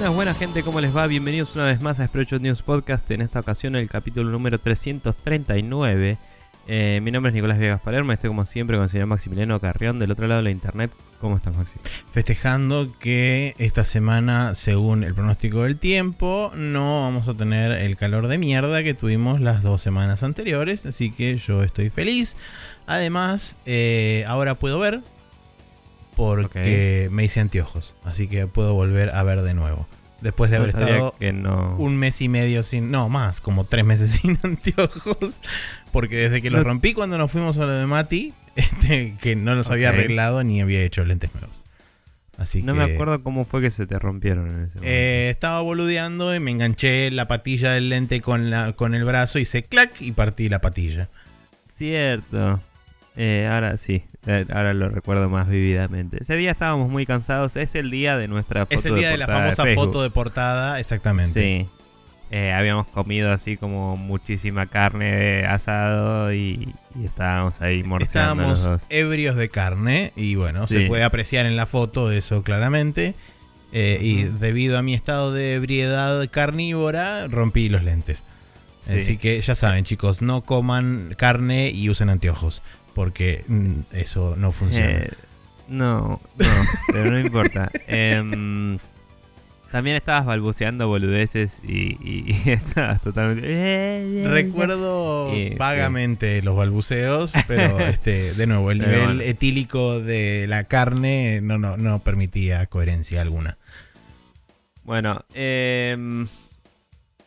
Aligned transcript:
Buenas, 0.00 0.16
buenas 0.16 0.38
gente, 0.38 0.62
¿cómo 0.62 0.80
les 0.80 0.96
va? 0.96 1.06
Bienvenidos 1.06 1.54
una 1.56 1.66
vez 1.66 1.82
más 1.82 2.00
a 2.00 2.06
Spreadshot 2.06 2.40
News 2.40 2.62
Podcast, 2.62 3.10
en 3.10 3.20
esta 3.20 3.38
ocasión 3.38 3.76
el 3.76 3.86
capítulo 3.86 4.30
número 4.30 4.56
339. 4.56 6.16
Eh, 6.68 7.00
mi 7.02 7.10
nombre 7.10 7.28
es 7.28 7.34
Nicolás 7.34 7.58
Viegas 7.58 7.82
Palermo, 7.82 8.10
estoy 8.10 8.28
como 8.28 8.46
siempre 8.46 8.78
con 8.78 8.84
el 8.84 8.88
señor 8.88 9.08
Maximiliano 9.08 9.60
Carrión 9.60 9.98
del 9.98 10.10
otro 10.10 10.26
lado 10.26 10.38
de 10.38 10.44
la 10.44 10.50
internet. 10.52 10.90
¿Cómo 11.20 11.36
estás, 11.36 11.54
Maxi? 11.54 11.78
Festejando 12.12 12.90
que 12.98 13.54
esta 13.58 13.84
semana, 13.84 14.54
según 14.54 15.04
el 15.04 15.14
pronóstico 15.14 15.64
del 15.64 15.76
tiempo, 15.76 16.50
no 16.56 17.02
vamos 17.02 17.28
a 17.28 17.34
tener 17.34 17.70
el 17.70 17.98
calor 17.98 18.28
de 18.28 18.38
mierda 18.38 18.82
que 18.82 18.94
tuvimos 18.94 19.42
las 19.42 19.62
dos 19.62 19.82
semanas 19.82 20.22
anteriores, 20.22 20.86
así 20.86 21.10
que 21.10 21.36
yo 21.36 21.62
estoy 21.62 21.90
feliz. 21.90 22.38
Además, 22.86 23.58
eh, 23.66 24.24
ahora 24.26 24.54
puedo 24.54 24.78
ver 24.78 25.02
porque 26.26 27.08
me 27.10 27.24
hice 27.24 27.40
anteojos, 27.40 27.94
así 28.04 28.28
que 28.28 28.46
puedo 28.46 28.74
volver 28.74 29.10
a 29.14 29.22
ver 29.22 29.42
de 29.42 29.54
nuevo. 29.54 29.86
Después 30.20 30.50
de 30.50 30.58
No 30.58 30.64
haber 30.64 30.74
estado 30.76 31.14
que 31.18 31.32
no. 31.32 31.76
un 31.78 31.96
mes 31.96 32.20
y 32.20 32.28
medio 32.28 32.62
sin, 32.62 32.90
no 32.90 33.08
más, 33.08 33.40
como 33.40 33.64
tres 33.64 33.86
meses 33.86 34.10
sin 34.22 34.38
anteojos, 34.42 35.40
porque 35.92 36.16
desde 36.16 36.42
que 36.42 36.50
los 36.50 36.58
No- 36.58 36.64
rompí 36.68 36.92
cuando 36.92 37.16
nos 37.16 37.30
fuimos 37.30 37.58
a 37.58 37.64
lo 37.66 37.72
de 37.72 37.86
Mati, 37.86 38.34
este, 38.56 39.16
que 39.22 39.34
no 39.36 39.54
los 39.54 39.70
había 39.70 39.88
arreglado 39.88 40.44
ni 40.44 40.60
había 40.60 40.82
hecho 40.82 41.04
lentes 41.04 41.32
nuevos. 41.34 41.56
Así 42.36 42.62
No 42.62 42.72
que 42.72 42.78
me 42.78 42.94
acuerdo 42.94 43.22
cómo 43.22 43.44
fue 43.44 43.60
que 43.60 43.70
se 43.70 43.86
te 43.86 43.98
rompieron 43.98 44.46
en 44.48 44.54
ese 44.64 44.74
momento. 44.76 44.82
eh, 44.84 45.28
estaba 45.30 45.60
boludeando 45.60 46.34
y 46.34 46.40
me 46.40 46.50
enganché 46.50 47.10
la 47.10 47.28
patilla 47.28 47.72
del 47.72 47.88
lente 47.90 48.20
con, 48.22 48.48
la, 48.50 48.72
con 48.74 48.94
el 48.94 49.04
brazo, 49.04 49.38
hice 49.38 49.62
clac 49.62 50.00
y 50.00 50.12
partí 50.12 50.48
la 50.48 50.60
patilla. 50.60 51.08
Cierto. 51.68 52.60
Eh, 53.16 53.48
ahora 53.50 53.76
sí, 53.76 54.02
eh, 54.26 54.46
ahora 54.52 54.72
lo 54.72 54.88
recuerdo 54.88 55.28
más 55.28 55.48
vividamente. 55.48 56.18
Ese 56.20 56.36
día 56.36 56.52
estábamos 56.52 56.88
muy 56.88 57.06
cansados, 57.06 57.56
es 57.56 57.74
el 57.74 57.90
día 57.90 58.16
de 58.16 58.28
nuestra 58.28 58.66
foto 58.66 58.74
Es 58.74 58.86
el 58.86 58.94
día 58.96 59.10
de, 59.10 59.18
la 59.18 59.26
famosa 59.26 59.64
foto 59.74 60.02
de 60.02 60.10
portada, 60.10 60.78
exactamente. 60.78 61.40
Sí. 61.40 61.68
Eh, 62.32 62.52
habíamos 62.52 62.86
comido 62.86 63.32
así 63.32 63.56
como 63.56 63.96
muchísima 63.96 64.66
carne 64.66 65.16
de 65.16 65.46
asado 65.46 66.32
y, 66.32 66.72
y 66.94 67.04
estábamos 67.04 67.60
ahí 67.60 67.82
morseando 67.82 68.44
los 68.44 68.60
Estábamos 68.60 68.82
dos. 68.82 68.82
ebrios 68.88 69.34
de 69.34 69.48
carne 69.48 70.12
y 70.14 70.36
bueno, 70.36 70.68
Sí. 70.68 70.74
se 70.74 70.86
puede 70.86 71.02
apreciar 71.02 71.46
en 71.46 71.56
la 71.56 71.66
foto 71.66 72.12
eso 72.12 72.44
claramente. 72.44 73.14
Eh, 73.72 73.98
Y 74.00 74.22
debido 74.24 74.78
a 74.78 74.82
mi 74.82 74.94
estado 74.94 75.32
de 75.32 75.54
ebriedad 75.54 76.28
carnívora, 76.30 77.26
rompí 77.28 77.68
los 77.68 77.82
lentes. 77.82 78.24
Sí. 78.80 78.94
Así 78.94 79.16
que 79.18 79.40
ya 79.40 79.54
saben, 79.54 79.84
chicos, 79.84 80.22
no 80.22 80.42
coman 80.42 81.14
carne 81.18 81.70
y 81.70 81.90
usen 81.90 82.10
anteojos. 82.10 82.62
Porque 83.00 83.44
mm, 83.48 83.80
eso 83.92 84.34
no 84.36 84.52
funciona. 84.52 84.90
Eh, 84.90 85.10
no, 85.68 86.20
no, 86.36 86.46
pero 86.92 87.10
no 87.10 87.18
importa. 87.18 87.72
Em, 87.86 88.76
también 89.72 89.96
estabas 89.96 90.26
balbuceando 90.26 90.86
boludeces 90.86 91.62
y, 91.66 91.96
y- 92.06 92.24
y 92.44 92.50
estabas 92.50 93.00
totalmente... 93.00 93.46
eh, 93.46 94.24
Recuerdo 94.28 95.34
Y, 95.34 95.54
vagamente 95.54 96.42
los 96.42 96.56
balbuceos, 96.58 97.32
pero 97.46 97.86
este, 97.86 98.34
de 98.34 98.46
nuevo, 98.46 98.70
el 98.70 98.80
Pero 98.80 98.90
nivel 98.90 99.06
bueno. 99.16 99.22
etílico 99.22 99.98
de 100.00 100.44
la 100.46 100.64
carne 100.64 101.40
no, 101.42 101.56
no, 101.56 101.78
no 101.78 102.00
permitía 102.00 102.66
coherencia 102.66 103.22
alguna. 103.22 103.56
Bueno, 104.84 105.24
em, 105.32 106.26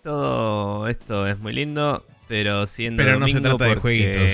todo 0.03 0.87
esto 0.87 1.27
es 1.27 1.39
muy 1.39 1.53
lindo, 1.53 2.05
pero 2.27 2.67
siendo 2.67 3.01
Pero 3.01 3.17
no 3.17 3.27
se 3.27 3.41
trata 3.41 3.65
de 3.65 3.75
jueguitos. 3.75 4.31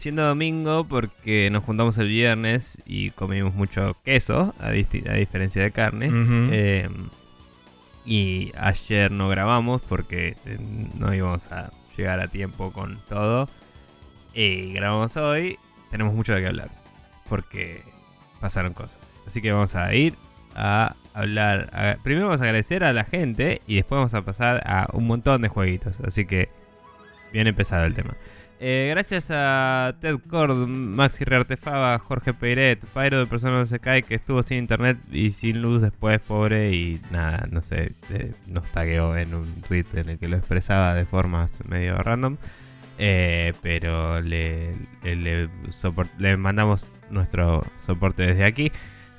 Siendo 0.00 0.22
domingo 0.26 0.84
porque 0.84 1.50
nos 1.50 1.62
juntamos 1.62 1.98
el 1.98 2.08
viernes 2.08 2.78
y 2.86 3.10
comimos 3.10 3.54
mucho 3.54 3.98
queso, 4.02 4.54
a, 4.58 4.70
diferencia 4.70 5.62
de 5.62 5.70
carne. 5.72 6.06
Em, 6.06 7.10
y 8.06 8.50
ayer 8.56 9.10
no 9.12 9.28
grabamos 9.28 9.82
porque 9.82 10.36
eh, 10.46 10.58
no 10.98 11.12
íbamos 11.12 11.52
a 11.52 11.70
llegar 11.98 12.18
a 12.20 12.28
tiempo 12.28 12.72
con 12.72 12.98
todo. 13.10 13.50
Y 14.32 14.72
grabamos 14.72 15.18
hoy. 15.18 15.58
Tenemos 15.90 16.14
mucho 16.14 16.32
de 16.34 16.40
qué 16.40 16.46
hablar. 16.46 16.70
Porque 17.28 17.82
pasaron 18.40 18.72
cosas. 18.72 18.96
Así 19.26 19.42
que 19.42 19.52
vamos 19.52 19.74
a 19.74 19.94
ir 19.94 20.14
a 20.54 20.96
hablar. 21.12 21.68
a- 21.74 21.98
primero 22.02 22.28
vamos 22.28 22.40
a 22.40 22.44
agradecer 22.44 22.84
a 22.84 22.94
la 22.94 23.04
gente. 23.04 23.60
Y 23.66 23.74
después 23.76 23.98
vamos 23.98 24.14
a 24.14 24.22
pasar 24.22 24.62
a 24.66 24.88
un 24.94 25.06
montón 25.06 25.42
de 25.42 25.48
jueguitos. 25.48 26.00
Así 26.00 26.24
que 26.24 26.48
bien 27.34 27.46
empezado 27.48 27.84
el 27.84 27.92
tema. 27.92 28.16
Eh, 28.62 28.88
gracias 28.90 29.28
a 29.30 29.94
Ted 30.02 30.18
Cord, 30.28 30.54
Maxi 30.66 31.24
Reartefaba, 31.24 31.98
Jorge 31.98 32.34
Peiret, 32.34 32.84
Pyro 32.92 33.20
de 33.20 33.26
Persona 33.26 33.56
No 33.56 33.64
Se 33.64 33.78
Cae, 33.78 34.02
que 34.02 34.16
estuvo 34.16 34.42
sin 34.42 34.58
internet 34.58 34.98
y 35.10 35.30
sin 35.30 35.62
luz 35.62 35.80
después, 35.80 36.20
pobre, 36.20 36.70
y 36.70 37.00
nada, 37.10 37.48
no 37.50 37.62
sé, 37.62 37.92
nos 38.46 38.70
tagueó 38.70 39.16
en 39.16 39.34
un 39.34 39.62
tweet 39.62 39.86
en 39.94 40.10
el 40.10 40.18
que 40.18 40.28
lo 40.28 40.36
expresaba 40.36 40.94
de 40.94 41.06
formas 41.06 41.52
medio 41.66 41.96
random. 41.96 42.36
Eh, 42.98 43.54
pero 43.62 44.20
le, 44.20 44.74
le, 45.02 45.16
le 45.16 45.48
le 46.18 46.36
mandamos 46.36 46.86
nuestro 47.08 47.64
soporte 47.86 48.24
desde 48.24 48.44
aquí. 48.44 48.70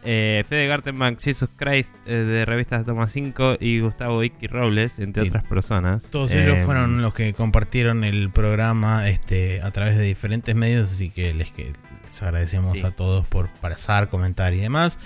Eh, 0.03 0.43
Fede 0.49 0.67
Gartenbank, 0.67 1.19
Jesus 1.19 1.49
Christ 1.55 1.93
eh, 2.07 2.13
de 2.13 2.45
revistas 2.45 2.85
Toma 2.85 3.07
5 3.07 3.57
y 3.59 3.79
Gustavo 3.81 4.23
Icky 4.23 4.47
Robles, 4.47 4.97
entre 4.99 5.23
Sí. 5.23 5.29
otras 5.29 5.43
personas. 5.43 6.09
Todos 6.09 6.31
ellos 6.33 6.57
Eh, 6.57 6.63
fueron 6.65 7.01
los 7.01 7.13
que 7.13 7.33
compartieron 7.33 8.03
el 8.03 8.29
programa 8.31 9.07
este, 9.09 9.61
a 9.61 9.69
través 9.71 9.97
de 9.97 10.03
diferentes 10.03 10.55
medios, 10.55 10.91
así 10.91 11.09
que 11.11 11.33
les, 11.35 11.51
que 11.51 11.73
les 12.05 12.23
agradecemos 12.23 12.79
Sí. 12.79 12.85
a 12.85 12.91
todos 12.91 13.27
por 13.27 13.49
pasar, 13.61 14.09
comentar 14.09 14.53
y 14.53 14.57
demás. 14.57 14.97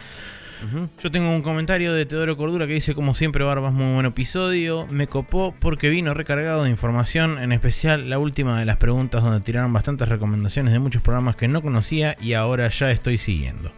Yo 1.03 1.12
tengo 1.12 1.29
un 1.29 1.44
comentario 1.44 1.94
de 1.94 2.06
Teodoro 2.07 2.38
Cordura 2.38 2.66
que 2.66 2.73
dice, 2.73 2.95
como 2.95 3.13
siempre, 3.13 3.44
Barbas, 3.44 3.72
muy 3.73 3.94
buen 3.94 4.06
episodio. 4.07 4.88
Me 4.89 5.06
copó 5.06 5.53
porque 5.59 5.89
vino 5.89 6.13
recargado 6.16 6.63
de 6.63 6.72
información, 6.72 7.38
en 7.38 7.51
especial 7.51 8.09
la 8.09 8.17
última 8.17 8.57
de 8.57 8.66
las 8.66 8.77
preguntas 8.77 9.22
donde 9.22 9.41
tiraron 9.41 9.73
bastantes 9.73 10.09
recomendaciones 10.09 10.73
de 10.73 10.79
muchos 10.79 11.03
programas 11.03 11.35
que 11.35 11.47
no 11.47 11.62
conocía 11.62 12.17
y 12.19 12.33
ahora 12.33 12.67
ya 12.69 12.89
estoy 12.89 13.17
siguiendo. 13.19 13.72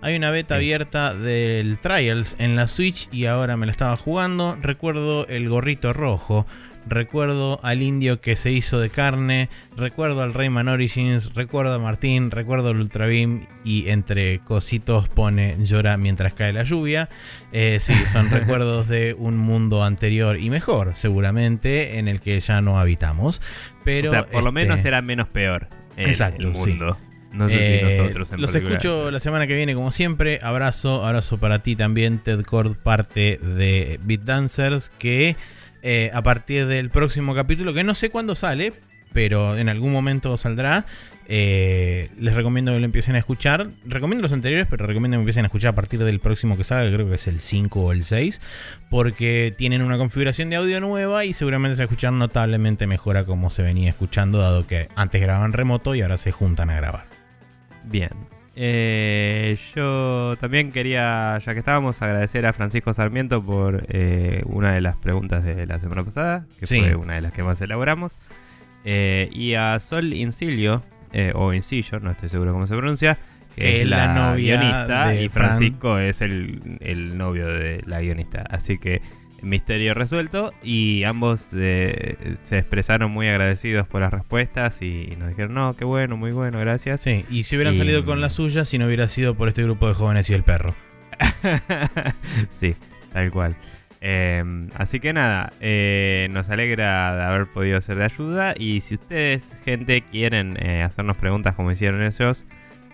Hay 0.00 0.14
una 0.14 0.30
beta 0.30 0.54
abierta 0.54 1.12
del 1.12 1.78
Trials 1.78 2.36
en 2.38 2.54
la 2.54 2.68
Switch 2.68 3.08
y 3.10 3.24
ahora 3.26 3.56
me 3.56 3.66
la 3.66 3.72
estaba 3.72 3.96
jugando. 3.96 4.56
Recuerdo 4.60 5.26
el 5.26 5.48
gorrito 5.48 5.92
rojo. 5.92 6.46
Recuerdo 6.86 7.58
al 7.64 7.82
indio 7.82 8.20
que 8.20 8.36
se 8.36 8.52
hizo 8.52 8.78
de 8.78 8.90
carne. 8.90 9.48
Recuerdo 9.76 10.22
al 10.22 10.34
Rayman 10.34 10.68
Origins. 10.68 11.34
Recuerdo 11.34 11.74
a 11.74 11.78
Martín. 11.80 12.30
Recuerdo 12.30 12.68
al 12.68 12.76
Ultra 12.76 13.06
Beam. 13.06 13.46
Y 13.64 13.88
entre 13.88 14.38
cositos 14.38 15.08
pone 15.08 15.56
llora 15.64 15.96
mientras 15.96 16.32
cae 16.32 16.52
la 16.52 16.62
lluvia. 16.62 17.08
Eh, 17.52 17.78
sí, 17.80 17.94
son 18.10 18.30
recuerdos 18.30 18.86
de 18.88 19.14
un 19.18 19.36
mundo 19.36 19.82
anterior 19.82 20.38
y 20.38 20.48
mejor, 20.48 20.94
seguramente, 20.94 21.98
en 21.98 22.06
el 22.06 22.20
que 22.20 22.38
ya 22.38 22.62
no 22.62 22.78
habitamos. 22.78 23.42
Pero, 23.84 24.10
o 24.10 24.12
sea, 24.12 24.26
por 24.26 24.44
lo 24.44 24.50
este, 24.50 24.52
menos 24.52 24.84
era 24.84 25.02
menos 25.02 25.26
peor 25.28 25.68
el, 25.98 26.06
Exacto, 26.06 26.48
el 26.48 26.56
sí. 26.56 26.78
Mundo. 27.30 27.44
No 27.44 27.48
sé 27.48 27.56
si 27.56 27.60
eh, 27.60 27.82
nosotros 27.82 28.32
en 28.32 28.40
los 28.40 28.52
particular. 28.52 28.78
escucho 28.78 29.10
la 29.10 29.20
semana 29.20 29.46
que 29.46 29.54
viene, 29.54 29.74
como 29.74 29.90
siempre. 29.90 30.38
Abrazo, 30.42 31.04
abrazo 31.06 31.38
para 31.38 31.60
ti 31.60 31.76
también, 31.76 32.18
Ted 32.18 32.44
Cord, 32.44 32.76
parte 32.76 33.38
de 33.38 34.00
Beat 34.02 34.22
Dancers. 34.22 34.90
Que 34.98 35.36
eh, 35.82 36.10
a 36.12 36.22
partir 36.22 36.66
del 36.66 36.90
próximo 36.90 37.34
capítulo, 37.34 37.72
que 37.74 37.84
no 37.84 37.94
sé 37.94 38.10
cuándo 38.10 38.34
sale, 38.34 38.72
pero 39.12 39.56
en 39.56 39.68
algún 39.68 39.92
momento 39.92 40.36
saldrá. 40.36 40.86
eh, 41.30 42.08
les 42.18 42.32
recomiendo 42.34 42.72
que 42.72 42.78
lo 42.78 42.84
empiecen 42.86 43.14
a 43.14 43.18
escuchar. 43.18 43.68
Recomiendo 43.84 44.22
los 44.22 44.32
anteriores, 44.32 44.66
pero 44.68 44.86
recomiendo 44.86 45.16
que 45.16 45.20
empiecen 45.20 45.44
a 45.44 45.48
escuchar 45.48 45.70
a 45.70 45.74
partir 45.74 46.02
del 46.02 46.20
próximo 46.20 46.56
que 46.56 46.64
salga, 46.64 46.88
que 46.88 46.94
creo 46.94 47.08
que 47.08 47.16
es 47.16 47.26
el 47.26 47.38
5 47.38 47.80
o 47.80 47.92
el 47.92 48.04
6. 48.04 48.40
Porque 48.90 49.54
tienen 49.56 49.82
una 49.82 49.98
configuración 49.98 50.48
de 50.50 50.56
audio 50.56 50.80
nueva 50.80 51.26
y 51.26 51.34
seguramente 51.34 51.76
se 51.76 51.82
va 51.82 51.84
a 51.84 51.86
escuchar 51.86 52.12
notablemente 52.14 52.86
mejor 52.86 53.18
a 53.18 53.24
como 53.24 53.50
se 53.50 53.62
venía 53.62 53.90
escuchando, 53.90 54.38
dado 54.38 54.66
que 54.66 54.88
antes 54.96 55.20
grababan 55.20 55.52
remoto 55.52 55.94
y 55.94 56.00
ahora 56.00 56.16
se 56.16 56.32
juntan 56.32 56.70
a 56.70 56.76
grabar. 56.76 57.17
Bien. 57.90 58.10
Eh, 58.60 59.56
yo 59.76 60.36
también 60.40 60.72
quería, 60.72 61.38
ya 61.38 61.52
que 61.52 61.60
estábamos, 61.60 62.02
agradecer 62.02 62.44
a 62.44 62.52
Francisco 62.52 62.92
Sarmiento 62.92 63.40
por 63.42 63.84
eh, 63.88 64.42
una 64.46 64.72
de 64.72 64.80
las 64.80 64.96
preguntas 64.96 65.44
de 65.44 65.64
la 65.66 65.78
semana 65.78 66.02
pasada, 66.04 66.44
que 66.58 66.66
Sí. 66.66 66.80
fue 66.80 66.96
una 66.96 67.14
de 67.14 67.20
las 67.20 67.32
que 67.32 67.42
más 67.44 67.60
elaboramos. 67.60 68.18
Eh, 68.84 69.28
y 69.32 69.54
a 69.54 69.78
Sol 69.78 70.12
Incilio, 70.12 70.82
eh, 71.12 71.32
o 71.34 71.52
Incillo, 71.52 72.00
no 72.00 72.10
estoy 72.10 72.28
seguro 72.28 72.52
cómo 72.52 72.66
se 72.66 72.76
pronuncia, 72.76 73.16
que, 73.54 73.60
Que 73.62 73.82
es 73.82 73.88
la, 73.88 74.06
la 74.08 74.14
novia 74.14 74.56
guionista 74.60 75.14
y 75.14 75.28
Fran. 75.28 75.46
Francisco 75.48 75.98
es 75.98 76.20
el, 76.20 76.78
el 76.80 77.16
novio 77.18 77.46
de 77.48 77.82
la 77.86 78.00
guionista. 78.00 78.44
Así 78.50 78.78
que 78.78 79.02
misterio 79.42 79.94
resuelto 79.94 80.52
y 80.62 81.04
ambos 81.04 81.48
eh, 81.54 82.36
se 82.42 82.58
expresaron 82.58 83.10
muy 83.10 83.28
agradecidos 83.28 83.86
por 83.86 84.00
las 84.00 84.12
respuestas 84.12 84.82
y 84.82 85.14
nos 85.18 85.28
dijeron, 85.28 85.54
no, 85.54 85.74
qué 85.76 85.84
bueno, 85.84 86.16
muy 86.16 86.32
bueno, 86.32 86.58
gracias. 86.60 87.00
Sí, 87.00 87.24
y 87.30 87.44
si 87.44 87.56
hubieran 87.56 87.74
Y- 87.74 87.78
salido 87.78 88.04
con 88.04 88.20
la 88.20 88.30
suya 88.30 88.64
si 88.64 88.78
no 88.78 88.86
hubiera 88.86 89.08
sido 89.08 89.34
por 89.34 89.48
este 89.48 89.62
grupo 89.62 89.88
de 89.88 89.94
jóvenes 89.94 90.28
y 90.30 90.34
el 90.34 90.42
perro. 90.42 90.74
sí, 92.50 92.74
tal 93.12 93.30
cual. 93.30 93.56
Eh, 94.00 94.44
así 94.74 95.00
que 95.00 95.12
nada, 95.12 95.52
eh, 95.60 96.28
nos 96.30 96.48
alegra 96.50 97.16
de 97.16 97.22
haber 97.24 97.46
podido 97.48 97.80
ser 97.80 97.96
de 97.96 98.04
ayuda. 98.04 98.54
Y 98.56 98.80
si 98.80 98.94
ustedes, 98.94 99.56
gente, 99.64 100.02
quieren 100.02 100.56
eh, 100.60 100.82
hacernos 100.82 101.16
preguntas 101.16 101.54
como 101.54 101.72
hicieron 101.72 102.02
ellos, 102.02 102.46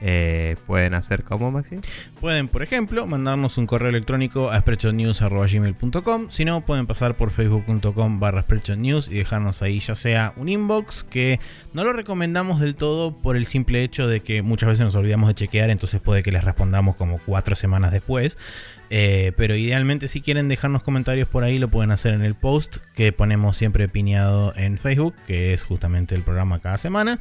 eh, 0.06 0.56
pueden 0.66 0.92
hacer 0.92 1.24
como 1.24 1.50
Maxi. 1.50 1.78
Pueden, 2.20 2.48
por 2.48 2.62
ejemplo, 2.62 3.06
mandarnos 3.06 3.56
un 3.56 3.66
correo 3.66 3.88
electrónico 3.88 4.50
a 4.50 4.60
sprechonews.gmail.com. 4.60 6.26
Si 6.28 6.44
no, 6.44 6.60
pueden 6.66 6.86
pasar 6.86 7.16
por 7.16 7.30
facebook.com 7.30 8.20
barra 8.20 8.44
News 8.76 9.08
y 9.08 9.14
dejarnos 9.14 9.62
ahí 9.62 9.80
ya 9.80 9.94
sea 9.94 10.34
un 10.36 10.50
inbox 10.50 11.04
que 11.04 11.40
no 11.72 11.84
lo 11.84 11.94
recomendamos 11.94 12.60
del 12.60 12.74
todo 12.74 13.16
por 13.16 13.34
el 13.34 13.46
simple 13.46 13.82
hecho 13.82 14.06
de 14.06 14.20
que 14.20 14.42
muchas 14.42 14.68
veces 14.68 14.84
nos 14.84 14.94
olvidamos 14.94 15.28
de 15.28 15.36
chequear, 15.36 15.70
entonces 15.70 16.02
puede 16.02 16.22
que 16.22 16.32
les 16.32 16.44
respondamos 16.44 16.96
como 16.96 17.18
cuatro 17.24 17.56
semanas 17.56 17.90
después. 17.90 18.36
Eh, 18.90 19.32
pero 19.36 19.56
idealmente 19.56 20.06
si 20.08 20.20
quieren 20.20 20.46
dejarnos 20.48 20.82
comentarios 20.82 21.26
por 21.26 21.42
ahí 21.42 21.58
lo 21.58 21.68
pueden 21.68 21.90
hacer 21.90 22.12
en 22.12 22.22
el 22.22 22.34
post 22.34 22.76
que 22.94 23.12
ponemos 23.12 23.56
siempre 23.56 23.88
piñado 23.88 24.52
en 24.56 24.76
Facebook, 24.78 25.14
que 25.26 25.54
es 25.54 25.64
justamente 25.64 26.14
el 26.14 26.22
programa 26.22 26.60
cada 26.60 26.76
semana. 26.76 27.18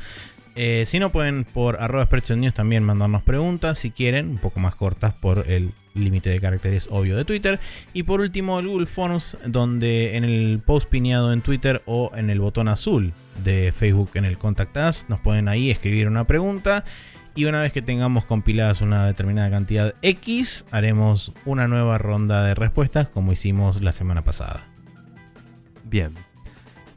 Eh, 0.56 0.84
si 0.86 1.00
no, 1.00 1.12
pueden 1.12 1.46
por 1.46 1.82
arroba 1.82 2.08
News 2.36 2.54
también 2.54 2.84
mandarnos 2.84 3.24
preguntas 3.24 3.80
si 3.80 3.92
quieren, 3.92 4.30
un 4.30 4.38
poco 4.38 4.60
más 4.60 4.76
cortas 4.76 5.14
por 5.14 5.50
el 5.50 5.74
límite 5.96 6.30
de 6.30 6.40
caracteres 6.40 6.88
obvio 6.92 7.18
de 7.18 7.26
Twitter. 7.26 7.60
Y 7.94 8.04
por 8.04 8.22
último, 8.22 8.60
el 8.60 8.68
Google 8.68 8.86
Forms, 8.86 9.38
donde 9.46 10.16
en 10.16 10.24
el 10.24 10.62
post 10.64 10.88
piñado 10.90 11.34
en 11.34 11.42
Twitter 11.42 11.82
o 11.86 12.12
en 12.16 12.30
el 12.30 12.40
botón 12.40 12.68
azul 12.68 13.14
de 13.44 13.72
Facebook 13.76 14.12
en 14.14 14.26
el 14.26 14.38
Contact 14.38 14.78
Us, 14.78 15.06
nos 15.10 15.20
pueden 15.20 15.48
ahí 15.48 15.72
escribir 15.72 16.08
una 16.08 16.26
pregunta. 16.26 16.86
Y 17.36 17.46
una 17.46 17.62
vez 17.62 17.74
que 17.74 17.82
tengamos 17.82 18.26
compiladas 18.26 18.82
una 18.82 19.08
determinada 19.08 19.50
cantidad 19.50 19.96
X, 20.04 20.66
haremos 20.70 21.34
una 21.46 21.68
nueva 21.68 21.98
ronda 21.98 22.46
de 22.46 22.54
respuestas 22.54 23.08
como 23.08 23.32
hicimos 23.32 23.82
la 23.82 23.92
semana 23.92 24.24
pasada. 24.24 24.68
Bien, 25.84 26.14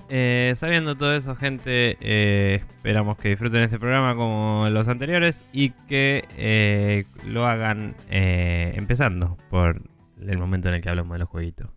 eh, 0.09 0.55
sabiendo 0.57 0.97
todo 0.97 1.15
eso, 1.15 1.35
gente, 1.35 1.97
eh, 2.01 2.57
esperamos 2.57 3.19
que 3.19 3.31
disfruten 3.31 3.63
este 3.63 3.79
programa 3.79 4.15
como 4.15 4.69
los 4.71 4.89
anteriores 4.89 5.45
y 5.53 5.71
que 5.89 6.25
eh, 6.37 7.05
lo 7.25 7.47
hagan 7.47 7.95
empezando 8.09 9.37
por 9.51 9.83
el 10.21 10.39
momento 10.39 10.69
en 10.69 10.77
el 10.77 10.81
que 10.81 10.89
hablamos 10.89 11.15
de 11.15 11.19
los 11.21 11.29
jueguitos. 11.29 11.76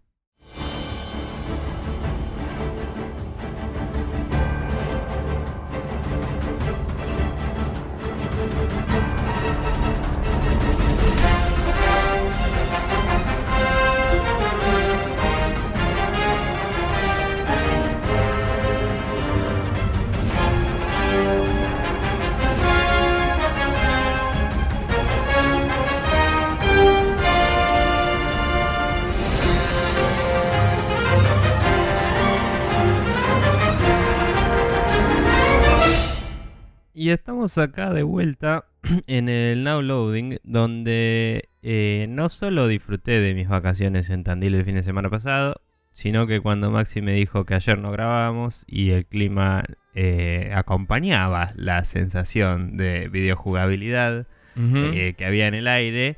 Y 36.99 37.11
estamos 37.11 37.57
acá 37.57 37.93
de 37.93 38.03
vuelta 38.03 38.65
en 39.07 39.29
el 39.29 39.63
Now 39.63 39.81
Loading, 39.81 40.39
donde 40.43 41.47
eh, 41.63 42.07
no 42.09 42.27
solo 42.27 42.67
disfruté 42.67 43.21
de 43.21 43.33
mis 43.33 43.47
vacaciones 43.47 44.09
en 44.09 44.25
Tandil 44.25 44.55
el 44.55 44.65
fin 44.65 44.75
de 44.75 44.83
semana 44.83 45.09
pasado, 45.09 45.61
sino 45.93 46.27
que 46.27 46.41
cuando 46.41 46.71
Maxi 46.71 47.01
me 47.01 47.13
dijo 47.13 47.45
que 47.45 47.53
ayer 47.53 47.79
no 47.79 47.93
grabábamos 47.93 48.65
y 48.67 48.89
el 48.89 49.05
clima 49.05 49.63
eh, 49.95 50.51
acompañaba 50.53 51.53
la 51.55 51.85
sensación 51.85 52.75
de 52.75 53.07
videojugabilidad 53.07 54.27
eh, 54.57 55.13
que 55.17 55.25
había 55.25 55.47
en 55.47 55.53
el 55.53 55.69
aire, 55.69 56.17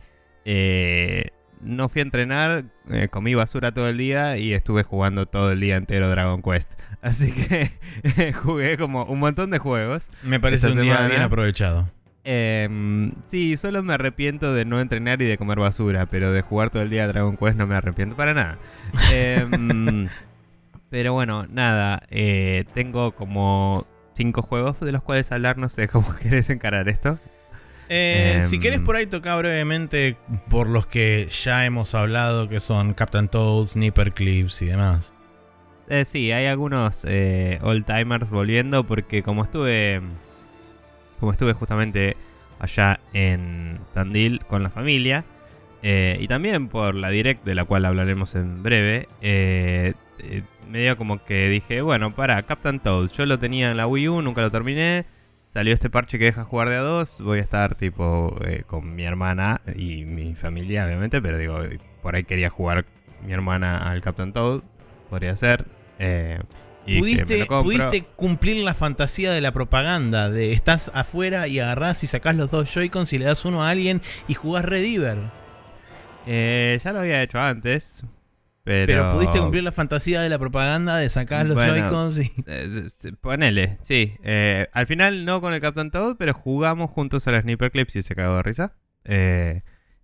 no 1.62 1.90
fui 1.90 2.00
a 2.00 2.06
entrenar, 2.06 2.66
comí 3.12 3.36
basura 3.36 3.72
todo 3.72 3.88
el 3.88 4.00
día 4.00 4.38
y 4.38 4.54
estuve 4.54 4.82
jugando 4.82 5.28
todo 5.28 5.52
el 5.52 5.60
día 5.60 5.76
entero 5.76 6.10
Dragon 6.10 6.42
Quest. 6.42 6.74
Así 7.02 7.32
que 7.32 7.72
jugué 8.44 8.78
como 8.78 9.04
un 9.06 9.20
montón 9.20 9.50
de 9.50 9.60
juegos. 9.60 10.10
Me 10.24 10.40
parece 10.40 10.70
un 10.70 10.82
día 10.82 11.08
bien 11.08 11.22
aprovechado. 11.22 11.90
Em, 12.24 13.14
sí, 13.26 13.58
solo 13.58 13.82
me 13.82 13.96
arrepiento 13.96 14.54
de 14.54 14.66
no 14.66 14.80
entrenar 14.80 15.22
y 15.22 15.26
de 15.26 15.38
comer 15.38 15.60
basura, 15.60 16.06
pero 16.06 16.32
de 16.32 16.42
jugar 16.42 16.70
todo 16.70 16.84
el 16.84 16.92
día 16.92 17.06
a 17.06 17.08
Dragon 17.08 17.36
Quest 17.36 17.58
no 17.58 17.66
me 17.66 17.76
arrepiento 17.76 18.16
para 18.16 18.34
nada. 18.34 18.60
Em, 19.12 20.08
pero 20.90 21.14
bueno, 21.14 21.48
nada, 21.50 22.04
eh, 22.12 22.66
tengo 22.76 23.14
como 23.14 23.88
cinco 24.16 24.44
juegos 24.44 24.80
de 24.80 24.92
los 24.92 25.02
cuales 25.02 25.32
hablar, 25.32 25.58
no 25.58 25.70
sé 25.70 25.88
cómo 25.88 26.14
querés 26.22 26.50
encarar 26.52 26.90
esto. 26.90 27.18
Eh, 27.90 28.42
si 28.48 28.60
querés 28.60 28.80
em, 28.80 28.86
por 28.86 28.96
ahí 28.96 29.08
tocar 29.08 29.40
brevemente 29.40 30.16
por 30.50 30.68
los 30.68 30.86
que 30.86 31.28
ya 31.44 31.66
hemos 31.66 31.96
hablado, 31.96 32.48
que 32.48 32.60
son 32.60 32.94
Captain 32.94 33.28
Toad, 33.28 33.66
Sniper 33.66 34.14
Clips 34.14 34.62
y 34.62 34.68
demás. 34.68 35.14
Eh, 35.88 36.06
sí, 36.06 36.32
hay 36.32 36.46
algunos 36.46 37.04
eh, 37.06 37.60
old 37.64 37.86
timers 37.86 38.30
volviendo 38.30 38.86
porque 38.86 39.24
como 39.24 39.44
estuve 39.44 40.02
como 41.20 41.32
estuve 41.32 41.54
justamente 41.54 42.16
allá 42.60 43.00
en 43.14 43.80
Tandil 43.94 44.40
con 44.46 44.64
la 44.64 44.70
familia 44.70 45.26
eh, 45.84 46.18
y 46.20 46.28
también 46.28 46.68
por 46.68 46.96
la 46.96 47.10
direct 47.10 47.44
de 47.44 47.56
la 47.56 47.66
cual 47.66 47.86
hablaremos 47.86 48.36
en 48.36 48.62
breve, 48.64 49.08
eh, 49.22 49.94
me 50.70 50.80
dio 50.80 50.96
como 50.98 51.24
que 51.24 51.50
dije, 51.50 51.82
bueno, 51.82 52.14
para 52.14 52.42
Captain 52.44 52.80
Toad, 52.80 53.10
yo 53.12 53.26
lo 53.26 53.40
tenía 53.40 53.72
en 53.72 53.78
la 53.78 53.88
Wii 53.88 54.10
U, 54.10 54.22
nunca 54.22 54.42
lo 54.42 54.52
terminé. 54.52 55.06
Salió 55.50 55.74
este 55.74 55.90
parche 55.90 56.18
que 56.18 56.26
deja 56.26 56.46
jugar 56.46 56.70
de 56.70 56.76
a 56.76 56.82
dos. 56.82 57.20
Voy 57.20 57.40
a 57.40 57.42
estar 57.42 57.76
tipo 57.76 58.38
con 58.68 58.96
mi 58.96 59.04
hermana 59.04 59.60
y 59.76 60.06
mi 60.06 60.34
familia, 60.36 60.86
obviamente. 60.86 61.22
Pero 61.22 61.38
digo, 61.38 61.60
por 62.02 62.16
ahí 62.16 62.24
quería 62.24 62.50
jugar 62.50 62.86
mi 63.26 63.34
hermana 63.34 63.90
al 63.90 64.02
Captain 64.02 64.32
Toad. 64.32 64.62
Podría 65.12 65.36
ser. 65.36 65.66
Eh, 66.00 66.40
pudiste, 66.86 67.46
pudiste, 67.46 68.04
cumplir 68.16 68.64
la 68.64 68.74
fantasía 68.74 69.34
de 69.34 69.42
la 69.42 69.52
propaganda, 69.52 70.30
de 70.30 70.54
estás 70.54 70.90
afuera 70.94 71.50
y 71.50 71.60
agarrás 71.60 72.02
y 72.06 72.08
sacás 72.08 72.34
los 72.38 72.50
dos 72.50 72.74
Joy-Cons 72.74 73.12
y 73.12 73.18
le 73.18 73.26
das 73.26 73.44
uno 73.44 73.62
a 73.62 73.70
alguien 73.72 74.02
y 74.30 74.36
jugás 74.36 74.64
Rediver. 74.64 75.18
Eh, 76.26 76.80
ya 76.82 76.94
lo 76.94 77.00
había 77.00 77.22
hecho 77.22 77.40
antes. 77.40 78.06
Pero... 78.64 79.12
pudiste 79.12 79.40
cumplir 79.40 79.64
la 79.64 79.74
fantasía 79.74 80.22
de 80.22 80.30
la 80.30 80.40
propaganda 80.40 80.96
de 80.96 81.10
sacar 81.10 81.46
los 81.46 81.58
Joy-Cons 81.58 82.18
y... 82.18 82.32
Eh, 82.48 82.90
ponele, 83.20 83.80
sí. 83.82 84.14
al 84.72 84.88
final 84.88 85.26
no 85.26 85.42
con 85.42 85.54
el 85.54 85.60
Captain 85.60 85.92
Toad, 85.92 86.16
pero 86.16 86.34
jugamos 86.34 86.90
juntos 86.90 87.28
a 87.28 87.32
la 87.32 87.42
Sniper 87.42 87.70
Clips 87.70 87.98
y 87.98 88.02
se 88.02 88.16
cagó 88.16 88.38
de 88.38 88.44
risa. 88.44 88.76
Eh, 89.04 89.64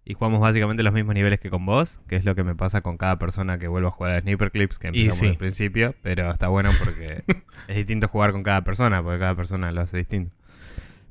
y 0.09 0.13
jugamos 0.13 0.39
básicamente 0.39 0.83
los 0.83 0.93
mismos 0.93 1.15
niveles 1.15 1.37
que 1.37 1.49
con 1.49 1.65
vos, 1.65 1.99
que 2.07 2.15
es 2.15 2.23
lo 2.23 2.33
que 2.33 2.45
me 2.45 2.55
pasa 2.55 2.79
con 2.79 2.97
cada 2.97 3.19
persona 3.19 3.59
que 3.59 3.67
vuelvo 3.67 3.89
a 3.89 3.91
jugar 3.91 4.13
a 4.13 4.21
Sniper 4.21 4.51
Clips, 4.51 4.79
que 4.79 4.87
empezamos 4.87 5.21
al 5.21 5.35
principio, 5.35 5.95
pero 6.01 6.31
está 6.31 6.47
bueno 6.47 6.71
porque 6.79 7.25
es 7.67 7.75
distinto 7.75 8.07
jugar 8.07 8.31
con 8.31 8.41
cada 8.41 8.61
persona, 8.61 9.03
porque 9.03 9.19
cada 9.19 9.35
persona 9.35 9.69
lo 9.73 9.81
hace 9.81 9.97
distinto. 9.97 10.33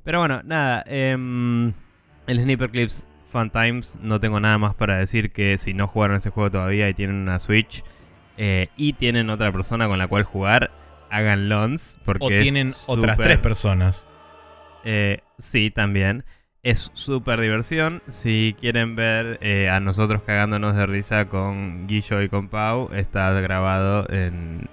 Pero 0.03 0.21
bueno, 0.21 0.41
nada, 0.45 0.83
em, 0.87 1.75
el 2.27 2.41
Sniper 2.41 2.71
Clips 2.71 3.07
Fun 3.31 3.51
Times, 3.51 3.99
no 4.01 4.19
tengo 4.19 4.41
nada 4.41 4.57
más 4.57 4.75
para 4.75 4.97
decir 4.97 5.31
que 5.31 5.59
si 5.59 5.75
no 5.75 5.89
jugaron 5.89 6.17
ese 6.17 6.31
juego 6.31 6.51
todavía 6.51 6.89
y 6.89 6.95
tienen 6.95 7.17
una 7.17 7.39
Switch 7.39 7.85
eh, 8.39 8.69
y 8.79 8.95
tienen 8.95 9.29
otra 9.29 9.53
persona 9.53 9.89
con 9.89 9.99
la 9.99 10.09
cual 10.09 10.23
jugar, 10.23 10.71
hagan 11.11 11.51
lons. 11.51 12.01
Porque 12.07 12.25
o 12.25 12.29
tienen 12.29 12.73
otras 12.87 13.19
tres 13.19 13.41
personas. 13.41 14.07
Eh, 14.85 15.21
sí, 15.37 15.71
también. 15.71 16.25
Es 16.67 16.91
súper 16.95 17.41
diversión. 17.41 18.03
Si 18.09 18.57
quieren 18.59 18.97
ver 18.97 19.39
eh, 19.41 19.69
a 19.71 19.79
nosotros 19.79 20.23
cagándonos 20.23 20.75
de 20.75 20.85
risa 20.87 21.27
con 21.27 21.87
Guillo 21.87 22.21
y 22.23 22.29
con 22.29 22.49
Pau, 22.49 22.91
está 22.93 23.31
grabado 23.41 24.05
en, 24.11 24.69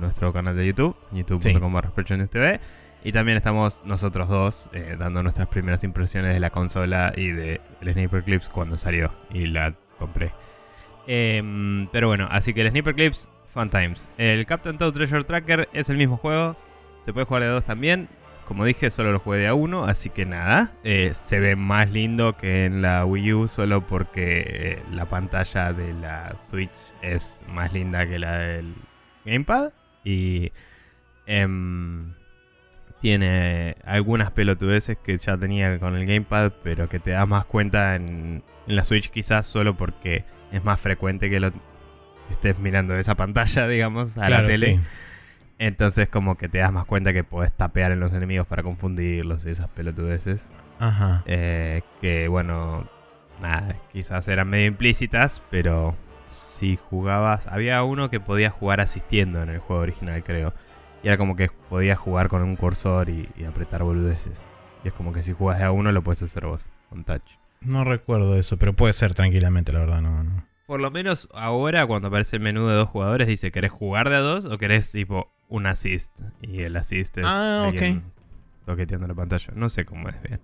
nuestro 0.00 0.32
canal 0.32 0.56
de 0.56 0.66
YouTube, 0.66 0.96
youtube.com 1.12 1.80
TV. 2.28 2.58
Y 3.04 3.12
también 3.12 3.36
estamos 3.36 3.80
nosotros 3.84 4.28
dos 4.28 4.68
eh, 4.72 4.96
dando 4.98 5.22
nuestras 5.22 5.46
primeras 5.46 5.84
impresiones 5.84 6.34
de 6.34 6.40
la 6.40 6.50
consola 6.50 7.12
y 7.16 7.28
de 7.30 7.60
el 7.82 7.92
Sniper 7.92 8.24
Clips 8.24 8.48
cuando 8.48 8.76
salió 8.76 9.12
y 9.32 9.46
la 9.46 9.74
compré. 9.96 10.32
Em, 11.06 11.86
pero 11.92 12.08
bueno, 12.08 12.26
así 12.32 12.52
que 12.52 12.62
el 12.62 12.70
Sniper 12.70 12.96
Clips, 12.96 13.30
Fun 13.54 13.70
Times. 13.70 14.08
El 14.18 14.44
Captain 14.44 14.76
Toad 14.76 14.92
Treasure 14.92 15.22
Tracker 15.22 15.68
es 15.72 15.88
el 15.88 15.98
mismo 15.98 16.16
juego. 16.16 16.56
Se 17.04 17.12
puede 17.12 17.26
jugar 17.26 17.44
de 17.44 17.48
dos 17.50 17.64
también. 17.64 18.08
Como 18.48 18.64
dije, 18.64 18.90
solo 18.90 19.12
lo 19.12 19.18
jugué 19.18 19.40
de 19.40 19.48
a 19.48 19.52
uno, 19.52 19.84
así 19.84 20.08
que 20.08 20.24
nada. 20.24 20.72
Eh, 20.82 21.12
se 21.12 21.38
ve 21.38 21.54
más 21.54 21.92
lindo 21.92 22.34
que 22.38 22.64
en 22.64 22.80
la 22.80 23.04
Wii 23.04 23.34
U 23.34 23.46
solo 23.46 23.86
porque 23.86 24.42
eh, 24.46 24.82
la 24.90 25.04
pantalla 25.04 25.74
de 25.74 25.92
la 25.92 26.34
Switch 26.38 26.70
es 27.02 27.38
más 27.46 27.74
linda 27.74 28.08
que 28.08 28.18
la 28.18 28.38
del 28.38 28.72
Gamepad. 29.26 29.72
Y 30.02 30.50
em, 31.26 32.14
tiene 33.02 33.76
algunas 33.84 34.30
pelotudeces 34.30 34.96
que 34.96 35.18
ya 35.18 35.36
tenía 35.36 35.78
con 35.78 35.94
el 35.94 36.06
Gamepad, 36.06 36.52
pero 36.62 36.88
que 36.88 37.00
te 37.00 37.10
das 37.10 37.28
más 37.28 37.44
cuenta 37.44 37.96
en, 37.96 38.42
la 38.66 38.82
Switch 38.82 39.10
quizás 39.10 39.44
solo 39.44 39.76
porque 39.76 40.24
es 40.52 40.64
más 40.64 40.80
frecuente 40.80 41.28
que 41.28 41.38
lo 41.38 41.52
estés 42.30 42.58
mirando 42.58 42.96
esa 42.96 43.14
pantalla, 43.14 43.68
digamos, 43.68 44.16
a 44.16 44.30
la 44.30 44.46
tele. 44.46 44.80
Entonces 45.58 46.08
como 46.08 46.36
que 46.36 46.48
te 46.48 46.58
das 46.58 46.72
más 46.72 46.86
cuenta 46.86 47.12
que 47.12 47.24
podés 47.24 47.52
tapear 47.52 47.90
en 47.92 48.00
los 48.00 48.12
enemigos 48.12 48.46
para 48.46 48.62
confundirlos 48.62 49.44
y 49.44 49.50
esas 49.50 49.68
pelotudeces. 49.68 50.48
Ajá. 50.78 51.22
Eh, 51.26 51.82
que 52.00 52.28
bueno, 52.28 52.88
nada, 53.40 53.76
quizás 53.92 54.28
eran 54.28 54.48
medio 54.48 54.66
implícitas, 54.66 55.42
pero 55.50 55.96
si 56.28 56.76
jugabas... 56.76 57.46
Había 57.48 57.82
uno 57.82 58.10
que 58.10 58.20
podía 58.20 58.50
jugar 58.50 58.80
asistiendo 58.80 59.42
en 59.42 59.50
el 59.50 59.58
juego 59.58 59.82
original, 59.82 60.22
creo. 60.22 60.52
Y 61.02 61.08
era 61.08 61.18
como 61.18 61.36
que 61.36 61.48
podías 61.68 61.98
jugar 61.98 62.28
con 62.28 62.42
un 62.42 62.56
cursor 62.56 63.08
y, 63.08 63.28
y 63.36 63.44
apretar 63.44 63.82
boludeces. 63.82 64.40
Y 64.84 64.88
es 64.88 64.94
como 64.94 65.12
que 65.12 65.22
si 65.22 65.32
jugas 65.32 65.58
de 65.58 65.64
a 65.64 65.72
uno 65.72 65.90
lo 65.90 66.02
puedes 66.02 66.22
hacer 66.22 66.46
vos, 66.46 66.68
con 66.88 67.04
touch. 67.04 67.22
No 67.60 67.82
recuerdo 67.84 68.36
eso, 68.36 68.56
pero 68.56 68.74
puede 68.74 68.92
ser 68.92 69.14
tranquilamente, 69.14 69.72
la 69.72 69.80
verdad, 69.80 70.00
no, 70.00 70.22
no. 70.22 70.44
Por 70.66 70.80
lo 70.80 70.90
menos 70.90 71.28
ahora 71.32 71.86
cuando 71.86 72.08
aparece 72.08 72.36
el 72.36 72.42
menú 72.42 72.66
de 72.68 72.74
dos 72.74 72.88
jugadores 72.88 73.26
dice, 73.26 73.50
¿querés 73.50 73.72
jugar 73.72 74.10
de 74.10 74.16
a 74.16 74.20
dos 74.20 74.44
o 74.44 74.58
querés 74.58 74.92
tipo 74.92 75.32
un 75.48 75.66
assist? 75.66 76.12
Y 76.42 76.60
el 76.60 76.76
assist 76.76 77.18
es 77.18 77.24
Ah, 77.26 77.66
alguien 77.66 78.02
toqueteando 78.66 79.06
la 79.06 79.14
pantalla. 79.14 79.52
No 79.54 79.68
sé 79.68 79.84
cómo 79.84 80.08
es 80.08 80.22
bien. 80.22 80.40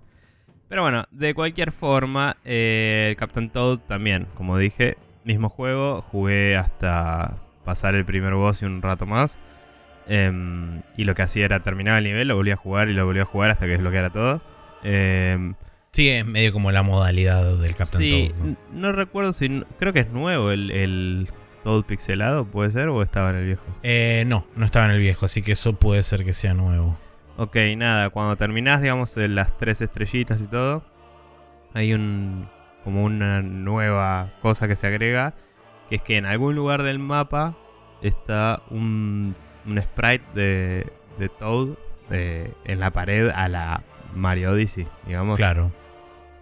Pero 0.68 0.82
bueno, 0.82 1.04
de 1.10 1.34
cualquier 1.34 1.72
forma, 1.72 2.36
eh, 2.44 3.08
el 3.10 3.16
Captain 3.16 3.50
Toad 3.50 3.80
también, 3.80 4.26
como 4.34 4.56
dije, 4.58 4.96
mismo 5.24 5.48
juego, 5.48 6.02
jugué 6.02 6.56
hasta 6.56 7.36
pasar 7.64 7.94
el 7.94 8.04
primer 8.04 8.34
boss 8.34 8.62
y 8.62 8.64
un 8.64 8.82
rato 8.82 9.06
más. 9.06 9.38
Em, 10.06 10.82
y 10.96 11.04
lo 11.04 11.14
que 11.14 11.22
hacía 11.22 11.44
era 11.44 11.60
terminar 11.60 11.98
el 11.98 12.04
nivel, 12.04 12.28
lo 12.28 12.36
volvía 12.36 12.54
a 12.54 12.58
jugar 12.58 12.88
y 12.88 12.94
lo 12.94 13.06
volvía 13.06 13.22
a 13.22 13.26
jugar 13.26 13.50
hasta 13.50 13.66
que 13.66 13.72
desbloqueara 13.72 14.10
todo. 14.10 14.42
Em, 14.82 15.54
Sí, 15.92 16.08
es 16.08 16.26
medio 16.26 16.52
como 16.52 16.72
la 16.72 16.82
modalidad 16.82 17.56
del 17.56 17.76
Captain 17.76 18.02
sí, 18.02 18.32
Toad. 18.36 18.56
¿no? 18.72 18.90
recuerdo 18.90 19.32
si. 19.32 19.62
Creo 19.78 19.92
que 19.92 20.00
es 20.00 20.10
nuevo 20.10 20.50
el, 20.50 20.72
el 20.72 21.28
Toad 21.64 21.84
pixelado, 21.84 22.44
¿puede 22.44 22.70
ser? 22.70 22.88
¿O 22.88 23.02
estaba 23.02 23.30
en 23.30 23.36
el 23.36 23.46
viejo? 23.46 23.64
Eh, 23.82 24.24
no, 24.26 24.46
no 24.54 24.64
estaba 24.64 24.84
en 24.84 24.92
el 24.92 25.00
viejo, 25.00 25.24
así 25.24 25.42
que 25.42 25.52
eso 25.52 25.72
puede 25.72 26.02
ser 26.02 26.24
que 26.24 26.34
sea 26.34 26.54
nuevo. 26.54 26.96
Ok, 27.36 27.56
nada, 27.76 28.10
cuando 28.10 28.36
terminás, 28.36 28.80
digamos, 28.80 29.16
las 29.16 29.56
tres 29.58 29.80
estrellitas 29.80 30.40
y 30.40 30.46
todo, 30.46 30.84
hay 31.72 31.92
un. 31.92 32.48
como 32.84 33.02
una 33.02 33.42
nueva 33.42 34.30
cosa 34.42 34.68
que 34.68 34.76
se 34.76 34.86
agrega, 34.86 35.34
que 35.88 35.96
es 35.96 36.02
que 36.02 36.18
en 36.18 36.26
algún 36.26 36.54
lugar 36.54 36.82
del 36.82 37.00
mapa 37.00 37.56
está 38.02 38.62
un, 38.70 39.34
un 39.66 39.82
sprite 39.82 40.24
de, 40.34 40.92
de 41.18 41.28
Toad 41.28 41.70
eh, 42.10 42.52
en 42.64 42.78
la 42.78 42.90
pared 42.90 43.30
a 43.34 43.48
la 43.48 43.82
Mario 44.14 44.52
Odyssey, 44.52 44.86
digamos. 45.06 45.36
Claro. 45.36 45.72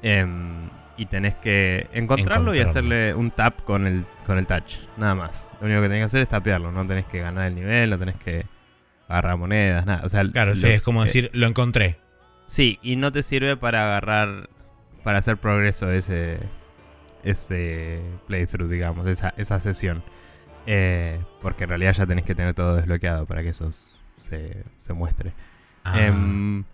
Em, 0.02 0.68
y 1.02 1.06
tenés 1.06 1.34
que 1.34 1.88
encontrarlo, 1.92 2.54
y 2.54 2.60
hacerle 2.60 3.12
un 3.14 3.32
tap 3.32 3.62
con 3.64 3.86
el, 3.86 4.04
con 4.24 4.38
el 4.38 4.46
touch. 4.46 4.76
Nada 4.96 5.16
más. 5.16 5.46
Lo 5.60 5.66
único 5.66 5.82
que 5.82 5.88
tenés 5.88 6.00
que 6.00 6.04
hacer 6.04 6.22
es 6.22 6.28
tapearlo. 6.28 6.70
No 6.70 6.86
tenés 6.86 7.06
que 7.06 7.18
ganar 7.20 7.46
el 7.46 7.56
nivel, 7.56 7.90
no 7.90 7.98
tenés 7.98 8.16
que 8.16 8.46
agarrar 9.08 9.36
monedas, 9.36 9.84
nada. 9.84 10.02
O 10.04 10.08
sea, 10.08 10.22
Claro, 10.30 10.54
sí, 10.54 10.68
es 10.68 10.80
como 10.82 11.02
eh, 11.02 11.06
decir, 11.06 11.30
lo 11.32 11.46
encontré. 11.48 11.96
Sí, 12.46 12.78
y 12.82 12.96
no 12.96 13.10
te 13.10 13.22
sirve 13.22 13.56
para 13.56 13.84
agarrar. 13.84 14.48
Para 15.02 15.18
hacer 15.18 15.36
progreso 15.36 15.86
de 15.86 15.98
ese. 15.98 16.38
Ese 17.24 18.00
playthrough, 18.26 18.68
digamos, 18.70 19.06
esa, 19.06 19.34
esa 19.36 19.58
sesión. 19.60 20.02
Eh, 20.66 21.20
porque 21.40 21.64
en 21.64 21.70
realidad 21.70 21.92
ya 21.94 22.06
tenés 22.06 22.24
que 22.24 22.34
tener 22.34 22.54
todo 22.54 22.76
desbloqueado 22.76 23.26
para 23.26 23.42
que 23.42 23.48
eso 23.48 23.72
se, 24.20 24.64
se 24.78 24.92
muestre. 24.92 25.32
Ah, 25.84 26.00
Em, 26.00 26.64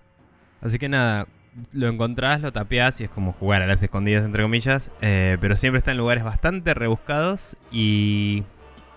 así 0.61 0.79
que 0.79 0.89
nada, 0.89 1.27
lo 1.73 1.89
encontrás, 1.89 2.41
lo 2.41 2.53
tapeás 2.53 3.01
y 3.01 3.05
es 3.05 3.11
como 3.11 3.33
jugar 3.33 3.63
a 3.63 3.67
las 3.67 3.83
escondidas, 3.83 4.25
entre 4.25 4.43
comillas. 4.43 4.91
eh, 5.01 5.37
pero 5.41 5.57
siempre 5.57 5.79
está 5.79 5.91
en 5.93 5.99
lugares 5.99 6.25
bastante 6.25 6.75
rebuscados 6.75 7.57
y 7.71 8.45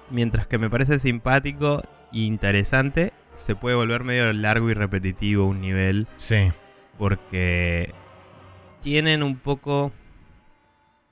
mientras 0.10 0.48
que 0.48 0.58
me 0.58 0.70
parece 0.70 1.00
simpático 1.00 1.84
e 2.14 2.20
interesante, 2.20 3.14
se 3.36 3.56
puede 3.56 3.76
volver 3.76 4.04
medio 4.04 4.32
largo 4.34 4.70
y 4.70 4.74
repetitivo 4.74 5.46
un 5.46 5.62
nivel 5.62 6.08
sí. 6.18 6.52
porque 6.98 7.94
tienen 8.84 9.24
un 9.24 9.38
poco... 9.38 9.92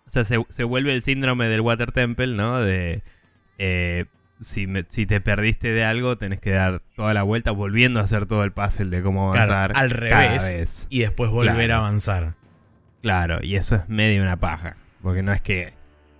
O 0.05 0.11
sea, 0.11 0.23
se, 0.25 0.43
se 0.49 0.63
vuelve 0.63 0.93
el 0.93 1.03
síndrome 1.03 1.47
del 1.47 1.61
Water 1.61 1.91
Temple, 1.91 2.35
¿no? 2.35 2.59
De... 2.59 3.03
eh, 3.59 4.05
si, 4.39 4.67
me- 4.67 4.85
si 4.87 5.05
te 5.05 5.21
perdiste 5.21 5.69
de 5.73 5.83
algo, 5.83 6.17
tenés 6.17 6.39
que 6.39 6.51
dar 6.51 6.81
toda 6.95 7.13
la 7.13 7.23
vuelta 7.23 7.51
volviendo 7.51 7.99
a 7.99 8.03
hacer 8.03 8.25
todo 8.25 8.43
el 8.43 8.51
puzzle 8.51 8.85
de 8.89 9.01
cómo 9.03 9.31
Claro, 9.31 9.53
avanzar. 9.53 9.77
al 9.83 9.89
revés. 9.91 10.55
vez. 10.55 10.87
Y 10.89 10.99
después 11.01 11.29
volver 11.31 11.55
Claro. 11.55 11.73
a 11.73 11.77
avanzar. 11.87 12.33
Claro, 13.01 13.39
y 13.43 13.55
eso 13.55 13.75
es 13.75 13.87
medio 13.89 14.21
una 14.21 14.37
paja. 14.37 14.75
Porque 15.01 15.21
no 15.23 15.31
es 15.31 15.41
que... 15.41 15.73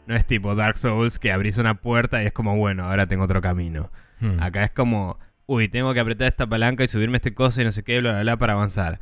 No 0.07 0.15
es 0.15 0.25
tipo 0.25 0.55
Dark 0.55 0.77
Souls 0.77 1.19
que 1.19 1.31
abrís 1.31 1.57
una 1.57 1.75
puerta 1.75 2.23
y 2.23 2.25
es 2.25 2.33
como, 2.33 2.55
bueno, 2.57 2.85
ahora 2.85 3.05
tengo 3.05 3.25
otro 3.25 3.41
camino. 3.41 3.91
Hmm. 4.19 4.41
Acá 4.41 4.63
es 4.63 4.71
como, 4.71 5.19
uy, 5.45 5.67
tengo 5.69 5.93
que 5.93 5.99
apretar 5.99 6.27
esta 6.27 6.47
palanca 6.47 6.83
y 6.83 6.87
subirme 6.87 7.17
este 7.17 7.33
coso 7.35 7.61
y 7.61 7.63
no 7.65 7.71
sé 7.71 7.83
qué, 7.83 7.99
bla, 7.99 8.11
bla, 8.13 8.21
bla, 8.23 8.37
para 8.37 8.53
avanzar. 8.53 8.99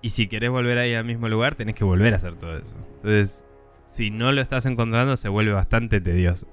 Y 0.00 0.08
si 0.08 0.26
querés 0.26 0.50
volver 0.50 0.78
ahí 0.78 0.94
al 0.94 1.04
mismo 1.04 1.28
lugar, 1.28 1.54
tenés 1.54 1.76
que 1.76 1.84
volver 1.84 2.12
a 2.12 2.16
hacer 2.16 2.34
todo 2.34 2.58
eso. 2.58 2.76
Entonces, 2.96 3.44
si 3.86 4.10
no 4.10 4.32
lo 4.32 4.40
estás 4.40 4.66
encontrando, 4.66 5.16
se 5.16 5.28
vuelve 5.28 5.52
bastante 5.52 6.00
tedioso. 6.00 6.48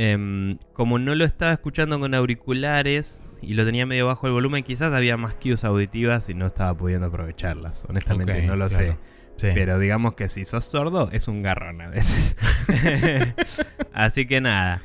Em, 0.00 0.58
como 0.74 1.00
no 1.00 1.16
lo 1.16 1.24
estaba 1.24 1.50
escuchando 1.50 1.98
con 1.98 2.14
auriculares 2.14 3.28
y 3.42 3.54
lo 3.54 3.64
tenía 3.64 3.84
medio 3.84 4.06
bajo 4.06 4.28
el 4.28 4.32
volumen, 4.32 4.62
quizás 4.62 4.92
había 4.92 5.16
más 5.16 5.34
cues 5.34 5.64
auditivas 5.64 6.28
y 6.28 6.34
no 6.34 6.46
estaba 6.46 6.72
pudiendo 6.72 7.08
aprovecharlas. 7.08 7.84
Honestamente, 7.88 8.46
no 8.46 8.54
lo 8.54 8.68
claro. 8.68 8.92
sé. 8.92 8.96
Sí. 9.38 9.48
Pero 9.54 9.80
digamos 9.80 10.14
que 10.14 10.28
si 10.28 10.44
sos 10.44 10.66
sordo, 10.66 11.10
es 11.10 11.26
un 11.26 11.42
garrón 11.42 11.80
a 11.80 11.88
veces. 11.88 12.36
Así 13.92 14.28
que 14.28 14.40
nada. 14.40 14.82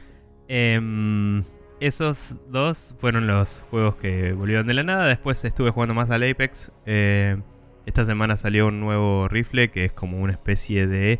Em, 0.47 1.43
esos 1.79 2.35
dos 2.49 2.95
fueron 2.97 3.27
los 3.27 3.63
juegos 3.69 3.97
que 3.97 4.33
volvieron 4.33 4.65
de 4.65 4.73
la 4.73 4.81
nada. 4.81 5.05
Después 5.05 5.45
estuve 5.45 5.69
jugando 5.69 5.93
más 5.93 6.09
al 6.09 6.23
Apex. 6.23 6.71
Eh, 6.87 7.37
esta 7.85 8.03
semana 8.03 8.35
salió 8.35 8.65
un 8.65 8.79
nuevo 8.79 9.27
rifle 9.27 9.69
que 9.69 9.85
es 9.85 9.91
como 9.91 10.17
una 10.17 10.31
especie 10.31 10.87
de 10.87 11.19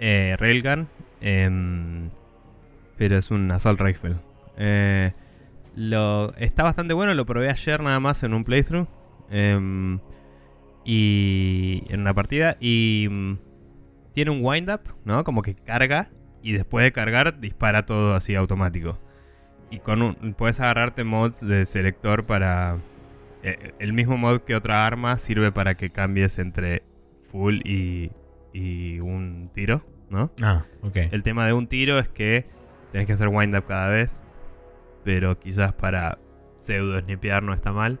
eh, 0.00 0.34
railgun. 0.36 0.88
Pero 3.00 3.16
es 3.16 3.30
un 3.30 3.50
assault 3.50 3.80
rifle. 3.80 4.16
Eh, 4.58 5.12
lo, 5.74 6.34
está 6.34 6.64
bastante 6.64 6.92
bueno, 6.92 7.14
lo 7.14 7.24
probé 7.24 7.48
ayer 7.48 7.82
nada 7.82 7.98
más 7.98 8.22
en 8.24 8.34
un 8.34 8.44
playthrough. 8.44 8.86
Em, 9.30 10.00
y 10.84 11.82
en 11.88 12.02
una 12.02 12.12
partida. 12.12 12.58
Y 12.60 13.08
mm, 13.10 13.38
tiene 14.12 14.32
un 14.32 14.40
wind 14.44 14.68
up, 14.68 14.82
¿no? 15.06 15.24
Como 15.24 15.40
que 15.40 15.54
carga. 15.54 16.10
Y 16.42 16.52
después 16.52 16.84
de 16.84 16.92
cargar, 16.92 17.40
dispara 17.40 17.86
todo 17.86 18.14
así 18.14 18.34
automático. 18.34 18.98
Y 19.70 19.78
con 19.78 20.02
un. 20.02 20.34
Puedes 20.34 20.60
agarrarte 20.60 21.02
mods 21.02 21.40
de 21.40 21.64
selector 21.64 22.26
para. 22.26 22.76
eh, 23.42 23.72
el 23.78 23.94
mismo 23.94 24.18
mod 24.18 24.40
que 24.42 24.54
otra 24.54 24.86
arma 24.86 25.16
sirve 25.16 25.52
para 25.52 25.74
que 25.74 25.88
cambies 25.88 26.38
entre 26.38 26.82
full 27.32 27.60
y. 27.64 28.10
y 28.52 29.00
un 29.00 29.50
tiro, 29.54 29.86
¿no? 30.10 30.30
Ah, 30.42 30.66
ok. 30.82 30.96
El 31.12 31.22
tema 31.22 31.46
de 31.46 31.54
un 31.54 31.66
tiro 31.66 31.98
es 31.98 32.10
que 32.10 32.59
tenés 32.92 33.06
que 33.06 33.12
hacer 33.14 33.28
wind 33.28 33.56
up 33.56 33.64
cada 33.66 33.88
vez. 33.88 34.22
Pero 35.04 35.38
quizás 35.38 35.72
para 35.72 36.18
pseudo 36.58 37.00
snipear 37.00 37.42
no 37.42 37.52
está 37.54 37.72
mal. 37.72 37.98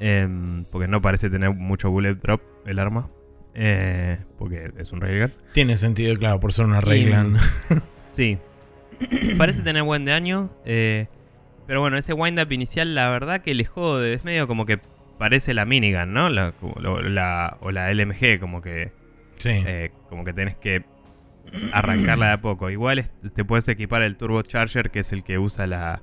Em, 0.00 0.64
porque 0.70 0.88
no 0.88 1.00
parece 1.02 1.30
tener 1.30 1.50
mucho 1.54 1.90
bullet 1.90 2.14
drop 2.14 2.40
el 2.66 2.78
arma. 2.78 3.08
Eh, 3.54 4.18
porque 4.38 4.70
es 4.78 4.92
un 4.92 5.00
railgun. 5.00 5.32
Tiene 5.52 5.76
sentido, 5.76 6.14
claro, 6.16 6.38
por 6.40 6.52
ser 6.52 6.64
una 6.66 6.80
regla. 6.80 7.26
Sí. 8.12 8.36
Parece 9.36 9.62
tener 9.62 9.84
buen 9.84 10.04
daño. 10.04 10.50
eh, 10.64 11.06
pero 11.68 11.80
bueno, 11.80 11.98
ese 11.98 12.14
wind 12.14 12.40
up 12.40 12.50
inicial, 12.50 12.94
la 12.94 13.10
verdad 13.10 13.42
que 13.42 13.54
le 13.54 13.64
jode. 13.64 14.14
Es 14.14 14.24
medio 14.24 14.48
como 14.48 14.64
que 14.66 14.78
parece 15.18 15.52
la 15.54 15.64
minigun, 15.66 16.12
¿no? 16.14 16.28
La- 16.30 16.54
o 17.60 17.70
la 17.70 17.90
LMG, 17.92 18.40
como 18.40 18.60
que 18.62 18.90
Sí. 19.36 19.50
eh, 19.52 19.90
como 20.08 20.24
que 20.24 20.32
tenés 20.32 20.56
que 20.56 20.82
arrancarla 21.72 22.26
de 22.28 22.32
a 22.32 22.40
poco. 22.40 22.70
Igual 22.70 23.10
te 23.34 23.44
puedes 23.44 23.68
equipar 23.68 24.02
el 24.02 24.16
Turbo 24.16 24.42
Charger, 24.42 24.90
que 24.90 25.00
es 25.00 25.12
el 25.12 25.24
que 25.24 25.38
usa 25.38 25.66
la, 25.66 26.02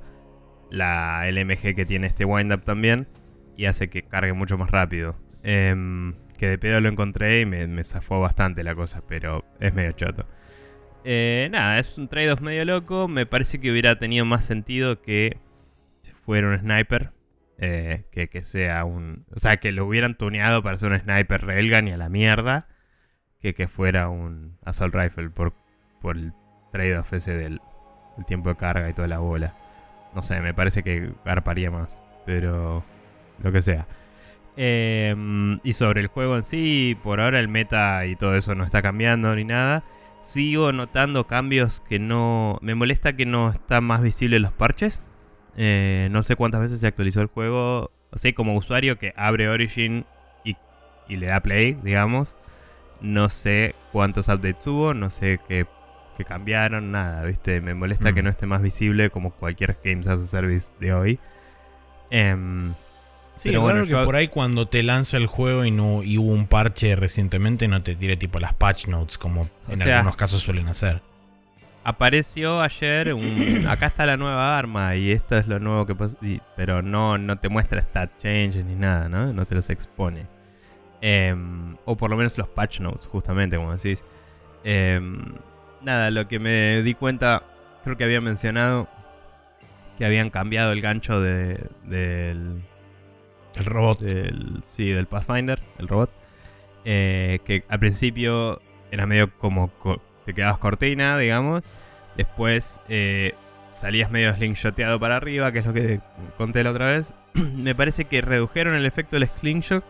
la 0.69 1.29
LMG 1.31 1.75
que 1.75 1.85
tiene 1.85 2.07
este 2.07 2.25
wind 2.25 2.51
up 2.53 2.63
también, 2.63 3.07
y 3.57 3.65
hace 3.65 3.89
que 3.89 4.03
cargue 4.03 4.33
mucho 4.33 4.57
más 4.57 4.69
rápido. 4.71 5.17
Em, 5.43 6.15
que 6.37 6.49
de 6.49 6.57
pedo 6.57 6.81
lo 6.81 6.89
encontré 6.89 7.41
y 7.41 7.45
me, 7.45 7.67
me 7.67 7.83
zafó 7.83 8.19
bastante 8.21 8.63
la 8.63 8.75
cosa, 8.75 9.03
pero 9.07 9.45
es 9.59 9.73
medio 9.73 9.91
choto. 9.93 10.27
Eh, 11.03 11.49
nada, 11.51 11.79
es 11.79 11.97
un 11.97 12.07
trade-off 12.09 12.41
medio 12.41 12.65
loco. 12.65 13.07
Me 13.07 13.25
parece 13.25 13.59
que 13.59 13.71
hubiera 13.71 13.97
tenido 13.99 14.25
más 14.25 14.45
sentido 14.45 15.01
que 15.01 15.39
fuera 16.25 16.49
un 16.49 16.59
sniper. 16.59 17.13
eh, 17.57 18.05
que, 18.11 18.27
que 18.29 18.43
sea 18.43 18.83
un. 18.85 19.25
O 19.35 19.39
sea, 19.39 19.57
que 19.57 19.71
lo 19.71 19.85
hubieran 19.85 20.15
tuneado 20.17 20.63
para 20.63 20.77
ser 20.77 20.91
un 20.91 20.99
sniper 20.99 21.45
railgun 21.45 21.87
y 21.87 21.91
a 21.93 21.97
la 21.97 22.09
mierda. 22.09 22.67
Que 23.53 23.67
fuera 23.67 24.09
un 24.09 24.57
assault 24.65 24.95
rifle 24.95 25.29
por, 25.29 25.53
por 26.01 26.17
el 26.17 26.33
trade-off 26.71 27.13
ese 27.13 27.35
del 27.35 27.61
el 28.17 28.25
tiempo 28.25 28.49
de 28.49 28.55
carga 28.55 28.89
y 28.89 28.93
toda 28.93 29.07
la 29.07 29.19
bola. 29.19 29.53
No 30.13 30.21
sé, 30.21 30.39
me 30.39 30.53
parece 30.53 30.83
que 30.83 31.11
garparía 31.25 31.69
más. 31.69 32.01
Pero 32.25 32.83
lo 33.43 33.51
que 33.51 33.61
sea. 33.61 33.85
Eh, 34.57 35.13
y 35.63 35.73
sobre 35.73 36.01
el 36.01 36.07
juego 36.07 36.37
en 36.37 36.43
sí, 36.43 36.97
por 37.03 37.19
ahora 37.19 37.39
el 37.39 37.49
meta 37.49 38.05
y 38.05 38.15
todo 38.15 38.35
eso 38.35 38.55
no 38.55 38.63
está 38.63 38.81
cambiando 38.81 39.35
ni 39.35 39.43
nada. 39.43 39.83
Sigo 40.21 40.71
notando 40.71 41.27
cambios 41.27 41.81
que 41.81 41.99
no... 41.99 42.57
Me 42.61 42.73
molesta 42.73 43.15
que 43.15 43.25
no 43.25 43.51
están 43.51 43.83
más 43.83 44.01
visibles 44.01 44.41
los 44.41 44.53
parches. 44.53 45.05
Eh, 45.57 46.07
no 46.11 46.23
sé 46.23 46.35
cuántas 46.35 46.61
veces 46.61 46.79
se 46.79 46.87
actualizó 46.87 47.21
el 47.21 47.27
juego. 47.27 47.91
Sea, 48.13 48.33
como 48.33 48.55
usuario 48.55 48.97
que 48.97 49.13
abre 49.17 49.49
Origin 49.49 50.05
y, 50.43 50.55
y 51.07 51.17
le 51.17 51.27
da 51.27 51.41
play, 51.41 51.73
digamos. 51.83 52.35
No 53.01 53.29
sé 53.29 53.75
cuántos 53.91 54.27
updates 54.27 54.65
hubo, 54.67 54.93
no 54.93 55.09
sé 55.09 55.39
qué, 55.47 55.65
qué 56.17 56.25
cambiaron, 56.25 56.91
nada, 56.91 57.23
¿viste? 57.25 57.61
Me 57.61 57.73
molesta 57.73 58.13
que 58.13 58.21
Mm. 58.21 58.25
no 58.25 58.29
esté 58.31 58.45
más 58.45 58.61
visible 58.61 59.09
como 59.09 59.31
cualquier 59.31 59.77
Games 59.83 60.07
as 60.07 60.19
a 60.19 60.25
Service 60.25 60.67
de 60.79 60.93
hoy. 60.93 61.19
Em, 62.09 62.73
Sí, 63.37 63.49
Pero 63.49 63.59
es 63.59 63.63
bueno, 63.63 63.83
raro 63.83 63.99
que 63.99 64.05
por 64.05 64.15
ahí 64.15 64.29
cuando 64.29 64.69
te 64.69 64.81
lanza 64.81 65.17
el 65.17 65.27
juego 65.27 65.65
y 65.65 65.71
no 65.71 66.03
y 66.03 66.17
hubo 66.17 66.31
un 66.31 66.47
parche 66.47 66.95
recientemente 66.95 67.67
no 67.67 67.83
te 67.83 67.93
tire 67.93 68.15
tipo 68.15 68.39
las 68.39 68.53
patch 68.53 68.87
notes 68.87 69.17
como 69.17 69.49
en 69.67 69.77
sea- 69.79 69.97
algunos 69.97 70.15
casos 70.15 70.41
suelen 70.41 70.69
hacer. 70.69 71.01
apareció 71.83 72.61
ayer 72.61 73.13
un... 73.13 73.65
Acá 73.67 73.87
está 73.87 74.05
la 74.05 74.15
nueva 74.15 74.57
arma 74.57 74.95
y 74.95 75.11
esto 75.11 75.37
es 75.37 75.47
lo 75.47 75.59
nuevo 75.59 75.85
que 75.85 75.95
pasa. 75.95 76.15
y- 76.21 76.39
Pero 76.55 76.81
no, 76.81 77.17
no 77.17 77.35
te 77.37 77.49
muestra 77.49 77.81
stat 77.81 78.09
changes 78.21 78.63
ni 78.63 78.75
nada, 78.75 79.09
¿no? 79.09 79.33
No 79.33 79.45
te 79.45 79.53
los 79.55 79.69
expone. 79.69 80.27
Em, 81.01 81.75
o 81.85 81.95
por 81.95 82.09
lo 82.09 82.17
menos 82.17 82.37
los 82.37 82.47
patch 82.47 82.79
notes, 82.79 83.07
justamente, 83.07 83.57
como 83.57 83.75
decís. 83.75 84.03
Em, 84.63 85.23
nada, 85.81 86.09
lo 86.11 86.27
que 86.27 86.39
me 86.39 86.81
di 86.81 86.93
cuenta, 86.95 87.43
creo 87.83 87.95
que 87.97 88.03
había 88.03 88.21
mencionado 88.21 88.87
que 89.97 90.05
habían 90.05 90.29
cambiado 90.29 90.71
el 90.71 90.81
gancho 90.81 91.21
de, 91.21 91.69
del, 91.83 92.61
El 93.55 93.65
robot. 93.65 93.99
del, 93.99 94.61
sí, 94.65 94.89
del 94.91 95.05
Pathfinder, 95.05 95.59
el 95.77 95.87
robot. 95.87 96.09
eh, 96.85 97.39
que 97.45 97.63
al 97.69 97.79
principio 97.79 98.61
era 98.91 99.05
medio 99.05 99.31
como 99.37 99.69
co- 99.79 100.01
te 100.25 100.33
quedabas 100.33 100.57
cortina, 100.59 101.17
digamos. 101.17 101.63
Después 102.17 102.81
eh, 102.89 103.33
salías 103.69 104.09
medio 104.11 104.33
slingshoteado 104.33 104.99
para 104.99 105.17
arriba, 105.17 105.51
que 105.51 105.59
es 105.59 105.65
lo 105.65 105.73
que 105.73 105.99
conté 106.37 106.63
la 106.63 106.71
otra 106.71 106.87
vez. 106.87 107.13
Me 107.33 107.73
parece 107.75 108.05
que 108.05 108.21
redujeron 108.21 108.73
el 108.75 108.85
efecto 108.85 109.17
del 109.17 109.29
slingshot, 109.29 109.83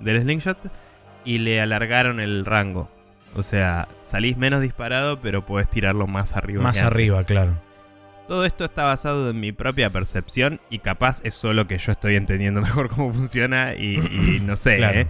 del 0.00 0.22
slingshot 0.22 0.58
y 1.24 1.38
le 1.38 1.60
alargaron 1.60 2.20
el 2.20 2.44
rango. 2.44 2.90
O 3.34 3.42
sea, 3.42 3.88
salís 4.02 4.36
menos 4.36 4.60
disparado, 4.60 5.20
pero 5.20 5.44
podés 5.44 5.68
tirarlo 5.68 6.06
más 6.06 6.34
arriba. 6.36 6.62
Más 6.62 6.80
arriba, 6.82 7.22
claro. 7.24 7.52
Todo 8.26 8.44
esto 8.44 8.64
está 8.66 8.84
basado 8.84 9.30
en 9.30 9.40
mi 9.40 9.52
propia 9.52 9.90
percepción 9.90 10.60
y 10.70 10.80
capaz 10.80 11.20
es 11.24 11.34
solo 11.34 11.66
que 11.66 11.78
yo 11.78 11.92
estoy 11.92 12.16
entendiendo 12.16 12.60
mejor 12.62 12.88
cómo 12.88 13.12
funciona 13.12 13.74
y, 13.74 13.96
y 13.98 14.40
no 14.44 14.56
sé, 14.56 14.76
Claro. 14.76 15.00
¿eh? 15.00 15.06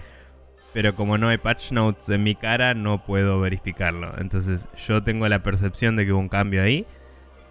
Pero 0.73 0.95
como 0.95 1.17
no 1.17 1.29
hay 1.29 1.37
patch 1.39 1.71
notes 1.71 2.09
en 2.09 2.21
mi 2.23 2.35
cara, 2.35 2.75
no 2.75 3.03
puedo 3.03 3.39
verificarlo. 3.39 4.13
Entonces 4.19 4.67
yo 4.87 5.01
tengo 5.01 5.27
la 5.27 5.41
percepción 5.41 5.95
de 5.95 6.05
que 6.05 6.11
hubo 6.13 6.19
un 6.19 6.29
cambio 6.29 6.61
ahí. 6.61 6.85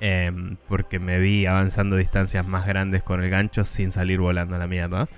em, 0.00 0.56
porque 0.68 1.00
me 1.00 1.18
vi 1.18 1.44
avanzando 1.46 1.96
distancias 1.96 2.46
más 2.46 2.64
grandes 2.66 3.02
con 3.02 3.20
el 3.22 3.28
gancho 3.30 3.64
sin 3.64 3.90
salir 3.90 4.20
volando 4.20 4.54
a 4.54 4.58
la 4.58 4.68
mierda. 4.68 5.08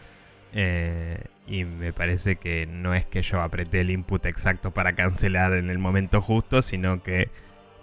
Eh, 0.55 1.19
y 1.51 1.65
me 1.65 1.93
parece 1.93 2.37
que 2.37 2.67
no 2.67 2.95
es 2.95 3.05
que 3.05 3.23
yo 3.23 3.41
apreté 3.41 3.81
el 3.81 3.91
input 3.91 4.25
exacto 4.25 4.71
para 4.71 4.95
cancelar 4.95 5.53
en 5.55 5.69
el 5.69 5.79
momento 5.79 6.21
justo, 6.23 6.63
sino 6.63 7.03
que 7.03 7.29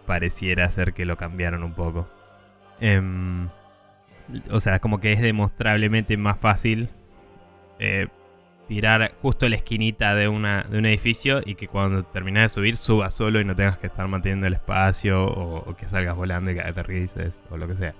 pareciera 0.05 0.69
ser 0.71 0.93
que 0.93 1.05
lo 1.05 1.17
cambiaron 1.17 1.63
un 1.63 1.73
poco. 1.73 2.07
Em, 2.79 3.49
o 4.49 4.61
sea, 4.61 4.79
como 4.79 5.01
que 5.01 5.11
es 5.11 5.21
demostrablemente 5.21 6.15
más 6.15 6.37
fácil 6.37 6.89
eh, 7.79 8.07
tirar 8.69 9.13
justo 9.21 9.49
la 9.49 9.57
esquinita 9.57 10.15
de, 10.15 10.29
una, 10.29 10.63
de 10.63 10.77
un 10.77 10.85
edificio 10.85 11.41
y 11.45 11.55
que 11.55 11.67
cuando 11.67 12.03
terminas 12.03 12.43
de 12.43 12.49
subir 12.49 12.77
suba 12.77 13.11
solo 13.11 13.41
y 13.41 13.45
no 13.45 13.55
tengas 13.55 13.77
que 13.77 13.87
estar 13.87 14.07
manteniendo 14.07 14.47
el 14.47 14.53
espacio 14.53 15.25
o, 15.25 15.75
que 15.75 15.89
salgas 15.89 16.15
volando 16.15 16.51
y 16.51 16.55
que 16.55 16.61
aterrices 16.61 17.43
o 17.49 17.57
lo 17.57 17.67
que 17.67 17.75
sea. 17.75 17.93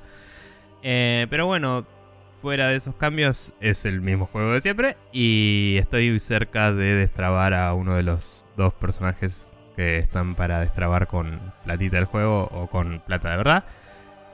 Eh, 0.81 1.27
pero 1.29 1.45
bueno, 1.45 1.85
fuera 2.41 2.67
de 2.67 2.75
esos 2.75 2.95
cambios 2.95 3.53
es 3.59 3.85
el 3.85 4.01
mismo 4.01 4.27
juego 4.27 4.53
de 4.53 4.61
siempre 4.61 4.95
y 5.11 5.77
estoy 5.79 6.19
cerca 6.19 6.71
de 6.71 6.93
destrabar 6.93 7.53
a 7.53 7.73
uno 7.73 7.95
de 7.95 8.03
los 8.03 8.45
dos 8.55 8.73
personajes 8.73 9.53
que 9.75 9.99
están 9.99 10.35
para 10.35 10.59
destrabar 10.59 11.07
con 11.07 11.39
platita 11.63 11.97
del 11.97 12.05
juego 12.05 12.49
o 12.51 12.67
con 12.67 12.99
plata 13.05 13.31
de 13.31 13.37
verdad. 13.37 13.63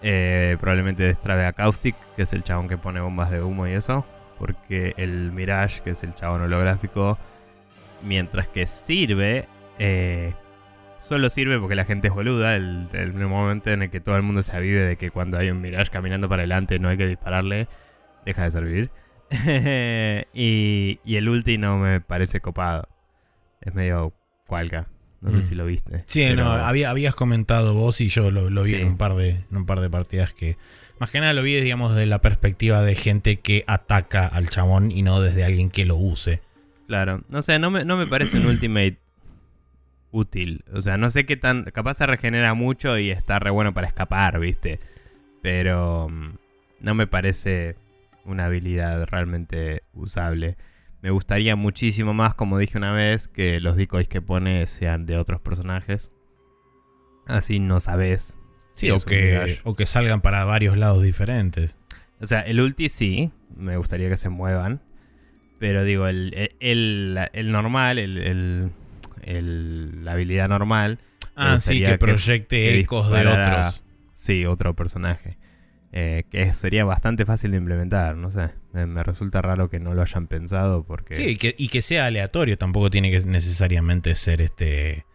Eh, 0.02 0.58
probablemente 0.60 1.04
destrabe 1.04 1.46
a 1.46 1.54
Caustic, 1.54 1.96
que 2.16 2.24
es 2.24 2.34
el 2.34 2.44
chabón 2.44 2.68
que 2.68 2.78
pone 2.78 3.00
bombas 3.00 3.32
de 3.32 3.42
humo 3.42 3.68
y 3.68 3.72
eso. 3.72 4.06
Porque 4.38 4.94
el 4.98 5.32
Mirage, 5.32 5.82
que 5.82 5.92
es 5.92 6.04
el 6.04 6.13
chabón 6.16 6.42
holográfico, 6.42 7.18
mientras 8.02 8.48
que 8.48 8.68
sirve, 8.68 9.48
eh, 9.80 10.34
solo 11.00 11.30
sirve 11.30 11.60
porque 11.60 11.76
la 11.76 11.86
gente 11.86 12.08
es 12.10 12.13
boluda. 12.13 12.56
El, 12.56 12.89
el 12.94 13.13
momento 13.13 13.70
en 13.70 13.84
el 13.84 13.89
que 13.89 14.02
todo 14.02 14.18
el 14.18 14.24
mundo 14.24 14.44
se 14.44 14.56
avive 14.56 14.82
de 14.82 14.98
que 14.98 15.12
cuando 15.12 15.38
hay 15.38 15.50
un 15.50 15.62
Mirage 15.62 15.92
caminando 15.92 16.28
para 16.28 16.42
adelante 16.42 16.80
no 16.80 16.89
hay 16.89 16.98
que 16.98 17.08
dispararle, 17.08 17.68
deja 18.26 18.44
de 18.44 18.52
servir. 18.52 18.90
y, 20.34 21.00
y 21.04 21.16
el 21.16 21.30
ulti 21.30 21.58
no 21.58 21.78
me 21.78 22.02
parece 22.02 22.40
copado. 22.42 22.88
Es 23.62 23.74
medio 23.74 24.14
cualca. 24.48 24.88
No 25.22 25.32
sé 25.32 25.38
Mm. 25.38 25.42
si 25.44 25.56
lo 25.56 25.66
viste. 25.66 26.04
Sí, 26.06 26.26
pero- 26.28 26.44
no, 26.44 26.52
había, 26.52 26.90
habías 26.90 27.16
comentado 27.16 27.74
vos 27.74 28.02
y 28.02 28.10
yo 28.10 28.30
lo, 28.32 28.50
lo 28.50 28.64
vi 28.64 28.72
Sí. 28.72 28.82
en, 28.82 28.88
un 28.90 28.98
par 28.98 29.16
de, 29.16 29.30
en 29.50 29.58
un 29.58 29.66
par 29.66 29.80
de 29.80 29.90
partidas 29.90 30.34
que... 30.34 30.58
Más 31.00 31.10
que 31.10 31.20
nada 31.20 31.34
lo 31.34 31.42
vi, 31.44 31.60
digamos, 31.60 31.96
de 31.96 32.06
la 32.06 32.20
perspectiva 32.22 32.82
de 32.84 32.96
gente 32.96 33.38
que 33.40 33.64
ataca 33.68 34.28
al 34.28 34.50
chabón 34.50 34.92
y 34.92 35.02
no 35.02 35.22
desde 35.22 35.44
alguien 35.44 35.70
que 35.70 35.86
lo 35.86 35.96
use. 35.96 36.42
Claro, 36.88 37.24
no 37.30 37.42
sé, 37.42 37.58
no 37.58 37.72
me, 37.72 37.84
no 37.84 37.98
me 37.98 38.06
parece 38.06 38.38
un 38.38 38.46
ultimate 38.46 38.98
útil. 40.12 40.64
O 40.74 40.82
sea, 40.82 40.98
no 40.98 41.10
sé 41.10 41.26
qué 41.26 41.36
tan. 41.36 41.64
Capaz 41.66 41.96
se 41.96 42.06
regenera 42.06 42.54
mucho 42.54 42.98
y 43.00 43.10
está 43.10 43.40
re 43.40 43.50
bueno 43.50 43.74
para 43.74 43.88
escapar, 43.88 44.40
¿viste? 44.40 44.80
Pero 45.42 46.08
mm, 46.10 46.36
no 46.82 46.94
me 46.96 47.08
parece 47.08 47.76
una 48.26 48.46
habilidad 48.46 49.06
realmente 49.08 49.84
usable. 49.94 50.58
Me 51.02 51.10
gustaría 51.12 51.56
muchísimo 51.56 52.14
más, 52.14 52.34
como 52.36 52.58
dije 52.58 52.78
una 52.78 52.94
vez, 52.94 53.28
que 53.28 53.60
los 53.60 53.76
decoys 53.76 54.08
que 54.08 54.22
pone 54.22 54.66
sean 54.68 55.06
de 55.06 55.18
otros 55.18 55.42
personajes. 55.42 56.12
Así 57.28 57.60
no 57.60 57.80
sabes. 57.80 58.38
Sí, 58.72 58.88
si 58.88 58.92
o 58.92 59.00
que, 59.00 59.60
o 59.64 59.76
que 59.76 59.86
salgan 59.86 60.22
para 60.22 60.46
varios 60.46 60.78
lados 60.78 61.04
diferentes. 61.04 61.78
O 62.22 62.26
sea, 62.26 62.40
el 62.42 62.60
ulti 62.62 62.90
sí, 62.90 63.32
me 63.56 63.78
gustaría 63.78 64.10
que 64.10 64.18
se 64.18 64.30
muevan. 64.30 64.82
Pero 65.60 65.84
digo, 65.84 66.08
el, 66.08 66.52
el, 66.60 67.20
el 67.34 67.52
normal, 67.52 68.00
el, 68.00 68.18
el- 68.18 70.04
la 70.04 70.12
habilidad 70.14 70.50
normal, 70.50 71.00
Ah, 71.36 71.60
sí, 71.60 71.82
que 71.82 71.98
proyecte 71.98 72.56
que 72.58 72.80
ecos 72.80 73.10
de 73.10 73.26
otros. 73.26 73.84
sí, 74.14 74.46
otro 74.46 74.74
personaje. 74.76 75.38
Eh, 75.95 76.23
que 76.32 76.51
sería 76.53 76.86
bastante 76.86 77.23
fácil 77.23 77.51
de 77.51 77.58
implementar, 77.58 78.15
no 78.17 78.32
sé. 78.32 78.49
Me, 78.71 78.88
me 78.88 79.03
resulta 79.03 79.43
raro 79.43 79.69
que 79.69 79.79
no 79.79 79.93
lo 79.93 80.01
hayan 80.01 80.25
pensado 80.25 80.84
porque... 80.84 81.15
Sí, 81.15 81.23
y 81.23 81.38
que, 81.38 81.53
y 81.56 81.67
que 81.67 81.84
sea 81.84 82.08
aleatorio, 82.08 82.58
tampoco 82.58 82.89
tiene 82.89 83.12
que 83.12 83.19
necesariamente 83.21 84.15
ser 84.15 84.41
este 84.41 85.06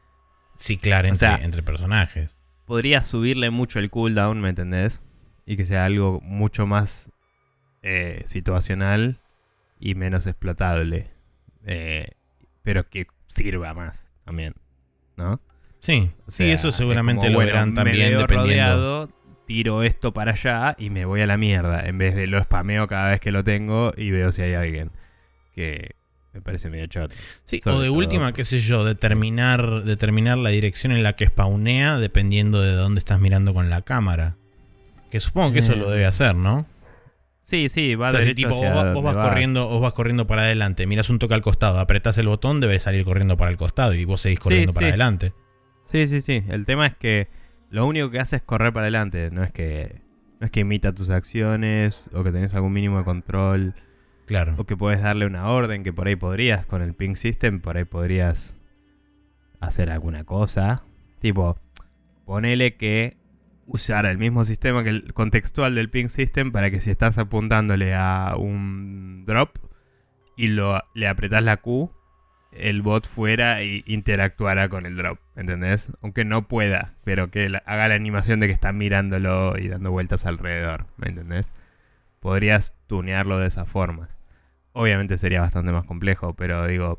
ciclar 0.57 1.05
O 1.05 1.09
entre, 1.09 1.19
sea, 1.19 1.37
entre 1.43 1.65
personajes. 1.65 2.37
podría 2.65 3.03
subirle 3.03 3.51
mucho 3.51 3.81
el 3.81 3.91
cooldown, 3.91 4.41
¿me 4.41 4.51
entendés? 4.51 5.03
Y 5.47 5.57
que 5.57 5.67
sea 5.67 5.85
algo 5.85 6.21
mucho 6.23 6.67
más 6.67 7.11
eh, 7.83 8.23
situacional 8.27 9.19
y 9.81 9.97
menos 9.97 10.27
explotable. 10.29 11.11
Eh, 11.67 12.13
pero 12.63 12.89
que 12.89 13.09
sirva 13.27 13.75
más 13.75 14.09
también, 14.25 14.55
¿no? 15.17 15.41
Sí, 15.81 16.11
O 16.27 16.31
sí, 16.31 16.45
sea, 16.45 16.53
eso 16.53 16.69
es 16.69 16.77
seguramente 16.77 17.27
como, 17.27 17.31
lo 17.31 17.37
bueno, 17.39 17.53
verán 17.53 17.69
me 17.71 17.75
también 17.75 18.11
veo 18.11 18.21
dependiendo. 18.21 18.45
rodeado, 18.45 19.11
tiro 19.49 19.83
esto 19.83 20.13
para 20.13 20.33
allá 20.33 20.77
y 20.79 20.91
me 20.91 21.07
voy 21.07 21.23
a 21.23 21.27
la 21.27 21.37
mierda. 21.39 21.81
En 21.89 21.97
vez 21.99 22.15
de 22.15 22.27
lo 22.29 22.41
spameo 22.45 22.87
cada 22.87 23.09
vez 23.11 23.21
que 23.21 23.33
lo 23.33 23.43
tengo 23.43 23.93
y 23.97 24.11
veo 24.13 24.31
si 24.31 24.43
hay 24.43 24.53
alguien. 24.55 24.91
Que 25.55 25.97
me 26.35 26.41
parece 26.43 26.69
medio 26.71 26.87
choto. 26.87 27.15
Sí, 27.45 27.59
sobre 27.65 27.77
o 27.77 27.81
de 27.81 27.89
todo. 27.89 27.97
última, 27.97 28.33
qué 28.35 28.45
sé 28.45 28.61
yo, 28.61 28.85
determinar, 28.85 29.83
determinar 29.85 30.37
la 30.39 30.51
dirección 30.51 30.93
en 30.93 31.03
la 31.03 31.15
que 31.15 31.27
spawnea 31.27 31.97
dependiendo 31.99 32.61
de 32.61 32.73
dónde 32.73 32.99
estás 32.99 33.21
mirando 33.21 33.55
con 33.55 33.71
la 33.71 33.81
cámara. 33.83 34.37
Que 35.11 35.19
supongo 35.19 35.53
que 35.55 35.61
eso 35.61 35.73
Eh, 35.73 35.77
lo 35.77 35.91
debe 35.91 36.05
hacer, 36.05 36.35
¿no? 36.37 36.67
Sí, 37.41 37.71
sí, 37.71 37.95
va 37.95 38.09
o 38.09 38.11
sea, 38.11 38.21
si 38.21 38.35
tipo, 38.35 38.51
vos, 38.51 38.61
vas- 38.75 38.93
vos 38.93 39.17
corriendo, 39.17 39.67
vos 39.69 39.81
vas 39.81 39.95
corriendo 39.95 40.27
para 40.27 40.43
adelante, 40.43 40.87
miras 40.87 41.09
un 41.09 41.19
toque 41.19 41.33
al 41.33 41.41
costado, 41.41 41.79
apretás 41.79 42.19
el 42.19 42.29
botón, 42.29 42.61
debe 42.61 42.79
salir 42.79 43.07
corriendo 43.07 43.39
para 43.39 43.51
el 43.51 43.57
costado 43.57 43.95
y 43.95 44.05
vos 44.05 44.21
seguís 44.21 44.39
Sí, 44.39 44.43
corriendo 44.43 44.75
para 44.75 44.87
sí. 44.87 44.91
adelante. 44.91 45.33
Sí, 45.87 46.07
sí, 46.07 46.21
sí. 46.21 46.45
El 46.51 46.67
tema 46.67 46.87
es 46.87 46.95
que 46.97 47.29
lo 47.71 47.87
único 47.87 48.11
que 48.11 48.19
hace 48.19 48.37
es 48.37 48.43
correr 48.43 48.73
para 48.73 48.85
adelante. 48.85 49.31
No 49.31 49.43
es 49.43 49.53
que 49.53 50.01
no 50.41 50.47
es 50.47 50.51
que 50.53 50.61
imita 50.61 50.95
tus 50.95 51.11
acciones 51.11 52.09
o 52.13 52.23
que 52.23 52.31
tenés 52.31 52.55
algún 52.55 52.73
mínimo 52.73 52.99
de 52.99 53.05
control 53.05 53.75
Claro. 54.27 54.55
o 54.59 54.65
que 54.65 54.77
puedes 54.77 55.01
darle 55.03 55.27
una 55.27 55.49
orden 55.49 55.83
que 55.83 55.93
por 55.93 56.07
ahí 56.07 56.15
podrías 56.17 56.65
con 56.67 56.83
el 56.83 56.95
ping 56.95 57.17
system, 57.17 57.61
por 57.61 57.77
ahí 57.77 57.85
podrías 57.85 58.57
hacer 59.61 59.91
alguna 59.91 60.25
cosa. 60.25 60.83
Tipo, 61.21 61.59
ponele 62.25 62.77
que 62.77 63.17
usar 63.67 64.07
el 64.07 64.17
mismo 64.19 64.45
sistema 64.45 64.83
que 64.85 64.91
el 64.91 65.13
contextual 65.13 65.75
del 65.75 65.91
ping 65.91 66.09
system 66.09 66.53
para 66.53 66.71
que 66.71 66.81
si 66.81 66.91
estás 66.91 67.19
apuntándole 67.19 67.95
a 67.95 68.35
un 68.39 69.25
drop 69.27 69.57
y 70.37 70.47
lo, 70.49 70.83
le 70.95 71.09
apretás 71.09 71.43
la 71.43 71.57
Q, 71.57 71.91
el 72.53 72.83
bot 72.83 73.07
fuera 73.07 73.61
e 73.61 73.83
interactuara 73.87 74.69
con 74.69 74.87
el 74.87 74.97
drop, 74.97 75.19
¿entendés? 75.37 75.93
Aunque 76.03 76.25
no 76.25 76.49
pueda, 76.49 76.95
pero 77.05 77.31
que 77.31 77.61
haga 77.67 77.89
la 77.89 77.95
animación 77.95 78.41
de 78.41 78.47
que 78.47 78.53
está 78.53 78.73
mirándolo 78.73 79.59
y 79.59 79.69
dando 79.69 79.91
vueltas 79.91 80.27
alrededor, 80.27 80.87
¿me 80.97 81.09
entendés? 81.09 81.53
podrías 82.21 82.75
tunearlo 82.87 83.39
de 83.39 83.47
esas 83.47 83.69
formas. 83.69 84.19
Obviamente 84.73 85.19
sería 85.19 85.41
bastante 85.41 85.73
más 85.73 85.85
complejo, 85.85 86.35
pero 86.35 86.67
digo, 86.67 86.99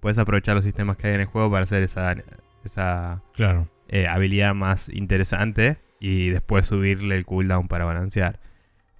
puedes 0.00 0.18
aprovechar 0.18 0.54
los 0.54 0.64
sistemas 0.64 0.96
que 0.96 1.08
hay 1.08 1.14
en 1.14 1.20
el 1.20 1.26
juego 1.26 1.50
para 1.50 1.64
hacer 1.64 1.82
esa, 1.82 2.16
esa 2.64 3.22
claro. 3.34 3.68
eh, 3.88 4.06
habilidad 4.06 4.54
más 4.54 4.88
interesante 4.88 5.78
y 6.00 6.30
después 6.30 6.66
subirle 6.66 7.16
el 7.16 7.24
cooldown 7.26 7.68
para 7.68 7.84
balancear. 7.84 8.40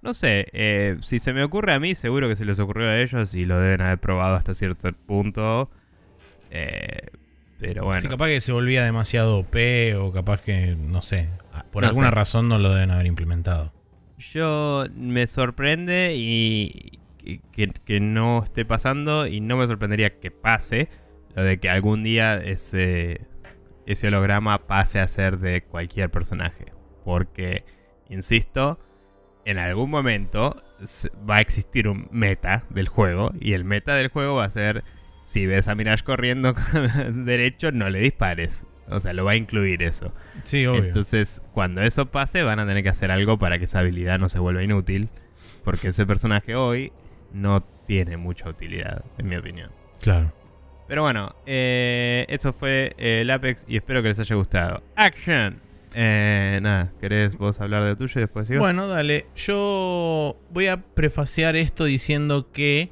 No 0.01 0.13
sé, 0.13 0.47
eh, 0.53 0.97
si 1.01 1.19
se 1.19 1.33
me 1.33 1.43
ocurre 1.43 1.73
a 1.73 1.79
mí, 1.79 1.93
seguro 1.93 2.29
que 2.29 2.35
se 2.35 2.45
les 2.45 2.59
ocurrió 2.59 2.87
a 2.87 2.97
ellos 2.97 3.33
y 3.33 3.45
lo 3.45 3.59
deben 3.59 3.81
haber 3.81 3.99
probado 3.99 4.35
hasta 4.35 4.53
cierto 4.53 4.91
punto. 4.93 5.69
Eh, 6.51 7.07
pero 7.59 7.83
bueno. 7.83 8.01
Sí, 8.01 8.07
capaz 8.07 8.27
que 8.27 8.41
se 8.41 8.51
volvía 8.51 8.83
demasiado 8.83 9.39
OP 9.39 9.55
o 9.99 10.11
capaz 10.11 10.41
que, 10.41 10.75
no 10.77 11.01
sé, 11.01 11.29
por 11.71 11.83
No 11.83 11.89
alguna 11.89 12.09
sé. 12.09 12.15
razón 12.15 12.47
no 12.47 12.57
lo 12.57 12.73
deben 12.73 12.91
haber 12.91 13.05
implementado. 13.05 13.73
Yo 14.17 14.85
me 14.95 15.27
sorprende 15.27 16.15
y 16.15 16.99
y 17.23 17.39
que, 17.51 17.67
que 17.85 17.99
no 17.99 18.43
esté 18.43 18.65
pasando 18.65 19.27
y 19.27 19.41
no 19.41 19.57
me 19.57 19.67
sorprendería 19.67 20.19
que 20.19 20.31
pase 20.31 20.89
lo 21.35 21.43
de 21.43 21.59
que 21.59 21.69
algún 21.69 22.03
día 22.03 22.37
ese, 22.37 23.21
ese 23.85 24.07
holograma 24.07 24.67
pase 24.67 24.99
a 24.99 25.07
ser 25.07 25.37
de 25.39 25.61
cualquier 25.61 26.09
personaje. 26.09 26.73
Porque, 27.03 27.65
insisto, 28.09 28.79
en 29.45 29.57
algún 29.57 29.89
momento 29.89 30.63
va 31.29 31.37
a 31.37 31.41
existir 31.41 31.87
un 31.87 32.07
meta 32.11 32.63
del 32.69 32.87
juego 32.87 33.31
y 33.39 33.53
el 33.53 33.63
meta 33.63 33.95
del 33.95 34.07
juego 34.07 34.35
va 34.35 34.45
a 34.45 34.49
ser 34.49 34.83
si 35.29 35.45
ves 35.45 35.67
a 35.67 35.75
Mirage 35.75 36.03
corriendo 36.03 36.55
derecho 37.13 37.71
no 37.71 37.91
le 37.91 37.99
dispares. 37.99 38.65
O 38.87 38.99
sea, 38.99 39.13
lo 39.13 39.25
va 39.25 39.33
a 39.33 39.35
incluir 39.35 39.83
eso. 39.83 40.11
Sí, 40.43 40.65
obvio. 40.65 40.85
Entonces, 40.85 41.43
cuando 41.53 41.83
eso 41.83 42.07
pase, 42.07 42.41
van 42.41 42.57
a 42.57 42.65
tener 42.65 42.81
que 42.81 42.89
hacer 42.89 43.11
algo 43.11 43.37
para 43.37 43.59
que 43.59 43.65
esa 43.65 43.77
habilidad 43.77 44.17
no 44.17 44.27
se 44.27 44.39
vuelva 44.39 44.63
inútil. 44.63 45.09
Porque 45.63 45.89
ese 45.89 46.07
personaje 46.07 46.55
hoy 46.55 46.91
no 47.31 47.61
tiene 47.85 48.17
mucha 48.17 48.49
utilidad, 48.49 49.05
en 49.19 49.29
mi 49.29 49.35
opinión. 49.35 49.69
claro. 50.01 50.33
Pero 50.87 51.03
bueno, 51.03 51.35
eh, 51.45 52.25
eso 52.27 52.51
fue 52.51 52.95
eh, 52.97 53.21
el 53.21 53.29
Apex 53.29 53.63
y 53.67 53.75
espero 53.75 54.01
que 54.01 54.07
les 54.07 54.19
haya 54.19 54.35
gustado. 54.35 54.81
¡Action! 54.95 55.59
Eh, 55.93 56.57
nada, 56.63 56.91
¿querés 56.99 57.37
vos 57.37 57.61
hablar 57.61 57.83
de 57.83 57.95
tuyo 57.95 58.13
y 58.15 58.21
después 58.21 58.47
sigo? 58.47 58.61
Bueno, 58.61 58.87
dale. 58.87 59.27
Yo 59.35 60.35
voy 60.49 60.65
a 60.65 60.77
prefaciar 60.77 61.55
esto 61.55 61.85
diciendo 61.85 62.51
que 62.51 62.89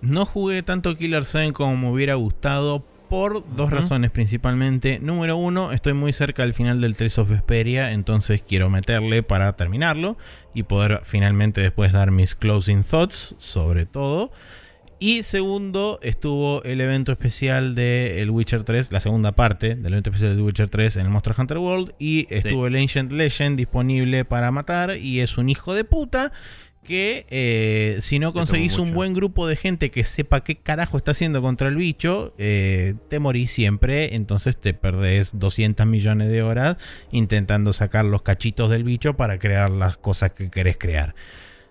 no 0.00 0.24
jugué 0.24 0.62
tanto 0.62 0.96
Killer 0.96 1.24
7 1.24 1.52
como 1.52 1.76
me 1.76 1.90
hubiera 1.90 2.14
gustado 2.14 2.84
por 3.08 3.44
dos 3.56 3.70
razones 3.70 4.10
principalmente. 4.10 4.98
Número 5.00 5.36
uno, 5.36 5.72
estoy 5.72 5.94
muy 5.94 6.12
cerca 6.12 6.42
del 6.42 6.54
final 6.54 6.80
del 6.80 6.94
Trace 6.94 7.20
of 7.20 7.30
Vesperia, 7.30 7.92
entonces 7.92 8.42
quiero 8.46 8.68
meterle 8.70 9.22
para 9.22 9.54
terminarlo 9.56 10.18
y 10.54 10.64
poder 10.64 11.00
finalmente 11.04 11.60
después 11.60 11.92
dar 11.92 12.10
mis 12.10 12.34
closing 12.34 12.84
thoughts 12.84 13.34
sobre 13.38 13.86
todo. 13.86 14.30
Y 15.00 15.22
segundo, 15.22 16.00
estuvo 16.02 16.62
el 16.64 16.80
evento 16.80 17.12
especial 17.12 17.76
de 17.76 18.20
El 18.20 18.30
Witcher 18.30 18.64
3, 18.64 18.90
la 18.90 18.98
segunda 18.98 19.30
parte 19.30 19.76
del 19.76 19.92
evento 19.92 20.10
especial 20.10 20.36
de 20.36 20.42
Witcher 20.42 20.68
3 20.68 20.96
en 20.96 21.06
el 21.06 21.10
Monster 21.10 21.34
Hunter 21.38 21.58
World. 21.58 21.94
Y 22.00 22.26
estuvo 22.30 22.66
el 22.66 22.74
Ancient 22.74 23.12
Legend 23.12 23.56
disponible 23.56 24.24
para 24.24 24.50
matar. 24.50 24.96
Y 24.96 25.20
es 25.20 25.38
un 25.38 25.50
hijo 25.50 25.72
de 25.72 25.84
puta 25.84 26.32
que 26.88 27.26
eh, 27.28 27.98
si 28.00 28.18
no 28.18 28.32
conseguís 28.32 28.78
un 28.78 28.94
buen 28.94 29.12
grupo 29.12 29.46
de 29.46 29.54
gente 29.56 29.90
que 29.90 30.02
sepa 30.04 30.42
qué 30.42 30.56
carajo 30.56 30.96
está 30.96 31.10
haciendo 31.12 31.42
contra 31.42 31.68
el 31.68 31.76
bicho, 31.76 32.34
eh, 32.38 32.94
te 33.08 33.18
morís 33.18 33.52
siempre. 33.52 34.14
Entonces 34.16 34.56
te 34.56 34.72
perdés 34.74 35.38
200 35.38 35.86
millones 35.86 36.30
de 36.30 36.42
horas 36.42 36.78
intentando 37.12 37.72
sacar 37.74 38.06
los 38.06 38.22
cachitos 38.22 38.70
del 38.70 38.84
bicho 38.84 39.14
para 39.16 39.38
crear 39.38 39.70
las 39.70 39.98
cosas 39.98 40.32
que 40.32 40.50
querés 40.50 40.78
crear. 40.78 41.14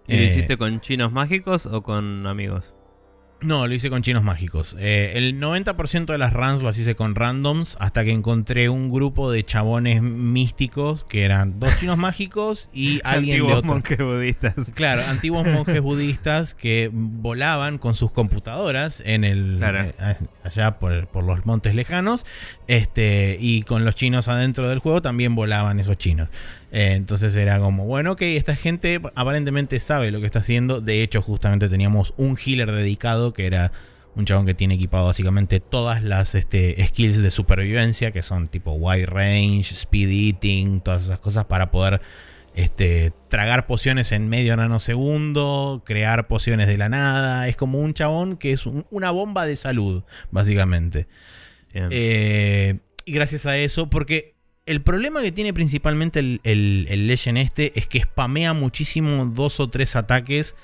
¿Y 0.08 0.16
lo 0.16 0.24
Eh, 0.24 0.28
hiciste 0.28 0.56
con 0.58 0.80
chinos 0.80 1.12
mágicos 1.12 1.66
o 1.66 1.82
con 1.84 2.28
amigos? 2.28 2.77
No, 3.42 3.68
lo 3.68 3.74
hice 3.74 3.90
con 3.90 4.02
chinos 4.02 4.24
mágicos. 4.24 4.76
Eh, 4.80 5.14
el 5.16 5.40
90% 5.40 6.06
de 6.06 6.18
las 6.18 6.34
runs 6.34 6.64
las 6.64 6.78
hice 6.80 6.96
con 6.96 7.14
randoms 7.16 7.78
hasta 7.80 8.04
que 8.04 8.12
encontré 8.12 8.68
un 8.70 8.92
grupo 8.92 9.32
de 9.32 9.44
chabones 9.46 10.02
místicos 10.02 11.04
que 11.04 11.24
eran 11.24 11.60
dos 11.60 11.78
chinos 11.80 11.98
mágicos 11.98 12.70
y 12.74 13.00
alguien 13.04 13.38
de 13.38 13.42
Antiguos 13.44 13.58
otro. 13.60 13.70
monjes 13.74 13.98
budistas. 14.00 14.54
Claro, 14.74 15.02
antiguos 15.10 15.46
monjes 15.54 15.82
budistas 15.82 16.56
que 16.56 16.90
volaban 16.92 17.78
con 17.78 17.94
sus 17.96 18.12
computadoras 18.12 19.04
en 19.06 19.24
el 19.24 19.58
Claro. 19.60 19.82
eh, 20.00 20.16
allá 20.44 20.80
por, 20.80 21.08
por 21.08 21.24
los 21.24 21.46
montes 21.46 21.76
lejanos, 21.76 22.26
este 22.68 23.38
y 23.40 23.62
con 23.64 23.86
los 23.86 23.96
chinos 23.96 24.28
adentro 24.28 24.68
del 24.68 24.80
juego 24.80 25.02
también 25.02 25.36
volaban 25.36 25.80
esos 25.80 25.98
chinos. 25.98 26.30
Eh, 26.72 26.94
entonces 26.94 27.36
era 27.36 27.60
como, 27.60 27.86
bueno, 27.86 28.12
ok, 28.14 28.22
esta 28.24 28.56
gente 28.56 29.00
aparentemente 29.16 29.80
sabe 29.80 30.12
lo 30.12 30.20
que 30.20 30.26
está 30.26 30.40
haciendo. 30.40 30.82
De 30.82 31.02
hecho, 31.04 31.22
justamente 31.22 31.70
teníamos 31.70 32.14
un 32.18 32.38
healer 32.38 32.72
dedicado 32.72 33.34
que 33.34 33.46
era 33.48 33.72
un 34.16 34.26
chabón 34.26 34.46
que 34.48 34.54
tiene 34.56 34.74
equipado 34.74 35.06
básicamente 35.06 35.60
todas 35.60 36.04
las 36.04 36.34
este, 36.36 36.84
skills 36.88 37.22
de 37.22 37.30
supervivencia, 37.32 38.12
que 38.12 38.24
son 38.24 38.48
tipo 38.48 38.72
wide 38.74 39.06
range, 39.06 39.74
speed 39.76 40.10
eating, 40.10 40.82
todas 40.82 41.06
esas 41.06 41.20
cosas 41.20 41.46
para 41.46 41.70
poder 41.70 42.02
este, 42.56 43.14
tragar 43.30 43.68
pociones 43.68 44.12
en 44.12 44.28
medio 44.28 44.58
nanosegundo, 44.58 45.84
crear 45.86 46.28
pociones 46.28 46.68
de 46.68 46.78
la 46.80 46.90
nada. 46.90 47.48
Es 47.48 47.56
como 47.56 47.80
un 47.80 47.94
chabón 47.94 48.38
que 48.38 48.52
es 48.52 48.66
un- 48.66 48.88
una 48.90 49.12
bomba 49.12 49.46
de 49.46 49.56
salud, 49.56 50.04
básicamente. 50.32 51.08
Eh, 51.74 52.80
y 53.06 53.12
gracias 53.12 53.46
a 53.46 53.58
eso, 53.58 53.90
porque 53.90 54.36
el 54.68 54.82
problema 54.82 55.22
que 55.22 55.32
tiene 55.32 55.54
principalmente 55.54 56.20
el, 56.20 56.42
el, 56.44 56.86
el 56.90 57.08
Legend 57.08 57.38
este 57.38 57.78
es 57.80 57.88
que 57.88 58.02
spamea 58.02 58.54
muchísimo 58.54 59.26
dos 59.26 59.60
o 59.60 59.70
tres 59.70 59.96
ataques 59.96 60.56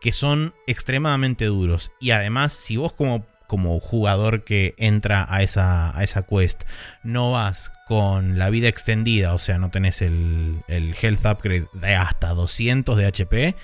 que 0.00 0.12
son 0.12 0.54
extremadamente 0.66 1.44
duros. 1.46 1.92
Y 2.00 2.10
además, 2.10 2.52
si 2.52 2.76
vos 2.76 2.92
como, 2.92 3.26
como 3.46 3.78
jugador 3.80 4.44
que 4.44 4.74
entra 4.78 5.26
a 5.28 5.42
esa, 5.42 5.96
a 5.96 6.02
esa 6.02 6.22
quest 6.22 6.62
no 7.04 7.32
vas 7.32 7.70
con 7.86 8.38
la 8.38 8.50
vida 8.50 8.68
extendida, 8.68 9.34
o 9.34 9.38
sea, 9.38 9.58
no 9.58 9.70
tenés 9.70 10.02
el, 10.02 10.62
el 10.68 10.94
health 11.00 11.24
upgrade 11.26 11.68
de 11.72 11.94
hasta 11.94 12.30
200 12.30 12.96
de 12.96 13.06
HP, 13.06 13.56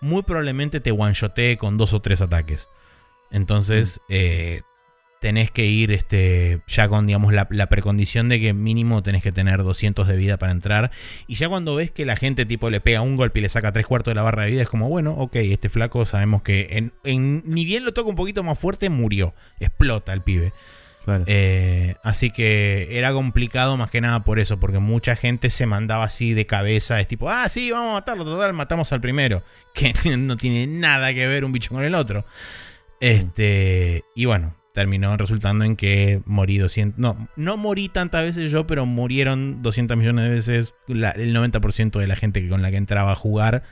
muy 0.00 0.22
probablemente 0.22 0.80
te 0.80 0.90
one-shotee 0.90 1.56
con 1.56 1.76
dos 1.76 1.92
o 1.92 2.00
tres 2.00 2.20
ataques. 2.22 2.68
Entonces, 3.30 4.00
eh, 4.08 4.62
tenés 5.24 5.50
que 5.50 5.64
ir 5.64 5.90
este, 5.90 6.60
ya 6.66 6.86
con 6.86 7.06
digamos, 7.06 7.32
la, 7.32 7.48
la 7.50 7.70
precondición 7.70 8.28
de 8.28 8.38
que 8.40 8.52
mínimo 8.52 9.02
tenés 9.02 9.22
que 9.22 9.32
tener 9.32 9.62
200 9.62 10.06
de 10.06 10.16
vida 10.16 10.36
para 10.36 10.52
entrar. 10.52 10.90
Y 11.26 11.36
ya 11.36 11.48
cuando 11.48 11.74
ves 11.74 11.90
que 11.90 12.04
la 12.04 12.14
gente 12.14 12.44
tipo 12.44 12.68
le 12.68 12.82
pega 12.82 13.00
un 13.00 13.16
golpe 13.16 13.38
y 13.38 13.42
le 13.42 13.48
saca 13.48 13.72
tres 13.72 13.86
cuartos 13.86 14.10
de 14.10 14.16
la 14.16 14.22
barra 14.22 14.44
de 14.44 14.50
vida, 14.50 14.60
es 14.60 14.68
como, 14.68 14.90
bueno, 14.90 15.12
ok, 15.12 15.36
este 15.36 15.70
flaco 15.70 16.04
sabemos 16.04 16.42
que 16.42 16.68
en, 16.72 16.92
en- 17.04 17.42
ni 17.46 17.64
bien 17.64 17.86
lo 17.86 17.94
toca 17.94 18.10
un 18.10 18.16
poquito 18.16 18.42
más 18.42 18.58
fuerte, 18.58 18.90
murió. 18.90 19.32
Explota 19.60 20.12
el 20.12 20.20
pibe. 20.20 20.52
Claro. 21.06 21.24
Eh, 21.26 21.94
así 22.02 22.30
que 22.30 22.88
era 22.90 23.12
complicado 23.14 23.78
más 23.78 23.90
que 23.90 24.02
nada 24.02 24.24
por 24.24 24.38
eso, 24.38 24.60
porque 24.60 24.78
mucha 24.78 25.16
gente 25.16 25.48
se 25.48 25.64
mandaba 25.64 26.04
así 26.04 26.34
de 26.34 26.44
cabeza, 26.44 27.00
es 27.00 27.08
tipo, 27.08 27.30
ah, 27.30 27.48
sí, 27.48 27.70
vamos 27.70 27.92
a 27.92 27.94
matarlo, 27.94 28.26
total, 28.26 28.52
matamos 28.52 28.92
al 28.92 29.00
primero, 29.00 29.42
que 29.74 29.94
no 30.18 30.36
tiene 30.36 30.66
nada 30.66 31.14
que 31.14 31.26
ver 31.26 31.46
un 31.46 31.52
bicho 31.52 31.70
con 31.74 31.82
el 31.82 31.94
otro. 31.94 32.26
Este, 33.00 34.04
y 34.14 34.26
bueno, 34.26 34.54
terminó 34.74 35.16
resultando 35.16 35.64
en 35.64 35.76
que 35.76 36.20
morí 36.26 36.58
200, 36.58 36.98
no, 36.98 37.28
no 37.36 37.56
morí 37.56 37.88
tantas 37.88 38.24
veces 38.24 38.50
yo, 38.50 38.66
pero 38.66 38.86
murieron 38.86 39.62
200 39.62 39.96
millones 39.96 40.24
de 40.24 40.30
veces 40.30 40.74
la- 40.88 41.12
el 41.12 41.32
90% 41.32 42.00
de 42.00 42.06
la 42.08 42.16
gente 42.16 42.42
que 42.42 42.48
con 42.48 42.60
la 42.60 42.72
que 42.72 42.76
entraba 42.76 43.12
a 43.12 43.14
jugar 43.14 43.62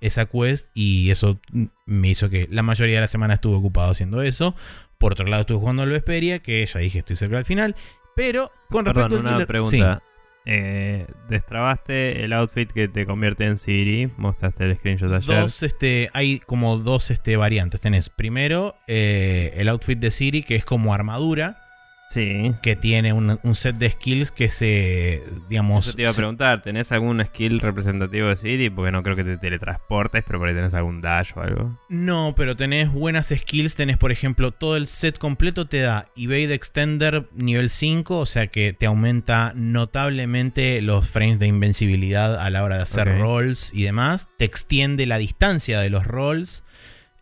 esa 0.00 0.26
quest 0.26 0.70
y 0.74 1.10
eso 1.10 1.40
me 1.86 2.08
hizo 2.08 2.28
que 2.30 2.48
la 2.50 2.62
mayoría 2.64 2.96
de 2.96 3.02
la 3.02 3.06
semana 3.06 3.34
estuve 3.34 3.54
ocupado 3.56 3.92
haciendo 3.92 4.22
eso. 4.22 4.56
Por 4.98 5.12
otro 5.12 5.26
lado 5.26 5.42
estuve 5.42 5.60
jugando 5.60 5.82
al 5.82 5.90
Vesperia, 5.90 6.40
que 6.40 6.66
ya 6.66 6.80
dije 6.80 6.98
estoy 6.98 7.14
cerca 7.16 7.36
del 7.36 7.44
final, 7.44 7.76
pero 8.16 8.50
con 8.70 8.84
respecto 8.84 9.08
Perdón, 9.10 9.26
al 9.28 9.34
una 9.36 9.46
pregunta. 9.46 10.02
Eh, 10.46 11.06
destrabaste 11.28 12.24
el 12.24 12.32
outfit 12.32 12.70
que 12.70 12.88
te 12.88 13.06
convierte 13.06 13.44
en 13.44 13.58
Siri. 13.58 14.10
Mostraste 14.16 14.64
el 14.64 14.76
screenshot 14.76 15.12
ayer. 15.12 15.42
Dos, 15.42 15.62
este, 15.62 16.10
hay 16.12 16.38
como 16.40 16.78
dos 16.78 17.10
este, 17.10 17.36
variantes. 17.36 17.80
Tenés 17.80 18.08
primero 18.08 18.76
eh, 18.86 19.52
el 19.56 19.68
outfit 19.68 19.98
de 19.98 20.10
Siri, 20.10 20.42
que 20.42 20.56
es 20.56 20.64
como 20.64 20.94
armadura, 20.94 21.69
Sí. 22.10 22.52
que 22.60 22.74
tiene 22.74 23.12
un, 23.12 23.38
un 23.40 23.54
set 23.54 23.76
de 23.76 23.88
skills 23.88 24.32
que 24.32 24.48
se, 24.48 25.22
digamos... 25.48 25.86
Eso 25.86 25.94
te 25.96 26.02
iba 26.02 26.10
a 26.10 26.14
preguntar, 26.14 26.60
¿tenés 26.60 26.90
algún 26.90 27.24
skill 27.24 27.60
representativo 27.60 28.26
de 28.26 28.34
Siri? 28.34 28.68
Porque 28.68 28.90
no 28.90 29.04
creo 29.04 29.14
que 29.14 29.22
te 29.22 29.36
teletransportes, 29.36 30.24
pero 30.26 30.40
por 30.40 30.48
ahí 30.48 30.54
tenés 30.56 30.74
algún 30.74 31.00
dash 31.00 31.30
o 31.36 31.40
algo. 31.40 31.78
No, 31.88 32.34
pero 32.36 32.56
tenés 32.56 32.90
buenas 32.92 33.28
skills. 33.28 33.76
Tenés, 33.76 33.96
por 33.96 34.10
ejemplo, 34.10 34.50
todo 34.50 34.76
el 34.76 34.88
set 34.88 35.18
completo 35.18 35.68
te 35.68 35.78
da 35.82 36.06
Evade 36.16 36.52
Extender 36.54 37.28
nivel 37.32 37.70
5, 37.70 38.18
o 38.18 38.26
sea 38.26 38.48
que 38.48 38.72
te 38.72 38.86
aumenta 38.86 39.52
notablemente 39.54 40.80
los 40.82 41.08
frames 41.08 41.38
de 41.38 41.46
invencibilidad 41.46 42.40
a 42.40 42.50
la 42.50 42.64
hora 42.64 42.78
de 42.78 42.82
hacer 42.82 43.18
rolls 43.20 43.70
y 43.72 43.84
demás. 43.84 44.28
Te 44.36 44.44
extiende 44.44 45.06
la 45.06 45.18
distancia 45.18 45.78
de 45.80 45.90
los 45.90 46.04
rolls. 46.06 46.64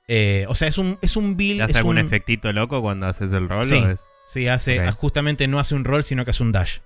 Eh, 0.06 0.46
o 0.48 0.54
sea, 0.54 0.68
es 0.68 0.78
un, 0.78 0.98
es 1.02 1.16
un 1.18 1.36
build. 1.36 1.58
¿Te 1.58 1.64
hace 1.64 1.72
es 1.72 1.76
algún 1.76 1.98
un- 1.98 2.06
efectito 2.06 2.50
loco 2.54 2.80
cuando 2.80 3.06
haces 3.06 3.34
el 3.34 3.50
rol? 3.50 3.64
Sí. 3.64 3.74
o 3.74 3.90
es- 3.90 4.00
Sí, 4.28 4.46
hace, 4.48 4.90
justamente 4.92 5.48
no 5.48 5.58
hace 5.58 5.74
un 5.74 5.84
roll, 5.84 6.04
sino 6.04 6.24
que 6.24 6.30
hace 6.30 6.42
un 6.42 6.52
dash. 6.52 6.78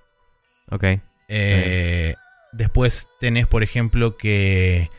Ok. 0.69 0.83
Eh, 1.27 2.15
Después 2.51 3.07
tenés, 3.19 3.47
por 3.47 3.63
ejemplo, 3.63 4.15
que 4.17 4.89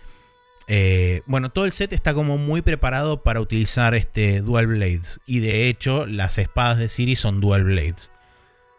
eh, 0.67 1.23
bueno, 1.27 1.51
todo 1.51 1.67
el 1.67 1.73
set 1.73 1.93
está 1.93 2.15
como 2.15 2.37
muy 2.39 2.63
preparado 2.63 3.23
para 3.23 3.41
utilizar 3.41 3.95
este 3.95 4.41
Dual 4.41 4.67
Blades. 4.67 5.21
Y 5.27 5.41
de 5.41 5.69
hecho, 5.69 6.07
las 6.07 6.39
espadas 6.39 6.79
de 6.79 6.89
Siri 6.89 7.17
son 7.17 7.41
Dual 7.41 7.65
Blades. 7.65 8.11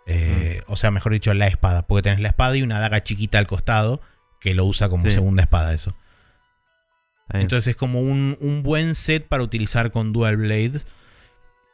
Eh, 0.08 0.62
o 0.68 0.76
sea, 0.76 0.92
mejor 0.92 1.14
dicho, 1.14 1.34
la 1.34 1.48
espada. 1.48 1.88
Porque 1.88 2.04
tenés 2.04 2.20
la 2.20 2.30
espada 2.30 2.58
y 2.58 2.64
una 2.64 2.80
daga 2.80 3.02
chiquita 3.04 3.38
al 3.40 3.48
costado 3.48 4.02
que 4.42 4.54
lo 4.54 4.66
usa 4.66 4.90
como 4.90 5.06
Sí. 5.06 5.12
segunda 5.12 5.44
espada 5.44 5.74
eso. 5.74 5.96
Entonces 7.30 7.70
es 7.70 7.76
como 7.76 8.02
un, 8.02 8.38
un 8.40 8.62
buen 8.62 8.94
set 8.94 9.28
para 9.28 9.42
utilizar 9.44 9.92
con 9.92 10.12
Dual 10.14 10.38
Blades. 10.38 10.86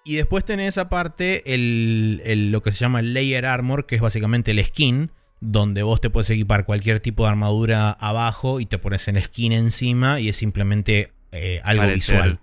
Y 0.03 0.15
después 0.15 0.43
tenés 0.45 0.77
aparte 0.77 1.53
el, 1.53 2.21
el- 2.25 2.51
lo 2.51 2.61
que 2.63 2.71
se 2.71 2.79
llama 2.79 2.99
el 3.01 3.13
Layer 3.13 3.45
Armor, 3.45 3.85
que 3.85 3.95
es 3.95 4.01
básicamente 4.01 4.51
el 4.51 4.63
skin, 4.65 5.11
donde 5.41 5.83
vos 5.83 6.01
te 6.01 6.09
puedes 6.09 6.29
equipar 6.29 6.65
cualquier 6.65 6.99
tipo 6.99 7.23
de 7.23 7.29
armadura 7.29 7.91
abajo 7.91 8.59
y 8.59 8.65
te 8.65 8.77
pones 8.79 9.07
el 9.07 9.21
skin 9.21 9.51
encima 9.51 10.19
y 10.19 10.29
es 10.29 10.37
simplemente 10.37 11.11
eh, 11.31 11.61
algo 11.63 11.87
visual. 11.87 12.39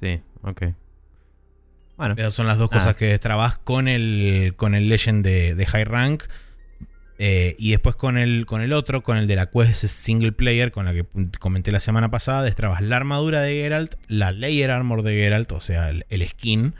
Sí, 0.00 0.20
ok. 0.42 0.62
Bueno, 1.96 2.14
Esas 2.16 2.34
son 2.34 2.46
las 2.46 2.58
dos 2.58 2.68
Ah. 2.72 2.78
cosas 2.78 2.96
que 2.96 3.18
trabas 3.18 3.58
con 3.58 3.86
el, 3.88 4.54
con 4.56 4.74
el 4.74 4.88
Legend 4.88 5.24
de, 5.24 5.54
de 5.54 5.66
High 5.66 5.84
Rank. 5.84 6.24
eh, 7.18 7.54
y 7.58 7.70
después 7.70 7.94
con 7.94 8.18
el, 8.18 8.46
con 8.46 8.62
el 8.62 8.72
otro, 8.72 9.02
con 9.04 9.16
el 9.18 9.28
de 9.28 9.36
la 9.36 9.50
Quest 9.50 9.84
Single 9.84 10.32
Player, 10.32 10.72
con 10.72 10.86
la 10.86 10.92
que 10.94 11.04
comenté 11.38 11.70
la 11.70 11.78
semana 11.78 12.10
pasada, 12.10 12.42
destrabas 12.42 12.80
la 12.80 12.96
armadura 12.96 13.40
de 13.42 13.54
Geralt, 13.62 13.94
la 14.08 14.32
Layer 14.32 14.70
Armor 14.72 15.02
de 15.02 15.12
Geralt, 15.14 15.52
o 15.52 15.60
sea, 15.60 15.90
el, 15.90 16.04
el 16.08 16.26
skin, 16.26 16.74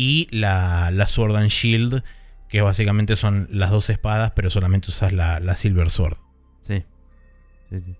y 0.00 0.28
la, 0.30 0.90
la 0.92 1.08
Sword 1.08 1.34
and 1.34 1.48
Shield, 1.48 2.04
que 2.48 2.60
básicamente 2.60 3.16
son 3.16 3.48
las 3.50 3.70
dos 3.72 3.90
espadas, 3.90 4.30
pero 4.30 4.48
solamente 4.48 4.90
usas 4.90 5.12
la, 5.12 5.40
la 5.40 5.56
Silver 5.56 5.90
Sword. 5.90 6.16
sí. 6.62 6.84
Sí, 7.70 7.80
sí. 7.80 7.96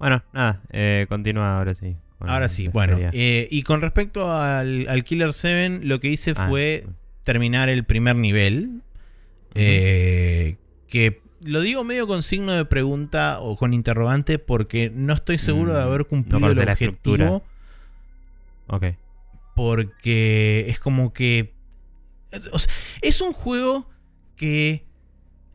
Bueno, 0.00 0.22
nada, 0.32 0.60
eh, 0.70 1.06
continúa 1.08 1.56
ahora 1.58 1.74
sí. 1.74 1.96
Ahora 2.18 2.40
la 2.40 2.48
sí, 2.48 2.66
bueno. 2.68 2.98
eh, 3.12 3.46
y 3.50 3.62
con 3.62 3.80
respecto 3.82 4.32
al, 4.32 4.86
al 4.88 5.04
Killer 5.04 5.32
7, 5.32 5.80
lo 5.84 6.00
que 6.00 6.08
hice 6.08 6.32
Ah, 6.36 6.46
fue 6.48 6.86
terminar 7.24 7.68
el 7.68 7.84
primer 7.84 8.16
nivel. 8.16 8.82
eh, 9.54 10.56
que 10.88 11.20
lo 11.40 11.60
digo 11.60 11.84
medio 11.84 12.06
con 12.06 12.22
signo 12.22 12.52
de 12.52 12.64
pregunta 12.64 13.38
o 13.40 13.56
con 13.56 13.72
interrogante 13.74 14.38
porque 14.38 14.90
no 14.92 15.14
estoy 15.14 15.38
seguro 15.38 15.72
de 15.74 15.80
Mm, 15.84 15.86
haber 15.86 16.04
cumplido 16.06 16.48
el 16.50 16.56
la 16.66 16.72
estructura. 16.72 17.30
objetivo. 17.30 17.44
Ok. 18.66 18.84
Porque 19.56 20.66
es 20.68 20.78
como 20.78 21.12
que... 21.14 21.54
o 22.52 22.58
sea, 22.58 22.72
es 23.00 23.20
un 23.22 23.32
juego 23.32 23.88
que 24.36 24.84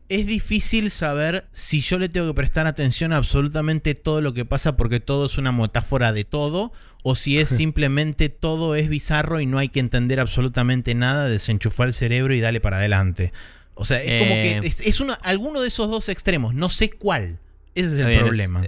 es 0.08 0.26
difícil 0.26 0.90
saber 0.90 1.46
si 1.52 1.80
yo 1.80 1.98
le 1.98 2.08
tengo 2.10 2.26
que 2.26 2.34
prestar 2.34 2.66
atención 2.66 3.12
a 3.12 3.16
absolutamente 3.16 3.94
todo 3.94 4.20
lo 4.20 4.34
que 4.34 4.44
pasa 4.44 4.76
porque 4.76 4.98
todo 5.00 5.24
es 5.26 5.38
una 5.38 5.52
metáfora 5.52 6.12
de 6.12 6.24
todo 6.24 6.72
o 7.04 7.14
si 7.14 7.38
es 7.38 7.48
simplemente 7.56 8.28
todo 8.28 8.74
es 8.74 8.88
bizarro 8.88 9.40
y 9.40 9.46
no 9.46 9.58
hay 9.58 9.68
que 9.68 9.80
entender 9.80 10.18
absolutamente 10.20 10.94
nada, 10.96 11.28
desenchufar 11.28 11.86
el 11.86 11.94
cerebro 11.94 12.34
y 12.34 12.40
dale 12.40 12.60
para 12.60 12.78
adelante. 12.78 13.32
O 13.74 13.84
sea, 13.84 14.02
es 14.02 14.20
como 14.20 14.34
Eh. 14.34 14.58
que 14.60 14.66
es, 14.66 14.80
es 14.80 15.00
una, 15.00 15.14
alguno 15.14 15.60
de 15.60 15.68
esos 15.68 15.88
dos 15.88 16.08
extremos, 16.08 16.54
no 16.54 16.68
sé 16.70 16.90
cuál. 16.90 17.38
Ese 17.76 17.86
es 17.86 17.92
el 18.00 18.06
bien, 18.06 18.18
es- 18.18 18.24
problema. 18.26 18.66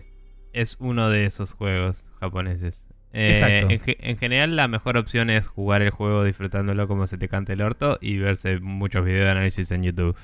Es 0.53 0.77
uno 0.79 1.11
de 1.11 1.27
esos 1.27 1.53
juegos 1.53 1.99
japoneses. 2.20 2.84
Eh, 3.16 3.29
Exacto. 3.29 3.70
En, 3.70 3.81
ge- 3.81 3.96
en 4.00 4.18
general, 4.18 4.57
la 4.57 4.66
mejor 4.68 4.96
opción 4.96 5.31
es 5.31 5.46
jugar 5.46 5.83
el 5.83 5.90
juego 5.90 6.24
disfrutándolo 6.24 6.88
como 6.88 7.07
se 7.07 7.16
te 7.16 7.29
cante 7.29 7.53
el 7.53 7.62
orto 7.62 7.96
y 8.00 8.18
verse 8.18 8.59
muchos 8.59 9.05
videos 9.05 9.24
de 9.27 9.31
análisis 9.31 9.70
en 9.70 9.85
YouTube. 9.85 10.16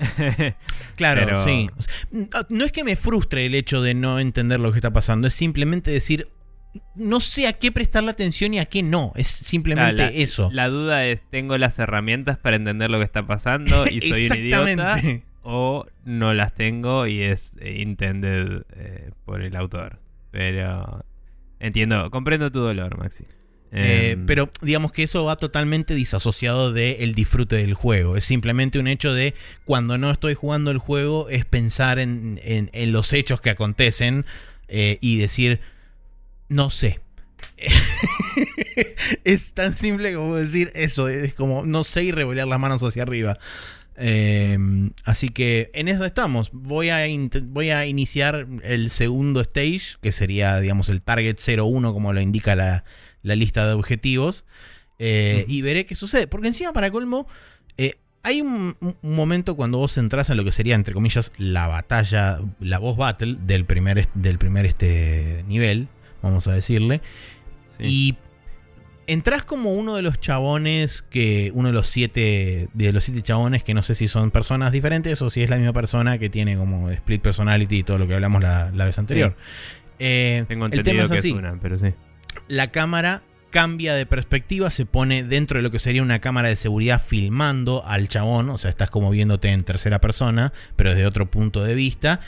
Claro, 0.96 1.22
Pero- 1.24 1.36
sí. 1.44 1.68
Sea, 1.78 2.46
No 2.48 2.64
es 2.64 2.72
que 2.72 2.84
me 2.84 2.96
frustre 2.96 3.46
el 3.46 3.54
hecho 3.54 3.82
de 3.82 3.94
no 3.94 4.18
entender 4.18 4.60
lo 4.60 4.72
que 4.72 4.78
está 4.78 4.90
pasando, 4.92 5.28
es 5.28 5.34
simplemente 5.34 5.90
decir, 5.90 6.28
no 6.94 7.20
sé 7.20 7.46
a 7.46 7.52
qué 7.52 7.70
prestarle 7.70 8.10
atención 8.10 8.54
y 8.54 8.58
a 8.58 8.64
qué 8.64 8.82
no. 8.82 9.12
Es 9.14 9.28
simplemente 9.28 9.94
la, 10.04 10.08
eso. 10.08 10.50
La 10.52 10.68
duda 10.68 11.06
es, 11.06 11.22
¿tengo 11.30 11.56
las 11.58 11.78
herramientas 11.78 12.38
para 12.38 12.56
entender 12.56 12.90
lo 12.90 12.98
que 12.98 13.04
está 13.04 13.26
pasando 13.26 13.86
y 13.86 14.00
soy 14.12 14.28
un 14.28 14.36
idiota? 14.36 15.00
O 15.44 15.86
no 16.04 16.34
las 16.34 16.54
tengo 16.54 17.06
y 17.06 17.22
es 17.22 17.56
eh, 17.60 17.78
intended 17.80 18.62
eh, 18.74 19.10
por 19.24 19.42
el 19.42 19.54
autor. 19.56 19.98
Pero 20.30 21.04
entiendo, 21.62 22.10
comprendo 22.10 22.50
tu 22.52 22.60
dolor, 22.60 22.98
Maxi. 22.98 23.24
Eh, 23.74 24.10
Em, 24.12 24.26
pero 24.26 24.50
digamos 24.60 24.92
que 24.92 25.02
eso 25.02 25.24
va 25.24 25.36
totalmente 25.36 25.94
disasociado 25.94 26.74
del 26.74 27.14
disfrute 27.14 27.56
del 27.56 27.72
juego. 27.72 28.18
Es 28.18 28.24
simplemente 28.24 28.78
un 28.78 28.86
hecho 28.86 29.14
de 29.14 29.32
cuando 29.64 29.96
no 29.96 30.10
estoy 30.10 30.34
jugando 30.34 30.70
el 30.70 30.76
juego 30.76 31.30
es 31.30 31.46
pensar 31.46 31.98
en, 31.98 32.38
en- 32.44 32.68
en 32.74 32.92
los 32.92 33.14
hechos 33.14 33.40
que 33.40 33.48
acontecen 33.48 34.26
eh, 34.68 34.98
y 35.00 35.16
decir, 35.16 35.60
no 36.50 36.68
sé. 36.68 37.00
es 39.24 39.52
tan 39.52 39.76
simple 39.76 40.14
como 40.14 40.36
decir 40.36 40.70
eso. 40.74 41.08
Es 41.08 41.34
como 41.34 41.64
no 41.64 41.84
sé 41.84 42.04
y 42.04 42.12
revolear 42.12 42.46
las 42.48 42.60
manos 42.60 42.82
hacia 42.82 43.02
arriba. 43.02 43.38
Eh, 44.04 44.58
así 45.04 45.28
que 45.28 45.70
en 45.74 45.86
eso 45.86 46.04
estamos. 46.04 46.50
Voy 46.52 46.88
a, 46.90 47.04
voy 47.44 47.70
a 47.70 47.86
iniciar 47.86 48.48
el 48.64 48.90
segundo 48.90 49.40
stage, 49.40 49.96
que 50.00 50.10
sería, 50.10 50.58
digamos, 50.58 50.88
el 50.88 51.02
target 51.02 51.36
01, 51.38 51.92
como 51.92 52.12
lo 52.12 52.20
indica 52.20 52.56
la, 52.56 52.84
la 53.22 53.36
lista 53.36 53.64
de 53.66 53.74
objetivos. 53.74 54.44
eh, 54.98 55.44
Y 55.48 55.62
veré 55.62 55.86
qué 55.86 55.94
sucede. 55.94 56.26
Porque 56.26 56.48
encima, 56.48 56.72
para 56.72 56.90
colmo, 56.90 57.28
eh, 57.78 57.92
hay 58.24 58.40
un, 58.40 58.76
un 58.80 59.14
momento 59.14 59.54
cuando 59.56 59.78
vos 59.78 59.96
entras 59.98 60.30
a 60.30 60.34
lo 60.34 60.44
que 60.44 60.52
sería, 60.52 60.74
entre 60.74 60.94
comillas, 60.94 61.30
la 61.38 61.68
batalla, 61.68 62.40
la 62.60 62.78
boss 62.78 62.96
battle 62.96 63.36
del 63.40 63.64
primer, 63.66 64.08
del 64.14 64.38
primer 64.38 64.66
este 64.66 65.44
nivel, 65.46 65.88
vamos 66.22 66.46
a 66.48 66.52
decirle. 66.52 67.00
sí. 67.78 67.86
Y 67.86 68.16
entras 69.06 69.44
como 69.44 69.72
uno 69.74 69.96
de 69.96 70.02
los 70.02 70.20
chabones 70.20 71.02
que. 71.02 71.50
Uno 71.54 71.68
de 71.68 71.74
los 71.74 71.88
siete. 71.88 72.68
De 72.74 72.92
los 72.92 73.04
siete 73.04 73.22
chabones 73.22 73.62
que 73.62 73.74
no 73.74 73.82
sé 73.82 73.94
si 73.94 74.08
son 74.08 74.30
personas 74.30 74.72
diferentes 74.72 75.20
o 75.22 75.30
si 75.30 75.42
es 75.42 75.50
la 75.50 75.56
misma 75.56 75.72
persona 75.72 76.18
que 76.18 76.28
tiene 76.30 76.56
como 76.56 76.90
split 76.90 77.22
personality 77.22 77.78
y 77.78 77.82
todo 77.82 77.98
lo 77.98 78.06
que 78.06 78.14
hablamos 78.14 78.42
la, 78.42 78.70
la 78.72 78.84
vez 78.84 78.98
anterior. 78.98 79.36
Eh, 79.98 80.44
Tengo 80.48 80.66
el 80.66 80.70
tema 80.70 80.80
entendido 80.80 81.04
es 81.04 81.10
que 81.10 81.18
así. 81.18 81.28
es 81.28 81.34
una, 81.34 81.58
pero 81.60 81.78
sí. 81.78 81.94
La 82.48 82.70
cámara 82.70 83.22
cambia 83.50 83.94
de 83.94 84.06
perspectiva, 84.06 84.70
se 84.70 84.86
pone 84.86 85.22
dentro 85.22 85.58
de 85.58 85.62
lo 85.62 85.70
que 85.70 85.78
sería 85.78 86.02
una 86.02 86.20
cámara 86.20 86.48
de 86.48 86.56
seguridad 86.56 87.00
filmando 87.00 87.84
al 87.86 88.08
chabón, 88.08 88.48
o 88.48 88.56
sea, 88.58 88.70
estás 88.70 88.90
como 88.90 89.10
viéndote 89.10 89.48
en 89.50 89.62
tercera 89.62 90.00
persona, 90.00 90.52
pero 90.74 90.90
desde 90.90 91.06
otro 91.06 91.30
punto 91.30 91.62
de 91.62 91.74
vista. 91.74 92.20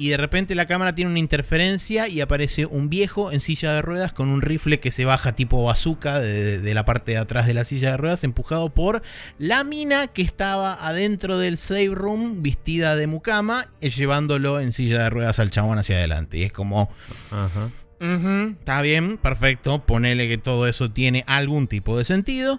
Y 0.00 0.08
de 0.08 0.16
repente 0.16 0.54
la 0.54 0.64
cámara 0.64 0.94
tiene 0.94 1.10
una 1.10 1.18
interferencia 1.18 2.08
y 2.08 2.22
aparece 2.22 2.64
un 2.64 2.88
viejo 2.88 3.32
en 3.32 3.40
silla 3.40 3.74
de 3.74 3.82
ruedas 3.82 4.14
con 4.14 4.30
un 4.30 4.40
rifle 4.40 4.80
que 4.80 4.90
se 4.90 5.04
baja 5.04 5.34
tipo 5.34 5.62
bazooka 5.62 6.20
de, 6.20 6.58
de 6.58 6.74
la 6.74 6.86
parte 6.86 7.12
de 7.12 7.18
atrás 7.18 7.46
de 7.46 7.52
la 7.52 7.64
silla 7.64 7.90
de 7.90 7.96
ruedas, 7.98 8.24
empujado 8.24 8.70
por 8.70 9.02
la 9.38 9.62
mina 9.62 10.06
que 10.06 10.22
estaba 10.22 10.72
adentro 10.72 11.36
del 11.36 11.58
save 11.58 11.90
room 11.90 12.42
vestida 12.42 12.96
de 12.96 13.08
mucama, 13.08 13.66
eh, 13.82 13.90
llevándolo 13.90 14.58
en 14.58 14.72
silla 14.72 15.02
de 15.02 15.10
ruedas 15.10 15.38
al 15.38 15.50
chabón 15.50 15.78
hacia 15.78 15.96
adelante. 15.96 16.38
Y 16.38 16.44
es 16.44 16.52
como, 16.54 16.88
Ajá. 17.30 17.68
Está 18.00 18.80
bien, 18.80 19.18
perfecto. 19.18 19.84
Ponele 19.84 20.26
que 20.26 20.38
todo 20.38 20.66
eso 20.66 20.90
tiene 20.90 21.24
algún 21.26 21.68
tipo 21.68 21.98
de 21.98 22.04
sentido. 22.04 22.58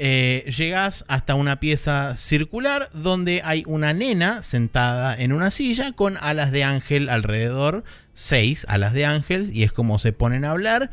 Eh, 0.00 0.44
llegás 0.56 1.04
hasta 1.08 1.34
una 1.34 1.58
pieza 1.58 2.16
circular 2.16 2.88
donde 2.92 3.42
hay 3.44 3.64
una 3.66 3.92
nena 3.92 4.44
sentada 4.44 5.16
en 5.18 5.32
una 5.32 5.50
silla 5.50 5.92
con 5.92 6.16
alas 6.20 6.52
de 6.52 6.64
ángel 6.64 7.08
alrededor. 7.08 7.84
Seis 8.12 8.64
alas 8.68 8.92
de 8.92 9.04
ángel. 9.04 9.50
Y 9.52 9.64
es 9.64 9.72
como 9.72 9.98
se 9.98 10.12
ponen 10.12 10.44
a 10.44 10.52
hablar. 10.52 10.90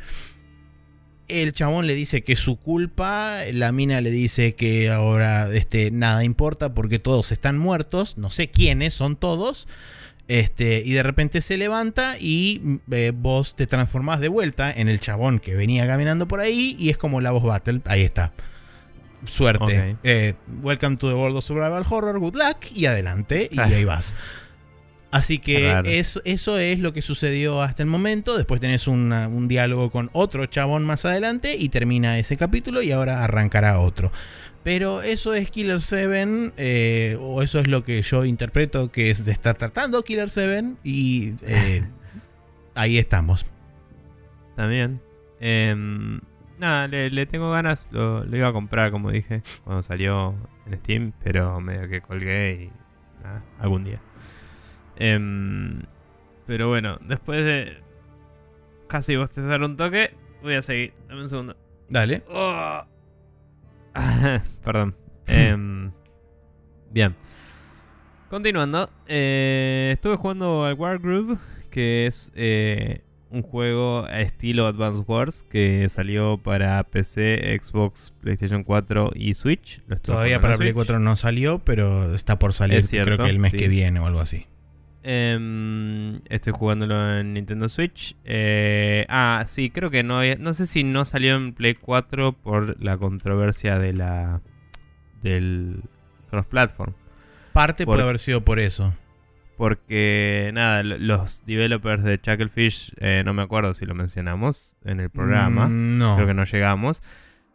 El 1.27 1.53
chabón 1.53 1.87
le 1.87 1.95
dice 1.95 2.23
que 2.23 2.33
es 2.33 2.39
su 2.39 2.57
culpa. 2.57 3.41
La 3.51 3.71
mina 3.71 4.01
le 4.01 4.11
dice 4.11 4.55
que 4.55 4.89
ahora 4.89 5.49
este, 5.53 5.91
nada 5.91 6.23
importa 6.23 6.73
porque 6.73 6.99
todos 6.99 7.31
están 7.31 7.57
muertos. 7.57 8.17
No 8.17 8.31
sé 8.31 8.49
quiénes 8.49 8.95
son 8.95 9.15
todos. 9.15 9.67
Este, 10.27 10.81
y 10.83 10.93
de 10.93 11.03
repente 11.03 11.39
se 11.41 11.55
levanta 11.55 12.17
y 12.19 12.79
eh, 12.89 13.11
vos 13.15 13.55
te 13.55 13.67
transformás 13.67 14.19
de 14.19 14.27
vuelta 14.27 14.71
en 14.71 14.89
el 14.89 14.99
chabón 14.99 15.37
que 15.37 15.53
venía 15.53 15.85
caminando 15.85 16.27
por 16.27 16.39
ahí 16.39 16.75
y 16.79 16.89
es 16.89 16.97
como 16.97 17.21
la 17.21 17.29
voz 17.29 17.43
battle. 17.43 17.81
Ahí 17.85 18.01
está. 18.01 18.33
Suerte. 19.27 19.91
Ok. 19.93 19.97
Eh, 20.03 20.33
welcome 20.61 20.97
to 20.97 21.07
the 21.09 21.13
world 21.15 21.37
of 21.37 21.43
survival 21.45 21.83
horror. 21.89 22.19
Good 22.19 22.35
luck. 22.35 22.57
Y 22.73 22.85
adelante. 22.85 23.49
Y 23.51 23.59
Ah. 23.59 23.65
ahí 23.65 23.85
vas. 23.85 24.15
Así 25.11 25.39
que 25.39 25.73
es- 25.85 26.19
eso 26.25 26.57
es 26.57 26.79
lo 26.79 26.91
que 26.91 27.01
sucedió 27.01 27.61
hasta 27.61 27.83
el 27.83 27.87
momento. 27.89 28.35
Después 28.35 28.59
tenés 28.59 28.87
una- 28.87 29.27
un 29.29 29.47
diálogo 29.47 29.89
con 29.89 30.09
otro 30.11 30.45
chabón 30.47 30.85
más 30.85 31.05
adelante 31.05 31.55
y 31.57 31.69
termina 31.69 32.19
ese 32.19 32.35
capítulo 32.35 32.81
y 32.81 32.91
ahora 32.91 33.23
arrancará 33.23 33.79
otro. 33.79 34.11
Pero 34.63 35.01
eso 35.03 35.33
es 35.33 35.49
Killer 35.51 35.79
7, 35.79 36.51
eh, 36.57 37.17
o 37.21 37.41
eso 37.43 37.59
es 37.59 37.67
lo 37.67 37.83
que 37.83 38.01
yo 38.01 38.25
interpreto 38.25 38.91
que 38.91 39.09
es 39.09 39.23
de 39.23 39.31
estar 39.31 39.55
tratando 39.55 40.03
Killer 40.03 40.29
7 40.29 40.73
y 40.83 41.33
eh, 41.43 41.83
ahí 42.75 42.97
estamos. 42.97 43.45
También. 44.57 44.99
Em, 45.39 46.19
nada, 46.59 46.87
le, 46.87 47.09
le 47.09 47.25
tengo 47.25 47.51
ganas. 47.51 47.87
Lo, 47.91 48.23
lo 48.23 48.37
iba 48.37 48.47
a 48.47 48.53
comprar, 48.53 48.91
como 48.91 49.11
dije, 49.11 49.41
cuando 49.63 49.83
salió 49.83 50.35
en 50.65 50.77
Steam, 50.79 51.13
pero 51.23 51.59
medio 51.61 51.87
que 51.89 52.01
colgué 52.01 52.69
y. 52.71 53.23
Nada, 53.23 53.43
algún 53.59 53.83
día. 53.83 53.99
Em, 54.97 55.81
pero 56.45 56.69
bueno, 56.69 56.97
después 57.07 57.43
de. 57.43 57.77
casi 58.87 59.15
bostezar 59.15 59.61
un 59.63 59.75
toque. 59.77 60.13
Voy 60.41 60.53
a 60.55 60.61
seguir. 60.61 60.93
Dame 61.07 61.21
un 61.23 61.29
segundo. 61.29 61.55
Dale. 61.89 62.23
Oh. 62.29 62.81
Perdón. 64.63 64.95
Em, 65.27 65.91
bien. 66.91 67.15
Continuando. 68.29 68.89
eh, 69.07 69.91
estuve 69.93 70.17
jugando 70.17 70.65
al 70.65 70.73
Wargroove, 70.75 71.37
que 71.69 72.05
es 72.07 72.31
eh, 72.35 73.01
un 73.35 73.41
juego 73.41 74.05
a 74.05 74.21
estilo 74.21 74.65
Advance 74.65 75.03
Wars 75.05 75.43
que 75.49 75.89
salió 75.89 76.37
para 76.37 76.81
PC, 76.85 77.59
Xbox, 77.61 78.13
PlayStation 78.21 78.63
4 78.63 79.11
y 79.13 79.33
Switch. 79.33 79.81
Lo 79.87 79.97
Todavía 79.97 80.39
para 80.39 80.57
Play 80.57 80.69
Switch. 80.69 80.75
4 80.87 80.99
no 80.99 81.15
salió, 81.17 81.59
pero 81.59 82.15
está 82.15 82.39
por 82.39 82.53
salir 82.53 82.79
Es 82.79 82.87
cierto, 82.87 83.15
creo 83.15 83.25
que 83.25 83.31
el 83.31 83.39
mes 83.39 83.51
sí. 83.51 83.57
que 83.57 83.67
viene 83.67 83.99
o 83.99 84.05
algo 84.05 84.21
así. 84.21 84.47
Em, 85.03 86.21
estoy 86.29 86.53
jugándolo 86.53 87.19
en 87.19 87.33
Nintendo 87.33 87.69
Switch. 87.69 88.15
Eh, 88.23 89.05
ah, 89.09 89.43
sí, 89.45 89.69
creo 89.69 89.91
que 89.91 90.01
no. 90.01 90.21
No 90.37 90.53
sé 90.53 90.65
si 90.65 90.83
no 90.83 91.05
salió 91.05 91.35
en 91.35 91.53
Play 91.53 91.75
4 91.75 92.33
por 92.33 92.81
la 92.81 92.97
controversia 92.97 93.77
de 93.77 93.93
la 93.93 94.41
del 95.21 95.81
cross-platform. 96.29 96.93
Parte 97.53 97.85
Por- 97.85 97.95
puede 97.95 98.03
haber 98.07 98.19
sido 98.19 98.41
por 98.45 98.59
eso. 98.59 98.93
Porque, 99.57 100.51
nada, 100.53 100.83
lo- 100.83 100.97
los 100.97 101.45
developers 101.45 102.03
de 102.03 102.19
Chucklefish, 102.19 102.93
eh, 102.99 103.23
no 103.25 103.33
me 103.33 103.41
acuerdo 103.41 103.73
si 103.73 103.85
lo 103.85 103.95
mencionamos 103.95 104.75
en 104.85 104.99
el 104.99 105.09
programa. 105.09 105.67
Mm, 105.67 105.97
no. 105.97 106.15
Creo 106.15 106.27
que 106.27 106.33
no 106.33 106.43
llegamos. 106.43 107.01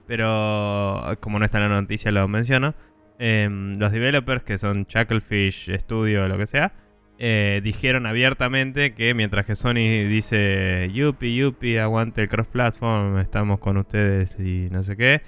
Pero 0.07 1.17
como 1.21 1.39
no 1.39 1.45
está 1.45 1.59
en 1.59 1.71
la 1.71 1.81
noticia, 1.81 2.11
lo 2.11 2.27
menciono. 2.29 2.75
Em, 3.19 3.79
los 3.79 3.93
developers, 3.93 4.43
que 4.43 4.59
son 4.59 4.87
Chucklefish 4.87 5.71
Studio 5.79 6.27
lo 6.27 6.37
que 6.39 6.47
sea, 6.47 6.73
eh, 7.19 7.61
dijeron 7.63 8.07
abiertamente 8.07 8.95
que 8.95 9.13
mientras 9.15 9.45
que 9.47 9.55
Sony 9.55 10.09
dice 10.09 10.91
Yupi, 10.93 11.37
Yupi, 11.37 11.77
aguante 11.77 12.23
el 12.23 12.29
cross-platform, 12.29 13.19
estamos 13.19 13.61
con 13.61 13.77
ustedes 13.77 14.35
y 14.41 14.69
no 14.71 14.83
sé 14.83 14.97
qué. 14.97 15.23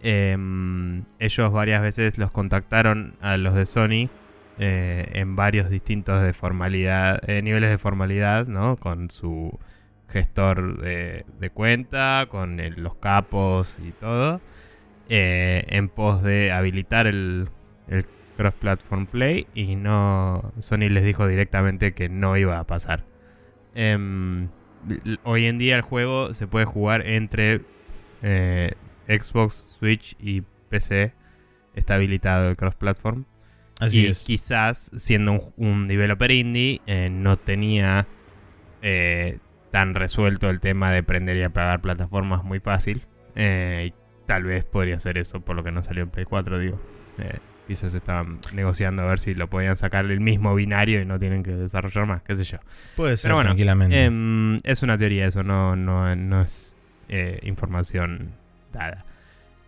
em, 0.00 1.02
ellos 1.18 1.52
varias 1.52 1.82
veces 1.82 2.18
los 2.18 2.30
contactaron 2.30 3.16
a 3.20 3.36
los 3.36 3.54
de 3.56 3.66
Sony 3.66 4.08
eh, 4.60 5.08
en 5.12 5.36
varios 5.36 5.70
distintos 5.70 6.20
de 6.20 6.32
formalidad, 6.32 7.20
eh, 7.30 7.42
niveles 7.42 7.70
de 7.70 7.78
formalidad, 7.78 8.48
¿no? 8.48 8.76
Con 8.76 9.08
su 9.08 9.56
gestor 10.08 10.80
de, 10.80 11.50
cuenta, 11.54 12.26
con 12.28 12.60
los 12.76 12.96
capos 12.96 13.78
y 13.80 13.92
todo, 13.92 14.40
eh, 15.08 15.64
en 15.68 15.88
pos 15.88 16.24
de 16.24 16.50
habilitar 16.50 17.06
el, 17.06 17.50
el 17.86 18.06
cross-platform 18.36 19.06
play 19.06 19.46
y 19.54 19.76
no 19.76 20.52
Sony 20.58 20.88
les 20.88 21.04
dijo 21.04 21.28
directamente 21.28 21.92
que 21.92 22.08
no 22.08 22.36
iba 22.36 22.58
a 22.58 22.64
pasar. 22.64 23.04
Em, 23.76 24.48
hoy 25.22 25.46
en 25.46 25.58
día 25.58 25.76
el 25.76 25.82
juego 25.82 26.34
se 26.34 26.48
puede 26.48 26.64
jugar 26.64 27.06
entre 27.06 27.60
Xbox, 29.06 29.76
Switch 29.78 30.16
y 30.18 30.42
PC. 30.68 31.12
Está 31.74 31.94
habilitado 31.94 32.48
el 32.50 32.56
cross-platform. 32.56 33.24
Así 33.80 34.02
y 34.02 34.06
es. 34.06 34.24
quizás 34.24 34.90
siendo 34.96 35.32
un, 35.32 35.52
un 35.56 35.88
developer 35.88 36.30
indie 36.30 36.80
eh, 36.86 37.08
no 37.10 37.36
tenía 37.36 38.06
eh, 38.82 39.38
tan 39.70 39.94
resuelto 39.94 40.48
el 40.48 40.60
tema 40.60 40.90
de 40.90 41.02
prender 41.02 41.36
y 41.36 41.42
apagar 41.42 41.80
plataformas 41.80 42.42
muy 42.42 42.58
fácil. 42.60 43.02
Eh, 43.34 43.90
y 43.90 43.94
tal 44.26 44.44
vez 44.44 44.64
podría 44.64 44.98
ser 44.98 45.18
eso 45.18 45.40
por 45.40 45.56
lo 45.56 45.62
que 45.62 45.70
no 45.70 45.82
salió 45.82 46.04
en 46.04 46.10
Play 46.10 46.24
4, 46.24 46.58
digo. 46.58 46.80
Eh, 47.18 47.38
quizás 47.66 47.94
estaban 47.94 48.38
negociando 48.54 49.02
a 49.02 49.06
ver 49.06 49.18
si 49.18 49.34
lo 49.34 49.48
podían 49.48 49.76
sacar 49.76 50.06
el 50.06 50.20
mismo 50.20 50.54
binario 50.54 51.02
y 51.02 51.04
no 51.04 51.18
tienen 51.18 51.42
que 51.42 51.52
desarrollar 51.52 52.06
más, 52.06 52.22
qué 52.22 52.34
sé 52.34 52.44
yo. 52.44 52.58
Puede 52.96 53.18
ser 53.18 53.28
Pero 53.28 53.34
bueno, 53.34 53.50
tranquilamente. 53.50 54.04
Em, 54.04 54.56
es 54.64 54.82
una 54.82 54.96
teoría 54.96 55.26
eso, 55.26 55.42
no, 55.42 55.76
no, 55.76 56.14
no 56.16 56.42
es 56.42 56.76
información 57.42 58.32
dada. 58.72 59.04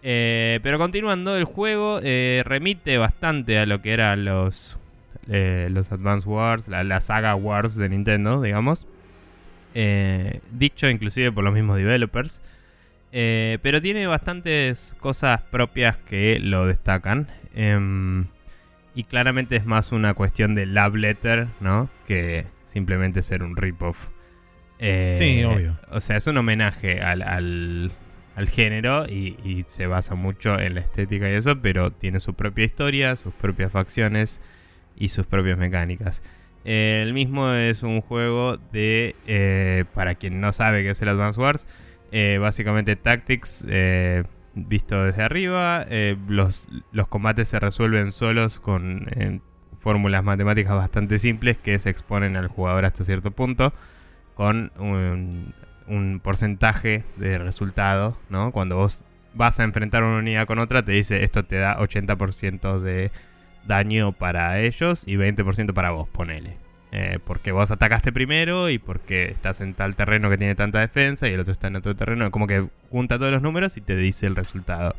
Eh, 0.02 0.60
pero 0.62 0.78
continuando, 0.78 1.36
el 1.36 1.44
juego 1.44 2.00
eh, 2.02 2.42
remite 2.44 2.96
bastante 2.98 3.58
a 3.58 3.66
lo 3.66 3.82
que 3.82 3.92
eran 3.92 4.24
los, 4.24 4.78
eh, 5.30 5.68
los 5.70 5.92
Advance 5.92 6.28
Wars, 6.28 6.68
la, 6.68 6.84
la 6.84 7.00
saga 7.00 7.34
Wars 7.34 7.76
de 7.76 7.88
Nintendo, 7.88 8.40
digamos. 8.40 8.86
Eh, 9.74 10.40
dicho 10.52 10.88
inclusive 10.88 11.30
por 11.32 11.44
los 11.44 11.54
mismos 11.54 11.76
developers. 11.76 12.40
Pero 13.12 13.82
tiene 13.82 14.06
bastantes 14.06 14.94
cosas 15.00 15.40
propias 15.50 15.96
que 15.96 16.38
lo 16.40 16.66
destacan. 16.66 17.26
Em, 17.54 18.26
y 18.94 19.04
claramente 19.04 19.56
es 19.56 19.66
más 19.66 19.90
una 19.92 20.14
cuestión 20.14 20.54
de 20.54 20.66
love 20.66 20.94
letter, 20.94 21.48
¿no? 21.60 21.88
Que 22.06 22.46
simplemente 22.66 23.22
ser 23.22 23.42
un 23.42 23.56
rip-off. 23.56 24.06
Sí, 25.18 25.42
obvio. 25.44 25.76
O 25.90 26.00
sea, 26.00 26.16
es 26.16 26.26
un 26.28 26.36
homenaje 26.38 27.00
al, 27.00 27.22
al- 27.22 27.90
al 28.40 28.48
género 28.48 29.06
y, 29.06 29.64
se 29.68 29.86
basa 29.86 30.14
mucho 30.14 30.58
en 30.58 30.74
la 30.74 30.80
estética 30.80 31.28
y 31.30 31.34
eso, 31.34 31.60
pero 31.60 31.92
tiene 31.92 32.20
su 32.20 32.32
propia 32.32 32.64
historia, 32.64 33.14
sus 33.16 33.34
propias 33.34 33.70
facciones 33.70 34.40
y 34.96 35.08
sus 35.08 35.26
propias 35.26 35.58
mecánicas. 35.58 36.22
Eh, 36.64 37.02
el 37.04 37.12
mismo 37.12 37.50
es 37.50 37.82
un 37.82 38.00
juego 38.00 38.56
de, 38.56 39.14
eh, 39.26 39.84
para 39.94 40.14
quien 40.14 40.40
no 40.40 40.52
sabe 40.54 40.82
qué 40.82 40.90
es 40.90 41.02
el 41.02 41.10
Advance 41.10 41.38
Wars, 41.38 41.66
eh, 42.12 42.38
básicamente 42.40 42.96
Tactics 42.96 43.66
visto 44.54 45.04
desde 45.04 45.22
arriba. 45.22 45.86
los, 46.26 46.66
los 46.92 47.08
combates 47.08 47.48
se 47.48 47.60
resuelven 47.60 48.10
solos 48.10 48.58
con 48.58 49.06
fórmulas 49.76 50.24
matemáticas 50.24 50.74
bastante 50.74 51.18
simples 51.18 51.58
que 51.58 51.78
se 51.78 51.90
exponen 51.90 52.36
al 52.36 52.48
jugador 52.48 52.86
hasta 52.86 53.04
cierto 53.04 53.30
punto 53.32 53.74
con 54.34 54.72
un, 54.78 55.54
un 55.90 56.20
porcentaje 56.22 57.04
de 57.16 57.38
resultado, 57.38 58.16
¿no? 58.28 58.52
Cuando 58.52 58.76
vos 58.76 59.02
vas 59.34 59.60
a 59.60 59.64
enfrentar 59.64 60.02
una 60.02 60.18
unidad 60.18 60.46
con 60.46 60.58
otra, 60.58 60.84
te 60.84 60.92
dice 60.92 61.24
esto 61.24 61.44
te 61.44 61.56
da 61.56 61.78
80% 61.78 62.80
de 62.80 63.10
daño 63.66 64.12
para 64.12 64.60
ellos 64.60 65.04
y 65.06 65.16
20% 65.16 65.72
para 65.74 65.90
vos, 65.90 66.08
ponele. 66.08 66.56
Eh, 66.92 67.20
porque 67.24 67.52
vos 67.52 67.70
atacaste 67.70 68.12
primero 68.12 68.68
y 68.68 68.78
porque 68.78 69.26
estás 69.26 69.60
en 69.60 69.74
tal 69.74 69.94
terreno 69.94 70.28
que 70.28 70.38
tiene 70.38 70.56
tanta 70.56 70.80
defensa 70.80 71.28
y 71.28 71.32
el 71.34 71.40
otro 71.40 71.52
está 71.52 71.68
en 71.68 71.76
otro 71.76 71.94
terreno. 71.94 72.30
Como 72.30 72.46
que 72.46 72.66
junta 72.90 73.18
todos 73.18 73.30
los 73.30 73.42
números 73.42 73.76
y 73.76 73.80
te 73.80 73.94
dice 73.96 74.26
el 74.26 74.34
resultado. 74.34 74.96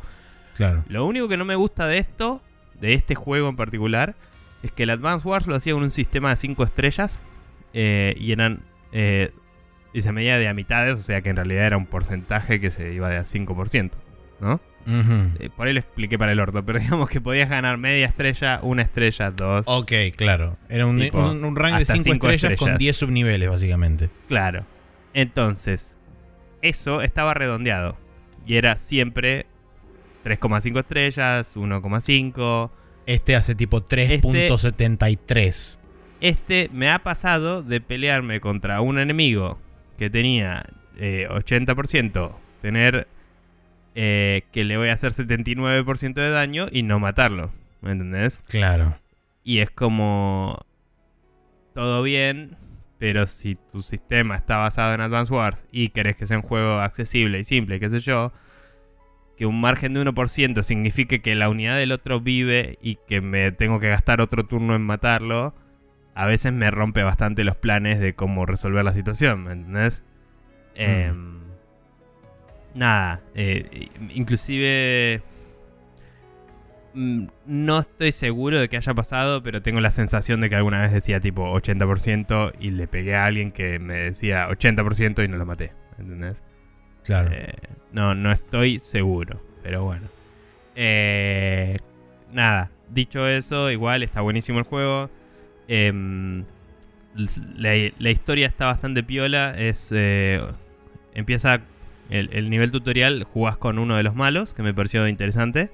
Claro. 0.56 0.84
Lo 0.88 1.06
único 1.06 1.28
que 1.28 1.38
no 1.38 1.44
me 1.44 1.56
gusta 1.56 1.88
de 1.88 1.98
esto, 1.98 2.42
de 2.80 2.94
este 2.94 3.16
juego 3.16 3.50
en 3.50 3.58
particular, 3.58 4.16
es 4.64 4.72
que 4.72 4.84
el 4.84 4.92
Advance 4.92 5.28
Wars 5.28 5.48
lo 5.48 5.56
hacía 5.56 5.74
con 5.74 5.84
un 5.84 5.92
sistema 5.92 6.30
de 6.30 6.36
5 6.38 6.64
estrellas 6.64 7.24
eh, 7.74 8.16
y 8.18 8.32
eran. 8.32 8.60
eh, 8.94 9.32
y 9.94 10.02
se 10.02 10.12
medía 10.12 10.38
de 10.38 10.48
a 10.48 10.54
mitades, 10.54 10.96
o 11.00 11.04
sea 11.04 11.22
que 11.22 11.30
en 11.30 11.36
realidad 11.36 11.66
era 11.66 11.78
un 11.78 11.86
porcentaje 11.86 12.60
que 12.60 12.72
se 12.72 12.94
iba 12.94 13.10
de 13.10 13.18
a 13.18 13.24
5%, 13.24 13.92
¿no? 14.40 14.60
Eh, 14.88 15.50
por 15.56 15.68
ahí 15.68 15.74
lo 15.74 15.80
expliqué 15.80 16.18
para 16.18 16.32
el 16.32 16.40
orto, 16.40 16.66
pero 16.66 16.80
digamos 16.80 17.08
que 17.10 17.22
podías 17.22 17.50
ganar 17.50 17.78
media 17.78 18.08
estrella, 18.08 18.60
una 18.64 18.82
estrella, 18.82 19.30
dos. 19.32 19.66
Ok, 19.68 19.92
claro. 20.16 20.58
Era 20.70 20.88
un, 20.88 20.98
Tipo, 21.00 21.20
un- 21.30 21.44
un 21.46 21.56
rank 21.56 21.76
de 21.76 21.82
hasta 21.84 21.94
5 21.94 22.04
cinco 22.04 22.30
estrellas, 22.30 22.58
con 22.58 22.70
estrellas. 22.70 22.80
10 22.80 22.98
subniveles, 22.98 23.50
básicamente. 23.50 24.10
Claro. 24.28 24.66
Entonces, 25.14 25.98
eso 26.64 27.02
estaba 27.02 27.34
redondeado. 27.36 27.96
Y 28.48 28.56
era 28.56 28.76
siempre 28.78 29.46
3,5 30.26 30.80
estrellas, 30.80 31.56
1,5. 31.56 32.72
Este 33.06 33.36
hace 33.36 33.54
tipo 33.54 33.82
3.73. 33.82 35.78
Este 36.22 36.70
me 36.72 36.90
ha 36.90 37.00
pasado 37.00 37.64
de 37.64 37.82
pelearme 37.82 38.40
contra 38.40 38.82
un 38.82 39.00
enemigo 39.00 39.60
que 40.02 40.10
tenía 40.10 40.66
eh, 40.98 41.28
80%, 41.30 42.32
tener 42.64 43.08
eh, 43.94 44.46
que 44.52 44.64
le 44.64 44.76
voy 44.76 44.90
a 44.90 44.94
hacer 44.94 45.12
79% 45.12 46.16
de 46.16 46.32
daño 46.32 46.66
y 46.72 46.82
no 46.82 46.98
matarlo. 46.98 47.52
¿Me 47.82 47.92
entendés? 47.92 48.40
Claro. 48.48 48.98
Y 49.44 49.60
es 49.60 49.70
como 49.70 50.66
todo 51.76 52.02
bien, 52.02 52.58
pero 52.98 53.28
si 53.28 53.54
tu 53.72 53.84
sistema 53.84 54.38
está 54.38 54.58
basado 54.58 54.96
en 54.96 55.02
Advance 55.02 55.32
Wars 55.32 55.64
y 55.72 55.90
querés 55.90 56.16
que 56.16 56.26
sea 56.26 56.38
un 56.38 56.44
juego 56.44 56.80
accesible 56.80 57.38
y 57.38 57.44
simple, 57.44 57.80
qué 57.80 57.92
sé 57.92 58.00
yo, 58.00 58.32
que 59.38 59.46
un 59.46 59.62
margen 59.62 59.94
de 59.94 60.04
1% 60.04 60.64
signifique 60.64 61.22
que 61.22 61.36
la 61.36 61.48
unidad 61.48 61.78
del 61.78 61.92
otro 61.92 62.22
vive 62.22 62.80
y 62.82 62.96
que 63.08 63.22
me 63.22 63.52
tengo 63.52 63.80
que 63.80 63.90
gastar 63.90 64.20
otro 64.20 64.48
turno 64.48 64.74
en 64.74 64.82
matarlo, 64.82 65.54
a 66.16 66.26
veces 66.26 66.52
me 66.54 66.70
rompe 66.72 67.04
bastante 67.04 67.44
los 67.44 67.56
planes 67.56 68.00
de 68.00 68.14
cómo 68.14 68.46
resolver 68.46 68.84
la 68.84 68.94
situación, 68.94 69.44
¿me 69.44 69.54
entendés? 69.54 70.04
Em, 70.76 71.40
nada, 72.74 73.22
eh, 73.36 73.90
inclusive 74.14 75.22
mm, 76.94 77.26
no 77.46 77.80
estoy 77.80 78.12
seguro 78.12 78.60
de 78.60 78.70
que 78.70 78.78
haya 78.78 78.94
pasado, 78.94 79.44
pero 79.44 79.62
tengo 79.62 79.80
la 79.80 79.92
sensación 79.92 80.42
de 80.42 80.50
que 80.50 80.56
alguna 80.56 80.82
vez 80.82 80.92
decía 80.92 81.20
tipo 81.20 81.44
80% 81.54 82.54
y 82.60 82.72
le 82.72 82.88
pegué 82.88 83.16
a 83.16 83.26
alguien 83.26 83.52
que 83.52 83.80
me 83.80 83.96
decía 83.96 84.48
80% 84.50 85.24
y 85.24 85.28
no 85.28 85.38
lo 85.38 85.46
maté, 85.46 85.72
¿entendés? 85.98 86.44
Claro. 87.04 87.32
Eh, 87.32 87.54
no, 87.92 88.16
no 88.16 88.32
estoy 88.32 88.80
seguro, 88.80 89.42
pero 89.64 89.84
bueno. 89.84 90.08
Eh, 90.76 91.78
nada, 92.32 92.70
dicho 92.90 93.28
eso, 93.28 93.70
igual 93.72 94.04
está 94.04 94.22
buenísimo 94.22 94.60
el 94.60 94.66
juego. 94.66 95.10
Em, 95.74 96.44
la, 97.56 98.10
historia 98.10 98.46
está 98.46 98.66
bastante 98.66 99.04
piola. 99.04 99.56
Es 99.58 99.88
eh, 99.92 100.46
empieza 101.14 101.62
el, 102.10 102.30
el 102.34 102.50
nivel 102.50 102.72
tutorial, 102.72 103.24
jugás 103.24 103.56
con 103.58 103.80
uno 103.80 103.96
de 103.96 104.04
los 104.04 104.14
malos, 104.14 104.54
que 104.54 104.64
me 104.64 104.74
pareció 104.74 105.08
interesante. 105.08 105.70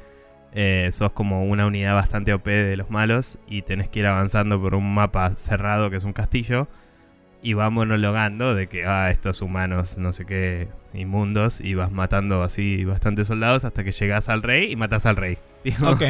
Eh, 0.53 0.91
sos 0.93 1.11
como 1.13 1.45
una 1.45 1.65
unidad 1.65 1.95
bastante 1.95 2.31
OP 2.31 2.45
de 2.45 2.77
los 2.77 2.91
malos 2.91 3.39
y 3.47 3.63
tenés 3.63 3.89
que 3.89 3.99
ir 3.99 4.05
avanzando 4.05 4.61
por 4.61 4.75
un 4.75 4.93
mapa 4.93 5.35
cerrado 5.35 5.89
que 5.89 5.97
es 5.97 6.03
un 6.03 6.13
castillo. 6.13 6.67
Y 7.41 7.53
vas 7.53 7.71
monologando 7.71 8.53
de 8.53 8.67
que, 8.67 8.85
ah, 8.85 9.09
estos 9.09 9.41
humanos, 9.41 9.97
no 9.97 10.13
sé 10.13 10.25
qué, 10.25 10.67
inmundos, 10.93 11.59
y 11.59 11.73
vas 11.73 11.91
matando 11.91 12.43
así 12.43 12.85
bastantes 12.85 13.27
soldados 13.27 13.65
hasta 13.65 13.83
que 13.83 13.91
llegas 13.91 14.29
al 14.29 14.43
rey 14.43 14.71
y 14.71 14.75
matas 14.75 15.07
al 15.07 15.15
rey. 15.15 15.39
Ok. 15.83 16.03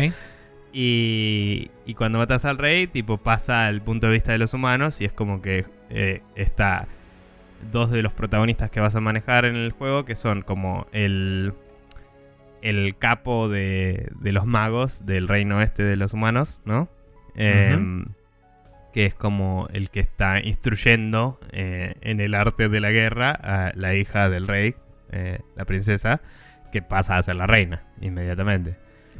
Y, 0.79 1.71
y 1.87 1.95
cuando 1.95 2.19
matas 2.19 2.45
al 2.45 2.59
rey, 2.59 2.85
tipo, 2.85 3.17
pasa 3.17 3.65
al 3.65 3.81
punto 3.81 4.05
de 4.05 4.13
vista 4.13 4.31
de 4.31 4.37
los 4.37 4.53
humanos 4.53 5.01
y 5.01 5.05
es 5.05 5.11
como 5.11 5.41
que 5.41 5.65
eh, 5.89 6.21
está 6.35 6.87
dos 7.71 7.89
de 7.89 8.03
los 8.03 8.13
protagonistas 8.13 8.69
que 8.69 8.79
vas 8.79 8.95
a 8.95 9.01
manejar 9.01 9.45
en 9.45 9.55
el 9.55 9.71
juego, 9.71 10.05
que 10.05 10.13
son 10.13 10.43
como 10.43 10.85
el, 10.91 11.53
el 12.61 12.95
capo 12.95 13.49
de, 13.49 14.11
de 14.19 14.31
los 14.31 14.45
magos 14.45 15.03
del 15.03 15.27
reino 15.27 15.63
este 15.63 15.81
de 15.81 15.95
los 15.95 16.13
humanos, 16.13 16.59
¿no? 16.63 16.89
Em, 17.33 18.05
que 18.93 19.07
es 19.07 19.15
como 19.15 19.67
el 19.73 19.89
que 19.89 19.99
está 19.99 20.39
instruyendo 20.41 21.39
eh, 21.53 21.95
en 22.01 22.21
el 22.21 22.35
arte 22.35 22.69
de 22.69 22.79
la 22.81 22.91
guerra 22.91 23.31
a 23.31 23.71
la 23.73 23.95
hija 23.95 24.29
del 24.29 24.47
rey, 24.47 24.75
eh, 25.11 25.39
la 25.55 25.65
princesa, 25.65 26.21
que 26.71 26.83
pasa 26.83 27.17
a 27.17 27.23
ser 27.23 27.35
la 27.35 27.47
reina 27.47 27.81
inmediatamente. 27.99 28.75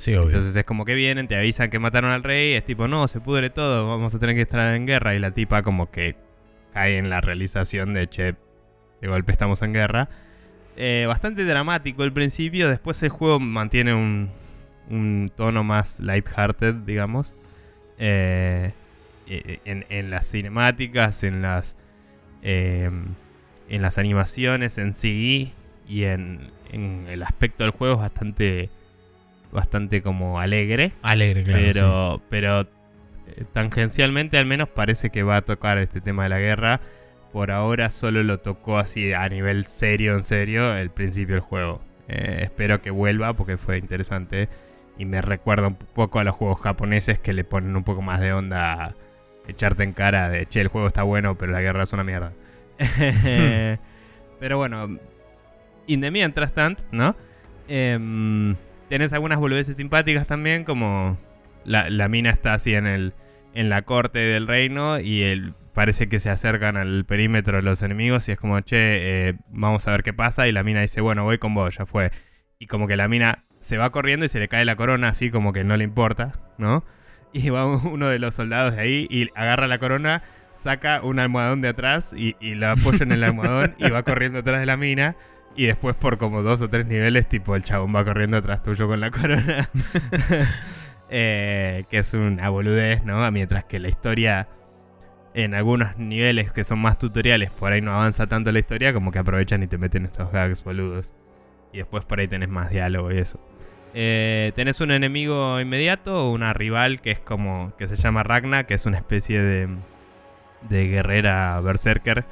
Entonces 0.06 0.56
es 0.56 0.64
como 0.64 0.86
que 0.86 0.96
vienen, 0.96 1.28
te 1.28 1.36
avisan 1.36 1.70
que 1.70 1.80
mataron 1.80 2.12
al 2.12 2.24
rey, 2.24 2.54
es 2.54 2.66
tipo, 2.66 2.88
no, 2.88 3.08
se 3.08 3.20
pudre 3.20 3.50
todo, 3.50 3.88
vamos 3.88 4.14
a 4.14 4.20
tener 4.20 4.36
que 4.36 4.44
estar 4.44 4.76
en 4.76 4.86
guerra. 4.86 5.16
Y 5.16 5.20
la 5.20 5.32
tipa 5.32 5.64
como 5.64 5.90
que 5.92 6.16
cae 6.74 6.98
en 6.98 7.10
la 7.10 7.22
realización 7.22 7.94
de, 7.94 8.08
che, 8.08 8.36
de 9.02 9.08
golpe 9.08 9.32
estamos 9.32 9.62
en 9.62 9.74
guerra. 9.74 10.10
Eh, 10.76 11.06
bastante 11.08 11.44
dramático 11.44 12.04
el 12.04 12.14
principio, 12.14 12.70
después 12.70 13.02
el 13.02 13.10
juego 13.10 13.40
mantiene 13.40 13.96
un, 13.96 15.32
tono 15.36 15.64
más 15.64 16.00
lighthearted, 16.00 16.76
digamos. 16.76 17.36
Eh, 17.98 18.72
eh, 19.28 19.60
en, 19.66 20.10
las 20.12 20.30
cinemáticas, 20.30 21.24
en 21.24 21.42
las, 21.42 21.76
en 22.44 23.16
las 23.70 23.98
animaciones 23.98 24.78
en 24.78 24.94
sí 24.94 25.52
y 25.90 26.04
en 26.04 26.52
el 26.72 27.24
aspecto 27.24 27.64
del 27.64 27.72
juego 27.72 27.96
es 27.96 28.02
bastante, 28.02 28.70
bastante 29.52 30.02
como 30.02 30.40
alegre. 30.40 30.92
Alegre, 31.02 31.44
claro. 31.44 31.60
sí. 31.60 31.72
Pero, 31.74 32.22
pero 32.30 32.62
eh, 32.62 33.44
tangencialmente 33.54 34.38
al 34.38 34.46
menos 34.46 34.70
parece 34.70 35.10
que 35.10 35.24
va 35.24 35.38
a 35.38 35.42
tocar 35.42 35.78
este 35.78 36.02
tema 36.02 36.24
de 36.24 36.30
la 36.30 36.40
guerra. 36.40 36.80
Por 37.32 37.52
ahora 37.52 37.90
solo 37.90 38.24
lo 38.24 38.40
tocó 38.40 38.78
así 38.78 39.14
a 39.14 39.28
nivel 39.30 39.66
serio, 39.66 40.14
en 40.14 40.24
serio, 40.24 40.76
el 40.76 40.90
principio 40.90 41.36
del 41.36 41.42
juego. 41.42 41.82
Eh, 42.08 42.40
espero 42.44 42.82
que 42.82 42.90
vuelva 42.90 43.34
porque 43.34 43.58
fue 43.58 43.78
interesante. 43.78 44.50
Y 44.98 45.06
me 45.06 45.22
recuerda 45.22 45.68
un 45.68 45.76
poco 45.76 46.20
a 46.20 46.24
los 46.24 46.36
juegos 46.36 46.60
japoneses 46.62 47.20
que 47.20 47.34
le 47.34 47.44
ponen 47.44 47.76
un 47.76 47.84
poco 47.84 48.02
más 48.02 48.20
de 48.20 48.34
onda 48.34 48.86
a 48.86 48.96
echarte 49.48 49.84
en 49.84 49.94
cara 49.94 50.30
de, 50.30 50.46
che, 50.48 50.62
el 50.62 50.70
juego 50.70 50.88
está 50.88 51.04
bueno, 51.04 51.38
pero 51.38 51.52
la 51.52 51.62
guerra 51.62 51.84
es 51.84 51.94
una 51.94 52.04
mierda. 52.04 52.34
pero 54.40 54.58
bueno, 54.58 54.98
in 55.86 56.02
the 56.02 56.12
mientras 56.12 56.54
tant, 56.54 56.80
¿no? 56.92 57.16
Em, 57.68 58.56
tenés 58.90 59.14
algunas 59.14 59.40
boludeces 59.40 59.76
simpáticas 59.76 60.28
también, 60.28 60.64
como 60.64 61.18
la, 61.66 61.90
la 61.90 62.08
mina 62.08 62.30
está 62.30 62.54
así 62.54 62.74
en 62.74 62.88
el 62.88 63.14
en 63.58 63.70
la 63.70 63.82
corte 63.82 64.20
del 64.20 64.46
reino 64.46 65.00
y 65.00 65.24
el, 65.24 65.56
parece 65.74 66.08
que 66.10 66.20
se 66.20 66.30
acercan 66.30 66.78
al 66.78 67.06
perímetro 67.06 67.58
de 67.58 67.64
los 67.64 67.82
enemigos 67.82 68.30
y 68.30 68.34
es 68.34 68.38
como, 68.38 68.60
che, 68.62 69.30
eh, 69.30 69.36
vamos 69.50 69.88
a 69.88 69.92
ver 69.92 70.04
qué 70.04 70.14
pasa 70.14 70.48
y 70.48 70.52
la 70.52 70.62
mina 70.62 70.82
dice, 70.82 71.02
bueno, 71.02 71.24
voy 71.24 71.40
con 71.40 71.56
vos, 71.56 71.76
ya 71.76 71.88
fue. 71.88 72.12
Y 72.60 72.68
como 72.68 72.88
que 72.88 72.96
la 72.96 73.08
mina 73.08 73.46
se 73.60 73.78
va 73.78 73.92
corriendo 73.92 74.26
y 74.26 74.30
se 74.30 74.40
le 74.40 74.48
cae 74.48 74.64
la 74.64 74.76
corona 74.76 75.10
así 75.10 75.32
como 75.32 75.54
que 75.54 75.64
no 75.64 75.76
le 75.76 75.84
importa, 75.84 76.34
¿no? 76.60 76.86
Y 77.34 77.50
va 77.50 77.66
uno 77.66 78.10
de 78.10 78.20
los 78.20 78.36
soldados 78.36 78.76
de 78.76 78.82
ahí 78.82 79.08
y 79.10 79.30
agarra 79.34 79.68
la 79.68 79.80
corona, 79.80 80.22
saca 80.56 81.02
un 81.02 81.18
almohadón 81.18 81.62
de 81.62 81.70
atrás 81.70 82.14
y, 82.16 82.36
y 82.40 82.54
lo 82.54 82.70
apoya 82.70 83.04
en 83.04 83.12
el 83.12 83.24
almohadón 83.24 83.74
y 83.80 83.90
va 83.90 84.04
corriendo 84.04 84.40
atrás 84.40 84.60
de 84.60 84.66
la 84.68 84.78
mina. 84.78 85.16
Y 85.58 85.66
después 85.66 85.96
por 85.96 86.20
como 86.20 86.44
dos 86.44 86.62
o 86.62 86.70
tres 86.70 86.86
niveles, 86.86 87.28
tipo 87.28 87.56
el 87.56 87.64
chabón 87.64 87.94
va 87.94 88.06
corriendo 88.06 88.38
atrás 88.38 88.62
tuyo 88.64 88.88
con 88.88 89.00
la 89.02 89.12
corona. 89.12 89.70
Eh, 91.10 91.86
que 91.90 92.00
es 92.00 92.14
una 92.14 92.50
boludez, 92.50 93.06
¿no? 93.06 93.32
Mientras 93.32 93.64
que 93.64 93.80
la 93.80 93.88
historia, 93.88 94.50
en 95.34 95.54
algunos 95.54 95.98
niveles 95.98 96.52
que 96.52 96.66
son 96.66 96.80
más 96.80 96.98
tutoriales, 97.00 97.50
por 97.50 97.72
ahí 97.72 97.80
no 97.80 97.94
avanza 97.94 98.28
tanto 98.28 98.52
la 98.52 98.60
historia, 98.60 98.92
como 98.92 99.14
que 99.14 99.20
aprovechan 99.20 99.64
y 99.64 99.68
te 99.68 99.78
meten 99.78 100.04
estos 100.04 100.30
gags 100.34 100.66
boludos. 100.66 101.14
Y 101.72 101.78
después 101.78 102.04
por 102.04 102.20
ahí 102.20 102.28
tenés 102.28 102.50
más 102.50 102.72
diálogo 102.72 103.10
y 103.14 103.20
eso. 103.20 103.40
Eh, 103.94 104.52
tenés 104.58 104.82
un 104.82 104.92
enemigo 104.92 105.62
inmediato 105.62 106.30
una 106.30 106.52
rival 106.54 107.00
que 107.00 107.12
es 107.12 107.20
como. 107.20 107.74
que 107.78 107.88
se 107.88 107.96
llama 107.96 108.24
Ragna, 108.24 108.66
que 108.66 108.74
es 108.74 108.86
una 108.86 108.98
especie 108.98 109.42
de. 109.42 109.70
de 110.70 110.88
guerrera 110.90 111.60
berserker. 111.62 112.26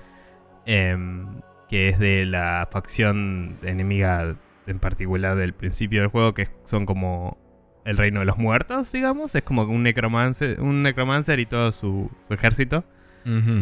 em, 0.65 1.27
que 1.69 1.89
es 1.89 1.99
de 1.99 2.25
la 2.25 2.67
facción 2.71 3.57
enemiga 3.63 4.35
en 4.67 4.79
particular 4.79 5.35
del 5.35 5.53
principio 5.53 6.01
del 6.01 6.09
juego, 6.09 6.33
que 6.33 6.47
son 6.65 6.85
como 6.85 7.37
el 7.85 7.97
reino 7.97 8.19
de 8.21 8.25
los 8.25 8.37
muertos, 8.37 8.91
digamos. 8.91 9.35
Es 9.35 9.43
como 9.43 9.63
un 9.63 9.83
necromancer, 9.83 10.59
un 10.61 10.81
necromancer 10.83 11.39
y 11.39 11.45
todo 11.45 11.71
su, 11.71 12.09
su 12.27 12.33
ejército. 12.33 12.83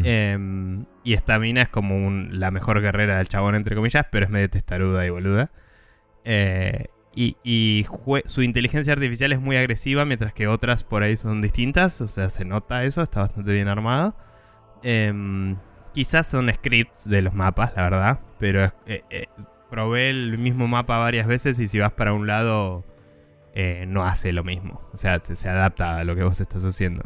Em, 0.05 0.85
y 1.03 1.13
esta 1.13 1.39
mina 1.39 1.61
es 1.63 1.69
como 1.69 1.95
un- 1.95 2.39
la 2.39 2.51
mejor 2.51 2.81
guerrera 2.81 3.17
del 3.17 3.27
chabón, 3.29 3.55
entre 3.55 3.75
comillas, 3.75 4.05
pero 4.11 4.25
es 4.25 4.31
medio 4.31 4.49
testaruda 4.49 5.05
y 5.05 5.09
boluda. 5.09 5.51
Eh, 6.25 6.87
y 7.15 7.37
y 7.43 7.85
su 8.25 8.41
inteligencia 8.41 8.93
artificial 8.93 9.31
es 9.33 9.39
muy 9.39 9.55
agresiva, 9.55 10.03
mientras 10.05 10.33
que 10.33 10.47
otras 10.47 10.83
por 10.83 11.03
ahí 11.03 11.15
son 11.15 11.41
distintas. 11.41 12.01
O 12.01 12.07
sea, 12.07 12.29
se 12.29 12.43
nota 12.45 12.83
eso, 12.85 13.01
está 13.03 13.21
bastante 13.21 13.51
bien 13.53 13.67
armado. 13.67 14.15
Em, 14.83 15.57
quizás 15.93 16.27
son 16.27 16.51
scripts 16.53 17.07
de 17.07 17.21
los 17.21 17.33
mapas, 17.33 17.73
la 17.75 17.83
verdad. 17.83 18.19
Pero 18.39 18.65
eh, 18.85 19.03
eh, 19.09 19.27
probé 19.69 20.09
el 20.09 20.37
mismo 20.37 20.67
mapa 20.67 20.97
varias 20.97 21.27
veces 21.27 21.59
y 21.59 21.67
si 21.67 21.79
vas 21.79 21.93
para 21.93 22.13
un 22.13 22.27
lado, 22.27 22.83
eh, 23.53 23.85
no 23.87 24.05
hace 24.05 24.33
lo 24.33 24.43
mismo. 24.43 24.81
O 24.93 24.97
sea, 24.97 25.21
se 25.23 25.49
adapta 25.49 25.97
a 25.97 26.03
lo 26.03 26.15
que 26.15 26.23
vos 26.23 26.39
estás 26.39 26.65
haciendo. 26.65 27.05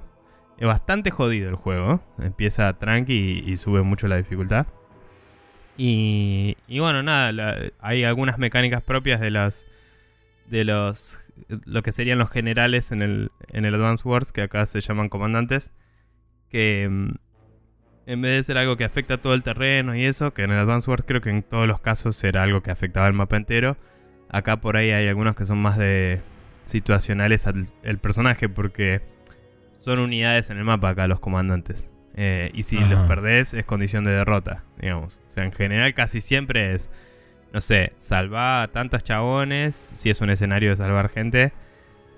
Es 0.57 0.67
bastante 0.67 1.11
jodido 1.11 1.49
el 1.49 1.55
juego. 1.55 2.01
Empieza 2.17 2.73
tranqui 2.73 3.43
y, 3.45 3.57
sube 3.57 3.83
mucho 3.83 4.07
la 4.07 4.17
dificultad. 4.17 4.65
Y, 5.77 6.57
y 6.67 6.79
bueno, 6.79 7.03
nada, 7.03 7.55
hay 7.79 8.03
algunas 8.03 8.39
mecánicas 8.39 8.81
propias 8.81 9.21
de 9.21 9.29
las 9.29 9.65
de 10.47 10.63
los 10.63 11.19
lo 11.65 11.83
que 11.83 11.91
serían 11.91 12.17
los 12.17 12.31
generales 12.31 12.91
en 12.91 13.01
el 13.01 13.31
en 13.49 13.65
el 13.65 13.75
Advance 13.75 14.07
Wars 14.07 14.31
que 14.31 14.41
acá 14.41 14.65
se 14.65 14.79
llaman 14.79 15.09
comandantes 15.09 15.73
que 16.49 16.87
mm, 16.89 17.11
en 18.07 18.21
vez 18.21 18.31
de 18.37 18.43
ser 18.43 18.57
algo 18.57 18.77
que 18.77 18.85
afecta 18.85 19.15
a 19.15 19.17
todo 19.17 19.33
el 19.33 19.43
terreno 19.43 19.93
y 19.95 20.05
eso, 20.05 20.33
que 20.33 20.43
en 20.43 20.51
el 20.51 20.57
Advance 20.57 20.89
Wars 20.89 21.03
creo 21.05 21.21
que 21.21 21.29
en 21.29 21.43
todos 21.43 21.67
los 21.67 21.81
casos 21.81 22.23
era 22.23 22.41
algo 22.41 22.63
que 22.63 22.71
afectaba 22.71 23.05
el 23.07 23.13
mapa 23.13 23.35
entero, 23.35 23.77
acá 24.29 24.57
por 24.57 24.77
ahí 24.77 24.91
hay 24.91 25.07
algunos 25.07 25.35
que 25.35 25.45
son 25.45 25.59
más 25.59 25.77
de 25.77 26.21
situacionales 26.65 27.47
al 27.47 27.67
el 27.83 27.97
personaje 27.97 28.49
porque 28.49 29.01
son 29.81 29.99
unidades 29.99 30.49
en 30.49 30.57
el 30.57 30.63
mapa 30.63 30.89
acá 30.89 31.07
los 31.07 31.19
comandantes. 31.19 31.89
Eh, 32.15 32.49
y 32.53 32.63
si 32.63 32.77
Ajá. 32.77 32.89
los 32.89 33.07
perdés 33.07 33.53
es 33.53 33.65
condición 33.65 34.03
de 34.03 34.11
derrota, 34.11 34.63
digamos. 34.81 35.19
O 35.29 35.31
sea, 35.33 35.43
en 35.43 35.51
general 35.51 35.93
casi 35.93 36.19
siempre 36.19 36.73
es, 36.73 36.89
no 37.53 37.61
sé, 37.61 37.93
salvar 37.97 38.63
a 38.63 38.67
tantos 38.71 39.03
chabones, 39.03 39.75
si 39.95 40.09
es 40.09 40.21
un 40.21 40.29
escenario 40.29 40.71
de 40.71 40.77
salvar 40.77 41.09
gente, 41.09 41.51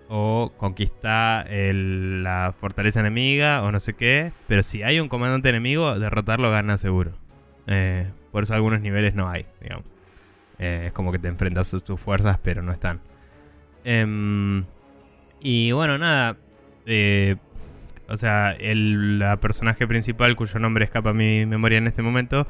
o 0.10 0.51
conquistar 0.57 1.51
el- 1.51 2.24
la 2.24 2.53
fortaleza 2.60 2.99
enemiga, 2.99 3.62
o 3.64 3.72
no 3.72 3.80
sé 3.80 3.93
qué. 3.93 4.32
Pero 4.47 4.64
si 4.64 4.84
hay 4.84 4.99
un 4.99 5.07
comandante 5.07 5.49
enemigo, 5.49 5.97
derrotarlo 5.99 6.49
gana 6.51 6.78
seguro. 6.78 7.12
Eh, 7.68 8.07
por 8.32 8.43
eso 8.43 8.53
algunos 8.55 8.82
niveles 8.82 9.14
no 9.16 9.30
hay, 9.30 9.45
digamos. 9.62 9.86
Eh, 10.57 10.86
es 10.88 10.91
como 10.93 11.12
que 11.12 11.20
te 11.20 11.28
enfrentas 11.28 11.74
a 11.74 11.80
tus 11.80 11.99
fuerzas, 11.99 12.38
pero 12.43 12.62
no 12.62 12.72
están. 12.72 12.99
Em, 13.84 14.66
y 15.39 15.72
bueno, 15.72 15.97
nada. 15.97 16.38
eh, 16.86 17.36
o 18.07 18.18
sea, 18.18 18.51
el 18.53 19.20
la 19.20 19.38
personaje 19.38 19.86
principal, 19.88 20.36
cuyo 20.36 20.57
nombre 20.60 20.84
escapa 20.86 21.12
a 21.12 21.14
mi 21.14 21.45
memoria 21.45 21.78
en 21.78 21.86
este 21.88 22.01
momento, 22.01 22.47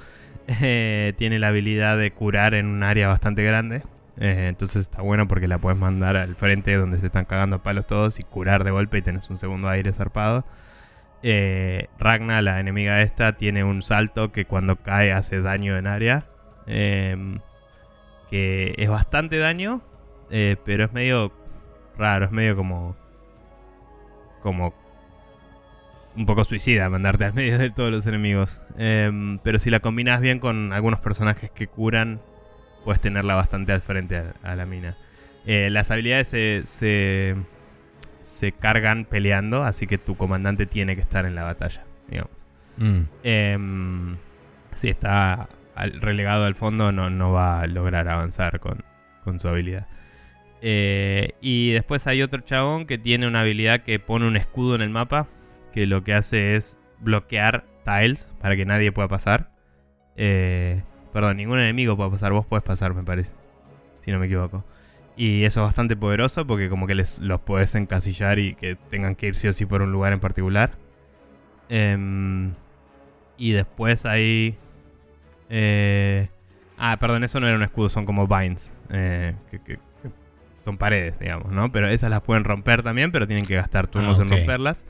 tiene 1.18 1.40
la 1.40 1.50
habilidad 1.50 1.98
de 1.98 2.12
curar 2.12 2.54
en 2.54 2.66
un 2.68 2.82
área 2.84 3.10
bastante 3.10 3.44
grande. 3.44 3.84
Eh, 4.20 4.48
entonces 4.50 4.82
está 4.82 5.02
bueno 5.02 5.30
porque 5.30 5.48
la 5.48 5.60
puedes 5.60 5.80
mandar 5.80 6.18
al 6.18 6.36
frente 6.36 6.76
donde 6.76 6.98
se 6.98 7.06
están 7.06 7.24
cagando 7.24 7.58
a 7.58 7.64
palos 7.64 7.88
todos 7.88 8.20
y 8.20 8.24
curar 8.24 8.66
de 8.66 8.72
golpe 8.72 8.98
y 8.98 9.02
tenés 9.02 9.30
un 9.30 9.38
segundo 9.38 9.70
aire 9.70 9.94
zarpado. 9.94 10.46
Eh, 11.24 11.88
Ragna, 11.98 12.42
la 12.42 12.60
enemiga 12.60 13.02
esta, 13.02 13.38
tiene 13.38 13.64
un 13.64 13.82
salto 13.82 14.32
que 14.32 14.46
cuando 14.46 14.78
cae 14.78 15.14
hace 15.14 15.42
daño 15.42 15.78
en 15.78 15.88
área. 15.88 16.26
Em, 16.68 17.40
que 18.30 18.76
es 18.78 18.90
bastante 18.90 19.38
daño, 19.38 19.82
eh, 20.30 20.56
pero 20.66 20.86
es 20.86 20.94
medio 20.94 21.32
raro, 21.98 22.26
es 22.26 22.32
medio 22.32 22.56
como. 22.56 22.96
como. 24.42 24.74
un 26.16 26.26
poco 26.26 26.44
suicida 26.44 26.90
mandarte 26.90 27.26
al 27.26 27.34
medio 27.34 27.58
de 27.58 27.70
todos 27.72 27.92
los 27.92 28.06
enemigos. 28.06 28.60
Em, 28.78 29.40
pero 29.40 29.60
si 29.60 29.70
la 29.70 29.80
combinas 29.80 30.22
bien 30.22 30.40
con 30.40 30.74
algunos 30.74 31.00
personajes 31.00 31.52
que 31.52 31.68
curan 31.68 32.22
puedes 32.84 33.02
tenerla 33.02 33.36
bastante 33.36 33.72
al 33.72 33.82
frente 33.82 34.18
a, 34.18 34.34
a 34.44 34.56
la 34.56 34.66
mina. 34.66 34.98
Eh, 35.46 35.70
las 35.70 35.90
habilidades 35.92 36.28
se, 36.28 36.62
se, 36.66 37.36
se 38.22 38.52
cargan 38.52 39.06
peleando, 39.06 39.64
así 39.64 39.88
que 39.88 39.98
tu 39.98 40.16
comandante 40.16 40.66
tiene 40.66 40.96
que 40.96 41.02
estar 41.02 41.26
en 41.26 41.36
la 41.36 41.44
batalla, 41.44 41.84
digamos. 42.08 42.32
Mm. 42.78 43.02
Em, 43.24 44.18
si 44.76 44.90
está 44.90 45.50
relegado 46.02 46.46
al 46.46 46.56
fondo, 46.56 46.92
no, 46.92 47.10
no 47.10 47.32
va 47.32 47.62
a 47.62 47.68
lograr 47.68 48.08
avanzar 48.08 48.60
con, 48.60 48.84
con 49.24 49.40
su 49.40 49.48
habilidad. 49.48 49.88
Eh, 50.62 51.36
y 51.42 51.72
después 51.72 52.06
hay 52.08 52.22
otro 52.22 52.42
chabón 52.42 52.86
que 52.86 52.98
tiene 52.98 53.28
una 53.28 53.42
habilidad 53.42 53.82
que 53.82 54.00
pone 54.00 54.28
un 54.28 54.36
escudo 54.36 54.76
en 54.76 54.82
el 54.82 54.90
mapa, 54.90 55.28
que 55.74 55.86
lo 55.86 56.04
que 56.04 56.14
hace 56.14 56.56
es 56.56 56.78
bloquear 57.00 57.66
tiles 57.86 58.34
para 58.42 58.56
que 58.56 58.66
nadie 58.66 58.92
pueda 58.92 59.08
pasar. 59.08 59.52
Eh, 60.18 60.84
perdón, 61.14 61.38
ningún 61.38 61.60
enemigo 61.60 61.96
puede 61.98 62.12
pasar, 62.12 62.32
vos 62.32 62.46
podés 62.46 62.64
pasar, 62.64 62.94
me 62.94 63.04
parece, 63.04 63.34
si 64.02 64.12
no 64.12 64.20
me 64.20 64.26
equivoco. 64.28 64.64
Y 65.18 65.44
eso 65.44 65.60
es 65.62 65.66
bastante 65.66 65.96
poderoso 65.98 66.48
porque 66.48 66.70
como 66.70 66.88
que 66.88 66.96
les, 66.96 67.20
los 67.20 67.42
podés 67.42 67.76
encasillar 67.76 68.40
y 68.40 68.56
que 68.56 68.76
tengan 68.90 69.16
que 69.16 69.28
ir 69.28 69.36
sí 69.36 69.48
o 69.50 69.54
sí 69.54 69.66
por 69.66 69.82
un 69.82 69.92
lugar 69.92 70.14
en 70.14 70.20
particular. 70.22 70.72
Em, 71.68 72.54
y 73.38 73.52
después 73.52 74.06
hay... 74.06 74.58
eh, 75.50 76.30
ah, 76.78 76.98
perdón, 77.00 77.24
eso 77.24 77.40
no 77.40 77.48
era 77.48 77.56
un 77.58 77.64
escudo, 77.64 77.90
son 77.90 78.06
como 78.06 78.28
vines. 78.28 78.72
eh, 78.90 79.36
que, 79.52 79.60
que- 79.60 79.76
que 79.76 80.10
son 80.64 80.78
paredes, 80.78 81.20
digamos, 81.20 81.52
¿no? 81.52 81.70
Pero 81.70 81.88
esas 81.88 82.10
las 82.10 82.22
pueden 82.22 82.44
romper 82.44 82.84
también, 82.84 83.12
pero 83.12 83.28
tienen 83.28 83.46
que 83.46 83.56
gastar 83.56 83.88
turnos 83.88 84.20
Ah, 84.20 84.24
en 84.24 84.30
romperlas. 84.30 84.86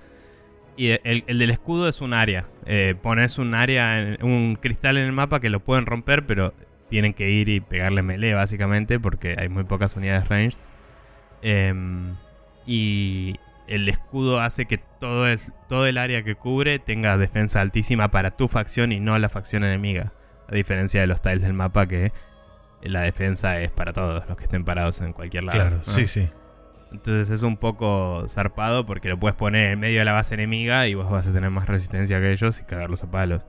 Y 0.80 0.91
el, 1.03 1.25
el 1.27 1.39
del 1.39 1.49
escudo 1.49 1.89
es 1.89 1.99
un 1.99 2.13
área. 2.13 2.45
Eh, 2.65 2.95
pones 3.01 3.38
un 3.38 3.53
área, 3.53 3.99
en- 3.99 4.23
un 4.23 4.55
cristal 4.55 4.95
en 4.97 5.03
el 5.07 5.11
mapa 5.11 5.41
que 5.41 5.49
lo 5.49 5.59
pueden 5.59 5.86
romper, 5.86 6.25
pero 6.25 6.53
tienen 6.89 7.13
que 7.13 7.30
ir 7.30 7.49
y 7.49 7.59
pegarle 7.59 8.01
melee, 8.01 8.34
básicamente, 8.34 8.97
porque 8.97 9.36
hay 9.38 9.49
muy 9.49 9.65
pocas 9.65 9.95
unidades 9.97 10.30
ranged. 10.30 10.57
Em, 11.41 12.15
y 12.65 13.36
el 13.67 13.88
escudo 13.89 14.39
hace 14.41 14.65
que 14.67 14.77
todo 14.77 15.27
el, 15.27 15.39
todo 15.67 15.86
el 15.86 15.97
área 15.97 16.23
que 16.23 16.36
cubre 16.36 16.80
tenga 16.80 17.17
defensa 17.17 17.61
altísima 17.61 18.09
para 18.09 18.32
tu 18.32 18.47
facción 18.47 18.91
y 18.91 18.99
no 19.01 19.17
la 19.19 19.27
facción 19.30 19.63
enemiga. 19.65 20.13
A 20.47 20.55
diferencia 20.55 21.01
de 21.01 21.07
los 21.07 21.21
tiles 21.21 21.41
del 21.41 21.53
mapa 21.53 21.88
que 21.88 22.11
la 22.82 23.01
defensa 23.01 23.59
es 23.61 23.69
para 23.71 23.91
todos 23.93 24.23
los 24.27 24.38
que 24.38 24.45
estén 24.45 24.63
parados 24.65 25.01
en 25.01 25.11
cualquier 25.13 25.43
lado. 25.43 25.59
Claro, 25.59 25.75
¿no? 25.77 25.84
sí, 25.84 26.07
sí. 26.07 26.30
Entonces 26.91 27.29
es 27.29 27.43
un 27.43 27.57
poco 27.57 28.25
zarpado 28.27 28.85
porque 28.85 29.09
lo 29.09 29.19
puedes 29.19 29.35
poner 29.35 29.71
en 29.71 29.79
medio 29.79 29.99
de 29.99 30.05
la 30.05 30.13
base 30.13 30.33
enemiga 30.33 30.87
y 30.87 30.95
vos 30.95 31.09
vas 31.09 31.27
a 31.27 31.31
tener 31.33 31.49
más 31.51 31.67
resistencia 31.67 32.19
que 32.19 32.31
ellos 32.31 32.59
y 32.59 32.63
cagarlos 32.63 33.03
a 33.03 33.11
palos. 33.11 33.45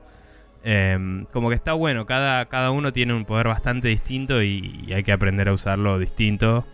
Em, 0.63 1.25
como 1.33 1.49
que 1.49 1.55
está 1.55 1.73
bueno, 1.73 2.05
cada, 2.05 2.45
cada 2.45 2.69
uno 2.69 2.93
tiene 2.93 3.13
un 3.15 3.25
poder 3.25 3.47
bastante 3.47 3.87
distinto 3.87 4.43
y, 4.43 4.83
y 4.87 4.93
hay 4.93 5.03
que 5.03 5.11
aprender 5.11 5.49
a 5.49 5.53
usarlo 5.53 5.97
distinto. 5.97 6.65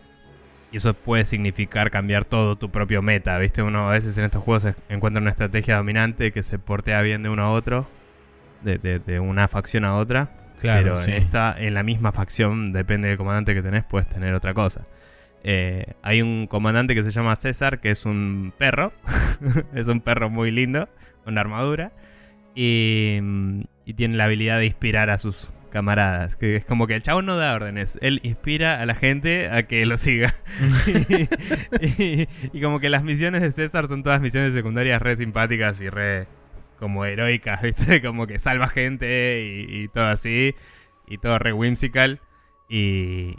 Y 0.69 0.77
eso 0.77 0.93
puede 0.93 1.23
significar 1.23 1.89
cambiar 1.89 2.25
todo 2.25 2.57
tu 2.57 2.69
propio 2.69 3.01
meta, 3.01 3.37
¿viste? 3.39 3.61
Uno 3.63 3.87
a 3.87 3.93
veces 3.93 4.17
en 4.17 4.25
estos 4.25 4.43
juegos 4.43 4.67
encuentra 4.89 5.21
una 5.21 5.31
estrategia 5.31 5.77
dominante 5.77 6.33
que 6.33 6.43
se 6.43 6.59
portea 6.59 7.01
bien 7.01 7.23
de 7.23 7.29
uno 7.29 7.43
a 7.43 7.51
otro, 7.51 7.87
de, 8.61 8.77
de- 8.77 8.99
de 8.99 9.21
una 9.21 9.47
facción 9.47 9.85
a 9.85 9.95
otra. 9.95 10.27
Claro, 10.59 10.81
pero 10.83 10.95
sí. 10.97 11.11
en 11.11 11.17
esta, 11.17 11.55
en 11.57 11.73
la 11.73 11.83
misma 11.83 12.11
facción, 12.11 12.73
depende 12.73 13.07
del 13.07 13.17
comandante 13.17 13.53
que 13.53 13.61
tenés, 13.61 13.85
puedes 13.85 14.09
tener 14.09 14.33
otra 14.33 14.53
cosa. 14.53 14.81
Eh, 15.49 15.93
hay 16.01 16.21
un 16.21 16.45
comandante 16.45 16.93
que 16.93 17.03
se 17.03 17.11
llama 17.11 17.33
César, 17.37 17.79
que 17.79 17.89
es 17.89 18.05
un 18.05 18.51
perro. 18.57 18.91
es 19.73 19.87
un 19.87 20.01
perro 20.01 20.29
muy 20.29 20.51
lindo, 20.51 20.89
con 21.23 21.37
armadura. 21.37 21.93
Y, 22.53 23.19
mm, 23.21 23.61
y 23.85 23.93
tiene 23.93 24.17
la 24.17 24.25
habilidad 24.25 24.59
de 24.59 24.65
inspirar 24.65 25.09
a 25.09 25.17
sus 25.17 25.53
camaradas. 25.69 26.35
Que 26.35 26.57
es 26.57 26.65
como 26.65 26.85
que 26.85 26.95
el 26.95 27.01
chavo 27.01 27.21
no 27.21 27.37
da 27.37 27.55
órdenes. 27.55 27.97
Él 28.01 28.19
inspira 28.23 28.81
a 28.81 28.85
la 28.85 28.93
gente 28.93 29.49
a 29.49 29.63
que 29.63 29.85
lo 29.85 29.97
siga. 29.97 30.35
y, 31.81 32.27
y 32.51 32.61
como 32.61 32.81
que 32.81 32.89
las 32.89 33.05
misiones 33.05 33.41
de 33.41 33.53
César 33.53 33.87
son 33.87 34.03
todas 34.03 34.19
misiones 34.19 34.53
secundarias 34.53 35.01
re 35.01 35.15
simpáticas 35.15 35.79
y 35.79 35.87
re 35.87 36.27
como 36.77 37.05
heroicas, 37.05 37.61
¿viste? 37.61 38.01
Como 38.01 38.27
que 38.27 38.37
salva 38.37 38.67
gente 38.67 39.41
y, 39.45 39.83
y 39.83 39.87
todo 39.87 40.07
así. 40.07 40.55
Y 41.07 41.19
todo 41.19 41.39
re 41.39 41.53
whimsical. 41.53 42.19
Y, 42.67 43.37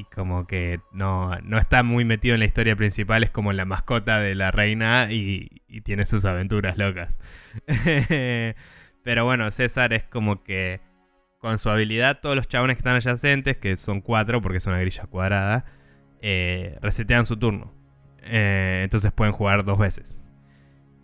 y 0.00 0.04
como 0.04 0.46
que 0.46 0.80
no, 0.92 1.36
no 1.42 1.58
está 1.58 1.82
muy 1.82 2.04
metido 2.04 2.34
en 2.34 2.40
la 2.40 2.46
historia 2.46 2.74
principal, 2.74 3.22
es 3.22 3.30
como 3.30 3.52
la 3.52 3.66
mascota 3.66 4.18
de 4.18 4.34
la 4.34 4.50
reina 4.50 5.08
y, 5.10 5.60
tiene 5.84 6.04
sus 6.04 6.24
aventuras 6.24 6.78
locas. 6.78 7.16
Pero 9.04 9.24
bueno, 9.24 9.50
César 9.50 9.92
es 9.92 10.04
como 10.04 10.42
que 10.42 10.80
con 11.38 11.58
su 11.58 11.70
habilidad 11.70 12.20
todos 12.20 12.36
los 12.36 12.48
chabones 12.48 12.76
que 12.76 12.80
están 12.80 12.96
adyacentes, 12.96 13.56
que 13.56 13.76
son 13.76 14.00
cuatro 14.00 14.42
porque 14.42 14.58
es 14.58 14.66
una 14.66 14.80
grilla 14.80 15.04
cuadrada, 15.04 15.64
eh, 16.22 16.78
resetean 16.80 17.26
su 17.26 17.36
turno. 17.36 17.72
Eh, 18.22 18.80
entonces 18.84 19.12
pueden 19.12 19.32
jugar 19.32 19.64
dos 19.64 19.78
veces. 19.78 20.20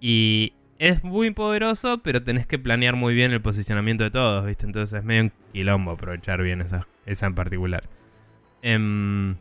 Y 0.01 0.55
es 0.79 1.05
muy 1.05 1.31
poderoso, 1.33 2.03
pero 2.03 2.23
tenés 2.23 2.47
que 2.47 2.59
planear 2.59 2.97
muy 2.97 3.15
bien 3.15 3.33
el 3.33 3.41
posicionamiento 3.43 4.05
de 4.05 4.11
todos, 4.11 4.45
¿viste? 4.47 4.67
Entonces 4.67 4.99
es 4.99 5.05
medio 5.05 5.25
un 5.25 5.33
quilombo 5.53 5.93
aprovechar 5.93 6.43
bien 6.43 6.61
esa, 6.61 6.87
esa 7.07 7.27
en 7.27 7.35
particular. 7.35 7.89
Em, 8.63 9.37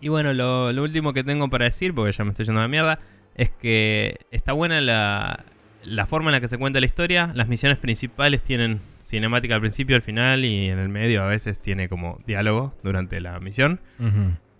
y 0.00 0.08
bueno, 0.08 0.32
lo, 0.32 0.72
lo 0.72 0.82
último 0.82 1.12
que 1.12 1.24
tengo 1.24 1.48
para 1.48 1.64
decir, 1.64 1.94
porque 1.94 2.12
ya 2.12 2.24
me 2.24 2.30
estoy 2.30 2.46
yendo 2.46 2.60
a 2.60 2.64
la 2.64 2.68
mierda, 2.68 2.98
es 3.34 3.50
que 3.50 4.18
está 4.30 4.52
buena 4.52 4.80
la, 4.80 5.44
la 5.84 6.06
forma 6.06 6.30
en 6.30 6.32
la 6.32 6.40
que 6.40 6.48
se 6.48 6.58
cuenta 6.58 6.80
la 6.80 6.86
historia. 6.86 7.30
Las 7.34 7.48
misiones 7.48 7.78
principales 7.78 8.42
tienen 8.42 8.80
cinemática 9.02 9.54
al 9.54 9.60
principio, 9.60 9.94
al 9.94 10.02
final 10.02 10.44
y 10.44 10.68
en 10.68 10.78
el 10.78 10.88
medio 10.88 11.22
a 11.22 11.26
veces 11.26 11.60
tiene 11.60 11.88
como 11.88 12.18
diálogo 12.26 12.74
durante 12.82 13.20
la 13.20 13.38
misión. 13.38 13.80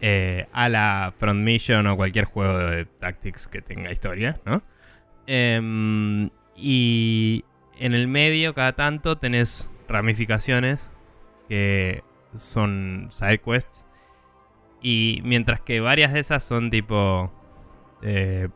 Eh, 0.01 0.47
a 0.53 0.69
la 0.69 1.15
Front 1.19 1.41
Mission 1.41 1.87
o 1.87 1.97
cualquier 1.97 2.27
juego 2.27 2.59
de 2.59 2.85
Tactics 2.85 3.49
que 3.49 3.63
tenga 3.63 3.91
historia, 3.91 4.39
¿no? 4.45 4.63
Em, 5.27 6.29
y 6.55 7.45
en 7.79 7.95
el 7.95 8.07
medio, 8.07 8.55
cada 8.55 8.75
tanto, 8.75 9.17
tenés 9.17 9.71
ramificaciones 9.89 10.93
que 11.49 12.03
son 12.35 13.09
side 13.11 13.39
quests. 13.39 13.86
Y 14.87 15.21
mientras 15.25 15.61
que 15.61 15.81
varias 15.81 16.13
de 16.13 16.21
esas 16.21 16.45
son 16.45 16.71
tipo 16.71 17.33
eh, 18.03 18.49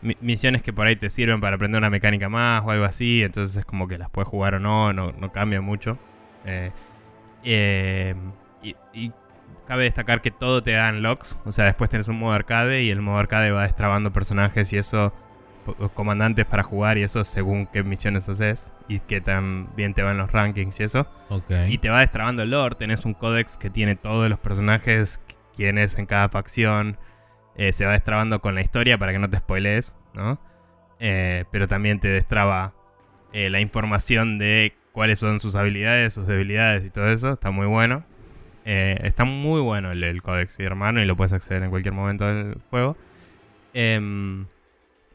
mi- 0.00 0.16
misiones 0.20 0.62
que 0.62 0.72
por 0.72 0.86
ahí 0.86 0.96
te 0.96 1.10
sirven 1.10 1.40
para 1.42 1.56
aprender 1.56 1.78
una 1.78 1.90
mecánica 1.90 2.28
más 2.28 2.62
o 2.64 2.70
algo 2.70 2.84
así, 2.86 3.22
entonces 3.22 3.56
es 3.58 3.64
como 3.66 3.86
que 3.86 3.98
las 3.98 4.08
puedes 4.08 4.28
jugar 4.28 4.54
o 4.54 4.60
no, 4.60 4.92
no, 4.94 5.12
no 5.12 5.32
cambia 5.32 5.60
mucho. 5.60 5.98
Eh, 6.46 6.70
eh, 7.44 8.14
y, 8.62 8.76
y 8.94 9.12
cabe 9.66 9.84
destacar 9.84 10.22
que 10.22 10.30
todo 10.30 10.62
te 10.62 10.72
dan 10.72 11.02
locks, 11.02 11.38
o 11.44 11.52
sea, 11.52 11.66
después 11.66 11.90
tenés 11.90 12.08
un 12.08 12.18
modo 12.18 12.32
arcade 12.32 12.82
y 12.84 12.90
el 12.90 13.02
modo 13.02 13.18
arcade 13.18 13.50
va 13.50 13.64
destrabando 13.64 14.12
personajes 14.12 14.72
y 14.72 14.78
eso, 14.78 15.12
comandantes 15.94 16.46
para 16.46 16.62
jugar 16.62 16.96
y 16.96 17.02
eso 17.02 17.24
según 17.24 17.66
qué 17.66 17.82
misiones 17.82 18.28
haces 18.28 18.72
y 18.88 19.00
qué 19.00 19.20
tan 19.20 19.68
bien 19.76 19.94
te 19.94 20.02
van 20.02 20.16
los 20.16 20.30
rankings 20.30 20.78
y 20.78 20.84
eso. 20.84 21.06
Y 21.68 21.78
te 21.78 21.88
va 21.88 22.00
destrabando 22.00 22.42
el 22.44 22.50
lore. 22.50 22.76
Tenés 22.76 23.04
un 23.04 23.14
códex 23.14 23.58
que 23.58 23.68
tiene 23.68 23.96
todos 23.96 24.30
los 24.30 24.38
personajes, 24.38 25.20
quién 25.56 25.78
es 25.78 25.98
en 25.98 26.06
cada 26.06 26.28
facción. 26.28 26.98
Eh, 27.56 27.72
se 27.72 27.86
va 27.86 27.92
destrabando 27.92 28.40
con 28.40 28.54
la 28.54 28.60
historia 28.60 28.98
para 28.98 29.12
que 29.12 29.18
no 29.18 29.30
te 29.30 29.38
spoilees, 29.38 29.96
¿no? 30.14 30.38
Eh, 31.00 31.44
pero 31.50 31.66
también 31.66 32.00
te 32.00 32.08
destraba 32.08 32.74
eh, 33.32 33.50
la 33.50 33.60
información 33.60 34.38
de 34.38 34.74
cuáles 34.92 35.18
son 35.18 35.40
sus 35.40 35.56
habilidades, 35.56 36.12
sus 36.12 36.26
debilidades 36.26 36.84
y 36.84 36.90
todo 36.90 37.08
eso. 37.08 37.32
Está 37.32 37.50
muy 37.50 37.66
bueno. 37.66 38.04
Está 38.64 39.24
muy 39.24 39.60
bueno 39.60 39.92
el, 39.92 40.02
el 40.02 40.22
códex, 40.22 40.58
hermano, 40.58 41.00
y 41.00 41.04
lo 41.04 41.16
puedes 41.16 41.32
acceder 41.32 41.62
en 41.62 41.70
cualquier 41.70 41.94
momento 41.94 42.26
del 42.26 42.58
juego. 42.68 42.96
Em, 43.72 44.46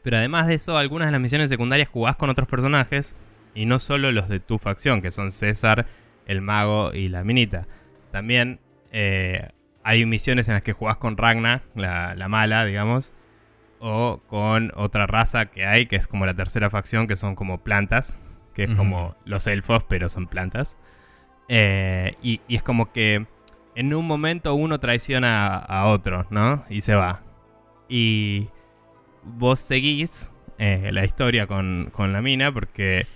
pero 0.02 0.16
además 0.16 0.46
de 0.46 0.54
eso, 0.54 0.78
algunas 0.78 1.08
de 1.08 1.12
las 1.12 1.20
misiones 1.20 1.50
secundarias 1.50 1.88
jugás 1.88 2.16
con 2.16 2.30
otros 2.30 2.48
personajes. 2.48 3.14
Y 3.54 3.66
no 3.66 3.78
solo 3.78 4.10
los 4.10 4.30
de 4.30 4.40
tu 4.40 4.58
facción, 4.58 5.02
que 5.02 5.10
son 5.10 5.32
César, 5.32 5.86
el 6.26 6.40
mago 6.40 6.94
y 6.94 7.08
la 7.08 7.24
minita. 7.24 7.66
También 8.10 8.60
eh, 8.92 9.48
hay 9.84 10.04
misiones 10.06 10.48
en 10.48 10.54
las 10.54 10.62
que 10.62 10.72
jugás 10.72 10.96
con 10.96 11.16
Ragna, 11.16 11.62
la, 11.74 12.14
la 12.14 12.28
mala, 12.28 12.64
digamos. 12.64 13.14
O 13.80 14.20
con 14.28 14.70
otra 14.76 15.06
raza 15.06 15.46
que 15.46 15.66
hay, 15.66 15.86
que 15.86 15.96
es 15.96 16.06
como 16.06 16.24
la 16.24 16.34
tercera 16.34 16.70
facción, 16.70 17.08
que 17.08 17.16
son 17.16 17.34
como 17.34 17.62
plantas. 17.62 18.20
Que 18.54 18.64
es 18.64 18.74
como 18.74 19.16
los 19.24 19.46
elfos, 19.46 19.82
pero 19.88 20.10
son 20.10 20.26
plantas. 20.26 20.76
Eh, 21.48 22.16
y, 22.22 22.40
y 22.48 22.56
es 22.56 22.62
como 22.62 22.92
que 22.92 23.26
en 23.74 23.94
un 23.94 24.06
momento 24.06 24.54
uno 24.54 24.78
traiciona 24.78 25.46
a, 25.48 25.56
a 25.58 25.86
otro, 25.86 26.26
¿no? 26.30 26.64
Y 26.68 26.82
se 26.82 26.94
va. 26.94 27.22
Y 27.88 28.48
vos 29.22 29.58
seguís 29.60 30.30
eh, 30.58 30.90
la 30.92 31.04
historia 31.04 31.46
con, 31.46 31.90
con 31.92 32.12
la 32.12 32.22
mina 32.22 32.52
porque 32.52 33.06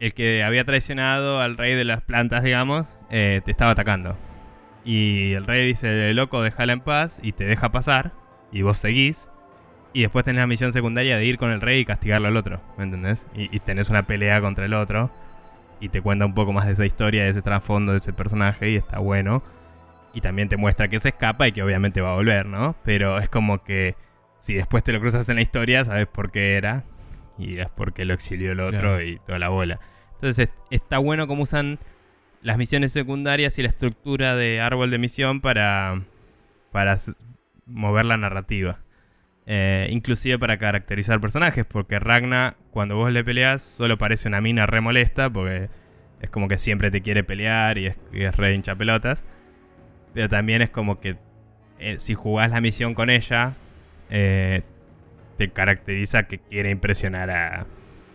el 0.00 0.14
que 0.14 0.44
había 0.44 0.64
traicionado 0.64 1.40
al 1.40 1.56
rey 1.56 1.74
de 1.74 1.84
las 1.84 2.02
plantas, 2.02 2.44
digamos, 2.44 2.86
eh, 3.10 3.40
te 3.44 3.50
estaba 3.50 3.72
atacando. 3.72 4.16
Y 4.84 5.32
el 5.34 5.46
rey 5.46 5.66
dice, 5.66 6.12
loco, 6.14 6.42
déjala 6.42 6.72
en 6.72 6.80
paz 6.80 7.18
y 7.22 7.32
te 7.32 7.44
deja 7.44 7.68
pasar. 7.70 8.12
Y 8.52 8.62
vos 8.62 8.78
seguís. 8.78 9.28
Y 9.92 10.02
después 10.02 10.24
tenés 10.24 10.40
la 10.40 10.46
misión 10.46 10.72
secundaria 10.72 11.16
de 11.16 11.24
ir 11.24 11.38
con 11.38 11.50
el 11.50 11.60
rey 11.60 11.80
y 11.80 11.84
castigarlo 11.84 12.28
al 12.28 12.36
otro, 12.36 12.60
¿me 12.76 12.84
entendés? 12.84 13.26
Y, 13.34 13.54
y 13.54 13.58
tenés 13.60 13.90
una 13.90 14.04
pelea 14.04 14.40
contra 14.40 14.64
el 14.64 14.74
otro. 14.74 15.10
Y 15.80 15.88
te 15.90 16.00
cuenta 16.02 16.26
un 16.26 16.34
poco 16.34 16.52
más 16.52 16.66
de 16.66 16.72
esa 16.72 16.84
historia, 16.86 17.24
de 17.24 17.30
ese 17.30 17.42
trasfondo, 17.42 17.92
de 17.92 17.98
ese 17.98 18.12
personaje. 18.12 18.70
Y 18.70 18.76
está 18.76 18.98
bueno. 18.98 19.42
Y 20.14 20.20
también 20.20 20.48
te 20.48 20.56
muestra 20.56 20.88
que 20.88 20.98
se 20.98 21.10
escapa 21.10 21.46
y 21.48 21.52
que 21.52 21.62
obviamente 21.62 22.00
va 22.00 22.12
a 22.12 22.14
volver, 22.14 22.46
¿no? 22.46 22.74
Pero 22.84 23.18
es 23.18 23.28
como 23.28 23.62
que 23.62 23.94
si 24.40 24.54
después 24.54 24.82
te 24.84 24.92
lo 24.92 25.00
cruzas 25.00 25.28
en 25.28 25.36
la 25.36 25.42
historia, 25.42 25.84
sabes 25.84 26.06
por 26.06 26.30
qué 26.30 26.54
era. 26.56 26.84
Y 27.38 27.58
es 27.58 27.68
porque 27.68 28.04
lo 28.04 28.14
exilió 28.14 28.52
el 28.52 28.60
otro 28.60 28.80
Claro. 28.80 29.02
y 29.02 29.18
toda 29.24 29.38
la 29.38 29.48
bola. 29.50 29.78
Entonces 30.14 30.48
es- 30.48 30.54
está 30.70 30.98
bueno 30.98 31.26
cómo 31.28 31.42
usan 31.44 31.78
las 32.42 32.56
misiones 32.58 32.92
secundarias 32.92 33.58
y 33.58 33.62
la 33.62 33.68
estructura 33.68 34.36
de 34.36 34.60
árbol 34.60 34.90
de 34.90 34.98
misión 34.98 35.40
para, 35.40 36.02
para 36.72 36.96
mover 37.66 38.04
la 38.04 38.16
narrativa. 38.16 38.80
Eh, 39.50 39.88
inclusive 39.90 40.38
para 40.38 40.58
caracterizar 40.58 41.20
personajes, 41.20 41.64
porque 41.64 41.98
Ragna, 41.98 42.56
cuando 42.70 42.96
vos 42.96 43.10
le 43.10 43.24
peleas, 43.24 43.62
solo 43.62 43.96
parece 43.96 44.28
una 44.28 44.42
mina 44.42 44.66
re 44.66 44.82
molesta, 44.82 45.30
porque 45.30 45.70
es 46.20 46.28
como 46.30 46.48
que 46.48 46.58
siempre 46.58 46.90
te 46.90 47.00
quiere 47.00 47.24
pelear 47.24 47.78
y 47.78 47.86
es, 47.86 47.98
y 48.12 48.28
re 48.28 48.54
hincha 48.54 48.74
pelotas. 48.76 49.24
Pero 50.12 50.28
también 50.28 50.60
es 50.60 50.68
como 50.68 51.00
que 51.00 51.16
eh, 51.78 51.96
si 51.98 52.14
jugás 52.14 52.50
la 52.50 52.60
misión 52.60 52.94
con 52.94 53.08
ella, 53.08 53.54
eh, 54.10 54.62
te 55.38 55.48
caracteriza 55.50 56.24
que 56.24 56.38
quiere 56.38 56.70
impresionar 56.70 57.30
a, 57.30 57.66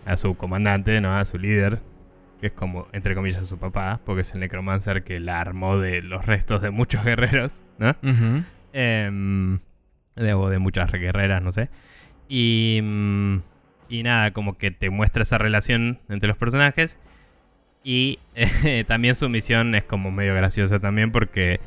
a 0.06 0.18
su 0.18 0.36
comandante, 0.36 1.02
¿no? 1.02 1.18
A 1.18 1.26
su 1.26 1.40
líder, 1.40 1.80
que 2.44 2.48
es 2.48 2.54
como, 2.54 2.88
entre 2.94 3.16
comillas, 3.16 3.48
su 3.48 3.58
papá, 3.58 4.00
porque 4.06 4.22
es 4.22 4.34
el 4.34 4.40
necromancer 4.42 5.04
que 5.04 5.20
la 5.20 5.40
armó 5.42 5.78
de 5.80 6.02
los 6.04 6.26
restos 6.26 6.62
de 6.62 6.70
muchos 6.70 7.04
guerreros, 7.06 7.62
¿no? 7.80 7.96
Em, 8.74 9.60
de, 10.16 10.34
o 10.34 10.50
de 10.50 10.60
muchas 10.60 10.92
guerreras, 10.92 11.42
no 11.42 11.52
sé. 11.52 11.70
Y, 12.30 12.80
mm, 12.84 13.38
y 13.90 14.04
nada, 14.04 14.32
como 14.32 14.58
que 14.58 14.72
te 14.72 14.90
muestra 14.90 15.24
esa 15.24 15.38
relación 15.38 16.00
entre 16.10 16.28
los 16.28 16.38
personajes. 16.38 17.00
Y 17.84 18.20
eh, 18.36 18.84
también 18.88 19.16
su 19.16 19.28
misión 19.30 19.76
es 19.76 19.84
como 19.84 20.12
medio 20.12 20.36
graciosa 20.36 20.80
también 20.80 21.12
porque 21.12 21.60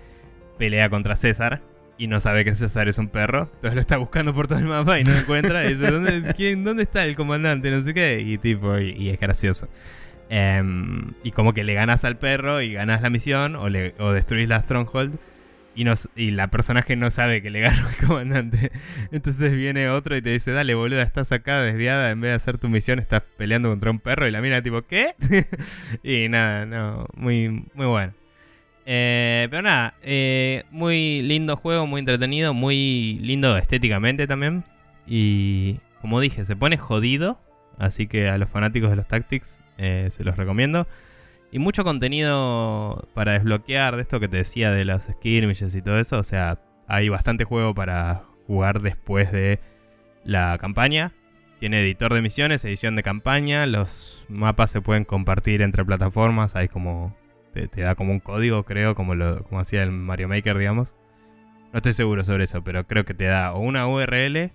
pelea 0.59 0.89
contra 0.89 1.15
César 1.17 1.61
y 1.99 2.07
no 2.09 2.21
sabe 2.21 2.45
que 2.45 2.55
César 2.55 2.89
es 2.89 2.99
un 2.99 3.09
perro. 3.09 3.51
Entonces 3.57 3.75
lo 3.75 3.81
está 3.81 3.97
buscando 3.99 4.35
por 4.35 4.49
todo 4.49 4.59
el 4.59 4.65
mapa 4.67 4.99
y 4.99 5.05
no 5.05 5.13
lo 5.13 5.19
encuentra. 5.19 5.65
Y 5.65 5.75
dice, 5.75 5.91
¿dónde, 5.91 6.35
quién- 6.37 6.65
¿dónde 6.65 6.83
está 6.85 7.05
el 7.05 7.17
comandante? 7.17 7.71
No 7.71 7.81
sé 7.83 7.95
qué. 7.95 8.21
Y 8.21 8.39
tipo, 8.39 8.79
y, 8.79 8.91
y 8.93 9.11
es 9.11 9.21
gracioso. 9.21 9.69
Em, 10.29 11.13
y 11.23 11.31
como 11.31 11.55
que 11.55 11.63
le 11.63 11.75
ganas 11.75 12.05
al 12.05 12.19
perro 12.19 12.61
y 12.61 12.73
ganas 12.73 13.01
la 13.01 13.11
misión 13.11 13.55
o, 13.55 13.69
le, 13.69 13.95
destruís 14.13 14.49
la 14.49 14.61
Stronghold 14.61 15.19
y, 15.77 15.85
y 16.17 16.31
la 16.33 16.49
personaje 16.49 16.97
no 16.97 17.11
sabe 17.11 17.43
que 17.43 17.51
le 17.51 17.61
ganó 17.61 17.87
al 17.87 18.07
comandante. 18.07 18.73
Entonces 19.13 19.55
viene 19.55 19.89
otro 19.89 20.17
y 20.17 20.23
te 20.23 20.31
dice, 20.31 20.51
dale 20.51 20.75
boluda, 20.75 21.03
estás 21.03 21.31
acá 21.33 21.61
desviada, 21.61 22.11
en 22.11 22.21
vez 22.21 22.31
de 22.31 22.35
hacer 22.35 22.59
tu 22.59 22.69
misión 22.69 22.99
estás 22.99 23.23
peleando 23.37 23.69
contra 23.69 23.91
un 23.91 24.01
perro 24.01 24.27
y 24.27 24.31
la 24.31 24.41
mina 24.41 24.63
tipo, 24.63 24.83
¿qué? 24.83 25.15
y 26.03 26.29
nada, 26.29 26.67
no, 26.67 27.07
muy, 27.15 27.49
muy 27.75 27.87
bueno. 27.87 28.15
Eh, 28.89 29.49
pero 29.51 29.63
nada, 29.63 29.95
eh, 30.03 30.65
muy 30.71 31.21
lindo 31.23 31.57
juego, 31.57 31.87
muy 31.87 31.99
entretenido, 31.99 32.55
muy 32.55 33.19
lindo 33.21 33.57
estéticamente 33.57 34.27
también. 34.27 34.65
Y 35.07 35.79
como 36.01 36.21
dije, 36.21 36.45
se 36.45 36.57
pone 36.57 36.79
jodido. 36.79 37.41
Así 37.79 38.07
que 38.07 38.29
a 38.29 38.39
los 38.39 38.49
fanáticos 38.49 38.89
de 38.89 38.97
los 38.97 39.07
Tactics 39.07 39.61
eh, 39.79 40.09
se 40.11 40.25
los 40.25 40.37
recomiendo. 40.37 40.87
Y 41.53 41.59
mucho 41.59 41.85
contenido 41.85 43.09
para 43.15 43.33
desbloquear 43.33 43.97
de 43.97 44.03
esto 44.03 44.21
que 44.21 44.29
te 44.29 44.39
decía 44.39 44.71
de 44.71 44.85
las 44.85 45.05
skirmishes 45.05 45.75
y 45.75 45.83
todo 45.83 45.99
eso. 45.99 46.19
O 46.19 46.23
sea, 46.23 46.59
hay 46.89 47.09
bastante 47.09 47.45
juego 47.45 47.75
para 47.75 48.25
jugar 48.47 48.81
después 48.81 49.33
de 49.33 49.61
la 50.25 50.59
campaña. 50.59 51.13
Tiene 51.61 51.81
editor 51.81 52.13
de 52.13 52.21
misiones, 52.21 52.65
edición 52.65 52.97
de 52.97 53.03
campaña. 53.03 53.65
Los 53.67 54.27
mapas 54.29 54.71
se 54.71 54.81
pueden 54.81 55.05
compartir 55.05 55.63
entre 55.63 55.85
plataformas. 55.85 56.57
Hay 56.57 56.69
como. 56.69 57.17
Te, 57.55 57.69
te 57.69 57.81
da 57.81 57.95
como 57.95 58.13
un 58.13 58.21
código, 58.21 58.65
creo, 58.65 58.95
como 58.95 59.15
lo 59.15 59.43
como 59.45 59.61
hacía 59.61 59.83
el 59.83 59.91
Mario 59.91 60.29
Maker, 60.29 60.59
digamos. 60.59 60.95
No 61.73 61.79
estoy 61.79 61.95
seguro 61.95 62.23
sobre 62.25 62.45
eso, 62.45 62.63
pero 62.63 62.87
creo 62.87 63.05
que 63.05 63.15
te 63.15 63.25
da 63.25 63.55
o 63.55 63.61
una 63.61 63.89
URL 63.89 64.51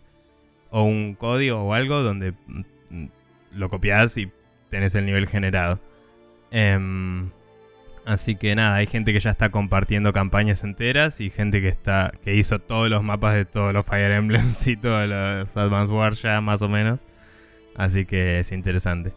o 0.70 0.84
un 0.84 1.16
código 1.16 1.62
o 1.62 1.74
algo 1.74 2.02
donde 2.02 2.34
mm, 2.48 3.06
lo 3.54 3.70
copias 3.70 4.18
y 4.18 4.32
tenés 4.72 4.96
el 4.96 5.06
nivel 5.06 5.28
generado. 5.28 5.80
Em, 6.50 7.30
así 8.06 8.36
que 8.36 8.56
nada, 8.56 8.76
hay 8.76 8.88
gente 8.88 9.14
que 9.14 9.20
ya 9.20 9.30
está 9.30 9.50
compartiendo 9.50 10.12
campañas 10.14 10.64
enteras 10.64 11.22
y 11.22 11.30
gente 11.30 11.62
que 11.62 11.68
está 11.68 12.12
que 12.24 12.36
hizo 12.36 12.60
todos 12.60 12.90
los 12.90 13.04
mapas 13.04 13.36
de 13.36 13.46
todos 13.46 13.74
los 13.74 13.86
Fire 13.86 14.12
Emblems 14.12 14.66
y 14.68 14.78
todos 14.78 15.08
los 15.08 15.56
Advance 15.56 15.94
Wars 15.94 16.22
ya 16.22 16.42
más 16.42 16.62
o 16.64 16.70
menos. 16.70 17.00
Así 17.76 18.06
que 18.06 18.40
es 18.40 18.52
interesante. 18.52 19.14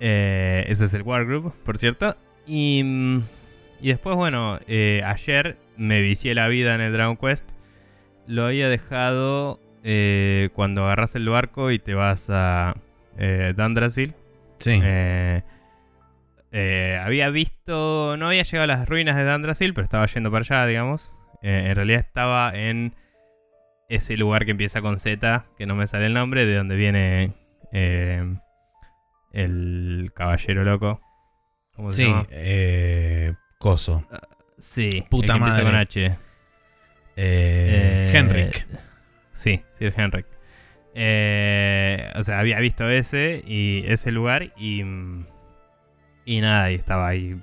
Eh, 0.00 0.64
ese 0.68 0.86
es 0.86 0.94
el 0.94 1.02
Wargroup, 1.02 1.52
por 1.64 1.78
cierto. 1.78 2.16
Y, 2.46 2.82
y 3.80 3.88
después, 3.88 4.16
bueno, 4.16 4.58
eh, 4.66 5.02
ayer 5.04 5.56
me 5.76 6.00
vicié 6.02 6.34
la 6.34 6.48
vida 6.48 6.74
en 6.74 6.80
el 6.80 6.92
Dragon 6.92 7.16
Quest. 7.16 7.48
Lo 8.26 8.46
había 8.46 8.68
dejado 8.68 9.60
eh, 9.82 10.50
cuando 10.54 10.84
agarras 10.84 11.14
el 11.16 11.28
barco 11.28 11.70
y 11.70 11.78
te 11.78 11.94
vas 11.94 12.28
a 12.30 12.76
Dandrasil. 13.56 14.14
Sí. 14.60 14.80
Eh, 14.82 15.42
eh, 16.52 17.00
había 17.02 17.30
visto. 17.30 18.16
No 18.16 18.28
había 18.28 18.42
llegado 18.44 18.64
a 18.64 18.76
las 18.78 18.88
ruinas 18.88 19.16
de 19.16 19.24
Dandrasil, 19.24 19.74
pero 19.74 19.84
estaba 19.84 20.06
yendo 20.06 20.30
para 20.30 20.42
allá, 20.42 20.66
digamos. 20.66 21.12
Eh, 21.42 21.64
en 21.68 21.74
realidad 21.76 22.00
estaba 22.00 22.52
en 22.54 22.94
ese 23.88 24.16
lugar 24.16 24.44
que 24.44 24.52
empieza 24.52 24.80
con 24.80 24.98
Z, 25.00 25.44
que 25.58 25.66
no 25.66 25.74
me 25.74 25.86
sale 25.86 26.06
el 26.06 26.14
nombre, 26.14 26.46
de 26.46 26.54
donde 26.56 26.76
viene 26.76 27.32
eh, 27.72 28.22
el 29.32 30.12
caballero 30.14 30.62
loco. 30.64 31.00
¿Cómo 31.74 31.90
se 31.90 32.02
sí. 32.04 32.08
llama? 32.08 32.26
eh, 32.30 33.34
coso. 33.58 34.06
Sí, 34.58 35.04
Puta 35.08 35.32
el 35.34 35.38
que 35.40 35.44
empieza 35.46 35.64
madre. 35.64 35.64
con 35.64 35.74
H. 35.76 36.18
Henrik. 37.16 38.66
Sí, 39.32 39.62
Sir 39.74 39.94
Henrik. 39.96 40.26
Eh, 40.94 42.10
o 42.16 42.22
sea, 42.22 42.40
había 42.40 42.58
visto 42.60 42.88
ese 42.88 43.42
y 43.46 43.84
ese 43.86 44.10
lugar 44.10 44.52
y 44.56 44.82
y 46.24 46.40
nada, 46.40 46.70
y 46.70 46.76
estaba 46.76 47.08
ahí 47.08 47.36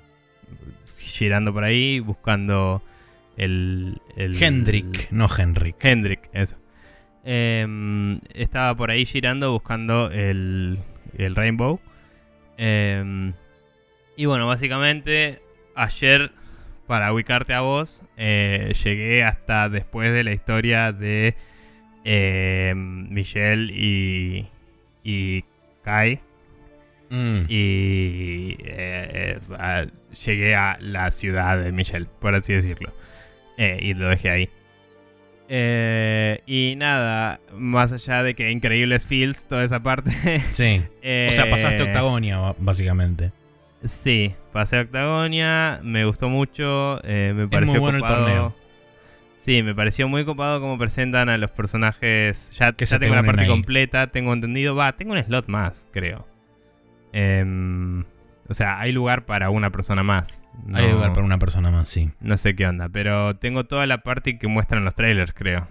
girando 0.96 1.52
por 1.52 1.64
ahí 1.64 2.00
buscando 2.00 2.82
el, 3.36 4.00
el 4.16 4.42
Hendrik, 4.42 5.10
no 5.10 5.28
Henrik. 5.36 5.76
Hendrik, 5.84 6.30
eso. 6.32 6.56
Em, 7.24 8.20
estaba 8.32 8.74
por 8.74 8.90
ahí 8.90 9.04
girando 9.04 9.52
buscando 9.52 10.10
el, 10.10 10.78
el 11.16 11.36
Rainbow. 11.36 11.80
Em, 12.56 13.34
y 14.16 14.24
bueno, 14.24 14.46
básicamente 14.46 15.42
ayer, 15.74 16.32
para 16.86 17.12
ubicarte 17.12 17.54
a 17.54 17.60
vos, 17.60 18.02
eh, 18.16 18.72
llegué 18.82 19.22
hasta 19.22 19.68
después 19.68 20.12
de 20.12 20.24
la 20.24 20.32
historia 20.32 20.92
de 20.92 21.36
em, 22.04 23.08
Michelle 23.10 23.72
y, 23.72 24.46
y 25.04 25.44
Kai. 25.82 26.20
Mm. 27.10 27.40
Y 27.48 28.56
eh, 28.60 29.08
eh, 29.14 29.38
a- 29.58 29.86
llegué 30.26 30.54
a 30.54 30.76
la 30.80 31.10
ciudad 31.10 31.58
de 31.58 31.72
Michelle, 31.72 32.06
por 32.20 32.34
así 32.34 32.52
decirlo. 32.52 32.92
Eh, 33.56 33.78
y 33.82 33.94
lo 33.94 34.08
dejé 34.08 34.30
ahí. 34.30 34.48
Eh, 35.50 36.42
y 36.46 36.74
nada, 36.76 37.40
más 37.54 37.92
allá 37.92 38.22
de 38.22 38.34
que 38.34 38.50
increíbles 38.50 39.06
fields, 39.06 39.46
toda 39.46 39.64
esa 39.64 39.82
parte. 39.82 40.10
Sí. 40.52 40.82
O 41.28 41.32
sea, 41.32 41.48
pasaste 41.48 41.78
eh, 41.82 41.86
Octagonia, 41.86 42.54
básicamente. 42.58 43.32
Sí, 43.84 44.34
pasé 44.52 44.80
Octagonia, 44.80 45.80
me 45.82 46.04
gustó 46.04 46.28
mucho, 46.28 47.00
eh, 47.04 47.32
me 47.34 47.48
pareció 47.48 47.72
muy 47.74 47.80
bueno 47.80 47.98
el 47.98 48.04
torneo. 48.04 48.54
Sí, 49.48 49.62
me 49.62 49.74
pareció 49.74 50.08
muy 50.08 50.26
copado 50.26 50.60
cómo 50.60 50.76
presentan 50.76 51.30
a 51.30 51.38
los 51.38 51.50
personajes. 51.50 52.50
Ya, 52.58 52.72
Que 52.74 52.84
tengo 52.84 53.14
la 53.14 53.22
parte 53.22 53.40
ahí. 53.44 53.48
completa, 53.48 54.08
tengo 54.08 54.34
entendido. 54.34 54.74
Va, 54.76 54.92
tengo 54.92 55.14
un 55.14 55.24
slot 55.24 55.48
más, 55.48 55.86
creo. 55.90 56.28
Em, 57.14 58.04
o 58.46 58.52
sea, 58.52 58.78
hay 58.78 58.92
lugar 58.92 59.24
para 59.24 59.48
una 59.48 59.70
persona 59.70 60.02
más. 60.02 60.38
Hay 60.74 60.92
lugar 60.92 61.14
para 61.14 61.24
una 61.24 61.38
persona 61.38 61.70
más, 61.70 61.88
sí. 61.88 62.10
No 62.20 62.36
sé 62.36 62.54
qué 62.54 62.66
onda, 62.66 62.90
pero 62.90 63.36
tengo 63.36 63.64
toda 63.64 63.86
la 63.86 64.02
parte 64.02 64.38
que 64.38 64.48
muestran 64.48 64.84
los 64.84 64.94
trailers, 64.94 65.32
creo. 65.32 65.66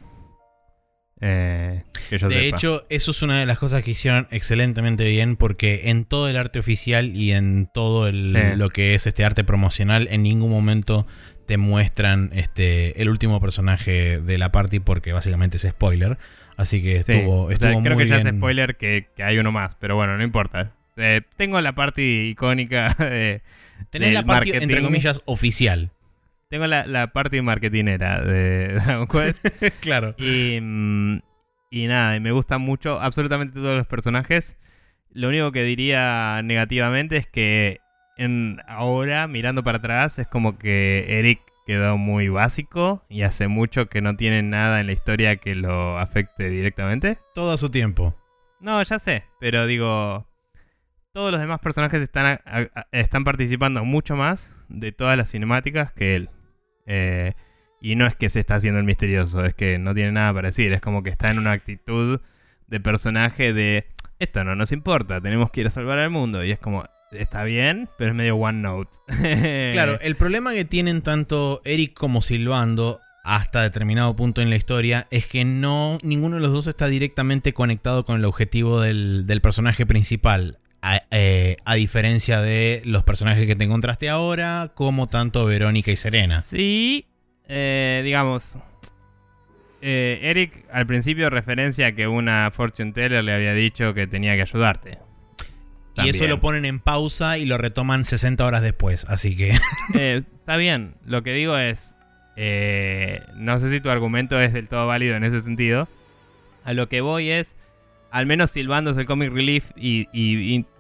Eh, 1.22 1.84
que 2.10 2.18
yo 2.18 2.30
De 2.30 2.36
sepa. 2.46 2.58
hecho, 2.58 2.86
eso 2.90 3.12
es 3.12 3.22
una 3.22 3.40
de 3.40 3.46
las 3.46 3.60
cosas 3.60 3.84
que 3.84 3.92
hicieron 3.92 4.28
excelentemente 4.32 5.08
bien 5.08 5.36
porque 5.36 5.90
en 5.92 6.06
todo 6.06 6.30
el 6.30 6.38
arte 6.38 6.58
oficial 6.58 7.16
y 7.16 7.32
en 7.32 7.70
todo 7.72 8.08
el- 8.08 8.34
Sí. 8.36 8.58
lo 8.58 8.70
que 8.72 8.96
es 8.96 9.06
este 9.06 9.24
arte 9.24 9.44
promocional, 9.44 10.08
en 10.10 10.24
ningún 10.24 10.50
momento 10.50 11.06
te 11.48 11.58
muestran 11.58 12.30
este 12.34 13.02
el 13.02 13.10
último 13.10 13.40
personaje 13.40 14.20
de 14.20 14.38
la 14.38 14.52
party 14.52 14.80
porque 14.80 15.14
básicamente 15.14 15.58
es 15.58 15.64
spoiler. 15.64 16.18
Así 16.58 16.84
que 16.84 17.04
Sí, 17.04 17.14
estuvo, 17.14 17.44
o 17.44 17.48
sea, 17.48 17.70
estuvo 17.70 17.84
creo 17.84 17.98
que 17.98 18.08
ya 18.08 18.18
es 18.18 18.28
spoiler 18.28 18.76
que, 18.78 19.08
que 19.16 19.24
hay 19.24 19.38
uno 19.38 19.52
más, 19.52 19.76
pero 19.76 19.96
bueno, 19.96 20.18
no 20.18 20.24
importa. 20.24 20.74
Eh, 20.98 21.22
tengo 21.38 21.62
la 21.62 21.74
parte 21.74 22.02
icónica 22.02 22.94
de, 23.00 23.42
Tenés 23.90 24.14
la 24.14 24.24
parte, 24.24 24.58
entre 24.62 24.82
comillas, 24.82 25.22
oficial. 25.26 25.92
Tengo 26.50 26.68
la, 26.68 26.86
la 26.86 27.08
parte 27.08 27.42
marketinera 27.42 28.22
de 28.22 28.74
Dragon 28.86 29.08
Quest. 29.08 29.46
claro. 29.80 30.16
y, 30.18 30.60
mm, 30.62 31.20
y 31.70 31.88
nada, 31.88 32.16
y 32.16 32.20
me 32.20 32.32
gustan 32.32 32.62
mucho 32.62 33.00
absolutamente 33.00 33.54
todos 33.60 33.78
los 33.78 33.88
personajes. 33.88 34.58
Lo 35.12 35.30
único 35.30 35.52
que 35.52 35.64
diría 35.64 36.42
negativamente 36.44 37.18
es 37.18 37.28
que 37.28 37.80
en, 38.18 38.62
ahora, 38.68 39.28
mirando 39.28 39.64
para 39.64 39.78
atrás, 39.78 40.20
es 40.20 40.28
como 40.28 40.58
que 40.58 41.20
Eric 41.20 41.42
quedó 41.66 41.98
muy 41.98 42.30
básico 42.30 43.04
y 43.10 43.24
hace 43.24 43.48
mucho 43.48 43.88
que 43.90 44.02
no 44.02 44.16
tiene 44.16 44.42
nada 44.42 44.80
en 44.80 44.88
la 44.88 44.94
historia 44.94 45.36
que 45.36 45.54
lo 45.54 46.00
afecte 46.00 46.50
directamente. 46.50 47.20
Todo 47.36 47.52
a 47.52 47.58
su 47.58 47.70
tiempo. 47.70 48.16
No, 48.60 48.82
ya 48.82 49.00
sé, 49.00 49.26
pero 49.40 49.68
digo, 49.68 50.26
todos 51.14 51.32
los 51.32 51.40
demás 51.40 51.60
personajes 51.60 52.02
están, 52.02 52.40
están 52.92 53.24
participando 53.24 53.84
mucho 53.84 54.16
más 54.16 54.52
de 54.70 54.92
todas 54.92 55.18
las 55.18 55.30
cinemáticas 55.30 55.92
que 55.92 56.16
él. 56.16 56.30
Eh, 56.86 57.34
y 57.82 57.96
no 57.96 58.08
es 58.08 58.16
que 58.16 58.30
se 58.30 58.40
está 58.40 58.56
haciendo 58.56 58.80
el 58.80 58.86
misterioso, 58.86 59.46
es 59.46 59.54
que 59.54 59.78
no 59.78 59.94
tiene 59.94 60.12
nada 60.12 60.34
para 60.34 60.48
decir, 60.48 60.74
es 60.74 60.82
como 60.82 61.04
que 61.04 61.10
está 61.10 61.32
en 61.32 61.38
una 61.38 61.52
actitud 61.52 62.22
de 62.68 62.80
personaje 62.80 63.54
de, 63.54 63.88
esto 64.20 64.44
no 64.44 64.56
nos 64.56 64.72
importa, 64.72 65.22
tenemos 65.22 65.52
que 65.52 65.62
ir 65.62 65.68
a 65.68 65.70
salvar 65.70 66.00
al 66.00 66.10
mundo. 66.10 66.44
Y 66.44 66.52
es 66.52 66.60
como, 66.60 66.86
está 67.12 67.44
bien, 67.44 67.90
pero 67.98 68.12
es 68.12 68.16
medio 68.16 68.36
one 68.36 68.62
note. 68.62 68.92
claro, 69.72 70.00
el 70.02 70.16
problema 70.16 70.54
que 70.54 70.66
tienen 70.66 71.02
tanto 71.02 71.62
Eric 71.66 71.94
como 71.94 72.22
Silvando 72.22 73.00
hasta 73.24 73.62
determinado 73.62 74.16
punto 74.16 74.42
en 74.42 74.50
la 74.50 74.56
historia 74.56 75.08
es 75.12 75.28
que 75.28 75.44
no 75.44 75.98
ninguno 76.02 76.38
de 76.38 76.42
los 76.42 76.54
dos 76.54 76.68
está 76.68 76.88
directamente 76.88 77.54
conectado 77.54 78.06
con 78.06 78.16
el 78.18 78.26
objetivo 78.26 78.82
del, 78.82 79.26
personaje 79.42 79.86
principal. 79.86 80.60
Eh, 81.12 81.58
a, 81.66 81.76
diferencia 81.76 82.40
de 82.40 82.82
los 82.86 83.04
personajes 83.04 83.46
que 83.46 83.56
te 83.58 83.66
encontraste 83.66 84.08
ahora, 84.08 84.72
como 84.74 85.08
tanto 85.08 85.46
Verónica 85.46 85.92
y 85.92 85.98
Serena. 85.98 86.42
Sí, 86.42 87.06
eh, 87.50 88.02
digamos, 88.06 88.58
eh, 89.82 90.20
Eric 90.22 90.66
al 90.72 90.88
principio 90.88 91.30
referencia 91.30 91.94
que 91.94 92.08
una 92.08 92.50
fortune 92.52 92.94
teller 92.94 93.24
le 93.24 93.34
había 93.34 93.54
dicho 93.54 93.94
que 93.94 94.08
tenía 94.08 94.36
que 94.36 94.44
ayudarte. 94.44 95.00
Y 96.04 96.10
eso 96.10 96.28
lo 96.28 96.40
ponen 96.40 96.66
en 96.66 96.80
pausa 96.80 97.38
y 97.38 97.46
lo 97.46 97.58
retoman 97.58 98.06
60 98.06 98.46
horas 98.46 98.62
después, 98.62 99.06
así 99.06 99.36
que... 99.36 99.58
Eh, 99.94 100.24
está 100.40 100.58
bien, 100.58 100.96
lo 101.06 101.24
que 101.24 101.34
digo 101.34 101.58
es, 101.58 101.96
eh, 102.36 103.22
no 103.36 103.60
sé 103.60 103.70
si 103.70 103.82
tu 103.82 103.90
argumento 103.90 104.40
es 104.40 104.54
del 104.54 104.68
todo 104.68 104.86
válido 104.88 105.16
en 105.16 105.24
ese 105.24 105.42
sentido. 105.42 105.88
A 106.64 106.74
lo 106.74 106.88
que 106.90 107.02
voy 107.02 107.32
es, 107.32 107.56
al 108.12 108.26
menos 108.26 108.52
silbándose 108.52 109.02
el 109.02 109.06
comic 109.06 109.32
relief 109.32 109.66
y, 109.76 110.08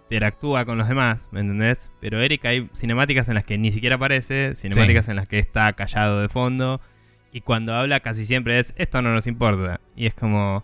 interactúa 0.10 0.66
con 0.66 0.78
los 0.78 0.88
demás, 0.88 1.28
¿me 1.32 1.42
entendés? 1.42 1.92
Pero 2.00 2.22
Eric 2.22 2.46
hay 2.46 2.70
cinemáticas 2.76 3.28
en 3.28 3.36
las 3.36 3.44
que 3.44 3.58
ni 3.58 3.72
siquiera 3.72 3.96
aparece, 3.96 4.54
cinemáticas 4.56 5.10
en 5.10 5.16
las 5.18 5.28
que 5.28 5.40
está 5.40 5.74
callado 5.74 6.22
de 6.22 6.30
fondo, 6.30 6.80
y 7.32 7.42
cuando 7.42 7.74
habla 7.76 8.00
casi 8.00 8.26
siempre 8.26 8.60
es, 8.60 8.74
esto 8.78 9.02
no 9.02 9.14
nos 9.14 9.28
importa. 9.28 9.82
Y 9.96 10.06
es 10.06 10.14
como... 10.14 10.64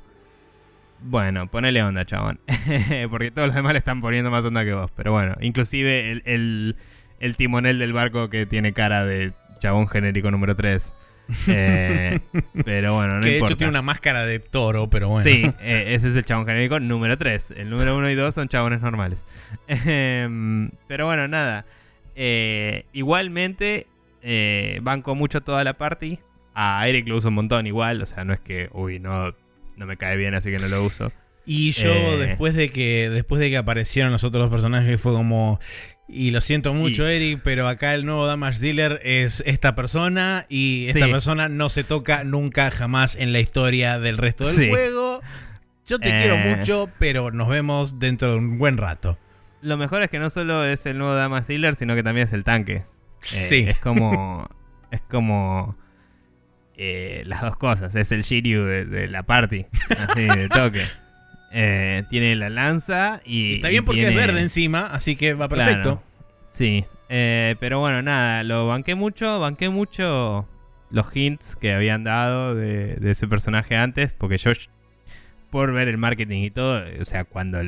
Bueno, 1.06 1.48
ponele 1.48 1.84
onda, 1.84 2.06
chabón. 2.06 2.40
Porque 3.10 3.32
todos 3.32 3.48
los 3.48 3.56
demás 3.56 3.74
le 3.74 3.80
están 3.80 4.02
poniendo 4.02 4.32
más 4.32 4.46
onda 4.46 4.64
que 4.64 4.74
vos. 4.74 4.90
Pero 4.96 5.12
bueno, 5.12 5.36
inclusive 5.42 6.12
el, 6.26 6.76
el, 7.20 7.36
timonel 7.36 7.80
del 7.80 7.94
barco 7.94 8.30
que 8.30 8.46
tiene 8.46 8.74
cara 8.74 9.06
de 9.06 9.34
chabón 9.60 9.88
genérico 9.88 10.32
número 10.32 10.56
3. 10.56 10.94
Eh, 11.48 12.20
pero 12.66 12.96
bueno, 12.96 13.16
no 13.16 13.22
que 13.22 13.30
de 13.30 13.38
hecho 13.40 13.58
tiene 13.58 13.70
una 13.70 13.82
máscara 13.82 14.26
de 14.26 14.40
toro, 14.40 14.90
pero 14.90 15.10
bueno. 15.10 15.30
Sí, 15.30 15.44
eh, 15.62 15.96
ese 15.96 16.10
es 16.10 16.16
el 16.16 16.24
chabón 16.24 16.46
genérico 16.46 16.80
número 16.80 17.18
3. 17.18 17.52
El 17.58 17.70
número 17.70 17.98
1 17.98 18.10
y 18.10 18.16
2 18.16 18.34
son 18.34 18.48
chabones 18.48 18.82
normales. 18.82 19.24
Em, 19.68 20.72
pero 20.88 21.06
bueno, 21.06 21.28
nada. 21.28 21.66
Eh, 22.16 22.86
igualmente, 22.94 23.88
banco 24.82 25.16
mucho 25.16 25.42
toda 25.42 25.66
la 25.66 25.74
party. 25.74 26.20
A 26.56 26.88
Eric 26.88 27.08
lo 27.08 27.18
uso 27.18 27.28
un 27.28 27.36
montón 27.36 27.68
igual. 27.68 28.02
O 28.02 28.06
sea, 28.06 28.24
no 28.24 28.32
es 28.32 28.40
que, 28.40 28.70
uy, 28.74 29.00
no 29.00 29.34
no 29.84 29.88
me 29.88 29.98
cae 29.98 30.16
bien, 30.16 30.34
así 30.34 30.50
que 30.50 30.60
no 30.60 30.70
lo 30.70 30.82
uso. 30.82 31.12
Y 31.46 31.72
yo, 31.72 31.92
eh, 31.92 32.18
después 32.18 32.56
de 32.56 32.70
que 32.70 33.10
después 33.10 33.42
de 33.42 33.50
que 33.50 33.58
aparecieron 33.58 34.14
los 34.14 34.24
otros 34.24 34.50
personajes, 34.50 35.00
fue 35.00 35.12
como. 35.12 35.60
Y 36.08 36.32
lo 36.32 36.40
siento 36.40 36.74
mucho, 36.74 37.06
Eric, 37.06 37.42
pero 37.44 37.68
acá 37.68 37.94
el 37.96 38.06
nuevo 38.06 38.26
Damage 38.26 38.60
Dealer 38.60 39.02
es 39.04 39.44
esta 39.46 39.76
persona 39.76 40.46
y 40.48 40.88
esta 40.88 41.08
persona 41.08 41.50
no 41.50 41.70
se 41.70 41.84
toca 41.84 42.24
nunca 42.24 42.72
jamás 42.72 43.16
en 43.16 43.34
la 43.34 43.40
historia 43.40 44.00
del 44.00 44.18
resto 44.18 44.46
del 44.46 44.70
juego. 44.70 45.22
Yo 45.86 46.00
te 46.00 46.10
quiero 46.10 46.36
eh. 46.36 46.56
mucho, 46.56 46.90
pero 46.98 47.32
nos 47.32 47.50
vemos 47.50 48.00
dentro 48.00 48.32
de 48.32 48.38
un 48.38 48.58
buen 48.58 48.78
rato. 48.78 49.18
Lo 49.62 49.76
mejor 49.76 50.04
es 50.04 50.10
que 50.10 50.20
no 50.20 50.30
solo 50.30 50.64
es 50.66 50.86
el 50.86 50.98
nuevo 50.98 51.14
Damage 51.14 51.48
Dealer, 51.48 51.76
sino 51.76 51.96
que 51.96 52.04
también 52.04 52.28
es 52.28 52.34
el 52.34 52.46
tanque. 52.46 52.76
Eh, 52.76 52.86
sí. 53.22 53.66
Es 53.68 53.80
como. 53.80 54.50
es 54.92 55.02
como 55.10 55.76
eh, 56.78 57.24
las 57.26 57.42
dos 57.42 57.58
cosas. 57.58 57.96
Es 57.96 58.12
el 58.12 58.24
Shiryu 58.24 58.64
de, 58.64 59.08
la 59.08 59.24
party. 59.24 59.66
Así 59.90 60.22
de 60.22 60.50
toque. 60.50 60.82
Eh, 61.56 62.04
tiene 62.10 62.36
la 62.36 62.50
lanza 62.50 63.22
y. 63.24 63.58
Está 63.58 63.70
bien 63.70 63.86
porque 63.86 64.08
es 64.08 64.16
verde 64.16 64.42
encima, 64.42 64.88
así 64.88 65.16
que 65.16 65.36
va 65.36 65.48
perfecto. 65.48 66.02
sí. 66.50 66.84
Eh, 67.10 67.56
pero 67.60 67.80
bueno, 67.80 68.02
nada, 68.02 68.42
lo 68.42 68.66
banqué 68.66 68.96
mucho, 68.96 69.40
banqué 69.40 69.70
mucho 69.70 70.48
los 70.90 71.16
hints 71.16 71.56
que 71.56 71.72
habían 71.72 72.04
dado 72.04 72.56
de, 72.56 72.98
ese 73.04 73.28
personaje 73.28 73.76
antes, 73.76 74.14
porque 74.14 74.40
yo, 74.40 74.52
por 75.52 75.74
ver 75.74 75.90
el 75.90 76.00
marketing 76.00 76.42
y 76.42 76.50
todo, 76.50 76.82
o 77.00 77.06
sea, 77.06 77.24
cuando, 77.24 77.60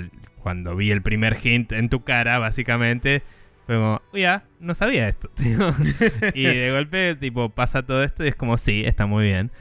cuando 0.41 0.75
vi 0.75 0.89
el 0.89 1.03
primer 1.03 1.37
hint 1.43 1.71
en 1.71 1.89
tu 1.89 2.03
cara, 2.03 2.39
básicamente, 2.39 3.21
fue 3.65 3.75
como, 3.75 4.01
ya, 4.13 4.43
no 4.59 4.75
sabía 4.75 5.07
esto. 5.07 5.29
y 6.33 6.43
de 6.43 6.71
golpe, 6.71 7.15
tipo, 7.15 7.49
pasa 7.49 7.83
todo 7.83 8.03
esto 8.03 8.23
y 8.23 8.27
es 8.27 8.35
como, 8.35 8.57
sí, 8.57 8.83
está 8.85 9.05
muy 9.05 9.25
bien. 9.25 9.51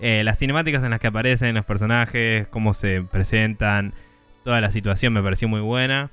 Eh, 0.00 0.24
las 0.24 0.38
cinemáticas 0.38 0.82
en 0.82 0.90
las 0.90 1.00
que 1.00 1.08
aparecen 1.08 1.54
los 1.54 1.64
personajes, 1.64 2.46
cómo 2.48 2.72
se 2.72 3.02
presentan, 3.02 3.92
toda 4.44 4.60
la 4.60 4.70
situación 4.70 5.12
me 5.12 5.22
pareció 5.22 5.46
muy 5.46 5.60
buena. 5.60 6.10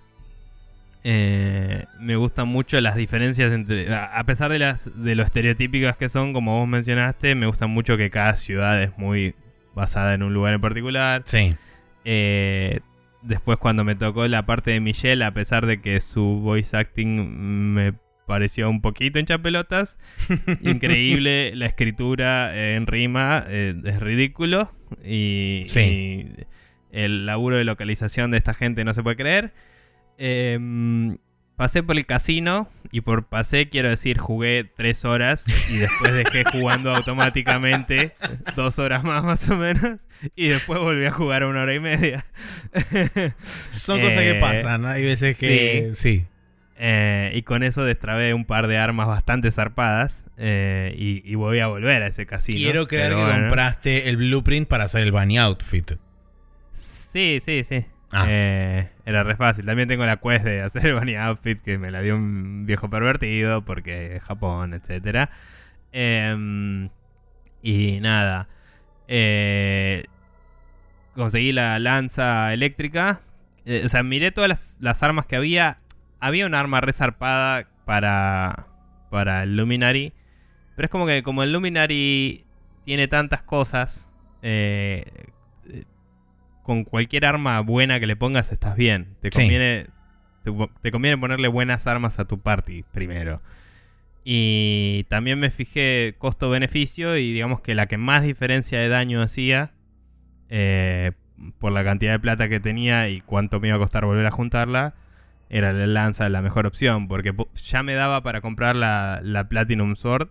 Eh, 1.03 1.85
me 1.99 2.17
gustan 2.17 2.49
mucho 2.49 2.81
las 2.81 2.95
diferencias 2.95 3.53
entre. 3.53 3.93
A 3.95 4.21
pesar 4.25 4.51
de 4.51 4.59
las 4.59 4.89
de 5.01 5.15
lo 5.15 5.23
estereotípicas 5.23 5.95
que 5.95 6.09
son, 6.09 6.33
como 6.33 6.59
vos 6.59 6.67
mencionaste, 6.67 7.33
me 7.35 7.45
gusta 7.45 7.67
mucho 7.67 7.95
que 7.95 8.09
cada 8.09 8.35
ciudad 8.35 8.81
es 8.83 8.97
muy 8.97 9.33
basada 9.73 10.13
en 10.15 10.23
un 10.23 10.33
lugar 10.33 10.53
en 10.53 10.59
particular. 10.59 11.21
Sí. 11.23 11.55
Eh, 12.03 12.81
después 13.28 13.57
cuando 13.57 13.84
me 13.84 13.95
tocó 13.95 14.28
la 14.28 14.45
parte 14.45 14.71
de 14.71 14.80
Michelle, 14.80 15.23
a 15.23 15.34
pesar 15.34 15.65
de 15.65 15.82
que 15.82 15.99
su 16.01 16.21
voice 16.21 16.75
acting 16.75 17.73
me 17.73 17.93
pareció 18.25 18.69
un 18.69 18.82
poquito 18.82 19.19
hincha 19.19 19.38
pelotas, 19.38 19.97
increíble 20.61 21.55
la 21.55 21.65
escritura 21.65 22.75
en 22.75 22.88
rima, 22.88 23.45
eh, 23.47 23.75
es 23.84 23.99
ridículo 23.99 24.71
y, 25.03 25.65
el 26.91 27.25
laburo 27.25 27.57
de 27.57 27.63
localización 27.63 28.32
de 28.32 28.38
esta 28.38 28.53
gente 28.53 28.84
no 28.84 28.93
se 28.93 29.03
puede 29.03 29.17
creer. 29.17 29.53
Em, 30.17 31.17
pasé 31.55 31.84
por 31.84 31.97
el 31.97 32.05
casino 32.05 32.69
y 32.91 33.01
por 33.01 33.28
pasé 33.28 33.69
quiero 33.69 33.89
decir 33.89 34.17
jugué 34.17 34.63
tres 34.63 35.05
horas 35.05 35.43
y 35.69 35.78
después 35.78 36.13
dejé 36.13 36.43
jugando 36.45 36.91
automáticamente 36.95 38.13
dos 38.55 38.80
horas 38.80 39.03
más 39.03 39.23
más 39.23 39.49
o 39.49 39.57
menos 39.57 39.99
y 40.36 40.47
después 40.47 40.80
volví 40.80 41.05
a 41.05 41.11
jugar 41.11 41.45
una 41.45 41.61
hora 41.61 41.74
y 41.74 41.80
media. 41.80 42.26
Son 43.72 43.99
cosas 43.99 44.20
que 44.20 44.32
eh, 44.32 44.41
pasan, 44.41 44.86
hay 44.86 45.03
veces 45.03 45.38
que 45.38 45.91
sí. 45.93 46.26
Eh, 46.80 47.32
y 47.34 47.41
con 47.41 47.63
eso 47.63 47.84
destrabé 47.84 48.36
un 48.36 48.45
par 48.45 48.68
de 48.68 48.78
armas 48.78 49.07
bastante 49.07 49.49
zarpadas 49.49 50.28
eh, 50.38 50.93
y, 50.95 51.34
voy 51.34 51.59
a 51.59 51.68
volver 51.68 52.03
a 52.03 52.07
ese 52.07 52.28
casino. 52.28 52.57
Quiero 52.57 52.88
creer 52.88 53.15
que 53.15 53.24
compraste 53.24 54.09
el 54.09 54.18
blueprint 54.18 54.68
para 54.68 54.84
hacer 54.84 55.01
el 55.01 55.11
bunny 55.11 55.39
outfit. 55.39 55.93
Sí, 56.80 57.39
sí, 57.43 57.63
sí. 57.63 57.86
Ah. 58.11 58.26
Eh, 58.30 58.89
era 59.05 59.24
re 59.24 59.36
fácil. 59.36 59.65
También 59.65 59.88
tengo 59.88 60.05
la 60.05 60.18
quest 60.18 60.45
de 60.45 60.61
hacer 60.61 60.86
el 60.86 60.93
bunny 60.93 61.15
outfit 61.15 61.59
que 61.61 61.80
me 61.80 61.89
la 61.89 62.01
dio 62.01 62.15
un 62.15 62.68
viejo 62.68 62.89
pervertido 62.89 63.65
porque 63.65 64.22
Japón, 64.24 64.76
etc. 64.76 65.30
Em, 65.91 66.89
y 67.63 67.99
nada. 68.01 68.49
Eh, 69.07 70.05
conseguí 71.15 71.51
la 71.51 71.79
lanza 71.79 72.53
eléctrica. 72.53 73.21
Eh, 73.65 73.83
o 73.85 73.89
sea, 73.89 74.03
miré 74.03 74.31
todas 74.31 74.77
las, 74.79 75.03
armas 75.03 75.25
que 75.25 75.35
había. 75.35 75.79
Había 76.19 76.45
un 76.45 76.55
arma 76.55 76.81
resarpada 76.81 77.67
para, 77.85 78.67
para 79.09 79.43
el 79.43 79.55
Luminary. 79.57 80.13
Pero 80.75 80.85
es 80.85 80.91
como 80.91 81.05
que 81.05 81.23
como 81.23 81.43
el 81.43 81.51
Luminary 81.51 82.45
tiene 82.85 83.07
tantas 83.07 83.43
cosas, 83.43 84.09
eh, 84.41 85.03
con 86.67 86.83
cualquier 86.83 87.25
arma 87.25 87.61
buena 87.61 87.99
que 87.99 88.07
le 88.07 88.17
pongas 88.17 88.51
estás 88.51 88.75
bien. 88.75 89.15
Te 89.21 89.31
conviene, 89.31 89.87
te, 90.81 90.91
conviene 90.91 91.17
ponerle 91.17 91.47
buenas 91.47 91.87
armas 91.87 92.19
a 92.19 92.25
tu 92.25 92.41
party 92.41 92.83
primero. 92.91 93.41
Y 94.30 95.05
también 95.07 95.39
me 95.39 95.51
fijé 95.51 96.15
costo-beneficio 96.17 97.15
y 97.15 97.32
digamos 97.32 97.61
que 97.61 97.75
la 97.75 97.86
que 97.86 97.97
más 97.97 98.23
diferencia 98.23 98.78
de 98.78 98.89
daño 98.89 99.21
hacía, 99.21 99.71
eh, 100.49 101.13
por 101.59 101.71
la 101.71 101.86
cantidad 101.86 102.11
de 102.11 102.19
plata 102.19 102.49
que 102.49 102.59
tenía 102.59 103.07
y 103.07 103.21
cuánto 103.21 103.61
me 103.61 103.69
iba 103.69 103.78
a 103.78 103.80
costar 103.80 104.03
volver 104.03 104.25
a 104.25 104.32
juntarla, 104.32 104.95
era 105.49 105.71
la 105.71 105.88
lanza 105.88 106.28
la 106.28 106.41
mejor 106.41 106.65
opción, 106.65 107.07
porque 107.07 107.34
ya 107.55 107.84
me 107.84 107.93
daba 107.93 108.21
para 108.21 108.41
comprar 108.41 108.75
la, 108.75 109.21
la 109.23 109.47
Platinum 109.47 109.95
Sword, 109.95 110.28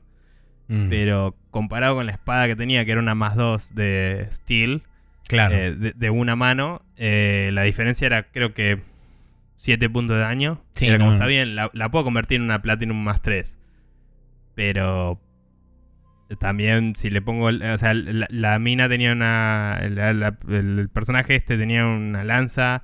mm. 0.69 0.91
pero 0.91 1.35
comparado 1.51 1.95
con 1.95 2.05
la 2.05 2.13
espada 2.13 2.49
que 2.49 2.57
tenía, 2.57 2.85
que 2.85 2.91
era 2.91 3.01
una 3.01 3.15
más 3.15 3.35
2 3.35 3.75
de 3.75 4.29
Steel, 4.31 4.83
Claro. 5.29 5.57
Eh, 5.57 5.93
de, 5.95 6.11
una 6.11 6.37
mano. 6.37 6.83
Eh, 6.97 7.51
la 7.53 7.63
diferencia 7.63 8.07
era, 8.07 8.25
creo 8.25 8.55
que, 8.55 8.81
7 9.57 9.89
puntos 9.91 10.17
de 10.17 10.23
daño. 10.23 10.63
era 10.81 10.99
como, 10.99 11.13
está 11.13 11.27
bien, 11.27 11.57
la, 11.57 11.71
puedo 11.91 12.05
convertir 12.05 12.37
en 12.37 12.43
una 12.43 12.63
Platinum 12.63 13.03
más 13.03 13.23
3. 13.23 13.57
Pero 14.57 15.21
también 16.41 16.97
si 16.97 17.09
le 17.11 17.23
pongo, 17.23 17.47
o 17.47 17.79
sea, 17.79 17.95
la, 17.95 18.59
mina 18.59 18.89
tenía 18.89 19.13
una, 19.13 19.79
el 19.81 20.89
personaje 20.93 21.37
este 21.37 21.57
tenía 21.57 21.87
una 21.87 22.25
lanza 22.25 22.83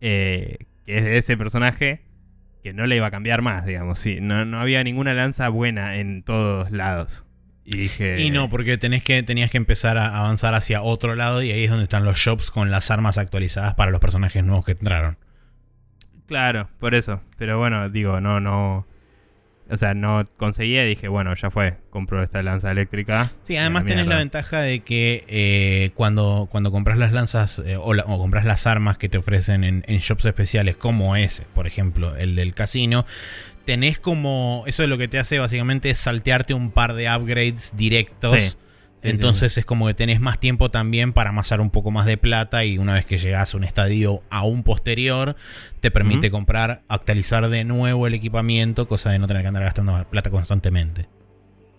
eh, 0.00 0.58
que 0.86 0.98
es 0.98 1.04
de 1.04 1.18
ese 1.18 1.36
personaje 1.36 2.02
que 2.62 2.72
no 2.72 2.86
le 2.86 2.96
iba 2.96 3.06
a 3.06 3.10
cambiar 3.10 3.42
más, 3.42 3.64
digamos. 3.64 3.98
Sí, 3.98 4.18
no, 4.20 4.44
no 4.44 4.60
había 4.60 4.84
ninguna 4.84 5.14
lanza 5.14 5.48
buena 5.48 5.96
en 5.96 6.22
todos 6.22 6.70
lados. 6.70 7.24
Y 7.64 7.76
dije. 7.76 8.20
Y 8.20 8.30
no, 8.30 8.48
porque 8.48 8.78
tenés 8.78 9.02
que, 9.02 9.22
tenías 9.22 9.50
que 9.50 9.56
empezar 9.56 9.98
a 9.98 10.18
avanzar 10.18 10.54
hacia 10.54 10.82
otro 10.82 11.14
lado 11.14 11.42
y 11.42 11.50
ahí 11.50 11.64
es 11.64 11.70
donde 11.70 11.84
están 11.84 12.04
los 12.04 12.18
shops 12.18 12.50
con 12.50 12.70
las 12.70 12.90
armas 12.90 13.18
actualizadas 13.18 13.74
para 13.74 13.90
los 13.90 14.00
personajes 14.00 14.44
nuevos 14.44 14.64
que 14.64 14.72
entraron. 14.72 15.18
Claro, 16.26 16.68
por 16.78 16.94
eso. 16.94 17.22
Pero 17.38 17.58
bueno, 17.58 17.88
digo, 17.88 18.20
no, 18.20 18.40
no. 18.40 18.86
O 19.70 19.76
sea, 19.76 19.94
no 19.94 20.22
conseguía 20.36 20.84
y 20.84 20.88
dije, 20.90 21.08
bueno, 21.08 21.34
ya 21.34 21.50
fue, 21.50 21.76
compro 21.90 22.22
esta 22.22 22.42
lanza 22.42 22.70
eléctrica. 22.70 23.30
Sí, 23.42 23.56
además 23.56 23.84
tenés 23.84 24.06
la 24.06 24.18
ventaja 24.18 24.60
de 24.60 24.80
que 24.80 25.24
eh, 25.28 25.90
cuando, 25.94 26.48
cuando 26.50 26.70
compras 26.70 26.98
las 26.98 27.12
lanzas 27.12 27.60
eh, 27.64 27.76
o, 27.76 27.94
compras 28.18 28.44
las 28.44 28.66
armas 28.66 28.98
que 28.98 29.08
te 29.08 29.18
ofrecen 29.18 29.64
en, 29.64 29.98
shops 29.98 30.24
especiales, 30.24 30.76
como 30.76 31.16
ese, 31.16 31.44
por 31.54 31.66
ejemplo, 31.66 32.16
el 32.16 32.36
del 32.36 32.54
casino, 32.54 33.06
tenés 33.64 33.98
como. 33.98 34.64
Eso 34.66 34.82
es 34.82 34.88
lo 34.88 34.98
que 34.98 35.08
te 35.08 35.18
hace 35.18 35.38
básicamente 35.38 35.90
es 35.90 35.98
saltearte 35.98 36.54
un 36.54 36.70
par 36.70 36.94
de 36.94 37.08
upgrades 37.08 37.72
directos. 37.76 38.56
Entonces 39.02 39.56
es 39.56 39.64
como 39.64 39.86
que 39.86 39.94
tenés 39.94 40.20
más 40.20 40.38
tiempo 40.38 40.70
también 40.70 41.12
para 41.12 41.30
amasar 41.30 41.60
un 41.60 41.70
poco 41.70 41.90
más 41.90 42.06
de 42.06 42.16
plata 42.16 42.64
y 42.64 42.78
una 42.78 42.94
vez 42.94 43.06
que 43.06 43.18
llegas 43.18 43.54
a 43.54 43.56
un 43.56 43.64
estadio 43.64 44.22
aún 44.30 44.62
posterior, 44.62 45.36
te 45.80 45.90
permite 45.90 46.30
comprar, 46.30 46.82
actualizar 46.88 47.48
de 47.48 47.64
nuevo 47.64 48.06
el 48.06 48.14
equipamiento, 48.14 48.86
cosa 48.86 49.10
de 49.10 49.18
no 49.18 49.26
tener 49.26 49.42
que 49.42 49.48
andar 49.48 49.62
gastando 49.62 50.04
plata 50.10 50.30
constantemente. 50.30 51.08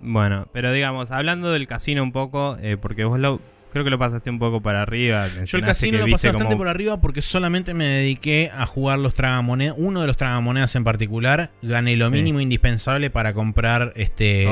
Bueno, 0.02 0.48
pero 0.52 0.72
digamos, 0.72 1.12
hablando 1.12 1.52
del 1.52 1.68
casino 1.68 2.02
un 2.02 2.12
poco, 2.12 2.58
eh, 2.60 2.78
porque 2.82 3.04
vos 3.04 3.20
lo, 3.20 3.40
Creo 3.72 3.84
que 3.84 3.90
lo 3.90 3.98
pasaste 3.98 4.30
un 4.30 4.40
poco 4.40 4.62
para 4.62 4.82
arriba. 4.82 5.28
Yo 5.46 5.58
el 5.58 5.64
casino 5.64 5.98
lo 6.00 6.12
pasé 6.12 6.30
bastante 6.30 6.56
por 6.56 6.68
arriba 6.68 7.00
porque 7.00 7.22
solamente 7.22 7.74
me 7.74 7.86
dediqué 7.86 8.52
a 8.54 8.66
jugar 8.66 9.00
los 9.00 9.14
tragamonedas. 9.14 9.76
Uno 9.78 10.02
de 10.02 10.08
los 10.08 10.18
tragamonedas 10.18 10.76
en 10.76 10.84
particular. 10.84 11.52
Gané 11.62 11.96
lo 11.96 12.10
mínimo 12.12 12.40
indispensable 12.42 13.10
para 13.10 13.34
comprar 13.34 13.94
este. 13.96 14.48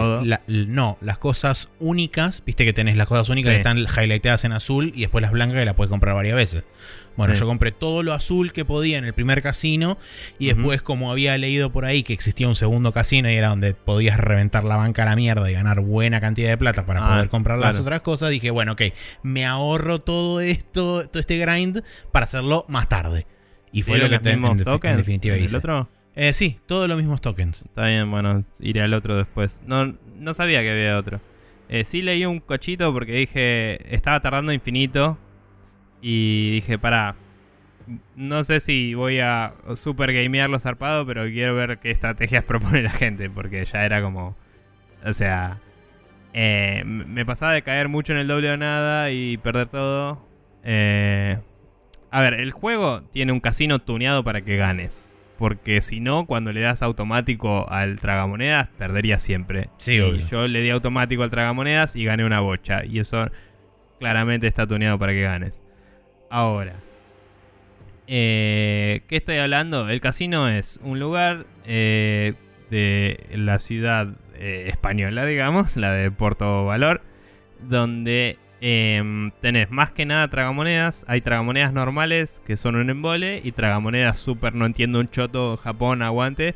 no, 0.48 0.98
las 1.02 1.18
cosas 1.18 1.70
únicas. 1.80 2.44
Viste 2.46 2.66
que 2.66 2.74
tenés 2.74 2.98
las 2.98 3.08
cosas 3.08 3.30
únicas 3.30 3.52
que 3.52 3.58
están 3.58 3.78
highlightadas 3.78 4.46
en 4.46 4.54
azul 4.54 4.94
y 4.96 5.02
después 5.02 5.22
las 5.22 5.32
blancas 5.32 5.58
que 5.58 5.66
las 5.66 5.76
puedes 5.76 5.90
comprar 5.90 6.16
varias 6.16 6.36
veces. 6.36 6.66
Bueno, 7.16 7.34
yo 7.34 7.46
compré 7.46 7.72
todo 7.72 8.02
lo 8.02 8.14
azul 8.14 8.54
que 8.54 8.64
podía 8.66 8.98
en 8.98 9.06
el 9.06 9.14
primer 9.14 9.42
casino 9.42 9.98
y 10.38 10.48
después 10.48 10.82
como 10.82 11.12
había 11.12 11.38
leído 11.38 11.72
por 11.72 11.86
ahí 11.86 12.04
que 12.04 12.14
existía 12.14 12.48
un 12.48 12.56
segundo 12.56 12.94
casino 12.94 13.30
y 13.30 13.36
era 13.36 13.50
donde 13.50 13.74
podías 13.74 14.18
reventar 14.18 14.64
la 14.64 14.78
banca 14.78 15.04
a 15.04 15.06
la 15.06 15.16
mierda 15.16 15.50
y 15.50 15.54
ganar 15.54 15.82
buena 15.82 16.22
cantidad 16.22 16.50
de 16.50 16.58
plata 16.58 16.86
para 16.86 17.06
ah, 17.06 17.10
poder 17.10 17.30
comprar 17.30 17.60
las 17.60 17.80
otras 17.80 18.02
cosas, 18.02 18.30
dije, 18.30 18.52
bueno, 18.52 18.74
ok, 18.74 18.82
me 19.24 19.46
ahorro 19.46 20.00
todo 20.00 20.40
esto, 20.40 21.08
todo 21.08 21.20
este 21.20 21.38
grind 21.38 21.84
para 22.12 22.24
hacerlo 22.24 22.66
más 22.70 22.88
tarde. 22.88 23.28
Y 23.72 23.84
fue 23.84 24.00
lo 24.00 24.10
que 24.10 24.20
te, 24.20 24.32
en, 24.32 24.44
en, 24.44 24.98
definitiva 24.98 25.36
¿El 25.36 25.56
otro? 25.56 25.90
Eh, 26.16 26.34
sí, 26.34 26.60
todos 26.66 26.88
los 26.88 26.98
mismos 26.98 27.22
tokens. 27.22 27.62
Está 27.62 27.86
bien, 27.86 28.10
bueno, 28.10 28.44
iré 28.60 28.82
al 28.82 28.94
otro 28.94 29.16
después. 29.16 29.62
No, 29.66 29.96
no 30.18 30.34
sabía 30.34 30.62
que 30.62 30.72
había 30.72 30.98
otro. 30.98 31.22
Eh, 31.70 31.84
sí 31.84 32.02
leí 32.02 32.26
un 32.26 32.40
cochito 32.40 32.92
porque 32.92 33.14
dije, 33.14 33.96
estaba 33.96 34.20
tardando 34.22 34.52
infinito 34.52 35.18
y 36.02 36.52
dije, 36.52 36.78
para, 36.78 37.16
no 38.16 38.44
sé 38.44 38.60
si 38.60 38.94
voy 38.94 39.20
a 39.20 39.54
super 39.76 40.14
gamear 40.14 40.50
los 40.50 40.64
zarpado, 40.64 41.06
pero 41.06 41.26
quiero 41.26 41.56
ver 41.56 41.80
qué 41.80 41.92
estrategias 41.92 42.44
propone 42.46 42.84
la 42.84 42.92
gente, 42.92 43.30
porque 43.30 43.66
ya 43.66 43.86
era 43.86 44.02
como, 44.02 44.36
o 45.06 45.14
sea, 45.14 45.60
eh, 46.34 46.84
me 46.86 47.26
pasaba 47.26 47.54
de 47.54 47.62
caer 47.64 47.90
mucho 47.90 48.14
en 48.14 48.20
el 48.20 48.28
doble 48.28 48.52
o 48.52 48.58
nada 48.58 49.12
y 49.12 49.38
perder 49.38 49.68
todo. 49.68 50.26
Eh, 50.64 51.38
a 52.12 52.22
ver, 52.22 52.36
el 52.36 52.52
juego 52.52 53.02
tiene 53.12 53.32
un 53.32 53.40
casino 53.40 53.80
tuneado 53.80 54.24
para 54.24 54.42
que 54.42 54.58
ganes. 54.58 55.10
Porque 55.38 55.80
si 55.80 56.02
no, 56.02 56.26
cuando 56.26 56.52
le 56.52 56.60
das 56.60 56.82
automático 56.82 57.70
al 57.72 58.00
tragamonedas, 58.00 58.68
perdería 58.78 59.20
siempre. 59.20 59.70
Sí, 59.78 59.96
y 59.96 60.26
yo 60.26 60.48
le 60.48 60.62
di 60.62 60.70
automático 60.70 61.24
al 61.24 61.30
tragamonedas 61.30 61.96
y 61.96 62.04
gané 62.04 62.26
una 62.26 62.42
bocha. 62.42 62.84
Y 62.84 63.00
eso 63.00 63.30
claramente 64.00 64.48
está 64.48 64.68
tuneado 64.68 65.00
para 65.00 65.14
que 65.14 65.22
ganes. 65.22 65.62
Ahora, 66.30 66.76
eh, 68.08 69.02
¿qué 69.08 69.18
estoy 69.18 69.38
hablando? 69.38 69.90
El 69.90 70.00
casino 70.00 70.48
es 70.48 70.80
un 70.84 71.00
lugar 71.00 71.46
eh, 71.66 72.34
de 72.70 73.26
la 73.34 73.58
ciudad 73.58 74.10
eh, 74.36 74.66
española, 74.68 75.26
digamos, 75.26 75.76
la 75.76 75.92
de 75.92 76.12
Puerto 76.12 76.66
Valor, 76.66 77.02
donde 77.68 78.38
em, 78.62 79.32
tenés 79.42 79.72
más 79.72 79.90
que 79.90 80.06
nada 80.06 80.28
tragamonedas. 80.28 81.04
Hay 81.08 81.22
tragamonedas 81.22 81.74
normales 81.74 82.42
que 82.46 82.58
son 82.58 82.76
un 82.76 82.92
embole 82.92 83.42
y 83.44 83.52
tragamonedas 83.52 84.20
super, 84.20 84.54
no 84.54 84.68
entiendo 84.68 85.00
un 85.00 85.10
choto, 85.10 85.58
Japón, 85.58 86.04
aguante 86.04 86.54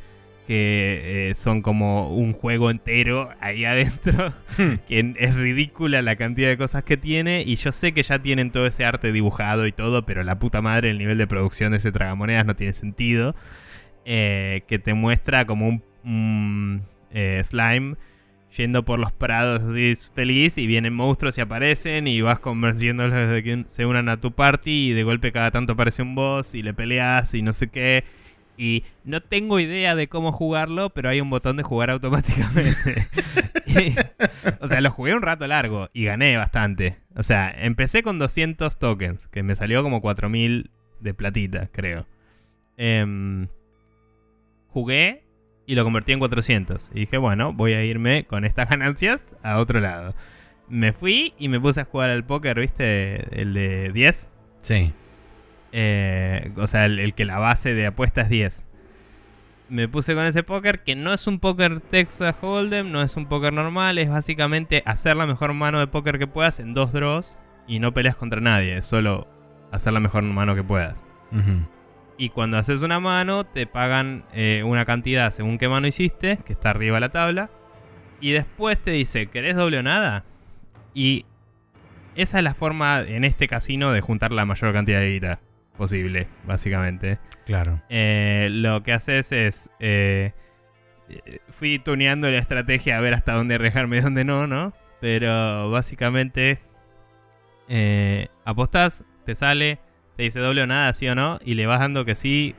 que 0.48 1.30
eh, 1.30 1.36
son 1.36 1.62
como 1.62 2.16
un 2.16 2.34
juego 2.34 2.70
entero 2.70 3.30
ahí 3.40 3.66
adentro, 3.66 4.34
hmm. 4.58 4.86
que 4.88 5.14
es 5.18 5.36
ridícula 5.36 6.02
la 6.02 6.16
cantidad 6.16 6.50
de 6.50 6.58
cosas 6.58 6.84
que 6.84 6.98
tiene, 6.98 7.44
y 7.46 7.56
yo 7.56 7.72
sé 7.72 7.94
que 7.94 8.04
ya 8.04 8.20
tienen 8.20 8.52
todo 8.52 8.68
ese 8.68 8.86
arte 8.86 9.12
dibujado 9.12 9.68
y 9.68 9.72
todo, 9.72 10.06
pero 10.06 10.24
la 10.24 10.40
puta 10.40 10.62
madre 10.62 10.90
el 10.90 10.98
nivel 10.98 11.18
de 11.18 11.28
producción 11.28 11.72
de 11.72 11.78
ese 11.78 11.92
tragamonedas 11.92 12.46
no 12.46 12.56
tiene 12.56 12.74
sentido, 12.74 13.36
eh, 14.06 14.64
que 14.68 14.80
te 14.80 14.94
muestra 14.94 15.46
como 15.46 15.82
un 16.04 16.84
eh, 17.12 17.42
slime 17.46 17.96
yendo 18.58 18.84
por 18.84 19.00
los 19.00 19.12
prados 19.12 19.64
así 19.64 19.96
feliz 20.14 20.58
y 20.58 20.68
vienen 20.68 20.94
monstruos 20.94 21.38
y 21.38 21.42
aparecen 21.42 22.06
y 22.08 22.22
vas 22.22 22.40
convenciéndolos 22.40 23.30
de 23.30 23.44
que 23.44 23.64
se 23.68 23.86
unan 23.86 24.10
a 24.10 24.18
tu 24.18 24.32
party 24.32 24.90
y 24.90 24.94
de 24.94 25.04
golpe 25.04 25.32
cada 25.32 25.52
tanto 25.52 25.74
aparece 25.74 26.02
un 26.02 26.16
boss 26.16 26.54
y 26.54 26.62
le 26.62 26.74
peleas 26.74 27.34
y 27.34 27.42
no 27.42 27.54
sé 27.54 27.70
qué 27.70 28.04
y 28.58 28.84
no 29.04 29.22
tengo 29.22 29.60
idea 29.60 29.96
de 29.96 30.08
cómo 30.08 30.32
jugarlo, 30.32 30.92
pero 30.92 31.10
hay 31.10 31.22
un 31.22 31.30
botón 31.30 31.58
de 31.58 31.64
jugar 31.64 31.90
automáticamente. 31.90 33.08
o 34.60 34.68
sea, 34.68 34.82
lo 34.82 34.92
jugué 34.92 35.16
un 35.16 35.22
rato 35.22 35.48
largo 35.48 35.90
y 35.94 36.06
gané 36.06 36.38
bastante. 36.38 36.98
O 37.16 37.24
sea, 37.24 37.54
empecé 37.56 38.04
con 38.04 38.20
200 38.20 38.78
tokens, 38.78 39.28
que 39.28 39.44
me 39.44 39.56
salió 39.56 39.82
como 39.84 40.02
4000 40.02 40.70
de 41.00 41.14
platita, 41.14 41.70
creo. 41.72 42.06
Em, 42.78 43.48
jugué 44.70 45.24
y 45.66 45.76
lo 45.76 45.84
convertí 45.84 46.12
en 46.12 46.20
400. 46.20 46.92
Y 46.94 47.02
dije, 47.02 47.18
bueno, 47.18 47.54
voy 47.54 47.74
a 47.74 47.84
irme 47.84 48.26
con 48.26 48.46
estas 48.46 48.70
ganancias 48.70 49.28
a 49.44 49.60
otro 49.60 49.80
lado. 49.80 50.14
Me 50.70 50.94
fui 50.94 51.34
y 51.38 51.50
me 51.50 51.60
puse 51.60 51.82
a 51.82 51.86
jugar 51.86 52.10
al 52.10 52.26
póker, 52.26 52.60
¿viste? 52.60 53.40
El 53.40 53.54
de 53.54 53.92
10. 53.92 54.30
Sí. 54.62 54.94
Eh, 55.76 56.52
o 56.58 56.68
sea, 56.68 56.86
el, 56.86 57.16
que 57.16 57.26
la 57.26 57.40
base 57.40 57.74
de 57.74 57.88
apuesta 57.88 58.22
es 58.22 58.30
10. 58.30 58.68
Me 59.70 59.88
puse 59.88 60.14
con 60.14 60.26
ese 60.26 60.44
póker 60.44 60.84
que 60.84 60.96
no 60.96 61.12
es 61.12 61.26
un 61.26 61.40
póker 61.40 61.80
Texas 61.82 62.36
Hold'em, 62.40 62.92
no 62.92 63.02
es 63.02 63.18
un 63.18 63.26
póker 63.26 63.52
normal, 63.52 63.98
es 63.98 64.08
básicamente 64.08 64.84
hacer 64.86 65.18
la 65.18 65.26
mejor 65.26 65.54
mano 65.54 65.80
de 65.80 65.88
póker 65.88 66.20
que 66.20 66.28
puedas 66.28 66.60
en 66.60 66.76
dos 66.76 66.94
draws 66.94 67.40
y 67.68 67.80
no 67.80 67.92
peleas 67.92 68.16
contra 68.16 68.40
nadie, 68.40 68.78
es 68.78 68.86
solo 68.86 69.28
hacer 69.72 69.94
la 69.94 70.00
mejor 70.00 70.22
mano 70.22 70.54
que 70.54 70.64
puedas. 70.64 71.04
Y 72.18 72.30
cuando 72.30 72.60
haces 72.60 72.84
una 72.84 73.00
mano, 73.00 73.44
te 73.44 73.66
pagan 73.66 74.26
eh, 74.32 74.62
una 74.64 74.86
cantidad 74.86 75.32
según 75.32 75.58
qué 75.58 75.68
mano 75.68 75.88
hiciste, 75.88 76.38
que 76.46 76.54
está 76.54 76.70
arriba 76.70 76.98
de 76.98 77.02
la 77.02 77.10
tabla. 77.10 77.50
Y 78.22 78.32
después 78.32 78.80
te 78.80 78.92
dice, 78.92 79.26
¿querés 79.26 79.56
doble 79.56 79.80
o 79.80 79.84
nada? 79.84 80.24
Y 80.94 81.26
esa 82.14 82.38
es 82.38 82.44
la 82.44 82.54
forma 82.54 83.00
en 83.00 83.24
este 83.24 83.48
casino 83.48 83.92
de 83.92 84.02
juntar 84.02 84.32
la 84.32 84.46
mayor 84.46 84.72
cantidad 84.72 85.00
de 85.00 85.10
guita 85.10 85.40
posible, 85.78 86.28
básicamente. 86.46 87.20
Claro. 87.46 87.82
Eh, 87.90 88.48
lo 88.52 88.84
que 88.84 88.94
haces 88.94 89.32
es. 89.32 89.70
Eh, 89.80 90.32
fui 91.50 91.80
tuneando 91.80 92.30
la 92.30 92.38
estrategia 92.38 92.98
a 92.98 93.02
ver 93.02 93.14
hasta 93.14 93.34
dónde 93.34 93.56
arriesgarme 93.56 93.98
y 93.98 94.02
dónde 94.02 94.24
no, 94.24 94.48
¿no? 94.48 94.74
Pero 95.02 95.70
básicamente. 95.70 96.60
Eh, 97.70 98.28
apostás, 98.46 99.04
te 99.26 99.36
sale, 99.36 99.80
te 100.18 100.24
dice 100.24 100.40
doble 100.40 100.64
o 100.64 100.68
nada, 100.68 100.94
sí 100.94 101.08
o 101.08 101.16
no, 101.16 101.40
y 101.44 101.56
le 101.56 101.66
vas 101.66 101.80
dando 101.80 102.06
que 102.06 102.16
sí. 102.16 102.56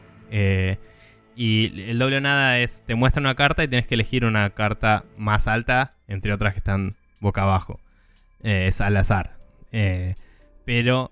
y 1.37 1.91
el 1.91 1.99
doble 1.99 2.19
o 2.19 2.21
nada 2.21 2.59
es. 2.59 2.83
Te 2.87 2.95
muestra 2.95 3.21
una 3.21 3.35
carta 3.35 3.65
y 3.65 3.69
tienes 3.69 3.87
que 3.87 3.95
elegir 3.95 4.25
una 4.25 4.51
carta 4.51 5.05
más 5.17 5.47
alta, 5.47 5.95
entre 6.09 6.33
otras 6.33 6.53
que 6.53 6.59
están 6.59 6.97
boca 7.21 7.43
abajo. 7.43 7.81
es 8.43 8.81
al 8.81 8.97
azar. 8.97 9.37
pero 10.65 11.11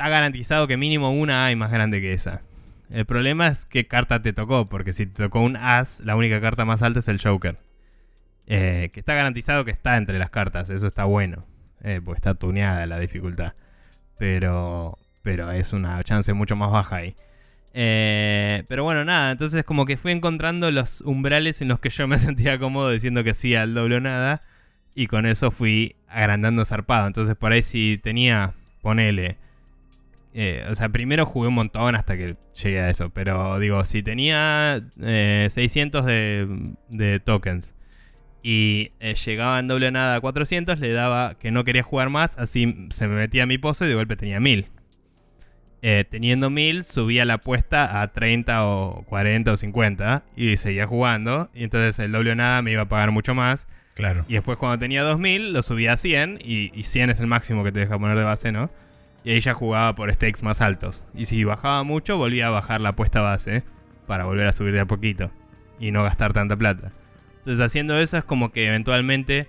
está 0.00 0.08
garantizado 0.08 0.66
que 0.66 0.78
mínimo 0.78 1.12
una 1.12 1.44
hay 1.44 1.56
más 1.56 1.70
grande 1.70 2.00
que 2.00 2.14
esa. 2.14 2.40
El 2.88 3.04
problema 3.04 3.48
es 3.48 3.66
qué 3.66 3.86
carta 3.86 4.22
te 4.22 4.32
tocó, 4.32 4.66
porque 4.66 4.94
si 4.94 5.04
te 5.04 5.24
tocó 5.24 5.42
un 5.42 5.58
As, 5.58 6.00
la 6.00 6.16
única 6.16 6.40
carta 6.40 6.64
más 6.64 6.82
alta 6.82 7.00
es 7.00 7.08
el 7.08 7.20
Joker. 7.20 7.58
Eh, 8.46 8.88
que 8.94 9.00
está 9.00 9.12
garantizado 9.12 9.66
que 9.66 9.70
está 9.72 9.98
entre 9.98 10.18
las 10.18 10.30
cartas, 10.30 10.70
eso 10.70 10.86
está 10.86 11.04
bueno. 11.04 11.44
Eh, 11.82 12.00
porque 12.02 12.16
está 12.16 12.32
tuneada 12.32 12.86
la 12.86 12.98
dificultad. 12.98 13.52
Pero, 14.16 14.96
pero 15.20 15.50
es 15.52 15.74
una 15.74 16.02
chance 16.02 16.32
mucho 16.32 16.56
más 16.56 16.70
baja 16.70 16.96
ahí. 16.96 17.14
Eh, 17.74 18.64
pero 18.66 18.82
bueno, 18.82 19.04
nada, 19.04 19.32
entonces 19.32 19.64
como 19.64 19.84
que 19.84 19.98
fui 19.98 20.12
encontrando 20.12 20.70
los 20.70 21.02
umbrales 21.02 21.60
en 21.60 21.68
los 21.68 21.78
que 21.78 21.90
yo 21.90 22.08
me 22.08 22.18
sentía 22.18 22.58
cómodo 22.58 22.90
diciendo 22.90 23.22
que 23.22 23.34
sí 23.34 23.54
al 23.54 23.74
doble 23.74 24.00
nada. 24.00 24.40
Y 24.94 25.08
con 25.08 25.26
eso 25.26 25.50
fui 25.50 25.94
agrandando 26.08 26.64
zarpado. 26.64 27.06
Entonces 27.06 27.36
por 27.36 27.52
ahí 27.52 27.60
si 27.60 28.00
tenía, 28.02 28.54
ponele... 28.80 29.36
eh, 30.32 30.64
o 30.70 30.74
sea, 30.74 30.88
primero 30.88 31.26
jugué 31.26 31.48
un 31.48 31.54
montón 31.54 31.94
hasta 31.94 32.16
que 32.16 32.36
llegué 32.62 32.80
a 32.80 32.90
eso. 32.90 33.10
Pero 33.10 33.58
digo, 33.58 33.84
si 33.84 34.02
tenía 34.02 34.82
eh, 35.00 35.48
600 35.50 36.04
de, 36.04 36.74
de 36.88 37.20
tokens 37.20 37.74
y 38.42 38.92
eh, 39.00 39.14
llegaba 39.14 39.58
en 39.58 39.68
doble 39.68 39.90
nada 39.90 40.16
a 40.16 40.20
400, 40.20 40.78
le 40.80 40.92
daba 40.92 41.34
que 41.34 41.50
no 41.50 41.64
quería 41.64 41.82
jugar 41.82 42.08
más, 42.08 42.38
así 42.38 42.88
se 42.90 43.06
me 43.06 43.16
metía 43.16 43.42
a 43.42 43.46
mi 43.46 43.58
pozo 43.58 43.84
y 43.84 43.88
de 43.88 43.94
golpe 43.94 44.16
tenía 44.16 44.40
1000. 44.40 44.66
Eh, 45.82 46.04
teniendo 46.10 46.50
1000, 46.50 46.84
subía 46.84 47.24
la 47.24 47.34
apuesta 47.34 48.02
a 48.02 48.12
30 48.12 48.66
o 48.66 49.02
40 49.06 49.52
o 49.52 49.56
50 49.56 50.24
y 50.36 50.56
seguía 50.56 50.86
jugando. 50.86 51.50
Y 51.54 51.64
entonces 51.64 51.98
el 51.98 52.12
doble 52.12 52.34
nada 52.36 52.62
me 52.62 52.72
iba 52.72 52.82
a 52.82 52.88
pagar 52.88 53.10
mucho 53.12 53.34
más. 53.34 53.66
Claro. 53.94 54.24
Y 54.28 54.34
después 54.34 54.58
cuando 54.58 54.78
tenía 54.78 55.02
2000, 55.02 55.52
lo 55.52 55.62
subía 55.62 55.94
a 55.94 55.96
100 55.96 56.40
y, 56.42 56.70
y 56.78 56.82
100 56.84 57.10
es 57.10 57.20
el 57.20 57.26
máximo 57.26 57.64
que 57.64 57.72
te 57.72 57.80
deja 57.80 57.98
poner 57.98 58.16
de 58.16 58.24
base, 58.24 58.52
¿no? 58.52 58.70
Y 59.24 59.30
ahí 59.32 59.40
ya 59.40 59.54
jugaba 59.54 59.94
por 59.94 60.12
stakes 60.12 60.42
más 60.42 60.60
altos. 60.60 61.04
Y 61.14 61.26
si 61.26 61.44
bajaba 61.44 61.82
mucho, 61.82 62.16
volvía 62.16 62.46
a 62.46 62.50
bajar 62.50 62.80
la 62.80 62.90
apuesta 62.90 63.20
base 63.20 63.62
para 64.06 64.24
volver 64.24 64.46
a 64.46 64.52
subir 64.52 64.72
de 64.72 64.80
a 64.80 64.86
poquito 64.86 65.30
y 65.78 65.90
no 65.90 66.02
gastar 66.02 66.32
tanta 66.32 66.56
plata. 66.56 66.92
Entonces 67.38 67.64
haciendo 67.64 67.98
eso 67.98 68.16
es 68.16 68.24
como 68.24 68.52
que 68.52 68.66
eventualmente 68.66 69.48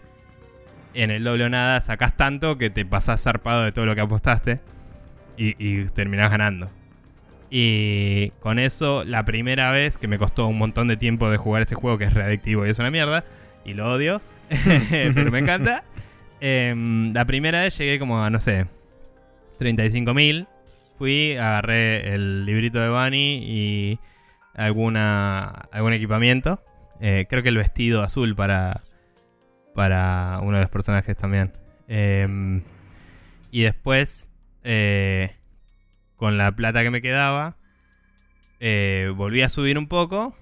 en 0.94 1.12
el 1.12 1.24
doble 1.24 1.46
o 1.46 1.50
nada 1.50 1.80
sacás 1.82 2.16
tanto 2.18 2.58
que 2.58 2.70
te 2.70 2.86
pasás 2.86 3.24
zarpado 3.24 3.64
de 3.64 3.72
todo 3.72 3.86
lo 3.86 3.96
que 3.96 4.02
apostaste 4.02 4.60
y, 5.38 5.56
y 5.58 5.86
terminás 5.86 6.32
ganando. 6.32 6.70
Y 7.54 8.30
con 8.40 8.60
eso, 8.60 9.04
la 9.04 9.26
primera 9.26 9.72
vez 9.72 9.98
que 9.98 10.08
me 10.08 10.18
costó 10.18 10.48
un 10.48 10.58
montón 10.58 10.88
de 10.88 10.96
tiempo 10.96 11.30
de 11.30 11.36
jugar 11.36 11.64
ese 11.64 11.76
juego 11.76 11.98
que 11.98 12.06
es 12.06 12.14
readictivo 12.14 12.66
y 12.66 12.70
es 12.70 12.80
una 12.80 12.90
mierda, 12.90 13.26
y 13.66 13.74
lo 13.74 13.92
odio, 13.92 14.22
pero 14.90 15.32
me 15.32 15.40
encanta. 15.40 15.84
Em, 16.44 17.14
la 17.14 17.26
primera 17.26 17.62
vez 17.62 17.78
llegué 17.78 18.00
como 18.00 18.24
a, 18.24 18.32
no 18.32 18.40
sé, 18.40 18.66
35.000. 19.62 20.48
Fui, 20.98 21.38
agarré 21.38 22.14
el 22.14 22.46
librito 22.46 22.80
de 22.80 22.90
Bunny 22.90 23.38
y 23.44 24.00
alguna, 24.56 25.46
algún 25.72 25.94
equipamiento. 25.94 26.60
Eh, 27.00 27.26
creo 27.30 27.44
que 27.44 27.50
el 27.50 27.58
vestido 27.58 28.04
azul 28.04 28.36
para, 28.36 28.82
para 29.76 30.40
uno 30.42 30.58
de 30.58 30.64
los 30.64 30.72
personajes 30.72 31.16
también. 31.16 31.52
Em, 31.88 32.62
y 33.52 33.62
después, 33.62 34.30
eh, 34.64 35.32
con 36.16 36.38
la 36.38 36.52
plata 36.52 36.84
que 36.84 36.92
me 36.92 37.02
quedaba, 37.02 37.56
eh, 38.60 39.12
volví 39.16 39.42
a 39.42 39.50
subir 39.50 39.78
un 39.78 39.88
poco 39.88 40.36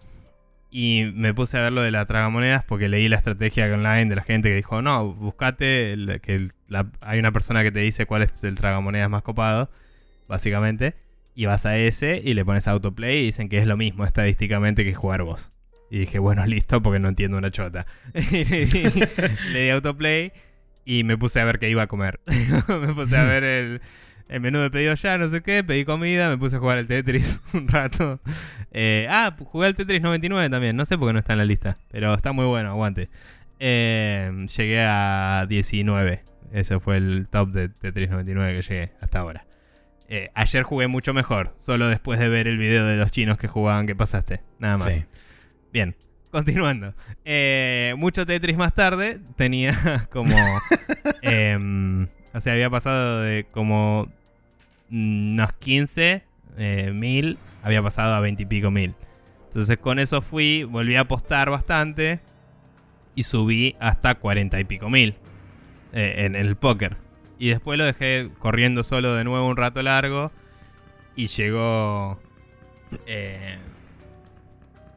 y 0.71 1.05
me 1.15 1.33
puse 1.33 1.57
a 1.57 1.61
ver 1.61 1.71
lo 1.73 1.81
de 1.81 1.91
la 1.91 2.05
tragamonedas 2.05 2.63
porque 2.65 2.89
leí 2.89 3.07
la 3.07 3.15
estrategia 3.17 3.65
online 3.73 4.05
de 4.07 4.15
la 4.15 4.23
gente 4.23 4.49
que 4.49 4.55
dijo, 4.55 4.81
no, 4.81 5.13
buscate, 5.13 5.95
que 6.21 6.35
el- 6.35 6.53
hay 7.01 7.19
una 7.19 7.31
persona 7.31 7.63
que 7.63 7.71
te 7.71 7.79
dice 7.79 8.05
cuál 8.05 8.23
es 8.23 8.43
el 8.43 8.55
tragamonedas 8.55 9.09
más 9.09 9.23
copado, 9.23 9.69
básicamente, 10.27 10.95
y 11.35 11.45
vas 11.45 11.65
a 11.65 11.77
ese 11.77 12.21
y 12.23 12.33
le 12.33 12.45
pones 12.45 12.67
autoplay 12.67 13.19
y 13.19 13.25
dicen 13.25 13.49
que 13.49 13.57
es 13.59 13.67
lo 13.67 13.77
mismo 13.77 14.05
estadísticamente 14.05 14.83
que 14.83 14.93
jugar 14.93 15.23
vos. 15.23 15.51
Y 15.89 15.99
dije, 15.99 16.19
bueno, 16.19 16.45
listo, 16.47 16.81
porque 16.81 16.99
no 16.99 17.09
entiendo 17.09 17.37
una 17.37 17.51
chota. 17.51 17.85
le, 18.13 18.43
di, 18.65 18.83
le 19.53 19.61
di 19.61 19.69
autoplay 19.69 20.31
y 20.85 21.03
me 21.03 21.17
puse 21.17 21.39
a 21.39 21.45
ver 21.45 21.59
qué 21.59 21.69
iba 21.69 21.83
a 21.83 21.87
comer. 21.87 22.19
me 22.25 22.93
puse 22.93 23.17
a 23.17 23.23
ver 23.23 23.43
el, 23.43 23.81
el 24.29 24.41
menú 24.41 24.59
de 24.59 24.69
pedido 24.69 24.93
ya, 24.93 25.17
no 25.17 25.27
sé 25.27 25.41
qué, 25.41 25.63
pedí 25.63 25.85
comida, 25.85 26.29
me 26.29 26.37
puse 26.37 26.55
a 26.55 26.59
jugar 26.59 26.77
al 26.77 26.87
Tetris 26.87 27.41
un 27.53 27.67
rato. 27.67 28.19
Eh, 28.71 29.07
ah, 29.09 29.35
jugué 29.37 29.67
al 29.67 29.75
Tetris 29.75 30.01
99 30.01 30.49
también, 30.49 30.75
no 30.75 30.85
sé 30.85 30.97
por 30.97 31.09
qué 31.09 31.13
no 31.13 31.19
está 31.19 31.33
en 31.33 31.39
la 31.39 31.45
lista, 31.45 31.77
pero 31.91 32.13
está 32.13 32.31
muy 32.31 32.45
bueno, 32.45 32.69
aguante. 32.69 33.09
Eh, 33.59 34.47
llegué 34.55 34.81
a 34.81 35.45
19, 35.49 36.23
ese 36.53 36.79
fue 36.79 36.97
el 36.97 37.27
top 37.29 37.49
de 37.49 37.69
Tetris 37.69 38.09
99 38.09 38.55
que 38.55 38.61
llegué 38.61 38.91
hasta 39.01 39.19
ahora. 39.19 39.45
Eh, 40.07 40.31
ayer 40.33 40.63
jugué 40.63 40.87
mucho 40.87 41.13
mejor, 41.13 41.53
solo 41.57 41.87
después 41.87 42.19
de 42.19 42.29
ver 42.29 42.47
el 42.47 42.57
video 42.57 42.85
de 42.85 42.95
los 42.95 43.11
chinos 43.11 43.37
que 43.37 43.47
jugaban 43.47 43.85
que 43.85 43.95
pasaste, 43.95 44.41
nada 44.57 44.77
más. 44.77 44.85
Sí. 44.85 45.05
Bien, 45.71 45.95
continuando. 46.31 46.95
Eh, 47.25 47.93
mucho 47.97 48.25
Tetris 48.25 48.57
más 48.57 48.73
tarde 48.73 49.19
tenía 49.35 50.07
como... 50.11 50.35
em, 51.21 52.07
o 52.33 52.41
sea, 52.41 52.53
había 52.53 52.69
pasado 52.69 53.21
de 53.21 53.45
como 53.51 54.07
unos 54.89 55.53
15 55.53 56.23
eh, 56.57 56.91
mil, 56.91 57.37
había 57.61 57.83
pasado 57.83 58.15
a 58.15 58.19
20 58.19 58.43
y 58.43 58.45
pico 58.47 58.71
mil. 58.71 58.95
Entonces 59.47 59.77
con 59.77 59.99
eso 59.99 60.21
fui, 60.21 60.63
volví 60.63 60.95
a 60.95 61.01
apostar 61.01 61.51
bastante 61.51 62.19
y 63.13 63.23
subí 63.23 63.75
hasta 63.79 64.15
40 64.15 64.59
y 64.59 64.63
pico 64.63 64.89
mil 64.89 65.15
eh, 65.93 66.25
en 66.25 66.35
el 66.35 66.55
póker. 66.55 66.97
Y 67.37 67.49
después 67.49 67.77
lo 67.77 67.85
dejé 67.85 68.29
corriendo 68.39 68.83
solo 68.83 69.13
de 69.15 69.23
nuevo 69.23 69.47
un 69.47 69.57
rato 69.57 69.81
largo 69.81 70.31
y 71.15 71.27
llegó... 71.27 72.19
eh, 73.05 73.57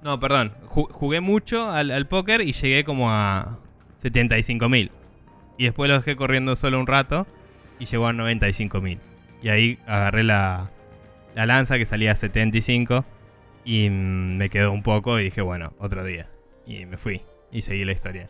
no, 0.03 0.19
perdón. 0.19 0.53
Ju- 0.67 0.91
jugué 0.91 1.21
mucho 1.21 1.71
al, 1.71 1.91
al 1.91 2.07
póker 2.07 2.41
y 2.41 2.53
llegué 2.53 2.85
como 2.85 3.11
a 3.13 3.59
75 4.03 4.69
mil. 4.69 4.91
Y 5.59 5.65
después 5.65 5.89
lo 5.89 5.97
dejé 5.97 6.17
corriendo 6.17 6.57
solo 6.57 6.81
un 6.81 6.87
rato 6.87 7.27
y 7.79 7.85
llegó 7.87 8.07
a 8.09 8.13
95 8.13 8.81
mil. 8.81 8.99
Y 9.43 9.49
ahí 9.49 9.79
agarré 9.87 10.25
la, 10.25 10.71
la 11.37 11.47
lanza 11.47 11.79
que 11.79 11.87
salía 11.87 12.13
a 12.13 12.17
75 12.17 13.05
y 13.65 13.89
mm, 13.89 14.37
me 14.37 14.49
quedó 14.51 14.73
un 14.73 14.83
poco 14.83 15.21
y 15.21 15.25
dije, 15.25 15.43
bueno, 15.43 15.73
otro 15.79 16.03
día. 16.05 16.29
Y 16.67 16.87
me 16.87 16.97
fui 16.97 17.23
y 17.53 17.63
seguí 17.63 17.85
la 17.85 17.93
historia. 17.93 18.27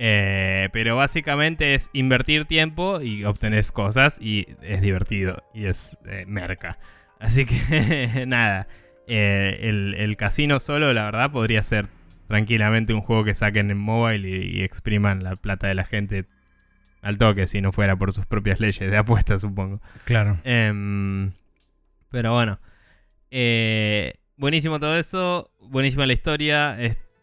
Eh, 0.00 0.68
pero 0.72 0.94
básicamente 0.94 1.74
es 1.74 1.90
invertir 1.92 2.44
tiempo 2.44 3.00
y 3.00 3.24
obtenés 3.24 3.72
cosas 3.72 4.18
y 4.20 4.46
es 4.62 4.80
divertido 4.80 5.42
y 5.52 5.66
es 5.66 5.98
eh, 6.06 6.24
merca. 6.26 6.78
Así 7.18 7.44
que 7.46 8.24
nada, 8.26 8.68
eh, 9.08 9.58
el, 9.62 9.96
el 9.98 10.16
casino 10.16 10.60
solo 10.60 10.92
la 10.92 11.04
verdad 11.04 11.32
podría 11.32 11.64
ser 11.64 11.88
tranquilamente 12.28 12.94
un 12.94 13.00
juego 13.00 13.24
que 13.24 13.34
saquen 13.34 13.72
en 13.72 13.78
mobile 13.78 14.28
y, 14.28 14.58
y 14.58 14.62
expriman 14.62 15.24
la 15.24 15.34
plata 15.34 15.66
de 15.66 15.74
la 15.74 15.84
gente 15.84 16.26
al 17.02 17.18
toque 17.18 17.48
si 17.48 17.60
no 17.60 17.72
fuera 17.72 17.96
por 17.96 18.12
sus 18.12 18.24
propias 18.24 18.60
leyes 18.60 18.88
de 18.88 18.96
apuesta 18.96 19.36
supongo. 19.40 19.80
Claro. 20.04 20.38
Em, 20.44 21.32
pero 22.10 22.34
bueno. 22.34 22.60
Buenísimo 24.36 24.78
todo 24.78 24.96
eso. 24.96 25.50
Buenísima 25.60 26.06
la 26.06 26.12
historia. 26.12 26.78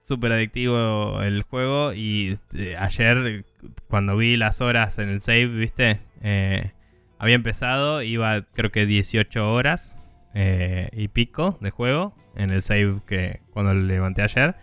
Súper 0.05 0.31
adictivo 0.31 1.21
el 1.21 1.43
juego. 1.43 1.91
Y 1.93 2.29
este, 2.29 2.77
ayer, 2.77 3.43
cuando 3.89 4.15
vi 4.15 4.37
las 4.37 4.61
horas 4.61 4.97
en 4.99 5.09
el 5.09 5.21
save, 5.21 5.47
¿viste? 5.47 5.99
Eh, 6.21 6.71
había 7.19 7.35
empezado. 7.35 8.01
Iba, 8.01 8.43
creo 8.53 8.71
que 8.71 8.85
18 8.85 9.51
horas 9.51 9.97
eh, 10.33 10.89
y 10.93 11.09
pico 11.09 11.57
de 11.59 11.69
juego. 11.71 12.15
En 12.37 12.49
el 12.51 12.61
save 12.63 12.99
que 13.05 13.41
cuando 13.51 13.73
lo 13.73 13.81
levanté 13.81 14.21
ayer. 14.21 14.55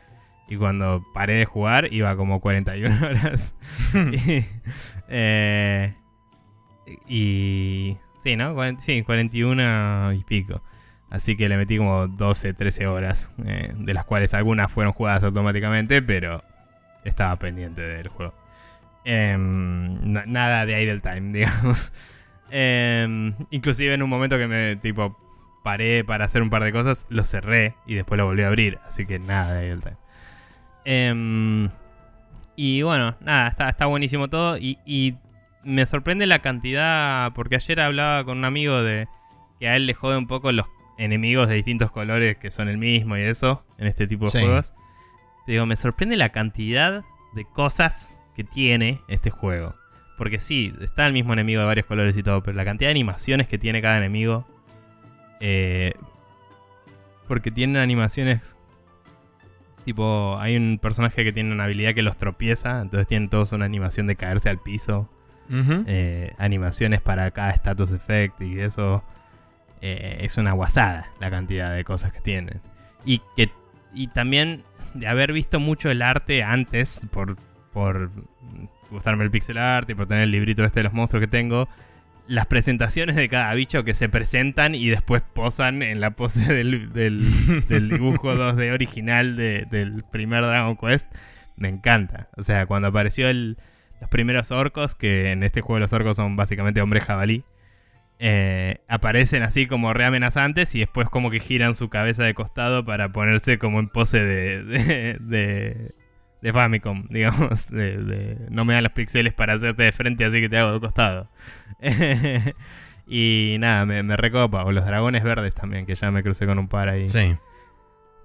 Y 0.49 0.57
cuando 0.57 1.05
paré 1.14 1.34
de 1.34 1.45
jugar, 1.45 1.93
iba 1.93 2.14
como 2.16 2.40
41 2.40 3.07
horas. 3.07 3.55
y, 3.95 4.45
eh, 5.09 5.95
y. 7.09 7.97
Sí, 8.22 8.36
¿no? 8.36 8.55
Cuaren- 8.55 8.78
Sí, 8.78 9.03
41 9.03 10.12
y 10.12 10.24
pico. 10.24 10.62
Así 11.12 11.36
que 11.36 11.46
le 11.48 11.58
metí 11.58 11.76
como 11.76 12.08
12, 12.08 12.54
13 12.54 12.86
horas. 12.86 13.30
eh, 13.44 13.70
de 13.76 13.92
las 13.94 14.04
cuales 14.06 14.32
algunas 14.32 14.72
fueron 14.72 14.94
jugadas 14.94 15.22
automáticamente, 15.24 16.00
pero 16.00 16.42
estaba 17.04 17.36
pendiente 17.36 17.82
del 17.82 18.08
juego. 18.08 18.32
Em, 19.04 20.12
na- 20.12 20.24
nada 20.26 20.64
de 20.64 20.82
idle 20.82 21.00
time, 21.00 21.32
digamos. 21.38 21.92
Em, 22.50 23.34
inclusive 23.50 23.92
en 23.94 24.02
un 24.02 24.08
momento 24.08 24.38
que 24.38 24.46
me 24.46 24.76
tipo 24.76 25.18
paré 25.62 26.02
para 26.02 26.24
hacer 26.24 26.40
un 26.42 26.48
par 26.50 26.64
de 26.64 26.72
cosas, 26.72 27.06
lo 27.10 27.24
cerré 27.24 27.74
y 27.86 27.94
después 27.94 28.16
lo 28.18 28.24
volví 28.26 28.42
a 28.42 28.48
abrir. 28.48 28.78
Así 28.86 29.04
que 29.06 29.18
nada 29.18 29.52
de 29.54 29.66
idle 29.68 29.80
time. 29.82 29.96
Em, 30.84 31.68
y 32.56 32.82
bueno, 32.82 33.16
nada, 33.20 33.48
está, 33.48 33.68
está 33.68 33.86
buenísimo 33.86 34.28
todo. 34.28 34.56
Y 34.58 35.16
me 35.62 35.84
sorprende 35.86 36.26
la 36.26 36.38
cantidad, 36.40 37.32
porque 37.34 37.56
ayer 37.56 37.80
hablaba 37.80 38.24
con 38.24 38.38
un 38.38 38.44
amigo 38.46 38.82
de 38.82 39.08
que 39.60 39.68
a 39.68 39.76
él 39.76 39.86
le 39.86 39.94
jode 39.94 40.16
un 40.16 40.26
poco 40.26 40.50
los 40.52 40.66
enemigos 40.99 41.49
de 41.49 41.55
distintos 41.55 41.90
colores 41.90 42.36
que 42.38 42.51
son 42.51 42.68
el 42.68 42.78
mismo 42.78 43.16
y 43.16 43.20
eso, 43.22 43.64
en 43.78 43.86
este 43.86 44.07
tipo 44.07 44.26
de 44.26 44.30
Sí. 44.32 44.38
juegos. 44.40 44.72
Te 45.47 45.53
digo, 45.53 45.66
me 45.66 45.76
sorprende 45.76 46.16
la 46.16 46.28
cantidad 46.30 47.03
de 47.34 47.45
cosas 47.45 48.16
que 48.36 48.45
tiene 48.45 49.01
este 49.09 49.30
juego. 49.30 49.74
Porque 50.18 50.38
sí, 50.38 50.72
está 50.80 51.07
el 51.07 51.12
mismo 51.12 51.32
enemigo 51.32 51.61
de 51.61 51.66
varios 51.66 51.86
colores 51.86 52.16
y 52.16 52.22
todo, 52.22 52.43
pero 52.43 52.57
la 52.57 52.64
cantidad 52.64 52.88
de 52.88 52.93
animaciones 52.93 53.49
que 53.49 53.59
tiene 53.59 53.82
cada 53.82 53.99
enemigo. 53.99 54.47
eh, 55.45 55.95
porque 57.26 57.51
tienen 57.51 57.78
animaciones. 57.78 58.55
Tipo, 59.84 60.38
hay 60.38 60.57
un 60.57 60.78
personaje 60.80 61.24
que 61.24 61.32
tiene 61.32 61.51
una 61.53 61.64
habilidad 61.64 61.95
que 61.95 62.03
los 62.03 62.16
tropieza, 62.16 62.80
entonces 62.80 63.09
tienen 63.09 63.28
todos 63.28 63.51
una 63.51 63.64
animación 63.64 64.07
de 64.07 64.14
caerse 64.16 64.49
al 64.49 64.59
piso. 64.61 65.09
Eh, 65.51 66.30
animaciones 66.38 67.01
para 67.03 67.30
cada 67.32 67.51
status 67.51 67.90
effect 67.93 68.40
y 68.40 68.61
eso. 68.61 69.03
Eh, 69.82 70.18
es 70.20 70.38
una 70.38 70.52
guasada 70.52 71.10
la 71.20 71.30
cantidad 71.30 71.74
de 71.74 71.84
cosas 71.84 72.12
que 72.12 72.20
tienen. 72.20 72.60
Y 73.04 73.20
que 73.36 73.50
y 73.94 74.08
también 74.08 74.62
de 74.94 75.06
haber 75.06 75.32
visto 75.32 75.60
mucho 75.60 75.90
el 75.90 76.02
arte 76.02 76.42
antes 76.42 77.06
por 77.10 77.36
por 77.72 78.10
gustarme 78.90 79.24
el 79.24 79.30
pixel 79.30 79.58
art 79.58 79.88
y 79.90 79.94
por 79.94 80.06
tener 80.06 80.24
el 80.24 80.30
librito 80.30 80.64
este 80.64 80.80
de 80.80 80.84
los 80.84 80.92
monstruos 80.92 81.22
que 81.22 81.26
tengo, 81.28 81.68
las 82.28 82.46
presentaciones 82.46 83.16
de 83.16 83.28
cada 83.28 83.52
bicho 83.54 83.84
que 83.84 83.94
se 83.94 84.08
presentan 84.08 84.74
y 84.74 84.88
después 84.88 85.22
posan 85.34 85.82
en 85.82 86.00
la 86.00 86.10
pose 86.10 86.40
del, 86.54 86.92
del, 86.92 87.88
dibujo 87.88 88.32
2D 88.34 88.72
original 88.72 89.36
del 89.36 90.04
primer 90.10 90.42
Dragon 90.42 90.76
Quest, 90.76 91.06
me 91.56 91.68
encanta. 91.68 92.28
O 92.36 92.42
sea, 92.42 92.66
cuando 92.66 92.88
apareció 92.88 93.28
el, 93.28 93.56
los 94.00 94.10
primeros 94.10 94.50
orcos, 94.50 94.94
que 94.94 95.32
en 95.32 95.42
este 95.42 95.60
juego 95.60 95.80
los 95.80 95.92
orcos 95.92 96.16
son 96.16 96.36
básicamente 96.36 96.80
hombres 96.80 97.04
jabalí, 97.04 97.44
eh, 98.24 98.78
aparecen 98.86 99.42
así 99.42 99.66
como 99.66 99.92
re 99.92 100.04
amenazantes 100.04 100.76
y 100.76 100.78
después 100.78 101.08
como 101.08 101.28
que 101.28 101.40
giran 101.40 101.74
su 101.74 101.88
cabeza 101.88 102.22
de 102.22 102.34
costado 102.34 102.84
para 102.84 103.08
ponerse 103.08 103.58
como 103.58 103.80
en 103.80 103.88
pose 103.88 104.20
de, 104.20 104.62
de, 104.62 105.92
de, 106.40 106.52
Famicom, 106.52 107.06
digamos. 107.10 107.68
De, 107.68 108.36
no 108.48 108.64
me 108.64 108.74
dan 108.74 108.84
los 108.84 108.92
píxeles 108.92 109.34
para 109.34 109.54
hacerte 109.54 109.82
de 109.82 109.90
frente, 109.90 110.24
así 110.24 110.40
que 110.40 110.48
te 110.48 110.56
hago 110.56 110.72
de 110.72 110.78
costado. 110.78 111.30
y 113.08 113.56
nada, 113.58 113.86
me, 113.86 114.04
me, 114.04 114.16
recopa. 114.16 114.62
O 114.66 114.70
los 114.70 114.86
dragones 114.86 115.24
verdes 115.24 115.52
también, 115.52 115.84
que 115.84 115.96
ya 115.96 116.12
me 116.12 116.22
crucé 116.22 116.46
con 116.46 116.60
un 116.60 116.68
par 116.68 116.90
ahí. 116.90 117.08
Sí. 117.08 117.36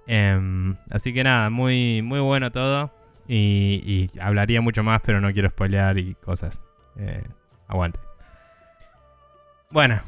Em, 0.06 0.76
así 0.90 1.12
que 1.12 1.24
nada, 1.24 1.50
muy, 1.50 2.02
muy 2.02 2.20
bueno 2.20 2.52
todo. 2.52 2.92
Y, 3.26 4.10
hablaría 4.20 4.60
mucho 4.60 4.84
más, 4.84 5.00
pero 5.04 5.20
no 5.20 5.32
quiero 5.32 5.50
spoilear 5.50 5.98
y 5.98 6.14
cosas. 6.14 6.62
Eh, 6.96 7.24
aguante. 7.66 7.98
Bueno, 9.70 10.00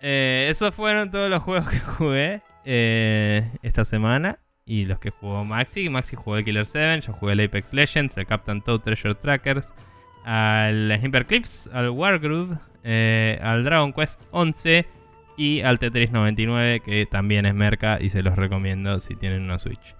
eh, 0.00 0.46
esos 0.48 0.74
fueron 0.74 1.10
todos 1.10 1.28
los 1.28 1.42
juegos 1.42 1.68
que 1.68 1.80
jugué 1.80 2.42
eh, 2.64 3.50
esta 3.62 3.84
semana. 3.84 4.38
Y 4.64 4.84
los 4.84 5.00
que 5.00 5.10
jugó 5.10 5.44
Maxi. 5.44 5.88
Maxi 5.88 6.14
jugó 6.14 6.36
el 6.36 6.44
Killer 6.44 6.64
7, 6.64 7.00
yo 7.00 7.12
jugué 7.12 7.32
el 7.32 7.40
Apex 7.40 7.72
Legends, 7.72 8.16
el 8.16 8.26
Captain 8.26 8.62
Toad 8.62 8.80
Treasure 8.80 9.16
Trackers, 9.16 9.72
al 10.24 10.96
Sniper 10.96 11.26
Clips, 11.26 11.68
al 11.72 11.90
Wargroove, 11.90 12.56
eh, 12.84 13.40
al 13.42 13.64
Dragon 13.64 13.92
Quest 13.92 14.22
11 14.30 14.86
y 15.36 15.62
al 15.62 15.80
Tetris 15.80 16.12
99, 16.12 16.80
que 16.80 17.04
también 17.06 17.46
es 17.46 17.54
merca 17.54 17.98
y 18.00 18.10
se 18.10 18.22
los 18.22 18.36
recomiendo 18.36 19.00
si 19.00 19.16
tienen 19.16 19.42
una 19.42 19.58
Switch. 19.58 19.96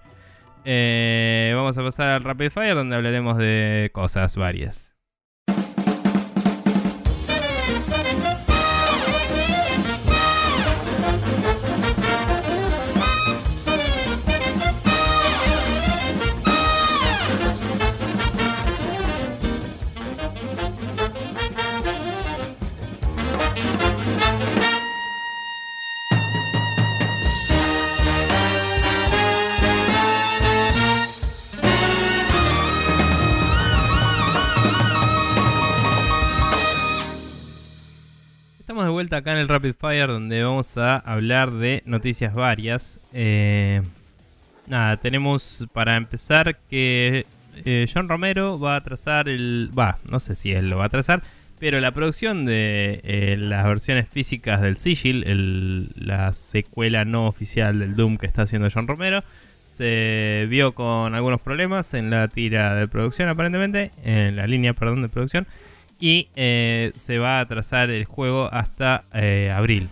vamos 0.63 1.77
a 1.77 1.83
pasar 1.83 2.07
al 2.07 2.23
Rapid 2.23 2.51
Fire, 2.51 2.75
donde 2.75 2.95
hablaremos 2.95 3.37
de 3.37 3.89
cosas 3.93 4.37
varias. 4.37 4.90
Vuelta 39.01 39.17
acá 39.17 39.31
en 39.31 39.39
el 39.39 39.47
Rapid 39.47 39.73
Fire 39.73 40.05
donde 40.05 40.43
vamos 40.43 40.77
a 40.77 40.97
hablar 40.97 41.53
de 41.53 41.81
noticias 41.87 42.35
varias. 42.35 42.99
Eh, 43.13 43.81
nada, 44.67 44.97
tenemos 44.97 45.65
para 45.73 45.95
empezar 45.97 46.55
que 46.69 47.25
eh, 47.65 47.89
John 47.91 48.07
Romero 48.07 48.59
va 48.59 48.75
a 48.75 48.81
trazar 48.81 49.27
el... 49.27 49.71
Va, 49.77 49.97
no 50.07 50.19
sé 50.19 50.35
si 50.35 50.51
él 50.51 50.69
lo 50.69 50.77
va 50.77 50.85
a 50.85 50.89
trazar, 50.89 51.23
pero 51.57 51.79
la 51.79 51.93
producción 51.93 52.45
de 52.45 53.01
eh, 53.03 53.37
las 53.39 53.65
versiones 53.65 54.07
físicas 54.07 54.61
del 54.61 54.77
Sigil, 54.77 55.89
la 55.95 56.31
secuela 56.33 57.03
no 57.03 57.25
oficial 57.25 57.79
del 57.79 57.95
Doom 57.95 58.19
que 58.19 58.27
está 58.27 58.43
haciendo 58.43 58.69
John 58.71 58.87
Romero, 58.87 59.23
se 59.73 60.45
vio 60.47 60.73
con 60.73 61.15
algunos 61.15 61.41
problemas 61.41 61.95
en 61.95 62.11
la 62.11 62.27
tira 62.27 62.75
de 62.75 62.87
producción 62.87 63.29
aparentemente, 63.29 63.89
en 64.03 64.35
la 64.35 64.45
línea, 64.45 64.73
perdón, 64.75 65.01
de 65.01 65.09
producción. 65.09 65.47
Y 66.01 66.27
eh, 66.35 66.91
se 66.95 67.19
va 67.19 67.39
a 67.39 67.45
trazar 67.45 67.89
el 67.89 68.05
juego 68.05 68.49
hasta 68.51 69.05
eh, 69.13 69.49
abril. 69.55 69.87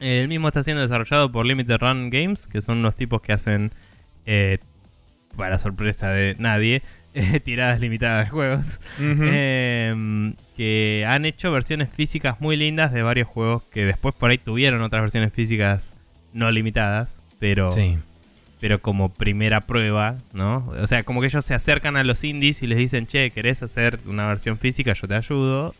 El 0.00 0.26
mismo 0.26 0.48
está 0.48 0.62
siendo 0.62 0.82
desarrollado 0.82 1.30
por 1.30 1.46
Limited 1.46 1.78
Run 1.78 2.10
Games, 2.10 2.46
que 2.46 2.62
son 2.62 2.78
unos 2.78 2.96
tipos 2.96 3.20
que 3.20 3.32
hacen, 3.32 3.70
eh, 4.26 4.58
para 5.36 5.58
sorpresa 5.58 6.10
de 6.10 6.34
nadie, 6.38 6.82
tiradas 7.44 7.80
limitadas 7.80 8.26
de 8.26 8.30
juegos. 8.30 8.80
Em, 8.98 10.34
que 10.56 11.04
han 11.06 11.24
hecho 11.26 11.52
versiones 11.52 11.90
físicas 11.90 12.40
muy 12.40 12.56
lindas 12.56 12.92
de 12.92 13.02
varios 13.02 13.28
juegos 13.28 13.62
que 13.64 13.84
después 13.84 14.14
por 14.14 14.30
ahí 14.30 14.38
tuvieron 14.38 14.82
otras 14.82 15.02
versiones 15.02 15.32
físicas 15.32 15.94
no 16.32 16.50
limitadas, 16.50 17.22
pero 17.38 17.70
sí 17.70 17.98
pero 18.60 18.80
como 18.80 19.12
primera 19.12 19.60
prueba, 19.60 20.16
¿no? 20.32 20.72
O 20.80 20.86
sea, 20.86 21.04
como 21.04 21.20
que 21.20 21.28
ellos 21.28 21.44
se 21.44 21.54
acercan 21.54 21.96
a 21.96 22.04
los 22.04 22.24
indies 22.24 22.62
y 22.62 22.66
les 22.66 22.78
dicen, 22.78 23.06
che, 23.06 23.30
¿querés 23.30 23.62
hacer 23.62 24.00
una 24.06 24.26
versión 24.26 24.58
física? 24.58 24.92
Yo 24.94 25.06
te 25.06 25.14
ayudo. 25.14 25.74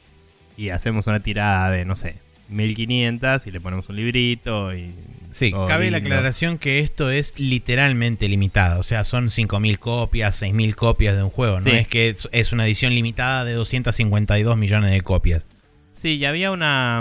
Y 0.56 0.70
hacemos 0.70 1.06
una 1.06 1.20
tirada 1.20 1.70
de, 1.70 1.84
no 1.84 1.96
sé, 1.96 2.16
1500 2.48 3.46
y 3.46 3.50
le 3.50 3.60
ponemos 3.60 3.88
un 3.88 3.96
librito 3.96 4.74
y... 4.74 4.94
Sí, 5.30 5.52
cabe 5.52 5.90
la 5.90 5.98
aclaración 5.98 6.56
que 6.56 6.80
esto 6.80 7.10
es 7.10 7.38
literalmente 7.38 8.28
limitado. 8.28 8.80
O 8.80 8.82
sea, 8.82 9.04
son 9.04 9.28
5000 9.28 9.78
copias, 9.78 10.36
6000 10.36 10.74
copias 10.74 11.16
de 11.16 11.22
un 11.22 11.30
juego. 11.30 11.60
No 11.60 11.70
es 11.70 11.86
que 11.86 12.08
es 12.08 12.52
una 12.52 12.66
edición 12.66 12.94
limitada 12.94 13.44
de 13.44 13.52
252 13.52 14.56
millones 14.56 14.90
de 14.90 15.00
copias. 15.02 15.44
Sí, 15.92 16.16
y 16.16 16.24
había 16.24 16.50
una... 16.50 17.00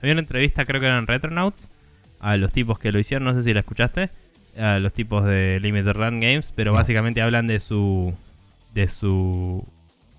Había 0.00 0.12
una 0.12 0.20
entrevista, 0.20 0.64
creo 0.64 0.80
que 0.80 0.86
eran 0.86 1.06
Retronauts, 1.06 1.68
a 2.20 2.36
los 2.36 2.52
tipos 2.52 2.78
que 2.78 2.92
lo 2.92 2.98
hicieron, 2.98 3.24
no 3.24 3.34
sé 3.34 3.42
si 3.42 3.52
la 3.52 3.60
escuchaste 3.60 4.10
a 4.58 4.78
los 4.78 4.92
tipos 4.92 5.24
de 5.24 5.58
Limited 5.60 5.92
Run 5.92 6.20
Games, 6.20 6.52
pero 6.54 6.72
básicamente 6.72 7.22
hablan 7.22 7.46
de 7.46 7.60
su 7.60 8.14
de 8.74 8.88
su 8.88 9.66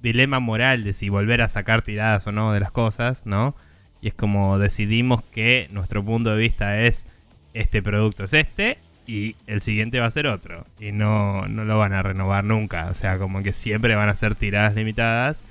dilema 0.01 0.39
moral 0.39 0.83
de 0.83 0.93
si 0.93 1.09
volver 1.09 1.41
a 1.41 1.47
sacar 1.47 1.81
tiradas 1.81 2.25
o 2.27 2.31
no 2.31 2.51
de 2.53 2.59
las 2.59 2.71
cosas, 2.71 3.25
¿no? 3.25 3.55
Y 4.01 4.09
es 4.09 4.13
como 4.13 4.59
decidimos 4.59 5.23
que 5.23 5.67
nuestro 5.71 6.03
punto 6.03 6.31
de 6.31 6.37
vista 6.37 6.81
es 6.81 7.05
este 7.53 7.81
producto 7.81 8.23
es 8.23 8.33
este 8.33 8.77
y 9.07 9.35
el 9.47 9.61
siguiente 9.61 9.99
va 9.99 10.05
a 10.07 10.11
ser 10.11 10.27
otro. 10.27 10.65
Y 10.79 10.91
no, 10.91 11.47
no 11.47 11.65
lo 11.65 11.77
van 11.77 11.93
a 11.93 12.03
renovar 12.03 12.43
nunca, 12.43 12.87
o 12.91 12.93
sea, 12.93 13.17
como 13.17 13.41
que 13.41 13.53
siempre 13.53 13.95
van 13.95 14.09
a 14.09 14.15
ser 14.15 14.35
tiradas 14.35 14.75
limitadas 14.75 15.41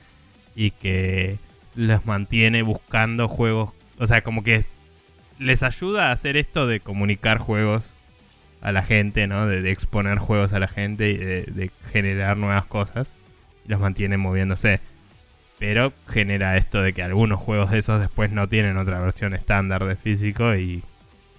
y 0.55 0.71
que 0.71 1.39
los 1.75 2.07
mantiene 2.07 2.63
buscando 2.63 3.29
juegos, 3.29 3.73
o 3.99 4.07
sea, 4.07 4.23
como 4.23 4.43
que 4.43 4.65
les 5.39 5.63
ayuda 5.63 6.09
a 6.09 6.13
hacer 6.13 6.37
esto 6.37 6.67
de 6.67 6.81
comunicar 6.81 7.39
juegos 7.39 7.93
a 8.61 8.73
la 8.73 8.83
gente, 8.83 9.27
¿no? 9.27 9.47
De, 9.47 9.71
exponer 9.71 10.19
juegos 10.19 10.53
a 10.53 10.59
la 10.59 10.69
gente 10.69 11.11
y 11.11 11.17
de, 11.17 11.71
generar 11.93 12.37
nuevas 12.37 12.67
cosas. 12.67 13.13
Los 13.67 13.81
mantiene 13.81 14.17
moviéndose. 14.17 14.81
Pero 15.59 15.93
genera 16.07 16.57
esto 16.57 16.83
de 16.83 16.93
que 16.93 17.03
algunos 17.03 17.41
juegos 17.41 17.71
de 17.71 17.79
esos 17.79 18.01
después 18.01 18.31
no 18.31 18.49
tienen 18.49 18.77
otra 18.77 19.01
versión 19.01 19.33
estándar 19.33 19.85
de 19.85 19.97
físico 19.97 20.55
y, 20.55 20.83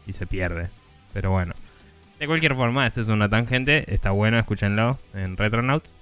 y 0.08 0.14
se 0.14 0.26
pierde. 0.26 0.70
Pero 1.14 1.32
bueno. 1.32 1.54
De 2.20 2.26
cualquier 2.26 2.56
forma, 2.56 2.88
esa 2.88 3.02
es 3.02 3.10
una 3.10 3.30
tangente. 3.30 3.94
Está 3.94 4.12
bueno, 4.12 4.40
escúchenlo 4.40 4.98
en 5.14 5.38
Retronauts. 5.38 5.94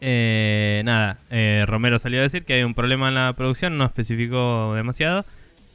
Eh, 0.00 0.82
nada, 0.84 1.18
eh, 1.30 1.64
Romero 1.66 1.98
salió 1.98 2.20
a 2.20 2.22
decir 2.22 2.44
que 2.44 2.54
hay 2.54 2.62
un 2.62 2.74
problema 2.74 3.08
en 3.08 3.14
la 3.16 3.32
producción, 3.34 3.76
no 3.76 3.84
especificó 3.84 4.74
demasiado. 4.74 5.24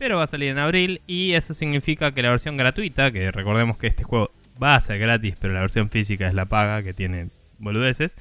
Pero 0.06 0.18
va 0.18 0.26
a 0.26 0.28
salir 0.28 0.50
en 0.50 0.60
abril 0.60 1.02
y 1.08 1.32
eso 1.32 1.56
significa 1.56 2.12
que 2.12 2.22
la 2.22 2.30
versión 2.30 2.58
gratuita, 2.58 3.10
que 3.10 3.32
recordemos 3.32 3.80
que 3.80 3.88
este 3.88 4.04
juego 4.04 4.30
va 4.62 4.76
a 4.76 4.80
ser 4.80 5.00
gratis, 5.00 5.34
pero 5.42 5.52
la 5.52 5.62
versión 5.62 5.90
física 5.90 6.28
es 6.28 6.36
la 6.36 6.46
paga, 6.46 6.84
que 6.84 6.94
tiene 6.94 7.30
boludeces. 7.58 8.16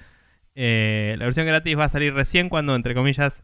Eh, 0.55 1.15
la 1.19 1.27
versión 1.27 1.45
gratis 1.45 1.79
va 1.79 1.85
a 1.85 1.89
salir 1.91 2.15
recién 2.15 2.49
cuando, 2.49 2.75
entre 2.75 2.95
comillas, 2.95 3.43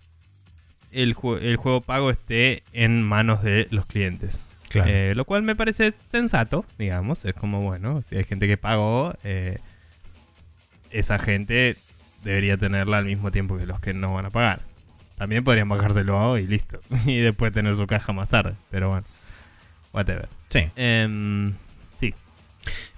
el, 0.91 1.15
el 1.43 1.57
juego 1.57 1.83
pago 1.83 2.09
esté 2.09 2.62
en 2.73 3.03
manos 3.03 3.43
de 3.43 3.69
los 3.71 3.85
clientes. 3.85 4.41
Eh, 4.73 5.12
lo 5.15 5.27
cual 5.27 5.43
me 5.43 5.55
parece 5.55 5.93
sensato, 6.09 6.65
digamos. 6.79 7.27
Es 7.27 7.35
como, 7.35 7.61
bueno, 7.61 8.01
si 8.09 8.17
hay 8.17 8.25
gente 8.25 8.49
que 8.49 8.57
pagó, 8.57 9.12
eh, 9.23 9.59
esa 10.91 11.19
gente 11.19 11.77
debería 12.25 12.57
tenerla 12.57 12.97
al 12.97 13.05
mismo 13.05 13.31
tiempo 13.33 13.59
que 13.59 13.67
los 13.67 13.81
que 13.81 13.93
no 13.93 14.15
van 14.15 14.25
a 14.25 14.31
pagar. 14.31 14.69
También 15.20 15.44
podrían 15.44 15.68
bajárselo 15.68 16.38
y 16.38 16.47
listo. 16.47 16.80
y 17.05 17.18
después 17.18 17.52
tener 17.52 17.76
su 17.76 17.86
caja 17.86 18.10
más 18.14 18.30
tarde. 18.30 18.55
Pero 18.70 18.88
bueno, 18.88 19.05
whatever. 19.92 20.30
Sí. 20.48 20.60
Em, 20.76 21.52
sí. 22.01 22.14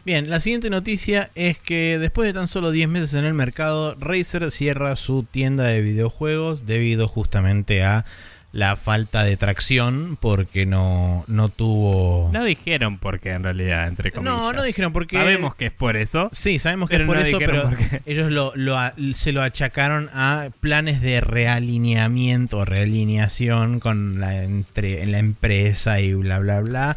Bien, 0.04 0.30
la 0.30 0.38
siguiente 0.38 0.70
noticia 0.70 1.30
es 1.34 1.58
que 1.58 1.98
después 1.98 2.28
de 2.28 2.32
tan 2.32 2.46
solo 2.46 2.70
10 2.70 2.88
meses 2.88 3.14
en 3.14 3.24
el 3.24 3.34
mercado, 3.34 3.96
Razer 3.98 4.52
cierra 4.52 4.94
su 4.94 5.24
tienda 5.24 5.64
de 5.64 5.80
videojuegos 5.80 6.64
debido 6.64 7.08
justamente 7.08 7.82
a 7.82 8.04
la 8.52 8.76
falta 8.76 9.24
de 9.24 9.38
tracción 9.38 10.18
porque 10.20 10.66
no, 10.66 11.24
no 11.26 11.48
tuvo... 11.48 12.30
No 12.32 12.44
dijeron 12.44 12.98
por 12.98 13.18
qué 13.18 13.30
en 13.30 13.42
realidad, 13.42 13.88
entre 13.88 14.12
comillas. 14.12 14.34
No, 14.34 14.52
no 14.52 14.62
dijeron 14.62 14.92
porque... 14.92 15.16
Sabemos 15.16 15.54
que 15.54 15.66
es 15.66 15.72
por 15.72 15.96
eso. 15.96 16.28
Sí, 16.32 16.58
sabemos 16.58 16.90
que 16.90 16.96
es 16.96 17.02
por 17.06 17.16
no 17.16 17.22
eso, 17.22 17.38
pero 17.38 17.62
por 17.62 17.76
qué. 17.78 18.02
ellos 18.04 18.30
lo, 18.30 18.52
lo 18.54 18.78
se 19.14 19.32
lo 19.32 19.42
achacaron 19.42 20.10
a 20.12 20.50
planes 20.60 21.00
de 21.00 21.22
realineamiento, 21.22 22.66
realineación 22.66 23.80
con 23.80 24.20
la, 24.20 24.42
entre, 24.42 25.02
en 25.02 25.12
la 25.12 25.18
empresa 25.18 26.00
y 26.00 26.12
bla, 26.12 26.38
bla, 26.38 26.60
bla. 26.60 26.96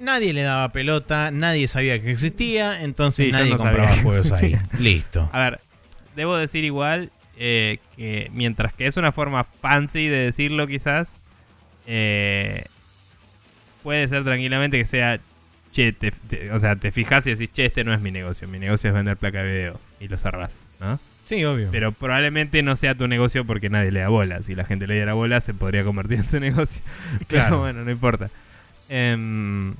Nadie 0.00 0.32
le 0.32 0.42
daba 0.42 0.72
pelota, 0.72 1.30
nadie 1.30 1.68
sabía 1.68 2.02
que 2.02 2.10
existía, 2.10 2.82
entonces 2.82 3.26
Sí, 3.26 3.32
nadie 3.32 3.50
no 3.50 3.58
compraba 3.58 3.96
juegos 3.98 4.32
ahí. 4.32 4.58
Listo. 4.80 5.30
A 5.32 5.38
ver, 5.38 5.60
debo 6.16 6.36
decir 6.36 6.64
igual 6.64 7.12
eh, 7.38 7.78
que 7.96 8.30
mientras 8.32 8.72
que 8.74 8.86
es 8.86 8.96
una 8.96 9.12
forma 9.12 9.44
fancy 9.44 10.08
de 10.08 10.18
decirlo 10.18 10.66
quizás, 10.66 11.12
eh, 11.86 12.64
puede 13.82 14.08
ser 14.08 14.24
tranquilamente 14.24 14.78
que 14.78 14.84
sea, 14.84 15.18
che, 15.72 15.92
te- 15.92 16.12
te- 16.12 16.50
o 16.52 16.58
sea, 16.58 16.76
te 16.76 16.90
fijas 16.92 17.26
y 17.26 17.30
decís, 17.30 17.50
che, 17.52 17.66
este 17.66 17.84
no 17.84 17.92
es 17.92 18.00
mi 18.00 18.10
negocio, 18.10 18.48
mi 18.48 18.58
negocio 18.58 18.88
es 18.90 18.94
vender 18.94 19.16
placa 19.16 19.42
de 19.42 19.52
video 19.52 19.80
y 20.00 20.08
lo 20.08 20.16
cerrás, 20.18 20.56
¿no? 20.80 20.98
Sí, 21.26 21.42
obvio. 21.44 21.68
Pero 21.72 21.92
probablemente 21.92 22.62
no 22.62 22.76
sea 22.76 22.94
tu 22.94 23.08
negocio 23.08 23.46
porque 23.46 23.70
nadie 23.70 23.90
le 23.90 24.00
da 24.00 24.08
bola. 24.10 24.42
Si 24.42 24.54
la 24.54 24.64
gente 24.66 24.86
le 24.86 24.94
diera 24.94 25.14
bola, 25.14 25.40
se 25.40 25.54
podría 25.54 25.82
convertir 25.82 26.18
en 26.18 26.26
tu 26.26 26.38
negocio. 26.40 26.82
Claro. 27.28 27.46
Pero 27.48 27.58
bueno, 27.60 27.82
no 27.84 27.90
importa. 27.90 28.28
Em, 28.90 29.72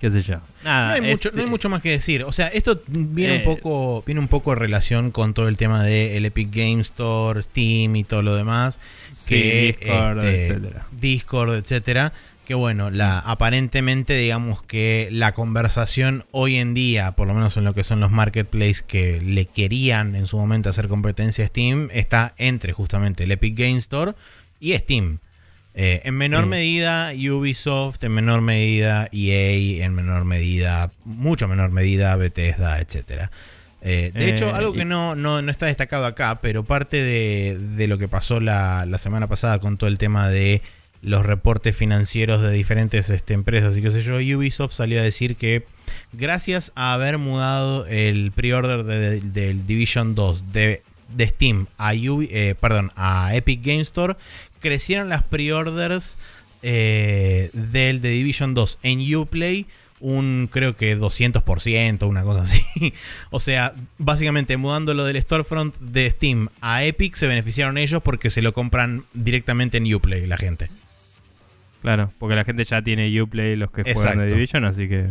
¿Qué 0.00 0.10
sé 0.10 0.22
yo? 0.22 0.36
Nada, 0.64 0.88
no, 0.88 0.94
hay 0.94 1.10
es, 1.10 1.16
mucho, 1.16 1.30
no 1.32 1.40
hay 1.40 1.46
eh, 1.46 1.50
mucho 1.50 1.68
más 1.68 1.82
que 1.82 1.90
decir. 1.90 2.22
O 2.22 2.30
sea, 2.30 2.48
esto 2.48 2.80
viene 2.86 3.36
Eh, 3.36 3.38
un 3.38 3.56
poco 3.56 4.02
viene 4.06 4.20
un 4.20 4.28
poco 4.28 4.52
en 4.52 4.58
relación 4.60 5.10
con 5.10 5.34
todo 5.34 5.48
el 5.48 5.56
tema 5.56 5.82
del 5.82 6.24
Epic 6.24 6.50
Game 6.52 6.80
Store, 6.82 7.42
Steam 7.42 7.96
y 7.96 8.04
todo 8.04 8.22
lo 8.22 8.36
demás. 8.36 8.78
sí, 9.12 9.26
que, 9.34 9.76
Discord, 9.80 10.18
este, 10.24 10.46
etcétera. 10.46 10.86
Discord, 10.92 11.54
etcétera. 11.54 12.12
Que 12.46 12.54
bueno, 12.54 12.90
la, 12.90 13.18
aparentemente 13.18 14.14
digamos 14.16 14.62
que 14.62 15.08
la 15.12 15.32
conversación 15.34 16.24
hoy 16.30 16.56
en 16.56 16.72
día, 16.72 17.12
por 17.12 17.28
lo 17.28 17.34
menos 17.34 17.58
en 17.58 17.64
lo 17.64 17.74
que 17.74 17.84
son 17.84 18.00
los 18.00 18.10
marketplaces 18.10 18.82
que 18.82 19.20
le 19.20 19.44
querían 19.44 20.16
en 20.16 20.26
su 20.26 20.38
momento 20.38 20.70
hacer 20.70 20.88
competencia 20.88 21.44
a 21.44 21.48
Steam, 21.48 21.90
está 21.92 22.32
entre 22.38 22.72
justamente 22.72 23.24
el 23.24 23.32
Epic 23.32 23.54
Game 23.58 23.76
Store 23.76 24.14
y 24.60 24.74
Steam. 24.78 25.18
Eh, 25.80 26.00
en 26.04 26.14
menor 26.16 26.42
Sí. 26.44 26.50
medida 26.50 27.12
Ubisoft, 27.14 28.02
en 28.02 28.12
menor 28.12 28.40
medida 28.40 29.08
EA, 29.12 29.84
en 29.84 29.94
menor 29.94 30.24
medida, 30.24 30.90
mucho 31.04 31.46
menor 31.46 31.70
medida 31.70 32.16
Bethesda, 32.16 32.80
etcétera. 32.80 33.30
Eh, 33.80 34.10
de 34.12 34.24
Eh, 34.26 34.30
hecho, 34.30 34.52
algo 34.52 34.74
y- 34.74 34.78
que 34.78 34.84
no, 34.84 35.14
no, 35.14 35.40
no 35.40 35.50
está 35.52 35.66
destacado 35.66 36.04
acá, 36.04 36.40
pero 36.42 36.64
parte 36.64 36.96
de, 36.96 37.56
de 37.76 37.86
lo 37.86 37.96
que 37.96 38.08
pasó 38.08 38.40
la, 38.40 38.86
la 38.86 38.98
semana 38.98 39.28
pasada 39.28 39.60
con 39.60 39.76
todo 39.78 39.88
el 39.88 39.98
tema 39.98 40.28
de 40.28 40.62
los 41.00 41.24
reportes 41.24 41.76
financieros 41.76 42.42
de 42.42 42.50
diferentes 42.50 43.08
este, 43.08 43.34
empresas 43.34 43.76
y 43.76 43.82
qué 43.82 43.92
sé 43.92 44.02
yo, 44.02 44.16
Ubisoft 44.16 44.72
salió 44.74 44.98
a 44.98 45.04
decir 45.04 45.36
que 45.36 45.64
gracias 46.12 46.72
a 46.74 46.92
haber 46.92 47.18
mudado 47.18 47.86
el 47.86 48.32
pre-order 48.32 48.82
de- 48.82 49.20
de- 49.20 49.20
del 49.20 49.64
Division 49.64 50.16
2 50.16 50.52
de, 50.52 50.82
de 51.14 51.26
Steam 51.28 51.66
a, 51.78 51.94
Ubi- 51.94 52.28
eh, 52.32 52.56
perdón, 52.60 52.90
a 52.96 53.30
Epic 53.34 53.62
Game 53.64 53.80
Store, 53.82 54.16
crecieron 54.60 55.08
las 55.08 55.22
pre-orders 55.22 56.16
eh, 56.62 57.50
del 57.52 58.00
The 58.00 58.08
Division 58.08 58.54
2 58.54 58.78
en 58.82 59.16
Uplay 59.16 59.66
un 60.00 60.48
creo 60.50 60.76
que 60.76 60.96
200%, 60.96 62.06
una 62.08 62.22
cosa 62.22 62.42
así. 62.42 62.64
o 63.30 63.40
sea, 63.40 63.74
básicamente 63.98 64.56
mudándolo 64.56 65.04
del 65.04 65.20
storefront 65.20 65.76
de 65.78 66.10
Steam 66.10 66.48
a 66.60 66.84
Epic 66.84 67.14
se 67.14 67.26
beneficiaron 67.26 67.78
ellos 67.78 68.02
porque 68.02 68.30
se 68.30 68.42
lo 68.42 68.52
compran 68.52 69.04
directamente 69.12 69.78
en 69.78 69.92
Uplay 69.92 70.26
la 70.26 70.36
gente. 70.36 70.70
Claro, 71.82 72.12
porque 72.18 72.36
la 72.36 72.44
gente 72.44 72.64
ya 72.64 72.82
tiene 72.82 73.20
Uplay 73.20 73.56
los 73.56 73.70
que 73.70 73.82
juegan 73.82 74.00
Exacto. 74.00 74.20
de 74.20 74.26
Division, 74.26 74.64
así 74.64 74.88
que 74.88 75.06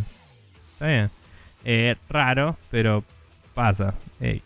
está 0.74 0.88
bien. 0.88 1.10
Eh, 1.66 1.96
raro, 2.10 2.58
pero 2.72 3.04
pasa. 3.54 3.94
Eh, 4.22 4.42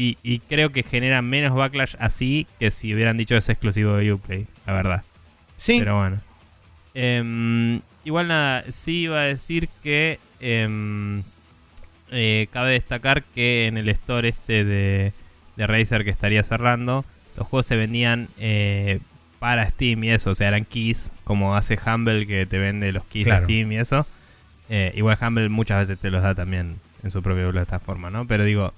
y, 0.00 0.16
y 0.22 0.38
creo 0.38 0.70
que 0.70 0.82
genera 0.84 1.22
menos 1.22 1.54
backlash 1.56 1.96
así 1.98 2.46
que 2.60 2.70
si 2.70 2.94
hubieran 2.94 3.16
dicho 3.16 3.36
es 3.36 3.48
exclusivo 3.48 3.94
de 3.96 4.12
Uplay, 4.12 4.46
la 4.66 4.72
verdad. 4.72 5.02
Sí, 5.56 5.78
Pero 5.80 5.96
bueno. 5.98 6.18
Em, 6.94 7.80
igual 8.04 8.28
nada, 8.28 8.64
sí 8.70 9.02
iba 9.02 9.18
a 9.20 9.24
decir 9.24 9.68
que 9.82 10.18
em, 10.40 11.22
eh, 12.10 12.46
cabe 12.52 12.72
destacar 12.72 13.22
que 13.22 13.66
en 13.66 13.76
el 13.76 13.88
store 13.88 14.28
este 14.28 14.64
de, 14.64 15.12
de 15.56 15.66
Razer 15.66 16.04
que 16.04 16.10
estaría 16.10 16.42
cerrando, 16.42 17.04
los 17.36 17.46
juegos 17.46 17.66
se 17.66 17.76
vendían 17.76 18.28
eh, 18.38 19.00
para 19.38 19.68
Steam 19.68 20.04
y 20.04 20.10
eso, 20.10 20.30
o 20.30 20.34
sea, 20.34 20.48
eran 20.48 20.64
keys, 20.64 21.10
como 21.24 21.54
hace 21.56 21.78
Humble 21.84 22.26
que 22.26 22.46
te 22.46 22.58
vende 22.58 22.92
los 22.92 23.04
keys 23.04 23.26
Claro. 23.26 23.40
de 23.40 23.52
Steam 23.52 23.72
y 23.72 23.78
eso. 23.78 24.06
Eh, 24.70 24.92
igual 24.96 25.18
Humble 25.20 25.48
muchas 25.48 25.86
veces 25.86 26.00
te 26.00 26.10
los 26.10 26.22
da 26.22 26.34
también 26.34 26.76
en 27.02 27.10
su 27.10 27.22
propia 27.22 27.50
plataforma, 27.50 28.10
¿no? 28.10 28.26
Pero 28.26 28.44
digo, 28.44 28.72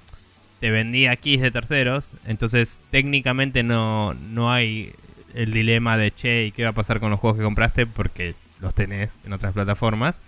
te 0.60 0.70
vendía 0.70 1.16
keys 1.16 1.40
de 1.40 1.50
terceros, 1.50 2.10
entonces 2.26 2.78
técnicamente 2.90 3.62
no, 3.62 4.14
no 4.14 4.52
hay 4.52 4.92
el 5.34 5.52
dilema 5.52 5.96
de 5.96 6.10
che, 6.10 6.46
¿y 6.46 6.52
qué 6.52 6.64
va 6.64 6.70
a 6.70 6.74
pasar 6.74 7.00
con 7.00 7.10
los 7.10 7.18
juegos 7.18 7.38
que 7.38 7.44
compraste? 7.44 7.86
Porque 7.86 8.34
los 8.60 8.74
tenés 8.74 9.18
en 9.24 9.32
otras 9.32 9.54
plataformas. 9.54 10.20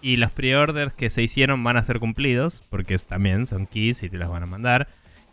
Y 0.00 0.16
los 0.16 0.30
pre-orders 0.30 0.92
que 0.94 1.10
se 1.10 1.22
hicieron 1.22 1.62
van 1.62 1.76
a 1.76 1.84
ser 1.84 2.00
cumplidos, 2.00 2.62
porque 2.70 2.98
también 2.98 3.46
son 3.46 3.66
keys 3.66 4.02
y 4.02 4.08
te 4.08 4.18
los 4.18 4.30
van 4.30 4.42
a 4.42 4.46
mandar. 4.46 4.88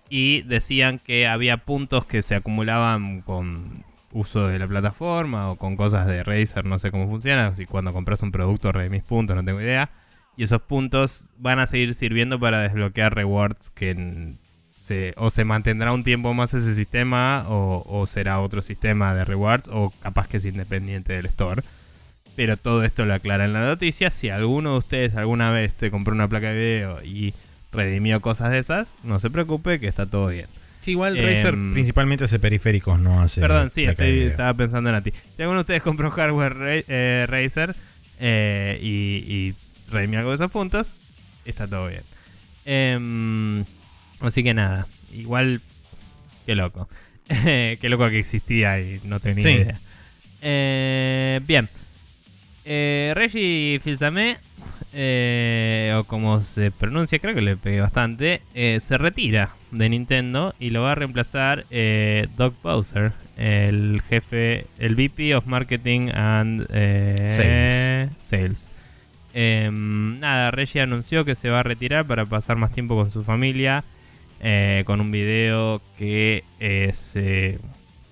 Y 0.09 0.41
decían 0.43 0.99
que 0.99 1.27
había 1.27 1.57
puntos 1.57 2.05
que 2.05 2.21
se 2.21 2.35
acumulaban 2.35 3.21
con 3.21 3.83
uso 4.11 4.47
de 4.47 4.57
la 4.57 4.67
plataforma 4.67 5.51
o 5.51 5.55
con 5.55 5.75
cosas 5.75 6.07
de 6.07 6.23
Razer, 6.23 6.65
no 6.65 6.79
sé 6.79 6.91
cómo 6.91 7.07
funciona. 7.07 7.53
Si 7.53 7.65
cuando 7.65 7.93
compras 7.93 8.21
un 8.23 8.31
producto 8.31 8.71
redimís 8.71 9.03
puntos, 9.03 9.35
no 9.35 9.43
tengo 9.43 9.61
idea. 9.61 9.89
Y 10.39 10.43
esos 10.43 10.61
puntos 10.61 11.25
van 11.37 11.59
a 11.59 11.67
seguir 11.67 11.93
sirviendo 11.93 12.39
para 12.39 12.61
desbloquear 12.61 13.13
rewards 13.13 13.71
que 13.71 14.35
se, 14.81 15.13
o 15.17 15.29
se 15.29 15.43
mantendrá 15.43 15.91
un 15.91 16.05
tiempo 16.05 16.33
más 16.33 16.53
ese 16.53 16.73
sistema 16.75 17.43
o, 17.49 17.83
o 17.85 18.07
será 18.07 18.39
otro 18.39 18.61
sistema 18.61 19.13
de 19.13 19.25
rewards 19.25 19.67
o 19.69 19.91
capaz 20.01 20.29
que 20.29 20.37
es 20.37 20.45
independiente 20.45 21.11
del 21.11 21.25
store. 21.25 21.61
Pero 22.37 22.55
todo 22.55 22.85
esto 22.85 23.03
lo 23.03 23.13
aclara 23.15 23.43
en 23.43 23.51
la 23.51 23.65
noticia. 23.65 24.11
Si 24.11 24.29
alguno 24.29 24.71
de 24.71 24.77
ustedes 24.77 25.15
alguna 25.15 25.51
vez 25.51 25.73
te 25.73 25.91
compró 25.91 26.13
una 26.13 26.29
placa 26.29 26.51
de 26.51 26.55
video 26.77 27.03
y 27.03 27.33
redimió 27.73 28.21
cosas 28.21 28.51
de 28.51 28.59
esas, 28.59 28.95
no 29.03 29.19
se 29.19 29.29
preocupe 29.29 29.77
que 29.81 29.89
está 29.89 30.05
todo 30.05 30.27
bien. 30.27 30.45
sí, 30.79 30.91
igual 30.91 31.17
em, 31.17 31.25
Razer 31.25 31.55
principalmente 31.73 32.23
hace 32.23 32.39
periféricos, 32.39 32.97
no 32.97 33.21
hace. 33.21 33.41
Perdón, 33.41 33.71
sí, 33.71 33.83
estoy- 33.83 34.19
estaba 34.21 34.53
pensando 34.53 34.89
en 34.89 34.95
a 34.95 35.01
ti. 35.01 35.11
Si 35.35 35.41
alguno 35.41 35.57
de 35.59 35.61
ustedes 35.63 35.81
compró 35.81 36.09
hardware 36.11 36.85
eh, 36.87 37.25
Razer 37.27 37.75
eh, 38.21 38.79
y, 38.81 38.87
y 39.49 39.55
redimió 39.91 40.19
algo 40.19 40.31
de 40.31 40.35
esos 40.35 40.51
puntos, 40.51 40.89
está 41.45 41.67
todo 41.67 41.87
bien. 41.87 42.03
Em, 42.65 43.63
así 44.19 44.43
que 44.43 44.53
nada, 44.53 44.87
igual, 45.13 45.61
qué 46.45 46.55
loco. 46.55 46.87
qué 47.27 47.77
loco 47.89 48.09
que 48.09 48.19
existía 48.19 48.79
y 48.79 48.99
no 49.03 49.19
tenía 49.19 49.43
Sí. 49.43 49.49
idea. 49.49 49.79
Eh, 50.41 51.41
bien. 51.47 51.69
Eh, 52.65 53.13
Reggie 53.15 53.79
Fils-Aimé, 53.83 54.37
eh, 54.93 55.95
o 55.97 56.03
como 56.05 56.41
se 56.41 56.71
pronuncia, 56.71 57.19
creo 57.19 57.33
que 57.35 57.41
le 57.41 57.57
pegué 57.57 57.81
bastante, 57.81 58.41
se 58.53 58.97
retira 58.97 59.51
de 59.71 59.89
Nintendo 59.89 60.53
y 60.59 60.69
lo 60.71 60.83
va 60.83 60.91
a 60.93 60.95
reemplazar 60.95 61.65
Doug 62.37 62.53
Bowser, 62.61 63.13
el 63.37 64.01
jefe, 64.09 64.65
el 64.79 64.95
VP 64.95 65.35
of 65.35 65.45
Marketing 65.47 66.09
and 66.13 66.67
Sales. 67.27 68.09
Sales. 68.21 68.65
Em, 69.33 70.19
nada, 70.19 70.51
Reggie 70.51 70.81
anunció 70.81 71.23
que 71.25 71.35
se 71.35 71.49
va 71.49 71.59
a 71.59 71.63
retirar 71.63 72.05
para 72.05 72.25
pasar 72.25 72.57
más 72.57 72.71
tiempo 72.71 72.95
con 72.95 73.11
su 73.11 73.23
familia, 73.23 73.83
eh, 74.41 74.83
con 74.85 75.01
un 75.01 75.11
video 75.11 75.81
que 75.97 76.43
eh, 76.59 76.91
se, 76.93 77.59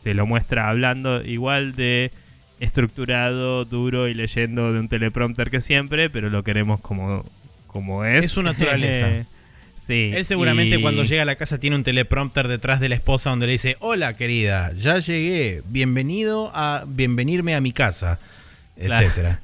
se 0.03 0.13
lo 0.13 0.25
muestra 0.27 0.69
hablando 0.69 1.23
igual 1.23 1.75
de 1.75 2.11
estructurado, 2.59 3.65
duro 3.65 4.07
y 4.07 4.13
leyendo 4.13 4.73
de 4.73 4.79
un 4.79 4.89
teleprompter 4.89 5.49
que 5.49 5.61
siempre, 5.61 6.09
pero 6.09 6.29
lo 6.29 6.43
queremos 6.43 6.79
como, 6.81 7.25
como 7.67 8.03
es. 8.05 8.25
Es 8.25 8.31
su 8.31 8.43
naturaleza. 8.43 9.07
sí. 9.87 10.11
Él 10.13 10.25
seguramente 10.25 10.75
y- 10.77 10.81
cuando 10.81 11.03
llega 11.03 11.21
a 11.23 11.25
la 11.25 11.35
casa 11.35 11.59
tiene 11.59 11.75
un 11.75 11.83
teleprompter 11.83 12.47
detrás 12.47 12.79
de 12.79 12.89
la 12.89 12.95
esposa 12.95 13.29
donde 13.29 13.45
le 13.47 13.53
dice, 13.53 13.77
hola 13.79 14.13
querida, 14.13 14.73
ya 14.73 14.99
llegué, 14.99 15.61
bienvenido 15.67 16.51
a 16.53 16.83
bienvenirme 16.87 17.55
a 17.55 17.61
mi 17.61 17.71
casa, 17.71 18.19
etcétera. 18.75 19.41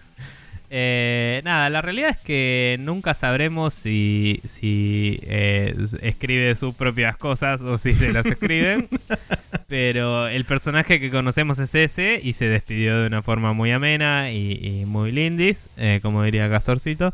Eh, 0.75 1.41
nada, 1.43 1.69
la 1.69 1.83
realidad 1.83 2.09
es 2.09 2.17
que 2.17 2.77
nunca 2.79 3.13
sabremos 3.13 3.75
si, 3.75 4.41
si 4.43 5.19
eh, 5.21 5.75
escribe 6.01 6.55
sus 6.55 6.73
propias 6.73 7.15
cosas 7.15 7.61
o 7.61 7.77
si 7.77 7.93
se 7.93 8.11
las 8.11 8.25
escriben. 8.25 8.89
pero 9.67 10.27
el 10.27 10.45
personaje 10.45 10.99
que 10.99 11.11
conocemos 11.11 11.59
es 11.59 11.75
ese 11.75 12.19
y 12.23 12.33
se 12.33 12.45
despidió 12.45 13.01
de 13.01 13.05
una 13.05 13.21
forma 13.21 13.53
muy 13.53 13.71
amena 13.71 14.31
y, 14.31 14.53
y 14.61 14.85
muy 14.85 15.11
lindis, 15.11 15.69
eh, 15.77 15.99
como 16.01 16.23
diría 16.23 16.49
Castorcito. 16.49 17.13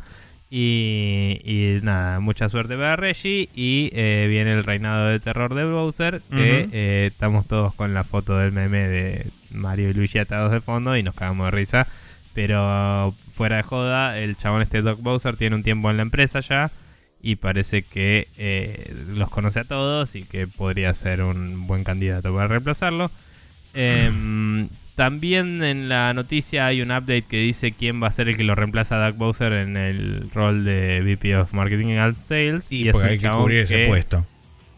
Y, 0.50 1.42
y 1.44 1.80
nada, 1.84 2.20
mucha 2.20 2.50
suerte 2.50 2.76
para 2.76 2.96
Reggie. 2.96 3.50
Y 3.54 3.92
eh, 3.94 4.28
viene 4.30 4.54
el 4.54 4.64
reinado 4.64 5.08
de 5.08 5.20
terror 5.20 5.54
de 5.54 5.66
Bowser. 5.66 6.22
Que 6.32 6.68
eh, 6.72 7.08
estamos 7.12 7.46
todos 7.48 7.74
con 7.76 7.94
la 7.94 8.04
foto 8.04 8.38
del 8.38 8.52
meme 8.52 8.88
de 8.88 9.28
Mario 9.52 9.90
y 9.90 9.94
Luigi 9.94 10.18
atados 10.18 10.52
de 10.52 10.62
fondo 10.62 10.98
y 10.98 11.04
nos 11.04 11.16
cagamos 11.16 11.48
de 11.48 11.52
risa. 11.52 11.88
Pero 12.34 13.14
fuera 13.40 13.56
de 13.56 13.64
joda, 13.64 14.20
el 14.20 14.36
chabón 14.36 14.62
este 14.62 14.82
Doc 14.82 15.00
Bowser 15.02 15.38
tiene 15.38 15.56
un 15.56 15.64
tiempo 15.64 15.90
en 15.90 15.96
la 15.96 16.04
empresa 16.04 16.42
ya. 16.42 16.72
Y 17.22 17.38
parece 17.38 17.84
que 17.84 18.28
eh, 18.38 18.94
los 19.14 19.30
conoce 19.30 19.62
a 19.62 19.64
todos 19.64 20.14
y 20.16 20.24
que 20.24 20.46
podría 20.46 20.94
ser 20.94 21.22
un 21.22 21.66
buen 21.66 21.86
candidato 21.86 22.36
para 22.36 22.48
reemplazarlo. 22.50 23.10
Em, 23.74 24.68
también 24.96 25.64
en 25.64 25.88
la 25.88 26.14
noticia 26.14 26.66
hay 26.66 26.82
un 26.82 26.92
update 26.92 27.22
que 27.30 27.38
dice 27.38 27.72
quién 27.72 28.04
va 28.04 28.08
a 28.08 28.12
ser 28.12 28.28
el 28.28 28.36
que 28.36 28.44
lo 28.44 28.56
reemplaza 28.56 28.98
a 28.98 29.08
Doug 29.10 29.18
Bowser 29.18 29.54
en 29.54 29.78
el 29.78 30.30
rol 30.34 30.66
de 30.66 31.00
VP 31.02 31.38
of 31.38 31.54
Marketing 31.54 31.96
and 31.96 32.18
Sales. 32.18 32.70
Y 32.74 32.90
es 32.90 32.92
porque 32.92 33.06
un 33.08 33.12
hay 33.14 33.20
que 33.20 33.30
cubrir 33.30 33.60
ese 33.62 33.76
que- 33.78 33.88
puesto. 33.88 34.26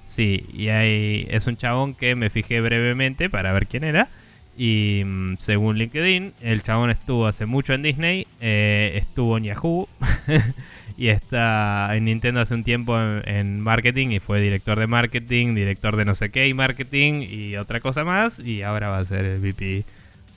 Sí, 0.03 0.45
y 0.53 0.67
hay, 0.67 1.25
es 1.31 1.47
un 1.47 1.57
chabón 1.57 1.95
que 1.95 2.13
me 2.13 2.29
fijé 2.29 2.61
brevemente 2.61 3.27
para 3.27 3.53
ver 3.53 3.65
quién 3.65 3.83
era. 3.83 4.07
Y 4.57 5.03
mm, 5.05 5.37
según 5.37 5.77
LinkedIn, 5.77 6.33
el 6.41 6.61
chabón 6.63 6.89
estuvo 6.89 7.27
hace 7.27 7.45
mucho 7.45 7.73
en 7.73 7.83
Disney, 7.83 8.27
eh, 8.41 8.93
estuvo 8.95 9.37
en 9.37 9.45
Yahoo 9.45 9.87
y 10.97 11.07
está 11.07 11.95
en 11.95 12.05
Nintendo 12.05 12.41
hace 12.41 12.53
un 12.53 12.63
tiempo 12.63 12.99
en, 12.99 13.23
en 13.25 13.59
marketing 13.61 14.09
y 14.09 14.19
fue 14.19 14.41
director 14.41 14.77
de 14.77 14.87
marketing, 14.87 15.55
director 15.55 15.95
de 15.95 16.05
no 16.05 16.15
sé 16.15 16.29
qué 16.29 16.47
y 16.47 16.53
marketing 16.53 17.25
y 17.29 17.55
otra 17.55 17.79
cosa 17.79 18.03
más. 18.03 18.39
Y 18.39 18.61
ahora 18.61 18.89
va 18.89 18.99
a 18.99 19.05
ser 19.05 19.25
el 19.25 19.39
VP 19.39 19.85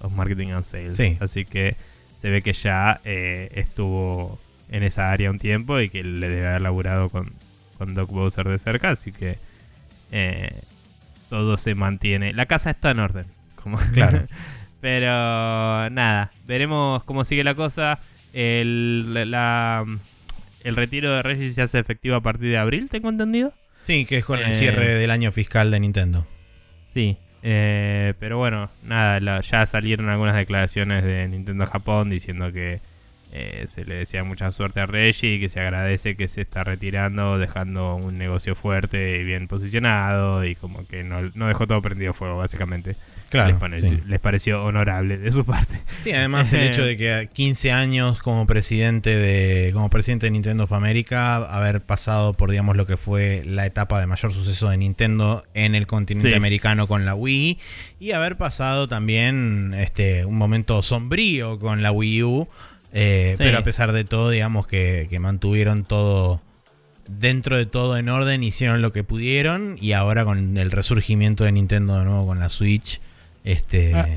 of 0.00 0.12
Marketing 0.12 0.48
and 0.48 0.64
Sales. 0.64 0.96
Sí. 0.96 1.16
Así 1.20 1.44
que 1.44 1.76
se 2.20 2.30
ve 2.30 2.42
que 2.42 2.52
ya 2.52 3.00
eh, 3.04 3.50
estuvo 3.54 4.38
en 4.70 4.82
esa 4.82 5.10
área 5.10 5.30
un 5.30 5.38
tiempo 5.38 5.80
y 5.80 5.90
que 5.90 6.02
le 6.02 6.28
debe 6.28 6.46
haber 6.46 6.62
laburado 6.62 7.08
con, 7.08 7.32
con 7.78 7.94
Doc 7.94 8.10
Bowser 8.10 8.48
de 8.48 8.58
cerca. 8.58 8.90
Así 8.90 9.12
que 9.12 9.38
eh, 10.12 10.60
todo 11.28 11.56
se 11.56 11.74
mantiene. 11.74 12.32
La 12.32 12.46
casa 12.46 12.70
está 12.70 12.90
en 12.90 13.00
orden. 13.00 13.26
Como 13.64 13.78
Claro. 13.92 14.26
Pero 14.80 15.08
nada, 15.90 16.30
veremos 16.46 17.02
cómo 17.04 17.24
sigue 17.24 17.42
la 17.42 17.54
cosa. 17.54 17.98
El, 18.34 19.30
la- 19.30 19.84
el 20.62 20.76
retiro 20.76 21.12
de 21.14 21.22
Reggie 21.22 21.50
se 21.52 21.62
hace 21.62 21.78
efectivo 21.78 22.16
a 22.16 22.20
partir 22.20 22.50
de 22.50 22.58
abril, 22.58 22.88
tengo 22.90 23.08
entendido. 23.08 23.52
Sí, 23.80 24.04
que 24.04 24.18
es 24.18 24.24
con 24.24 24.38
el 24.40 24.50
Eh, 24.50 24.52
cierre 24.52 24.90
del 24.94 25.10
año 25.10 25.32
fiscal 25.32 25.70
de 25.70 25.80
Nintendo. 25.80 26.26
Sí, 26.88 27.16
eh, 27.42 28.14
pero 28.20 28.36
bueno, 28.38 28.70
nada, 28.82 29.20
la- 29.20 29.40
ya 29.40 29.64
salieron 29.66 30.08
algunas 30.10 30.36
declaraciones 30.36 31.02
de 31.04 31.28
Nintendo 31.28 31.66
Japón 31.66 32.10
diciendo 32.10 32.52
que 32.52 32.80
eh, 33.32 33.64
se 33.66 33.84
le 33.84 33.96
desea 33.96 34.22
mucha 34.22 34.52
suerte 34.52 34.80
a 34.80 34.86
Reggie 34.86 35.34
y 35.34 35.40
que 35.40 35.48
se 35.48 35.60
agradece 35.60 36.14
que 36.16 36.28
se 36.28 36.42
está 36.42 36.62
retirando, 36.62 37.36
dejando 37.38 37.96
un 37.96 38.16
negocio 38.16 38.54
fuerte 38.54 39.18
y 39.20 39.24
bien 39.24 39.48
posicionado 39.48 40.44
y 40.44 40.54
como 40.54 40.86
que 40.86 41.02
no, 41.02 41.30
no 41.34 41.48
dejó 41.48 41.66
todo 41.66 41.82
prendido 41.82 42.12
fuego, 42.12 42.36
básicamente. 42.36 42.96
Claro. 43.35 43.51
les, 43.51 43.59
pareció, 43.61 43.90
sí. 43.90 44.01
les 44.06 44.20
pareció 44.20 44.65
honorable 44.65 45.19
de 45.19 45.31
su 45.31 45.44
parte. 45.44 45.81
Sí, 46.01 46.12
además 46.12 46.52
el 46.52 46.62
hecho 46.62 46.85
de 46.85 46.97
que 46.97 47.12
a 47.12 47.27
15 47.27 47.73
años 47.73 48.19
como 48.20 48.47
presidente 48.47 49.11
de 49.16 49.73
como 49.73 49.90
presidente 49.90 50.27
de 50.27 50.31
Nintendo 50.31 50.65
of 50.65 50.73
America, 50.73 51.36
haber 51.36 51.81
pasado 51.81 52.32
por 52.35 52.51
digamos 52.51 52.77
lo 52.77 52.86
que 52.86 52.97
fue 52.97 53.43
la 53.47 53.66
etapa 53.66 53.98
de 54.01 54.06
mayor 54.06 54.32
suceso 54.32 54.69
de 54.70 54.77
Nintendo 54.77 55.44
en 55.55 55.74
el 55.74 55.86
continente 55.86 56.31
Sí. 56.31 56.35
americano 56.36 56.86
con 56.86 57.05
la 57.05 57.15
Wii 57.15 57.59
y 58.01 58.12
haber 58.12 58.36
pasado 58.36 58.89
también 58.89 59.74
este 59.77 60.24
un 60.24 60.39
momento 60.39 60.81
sombrío 60.82 61.59
con 61.59 61.82
la 61.82 61.90
Wii 61.93 62.23
U, 62.23 62.48
eh, 62.93 63.35
Sí. 63.36 63.43
pero 63.44 63.59
a 63.59 63.62
pesar 63.65 63.93
de 63.93 64.05
todo 64.05 64.31
digamos 64.31 64.66
que, 64.66 65.09
que 65.11 65.19
mantuvieron 65.19 65.85
todo 65.85 66.40
dentro 67.09 67.56
de 67.59 67.66
todo 67.66 67.98
en 67.98 68.09
orden, 68.09 68.43
hicieron 68.43 68.81
lo 68.81 68.93
que 68.93 69.05
pudieron 69.05 69.77
y 69.81 69.93
ahora 69.93 70.24
con 70.24 70.56
el 70.56 70.70
resurgimiento 70.70 71.44
de 71.44 71.52
Nintendo 71.52 71.98
de 71.98 72.05
nuevo 72.05 72.27
con 72.27 72.39
la 72.39 72.48
Switch, 72.48 73.01
este 73.44 73.94
Ah. 73.94 74.08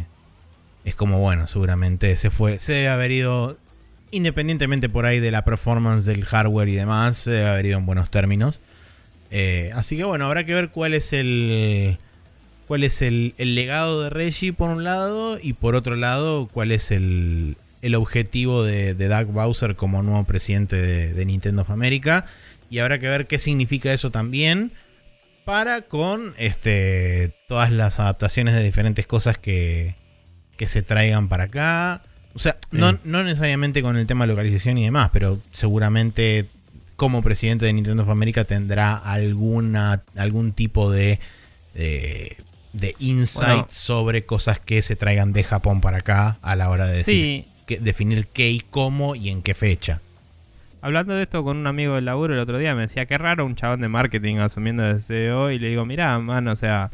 es 0.86 0.96
como 0.96 1.20
bueno, 1.20 1.48
seguramente 1.48 2.16
se 2.18 2.30
fue, 2.30 2.60
se 2.60 2.74
debe 2.74 2.88
haber 2.90 3.12
ido 3.12 3.58
independientemente 4.12 4.88
por 4.90 5.06
ahí 5.06 5.20
de 5.20 5.32
la 5.32 5.44
performance 5.44 6.06
del 6.06 6.26
hardware 6.26 6.70
y 6.70 6.76
demás, 6.76 7.18
se 7.18 7.32
debe 7.32 7.50
haber 7.50 7.66
ido 7.66 7.78
en 7.78 7.86
buenos 7.86 8.10
términos. 8.10 8.62
Eh, 9.32 9.72
así 9.76 9.98
que 9.98 10.06
bueno, 10.06 10.26
habrá 10.26 10.46
que 10.46 10.54
ver 10.54 10.70
cuál 10.70 10.94
es 10.94 11.12
el 11.12 11.98
cuál 12.68 12.84
es 12.84 13.02
el, 13.02 13.34
el 13.38 13.56
legado 13.56 14.02
de 14.04 14.10
Reggie 14.10 14.54
por 14.54 14.70
un 14.70 14.84
lado 14.84 15.38
y 15.42 15.54
por 15.54 15.76
otro 15.76 15.96
lado 15.96 16.48
cuál 16.52 16.72
es 16.72 16.92
el, 16.92 17.58
el 17.82 17.96
objetivo 17.96 18.64
de, 18.64 18.94
de 18.94 19.08
Doug 19.08 19.28
Bowser 19.28 19.76
como 19.76 20.02
nuevo 20.04 20.24
presidente 20.26 20.76
de, 20.76 21.14
de 21.14 21.26
Nintendo 21.26 21.62
of 21.62 21.70
America 21.70 22.26
y 22.70 22.80
habrá 22.80 23.00
que 23.00 23.08
ver 23.08 23.28
qué 23.28 23.40
significa 23.40 23.94
eso 23.94 24.12
también 24.12 24.72
para 25.48 25.84
con 25.84 26.34
este 26.38 27.34
todas 27.48 27.72
las 27.72 28.02
adaptaciones 28.02 28.54
de 28.54 28.62
diferentes 28.64 29.08
cosas 29.08 29.38
que, 29.38 29.96
que 30.58 30.68
se 30.68 30.82
traigan 30.84 31.30
para 31.30 31.46
acá. 31.46 32.02
O 32.36 32.40
sea, 32.40 32.58
Sí. 32.70 32.76
no, 32.78 33.00
no 33.06 33.24
necesariamente 33.24 33.82
con 33.82 33.96
el 33.96 34.06
tema 34.06 34.26
de 34.28 34.34
localización 34.34 34.78
y 34.78 34.84
demás, 34.84 35.10
pero 35.14 35.40
seguramente 35.54 36.50
como 36.98 37.24
presidente 37.24 37.66
de 37.66 37.72
Nintendo 37.72 38.04
of 38.04 38.10
America 38.10 38.44
tendrá 38.44 38.98
alguna, 38.98 40.04
algún 40.18 40.52
tipo 40.52 40.92
de, 40.92 41.20
de, 41.74 42.36
de 42.74 42.96
insight 43.00 43.48
Bueno. 43.48 43.68
sobre 43.72 44.26
cosas 44.26 44.60
que 44.60 44.82
se 44.82 44.98
traigan 44.98 45.32
de 45.32 45.46
Japón 45.46 45.80
para 45.80 46.00
acá 46.00 46.40
a 46.42 46.58
la 46.58 46.70
hora 46.70 46.88
de 46.88 46.98
decir, 46.98 47.16
Sí, 47.16 47.48
que- 47.66 47.80
definir 47.80 48.28
qué 48.28 48.50
y 48.50 48.60
cómo 48.60 49.16
y 49.16 49.30
en 49.30 49.42
qué 49.42 49.54
fecha. 49.54 50.02
Hablando 50.82 51.14
de 51.14 51.24
esto 51.24 51.44
con 51.44 51.58
un 51.58 51.68
amigo 51.68 51.96
del 51.96 52.06
laburo 52.06 52.34
el 52.34 52.40
otro 52.40 52.58
día, 52.58 52.76
me 52.76 52.82
decía 52.82 53.06
que 53.06 53.18
raro 53.18 53.46
un 53.46 53.56
chabón 53.56 53.82
de 53.82 53.88
marketing 53.88 54.38
asumiendo 54.38 54.84
de 54.84 55.02
CEO 55.02 55.52
y 55.52 55.60
le 55.60 55.70
digo, 55.70 55.86
mirá, 55.86 56.18
man, 56.20 56.48
o 56.48 56.56
sea, 56.56 56.92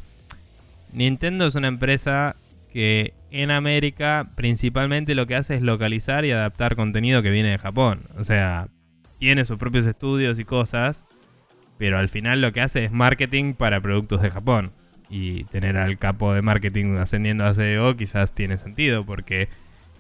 Nintendo 0.94 1.48
es 1.48 1.56
una 1.56 1.68
empresa 1.68 2.36
que 2.72 3.14
en 3.30 3.52
América 3.52 4.30
principalmente 4.36 5.16
lo 5.16 5.28
que 5.28 5.36
hace 5.36 5.56
es 5.56 5.62
localizar 5.62 6.24
y 6.24 6.32
adaptar 6.32 6.76
contenido 6.76 7.22
que 7.22 7.32
viene 7.32 7.52
de 7.52 7.58
Japón. 7.58 8.02
O 8.18 8.24
sea, 8.24 8.68
tiene 9.20 9.46
sus 9.46 9.58
propios 9.58 9.86
estudios 9.86 10.40
y 10.40 10.46
cosas, 10.46 11.04
pero 11.78 11.98
al 11.98 12.10
final 12.10 12.42
lo 12.42 12.52
que 12.54 12.62
hace 12.62 12.86
es 12.86 12.92
marketing 12.92 13.54
para 13.54 13.82
productos 13.82 14.22
de 14.22 14.30
Japón. 14.30 14.72
Y 15.10 15.44
tener 15.46 15.78
al 15.78 15.98
capo 15.98 16.34
de 16.34 16.42
marketing 16.42 16.96
ascendiendo 16.98 17.46
a 17.46 17.54
CEO 17.54 17.96
quizás 17.96 18.34
tiene 18.34 18.58
sentido 18.58 19.04
porque 19.04 19.50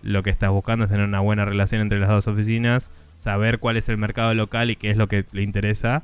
lo 0.02 0.24
que 0.24 0.30
estás 0.30 0.50
buscando 0.50 0.86
es 0.86 0.92
tener 0.92 1.06
una 1.06 1.20
buena 1.20 1.46
relación 1.46 1.82
entre 1.82 2.00
las 2.00 2.10
dos 2.10 2.28
oficinas, 2.28 2.90
saber 3.24 3.60
cuál 3.60 3.78
es 3.78 3.88
el 3.88 3.98
mercado 3.98 4.34
local 4.34 4.70
y 4.70 4.76
qué 4.76 4.92
es 4.92 4.98
lo 4.98 5.08
que 5.08 5.24
le 5.32 5.44
interesa 5.44 6.04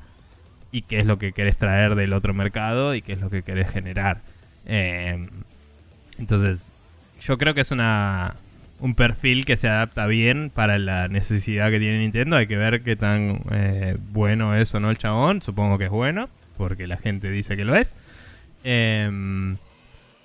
y 0.71 0.83
qué 0.83 0.99
es 0.99 1.05
lo 1.05 1.19
que 1.19 1.33
querés 1.33 1.57
traer 1.57 1.95
del 1.95 2.13
otro 2.13 2.33
mercado 2.33 2.95
y 2.95 3.01
qué 3.01 3.13
es 3.13 3.19
lo 3.19 3.29
que 3.29 3.43
querés 3.43 3.69
generar. 3.69 4.21
Eh, 4.65 5.27
entonces, 6.17 6.71
yo 7.21 7.37
creo 7.37 7.53
que 7.53 7.61
es 7.61 7.71
una 7.71 8.35
un 8.79 8.95
perfil 8.95 9.43
que 9.43 9.57
se 9.57 9.67
adapta 9.67 10.07
bien 10.07 10.49
para 10.49 10.79
la 10.79 11.09
necesidad 11.09 11.69
que 11.69 11.79
tiene 11.79 11.99
Nintendo. 11.99 12.37
Hay 12.37 12.47
que 12.47 12.55
ver 12.55 12.81
qué 12.83 12.95
tan 12.95 13.41
eh, 13.51 13.97
bueno 14.11 14.55
es 14.55 14.73
o 14.73 14.79
no 14.79 14.89
el 14.89 14.97
chabón. 14.97 15.41
Supongo 15.41 15.77
que 15.77 15.85
es 15.85 15.91
bueno, 15.91 16.29
porque 16.57 16.87
la 16.87 16.95
gente 16.95 17.29
dice 17.29 17.57
que 17.57 17.65
lo 17.65 17.75
es. 17.75 17.93
Em, 18.63 19.57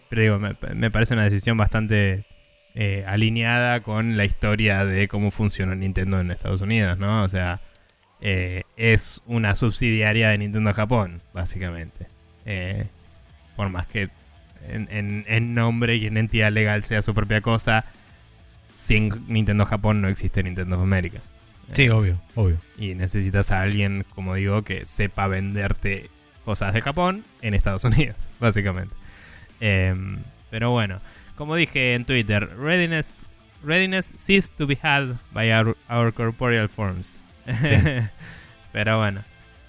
pero 0.08 0.22
digo, 0.22 0.38
me 0.38 0.90
parece 0.92 1.14
una 1.14 1.24
decisión 1.24 1.56
bastante 1.56 2.24
eh, 2.74 3.04
alineada 3.06 3.80
con 3.80 4.16
la 4.16 4.24
historia 4.24 4.84
de 4.84 5.06
cómo 5.08 5.30
funciona 5.30 5.74
Nintendo 5.74 6.20
en 6.20 6.30
Estados 6.30 6.60
Unidos, 6.60 6.98
¿no? 6.98 7.22
O 7.22 7.28
sea, 7.28 7.60
eh, 8.20 8.62
es 8.76 9.20
una 9.26 9.54
subsidiaria 9.54 10.30
de 10.30 10.38
Nintendo 10.38 10.72
Japón, 10.74 11.20
básicamente. 11.32 12.06
Eh, 12.46 12.86
por 13.56 13.68
más 13.68 13.86
que 13.86 14.08
en, 14.68 14.88
en- 14.90 15.24
en 15.28 15.54
nombre 15.54 15.96
y 15.96 16.06
en 16.06 16.16
entidad 16.16 16.50
legal 16.52 16.84
sea 16.84 17.02
su 17.02 17.14
propia 17.14 17.40
cosa, 17.40 17.84
sin 18.76 19.10
Nintendo 19.28 19.64
Japón 19.66 20.00
no 20.02 20.08
existe 20.08 20.42
Nintendo 20.42 20.80
América. 20.80 21.20
Sí, 21.72 21.88
obvio, 21.88 22.20
obvio. 22.34 22.58
Y 22.78 22.94
necesitas 22.94 23.50
a 23.50 23.62
alguien, 23.62 24.04
como 24.14 24.34
digo, 24.34 24.62
que 24.62 24.84
sepa 24.84 25.26
venderte 25.28 26.10
cosas 26.44 26.74
de 26.74 26.82
Japón 26.82 27.24
en 27.40 27.54
Estados 27.54 27.84
Unidos, 27.84 28.16
básicamente. 28.40 28.94
Em, 29.60 30.18
pero 30.50 30.70
bueno, 30.72 30.98
como 31.36 31.56
dije 31.56 31.94
en 31.94 32.04
Twitter, 32.04 32.48
readiness, 32.56 33.12
readiness 33.62 34.12
ceased 34.16 34.56
to 34.56 34.66
be 34.66 34.76
had 34.80 35.16
by 35.32 35.50
our, 35.52 35.76
our 35.88 36.12
corporeal 36.12 36.68
forms. 36.68 37.16
Sí. 37.46 37.76
pero 38.72 38.98
bueno. 38.98 39.22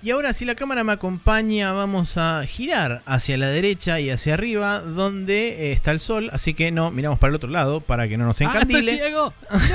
Y 0.05 0.11
ahora 0.11 0.33
si 0.33 0.45
la 0.45 0.53
cámara 0.53 0.83
me 0.83 0.91
acompaña 0.91 1.71
vamos 1.71 2.15
a 2.17 2.43
girar 2.45 3.01
hacia 3.07 3.39
la 3.39 3.47
derecha 3.47 3.99
y 3.99 4.11
hacia 4.11 4.35
arriba 4.35 4.79
donde 4.79 5.47
eh, 5.47 5.71
está 5.71 5.89
el 5.89 5.99
sol. 5.99 6.29
Así 6.31 6.53
que 6.53 6.69
no, 6.69 6.91
miramos 6.91 7.17
para 7.17 7.29
el 7.29 7.37
otro 7.37 7.49
lado 7.49 7.81
para 7.81 8.07
que 8.07 8.15
no 8.15 8.25
nos 8.25 8.39
¡Ah, 8.39 8.43
encandile. 8.43 8.97
ciego! 8.97 9.33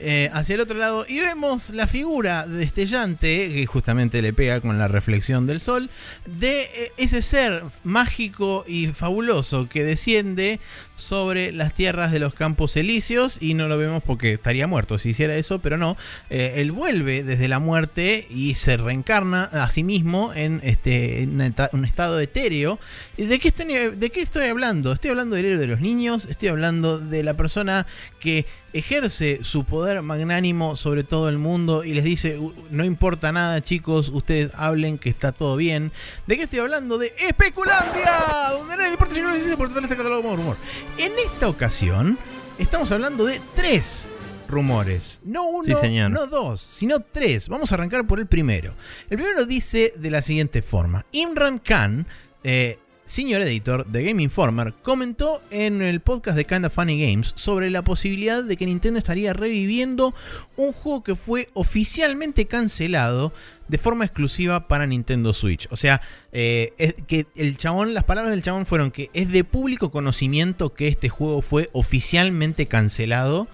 Eh, 0.00 0.30
hacia 0.32 0.54
el 0.54 0.60
otro 0.60 0.78
lado 0.78 1.04
y 1.08 1.18
vemos 1.18 1.70
la 1.70 1.88
figura 1.88 2.46
destellante 2.46 3.52
que 3.52 3.66
justamente 3.66 4.22
le 4.22 4.32
pega 4.32 4.60
con 4.60 4.78
la 4.78 4.86
reflexión 4.86 5.46
del 5.46 5.60
sol 5.60 5.90
de 6.24 6.62
eh, 6.62 6.92
ese 6.96 7.20
ser 7.20 7.64
mágico 7.82 8.64
y 8.68 8.88
fabuloso 8.88 9.68
que 9.68 9.82
desciende 9.82 10.60
sobre 10.98 11.52
las 11.52 11.72
tierras 11.74 12.12
de 12.12 12.18
los 12.18 12.34
campos 12.34 12.76
elíseos 12.76 13.38
y 13.40 13.54
no 13.54 13.68
lo 13.68 13.78
vemos 13.78 14.02
porque 14.02 14.34
estaría 14.34 14.66
muerto 14.66 14.98
si 14.98 15.10
hiciera 15.10 15.36
eso, 15.36 15.60
pero 15.60 15.78
no. 15.78 15.96
Eh, 16.28 16.54
él 16.56 16.72
vuelve 16.72 17.22
desde 17.22 17.48
la 17.48 17.58
muerte 17.58 18.26
y 18.28 18.54
se 18.56 18.76
reencarna 18.88 19.44
a 19.44 19.68
sí 19.70 19.84
mismo 19.84 20.32
en, 20.34 20.60
este, 20.64 21.22
en 21.22 21.54
un 21.72 21.84
estado 21.84 22.18
etéreo. 22.20 22.78
¿Y 23.16 23.24
¿De 23.26 23.38
qué, 23.38 23.48
estoy, 23.48 23.66
¿De 23.96 24.10
qué 24.10 24.20
estoy 24.22 24.46
hablando? 24.46 24.92
Estoy 24.92 25.10
hablando 25.10 25.36
del 25.36 25.44
héroe 25.44 25.58
de 25.58 25.66
los 25.66 25.80
niños, 25.80 26.26
estoy 26.26 26.48
hablando 26.48 26.98
de 26.98 27.22
la 27.22 27.34
persona 27.34 27.86
que 28.18 28.46
ejerce 28.72 29.40
su 29.42 29.64
poder 29.64 30.02
magnánimo 30.02 30.76
sobre 30.76 31.02
todo 31.04 31.28
el 31.28 31.38
mundo 31.38 31.84
y 31.84 31.94
les 31.94 32.04
dice, 32.04 32.38
"U- 32.38 32.54
no 32.70 32.84
importa 32.84 33.32
nada 33.32 33.60
chicos, 33.62 34.08
ustedes 34.08 34.52
hablen 34.54 34.98
que 34.98 35.08
está 35.10 35.32
todo 35.32 35.56
bien. 35.56 35.90
¿De 36.26 36.36
qué 36.36 36.42
estoy 36.44 36.58
hablando? 36.60 36.98
De 36.98 37.12
Especulandia, 37.18 38.50
donde 38.52 38.76
no 38.76 38.86
importa 38.88 39.14
si 39.14 39.20
no 39.20 39.56
por 39.56 39.68
todo 39.68 39.80
este 39.80 39.96
catálogo 39.96 40.30
de 40.30 40.36
rumor. 40.36 40.56
En 40.98 41.12
esta 41.24 41.48
ocasión 41.48 42.18
estamos 42.58 42.90
hablando 42.92 43.24
de 43.24 43.40
tres 43.54 44.08
rumores. 44.48 45.20
No 45.24 45.48
uno, 45.48 45.64
Sí, 45.76 45.80
señor. 45.80 46.10
no 46.10 46.26
dos, 46.26 46.60
sino 46.60 47.00
tres. 47.00 47.48
Vamos 47.48 47.70
a 47.70 47.76
arrancar 47.76 48.06
por 48.06 48.18
el 48.18 48.26
primero. 48.26 48.74
El 49.10 49.18
primero 49.18 49.46
dice 49.46 49.92
de 49.96 50.10
la 50.10 50.22
siguiente 50.22 50.62
forma. 50.62 51.04
Imran 51.12 51.58
Khan, 51.58 52.06
eh, 52.44 52.78
senior 53.04 53.40
editor 53.40 53.86
de 53.86 54.02
Game 54.04 54.22
Informer, 54.22 54.74
comentó 54.82 55.40
en 55.50 55.80
el 55.80 56.00
podcast 56.00 56.36
de 56.36 56.44
Kinda 56.44 56.68
Funny 56.68 57.00
Games 57.00 57.32
sobre 57.36 57.70
la 57.70 57.82
posibilidad 57.82 58.44
de 58.44 58.56
que 58.56 58.66
Nintendo 58.66 58.98
estaría 58.98 59.32
reviviendo 59.32 60.14
un 60.56 60.72
juego 60.72 61.02
que 61.02 61.14
fue 61.14 61.48
oficialmente 61.54 62.46
cancelado 62.46 63.32
de 63.68 63.78
forma 63.78 64.04
exclusiva 64.04 64.66
para 64.68 64.86
Nintendo 64.86 65.32
Switch. 65.32 65.68
O 65.70 65.76
sea, 65.76 66.00
eh, 66.32 66.72
es 66.78 66.94
que 67.06 67.26
el 67.34 67.56
chabón, 67.56 67.94
las 67.94 68.04
palabras 68.04 68.34
del 68.34 68.42
chabón 68.42 68.66
fueron 68.66 68.90
que 68.90 69.10
es 69.14 69.30
de 69.30 69.44
público 69.44 69.90
conocimiento 69.90 70.74
que 70.74 70.88
este 70.88 71.08
juego 71.08 71.40
fue 71.42 71.68
oficialmente 71.72 72.66
cancelado 72.66 73.48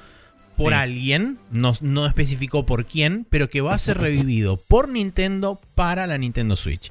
por 0.57 0.73
Sí. 0.73 0.79
alguien, 0.79 1.39
no, 1.51 1.73
no 1.81 2.07
especificó 2.07 2.65
por 2.67 2.87
quién, 2.87 3.27
pero 3.31 3.51
que 3.51 3.61
va 3.61 3.75
a 3.75 3.79
ser 3.79 3.99
revivido 3.99 4.57
por 4.57 4.89
Nintendo 4.89 5.61
para 5.75 6.07
la 6.07 6.19
Nintendo 6.19 6.57
Switch. 6.57 6.91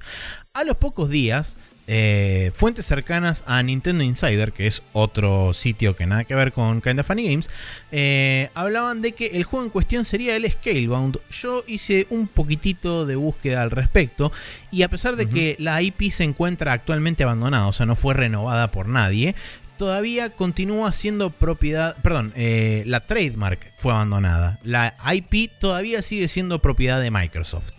A 0.54 0.64
los 0.64 0.78
pocos 0.78 1.10
días, 1.10 1.56
eh, 1.86 2.52
fuentes 2.56 2.86
cercanas 2.86 3.44
a 3.46 3.62
Nintendo 3.62 4.06
Insider, 4.06 4.54
que 4.54 4.68
es 4.68 4.84
otro 4.94 5.54
sitio 5.54 5.98
que 5.98 6.06
nada 6.06 6.24
que 6.24 6.34
ver 6.34 6.54
con 6.54 6.80
Kinda 6.82 7.04
Funny 7.04 7.28
Games, 7.28 7.50
eh, 7.92 8.50
hablaban 8.54 9.02
de 9.02 9.12
que 9.12 9.28
el 9.34 9.44
juego 9.44 9.66
en 9.66 9.70
cuestión 9.70 10.06
sería 10.06 10.36
el 10.38 10.50
Scalebound. 10.50 11.20
Yo 11.30 11.64
hice 11.68 12.08
un 12.10 12.28
poquitito 12.28 13.06
de 13.06 13.18
búsqueda 13.18 13.62
al 13.62 13.72
respecto 13.72 14.32
y 14.72 14.84
a 14.84 14.90
pesar 14.90 15.18
de 15.18 15.28
que 15.28 15.58
la 15.60 15.82
IP 15.82 16.10
se 16.10 16.24
encuentra 16.24 16.72
actualmente 16.72 17.24
abandonada, 17.24 17.68
o 17.68 17.74
sea, 17.74 17.86
no 17.86 17.98
fue 17.98 18.14
renovada 18.14 18.72
por 18.72 18.88
nadie, 18.88 19.36
todavía 19.84 20.30
continúa 20.30 20.94
siendo 20.94 21.30
propiedad, 21.30 21.98
perdón, 22.02 22.32
eh, 22.38 22.84
la 22.86 23.02
trademark 23.02 23.60
fue 23.78 23.92
abandonada. 23.92 24.58
La 24.64 24.96
IP 25.14 25.52
todavía 25.60 26.02
sigue 26.02 26.30
siendo 26.30 26.60
propiedad 26.60 27.02
de 27.02 27.12
Microsoft. 27.12 27.72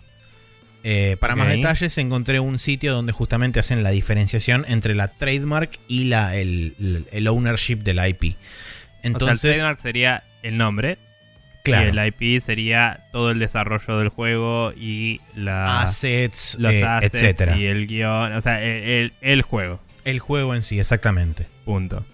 Eh, 0.83 1.17
para 1.19 1.35
más 1.35 1.47
detalles 1.47 1.97
encontré 1.97 2.39
un 2.39 2.59
sitio 2.59 2.93
donde 2.93 3.11
justamente 3.11 3.59
hacen 3.59 3.81
la 3.81 3.89
diferenciación 3.89 4.65
entre 4.67 4.93
la 4.93 5.07
trademark 5.07 5.79
y 5.87 6.03
la, 6.03 6.35
el, 6.35 6.75
ownership 7.27 7.77
de 7.77 7.95
la 7.95 8.07
IP. 8.07 8.21
o 8.23 8.27
sea, 8.27 8.35
el 9.01 9.11
Entonces, 9.13 9.53
trademark 9.53 9.81
sería 9.81 10.23
el 10.43 10.57
nombre. 10.57 10.99
claro, 11.63 11.87
Y 11.91 11.97
el 11.97 12.07
IP 12.07 12.39
sería 12.39 12.99
todo 13.11 13.31
el 13.31 13.39
desarrollo 13.39 13.97
del 13.97 14.09
juego 14.09 14.73
y 14.73 15.21
la, 15.35 15.81
assets, 15.81 16.57
los 16.59 16.71
eh, 16.71 16.83
assets 16.83 17.15
etcétera. 17.15 17.57
y 17.57 17.65
el 17.65 17.87
guion. 17.87 18.33
O 18.33 18.41
sea, 18.41 18.61
el, 18.63 18.83
el- 18.83 19.13
el 19.21 19.41
juego. 19.41 19.81
El 20.05 20.19
juego 20.19 20.55
en 20.55 20.61
sí, 20.61 20.79
exactamente. 20.79 21.47
Punto. 21.65 22.05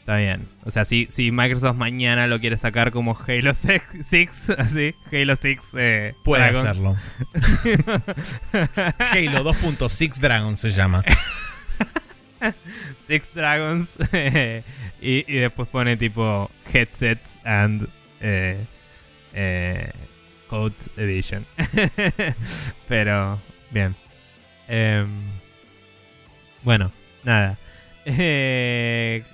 Está 0.00 0.16
bien. 0.18 0.46
O 0.64 0.70
sea, 0.70 0.84
si, 0.84 1.08
si 1.10 1.32
Microsoft 1.32 1.76
mañana 1.76 2.26
lo 2.28 2.38
quiere 2.38 2.58
sacar 2.58 2.92
como 2.92 3.18
Halo 3.26 3.54
6, 3.54 4.50
así, 4.58 4.94
Halo 5.10 5.34
6 5.34 5.58
eh, 5.76 6.14
Puede 6.24 6.52
Dragons. 6.52 6.64
hacerlo. 6.64 6.96
Halo 8.98 9.52
2.6 9.52 10.20
Dragon 10.20 10.56
se 10.56 10.70
llama. 10.70 11.04
Six 13.08 13.34
Dragons. 13.34 13.96
y, 15.00 15.24
y 15.26 15.36
después 15.38 15.68
pone 15.68 15.96
tipo 15.96 16.50
headsets 16.72 17.38
and 17.44 17.88
eh, 18.20 18.64
eh, 19.32 19.92
Edition. 20.96 21.44
Pero, 22.88 23.40
bien. 23.70 23.94
Bueno, 26.66 26.92
nada. 27.24 27.56
Eh, 28.08 29.24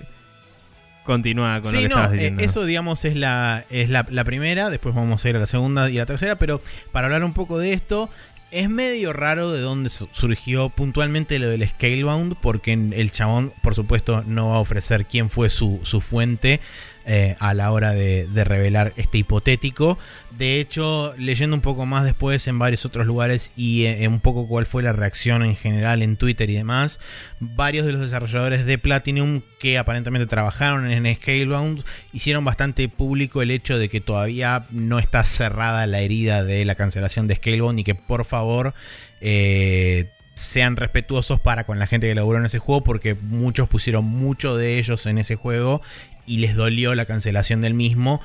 continúa 1.05 1.61
con 1.61 1.71
lo 1.73 1.77
Sí, 1.77 1.83
que 1.83 1.89
no, 1.89 1.95
estabas 1.97 2.11
eh, 2.13 2.15
diciendo. 2.15 2.43
eso 2.43 2.65
digamos 2.65 3.05
es 3.05 3.15
la, 3.15 3.65
es 3.69 3.89
la, 3.89 4.05
la 4.09 4.23
primera, 4.23 4.69
después 4.71 4.95
vamos 4.95 5.23
a 5.23 5.29
ir 5.29 5.35
a 5.35 5.39
la 5.39 5.45
segunda 5.45 5.89
y 5.91 5.97
a 5.97 6.01
la 6.01 6.05
tercera, 6.07 6.37
pero 6.39 6.61
para 6.91 7.05
hablar 7.07 7.23
un 7.23 7.33
poco 7.33 7.59
de 7.59 7.73
esto, 7.73 8.09
es 8.49 8.67
medio 8.69 9.13
raro 9.13 9.51
de 9.51 9.61
dónde 9.61 9.89
su- 9.89 10.09
surgió 10.11 10.69
puntualmente 10.69 11.37
lo 11.39 11.49
del 11.49 11.67
Scalebound, 11.67 12.35
porque 12.41 12.71
en- 12.71 12.93
el 12.95 13.11
chabón, 13.11 13.51
por 13.61 13.75
supuesto, 13.75 14.23
no 14.25 14.49
va 14.49 14.55
a 14.55 14.59
ofrecer 14.59 15.05
quién 15.05 15.29
fue 15.29 15.49
su, 15.51 15.81
su 15.83 16.01
fuente 16.01 16.61
eh, 17.05 17.35
a 17.39 17.53
la 17.53 17.71
hora 17.71 17.93
de, 17.93 18.27
revelar 18.45 18.93
este 18.95 19.17
hipotético. 19.17 19.97
De 20.31 20.59
hecho, 20.59 21.13
leyendo 21.17 21.55
un 21.55 21.61
poco 21.61 21.85
más 21.85 22.05
después 22.05 22.47
en 22.47 22.57
varios 22.59 22.85
otros 22.85 23.05
lugares 23.05 23.51
y 23.55 23.85
eh, 23.85 24.07
un 24.07 24.19
poco 24.19 24.47
cuál 24.47 24.65
fue 24.65 24.83
la 24.83 24.93
reacción 24.93 25.43
en 25.43 25.55
general 25.55 26.01
en 26.01 26.17
Twitter 26.17 26.49
y 26.49 26.55
demás, 26.55 26.99
varios 27.39 27.85
de 27.85 27.91
los 27.91 28.01
desarrolladores 28.01 28.65
de 28.65 28.77
Platinum 28.77 29.41
que 29.59 29.77
aparentemente 29.77 30.27
trabajaron 30.27 30.89
en 30.89 31.13
Scalebound 31.15 31.83
hicieron 32.13 32.45
bastante 32.45 32.87
público 32.89 33.41
el 33.41 33.51
hecho 33.51 33.77
de 33.77 33.89
que 33.89 34.01
todavía 34.01 34.65
no 34.71 34.99
está 34.99 35.23
cerrada 35.23 35.85
la 35.87 35.99
herida 35.99 36.43
de 36.43 36.65
la 36.65 36.75
cancelación 36.75 37.27
de 37.27 37.35
Scalebound 37.35 37.79
y 37.79 37.83
que 37.83 37.95
por 37.95 38.25
favor 38.25 38.73
eh, 39.21 40.09
sean 40.35 40.75
respetuosos 40.75 41.39
para 41.39 41.65
con 41.65 41.79
la 41.79 41.87
gente 41.87 42.07
que 42.07 42.15
laburó 42.15 42.39
en 42.39 42.45
ese 42.45 42.59
juego 42.59 42.83
porque 42.83 43.13
muchos 43.13 43.69
pusieron 43.69 44.05
mucho 44.05 44.57
de 44.57 44.79
ellos 44.79 45.05
en 45.05 45.17
ese 45.17 45.35
juego 45.35 45.81
y 46.25 46.37
les 46.37 46.55
dolió 46.55 46.95
la 46.95 47.05
cancelación 47.05 47.61
del 47.61 47.73
mismo. 47.73 48.21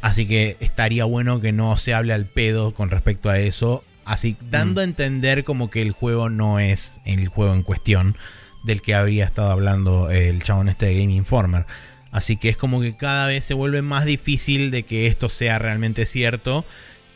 Así 0.00 0.26
que 0.26 0.56
estaría 0.60 1.04
bueno 1.04 1.40
que 1.40 1.52
no 1.52 1.76
se 1.76 1.94
hable 1.94 2.12
al 2.14 2.26
pedo 2.26 2.72
con 2.72 2.90
respecto 2.90 3.28
a 3.28 3.38
eso. 3.38 3.84
Así, 4.04 4.36
dando 4.50 4.80
a 4.80 4.84
entender 4.84 5.44
como 5.44 5.70
que 5.70 5.82
el 5.82 5.92
juego 5.92 6.28
no 6.28 6.58
es 6.58 7.00
el 7.04 7.28
juego 7.28 7.54
en 7.54 7.62
cuestión 7.62 8.16
del 8.64 8.82
que 8.82 8.94
habría 8.94 9.24
estado 9.24 9.50
hablando 9.50 10.10
el 10.10 10.42
chabón 10.42 10.68
este 10.68 10.86
de 10.86 11.00
Game 11.00 11.14
Informer. 11.14 11.66
Así 12.10 12.36
que 12.36 12.48
es 12.48 12.56
como 12.56 12.80
que 12.80 12.96
cada 12.96 13.26
vez 13.26 13.44
se 13.44 13.54
vuelve 13.54 13.82
más 13.82 14.04
difícil 14.04 14.70
de 14.70 14.84
que 14.84 15.06
esto 15.06 15.28
sea 15.28 15.58
realmente 15.58 16.06
cierto 16.06 16.64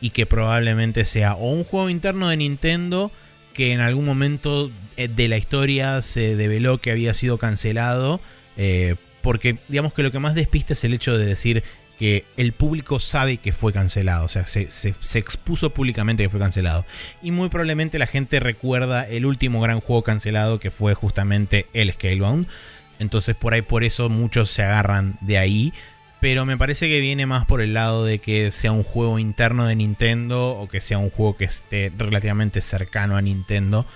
y 0.00 0.10
que 0.10 0.26
probablemente 0.26 1.04
sea 1.04 1.34
o 1.34 1.50
un 1.52 1.64
juego 1.64 1.88
interno 1.88 2.28
de 2.28 2.36
Nintendo 2.36 3.10
que 3.54 3.72
en 3.72 3.80
algún 3.80 4.04
momento 4.04 4.70
eh, 4.96 5.08
de 5.08 5.28
la 5.28 5.36
historia 5.36 6.02
se 6.02 6.36
develó 6.36 6.78
que 6.78 6.90
había 6.90 7.14
sido 7.14 7.38
cancelado. 7.38 8.20
eh, 8.56 8.96
porque 9.22 9.58
digamos 9.68 9.92
que 9.92 10.02
lo 10.02 10.12
que 10.12 10.18
más 10.18 10.34
despista 10.34 10.72
es 10.72 10.84
el 10.84 10.94
hecho 10.94 11.16
de 11.16 11.26
decir 11.26 11.62
que 11.98 12.24
el 12.36 12.52
público 12.52 13.00
sabe 13.00 13.38
que 13.38 13.52
fue 13.52 13.72
cancelado, 13.72 14.24
o 14.24 14.28
sea, 14.28 14.46
se, 14.46 14.62
expuso 15.18 15.70
públicamente 15.70 16.22
que 16.22 16.28
fue 16.28 16.38
cancelado. 16.38 16.84
Y 17.22 17.32
muy 17.32 17.48
probablemente 17.48 17.98
la 17.98 18.06
gente 18.06 18.38
recuerda 18.38 19.06
el 19.06 19.26
último 19.26 19.60
gran 19.60 19.80
juego 19.80 20.02
cancelado 20.02 20.60
que 20.60 20.70
fue 20.70 20.94
justamente 20.94 21.66
el 21.72 21.92
Scalebound. 21.92 22.46
Entonces 23.00 23.34
por 23.34 23.52
ahí 23.52 23.62
por 23.62 23.82
eso 23.82 24.08
muchos 24.08 24.48
se 24.50 24.62
agarran 24.62 25.18
de 25.20 25.38
ahí. 25.38 25.72
Pero 26.20 26.44
me 26.44 26.56
parece 26.56 26.88
que 26.88 27.00
viene 27.00 27.26
más 27.26 27.46
por 27.46 27.60
el 27.60 27.74
lado 27.74 28.04
de 28.04 28.18
que 28.18 28.50
sea 28.50 28.72
un 28.72 28.82
juego 28.82 29.20
interno 29.20 29.66
de 29.66 29.76
Nintendo 29.76 30.50
o 30.50 30.68
que 30.68 30.80
sea 30.80 30.98
un 30.98 31.10
juego 31.10 31.36
que 31.36 31.44
esté 31.44 31.92
relativamente 31.96 32.60
cercano 32.60 33.16
a 33.16 33.22
Nintendo. 33.22 33.86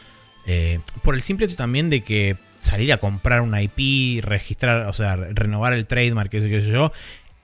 Eh, 0.46 0.80
por 1.02 1.14
el 1.14 1.22
simple 1.22 1.46
hecho 1.46 1.56
también 1.56 1.90
de 1.90 2.02
que 2.02 2.36
salir 2.62 2.92
a 2.92 2.96
comprar 2.96 3.42
una 3.42 3.60
IP, 3.62 4.22
registrar, 4.24 4.86
o 4.86 4.92
sea, 4.94 5.16
renovar 5.16 5.72
el 5.74 5.86
trademark, 5.86 6.30
qué 6.30 6.40
sé, 6.40 6.48
qué 6.48 6.60
sé 6.62 6.70
yo, 6.70 6.90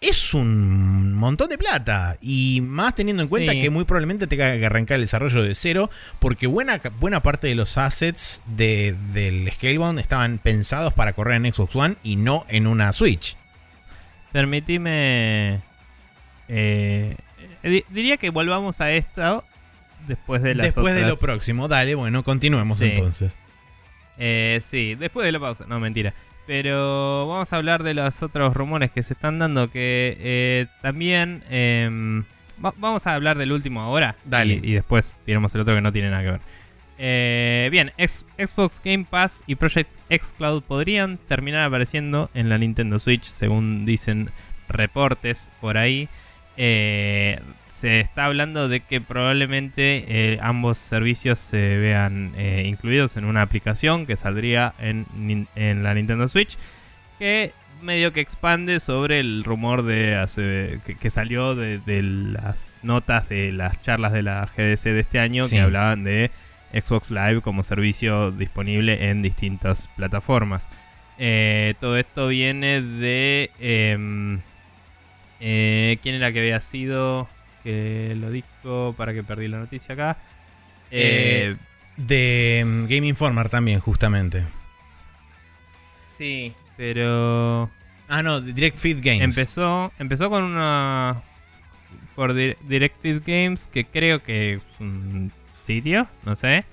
es 0.00 0.32
un 0.32 1.12
montón 1.12 1.48
de 1.48 1.58
plata. 1.58 2.16
Y 2.22 2.60
más 2.62 2.94
teniendo 2.94 3.22
en 3.22 3.28
cuenta 3.28 3.52
Sí. 3.52 3.60
que 3.62 3.68
muy 3.70 3.84
probablemente 3.84 4.26
tenga 4.28 4.56
que 4.56 4.64
arrancar 4.64 4.94
el 4.94 5.00
desarrollo 5.02 5.42
de 5.42 5.54
cero, 5.56 5.90
porque 6.20 6.46
buena, 6.46 6.80
buena 7.00 7.20
parte 7.20 7.48
de 7.48 7.56
los 7.56 7.76
assets 7.78 8.42
de- 8.46 8.94
del 9.12 9.50
Scalebound 9.52 9.98
estaban 9.98 10.38
pensados 10.38 10.92
para 10.94 11.12
correr 11.14 11.44
en 11.44 11.52
Xbox 11.52 11.74
One 11.76 11.96
y 12.04 12.14
no 12.16 12.46
en 12.48 12.66
una 12.68 12.92
Switch. 12.92 13.36
Permitime. 14.32 15.60
eh, 16.50 17.14
di- 17.62 17.84
diría 17.90 18.16
que 18.16 18.30
volvamos 18.30 18.80
a 18.80 18.90
esto 18.92 19.44
después 20.06 20.42
de 20.42 20.54
las 20.54 20.66
Después 20.68 20.94
de 20.94 21.02
lo 21.02 21.16
próximo, 21.18 21.68
dale, 21.68 21.94
bueno, 21.94 22.22
continuemos 22.24 22.78
Sí. 22.78 22.86
entonces. 22.86 23.32
Eh, 24.18 24.60
sí, 24.62 24.94
después 24.94 25.24
de 25.24 25.32
la 25.32 25.40
pausa. 25.40 25.64
No, 25.68 25.78
mentira. 25.80 26.12
Pero 26.46 27.28
vamos 27.28 27.52
a 27.52 27.56
hablar 27.56 27.82
de 27.82 27.94
los 27.94 28.22
otros 28.22 28.54
rumores 28.54 28.90
que 28.90 29.02
se 29.02 29.12
están 29.14 29.38
dando. 29.38 29.70
Que 29.70 30.16
eh, 30.20 30.66
también. 30.82 31.42
em, 31.50 32.24
va- 32.64 32.74
vamos 32.78 33.06
a 33.06 33.14
hablar 33.14 33.36
del 33.38 33.52
último 33.52 33.80
ahora. 33.82 34.16
Dale. 34.24 34.60
Y, 34.62 34.70
y 34.70 34.72
después 34.74 35.14
tiramos 35.26 35.54
el 35.54 35.60
otro 35.60 35.74
que 35.74 35.80
no 35.82 35.92
tiene 35.92 36.10
nada 36.10 36.22
que 36.22 36.30
ver. 36.32 36.40
Eh, 37.00 37.68
bien, 37.70 37.92
X- 37.96 38.24
Xbox 38.38 38.80
Game 38.84 39.06
Pass 39.08 39.42
y 39.46 39.54
Project 39.54 39.88
X 40.10 40.32
Cloud 40.36 40.62
podrían 40.64 41.16
terminar 41.28 41.62
apareciendo 41.62 42.28
en 42.34 42.48
la 42.48 42.58
Nintendo 42.58 42.98
Switch, 42.98 43.24
según 43.24 43.84
dicen 43.86 44.30
reportes 44.68 45.48
por 45.60 45.76
ahí. 45.78 46.08
Se 47.80 48.00
está 48.00 48.24
hablando 48.24 48.68
de 48.68 48.80
que 48.80 49.00
probablemente 49.00 50.04
eh, 50.08 50.38
ambos 50.42 50.78
servicios 50.78 51.38
se 51.38 51.76
vean 51.78 52.32
eh, 52.36 52.64
incluidos 52.66 53.16
en 53.16 53.24
una 53.24 53.42
aplicación 53.42 54.04
que 54.04 54.16
saldría 54.16 54.72
en, 54.80 55.06
en 55.54 55.82
la 55.84 55.94
Nintendo 55.94 56.26
Switch, 56.26 56.56
que 57.20 57.52
medio 57.80 58.12
que 58.12 58.20
expande 58.20 58.80
sobre 58.80 59.20
el 59.20 59.44
rumor 59.44 59.84
de 59.84 60.16
hace- 60.16 60.80
que, 60.84 60.96
que 60.96 61.10
salió 61.10 61.54
de, 61.54 61.78
de 61.78 62.02
las 62.02 62.74
notas 62.82 63.28
de 63.28 63.52
las 63.52 63.80
charlas 63.82 64.12
de 64.12 64.22
la 64.22 64.44
GDC 64.56 64.82
de 64.82 65.00
este 65.00 65.20
año 65.20 65.44
Sí. 65.44 65.54
que 65.54 65.62
hablaban 65.62 66.02
de 66.02 66.32
Xbox 66.72 67.12
Live 67.12 67.40
como 67.42 67.62
servicio 67.62 68.32
disponible 68.32 69.08
en 69.10 69.22
distintas 69.22 69.88
plataformas. 69.96 70.66
Eh, 71.18 71.74
todo 71.80 71.96
esto 71.96 72.26
viene 72.28 72.82
de... 72.82 73.50
em, 73.60 74.40
¿Quién 75.38 76.14
era 76.16 76.32
que 76.32 76.40
había 76.40 76.60
sido? 76.60 77.28
Que 77.68 78.14
lo 78.18 78.30
dijo 78.30 78.94
para 78.96 79.12
que 79.12 79.22
perdí 79.22 79.46
la 79.46 79.58
noticia 79.58 79.92
acá. 79.92 80.16
Eh, 80.90 81.54
Eh, 81.54 81.56
De 81.98 82.64
mm, 82.64 82.84
Game 82.86 83.06
Informer 83.08 83.50
también, 83.50 83.78
justamente. 83.80 84.44
sí, 86.16 86.52
pero... 86.76 87.70
Ah, 88.08 88.22
no, 88.22 88.40
de 88.40 88.52
Direct 88.54 88.78
Feed 88.78 88.98
Games. 89.02 89.20
Empezó, 89.36 89.92
empezó 89.98 90.30
con 90.30 90.44
una... 90.44 91.20
Por 92.14 92.32
Di- 92.34 92.56
Directed 92.66 93.22
Games, 93.26 93.68
que 93.72 93.84
creo 93.84 94.22
que 94.22 94.54
es 94.54 94.60
un 94.80 95.30
sitio, 95.64 96.08
no 96.24 96.34
sé. 96.36 96.64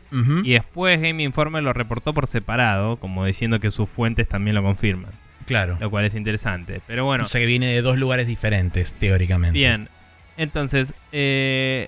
Y 0.44 0.54
después 0.54 1.00
Game 1.02 1.22
Informer 1.22 1.62
lo 1.62 1.74
reportó 1.74 2.14
por 2.14 2.28
separado, 2.28 2.96
como 2.98 3.26
diciendo 3.26 3.60
que 3.60 3.70
sus 3.70 3.90
fuentes 3.90 4.28
también 4.30 4.56
lo 4.56 4.64
confirman. 4.64 5.12
Claro. 5.46 5.78
Lo 5.80 5.90
cual 5.92 6.06
es 6.06 6.16
interesante. 6.16 6.82
Pero 6.88 7.04
bueno, 7.06 7.26
o 7.26 7.28
sea 7.28 7.42
que 7.42 7.46
viene 7.48 7.68
de 7.68 7.82
dos 7.82 7.98
lugares 7.98 8.26
diferentes, 8.28 8.94
teóricamente. 8.94 9.58
Bien, 9.60 9.90
entonces, 10.38 10.94
eh, 11.12 11.88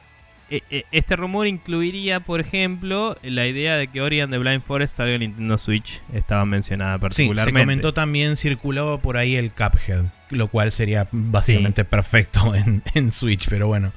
e- 0.50 0.64
e- 0.72 0.86
este 0.92 1.16
rumor 1.18 1.46
incluiría, 1.48 2.22
por 2.22 2.40
ejemplo, 2.40 3.18
la 3.22 3.48
idea 3.48 3.76
de 3.76 3.88
que 3.88 4.02
Ori 4.02 4.22
and 4.22 4.32
the 4.32 4.38
Blind 4.38 4.64
Forest 4.64 4.96
salga 4.98 5.14
en 5.16 5.20
Nintendo 5.20 5.58
Switch. 5.58 6.02
Estaba 6.14 6.46
mencionada 6.46 6.96
Sí, 6.96 7.02
particularmente. 7.02 7.60
se 7.60 7.64
comentó 7.66 7.94
también, 7.94 8.36
circulaba 8.38 8.98
por 9.00 9.18
ahí 9.18 9.36
el 9.36 9.52
Cuphead, 9.52 10.06
lo 10.30 10.48
cual 10.48 10.72
sería 10.72 11.08
básicamente 11.12 11.84
perfecto 11.84 12.56
en, 12.56 12.82
en 12.94 13.12
Switch, 13.12 13.50
pero 13.50 13.68
bueno. 13.68 13.92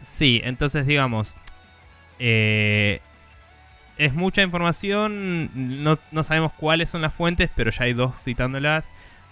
Sí, 0.00 0.40
entonces 0.44 0.86
digamos, 0.86 1.36
eh, 2.20 3.00
es 3.96 4.14
mucha 4.14 4.42
información, 4.42 5.50
no, 5.82 5.98
no 6.12 6.22
sabemos 6.22 6.52
cuáles 6.56 6.90
son 6.90 7.02
las 7.02 7.12
fuentes, 7.12 7.50
pero 7.56 7.70
ya 7.72 7.84
hay 7.84 7.92
dos 7.94 8.14
citándolas. 8.22 8.86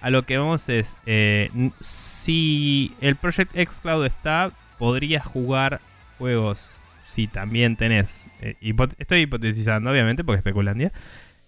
A 0.06 0.10
lo 0.10 0.22
que 0.22 0.38
vamos 0.38 0.68
es, 0.68 0.96
eh, 1.04 1.50
si 1.80 2.92
el 3.00 3.16
Project 3.16 3.56
X 3.56 3.80
Cloud 3.82 4.06
está, 4.06 4.52
podrías 4.78 5.26
jugar 5.26 5.80
juegos 6.16 6.64
si 7.00 7.26
también 7.26 7.74
tenés, 7.74 8.28
eh, 8.40 8.54
estoy 8.98 9.22
hipotetizando 9.22 9.90
obviamente 9.90 10.22
porque 10.22 10.36
es 10.36 10.38
especulandia, 10.46 10.92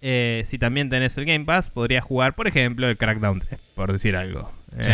eh, 0.02 0.42
si 0.44 0.58
también 0.58 0.90
tenés 0.90 1.16
el 1.18 1.24
Game 1.24 1.44
Pass, 1.44 1.70
podrías 1.70 2.02
jugar, 2.02 2.34
por 2.34 2.48
ejemplo, 2.48 2.88
el 2.88 2.96
Crackdown 2.96 3.38
3, 3.38 3.60
por 3.76 3.92
decir 3.92 4.16
algo. 4.16 4.50
Sí. 4.80 4.90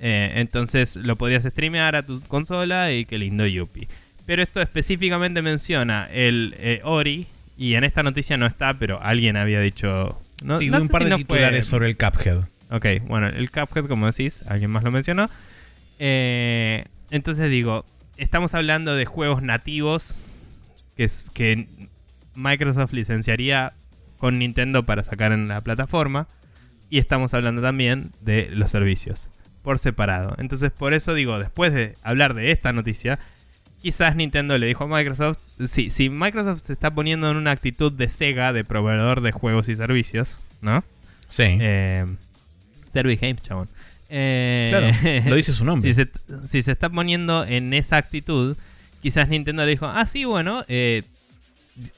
Eh, 0.00 0.32
entonces 0.34 0.96
lo 0.96 1.16
podrías 1.16 1.44
streamear 1.44 1.96
a 1.96 2.04
tu 2.04 2.20
consola 2.20 2.92
y 2.92 3.06
qué 3.06 3.16
lindo 3.16 3.46
Yuppie. 3.46 3.88
Pero 4.26 4.42
esto 4.42 4.60
específicamente 4.60 5.40
menciona 5.40 6.06
el 6.12 6.82
Ori. 6.84 7.28
Y 7.56 7.76
en 7.76 7.84
esta 7.84 8.02
noticia 8.02 8.36
no 8.36 8.44
está, 8.44 8.74
pero 8.74 9.00
alguien 9.02 9.38
había 9.38 9.60
dicho. 9.60 10.20
No, 10.42 10.58
sí, 10.58 10.68
no 10.70 10.78
un 10.80 10.88
par 10.88 11.00
si 11.00 11.04
de 11.04 11.10
no 11.10 11.16
fue- 11.16 11.24
titulares 11.24 11.66
sobre 11.66 11.88
el 11.88 11.96
Cuphead. 11.96 12.44
Ok, 12.70 12.86
bueno, 13.06 13.28
el 13.28 13.50
Cuphead, 13.50 13.86
como 13.86 14.06
decís, 14.06 14.42
alguien 14.46 14.70
más 14.70 14.82
lo 14.82 14.90
mencionó. 14.90 15.28
Eh, 15.98 16.84
entonces 17.10 17.50
digo, 17.50 17.84
estamos 18.16 18.54
hablando 18.54 18.94
de 18.94 19.04
juegos 19.04 19.42
nativos 19.42 20.24
que, 20.96 21.04
es, 21.04 21.30
que 21.34 21.66
Microsoft 22.34 22.92
licenciaría 22.92 23.72
con 24.18 24.38
Nintendo 24.38 24.84
para 24.84 25.04
sacar 25.04 25.32
en 25.32 25.48
la 25.48 25.60
plataforma. 25.60 26.26
Y 26.90 26.98
estamos 26.98 27.32
hablando 27.32 27.62
también 27.62 28.10
de 28.20 28.48
los 28.52 28.70
servicios 28.70 29.28
por 29.62 29.78
separado. 29.78 30.34
Entonces, 30.38 30.70
por 30.72 30.92
eso 30.92 31.14
digo, 31.14 31.38
después 31.38 31.72
de 31.72 31.94
hablar 32.02 32.34
de 32.34 32.50
esta 32.50 32.72
noticia, 32.72 33.18
quizás 33.82 34.16
Nintendo 34.16 34.56
le 34.56 34.66
dijo 34.68 34.84
a 34.84 34.86
Microsoft, 34.86 35.38
sí, 35.66 35.90
si 35.90 36.08
Microsoft 36.08 36.62
se 36.64 36.72
está 36.72 36.92
poniendo 36.92 37.30
en 37.30 37.36
una 37.36 37.50
actitud 37.50 37.92
de 37.92 38.08
Sega, 38.08 38.52
de 38.52 38.64
proveedor 38.64 39.20
de 39.20 39.32
juegos 39.32 39.68
y 39.68 39.74
servicios, 39.74 40.38
¿no? 40.60 40.84
Sí. 41.28 41.44
Eh, 41.60 42.06
Service 42.90 43.26
Games, 43.26 43.42
chabón. 43.42 43.68
Eh, 44.08 44.68
claro, 44.70 45.30
lo 45.30 45.36
dice 45.36 45.52
su 45.52 45.64
nombre. 45.66 45.92
si, 45.92 45.94
se, 45.94 46.10
si 46.46 46.62
se 46.62 46.72
está 46.72 46.88
poniendo 46.88 47.44
en 47.44 47.74
esa 47.74 47.96
actitud, 47.96 48.56
quizás 49.02 49.28
Nintendo 49.28 49.64
le 49.64 49.72
dijo, 49.72 49.86
ah, 49.86 50.06
sí, 50.06 50.24
bueno, 50.24 50.64
eh, 50.68 51.02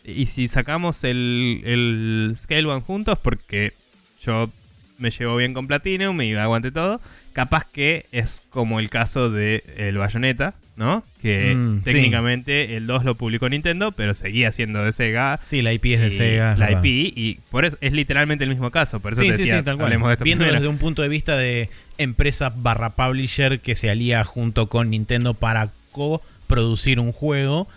y 0.05 0.27
si 0.27 0.49
sacamos 0.49 1.05
el, 1.05 1.63
el 1.65 2.35
Scale 2.37 2.67
One 2.67 2.81
juntos, 2.81 3.19
porque 3.21 3.75
yo 4.23 4.51
me 4.99 5.11
llevo 5.11 5.37
bien 5.37 5.53
con 5.55 5.67
Platinum 5.67 6.21
y 6.23 6.35
aguante 6.35 6.71
todo, 6.71 7.01
capaz 7.33 7.65
que 7.65 8.07
es 8.13 8.43
como 8.51 8.81
el 8.81 8.91
caso 8.91 9.31
de 9.31 9.65
el 9.77 9.99
Bayonetta, 9.99 10.55
¿no? 10.77 11.05
Que 11.25 11.55
Mm, 11.55 11.79
sí. 11.79 11.85
técnicamente 11.85 12.77
el 12.77 12.87
2 12.87 13.03
lo 13.05 13.15
publicó 13.15 13.49
Nintendo, 13.49 13.93
pero 13.93 14.13
seguía 14.13 14.53
siendo 14.53 14.85
de 14.85 14.93
Sega. 14.93 15.39
Sí, 15.43 15.63
la 15.63 15.73
IP 15.73 15.87
es 15.95 16.01
de 16.03 16.11
Sega. 16.11 16.55
La 16.57 16.67
verdad. 16.67 16.85
IP, 16.85 17.13
y 17.17 17.39
por 17.51 17.65
eso 17.65 17.79
es 17.81 17.95
literalmente 17.95 18.45
el 18.45 18.51
mismo 18.51 18.71
caso. 18.71 19.01
Por 19.01 19.15
eso 19.15 19.23
Sí, 19.23 19.29
te 19.31 19.37
decía, 19.39 19.59
sí, 19.59 19.65
tal 19.65 19.79
cual. 19.79 19.91
de 19.91 19.97
esto 20.13 20.23
primero. 20.25 20.53
desde 20.53 20.69
un 20.69 20.77
punto 20.79 21.01
de 21.01 21.09
vista 21.09 21.37
de 21.39 21.71
empresa 21.97 22.53
barra 22.55 22.91
publisher 22.91 23.61
que 23.61 23.75
se 23.75 23.89
alía 23.89 24.23
junto 24.25 24.69
con 24.69 24.91
Nintendo 24.91 25.33
para 25.33 25.71
coproducir 25.93 27.01
un 27.01 27.13
juego. 27.13 27.69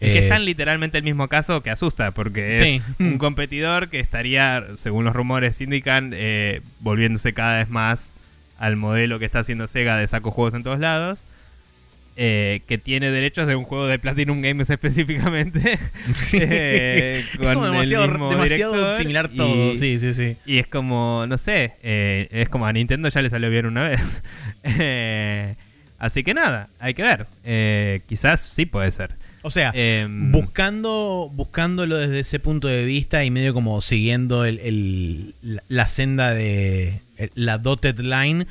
Es 0.00 0.10
que 0.12 0.18
Eh, 0.18 0.22
es 0.24 0.28
tan 0.28 0.44
literalmente 0.44 0.98
el 0.98 1.04
mismo 1.04 1.28
caso 1.28 1.62
que 1.62 1.70
asusta, 1.70 2.10
porque 2.10 2.50
es 2.50 2.58
Sí. 2.58 2.82
un 2.98 3.18
competidor 3.18 3.88
que 3.88 4.00
estaría, 4.00 4.64
según 4.74 5.04
los 5.04 5.14
rumores 5.14 5.60
indican, 5.60 6.10
eh, 6.14 6.60
volviéndose 6.80 7.32
cada 7.32 7.58
vez 7.58 7.70
más 7.70 8.14
al 8.58 8.76
modelo 8.76 9.18
que 9.18 9.24
está 9.26 9.38
haciendo 9.38 9.68
Sega 9.68 9.96
de 9.96 10.08
saco 10.08 10.30
juegos 10.32 10.54
en 10.54 10.64
todos 10.64 10.80
lados. 10.80 11.20
Eh, 12.16 12.62
que 12.66 12.78
tiene 12.78 13.10
derechos 13.10 13.46
de 13.46 13.54
un 13.56 13.64
juego 13.64 13.86
de 13.86 13.98
Platinum 13.98 14.40
Games 14.40 14.70
específicamente. 14.70 15.78
Sí. 16.14 16.38
eh, 16.40 17.24
es 17.32 17.38
como 17.38 17.66
el 17.66 17.72
demasiado, 17.72 18.08
mismo 18.08 18.30
demasiado 18.30 18.72
director 18.72 18.98
similar 18.98 19.30
y- 19.32 19.36
todo. 19.36 19.74
Sí, 19.76 19.98
sí, 19.98 20.12
sí. 20.14 20.36
Y 20.46 20.58
es 20.58 20.66
como, 20.66 21.26
no 21.28 21.36
sé, 21.38 21.72
eh, 21.82 22.28
es 22.30 22.48
como 22.48 22.66
a 22.66 22.72
Nintendo 22.72 23.08
ya 23.08 23.22
le 23.22 23.30
salió 23.30 23.50
bien 23.50 23.66
una 23.66 23.88
vez. 23.88 24.22
Eh, 24.78 25.54
así 25.98 26.22
que 26.24 26.34
nada, 26.34 26.68
hay 26.80 26.94
que 26.94 27.02
ver. 27.02 28.02
Quizás 28.06 28.48
sí 28.52 28.66
puede 28.66 28.90
ser. 28.90 29.14
O 29.42 29.50
sea, 29.52 29.70
Em, 29.74 30.32
buscando, 30.32 31.30
buscándolo 31.32 31.96
desde 31.98 32.18
ese 32.20 32.40
punto 32.40 32.66
de 32.66 32.84
vista 32.84 33.22
y 33.24 33.30
medio 33.30 33.54
como 33.54 33.80
siguiendo 33.80 34.44
el- 34.44 34.58
el- 34.58 35.34
la, 35.40 35.62
la 35.68 35.86
senda 35.86 36.34
de 36.34 37.00
la 37.34 37.58
dotted 37.58 38.00
line, 38.00 38.46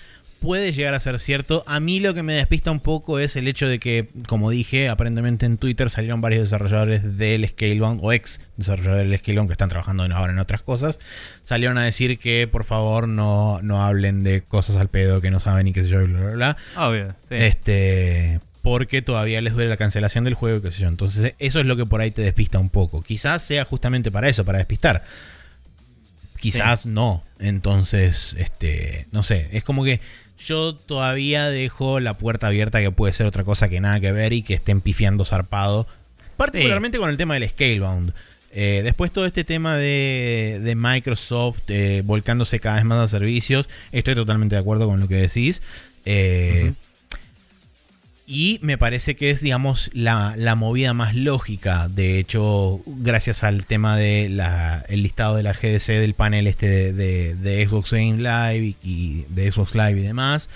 puede 0.45 0.72
llegar 0.73 0.93
a 0.93 0.99
ser 0.99 1.19
cierto. 1.19 1.63
A 1.65 1.80
mí 1.80 1.99
lo 1.99 2.13
que 2.13 2.22
me 2.22 2.34
despista 2.34 2.69
un 2.69 2.80
poco 2.80 3.17
es 3.17 3.35
el 3.35 3.47
hecho 3.47 3.67
de 3.67 3.80
que, 3.80 4.09
como 4.27 4.51
dije, 4.51 4.89
aparentemente 4.89 5.47
en 5.47 5.57
Twitter 5.57 5.89
salieron 5.89 6.22
varios 6.22 6.43
desarrolladores 6.43 7.17
del 7.17 7.47
Scalebound 7.47 7.99
o 8.03 8.13
ex 8.13 8.39
desarrolladores 8.55 9.09
del 9.09 9.19
Scalebound 9.19 9.49
que 9.49 9.53
están 9.53 9.69
trabajando 9.69 10.03
ahora 10.03 10.34
en 10.34 10.38
otras 10.38 10.61
cosas. 10.61 10.99
Salieron 11.45 11.80
a 11.80 11.84
decir 11.84 12.19
que 12.19 12.47
por 12.47 12.63
favor 12.63 13.07
no, 13.07 13.59
no 13.63 13.84
hablen 13.84 14.23
de 14.23 14.43
cosas 14.43 14.76
al 14.76 14.88
pedo 14.88 15.19
que 15.19 15.31
no 15.31 15.39
saben 15.39 15.67
y 15.67 15.73
qué 15.73 15.81
sé 15.81 15.89
yo, 15.89 16.01
y 16.03 16.05
bla, 16.05 16.19
bla, 16.19 16.31
bla. 16.34 16.57
Obvio, 16.77 17.15
sí. 17.27 17.35
Este. 17.35 18.39
Porque 18.61 19.01
todavía 19.01 19.41
les 19.41 19.53
duele 19.53 19.69
la 19.69 19.77
cancelación 19.77 20.26
del 20.26 20.35
juego, 20.35 20.61
qué 20.61 20.69
sé 20.69 20.81
yo. 20.81 20.89
Entonces, 20.89 21.34
eso 21.39 21.59
es 21.59 21.65
lo 21.65 21.76
que 21.76 21.88
por 21.88 22.01
ahí 22.01 22.11
te 22.11 22.22
despista 22.22 22.59
un 22.59 22.69
poco. 22.69 23.01
Quizás 23.01 23.41
sea 23.41 23.65
justamente 23.65 24.11
para 24.11 24.30
eso, 24.30 24.45
para 24.45 24.59
despistar. 24.59 25.03
Quizás 26.39 26.85
no. 26.85 27.23
Entonces, 27.39 28.35
este. 28.38 29.07
No 29.11 29.23
sé. 29.23 29.49
Es 29.51 29.63
como 29.63 29.84
que 29.84 29.99
yo 30.37 30.75
todavía 30.75 31.49
dejo 31.49 31.99
la 31.99 32.17
puerta 32.17 32.47
abierta 32.47 32.81
que 32.81 32.91
puede 32.91 33.13
ser 33.13 33.25
otra 33.25 33.43
cosa 33.43 33.69
que 33.69 33.79
nada 33.79 33.99
que 33.99 34.11
ver 34.11 34.33
y 34.33 34.43
que 34.43 34.53
estén 34.53 34.81
pifiando 34.81 35.25
zarpado. 35.25 35.87
Particularmente 36.37 36.97
con 36.97 37.09
el 37.09 37.17
tema 37.17 37.35
del 37.35 37.47
Scalebound. 37.49 38.13
Eh, 38.51 38.81
después 38.83 39.11
todo 39.11 39.25
este 39.25 39.43
tema 39.43 39.75
de, 39.75 40.61
de 40.63 40.75
Microsoft 40.75 41.59
eh, 41.67 42.03
volcándose 42.05 42.59
cada 42.59 42.77
vez 42.77 42.85
más 42.85 42.99
a 42.99 43.07
servicios. 43.07 43.69
Estoy 43.91 44.15
totalmente 44.15 44.55
de 44.55 44.61
acuerdo 44.61 44.87
con 44.87 44.99
lo 44.99 45.07
que 45.07 45.15
decís. 45.15 45.61
Eh. 46.05 46.73
Y 48.27 48.57
me 48.64 48.77
parece 48.77 49.15
que 49.15 49.30
es, 49.30 49.41
digamos, 49.41 49.91
la, 49.93 50.34
la 50.35 50.56
movida 50.56 50.93
más 50.93 51.15
lógica. 51.15 51.88
De 51.89 52.18
hecho, 52.18 52.81
gracias 52.88 53.43
al 53.43 53.65
tema 53.65 53.97
del 53.97 54.41
el 54.88 55.03
listado 55.03 55.35
de 55.35 55.43
la 55.43 55.53
GDC 55.53 55.88
del 55.99 56.15
panel 56.15 56.47
este 56.47 56.91
de, 56.91 57.35
de, 57.35 57.68
Xbox 57.68 57.91
Game 57.91 58.18
Live 58.18 58.76
y, 58.84 59.26
de 59.30 59.52
Xbox 59.52 59.76
Live 59.76 59.99
y 59.99 60.03
demás, 60.03 60.49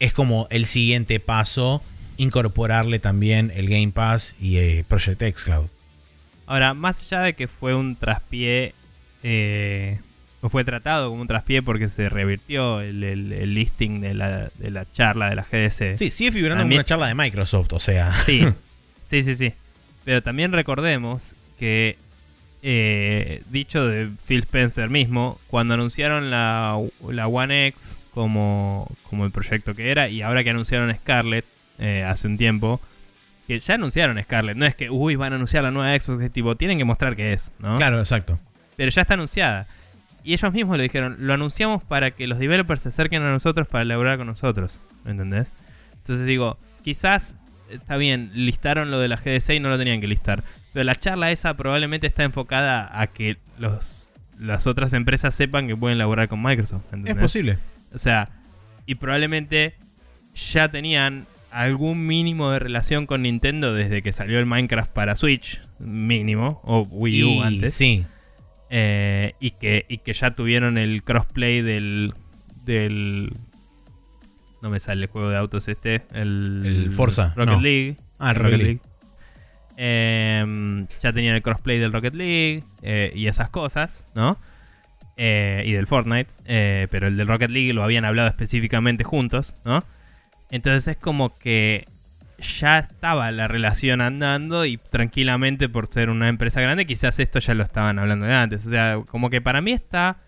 es 0.00 0.12
como 0.12 0.48
el 0.50 0.66
siguiente 0.66 1.20
paso 1.20 1.80
incorporarle 2.16 2.98
también 2.98 3.52
el 3.54 3.68
Game 3.68 3.92
Pass 3.92 4.34
y 4.40 4.56
eh, 4.56 4.84
Project 4.88 5.22
X 5.22 5.44
Cloud. 5.44 5.66
Ahora, 6.46 6.74
más 6.74 7.00
allá 7.02 7.22
de 7.22 7.34
que 7.34 7.46
fue 7.46 7.74
un 7.74 7.94
traspié 7.94 8.74
eh, 9.22 10.00
fue 10.50 10.64
tratado 10.64 11.08
como 11.08 11.22
un 11.22 11.28
traspié 11.28 11.62
porque 11.62 11.88
se 11.88 12.08
revirtió 12.08 12.80
el, 12.80 13.00
listing 13.54 14.00
de 14.00 14.14
la, 14.14 14.50
charla 14.92 15.30
de 15.30 15.36
la 15.36 15.42
GDC. 15.42 15.96
Sí, 15.96 16.10
sigue 16.10 16.32
figurando 16.32 16.64
como 16.64 16.74
una 16.74 16.84
charla 16.84 17.06
de 17.06 17.14
Microsoft, 17.14 17.72
o 17.72 17.78
sea. 17.78 18.12
Sí, 18.24 18.44
sí, 19.04 19.22
sí, 19.22 19.36
sí. 19.36 19.52
Pero 20.04 20.22
también 20.22 20.52
recordemos 20.52 21.34
que, 21.58 21.96
eh, 22.62 23.42
dicho 23.50 23.86
de 23.86 24.10
Phil 24.26 24.40
Spencer 24.40 24.90
mismo, 24.90 25.38
cuando 25.46 25.74
anunciaron 25.74 26.30
la, 26.30 26.76
One 26.76 27.68
X 27.68 27.96
como, 28.12 28.90
como 29.08 29.24
el 29.24 29.30
proyecto 29.30 29.74
que 29.74 29.90
era, 29.90 30.08
y 30.08 30.22
ahora 30.22 30.42
que 30.42 30.50
anunciaron 30.50 30.92
Scarlett 30.92 31.44
eh, 31.78 32.02
hace 32.04 32.26
un 32.26 32.36
tiempo, 32.36 32.80
que 33.46 33.60
ya 33.60 33.74
anunciaron 33.74 34.20
Scarlett, 34.20 34.56
no 34.56 34.66
es 34.66 34.74
que, 34.74 34.90
uy, 34.90 35.14
van 35.14 35.32
a 35.32 35.36
anunciar 35.36 35.62
la 35.62 35.70
nueva 35.70 35.98
Xbox, 35.98 36.32
tipo, 36.32 36.56
tienen 36.56 36.78
que 36.78 36.84
mostrar 36.84 37.14
que 37.14 37.32
es, 37.32 37.52
¿no? 37.60 37.76
Claro, 37.76 38.00
exacto. 38.00 38.40
Pero 38.76 38.90
ya 38.90 39.02
está 39.02 39.14
anunciada. 39.14 39.68
Y 40.24 40.34
ellos 40.34 40.52
mismos 40.52 40.76
lo 40.76 40.82
dijeron, 40.82 41.16
lo 41.20 41.34
anunciamos 41.34 41.82
para 41.82 42.12
que 42.12 42.26
los 42.26 42.38
developers 42.38 42.82
se 42.82 42.88
acerquen 42.88 43.22
a 43.22 43.30
nosotros 43.30 43.66
para 43.66 43.82
elaborar 43.82 44.18
con 44.18 44.26
nosotros. 44.26 44.80
¿Me 45.04 45.10
entendés? 45.10 45.52
Entonces 45.98 46.26
digo, 46.26 46.58
quizás 46.84 47.36
está 47.70 47.96
bien, 47.96 48.30
listaron 48.34 48.90
lo 48.90 48.98
de 48.98 49.08
la 49.08 49.16
GDC 49.16 49.50
y 49.54 49.60
no 49.60 49.68
lo 49.68 49.78
tenían 49.78 50.00
que 50.00 50.06
listar. 50.06 50.42
Pero 50.72 50.84
la 50.84 50.94
charla 50.94 51.30
esa 51.30 51.54
probablemente 51.54 52.06
está 52.06 52.22
enfocada 52.22 53.00
a 53.00 53.06
que 53.08 53.36
los, 53.58 54.10
las 54.38 54.66
otras 54.66 54.92
empresas 54.92 55.34
sepan 55.34 55.66
que 55.66 55.76
pueden 55.76 55.96
elaborar 55.96 56.28
con 56.28 56.42
Microsoft. 56.42 56.84
Es 57.04 57.16
posible. 57.16 57.58
O 57.94 57.98
sea, 57.98 58.28
y 58.86 58.94
probablemente 58.94 59.74
ya 60.34 60.70
tenían 60.70 61.26
algún 61.50 62.06
mínimo 62.06 62.50
de 62.50 62.58
relación 62.58 63.06
con 63.06 63.22
Nintendo 63.22 63.74
desde 63.74 64.02
que 64.02 64.12
salió 64.12 64.38
el 64.38 64.46
Minecraft 64.46 64.90
para 64.90 65.16
Switch, 65.16 65.60
mínimo, 65.78 66.60
o 66.64 66.82
Wii 66.82 67.24
U 67.24 67.42
antes. 67.42 67.74
Sí. 67.74 68.04
Eh, 68.74 69.34
y, 69.38 69.50
que, 69.50 69.84
y 69.86 69.98
que 69.98 70.14
ya 70.14 70.30
tuvieron 70.30 70.78
el 70.78 71.02
crossplay 71.02 71.60
del, 71.60 72.14
del. 72.64 73.34
No 74.62 74.70
me 74.70 74.80
sale 74.80 75.02
el 75.02 75.10
juego 75.10 75.28
de 75.28 75.36
autos 75.36 75.68
este. 75.68 76.00
El, 76.14 76.90
Forza. 76.96 77.34
Rocket 77.36 77.60
League. 77.60 77.96
Ah, 78.18 78.32
Rocket, 78.32 78.58
League. 78.58 78.80
Em, 79.76 80.86
ya 81.02 81.12
tenían 81.12 81.34
el 81.34 81.42
crossplay 81.42 81.78
del 81.78 81.92
Rocket 81.92 82.14
League 82.14 82.64
eh, 82.80 83.12
y 83.14 83.26
esas 83.26 83.50
cosas, 83.50 84.04
¿no? 84.14 84.38
Eh, 85.18 85.64
y 85.66 85.72
del 85.72 85.86
Fortnite. 85.86 86.30
pero 86.90 87.08
el 87.08 87.18
del 87.18 87.26
Rocket 87.26 87.50
League 87.50 87.74
lo 87.74 87.82
habían 87.82 88.06
hablado 88.06 88.28
específicamente 88.28 89.04
juntos, 89.04 89.54
¿no? 89.66 89.84
Entonces 90.50 90.88
es 90.88 90.96
como 90.96 91.34
que 91.34 91.84
ya 92.42 92.80
estaba 92.80 93.30
la 93.30 93.48
relación 93.48 94.00
andando 94.00 94.64
y 94.64 94.76
tranquilamente 94.76 95.68
por 95.68 95.86
ser 95.86 96.10
una 96.10 96.28
empresa 96.28 96.60
grande, 96.60 96.86
quizás 96.86 97.18
esto 97.18 97.38
ya 97.38 97.54
lo 97.54 97.62
estaban 97.62 97.98
hablando 97.98 98.26
de 98.26 98.34
antes. 98.34 98.66
O 98.66 98.70
sea, 98.70 98.98
como 99.06 99.30
que 99.30 99.40
para 99.40 99.60
mí 99.60 99.72
está 99.72 100.18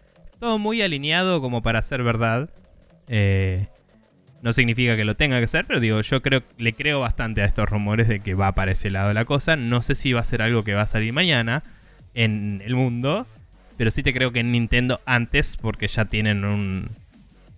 todo 0.41 0.59
muy 0.59 0.82
alineado 0.82 1.41
como 1.41 1.62
para 1.62 1.82
ser 1.82 2.03
verdad. 2.03 2.51
Eh, 3.09 3.66
no 4.43 4.53
significa 4.53 4.97
que 4.97 5.05
lo 5.05 5.16
tenga 5.16 5.41
que 5.41 5.47
ser, 5.47 5.65
pero 5.65 5.81
digo, 5.81 6.01
yo 6.01 6.20
creo, 6.23 6.43
le 6.59 6.74
creo 6.74 7.01
bastante 7.01 7.43
a 7.43 7.47
estos 7.47 7.69
rumores 7.69 8.09
de 8.09 8.20
que 8.20 8.35
va 8.35 8.53
para 8.53 8.73
ese 8.73 8.91
lado 8.91 9.12
la 9.12 9.24
cosa. 9.24 9.57
No 9.57 9.82
sé 9.82 9.95
si 9.95 10.12
va 10.12 10.20
a 10.20 10.24
ser 10.24 10.43
algo 10.43 10.65
que 10.65 10.74
va 10.74 10.82
a 10.82 10.86
salir 10.86 11.12
mañana 11.12 11.62
en 12.12 12.62
el 12.65 12.74
mundo, 12.74 13.27
pero 13.77 13.91
sí 13.91 14.03
te 14.03 14.12
creo 14.12 14.32
que 14.32 14.41
en 14.41 14.53
Nintendo 14.53 15.01
antes, 15.07 15.57
porque 15.57 15.89
ya 15.89 16.05
tienen 16.05 16.45
un, 16.45 16.91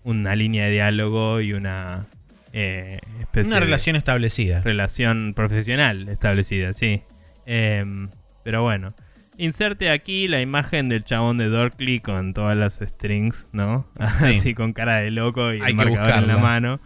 una 0.04 0.36
línea 0.36 0.66
de 0.66 0.70
diálogo 0.70 1.40
y 1.40 1.52
una 1.52 2.06
eh, 2.52 3.00
Una 3.34 3.60
relación 3.60 3.96
establecida. 3.96 4.60
Relación 4.60 5.34
profesional 5.34 6.08
establecida, 6.08 6.72
sí. 6.72 7.02
Em, 7.44 8.08
pero 8.42 8.62
bueno. 8.62 8.94
Inserte 9.38 9.90
aquí 9.90 10.28
la 10.28 10.40
imagen 10.40 10.88
del 10.88 11.04
chabón 11.04 11.36
de 11.36 11.48
Dorkly 11.48 12.00
con 12.00 12.32
todas 12.32 12.56
las 12.56 12.80
strings, 12.82 13.46
¿no? 13.52 13.86
Así 13.98 14.54
con 14.54 14.72
cara 14.72 14.96
de 14.96 15.10
loco 15.10 15.52
y 15.52 15.60
el 15.60 15.74
marcador 15.74 16.22
en 16.22 16.28
la 16.28 16.38
mano. 16.38 16.80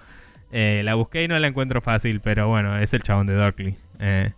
Eh, 0.51 0.83
la 0.85 0.95
busqué 0.97 1.23
y 1.23 1.29
no 1.29 1.39
la 1.39 1.47
encuentro 1.47 1.81
fácil, 1.81 2.21
pero 2.21 2.49
bueno, 2.49 2.77
es 2.77 2.93
el 2.93 3.03
chabón 3.05 3.27
de 3.27 3.35
Dorkly. 3.35 3.77
Eh, 4.01 4.33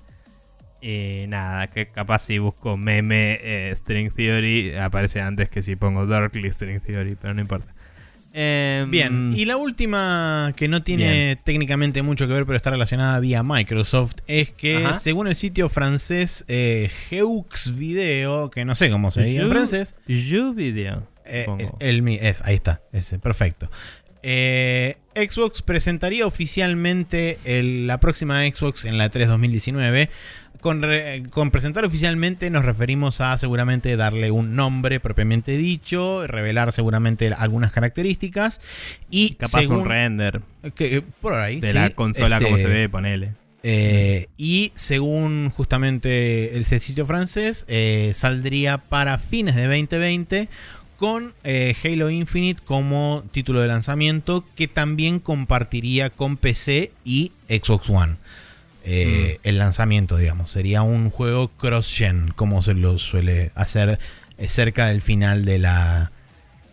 y 0.83 1.27
nada, 1.29 1.69
que 1.69 1.87
capaz 1.87 2.19
si 2.27 2.39
busco 2.39 2.77
meme 2.77 3.71
String 3.75 4.13
Theory 4.13 4.75
aparece 4.75 5.23
antes 5.23 5.49
que 5.49 5.63
si 5.63 5.77
pongo 5.77 6.05
Dorkly 6.05 6.51
String 6.51 6.81
Theory, 6.81 7.17
pero 7.19 7.33
no 7.33 7.41
importa. 7.41 7.72
Em, 8.35 8.91
bien, 8.91 9.35
y 9.37 9.45
la 9.45 9.59
última 9.59 10.55
que 10.57 10.67
no 10.67 10.83
tiene 10.83 11.37
técnicamente 11.45 12.01
mucho 12.01 12.27
que 12.27 12.33
ver, 12.33 12.47
pero 12.47 12.57
está 12.57 12.71
relacionada 12.71 13.21
vía 13.21 13.43
Microsoft, 13.43 14.17
es 14.27 14.51
que 14.51 14.87
según 14.99 15.27
el 15.27 15.35
sitio 15.35 15.69
francés 15.69 16.45
eh, 16.49 16.91
Heux 17.11 17.77
Video, 17.77 18.51
que 18.51 18.65
no 18.65 18.75
sé 18.75 18.91
cómo 18.91 19.11
se 19.11 19.23
dice 19.25 19.43
en 19.43 19.51
francés. 19.51 19.97
Jeux 20.07 20.55
Video. 20.55 21.07
Eh, 21.27 21.47
el, 21.79 22.09
es, 22.09 22.43
ahí 22.43 22.55
está, 22.55 22.81
ese, 22.93 23.19
perfecto. 23.19 23.71
Eh, 24.23 24.97
Xbox 25.15 25.63
presentaría 25.63 26.27
oficialmente 26.27 27.39
la 27.45 27.99
próxima 27.99 28.43
Xbox 28.45 28.85
en 28.85 28.97
la 28.97 29.09
3 29.11 29.29
2019 29.29 30.11
con, 30.63 31.51
presentar 31.51 31.85
oficialmente 31.85 32.49
nos 32.49 32.65
referimos 32.65 33.21
a 33.21 33.37
seguramente 33.37 33.97
darle 33.97 34.31
un 34.31 34.55
nombre 34.55 35.01
propiamente 35.01 35.57
dicho, 35.57 36.27
revelar 36.27 36.73
seguramente 36.73 37.35
algunas 37.37 37.73
características 37.73 38.61
y 39.11 39.35
capaz 39.35 39.67
un 39.67 39.85
render 39.85 40.41
que, 40.77 41.03
por 41.21 41.35
ahí, 41.35 41.61
de 41.61 41.75
la 41.75 41.91
consola 41.91 42.41
como 42.41 42.57
se 42.57 42.63
este, 42.63 42.75
ve, 42.75 42.89
ponele. 42.89 43.33
Eh, 43.65 44.29
y 44.37 44.73
según 44.77 45.51
justamente 45.51 46.57
el 46.57 46.65
sitio 46.65 47.07
francés, 47.07 47.65
eh, 47.69 48.13
saldría 48.15 48.79
para 48.79 49.19
fines 49.19 49.57
de 49.57 49.63
2020 49.67 50.49
con 50.97 51.35
eh, 51.43 51.75
Halo 51.83 52.09
Infinite 52.11 52.63
como 52.65 53.25
título 53.33 53.61
de 53.61 53.67
lanzamiento 53.67 54.45
que 54.55 54.69
también 54.69 55.19
compartiría 55.19 56.11
con 56.11 56.37
PC 56.37 56.93
y 57.05 57.33
Xbox 57.49 57.91
One. 57.91 58.15
Eh, 58.85 59.39
el 59.45 59.59
lanzamiento, 59.59 60.17
digamos. 60.17 60.51
Sería 60.51 60.83
un 60.83 61.11
juego 61.11 61.49
cross-gen, 61.49 62.33
como 62.35 62.63
se 62.63 62.75
lo 62.75 62.99
suele 62.99 63.53
hacer 63.55 63.99
eh, 64.39 64.49
cerca 64.49 64.87
del 64.87 65.01
final 65.01 65.45
de 65.45 65.59
la, 65.61 66.11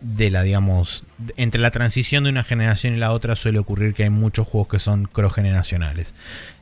de 0.00 0.30
la, 0.30 0.42
digamos, 0.42 1.04
entre 1.36 1.60
la 1.60 1.70
transición 1.70 2.24
de 2.24 2.30
una 2.30 2.42
generación 2.42 2.94
y 2.94 2.96
la 2.96 3.12
otra 3.12 3.36
suele 3.36 3.60
ocurrir 3.60 3.94
que 3.94 4.04
hay 4.04 4.10
muchos 4.10 4.48
juegos 4.48 4.68
que 4.68 4.78
son 4.80 5.04
cross-generacionales. 5.04 6.14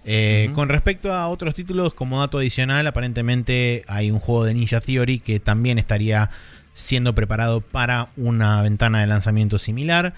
Eh, 0.05 0.51
con 0.55 0.69
respecto 0.69 1.15
a 1.15 1.29
otros 1.29 1.55
títulos, 1.55 1.95
como 1.95 2.21
dato 2.21 2.39
adicional, 2.39 2.87
aparentemente 2.87 3.85
hay 3.89 4.11
un 4.11 4.21
juego 4.21 4.45
de 4.45 4.55
Ninja 4.55 4.81
Theory 4.81 5.19
que 5.19 5.41
también 5.41 5.79
estaría 5.79 6.31
siendo 6.75 7.15
preparado 7.15 7.63
para 7.63 8.09
una 8.17 8.63
ventana 8.63 9.01
de 9.01 9.07
lanzamiento 9.07 9.59
similar, 9.59 10.15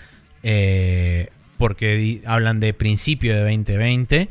porque 1.57 2.21
hablan 2.27 2.61
de 2.61 2.75
principio 2.75 3.35
de 3.35 3.41
2020. 3.43 4.29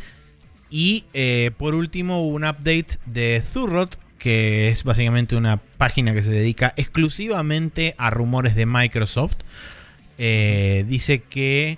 Y 0.69 1.05
eh, 1.13 1.51
por 1.57 1.75
último, 1.75 2.27
un 2.27 2.43
update 2.43 2.99
de 3.05 3.41
Zurrot, 3.45 3.97
que 4.19 4.69
es 4.69 4.83
básicamente 4.83 5.35
una 5.35 5.57
página 5.77 6.13
que 6.13 6.21
se 6.21 6.31
dedica 6.31 6.73
exclusivamente 6.77 7.95
a 7.97 8.09
rumores 8.09 8.55
de 8.55 8.65
Microsoft. 8.65 9.37
Eh, 10.17 10.85
dice 10.87 11.21
que 11.21 11.77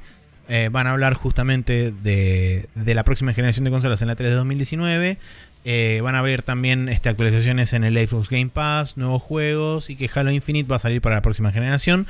eh, 0.49 0.69
van 0.72 0.88
a 0.88 0.91
hablar 0.91 1.13
justamente 1.13 1.91
de, 1.91 2.68
la 2.76 3.03
próxima 3.03 3.34
generación 3.34 3.65
de 3.65 3.72
consolas 3.72 4.01
en 4.01 4.07
la 4.07 4.15
3 4.15 4.30
de 4.30 4.35
2019. 4.35 5.18
van 6.01 6.15
a 6.15 6.19
haber 6.19 6.41
también 6.41 6.89
este, 6.89 7.07
actualizaciones 7.07 7.72
en 7.73 7.84
el 7.84 7.95
Xbox 7.95 8.30
Game 8.30 8.49
Pass, 8.49 8.97
nuevos 8.97 9.22
juegos 9.22 9.89
y 9.89 9.95
que 9.95 10.09
Halo 10.13 10.31
Infinite 10.31 10.68
va 10.68 10.77
a 10.77 10.80
salir 10.80 10.99
para 11.01 11.15
la 11.15 11.22
próxima 11.22 11.51
generación. 11.51 12.07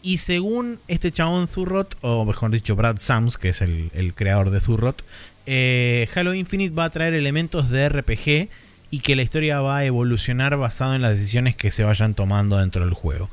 Y 0.00 0.18
según 0.18 0.80
este 0.88 1.12
chabón 1.12 1.48
Zurrot, 1.48 1.96
o 2.00 2.24
mejor 2.24 2.50
dicho 2.50 2.74
Brad 2.74 2.98
Sams, 2.98 3.36
que 3.36 3.50
es 3.50 3.60
el, 3.60 3.90
el 3.94 4.14
creador 4.14 4.50
de 4.50 4.60
Zurrot, 4.60 5.04
eh, 5.50 6.08
Halo 6.14 6.34
Infinite 6.34 6.74
va 6.74 6.84
a 6.84 6.90
traer 6.90 7.14
elementos 7.14 7.70
de 7.70 7.88
RPG 7.88 8.50
y 8.90 9.00
que 9.00 9.16
la 9.16 9.22
historia 9.22 9.62
va 9.62 9.78
a 9.78 9.84
evolucionar 9.86 10.58
basado 10.58 10.94
en 10.94 11.00
las 11.00 11.12
decisiones 11.12 11.56
que 11.56 11.70
se 11.70 11.84
vayan 11.84 12.12
tomando 12.14 12.58
dentro 12.58 12.84
del 12.84 12.92
juego. 12.92 13.30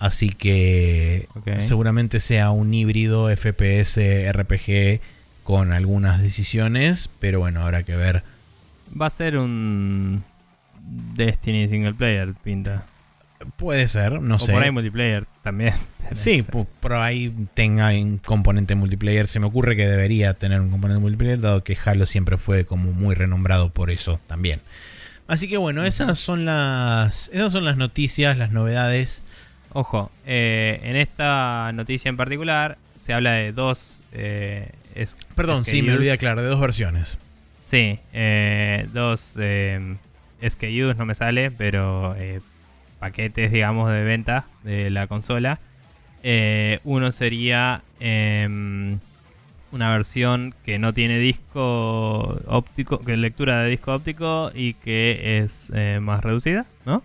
Así 0.00 0.30
que 0.30 1.28
seguramente 1.58 2.18
sea 2.18 2.50
un 2.50 2.74
híbrido 2.74 3.34
FPS 3.34 3.98
RPG 4.32 5.00
con 5.44 5.72
algunas 5.72 6.20
decisiones, 6.20 7.08
pero 7.20 7.38
bueno, 7.38 7.62
habrá 7.62 7.84
que 7.84 7.94
ver. 7.94 8.24
Va 9.00 9.06
a 9.06 9.10
ser 9.10 9.38
un 9.38 10.24
Destiny 11.14 11.68
single 11.68 11.94
player, 11.94 12.34
pinta. 12.34 12.84
Puede 13.56 13.88
ser, 13.88 14.20
no 14.20 14.36
o 14.36 14.38
sé. 14.38 14.52
por 14.52 14.62
ahí 14.62 14.70
multiplayer 14.70 15.24
también. 15.42 15.74
Sí, 16.12 16.44
por 16.80 16.92
ahí 16.92 17.32
tenga 17.54 17.88
un 17.88 18.18
componente 18.18 18.74
multiplayer. 18.74 19.26
Se 19.26 19.40
me 19.40 19.46
ocurre 19.46 19.74
que 19.74 19.86
debería 19.86 20.34
tener 20.34 20.60
un 20.60 20.68
componente 20.70 21.00
multiplayer, 21.00 21.40
dado 21.40 21.64
que 21.64 21.76
Halo 21.82 22.04
siempre 22.04 22.36
fue 22.36 22.66
como 22.66 22.92
muy 22.92 23.14
renombrado 23.14 23.70
por 23.70 23.90
eso 23.90 24.20
también. 24.26 24.60
Así 25.26 25.48
que 25.48 25.56
bueno, 25.56 25.82
esas 25.84 26.18
son 26.18 26.44
las. 26.44 27.30
Esas 27.32 27.52
son 27.52 27.64
las 27.64 27.78
noticias, 27.78 28.36
las 28.36 28.50
novedades. 28.52 29.22
Ojo, 29.72 30.10
eh, 30.26 30.78
en 30.84 30.96
esta 30.96 31.72
noticia 31.72 32.10
en 32.10 32.18
particular 32.18 32.76
se 33.02 33.14
habla 33.14 33.32
de 33.32 33.52
dos. 33.52 34.00
eh, 34.12 34.68
es- 34.94 35.16
Perdón, 35.34 35.64
sí, 35.64 35.80
me 35.82 35.94
olvidé 35.94 36.12
aclarar, 36.12 36.42
de 36.44 36.48
dos 36.48 36.60
versiones. 36.60 37.16
Sí, 37.64 37.98
eh, 38.12 38.86
dos 38.92 39.32
eh, 39.38 39.96
SKUs 40.46 40.96
no 40.98 41.06
me 41.06 41.14
sale, 41.14 41.50
pero 41.50 42.14
paquetes, 42.98 43.52
digamos, 43.52 43.90
de 43.90 44.02
venta 44.02 44.46
de 44.62 44.90
la 44.90 45.06
consola. 45.06 45.60
Eh, 46.22 46.80
uno 46.84 47.12
sería 47.12 47.82
em, 48.00 48.98
una 49.72 49.90
versión 49.90 50.54
que 50.64 50.78
no 50.78 50.92
tiene 50.92 51.18
disco 51.18 52.40
óptico, 52.46 52.98
que 53.00 53.16
lectura 53.16 53.62
de 53.62 53.70
disco 53.70 53.92
óptico 53.94 54.50
y 54.54 54.74
que 54.74 55.38
es 55.38 55.70
eh, 55.74 55.98
más 56.00 56.22
reducida, 56.22 56.64
¿no? 56.86 57.02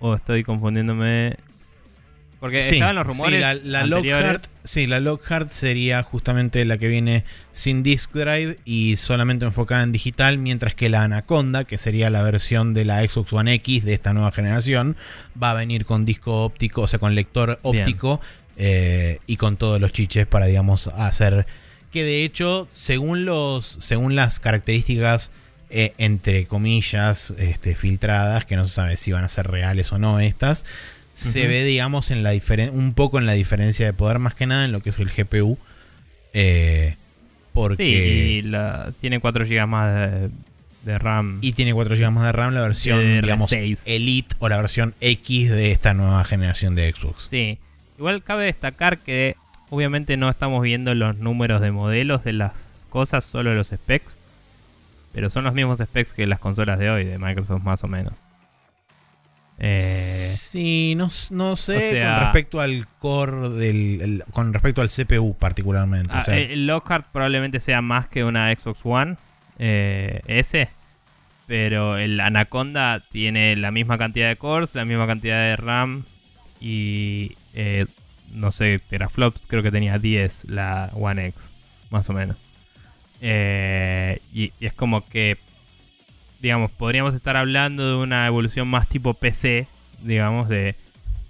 O 0.00 0.14
estoy 0.14 0.44
confundiéndome. 0.44 1.36
Porque 2.42 2.60
Sí, 2.60 2.74
estaban 2.74 2.96
los 2.96 3.06
rumores. 3.06 3.34
sí, 3.36 3.40
la, 3.40 3.54
la. 3.54 3.86
Lockhart, 3.86 4.44
sí, 4.64 4.88
la 4.88 4.98
Lockhart 4.98 5.52
sería 5.52 6.02
justamente 6.02 6.64
la 6.64 6.76
que 6.76 6.88
viene 6.88 7.22
sin 7.52 7.84
disk 7.84 8.12
drive 8.12 8.58
y 8.64 8.96
solamente 8.96 9.44
enfocada 9.44 9.84
en 9.84 9.92
digital, 9.92 10.38
mientras 10.38 10.74
que 10.74 10.88
la 10.88 11.04
Anaconda, 11.04 11.62
que 11.62 11.78
sería 11.78 12.10
la 12.10 12.24
versión 12.24 12.74
de 12.74 12.84
la 12.84 13.00
Xbox 13.06 13.32
One 13.32 13.54
X 13.54 13.84
de 13.84 13.94
esta 13.94 14.12
nueva 14.12 14.32
generación, 14.32 14.96
va 15.40 15.52
a 15.52 15.54
venir 15.54 15.86
con 15.86 16.04
disco 16.04 16.42
óptico, 16.42 16.80
o 16.80 16.86
sea, 16.88 16.98
con 16.98 17.14
lector 17.14 17.60
óptico 17.62 18.20
eh, 18.56 19.20
y 19.28 19.36
con 19.36 19.56
todos 19.56 19.80
los 19.80 19.92
chiches 19.92 20.26
para, 20.26 20.46
digamos, 20.46 20.88
hacer 20.88 21.46
que 21.92 22.02
de 22.02 22.24
hecho, 22.24 22.66
según 22.72 23.24
los, 23.24 23.66
según 23.66 24.16
las 24.16 24.40
características 24.40 25.30
eh, 25.70 25.94
entre 25.96 26.46
comillas, 26.46 27.34
este, 27.38 27.76
filtradas, 27.76 28.46
que 28.46 28.56
no 28.56 28.66
se 28.66 28.74
sabe 28.74 28.96
si 28.96 29.12
van 29.12 29.22
a 29.22 29.28
ser 29.28 29.46
reales 29.46 29.92
o 29.92 29.98
no 29.98 30.18
estas, 30.18 30.66
se 31.14 31.46
ve, 31.46 31.64
digamos, 31.64 32.10
en 32.10 32.22
la 32.22 32.32
un 32.72 32.94
poco 32.94 33.18
en 33.18 33.26
la 33.26 33.32
diferencia 33.34 33.86
de 33.86 33.92
poder, 33.92 34.18
más 34.18 34.34
que 34.34 34.46
nada 34.46 34.64
en 34.64 34.72
lo 34.72 34.80
que 34.80 34.90
es 34.90 34.98
el 34.98 35.08
GPU. 35.10 35.58
eh, 36.32 36.96
porque. 37.52 37.76
Sí, 37.76 37.82
y 38.38 38.42
la- 38.42 38.92
tiene 39.00 39.20
4 39.20 39.44
GB 39.44 39.66
más 39.66 39.94
de, 39.94 40.30
de 40.84 40.98
RAM. 40.98 41.38
y 41.42 41.52
tiene 41.52 41.74
4 41.74 41.94
GB 41.96 42.10
más 42.10 42.24
de 42.24 42.32
RAM, 42.32 42.54
la 42.54 42.62
versión, 42.62 42.98
DDR6. 43.00 43.20
digamos, 43.22 43.52
Elite 43.84 44.34
o 44.38 44.48
la 44.48 44.56
versión 44.56 44.94
X 45.00 45.50
de 45.50 45.70
esta 45.72 45.92
nueva 45.94 46.24
generación 46.24 46.74
de 46.74 46.90
Xbox. 46.92 47.28
Sí, 47.30 47.58
igual 47.98 48.22
cabe 48.22 48.46
destacar 48.46 48.98
que 48.98 49.36
obviamente 49.68 50.16
no 50.16 50.28
estamos 50.30 50.62
viendo 50.62 50.94
los 50.94 51.18
números 51.18 51.60
de 51.60 51.70
modelos 51.72 52.24
de 52.24 52.32
las 52.32 52.52
cosas, 52.88 53.24
solo 53.24 53.54
los 53.54 53.68
specs. 53.68 54.16
Pero 55.12 55.28
son 55.28 55.44
los 55.44 55.52
mismos 55.52 55.78
specs 55.78 56.14
que 56.14 56.26
las 56.26 56.38
consolas 56.38 56.78
de 56.78 56.88
hoy, 56.88 57.04
de 57.04 57.18
Microsoft 57.18 57.62
más 57.62 57.84
o 57.84 57.88
menos. 57.88 58.14
Eh, 59.58 60.34
sí, 60.36 60.94
no, 60.96 61.10
no 61.30 61.56
sé 61.56 61.76
o 61.76 61.80
sea- 61.92 62.14
con 62.14 62.22
respecto 62.24 62.60
al 62.60 62.86
core 62.98 63.48
del. 63.50 64.00
el- 64.00 64.24
con 64.32 64.52
respecto 64.52 64.80
al 64.80 64.88
CPU, 64.88 65.36
particularmente. 65.38 66.12
o 66.12 66.16
ah, 66.18 66.22
sea, 66.22 66.36
el 66.36 66.66
Lockhart 66.66 67.06
probablemente 67.12 67.60
sea 67.60 67.80
más 67.80 68.08
que 68.08 68.24
una 68.24 68.52
Xbox 68.54 68.80
One 68.84 69.16
eh, 69.58 70.20
S. 70.26 70.68
Pero 71.46 71.98
el 71.98 72.18
Anaconda 72.20 73.00
tiene 73.10 73.56
la 73.56 73.70
misma 73.70 73.98
cantidad 73.98 74.28
de 74.28 74.36
cores, 74.36 74.74
la 74.74 74.84
misma 74.84 75.06
cantidad 75.06 75.38
de 75.38 75.56
RAM 75.56 76.04
y 76.60 77.36
eh, 77.54 77.86
no 78.32 78.52
sé, 78.52 78.80
teraflops, 78.88 79.46
creo 79.46 79.62
que 79.62 79.70
tenía 79.70 79.98
10 79.98 80.44
la 80.46 80.90
One 80.94 81.26
X, 81.26 81.50
más 81.90 82.08
o 82.08 82.12
menos. 82.14 82.36
Eh, 83.20 84.20
y, 84.32 84.52
y 84.58 84.66
es 84.66 84.72
como 84.72 85.06
que, 85.08 85.36
digamos, 86.42 86.70
podríamos 86.72 87.14
estar 87.14 87.36
hablando 87.36 87.88
de 87.88 87.96
una 88.02 88.26
evolución 88.26 88.68
más 88.68 88.88
tipo 88.88 89.14
PC, 89.14 89.66
digamos, 90.02 90.48
de, 90.48 90.74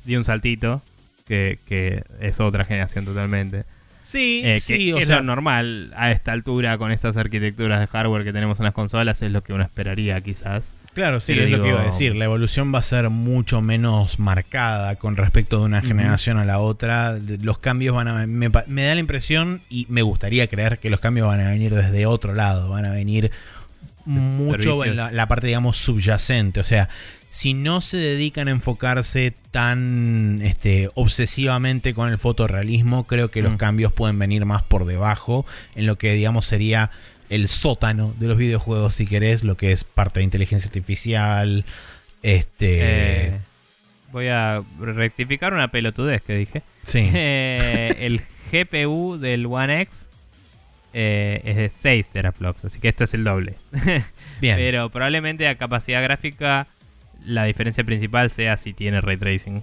de 0.05 0.18
un 0.18 0.24
saltito, 0.24 0.82
que, 1.28 1.59
que 1.68 2.02
es 2.20 2.40
otra 2.40 2.64
generación 2.64 3.05
totalmente. 3.05 3.64
sí, 4.02 4.40
Eh, 4.44 4.55
que 4.55 4.60
sí, 4.60 4.93
o 4.93 4.98
es 4.98 5.06
sea. 5.06 5.16
lo 5.18 5.22
normal 5.24 5.93
a 5.97 6.10
esta 6.10 6.32
altura 6.32 6.78
con 6.78 6.90
estas 6.93 7.16
arquitecturas 7.16 7.78
de 7.80 7.86
hardware 7.86 8.24
que 8.24 8.32
tenemos 8.32 8.59
en 8.59 8.64
las 8.64 8.74
consolas, 8.74 9.20
es 9.22 9.30
lo 9.32 9.43
que 9.43 9.52
uno 9.52 9.62
esperaría 9.62 10.20
quizás. 10.22 10.72
Claro, 10.94 11.20
sí, 11.20 11.32
Pero 11.32 11.44
es 11.47 11.51
lo 11.51 11.62
que 11.62 11.70
iba 11.70 11.80
a 11.80 11.86
decir. 11.86 12.14
La 12.16 12.26
evolución 12.26 12.74
va 12.74 12.80
a 12.80 12.82
ser 12.82 13.09
mucho 13.09 13.62
menos 13.62 14.18
marcada 14.18 14.97
con 14.97 15.16
respecto 15.16 15.59
de 15.59 15.64
una 15.64 15.80
generación 15.80 16.36
a 16.36 16.44
la 16.44 16.59
otra. 16.59 17.16
Los 17.40 17.56
cambios 17.56 17.97
van 17.97 18.09
a. 18.09 18.26
Me, 18.26 18.51
me 18.66 18.82
da 18.84 18.94
la 18.94 19.01
impresión 19.01 19.62
y 19.70 19.86
me 19.89 20.02
gustaría 20.02 20.47
creer 20.48 20.78
que 20.78 20.90
los 20.90 21.01
cambios 21.01 21.28
van 21.28 21.40
a 21.40 21.48
venir 21.48 21.74
desde 21.74 22.05
otro 22.05 22.34
lado. 22.34 22.68
Van 22.68 22.84
a 22.84 22.90
venir 22.90 23.30
mucho 24.06 24.52
servicios. 24.62 24.86
en 24.86 24.96
la, 24.96 25.10
la 25.12 25.26
parte, 25.28 25.46
digamos, 25.48 25.76
subyacente. 25.78 26.60
O 26.60 26.64
sea, 26.64 26.88
si 27.28 27.54
no 27.54 27.80
se 27.80 27.96
dedican 27.96 28.48
a 28.48 28.50
enfocarse 28.50 29.32
tan 29.50 30.40
este, 30.42 30.90
obsesivamente 30.94 31.94
con 31.94 32.10
el 32.10 32.18
fotorrealismo, 32.18 33.04
creo 33.06 33.30
que 33.30 33.42
los 33.42 33.52
Mm. 33.52 33.56
cambios 33.56 33.92
pueden 33.92 34.18
venir 34.18 34.44
más 34.44 34.62
por 34.62 34.84
debajo 34.84 35.46
en 35.74 35.86
lo 35.86 35.96
que, 35.96 36.12
digamos, 36.14 36.44
sería 36.46 36.90
el 37.30 37.48
sótano 37.48 38.12
de 38.18 38.26
los 38.28 38.36
videojuegos, 38.36 38.94
si 38.94 39.06
querés, 39.06 39.44
lo 39.44 39.56
que 39.56 39.72
es 39.72 39.84
parte 39.84 40.20
de 40.20 40.24
inteligencia 40.24 40.68
artificial. 40.68 41.64
Este. 42.22 42.78
Eh, 43.26 43.38
voy 44.12 44.28
a 44.28 44.62
rectificar 44.80 45.54
una 45.54 45.68
pelotudez 45.68 46.22
que 46.22 46.34
dije. 46.36 46.62
sí. 46.84 47.08
Eh, 47.14 47.96
el 48.00 48.20
GPU 48.52 49.16
del 49.18 49.46
One 49.46 49.80
X 49.82 50.06
eh, 50.93 51.40
es 51.44 51.56
de 51.56 51.69
6 51.70 52.06
teraflops, 52.09 52.64
así 52.64 52.78
que 52.78 52.89
esto 52.89 53.05
es 53.05 53.14
el 53.14 53.24
doble. 53.24 53.55
Bien. 54.40 54.56
Pero 54.56 54.90
probablemente 54.90 55.48
a 55.48 55.56
capacidad 55.56 56.02
gráfica 56.02 56.66
la 57.24 57.44
diferencia 57.44 57.85
principal 57.85 58.31
sea 58.31 58.56
si 58.56 58.73
tiene 58.73 59.01
ray 59.01 59.16
tracing, 59.16 59.62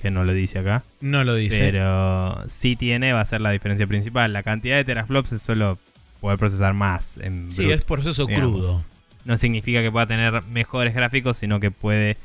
que 0.00 0.10
no 0.10 0.24
lo 0.24 0.32
dice 0.32 0.58
acá. 0.58 0.82
no 1.00 1.24
lo 1.24 1.34
dice. 1.34 1.58
Pero 1.58 2.48
si 2.48 2.76
tiene, 2.76 3.12
va 3.12 3.20
a 3.20 3.24
ser 3.24 3.40
la 3.40 3.50
diferencia 3.50 3.86
principal. 3.86 4.32
La 4.32 4.42
cantidad 4.42 4.76
de 4.76 4.84
teraflops 4.84 5.32
es 5.32 5.42
solo 5.42 5.78
poder 6.20 6.38
procesar 6.38 6.72
más 6.72 7.18
en 7.18 7.52
sí, 7.52 7.70
es 7.70 7.82
proceso 7.82 8.26
digamos. 8.26 8.50
crudo. 8.50 8.84
No 9.24 9.38
significa 9.38 9.82
que 9.82 9.90
pueda 9.90 10.06
tener 10.06 10.42
mejores 10.44 10.94
gráficos, 10.94 11.38
sino 11.38 11.60
que 11.60 11.70
puede 11.70 12.16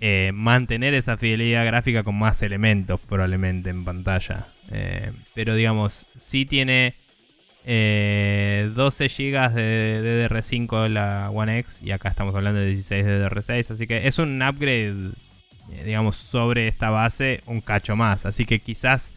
eh, 0.00 0.30
mantener 0.34 0.94
esa 0.94 1.16
fidelidad 1.16 1.64
gráfica 1.66 2.02
con 2.04 2.16
más 2.16 2.42
elementos 2.42 3.00
probablemente 3.08 3.70
en 3.70 3.84
pantalla. 3.84 4.48
Eh, 4.70 5.10
pero 5.34 5.54
digamos, 5.54 6.06
si 6.16 6.44
tiene 6.44 6.94
eh, 7.70 8.70
12 8.74 9.08
GB 9.08 9.52
de 9.52 10.28
DDR5 10.30 10.88
la 10.88 11.28
One 11.30 11.58
X 11.58 11.76
y 11.82 11.90
acá 11.90 12.08
estamos 12.08 12.34
hablando 12.34 12.60
de 12.60 12.68
16 12.68 13.04
de 13.04 13.22
DDR6, 13.22 13.70
así 13.72 13.86
que 13.86 14.08
es 14.08 14.18
un 14.18 14.40
upgrade, 14.42 15.10
eh, 15.72 15.84
digamos, 15.84 16.16
sobre 16.16 16.66
esta 16.66 16.88
base 16.88 17.42
un 17.44 17.60
cacho 17.60 17.94
más. 17.94 18.24
Así 18.24 18.46
que 18.46 18.58
quizás 18.58 19.12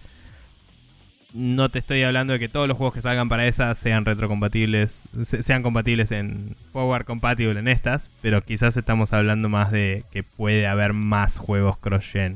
no 1.34 1.70
te 1.70 1.80
estoy 1.80 2.04
hablando 2.04 2.34
de 2.34 2.40
que 2.40 2.50
todos 2.50 2.68
los 2.68 2.76
juegos 2.76 2.94
que 2.94 3.02
salgan 3.02 3.30
para 3.30 3.48
esas 3.48 3.78
sean 3.78 4.04
retrocompatibles, 4.04 5.04
se- 5.24 5.44
sean 5.44 5.64
compatibles 5.64 6.12
en 6.12 6.54
forward 6.74 7.06
compatible 7.06 7.58
en 7.58 7.70
estas, 7.70 8.10
pero 8.22 8.42
quizás 8.44 8.76
estamos 8.76 9.14
hablando 9.14 9.48
más 9.48 9.72
de 9.72 10.04
que 10.12 10.24
puede 10.24 10.68
haber 10.68 10.92
más 10.92 11.38
juegos 11.38 11.78
cross-gen 11.78 12.36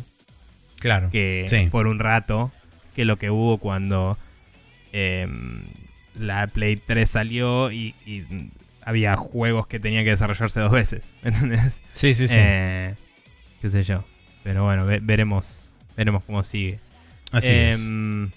Claro. 0.79 1.09
que 1.11 1.45
Sí. 1.49 1.67
por 1.69 1.87
un 1.87 1.99
rato 1.99 2.53
que 2.95 3.03
lo 3.03 3.17
que 3.17 3.29
hubo 3.31 3.57
cuando 3.57 4.17
em, 4.93 5.59
la 6.19 6.47
Play 6.47 6.77
3 6.77 7.09
salió 7.09 7.71
y, 7.71 7.93
y, 8.05 8.23
había 8.85 9.15
juegos 9.15 9.67
que 9.67 9.79
tenían 9.79 10.03
que 10.03 10.11
desarrollarse 10.11 10.59
dos 10.59 10.71
veces. 10.71 11.11
¿Entendés? 11.23 11.81
Sí, 11.93 12.13
sí, 12.13 12.27
sí. 12.27 12.35
Eh, 12.37 12.93
qué 13.61 13.69
sé 13.69 13.83
yo. 13.83 14.03
Pero 14.43 14.63
bueno, 14.63 14.85
ve- 14.85 14.99
veremos, 15.01 15.77
veremos 15.97 16.23
cómo 16.23 16.43
sigue. 16.43 16.79
Así 17.31 17.51
es. 17.51 17.79
Em, 17.79 18.29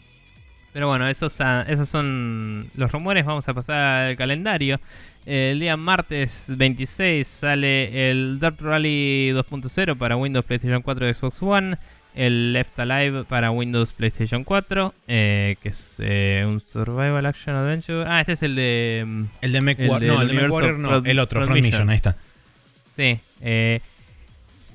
Pero 0.72 0.88
bueno, 0.88 1.06
esos, 1.08 1.40
ah, 1.40 1.64
esos 1.68 1.88
son 1.88 2.70
los 2.74 2.90
rumores. 2.90 3.24
Vamos 3.24 3.48
a 3.48 3.54
pasar 3.54 3.76
al 4.06 4.16
calendario. 4.16 4.80
El 5.26 5.60
día 5.60 5.76
martes 5.76 6.44
26 6.46 7.26
sale 7.26 8.10
el 8.10 8.40
Dirt 8.40 8.60
Rally 8.62 9.32
2.0 9.32 9.96
para 9.98 10.16
Windows, 10.16 10.46
PlayStation 10.46 10.80
4 10.80 11.08
y 11.10 11.14
Xbox 11.14 11.42
One. 11.42 11.76
El 12.18 12.52
Left 12.52 12.78
Alive 12.78 13.24
para 13.24 13.50
Windows, 13.50 13.92
PlayStation 13.92 14.42
4. 14.44 14.92
eh, 15.06 15.56
que 15.62 15.68
es 15.68 15.94
eh, 15.98 16.44
un 16.46 16.60
Survival 16.66 17.24
Action 17.26 17.54
Adventure. 17.56 18.04
Ah, 18.08 18.20
este 18.20 18.32
es 18.32 18.42
el 18.42 18.54
de. 18.56 19.04
mm, 19.06 19.22
El 19.40 19.52
de 19.52 19.60
Mech 19.60 19.78
el 19.80 19.88
War- 19.88 20.00
del 20.00 20.08
No, 20.08 20.20
el 20.22 20.28
de 20.28 20.34
Mech 20.34 20.42
universo 20.44 20.54
Warrior 20.56 20.78
no. 20.78 20.96
El 21.04 21.18
otro, 21.20 21.38
Front 21.40 21.50
Front 21.52 21.62
Mission. 21.62 21.86
Mission, 21.86 21.90
ahí 21.90 21.96
está. 21.96 22.16
Sí. 22.96 23.18
eh, 23.42 23.80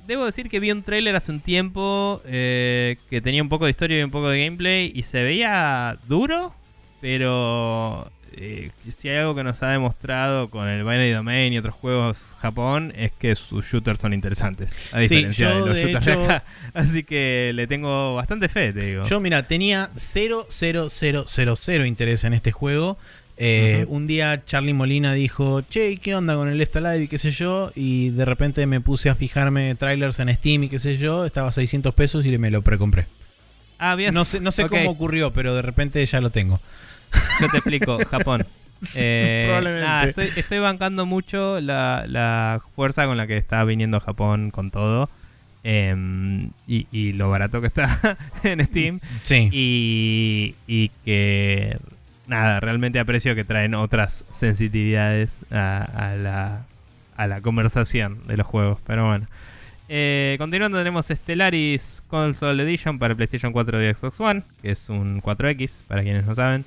debo 0.06 0.24
decir 0.26 0.48
que 0.48 0.60
vi 0.60 0.70
un 0.70 0.82
trailer 0.82 1.14
hace 1.16 1.30
un 1.32 1.40
tiempo 1.40 2.20
que 2.24 3.20
tenía 3.22 3.42
un 3.42 3.48
poco 3.48 3.64
de 3.66 3.70
historia 3.70 3.98
y 4.00 4.02
un 4.02 4.10
poco 4.10 4.28
de 4.30 4.42
gameplay 4.44 4.90
y 4.94 5.02
se 5.02 5.22
veía 5.22 5.96
duro, 6.08 6.54
pero 7.00 8.10
eh, 8.36 8.70
si 8.96 9.08
hay 9.08 9.18
algo 9.18 9.34
que 9.34 9.44
nos 9.44 9.62
ha 9.62 9.70
demostrado 9.70 10.50
con 10.50 10.68
el 10.68 10.82
Binary 10.82 11.10
Domain 11.10 11.52
y 11.52 11.58
otros 11.58 11.74
juegos 11.74 12.18
Japón 12.40 12.92
es 12.96 13.12
que 13.12 13.34
sus 13.34 13.64
shooters 13.66 14.00
son 14.00 14.12
interesantes. 14.12 14.72
A 14.92 14.98
diferencia 15.00 15.50
yo, 15.50 15.64
de 15.64 15.66
los 15.66 15.76
de 15.76 15.82
shooters 15.84 16.06
de 16.06 16.12
acá. 16.12 16.44
Así 16.74 17.04
que 17.04 17.52
le 17.54 17.66
tengo 17.66 18.14
bastante 18.14 18.48
fe, 18.48 18.72
te 18.72 18.84
digo. 18.86 19.06
Yo, 19.06 19.20
mira, 19.20 19.46
tenía 19.46 19.90
0,0000 19.96 21.86
interés 21.86 22.24
en 22.24 22.32
este 22.34 22.52
juego. 22.52 22.98
Eh. 23.36 23.84
Un 23.88 24.06
día 24.06 24.44
Charlie 24.46 24.74
Molina 24.74 25.12
dijo, 25.12 25.62
che, 25.62 25.96
¿qué 25.96 26.14
onda 26.14 26.36
con 26.36 26.48
el 26.48 26.56
Left 26.56 26.76
Alive 26.76 27.02
y 27.04 27.08
qué 27.08 27.18
sé 27.18 27.32
yo? 27.32 27.72
Y 27.74 28.10
de 28.10 28.24
repente 28.24 28.64
me 28.66 28.80
puse 28.80 29.10
a 29.10 29.16
fijarme 29.16 29.74
trailers 29.74 30.20
en 30.20 30.32
Steam 30.34 30.64
y 30.64 30.68
qué 30.68 30.78
sé 30.78 30.96
yo. 30.96 31.24
Estaba 31.24 31.48
a 31.48 31.52
600 31.52 31.94
pesos 31.94 32.24
y 32.26 32.38
me 32.38 32.50
lo 32.50 32.62
precompré. 32.62 33.06
ah, 33.78 33.96
bien. 33.96 34.14
No 34.14 34.24
sé, 34.24 34.40
no 34.40 34.52
sé 34.52 34.64
Ok, 34.64 34.70
cómo 34.70 34.90
ocurrió, 34.90 35.32
pero 35.32 35.54
de 35.54 35.62
repente 35.62 36.04
ya 36.06 36.20
lo 36.20 36.30
tengo. 36.30 36.60
Yo 37.40 37.48
te 37.50 37.58
explico, 37.58 37.98
Japón. 38.10 38.44
Eh, 38.96 39.44
Probablemente. 39.46 39.86
nada, 39.86 40.04
estoy, 40.04 40.28
estoy 40.36 40.58
bancando 40.58 41.06
mucho 41.06 41.60
la, 41.60 42.04
la 42.06 42.60
fuerza 42.76 43.06
con 43.06 43.16
la 43.16 43.26
que 43.26 43.36
está 43.38 43.64
viniendo 43.64 43.98
Japón 44.00 44.50
con 44.50 44.70
todo. 44.70 45.08
em, 45.62 46.50
y, 46.68 46.86
y 46.92 47.12
lo 47.14 47.30
barato 47.30 47.60
que 47.62 47.68
está 47.68 48.18
en 48.42 48.64
Steam. 48.66 49.00
Sí. 49.22 49.48
Y, 49.52 50.54
y 50.66 50.90
que, 51.04 51.78
nada, 52.26 52.60
realmente 52.60 52.98
aprecio 52.98 53.34
que 53.34 53.44
traen 53.44 53.74
otras 53.74 54.24
sensitividades 54.28 55.38
a, 55.50 55.82
a 56.10 56.14
la, 56.16 56.62
a 57.16 57.26
la 57.26 57.40
conversación 57.40 58.18
de 58.26 58.36
los 58.36 58.46
juegos. 58.46 58.78
Pero 58.86 59.06
bueno. 59.06 59.26
Eh, 59.88 60.36
continuando 60.38 60.78
tenemos 60.78 61.06
Stellaris 61.06 62.02
Console 62.08 62.62
Edition 62.62 62.98
para 62.98 63.14
PlayStation 63.14 63.52
4 63.52 63.82
y 63.82 63.94
Xbox 63.94 64.18
One, 64.20 64.42
que 64.62 64.70
es 64.70 64.88
un 64.88 65.20
4X, 65.22 65.82
para 65.88 66.02
quienes 66.02 66.24
no 66.26 66.34
saben. 66.34 66.64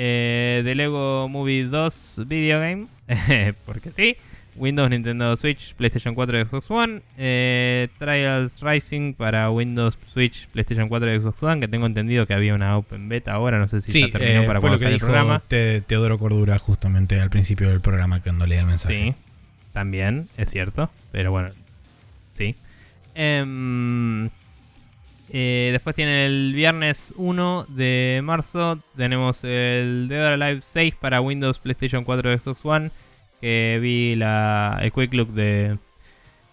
Eh, 0.00 0.62
de 0.64 0.74
Lego 0.76 1.28
Movie 1.28 1.64
2 1.64 2.22
Video 2.26 2.60
Game, 2.60 2.86
porque 3.66 3.90
sí. 3.90 4.16
Windows, 4.54 4.90
Nintendo 4.90 5.36
Switch, 5.36 5.74
PlayStation 5.74 6.14
4 6.14 6.40
y 6.40 6.44
Xbox 6.44 6.70
One. 6.70 7.00
Eh, 7.16 7.88
Trials 7.98 8.60
Rising 8.60 9.14
para 9.14 9.50
Windows, 9.50 9.96
Switch, 10.12 10.46
PlayStation 10.48 10.88
4 10.88 11.14
y 11.14 11.20
Xbox 11.20 11.42
One, 11.42 11.60
que 11.60 11.68
tengo 11.68 11.86
entendido 11.86 12.26
que 12.26 12.34
había 12.34 12.54
una 12.54 12.76
Open 12.76 13.08
Beta 13.08 13.32
ahora, 13.32 13.58
no 13.58 13.66
sé 13.68 13.80
si 13.80 13.90
Sí, 13.92 14.00
ya 14.02 14.12
terminó 14.12 14.42
eh, 14.42 14.46
para 14.46 14.60
fue 14.60 14.70
lo 14.70 14.78
que 14.78 14.86
el 14.86 14.98
programa. 14.98 15.42
Te- 15.46 15.80
Teodoro 15.80 16.18
Cordura 16.18 16.58
justamente 16.58 17.20
al 17.20 17.30
principio 17.30 17.68
del 17.68 17.80
programa 17.80 18.20
cuando 18.20 18.46
leía 18.46 18.60
el 18.62 18.66
mensaje. 18.66 18.94
Sí, 18.94 19.14
también, 19.72 20.28
es 20.36 20.50
cierto. 20.50 20.90
Pero 21.12 21.30
bueno, 21.30 21.50
sí. 22.34 22.56
Em, 23.14 24.28
eh, 25.32 25.68
después 25.72 25.94
tiene 25.96 26.26
el 26.26 26.52
viernes 26.54 27.12
1 27.16 27.66
de 27.68 28.20
marzo. 28.22 28.78
Tenemos 28.96 29.42
el 29.44 30.06
Dead 30.08 30.26
or 30.34 30.42
Alive 30.42 30.62
6 30.62 30.94
para 30.96 31.20
Windows, 31.20 31.58
PlayStation 31.58 32.04
4 32.04 32.32
y 32.32 32.38
Xbox 32.38 32.60
One. 32.64 32.90
Que 33.40 33.78
vi 33.80 34.14
la, 34.16 34.78
el 34.82 34.90
quick 34.92 35.14
look 35.14 35.32
de, 35.32 35.76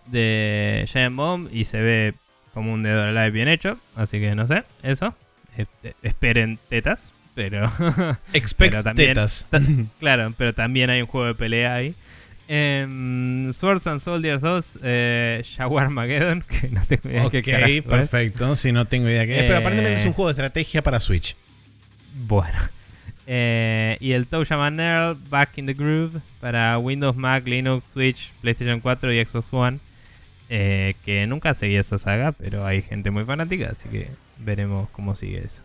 de 0.08 0.86
Giant 0.92 1.16
Bomb 1.16 1.50
y 1.52 1.64
se 1.66 1.82
ve 1.82 2.14
como 2.54 2.74
un 2.74 2.84
Dead 2.84 2.98
or 3.00 3.08
Alive 3.10 3.32
bien 3.32 3.48
hecho. 3.48 3.78
Así 3.96 4.20
que 4.20 4.36
no 4.36 4.48
sé, 4.48 4.64
eso. 4.84 5.14
Eh, 5.58 5.66
eh, 5.84 5.94
esperen 6.04 6.60
tetas, 6.70 7.12
pero. 7.34 7.72
Expect 8.34 8.74
Pero 8.74 8.84
también- 8.84 9.10
tetas. 9.10 9.48
Claro, 10.00 10.34
pero 10.38 10.54
también 10.54 10.90
hay 10.90 11.02
un 11.02 11.08
juego 11.08 11.28
de 11.28 11.36
pelea 11.36 11.74
ahí. 11.76 11.96
Swords 12.48 13.88
and 13.88 14.00
Soldiers 14.02 14.42
2, 14.42 14.80
eh, 14.84 15.44
Shawarmageddon, 15.44 16.42
que 16.48 16.70
no 16.70 16.82
tengo 16.86 17.10
idea 17.10 17.26
ok, 17.26 17.32
qué 17.32 17.42
carajo 17.44 17.90
perfecto. 17.90 18.56
Si 18.56 18.72
no 18.72 18.86
tengo 18.86 19.10
idea 19.10 19.26
qué 19.26 19.38
es. 19.38 19.44
Pero 19.44 19.56
Eh, 19.56 19.58
aparentemente 19.58 20.00
es 20.00 20.06
un 20.06 20.14
juego 20.14 20.30
de 20.30 20.34
estrategia 20.34 20.82
para 20.82 21.00
Switch. 21.00 21.36
Bueno. 22.28 22.58
Eh, 23.28 23.98
y 24.02 24.12
el 24.12 24.28
Toushaman 24.28 24.80
Earl, 24.80 25.18
Back 25.32 25.58
in 25.58 25.66
the 25.66 25.74
Groove, 25.74 26.22
para 26.40 26.78
Windows, 26.78 27.16
Mac, 27.16 27.48
Linux, 27.48 27.88
Switch, 27.88 28.32
PlayStation 28.42 28.80
4 28.82 29.12
y 29.14 29.26
Xbox 29.26 29.48
One. 29.52 29.80
Eh, 30.48 30.94
que 31.04 31.26
nunca 31.26 31.56
seguí 31.56 31.76
esa 31.76 31.98
saga, 31.98 32.34
pero 32.34 32.68
hay 32.68 32.84
gente 32.84 33.10
muy 33.10 33.26
fanática, 33.26 33.70
así 33.72 33.90
que 33.90 34.10
veremos 34.38 34.90
cómo 34.92 35.16
sigue 35.16 35.40
eso. 35.44 35.64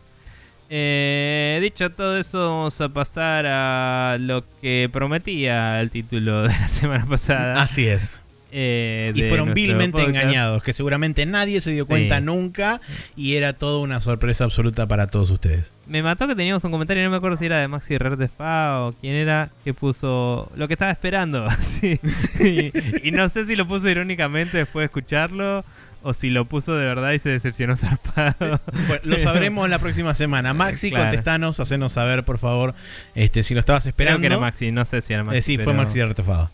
Eh, 0.73 1.59
dicho 1.61 1.91
todo 1.91 2.17
eso, 2.17 2.39
vamos 2.49 2.81
a 2.81 2.89
pasar 2.89 3.45
a 3.47 4.17
lo 4.21 4.45
que 4.61 4.89
prometía 4.93 5.81
el 5.81 5.91
título 5.91 6.43
de 6.43 6.49
la 6.51 6.69
semana 6.69 7.07
pasada. 7.07 7.61
Así 7.61 7.87
es. 7.89 8.23
eh, 8.53 9.13
Y 9.17 9.23
fueron 9.25 9.53
vilmente 9.53 9.93
podcast. 9.99 10.09
engañados, 10.11 10.63
que 10.63 10.73
seguramente 10.73 11.27
nadie 11.27 11.61
se 11.61 11.73
dio 11.73 11.87
cuenta 11.87 12.19
Sí. 12.19 12.25
nunca 12.25 12.81
y 13.17 13.35
era 13.35 13.53
toda 13.53 13.81
una 13.81 14.01
sorpresa 14.01 14.45
absoluta 14.45 14.87
para 14.87 15.09
todos 15.09 15.31
ustedes. 15.31 15.73
Me 15.89 16.05
mató 16.05 16.29
que 16.29 16.37
teníamos 16.37 16.63
un 16.63 16.71
comentario, 16.71 17.03
no 17.03 17.11
me 17.11 17.17
acuerdo 17.17 17.37
si 17.37 17.47
era 17.47 17.59
de 17.59 17.67
Maxi 17.69 17.97
Fa 18.37 18.83
o 18.87 18.93
quién 19.01 19.15
era, 19.17 19.51
que 19.65 19.75
puso 19.75 20.51
lo 20.55 20.69
que 20.69 20.75
estaba 20.75 20.93
esperando. 20.93 21.49
Sí. 21.61 21.99
y, 22.41 23.09
y 23.09 23.11
no 23.11 23.29
sé 23.29 23.45
si 23.47 23.57
lo 23.57 23.67
puso 23.67 23.89
irónicamente 23.89 24.59
después 24.59 24.83
de 24.83 24.87
escucharlo 24.87 25.65
o 26.03 26.13
si 26.15 26.31
lo 26.31 26.45
puso 26.47 26.75
de 26.75 26.85
verdad 26.87 27.13
y 27.13 27.19
se 27.19 27.29
decepcionó 27.31 27.77
zarpado. 27.79 28.61
Bueno, 28.87 29.01
lo 29.05 29.19
sabremos 29.19 29.69
la 29.69 29.79
próxima 29.79 30.15
semana. 30.15 30.55
Maxi, 30.55 30.91
Claro. 30.91 31.05
contestanos, 31.07 31.61
hacenos 31.61 31.93
saber, 31.93 32.25
por 32.25 32.39
favor, 32.39 32.75
este, 33.15 33.43
si 33.43 33.55
lo 33.55 33.61
estabas 33.61 33.83
Creo 33.85 33.91
esperando. 33.91 34.21
que 34.21 34.27
era 34.27 34.39
Maxi, 34.39 34.73
no 34.73 34.85
sé 34.85 35.01
si 35.03 35.13
era 35.13 35.25
Maxi. 35.25 35.39
Eh, 35.39 35.43
sí, 35.43 35.59
fue 35.59 35.73
Maxi 35.75 36.01
Artefado. 36.01 36.51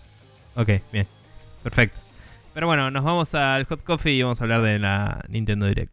Ok, 0.54 0.70
bien. 0.92 1.06
Perfecto. 1.62 1.98
Pero 2.54 2.66
bueno, 2.66 2.90
nos 2.90 3.04
vamos 3.04 3.34
al 3.34 3.64
Hot 3.64 3.82
Coffee 3.82 4.14
y 4.14 4.22
vamos 4.22 4.40
a 4.40 4.44
hablar 4.44 4.62
de 4.62 4.78
la 4.78 5.24
Nintendo 5.28 5.66
Direct. 5.66 5.92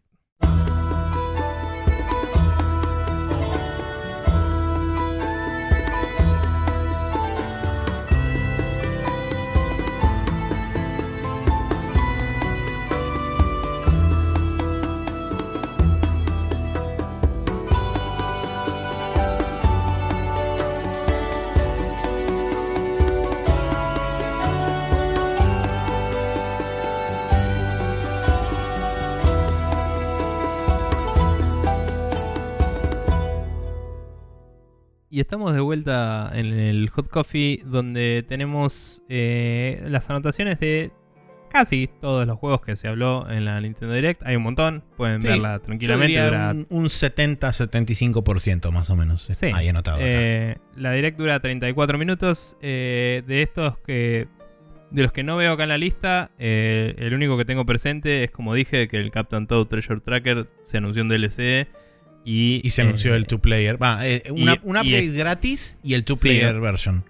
Y 35.14 35.20
estamos 35.20 35.54
de 35.54 35.60
vuelta 35.60 36.32
en 36.34 36.46
el 36.46 36.90
Hot 36.90 37.08
Coffee 37.08 37.62
donde 37.64 38.24
tenemos 38.28 39.00
eh, 39.08 39.80
las 39.86 40.10
anotaciones 40.10 40.58
de 40.58 40.90
casi 41.52 41.88
todos 42.00 42.26
los 42.26 42.36
juegos 42.36 42.62
que 42.62 42.74
se 42.74 42.88
habló 42.88 43.30
en 43.30 43.44
la 43.44 43.60
Nintendo 43.60 43.94
Direct. 43.94 44.22
Hay 44.26 44.34
un 44.34 44.42
montón, 44.42 44.82
pueden 44.96 45.22
Sí, 45.22 45.28
verla 45.28 45.58
Yo 45.58 45.62
tranquilamente. 45.62 46.06
diría 46.08 46.26
dura- 46.26 46.50
un, 46.50 46.66
un 46.68 46.84
70-75% 46.86 48.72
más 48.72 48.90
o 48.90 48.96
menos. 48.96 49.22
Sí. 49.22 49.46
Ahí 49.54 49.68
anotado. 49.68 49.98
Eh, 50.00 50.56
la 50.74 50.90
Direct 50.90 51.16
dura 51.16 51.38
34 51.38 51.96
minutos. 51.96 52.56
eh, 52.60 53.22
de 53.24 53.42
estos 53.42 53.78
que... 53.86 54.26
De 54.90 55.02
los 55.04 55.12
que 55.12 55.22
no 55.22 55.36
veo 55.36 55.52
acá 55.52 55.62
en 55.64 55.68
la 55.70 55.78
lista, 55.78 56.30
el 56.38 57.14
único 57.14 57.36
que 57.38 57.44
tengo 57.44 57.64
presente 57.66 58.24
es 58.24 58.30
como 58.32 58.52
dije 58.54 58.86
que 58.88 58.96
el 58.96 59.10
Captain 59.12 59.46
Toad 59.46 59.66
Treasure 59.66 60.00
Tracker 60.00 60.48
se 60.64 60.78
anunció 60.78 61.02
en 61.02 61.08
DLC 61.08 61.66
y, 62.24 62.60
y 62.66 62.70
se 62.70 62.82
anunció 62.82 63.14
eh, 63.14 63.16
el 63.16 63.26
two-player. 63.26 63.82
Va, 63.82 64.06
eh, 64.06 64.22
una, 64.30 64.54
y- 64.54 64.60
un 64.62 64.76
y 64.76 64.80
upgrade 64.80 65.04
es- 65.06 65.14
gratis 65.14 65.78
y 65.82 65.94
el 65.94 66.04
two-player 66.04 66.54
Sí. 66.54 66.60
version. 66.60 67.04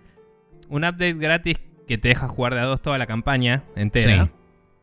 un 0.69 0.83
update 0.85 1.15
gratis 1.15 1.57
que 1.87 1.99
te 1.99 2.09
deja 2.09 2.27
jugar 2.27 2.55
de 2.55 2.61
a 2.61 2.65
dos 2.65 2.81
toda 2.83 2.99
la 2.99 3.07
campaña 3.07 3.63
entera. 3.77 4.25
Sí. 4.27 4.31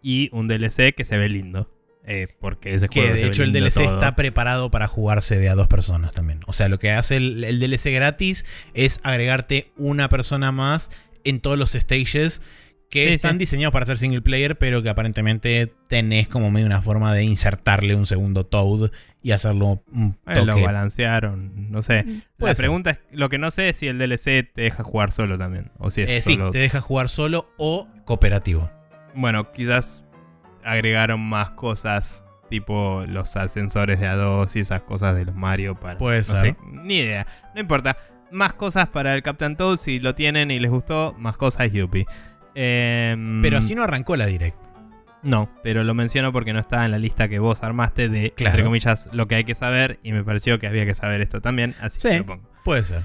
Y 0.04 0.30
un 0.32 0.48
DLC 0.48 0.94
que 0.96 1.04
se 1.06 1.18
ve 1.18 1.30
lindo. 1.30 1.70
eh, 2.04 2.28
porque 2.40 2.74
ese 2.74 2.90
Que 2.90 3.02
juego 3.02 3.16
de 3.16 3.28
hecho 3.28 3.44
el 3.44 3.54
DLC 3.54 3.84
todo. 3.84 3.94
está 3.94 4.16
preparado 4.16 4.72
para 4.72 4.88
jugarse 4.88 5.38
de 5.38 5.50
a 5.50 5.54
dos 5.56 5.68
personas 5.68 6.12
también. 6.14 6.40
O 6.48 6.54
sea, 6.54 6.68
lo 6.68 6.80
que 6.80 6.90
hace 6.90 7.18
el, 7.18 7.44
el 7.44 7.60
DLC 7.60 7.92
gratis 7.94 8.44
es 8.74 9.00
agregarte 9.04 9.72
una 9.78 10.10
persona 10.10 10.52
más 10.52 10.90
en 11.24 11.40
todos 11.42 11.60
los 11.60 11.74
stages 11.74 12.42
que 12.90 13.08
Sí, 13.10 13.14
están 13.14 13.34
sí. 13.34 13.38
diseñados 13.38 13.72
para 13.72 13.86
ser 13.86 14.00
single 14.00 14.22
player, 14.24 14.58
pero 14.58 14.82
que 14.82 14.90
aparentemente 14.90 15.72
tenés 15.88 16.28
como 16.28 16.50
medio 16.50 16.66
una 16.66 16.82
forma 16.82 17.14
de 17.14 17.24
insertarle 17.24 17.94
un 17.94 18.08
segundo 18.08 18.48
Toad 18.48 18.90
y 19.24 19.32
hacerlo 19.32 19.84
un 19.94 20.18
Eh, 20.28 20.44
lo 20.46 20.60
balancearon, 20.62 21.70
no 21.72 21.82
sé. 21.84 22.04
Puede 22.38 22.52
La 22.52 22.56
ser. 22.56 22.64
pregunta 22.64 22.90
es, 22.92 22.98
lo 23.12 23.30
que 23.30 23.38
no 23.38 23.52
sé 23.52 23.70
es 23.70 23.78
si 23.78 23.88
el 23.88 23.98
DLC 24.00 24.52
te 24.54 24.62
deja 24.62 24.84
jugar 24.84 25.12
solo 25.12 25.38
también. 25.38 25.72
O 25.78 25.90
si 25.92 26.02
es 26.02 26.10
Eh, 26.10 26.22
sí, 26.22 26.40
te 26.52 26.58
deja 26.58 26.82
jugar 26.82 27.10
solo 27.10 27.50
o 27.58 27.88
cooperativo. 28.06 28.70
Bueno, 29.14 29.52
quizás 29.52 30.04
agregaron 30.64 31.20
más 31.22 31.52
cosas 31.52 32.26
tipo 32.50 33.04
los 33.08 33.36
ascensores 33.38 34.00
de 34.00 34.08
A2 34.08 34.56
y 34.56 34.60
esas 34.60 34.82
cosas 34.82 35.16
de 35.16 35.26
los 35.26 35.36
Mario 35.36 35.76
para... 35.80 35.98
Puede 35.98 36.18
no 36.20 36.24
ser. 36.24 36.38
sé, 36.38 36.56
ni 36.72 36.98
idea. 36.98 37.26
No 37.56 37.62
importa. 37.62 37.96
Más 38.32 38.54
cosas 38.54 38.88
para 38.88 39.14
el 39.14 39.24
Captain 39.24 39.56
Toad, 39.58 39.78
si 39.78 40.00
lo 40.00 40.16
tienen 40.16 40.52
y 40.52 40.60
les 40.60 40.72
gustó, 40.72 41.14
más 41.18 41.36
cosas 41.38 41.72
Yuppie. 41.72 42.06
Em, 42.56 43.42
Pero 43.42 43.58
así 43.58 43.76
no 43.76 43.84
arrancó 43.84 44.16
la 44.16 44.26
Direct. 44.26 44.58
No, 45.24 45.50
pero 45.64 45.84
lo 45.84 45.94
menciono 45.94 46.32
porque 46.32 46.52
no 46.54 46.60
estaba 46.60 46.86
en 46.86 46.92
la 46.92 46.98
lista 46.98 47.28
que 47.28 47.40
vos 47.40 47.62
armaste 47.64 48.10
de, 48.10 48.32
Claro. 48.32 48.52
entre 48.52 48.64
comillas, 48.66 49.10
lo 49.14 49.28
que 49.28 49.36
hay 49.36 49.44
que 49.44 49.56
saber. 49.56 50.00
Y 50.04 50.12
me 50.14 50.24
pareció 50.24 50.58
que 50.60 50.68
había 50.68 50.86
que 50.86 50.96
saber 50.96 51.22
esto 51.22 51.42
también, 51.42 51.76
así 51.80 52.00
Sí. 52.00 52.10
que 52.10 52.18
lo 52.20 52.26
pongo. 52.26 52.50
Puede 52.64 52.84
ser. 52.84 53.04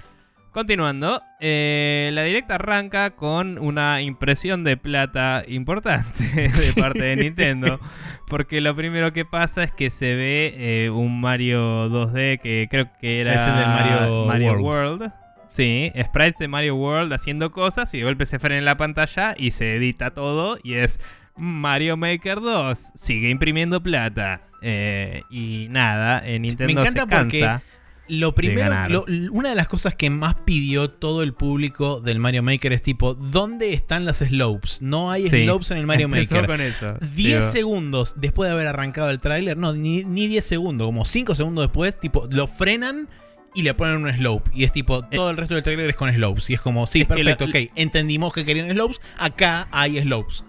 Continuando, 0.53 1.21
eh, 1.39 2.09
la 2.15 2.23
directa 2.23 2.55
arranca 2.55 3.11
con 3.11 3.59
una 3.59 4.01
impresión 4.01 4.65
de 4.65 4.79
plata 4.79 5.43
importante 5.47 6.25
de 6.35 6.81
parte 6.81 7.05
de 7.05 7.17
Nintendo. 7.17 7.79
Porque 8.29 8.63
lo 8.63 8.75
primero 8.75 9.13
que 9.13 9.27
pasa 9.27 9.63
es 9.65 9.73
que 9.73 9.91
se 9.91 10.15
ve 10.15 10.55
eh, 10.57 10.91
un 10.91 11.21
Mario 11.21 11.91
2D 11.91 12.41
que 12.41 12.69
creo 12.71 12.89
que 12.99 13.21
era 13.21 13.35
Es 13.35 13.47
el 13.47 13.55
del 13.55 13.67
Mario 13.69 14.25
World. 14.25 14.61
World. 14.63 15.13
Sí, 15.49 15.93
sprites 16.03 16.39
de 16.39 16.49
Mario 16.49 16.75
World 16.77 17.13
haciendo 17.13 17.53
cosas 17.53 17.93
y 17.95 17.99
de 17.99 18.05
golpe 18.05 18.25
se 18.27 18.39
frena 18.39 18.59
en 18.59 18.65
la 18.65 18.77
pantalla 18.79 19.35
y 19.37 19.51
se 19.53 19.77
edita 19.77 20.11
todo 20.13 20.59
y 20.65 20.75
es 20.75 20.99
Mario 21.37 21.97
Maker 21.97 22.41
2. 22.41 22.93
Sigue 22.95 23.31
imprimiendo 23.31 23.83
plata. 23.83 24.43
Eh, 24.63 25.23
y 25.31 25.67
nada, 25.71 26.27
eh, 26.27 26.39
Nintendo 26.39 26.81
encanta 26.81 27.03
se 27.03 27.07
cansa. 27.09 27.19
porque 27.23 27.77
Lo 28.09 28.35
primero, 28.35 28.89
lo- 28.89 29.05
una 29.33 29.49
de 29.51 29.55
las 29.57 29.67
cosas 29.67 29.95
que 29.97 30.11
más 30.11 30.37
pidió 30.45 30.91
todo 30.91 31.23
el 31.25 31.35
público 31.35 32.01
del 32.01 32.21
Mario 32.21 32.43
Maker 32.45 32.73
es 32.73 32.83
tipo, 32.83 33.15
¿dónde 33.15 33.73
están 33.73 34.05
las 34.05 34.19
slopes? 34.19 34.81
No 34.81 35.11
hay 35.11 35.29
Sí. 35.29 35.43
slopes 35.43 35.73
en 35.73 35.79
el 35.79 35.87
Mario 35.87 36.09
Maker. 36.09 36.47
con 36.47 36.61
eso. 36.61 36.95
10 37.01 37.15
Digo, 37.41 37.41
segundos 37.53 38.15
después 38.17 38.49
de 38.49 38.55
haber 38.55 38.69
arrancado 38.69 39.11
el 39.11 39.19
tráiler, 39.19 39.57
no, 39.57 39.73
ni, 39.73 40.05
ni 40.05 40.29
10 40.29 40.45
segundos, 40.45 40.87
como 40.87 41.05
5 41.05 41.35
segundos 41.35 41.65
después, 41.65 41.99
tipo, 41.99 42.29
lo 42.31 42.47
frenan 42.47 43.09
y 43.57 43.63
le 43.63 43.75
ponen 43.75 44.05
un 44.05 44.13
slope. 44.13 44.51
Y 44.55 44.63
es 44.65 44.73
tipo, 44.73 45.03
todo 45.07 45.31
el 45.31 45.37
resto 45.37 45.55
del 45.55 45.65
tráiler 45.65 45.91
es 45.91 45.97
con 45.97 46.13
slopes. 46.13 46.49
Y 46.51 46.55
es 46.55 46.61
como, 46.61 46.87
sí, 46.87 47.05
perfecto, 47.05 47.47
ok, 47.47 47.73
entendimos 47.75 48.33
que 48.33 48.45
querían 48.45 48.71
slopes, 48.71 49.01
acá 49.19 49.67
hay 49.73 50.01
slopes. 50.01 50.45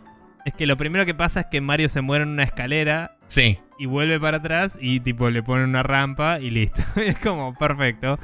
Es 0.47 0.53
que 0.53 0.65
lo 0.65 0.77
primero 0.77 1.05
que 1.05 1.13
pasa 1.13 1.41
es 1.41 1.45
que 1.47 1.59
Mario 1.59 1.89
se 1.89 1.99
muere 1.99 2.23
en 2.23 2.29
una 2.29 2.43
escalera 2.43 3.17
Sí. 3.27 3.59
y 3.77 3.85
vuelve 3.85 4.17
para 4.17 4.37
atrás 4.37 4.77
y 4.79 5.01
tipo 5.01 5.29
le 5.29 5.43
ponen 5.43 5.65
una 5.67 5.83
rampa 5.83 6.39
y 6.39 6.51
listo. 6.51 6.81
es 6.95 7.19
como 7.19 7.53
perfecto. 7.53 8.17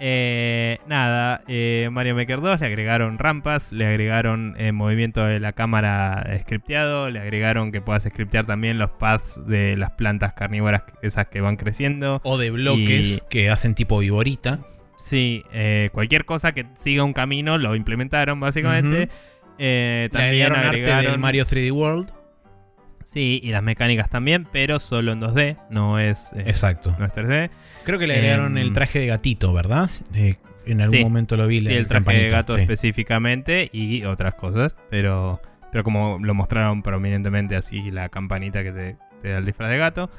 Eh, 0.00 0.78
nada, 0.88 1.44
eh, 1.46 1.88
Mario 1.92 2.16
Maker 2.16 2.40
2 2.40 2.58
le 2.58 2.66
agregaron 2.66 3.18
rampas, 3.18 3.70
le 3.70 3.86
agregaron 3.86 4.56
eh, 4.58 4.72
movimiento 4.72 5.24
de 5.24 5.38
la 5.38 5.52
cámara 5.52 6.26
scripteado, 6.40 7.08
le 7.08 7.20
agregaron 7.20 7.70
que 7.70 7.80
puedas 7.80 8.02
scriptear 8.02 8.46
también 8.46 8.76
los 8.80 8.90
paths 8.90 9.40
de 9.46 9.76
las 9.76 9.92
plantas 9.92 10.32
carnívoras, 10.32 10.82
esas 11.02 11.28
que 11.28 11.40
van 11.40 11.54
creciendo. 11.54 12.20
O 12.24 12.36
de 12.36 12.50
bloques 12.50 13.24
que 13.30 13.48
hacen 13.48 13.76
tipo 13.76 14.00
viborita. 14.00 14.58
Sí, 14.96 15.44
cualquier 15.92 16.24
cosa 16.24 16.50
que 16.50 16.66
siga 16.78 17.04
un 17.04 17.12
camino 17.12 17.58
lo 17.58 17.76
implementaron 17.76 18.40
básicamente. 18.40 19.08
Eh, 19.62 20.08
Le 20.10 20.18
también 20.18 20.52
agregaron, 20.52 20.66
arte 20.96 21.08
del 21.10 21.18
Mario 21.18 21.44
3D 21.44 21.70
World. 21.70 22.10
Sí, 23.04 23.40
y 23.42 23.50
las 23.50 23.62
mecánicas 23.62 24.08
también, 24.08 24.46
pero 24.50 24.78
solo 24.80 25.12
en 25.12 25.20
2D, 25.20 25.56
no 25.68 25.98
es, 25.98 26.30
eh, 26.34 26.44
Exacto. 26.46 26.96
no 26.98 27.04
es 27.04 27.12
3D. 27.12 27.50
Creo 27.84 27.98
que 27.98 28.06
le 28.06 28.14
agregaron 28.14 28.56
Em, 28.56 28.62
el 28.64 28.72
traje 28.72 29.00
de 29.00 29.06
gatito, 29.06 29.52
¿verdad? 29.52 29.90
Eh, 30.14 30.36
en 30.64 30.80
algún 30.80 30.96
Sí. 30.98 31.04
momento 31.04 31.36
lo 31.36 31.46
vi. 31.46 31.60
Sí, 31.60 31.68
el 31.74 31.86
traje 31.86 32.12
de 32.16 32.28
gato 32.28 32.54
sí. 32.54 32.62
específicamente 32.62 33.68
y 33.72 34.04
otras 34.04 34.34
cosas, 34.34 34.76
pero, 34.90 35.40
pero 35.72 35.82
como 35.84 36.18
lo 36.22 36.34
mostraron 36.34 36.82
prominentemente 36.82 37.56
así, 37.56 37.90
la 37.90 38.08
campanita 38.08 38.62
que 38.62 38.72
te, 38.72 38.96
te 39.22 39.28
da 39.28 39.38
el 39.38 39.44
disfraz 39.44 39.70
de 39.70 39.78
gato. 39.78 40.10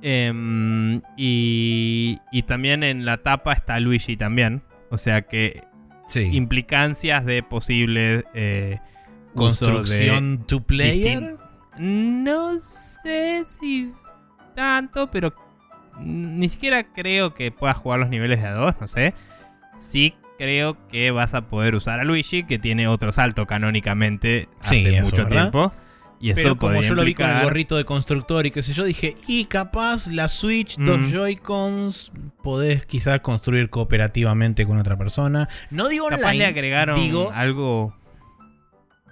Em, 0.00 1.00
y, 1.16 2.20
y 2.30 2.42
también 2.42 2.84
en 2.84 3.04
la 3.04 3.18
tapa 3.18 3.52
está 3.52 3.80
Luigi 3.80 4.16
también, 4.16 4.62
o 4.90 4.98
sea 4.98 5.22
que 5.22 5.64
Sí. 6.08 6.28
implicancias 6.32 7.24
de 7.24 7.42
posible 7.42 8.24
eh, 8.34 8.80
Construcción 9.34 10.44
to 10.46 10.60
player. 10.62 11.36
No 11.78 12.58
sé 12.58 13.42
si 13.44 13.92
tanto, 14.56 15.10
pero 15.10 15.32
ni 16.00 16.48
siquiera 16.48 16.92
creo 16.92 17.34
que 17.34 17.50
puedas 17.52 17.76
jugar 17.76 18.00
los 18.00 18.08
niveles 18.08 18.42
de 18.42 18.48
a 18.48 18.54
dos, 18.54 18.74
no 18.80 18.88
sé. 18.88 19.14
Sí 19.78 20.14
creo 20.38 20.76
que 20.88 21.10
vas 21.10 21.34
a 21.34 21.42
poder 21.42 21.74
usar 21.74 21.98
a 22.00 22.04
Luigi, 22.04 22.44
que 22.44 22.58
tiene 22.58 22.86
otro 22.88 23.10
salto 23.12 23.46
canónicamente 23.46 24.48
hace 24.60 24.78
Sí, 24.78 25.00
mucho 25.00 25.16
¿verdad? 25.24 25.50
tiempo. 25.50 25.72
Y 26.20 26.30
eso 26.30 26.40
Pero 26.42 26.56
como 26.56 26.80
yo 26.82 26.94
lo 26.94 27.04
vi 27.04 27.14
con 27.14 27.30
el 27.30 27.44
gorrito 27.44 27.76
de 27.76 27.84
constructor 27.84 28.44
y 28.44 28.50
qué 28.50 28.60
sé 28.62 28.72
yo, 28.72 28.84
dije, 28.84 29.16
y 29.28 29.44
capaz 29.44 30.08
la 30.08 30.28
Switch, 30.28 30.76
dos 30.76 30.98
Mm. 30.98 31.10
Joy-Cons, 31.12 32.12
podés 32.42 32.84
quizás 32.86 33.20
construir 33.20 33.70
cooperativamente 33.70 34.66
con 34.66 34.78
otra 34.78 34.96
persona. 34.96 35.48
No 35.70 35.86
digo 35.88 36.08
Capaz 36.08 36.22
online. 36.26 36.38
le 36.38 36.46
agregaron 36.46 37.00
digo, 37.00 37.30
algo. 37.32 37.94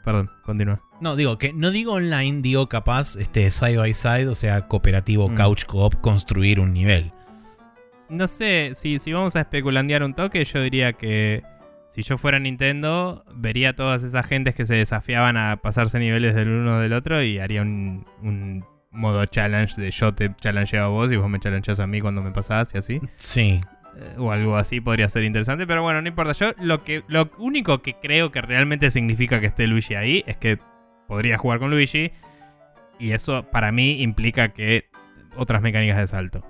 Perdón, 0.04 0.30
continúa. 0.44 0.80
No, 1.00 1.14
digo 1.16 1.36
que 1.38 1.52
no 1.52 1.70
digo 1.70 1.92
online, 1.92 2.40
digo 2.42 2.68
capaz 2.68 3.16
este 3.16 3.50
side 3.50 3.76
by 3.76 3.92
side, 3.94 4.28
o 4.28 4.34
sea, 4.34 4.66
cooperativo, 4.66 5.28
Mm. 5.28 5.34
couch 5.36 5.64
co-op, 5.64 5.94
construir 6.00 6.58
un 6.60 6.72
nivel. 6.72 7.12
No 8.08 8.26
sé, 8.28 8.72
si, 8.74 8.98
si 8.98 9.12
vamos 9.12 9.34
a 9.36 9.40
especulandear 9.40 10.02
un 10.04 10.14
toque, 10.14 10.44
yo 10.44 10.60
diría 10.62 10.92
que 10.92 11.42
si 11.88 12.02
yo 12.02 12.18
fuera 12.18 12.38
Nintendo, 12.38 13.24
vería 13.34 13.70
a 13.70 13.72
todas 13.72 14.02
esas 14.02 14.26
gentes 14.26 14.54
que 14.54 14.64
se 14.64 14.74
desafiaban 14.74 15.36
a 15.36 15.56
pasarse 15.56 15.98
niveles 15.98 16.34
del 16.34 16.48
uno 16.48 16.80
del 16.80 16.92
otro 16.92 17.22
y 17.22 17.38
haría 17.38 17.62
un, 17.62 18.06
un 18.22 18.64
modo 18.90 19.24
challenge 19.26 19.80
de 19.80 19.90
yo 19.90 20.14
te 20.14 20.34
challengeo 20.36 20.84
a 20.84 20.88
vos 20.88 21.12
y 21.12 21.16
vos 21.16 21.28
me 21.28 21.38
challengeas 21.38 21.80
a 21.80 21.86
mí 21.86 22.00
cuando 22.00 22.22
me 22.22 22.32
pasás 22.32 22.74
y 22.74 22.78
así. 22.78 23.00
Sí. 23.16 23.60
Eh, 23.98 24.14
o 24.18 24.30
algo 24.30 24.56
así 24.56 24.80
podría 24.80 25.08
ser 25.08 25.24
interesante, 25.24 25.66
pero 25.66 25.82
bueno, 25.82 26.02
no 26.02 26.08
importa. 26.08 26.32
Yo 26.32 26.52
lo 26.58 26.84
que 26.84 27.02
lo 27.08 27.30
único 27.38 27.80
que 27.82 27.94
creo 27.94 28.30
que 28.30 28.42
realmente 28.42 28.90
significa 28.90 29.40
que 29.40 29.46
esté 29.46 29.66
Luigi 29.66 29.94
ahí 29.94 30.24
es 30.26 30.36
que 30.36 30.58
podría 31.06 31.38
jugar 31.38 31.60
con 31.60 31.70
Luigi 31.70 32.12
y 32.98 33.12
eso 33.12 33.44
para 33.50 33.72
mí 33.72 34.02
implica 34.02 34.48
que 34.48 34.86
otras 35.36 35.62
mecánicas 35.62 35.98
de 35.98 36.06
salto. 36.06 36.44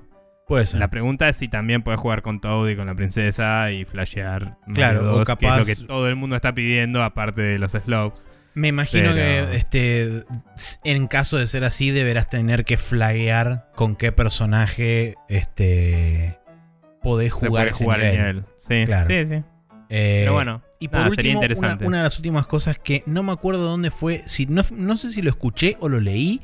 Puede 0.47 0.67
ser. 0.67 0.81
La 0.81 0.89
pregunta 0.89 1.29
es 1.29 1.37
si 1.37 1.49
también 1.49 1.83
puedes 1.83 2.01
jugar 2.01 2.23
con 2.23 2.41
Toad 2.41 2.69
y 2.69 2.77
con 2.77 2.87
la 2.87 2.95
princesa 2.95 3.71
y 3.73 3.85
flashear 3.85 4.57
Mario 4.67 4.75
Claro, 4.75 5.01
o 5.13 5.19
2, 5.25 5.29
que 5.39 5.47
es 5.47 5.57
lo 5.59 5.65
que 5.65 5.77
todo 5.87 6.09
el 6.09 6.15
mundo 6.17 6.37
está 6.37 6.55
pidiendo 6.55 7.03
aparte 7.03 7.43
de 7.43 7.59
los 7.59 7.73
slopes. 7.73 8.27
Me 8.55 8.69
imagino 8.69 9.11
Pero- 9.13 9.51
que 9.51 9.57
este 9.57 10.25
en 10.85 11.09
caso 11.09 11.37
de 11.37 11.47
ser 11.47 11.65
así 11.65 11.91
deberás 11.91 12.31
tener 12.31 12.65
que 12.65 12.77
flaguear 12.79 13.67
con 13.75 13.97
qué 13.97 14.13
personaje 14.13 15.15
este 15.29 16.39
podés 17.03 17.33
jugar 17.33 17.69
ese 17.69 17.85
jugar 17.85 18.01
el 18.01 18.13
nivel. 18.13 18.37
nivel. 18.37 18.45
Sí, 18.57 18.85
Claro. 18.87 19.09
sí, 19.11 19.27
sí. 19.27 19.43
Eh, 19.89 20.21
Pero 20.23 20.33
bueno, 20.33 20.63
y 20.81 20.89
por 20.89 20.99
nada, 21.01 21.11
sería 21.11 21.33
último, 21.33 21.39
una, 21.41 21.47
interesante. 21.47 21.87
una 21.87 21.97
de 21.99 22.03
las 22.05 22.17
últimas 22.17 22.47
cosas 22.47 22.79
que 22.79 23.03
no 23.07 23.23
me 23.23 23.33
acuerdo 23.33 23.63
dónde 23.63 23.91
fue, 23.93 24.23
si 24.27 24.47
no, 24.47 24.63
no 24.73 24.97
sé 24.97 25.11
si 25.13 25.23
lo 25.23 25.31
escuché 25.31 25.77
o 25.81 25.89
lo 25.89 26.01
leí, 26.01 26.41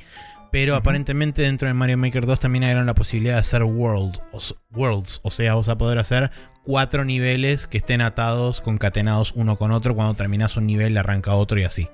pero 0.52 0.76
aparentemente 0.76 1.42
dentro 1.42 1.66
de 1.66 1.74
Mario 1.74 1.98
Maker 1.98 2.26
2 2.26 2.38
también 2.38 2.62
agregaron 2.62 2.86
la 2.86 2.94
posibilidad 2.94 3.34
de 3.34 3.40
hacer 3.40 3.64
world, 3.64 4.18
o 4.30 4.38
worlds, 4.72 5.20
o 5.24 5.30
sea, 5.32 5.56
vas 5.56 5.68
a 5.68 5.76
poder 5.78 5.98
hacer 5.98 6.30
cuatro 6.62 7.04
niveles 7.04 7.66
que 7.66 7.78
estén 7.78 8.00
atados, 8.02 8.60
concatenados 8.60 9.32
uno 9.34 9.56
con 9.56 9.72
otro, 9.72 9.96
cuando 9.96 10.14
terminas 10.14 10.56
un 10.56 10.66
nivel 10.66 10.96
arranca 10.96 11.34
otro 11.34 11.58
y 11.58 11.64
así. 11.64 11.88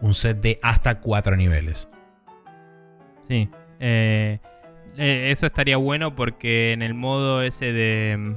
Un 0.00 0.14
set 0.14 0.40
de 0.40 0.60
hasta 0.62 1.00
cuatro 1.00 1.34
niveles. 1.36 1.88
Sí. 3.26 3.48
Eh, 3.80 4.38
eh, 4.96 5.28
eso 5.30 5.46
estaría 5.46 5.76
bueno 5.76 6.14
porque 6.14 6.72
en 6.72 6.82
el 6.82 6.94
modo 6.94 7.42
ese 7.42 7.72
de... 7.72 8.16
mm, 8.16 8.34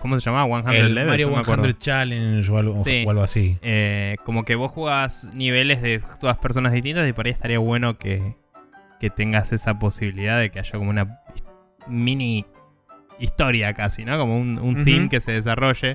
¿Cómo 0.00 0.18
se 0.18 0.30
llamaba? 0.30 0.62
100 0.62 0.74
El 0.74 0.94
levels. 0.94 1.10
Mario 1.10 1.26
no 1.30 1.36
me 1.36 1.44
100 1.44 1.52
acuerdo. 1.54 1.72
Challenge 1.78 2.50
o 2.52 2.56
algo, 2.58 2.84
Sí. 2.84 3.04
o 3.06 3.10
algo 3.10 3.22
así. 3.22 3.58
Eh, 3.62 4.16
como 4.24 4.44
que 4.44 4.54
vos 4.54 4.70
jugás 4.72 5.28
niveles 5.34 5.82
de 5.82 6.00
todas 6.20 6.38
personas 6.38 6.72
distintas 6.72 7.08
y 7.08 7.12
por 7.12 7.26
ahí 7.26 7.32
estaría 7.32 7.58
bueno 7.58 7.98
que, 7.98 8.36
que 9.00 9.10
tengas 9.10 9.52
esa 9.52 9.78
posibilidad 9.78 10.38
de 10.40 10.50
que 10.50 10.58
haya 10.58 10.72
como 10.72 10.90
una 10.90 11.20
mini 11.86 12.44
historia 13.18 13.74
casi, 13.74 14.04
¿no? 14.04 14.18
Como 14.18 14.38
un, 14.38 14.58
un 14.58 14.76
Ujú. 14.76 14.84
theme 14.84 15.08
que 15.08 15.20
se 15.20 15.32
desarrolle. 15.32 15.92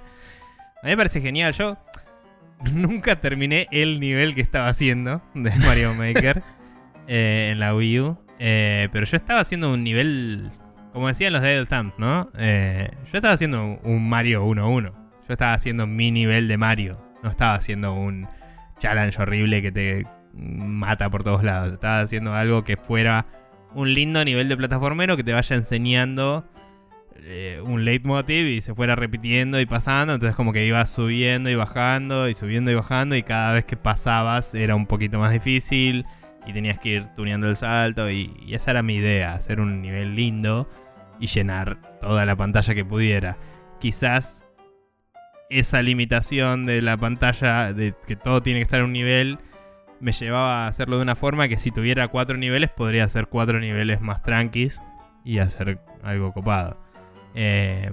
A 0.82 0.86
mí 0.86 0.90
me 0.92 0.98
parece 0.98 1.22
genial. 1.22 1.54
Yo 1.54 1.78
nunca 2.74 3.20
terminé 3.20 3.68
el 3.72 4.00
nivel 4.00 4.36
que 4.36 4.42
estaba 4.42 4.68
haciendo 4.68 5.22
de 5.34 5.52
Mario 5.66 5.94
Maker 5.94 6.44
eh, 7.08 7.50
en 7.52 7.60
la 7.60 7.76
Wii 7.76 8.00
U. 8.02 8.18
Eh, 8.40 8.90
pero 8.92 9.06
yo 9.06 9.16
estaba 9.16 9.40
haciendo 9.40 9.72
un 9.72 9.84
nivel, 9.84 10.50
como 10.92 11.08
decían 11.08 11.32
los 11.34 11.42
de 11.42 11.54
Idle 11.54 11.66
Thumb, 11.68 11.94
¿no? 11.98 12.30
Eh, 12.38 12.90
yo 13.12 13.18
estaba 13.18 13.34
haciendo 13.34 13.80
un 13.84 14.10
Mario 14.10 14.46
1-1. 14.46 14.82
Yo 14.84 14.94
estaba 15.30 15.54
haciendo 15.54 15.88
mi 15.88 16.12
nivel 16.12 16.48
de 16.48 16.58
Mario. 16.58 16.98
No 17.22 17.30
estaba 17.30 17.54
haciendo 17.56 17.94
un 17.94 18.28
challenge 18.80 19.22
horrible 19.22 19.62
que 19.62 19.72
te 19.72 20.06
mata 20.34 21.10
por 21.10 21.24
todos 21.24 21.44
lados. 21.44 21.74
Estaba 21.74 22.02
haciendo 22.02 22.34
algo 22.34 22.64
que 22.64 22.78
fuera 22.78 23.26
un 23.74 23.94
lindo 23.94 24.24
nivel 24.24 24.50
de 24.50 24.58
plataformero 24.58 25.18
que 25.18 25.24
te 25.24 25.34
vaya 25.34 25.56
enseñando 25.56 26.46
eh, 27.26 27.62
un 27.64 27.86
leitmotiv 27.86 28.48
y 28.48 28.62
se 28.62 28.74
fuera 28.76 28.96
repitiendo 28.96 29.60
y 29.60 29.66
pasando. 29.66 30.14
Entonces 30.14 30.36
como 30.36 30.52
que 30.52 30.66
ibas 30.66 30.90
subiendo 30.90 31.50
y 31.50 31.56
bajando 31.56 32.28
y 32.28 32.34
subiendo 32.34 32.72
y 32.72 32.76
bajando 32.76 33.16
y 33.16 33.24
cada 33.24 33.54
vez 33.54 33.66
que 33.66 33.78
pasabas 33.78 34.54
era 34.56 34.76
un 34.76 34.88
poquito 34.88 35.20
más 35.20 35.32
difícil 35.32 36.06
y 36.46 36.54
tenías 36.54 36.80
que 36.80 36.90
ir 36.90 37.08
tuneando 37.16 37.48
el 37.48 37.56
salto 37.56 38.10
y, 38.10 38.34
esa 38.50 38.72
era 38.72 38.84
mi 38.84 38.96
idea, 38.96 39.34
hacer 39.34 39.60
un 39.60 39.82
nivel 39.82 40.16
lindo 40.16 40.70
y 41.20 41.28
llenar 41.28 41.78
toda 42.02 42.26
la 42.26 42.36
pantalla 42.36 42.76
que 42.76 42.84
pudiera. 42.84 43.38
Quizás 43.80 44.46
esa 45.50 45.82
limitación 45.82 46.66
de 46.66 46.82
la 46.82 46.98
pantalla, 46.98 47.74
de 47.74 47.94
que 48.08 48.16
todo 48.16 48.42
tiene 48.42 48.60
que 48.60 48.64
estar 48.64 48.80
en 48.80 48.88
un 48.88 48.94
nivel, 48.94 49.40
me 50.04 50.12
llevaba 50.12 50.66
a 50.66 50.68
hacerlo 50.68 50.98
de 50.98 51.02
una 51.02 51.16
forma 51.16 51.48
que 51.48 51.58
si 51.58 51.72
tuviera 51.72 52.10
cuatro 52.10 52.38
niveles 52.38 52.70
podría 52.70 53.06
hacer 53.06 53.28
cuatro 53.28 53.60
niveles 53.60 54.02
más 54.02 54.22
tranquis 54.22 54.82
y 55.24 55.40
hacer 55.40 55.80
algo 56.04 56.34
copado. 56.34 56.78
Eh, 57.36 57.90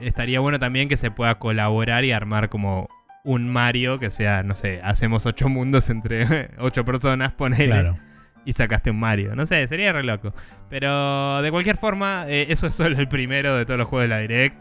estaría 0.00 0.38
bueno 0.40 0.58
también 0.58 0.88
que 0.88 0.98
se 0.98 1.10
pueda 1.10 1.36
colaborar 1.36 2.04
y 2.04 2.12
armar 2.12 2.50
como 2.50 2.88
un 3.24 3.48
Mario 3.50 3.98
que 3.98 4.10
sea, 4.10 4.42
no 4.42 4.54
sé, 4.54 4.80
hacemos 4.82 5.24
ocho 5.24 5.48
mundos 5.48 5.88
entre 5.88 6.50
ocho 6.58 6.84
personas, 6.84 7.32
ponele. 7.32 7.66
Claro. 7.66 7.98
Y 8.44 8.52
sacaste 8.52 8.90
un 8.90 8.98
Mario. 8.98 9.34
No 9.34 9.46
sé, 9.46 9.66
sería 9.66 9.92
re 9.92 10.02
loco. 10.02 10.34
Pero 10.68 11.40
de 11.42 11.50
cualquier 11.50 11.76
forma, 11.78 12.24
eh, 12.28 12.46
eso 12.50 12.66
es 12.66 12.74
solo 12.74 12.98
el 12.98 13.08
primero 13.08 13.56
de 13.56 13.64
todos 13.64 13.78
los 13.78 13.88
juegos 13.88 14.04
de 14.04 14.08
la 14.08 14.18
Direct. 14.20 14.56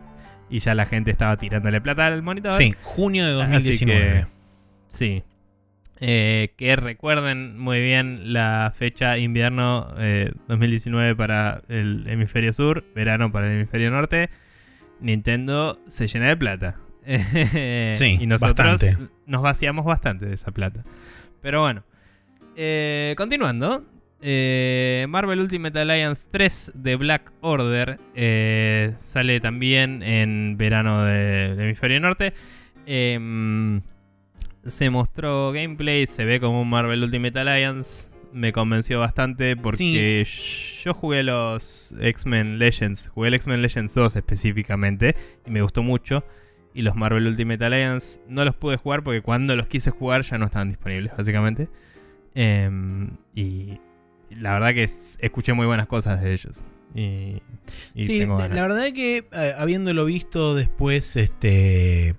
Y 0.49 0.59
ya 0.59 0.73
la 0.73 0.85
gente 0.85 1.11
estaba 1.11 1.37
tirándole 1.37 1.79
plata 1.79 2.07
al 2.07 2.21
monitor. 2.21 2.53
Sí, 2.53 2.73
junio 2.81 3.25
de 3.25 3.41
Así 3.43 3.51
2019. 3.51 4.09
que, 4.09 4.25
sí. 4.87 5.23
Eh, 6.01 6.53
que 6.55 6.75
recuerden 6.77 7.59
muy 7.59 7.81
bien 7.81 8.31
la 8.33 8.71
fecha 8.75 9.17
invierno 9.17 9.93
eh, 9.97 10.31
2019 10.47 11.15
para 11.15 11.61
el 11.67 12.05
hemisferio 12.07 12.53
sur, 12.53 12.85
verano 12.95 13.31
para 13.31 13.47
el 13.47 13.57
hemisferio 13.57 13.91
norte. 13.91 14.29
Nintendo 15.01 15.79
se 15.87 16.07
llena 16.07 16.27
de 16.29 16.37
plata. 16.37 16.77
Sí, 17.95 18.17
y 18.21 18.27
nosotros 18.27 18.81
bastante. 18.81 19.09
nos 19.25 19.41
vaciamos 19.41 19.83
bastante 19.85 20.25
de 20.27 20.33
esa 20.35 20.51
plata. 20.51 20.83
Pero 21.41 21.61
bueno. 21.61 21.83
Eh, 22.55 23.13
continuando. 23.17 23.83
eh, 24.21 25.05
Marvel 25.09 25.39
Ultimate 25.39 25.79
Alliance 25.79 26.27
3 26.29 26.73
de 26.75 26.95
Black 26.97 27.31
Order 27.41 27.99
eh, 28.15 28.93
sale 28.97 29.39
también 29.39 30.03
en 30.03 30.55
verano 30.57 31.03
de- 31.05 31.55
del 31.55 31.61
hemisferio 31.61 31.99
norte. 32.01 32.33
Em, 32.85 33.81
se 34.65 34.89
mostró 34.89 35.51
gameplay, 35.51 36.05
se 36.05 36.25
ve 36.25 36.39
como 36.39 36.61
un 36.61 36.69
Marvel 36.69 37.03
Ultimate 37.03 37.39
Alliance. 37.39 38.07
Me 38.31 38.53
convenció 38.53 38.99
bastante 38.99 39.55
porque 39.57 40.27
yo 40.83 40.93
jugué 40.93 41.23
los 41.23 41.95
X-Men 41.99 42.59
Legends, 42.59 43.09
jugué 43.09 43.29
el 43.29 43.33
X-Men 43.33 43.63
Legends 43.63 43.95
2 43.95 44.15
específicamente 44.17 45.15
y 45.47 45.49
me 45.49 45.63
gustó 45.63 45.81
mucho. 45.81 46.23
Y 46.75 46.83
los 46.83 46.95
Marvel 46.95 47.25
Ultimate 47.25 47.65
Alliance 47.65 48.21
no 48.27 48.45
los 48.45 48.55
pude 48.55 48.77
jugar 48.77 49.03
porque 49.03 49.21
cuando 49.21 49.55
los 49.55 49.67
quise 49.67 49.89
jugar 49.89 50.21
ya 50.21 50.37
no 50.37 50.45
estaban 50.45 50.69
disponibles, 50.69 51.11
básicamente. 51.17 51.69
Em, 52.35 53.17
y 53.33 53.79
la 54.29 54.53
verdad 54.53 54.73
que 54.75 54.83
escuché 54.83 55.53
muy 55.53 55.65
buenas 55.65 55.87
cosas 55.87 56.21
de 56.21 56.33
ellos. 56.33 56.65
Y, 56.93 57.41
y 57.93 58.03
sí, 58.05 58.19
tengo 58.19 58.37
la 58.39 58.47
verdad 58.47 58.93
que 58.93 59.27
eh, 59.31 59.53
habiéndolo 59.57 60.05
visto 60.05 60.55
después, 60.55 61.15
este. 61.15 62.15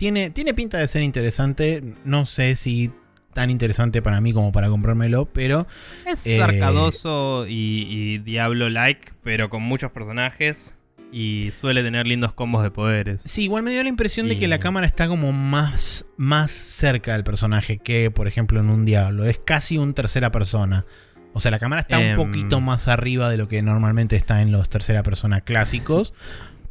Tiene, 0.00 0.30
tiene 0.30 0.54
pinta 0.54 0.78
de 0.78 0.88
ser 0.88 1.02
interesante. 1.02 1.82
No 2.06 2.24
sé 2.24 2.56
si 2.56 2.90
tan 3.34 3.50
interesante 3.50 4.00
para 4.00 4.18
mí 4.22 4.32
como 4.32 4.50
para 4.50 4.70
comprármelo, 4.70 5.26
pero 5.26 5.66
Es 6.06 6.26
Eh, 6.26 6.42
arcadoso 6.42 7.46
y, 7.46 7.86
y 7.86 8.18
Diablo-like, 8.18 9.12
pero 9.22 9.50
con 9.50 9.62
muchos 9.62 9.92
personajes. 9.92 10.78
Y 11.12 11.50
suele 11.52 11.82
tener 11.82 12.06
lindos 12.06 12.32
combos 12.32 12.62
de 12.62 12.70
poderes. 12.70 13.20
sí, 13.26 13.42
igual 13.42 13.62
me 13.62 13.72
dio 13.72 13.82
la 13.82 13.90
impresión 13.90 14.26
de 14.28 14.38
que 14.38 14.48
la 14.48 14.58
cámara 14.58 14.86
está 14.86 15.06
como 15.06 15.32
más, 15.32 16.06
más 16.16 16.50
cerca 16.50 17.12
del 17.12 17.22
personaje 17.24 17.76
que, 17.76 18.10
por 18.10 18.26
ejemplo, 18.26 18.58
en 18.60 18.70
un 18.70 18.86
Diablo. 18.86 19.26
Es 19.26 19.38
casi 19.38 19.76
un 19.76 19.92
tercera 19.92 20.32
persona. 20.32 20.86
O 21.34 21.40
sea, 21.40 21.50
la 21.50 21.58
cámara 21.58 21.82
está 21.82 22.00
Em. 22.00 22.18
un 22.18 22.26
poquito 22.26 22.60
más 22.62 22.88
arriba 22.88 23.28
de 23.28 23.36
lo 23.36 23.48
que 23.48 23.60
normalmente 23.60 24.16
está 24.16 24.40
en 24.40 24.50
los 24.50 24.70
tercera 24.70 25.02
persona 25.02 25.42
clásicos, 25.42 26.14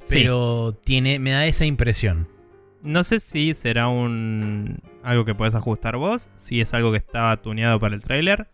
Sí. 0.02 0.16
pero 0.16 0.74
tiene, 0.84 1.20
me 1.20 1.30
da 1.30 1.46
esa 1.46 1.66
impresión. 1.66 2.28
No 2.82 3.04
sé 3.04 3.20
si 3.20 3.54
será 3.54 3.88
un 3.88 4.80
algo 5.04 5.26
que 5.26 5.36
puedes 5.36 5.56
ajustar 5.56 5.98
vos, 5.98 6.30
si 6.36 6.62
es 6.62 6.74
algo 6.74 6.92
que 6.92 6.98
estaba 6.98 7.38
tuneado 7.38 7.80
para 7.80 7.96
el 7.96 8.02
tráiler, 8.02 8.48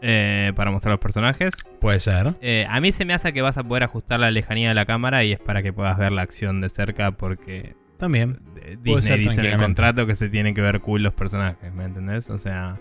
eh, 0.00 0.52
para 0.56 0.70
mostrar 0.70 0.92
los 0.92 1.00
personajes. 1.00 1.54
Puede 1.80 2.00
ser. 2.00 2.34
Eh, 2.40 2.66
a 2.68 2.80
mí 2.80 2.92
se 2.92 3.04
me 3.04 3.14
hace 3.14 3.32
que 3.32 3.42
vas 3.42 3.58
a 3.58 3.64
poder 3.64 3.82
ajustar 3.82 4.20
la 4.20 4.30
lejanía 4.30 4.68
de 4.68 4.74
la 4.74 4.86
cámara 4.86 5.24
y 5.24 5.32
es 5.32 5.40
para 5.40 5.62
que 5.62 5.72
puedas 5.72 5.98
ver 5.98 6.12
la 6.12 6.22
acción 6.22 6.60
de 6.60 6.68
cerca 6.68 7.12
porque 7.12 7.74
También. 7.98 8.40
Disney 8.82 9.18
dice 9.18 9.40
en 9.40 9.46
el 9.46 9.58
contrato 9.58 10.06
que 10.06 10.14
se 10.14 10.28
tienen 10.28 10.54
que 10.54 10.60
ver 10.60 10.80
cool 10.80 11.02
los 11.02 11.12
personajes, 11.12 11.72
¿me 11.72 11.84
entendés? 11.84 12.30
O 12.30 12.38
sea, 12.38 12.78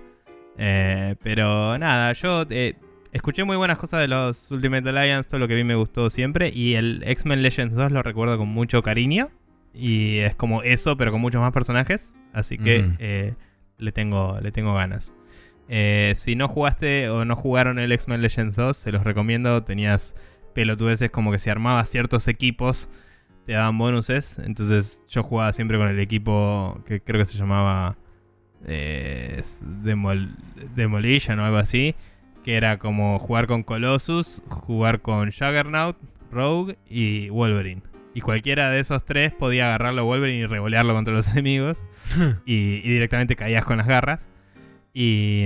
eh, 0.57 1.15
pero 1.23 1.77
nada, 1.77 2.13
yo 2.13 2.45
eh, 2.49 2.75
escuché 3.11 3.43
muy 3.43 3.57
buenas 3.57 3.77
cosas 3.77 4.01
de 4.01 4.07
los 4.07 4.49
Ultimate 4.51 4.87
Alliance, 4.89 5.27
todo 5.27 5.39
lo 5.39 5.47
que 5.47 5.55
vi 5.55 5.63
me 5.63 5.75
gustó 5.75 6.09
siempre 6.09 6.49
y 6.53 6.75
el 6.75 7.03
X-Men 7.05 7.41
Legends 7.41 7.75
2 7.75 7.91
lo 7.91 8.03
recuerdo 8.03 8.37
con 8.37 8.47
mucho 8.47 8.81
cariño 8.83 9.29
y 9.73 10.17
es 10.19 10.35
como 10.35 10.63
eso, 10.63 10.97
pero 10.97 11.11
con 11.11 11.21
muchos 11.21 11.41
más 11.41 11.53
personajes, 11.53 12.15
así 12.33 12.57
que 12.57 12.91
eh, 12.99 13.33
le, 13.77 13.91
tengo, 13.91 14.39
le 14.41 14.51
tengo 14.51 14.73
ganas. 14.73 15.13
Eh, 15.69 16.13
si 16.15 16.35
no 16.35 16.47
jugaste 16.49 17.09
o 17.09 17.23
no 17.23 17.35
jugaron 17.35 17.79
el 17.79 17.91
X-Men 17.91 18.21
Legends 18.21 18.55
2, 18.55 18.75
se 18.75 18.91
los 18.91 19.03
recomiendo. 19.03 19.63
Tenías 19.63 20.15
pelotudeces 20.53 21.09
como 21.11 21.31
que 21.31 21.39
si 21.39 21.49
armabas 21.49 21.87
ciertos 21.89 22.27
equipos, 22.27 22.89
te 23.45 23.53
daban 23.53 23.77
bonuses. 23.77 24.37
Entonces 24.39 25.01
yo 25.07 25.23
jugaba 25.23 25.53
siempre 25.53 25.77
con 25.77 25.87
el 25.87 25.99
equipo 25.99 26.81
que 26.85 26.99
creo 26.99 27.19
que 27.19 27.25
se 27.25 27.37
llamaba 27.37 27.95
eh, 28.67 29.41
Demol- 29.83 30.35
Demolition 30.75 31.39
o 31.39 31.45
algo 31.45 31.57
así. 31.57 31.95
Que 32.43 32.55
era 32.55 32.77
como 32.79 33.19
jugar 33.19 33.47
con 33.47 33.63
Colossus, 33.63 34.41
jugar 34.49 35.01
con 35.01 35.31
Juggernaut, 35.31 35.95
Rogue 36.31 36.77
y 36.89 37.29
Wolverine. 37.29 37.81
Y 38.13 38.21
cualquiera 38.21 38.69
de 38.69 38.79
esos 38.81 39.05
tres 39.05 39.33
podía 39.33 39.67
agarrarlo 39.67 40.01
a 40.01 40.03
Wolverine 40.05 40.39
y 40.39 40.45
revolearlo 40.45 40.93
contra 40.93 41.13
los 41.13 41.27
enemigos. 41.31 41.83
y, 42.45 42.81
y 42.83 42.89
directamente 42.89 43.35
caías 43.35 43.65
con 43.65 43.77
las 43.77 43.87
garras. 43.87 44.27
Y, 44.93 45.45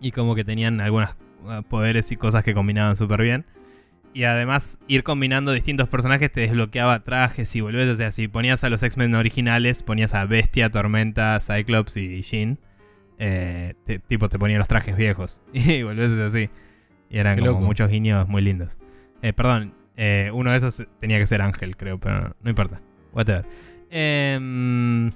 y 0.00 0.10
como 0.12 0.34
que 0.34 0.44
tenían 0.44 0.80
algunos 0.80 1.16
poderes 1.68 2.12
y 2.12 2.16
cosas 2.16 2.44
que 2.44 2.54
combinaban 2.54 2.96
súper 2.96 3.22
bien. 3.22 3.44
Y 4.14 4.24
además, 4.24 4.78
ir 4.88 5.04
combinando 5.04 5.52
distintos 5.52 5.88
personajes 5.88 6.30
te 6.30 6.42
desbloqueaba 6.42 7.02
trajes 7.02 7.56
y 7.56 7.62
volvés. 7.62 7.88
O 7.88 7.96
sea, 7.96 8.10
si 8.10 8.28
ponías 8.28 8.62
a 8.62 8.68
los 8.68 8.82
X-Men 8.82 9.14
originales, 9.14 9.82
ponías 9.82 10.12
a 10.14 10.26
Bestia, 10.26 10.68
Tormenta, 10.70 11.38
Cyclops 11.40 11.96
y 11.96 12.20
Jean. 12.22 12.58
eh, 13.18 13.74
te- 13.86 13.98
tipo, 14.00 14.28
te 14.28 14.38
ponían 14.38 14.58
los 14.58 14.68
trajes 14.68 14.96
viejos. 14.96 15.40
Y 15.54 15.82
volvés 15.82 16.10
así. 16.18 16.50
Y 17.08 17.18
eran 17.18 17.36
Qué 17.36 17.40
como 17.40 17.52
loco. 17.52 17.64
muchos 17.64 17.88
guiños 17.90 18.28
muy 18.28 18.42
lindos. 18.42 18.76
Eh, 19.22 19.32
perdón, 19.32 19.72
eh, 19.96 20.30
uno 20.32 20.50
de 20.50 20.56
esos 20.56 20.82
tenía 21.00 21.18
que 21.18 21.26
ser 21.26 21.42
Ángel, 21.42 21.76
creo, 21.76 21.98
pero 21.98 22.34
no 22.42 22.50
importa. 22.50 22.80
Whatever. 23.12 23.44
Em, 23.90 25.10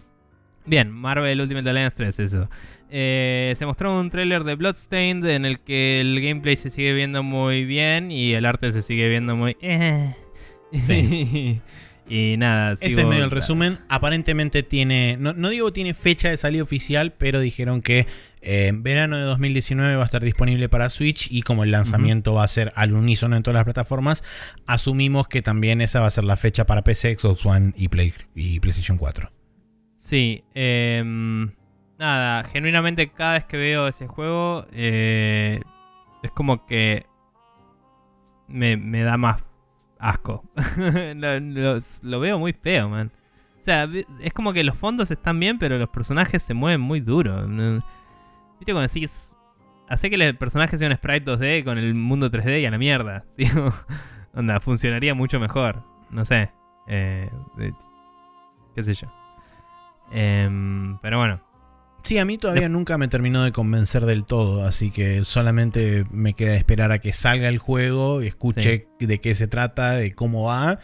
bien, 0.67 0.91
Marvel 0.91 1.41
Ultimate 1.41 1.71
Alliance 1.71 1.97
3, 1.97 2.19
eso. 2.21 2.49
Eh, 2.91 3.55
se 3.57 3.67
mostró 3.67 3.99
un 3.99 4.11
tráiler 4.11 4.45
de 4.45 4.55
Bloodstained 4.55 5.25
en 5.27 5.45
el 5.45 5.61
que 5.61 6.01
el 6.01 6.21
gameplay 6.21 6.57
se 6.57 6.71
sigue 6.71 6.93
viendo 6.93 7.23
muy 7.23 7.65
bien 7.65 8.11
y 8.13 8.33
el 8.35 8.45
arte 8.45 8.71
se 8.71 8.83
sigue 8.83 9.09
viendo 9.09 9.35
muy... 9.35 9.57
eh. 9.61 10.15
Sí. 10.83 11.61
y 12.09 12.37
nada, 12.37 12.73
Ese 12.73 13.01
es 13.01 13.07
medio 13.07 13.25
el 13.25 13.31
resumen. 13.31 13.79
Aparentemente 13.89 14.63
tiene, 14.63 15.17
no, 15.19 15.33
no 15.33 15.49
digo 15.49 15.73
tiene 15.73 15.95
fecha 15.95 16.29
de 16.29 16.37
salida 16.37 16.63
oficial, 16.63 17.13
pero 17.17 17.41
dijeron 17.41 17.83
que 17.83 18.01
eh, 18.01 18.07
en 18.49 18.85
verano 18.85 19.17
de 19.17 19.25
2019 19.25 19.97
va 19.97 20.03
a 20.03 20.05
estar 20.05 20.23
disponible 20.23 20.69
para 20.69 20.89
Switch 20.89 21.27
y 21.33 21.43
como 21.43 21.65
el 21.65 21.73
lanzamiento 21.73 22.35
va 22.35 22.45
a 22.45 22.49
ser 22.49 22.73
al 22.77 22.93
unísono 22.93 23.35
en 23.37 23.43
todas 23.43 23.57
las 23.57 23.65
plataformas, 23.65 24.23
asumimos 24.69 25.27
que 25.27 25.43
también 25.43 25.81
esa 25.81 26.01
va 26.01 26.07
a 26.07 26.11
ser 26.11 26.23
la 26.23 26.37
fecha 26.37 26.65
para 26.65 26.83
PC, 26.83 27.17
Xbox 27.17 27.45
One 27.45 27.73
y, 27.77 27.89
Play, 27.89 28.13
y 28.37 28.61
PlayStation 28.61 28.99
4. 28.99 29.33
Sí, 29.97 30.45
em, 30.55 31.51
nada, 31.99 32.45
genuinamente 32.45 33.11
cada 33.11 33.33
vez 33.33 33.47
que 33.47 33.57
veo 33.57 33.89
ese 33.89 34.07
juego 34.07 34.65
eh, 34.71 35.61
es 36.23 36.31
como 36.31 36.67
que 36.67 37.05
me, 38.47 39.03
da 39.03 39.17
más 39.17 39.43
asco. 39.99 40.45
lo, 41.17 41.41
lo- 41.41 42.21
veo 42.21 42.39
muy 42.39 42.53
feo, 42.53 42.89
man. 42.89 43.11
O 43.59 43.63
sea, 43.67 43.89
es 44.21 44.33
como 44.33 44.53
que 44.53 44.63
los 44.63 44.77
fondos 44.77 45.11
están 45.11 45.41
bien, 45.41 45.59
pero 45.59 45.79
los 45.79 45.89
personajes 45.89 46.41
se 46.45 46.55
mueven 46.55 46.81
muy 46.81 47.01
duro. 47.01 47.49
¿Viste 48.59 48.73
cuando 48.73 48.83
decís, 48.83 49.37
hace 49.89 50.11
que 50.11 50.17
el 50.17 50.37
personaje 50.37 50.77
sea 50.77 50.89
un 50.89 50.95
sprite 50.95 51.31
2D 51.31 51.65
con 51.65 51.79
el 51.79 51.95
mundo 51.95 52.31
3D 52.31 52.61
y 52.61 52.67
a 52.67 52.71
la 52.71 52.79
mierda? 52.79 53.25
Digo, 53.37 53.73
onda, 54.35 54.61
funcionaría 54.61 55.15
mucho 55.15 55.41
mejor. 55.41 55.83
No 56.11 56.25
sé. 56.25 56.51
Eh, 56.89 57.31
qué 58.75 58.83
sé 58.83 58.95
yo. 58.95 59.09
Em, 60.13 60.99
pero 60.99 61.19
bueno, 61.19 61.41
Sí, 62.07 62.19
a 62.19 62.25
mí 62.25 62.39
todavía 62.39 62.69
nunca 62.69 62.99
me 62.99 63.09
terminó 63.09 63.43
de 63.43 63.51
convencer 63.51 64.07
del 64.07 64.25
todo, 64.25 64.65
así 64.65 64.93
que 64.93 65.25
solamente 65.25 66.07
me 66.13 66.35
queda 66.35 66.55
esperar 66.55 66.93
a 66.93 67.01
que 67.01 67.13
salga 67.13 67.49
el 67.49 67.59
juego 67.59 68.23
y 68.23 68.29
escuche 68.29 68.87
de 69.01 69.21
qué 69.21 69.35
se 69.35 69.49
trata, 69.49 69.97
de 69.97 70.13
cómo 70.13 70.45
va, 70.45 70.79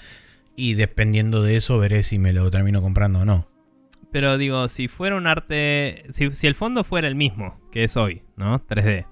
y 0.56 0.74
dependiendo 0.74 1.44
de 1.44 1.54
eso 1.54 1.78
veré 1.78 2.02
si 2.02 2.18
me 2.18 2.32
lo 2.32 2.50
termino 2.50 2.82
comprando 2.82 3.20
o 3.20 3.24
no. 3.24 3.46
Pero 4.12 4.36
digo, 4.36 4.68
si 4.68 4.88
fuera 4.88 5.16
un 5.16 5.26
arte, 5.26 6.04
si, 6.10 6.34
si 6.34 6.46
el 6.46 6.54
fondo 6.54 6.84
fuera 6.84 7.08
el 7.08 7.14
mismo 7.14 7.58
que 7.72 7.84
es 7.84 7.96
hoy, 7.96 8.22
¿no? 8.36 8.60
3D. 8.66 9.06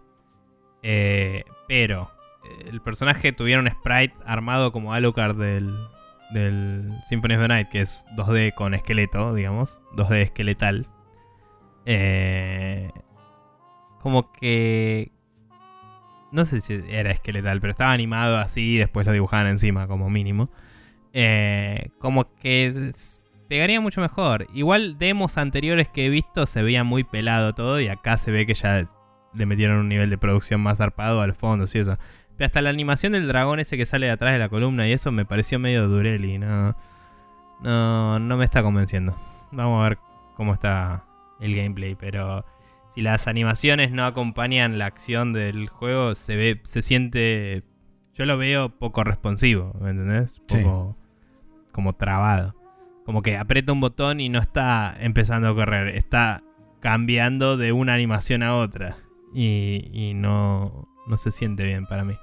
eh, 0.83 1.45
pero 1.67 2.11
eh, 2.45 2.69
el 2.69 2.83
personaje 2.83 3.33
tuviera 3.33 3.61
un 3.61 3.71
sprite 3.71 4.15
armado 4.27 4.73
como 4.73 4.93
Alucard 4.93 5.37
del, 5.37 5.75
del 6.33 6.93
Symphony 7.09 7.35
of 7.35 7.41
the 7.41 7.49
Night, 7.49 7.69
que 7.71 7.81
es 7.81 8.05
2D 8.17 8.55
con 8.55 8.75
esqueleto, 8.75 9.35
digamos, 9.35 9.81
2D 9.97 10.23
esqueletal. 10.23 10.87
Eh, 11.87 12.91
como 14.01 14.31
que... 14.33 15.13
No 16.31 16.45
sé 16.45 16.61
si 16.61 16.81
era 16.89 17.11
esqueletal, 17.11 17.61
pero 17.61 17.73
estaba 17.73 17.93
animado 17.93 18.39
así 18.39 18.75
y 18.75 18.79
después 18.79 19.07
lo 19.07 19.13
dibujaban 19.13 19.49
encima 19.49 19.89
como 19.89 20.11
mínimo. 20.11 20.51
como 21.99 22.35
que 22.37 22.93
pegaría 23.51 23.81
mucho 23.81 24.01
mejor. 24.01 24.47
Igual 24.55 24.97
demos 24.97 25.37
anteriores 25.37 25.89
que 25.89 26.07
he 26.07 26.09
visto 26.09 26.47
se 26.47 26.63
veía 26.63 26.85
muy 26.85 27.03
pelado 27.03 27.53
todo 27.53 27.81
y 27.81 27.89
acá 27.89 28.17
se 28.17 28.31
ve 28.31 28.47
que 28.47 28.55
ya 28.55 28.89
le 29.35 29.45
metieron 29.45 29.79
un 29.79 29.89
nivel 29.89 30.09
de 30.09 30.17
producción 30.17 30.61
más 30.61 30.79
zarpado 30.79 31.21
al 31.21 31.35
fondo 31.35 31.67
y 31.75 31.79
eso. 31.79 31.99
Pero 32.37 32.47
hasta 32.47 32.63
la 32.63 32.71
animación 32.71 33.13
del 33.13 33.27
dragón 33.27 33.59
ese 33.59 33.77
que 33.77 33.87
sale 33.87 34.07
de 34.07 34.13
atrás 34.13 34.35
de 34.35 34.39
la 34.39 34.49
columna 34.49 34.87
y 34.87 34.93
eso 34.93 35.11
me 35.11 35.25
pareció 35.25 35.59
medio 35.59 35.89
dureli, 35.89 36.39
no, 36.39 36.77
no, 37.61 38.21
no 38.21 38.37
me 38.37 38.45
está 38.45 38.63
convenciendo. 38.63 39.19
Vamos 39.51 39.81
a 39.81 39.89
ver 39.89 39.99
cómo 40.37 40.55
está 40.55 41.05
el 41.41 41.57
gameplay, 41.57 41.97
pero 41.97 42.45
si 42.95 43.01
las 43.01 43.27
animaciones 43.27 43.91
no 43.91 44.07
acompañan 44.07 44.79
la 44.79 44.87
acción 44.87 45.33
del 45.33 45.69
juego, 45.69 46.15
se 46.15 46.37
ve, 46.37 46.61
se 46.63 46.83
siente, 46.83 47.65
yo 48.15 48.27
lo 48.27 48.39
veo 48.39 48.69
poco 48.69 49.03
responsivo, 49.03 49.75
¿me 49.81 49.91
entendés? 49.91 50.41
Sí. 50.47 50.59
Poco 50.59 50.97
como 51.73 51.95
trabado. 51.95 52.60
Como 53.11 53.23
que 53.23 53.37
aprieta 53.37 53.73
un 53.73 53.81
botón 53.81 54.21
y 54.21 54.29
no 54.29 54.39
está 54.39 54.97
empezando 55.01 55.49
a 55.49 55.55
correr, 55.57 55.97
está 55.97 56.45
cambiando 56.79 57.57
de 57.57 57.73
una 57.73 57.93
animación 57.93 58.45
a 58.45 58.55
otra. 58.55 58.99
Y, 59.35 60.13
no, 60.15 60.87
se 61.17 61.33
siente 61.33 61.65
bien 61.65 61.87
para 61.87 62.05
mí. 62.05 62.15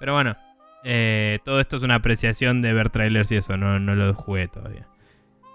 Pero 0.00 0.14
bueno, 0.14 0.36
eh, 0.82 1.38
todo 1.44 1.60
esto 1.60 1.76
es 1.76 1.84
una 1.84 1.94
apreciación 1.94 2.62
de 2.62 2.72
ver 2.72 2.90
trailers 2.90 3.30
y 3.30 3.36
eso, 3.36 3.56
no, 3.56 3.78
no 3.78 3.94
lo 3.94 4.12
jugué 4.12 4.48
todavía. 4.48 4.88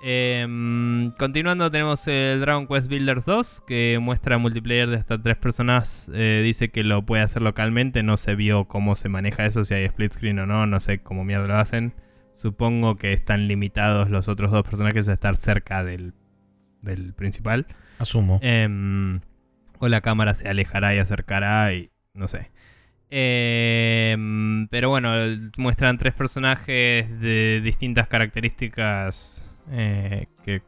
Em, 0.02 1.12
continuando 1.12 1.70
tenemos 1.70 2.08
el 2.08 2.40
Dragon 2.40 2.66
Quest 2.66 2.88
Builders 2.88 3.26
2 3.26 3.64
que 3.68 4.00
muestra 4.02 4.38
multiplayer 4.38 4.90
de 4.90 4.96
hasta 4.96 5.22
tres 5.22 5.36
personas. 5.36 6.10
Eh, 6.14 6.40
dice 6.42 6.70
que 6.70 6.86
lo 6.86 7.06
puede 7.06 7.24
hacer 7.24 7.42
localmente. 7.42 8.02
No 8.02 8.16
se 8.16 8.36
vio 8.36 8.64
cómo 8.64 8.96
se 8.96 9.10
maneja 9.10 9.46
eso, 9.46 9.66
si 9.66 9.74
hay 9.74 9.84
split 9.84 10.14
screen 10.14 10.40
o 10.40 10.46
no. 10.46 10.66
No 10.68 10.80
sé 10.80 11.00
cómo 11.00 11.26
mierda 11.26 11.48
lo 11.48 11.58
hacen. 11.58 11.94
Supongo 12.34 12.96
que 12.98 13.14
están 13.14 13.48
limitados 13.48 14.10
los 14.10 14.28
otros 14.28 14.52
dos 14.52 14.64
personajes 14.64 15.08
a 15.10 15.14
estar 15.14 15.36
cerca 15.38 15.84
del, 15.84 16.14
del 16.82 17.14
principal. 17.14 17.68
Asumo. 18.00 18.40
Em, 18.42 19.22
o 19.80 19.88
la 19.88 20.02
cámara 20.02 20.34
se 20.34 20.48
alejará 20.50 20.96
y 20.96 21.00
acercará 21.00 21.74
y 21.74 21.90
no 22.14 22.28
sé. 22.28 22.52
Em, 23.10 24.68
pero 24.70 24.90
bueno, 24.90 25.12
muestran 25.58 25.98
tres 25.98 26.14
personajes 26.14 27.20
de 27.20 27.62
distintas 27.64 28.08
características. 28.08 29.44
eh, 29.72 30.28
que 30.44 30.62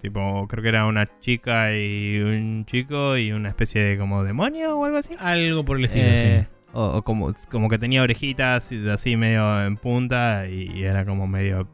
tipo, 0.00 0.46
creo 0.48 0.62
que 0.62 0.68
era 0.68 0.86
una 0.86 1.08
chica 1.20 1.76
y 1.76 2.18
un 2.20 2.64
chico 2.66 3.16
y 3.18 3.32
una 3.32 3.48
especie 3.48 3.82
de 3.82 3.98
como 3.98 4.22
demonio 4.24 4.78
o 4.78 4.84
algo 4.84 4.98
así. 4.98 5.14
Algo 5.18 5.64
por 5.64 5.78
el 5.78 5.84
estilo, 5.86 6.06
Eh, 6.06 6.46
sí. 6.48 6.61
O, 6.72 6.84
o 6.98 7.02
como, 7.02 7.32
como 7.50 7.68
que 7.68 7.78
tenía 7.78 8.02
orejitas 8.02 8.72
y 8.72 8.88
así 8.88 9.16
medio 9.16 9.64
en 9.64 9.76
punta 9.76 10.46
y, 10.48 10.70
y 10.74 10.84
era 10.84 11.04
como 11.04 11.26
medio 11.26 11.68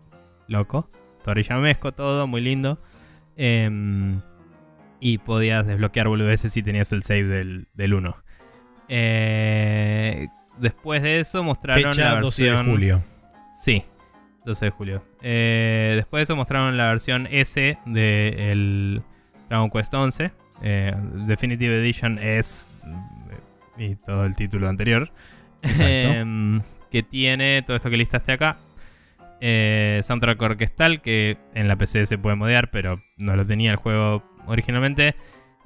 loco. 0.48 0.90
Toriyamesco 1.24 1.92
todo, 1.92 2.26
muy 2.26 2.40
lindo. 2.40 2.78
Em, 3.36 4.20
y 5.00 5.18
podías 5.18 5.66
desbloquear 5.66 6.08
boludeces 6.08 6.52
si 6.52 6.62
tenías 6.62 6.90
el 6.92 7.02
save 7.02 7.24
del, 7.24 7.68
del 7.74 7.94
1. 7.94 8.16
Eh, 8.88 10.28
después 10.58 11.02
de 11.02 11.20
eso 11.20 11.42
mostraron 11.42 11.92
Fecha 11.92 12.14
la 12.14 12.20
12 12.20 12.44
de 12.44 12.50
versión... 12.50 12.72
julio. 12.72 13.04
Sí, 13.62 13.84
12 14.44 14.64
de 14.64 14.70
julio. 14.70 15.04
Eh, 15.22 15.92
después 15.96 16.20
de 16.20 16.22
eso 16.24 16.36
mostraron 16.36 16.76
la 16.76 16.88
versión 16.88 17.28
S 17.30 17.78
del 17.86 19.02
Dragon 19.48 19.70
Quest 19.70 19.94
11. 19.94 20.32
Eh, 20.62 20.94
Definitive 21.26 21.78
Edition 21.78 22.18
es. 22.18 22.68
Y 23.78 23.94
todo 23.96 24.24
el 24.24 24.34
título 24.34 24.68
anterior. 24.68 25.10
Exacto. 25.62 25.92
Em, 25.92 26.60
que 26.90 27.02
tiene 27.02 27.62
todo 27.66 27.76
esto 27.76 27.90
que 27.90 27.96
listaste 27.96 28.32
acá. 28.32 28.56
Eh, 29.40 30.00
soundtrack 30.02 30.40
orquestal 30.42 31.00
que 31.00 31.36
en 31.54 31.68
la 31.68 31.76
PC 31.76 32.06
se 32.06 32.18
puede 32.18 32.36
modear, 32.36 32.70
pero 32.70 33.02
no 33.16 33.36
lo 33.36 33.46
tenía 33.46 33.70
el 33.70 33.76
juego 33.76 34.22
originalmente. 34.46 35.14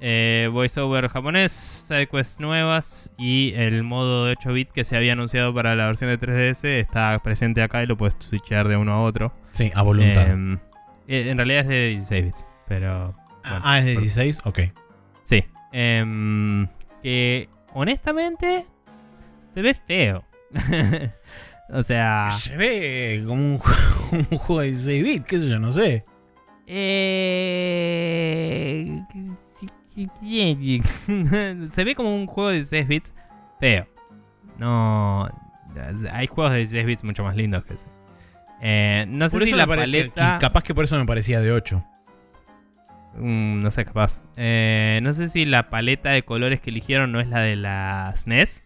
Eh, 0.05 0.49
voiceover 0.51 1.07
japonés, 1.07 1.51
sidequests 1.87 2.39
nuevas 2.41 3.09
y 3.17 3.53
el 3.55 3.83
modo 3.83 4.25
de 4.25 4.31
8 4.33 4.51
bit 4.51 4.69
que 4.71 4.83
se 4.83 4.97
había 4.97 5.13
anunciado 5.13 5.53
para 5.53 5.75
la 5.75 5.85
versión 5.85 6.09
de 6.09 6.19
3DS 6.19 6.65
está 6.65 7.17
presente 7.23 7.61
acá 7.61 7.81
y 7.83 7.85
lo 7.85 7.95
puedes 7.95 8.15
switchear 8.19 8.67
de 8.67 8.75
uno 8.75 8.91
a 8.93 9.01
otro. 9.01 9.33
Sí, 9.51 9.69
a 9.73 9.81
voluntad. 9.81 10.29
Em, 10.29 10.55
eh, 11.07 11.29
en 11.29 11.37
realidad 11.37 11.61
es 11.61 11.67
de 11.69 11.87
16 11.89 12.25
bits, 12.25 12.45
pero 12.67 13.13
bueno, 13.43 13.61
ah, 13.63 13.79
es 13.79 13.85
de 13.85 13.93
por- 13.93 14.01
16, 14.03 14.39
ok. 14.43 14.59
Sí. 15.23 15.45
Em, 15.71 16.67
que 17.01 17.47
honestamente 17.73 18.65
se 19.53 19.61
ve 19.61 19.73
feo. 19.73 20.23
o 21.69 21.83
sea, 21.83 22.29
Se 22.31 22.55
ve 22.57 23.23
como 23.25 23.41
un, 23.41 23.59
ju- 23.59 24.27
un 24.31 24.37
juego 24.37 24.61
de 24.61 24.67
16 24.67 25.03
bits, 25.03 25.25
qué 25.25 25.39
sé 25.39 25.49
yo, 25.49 25.59
no 25.59 25.71
sé. 25.71 26.05
eh, 26.65 29.01
se 31.69 31.83
ve 31.83 31.95
como 31.95 32.15
un 32.15 32.25
juego 32.27 32.49
de 32.49 32.55
16 32.57 32.87
bits 32.87 33.13
feo. 33.59 33.87
No, 34.57 35.27
hay 36.11 36.27
juegos 36.27 36.51
de 36.53 36.59
16 36.59 36.85
bits 36.85 37.03
mucho 37.03 37.23
más 37.23 37.35
lindos 37.35 37.63
que 37.65 37.73
ese. 37.75 37.85
Eh, 38.61 39.05
no 39.09 39.27
sé 39.29 39.35
Por 39.37 39.43
si 39.43 39.49
eso 39.49 39.57
la 39.57 39.67
paleta. 39.67 40.33
que- 40.33 40.37
Capaz 40.39 40.63
que 40.63 40.73
por 40.73 40.85
eso 40.85 40.97
me 40.97 41.05
parecía 41.05 41.41
de 41.41 41.51
8. 41.51 41.83
Mm, 43.17 43.61
no 43.61 43.71
sé, 43.71 43.85
capaz. 43.85 44.21
Eh, 44.37 44.99
no 45.03 45.13
sé 45.13 45.29
si 45.29 45.45
la 45.45 45.69
paleta 45.69 46.09
de 46.11 46.23
colores 46.23 46.61
que 46.61 46.69
eligieron 46.71 47.11
no 47.11 47.19
es 47.19 47.27
la 47.29 47.39
de 47.39 47.55
la 47.55 48.13
SNES. 48.15 48.63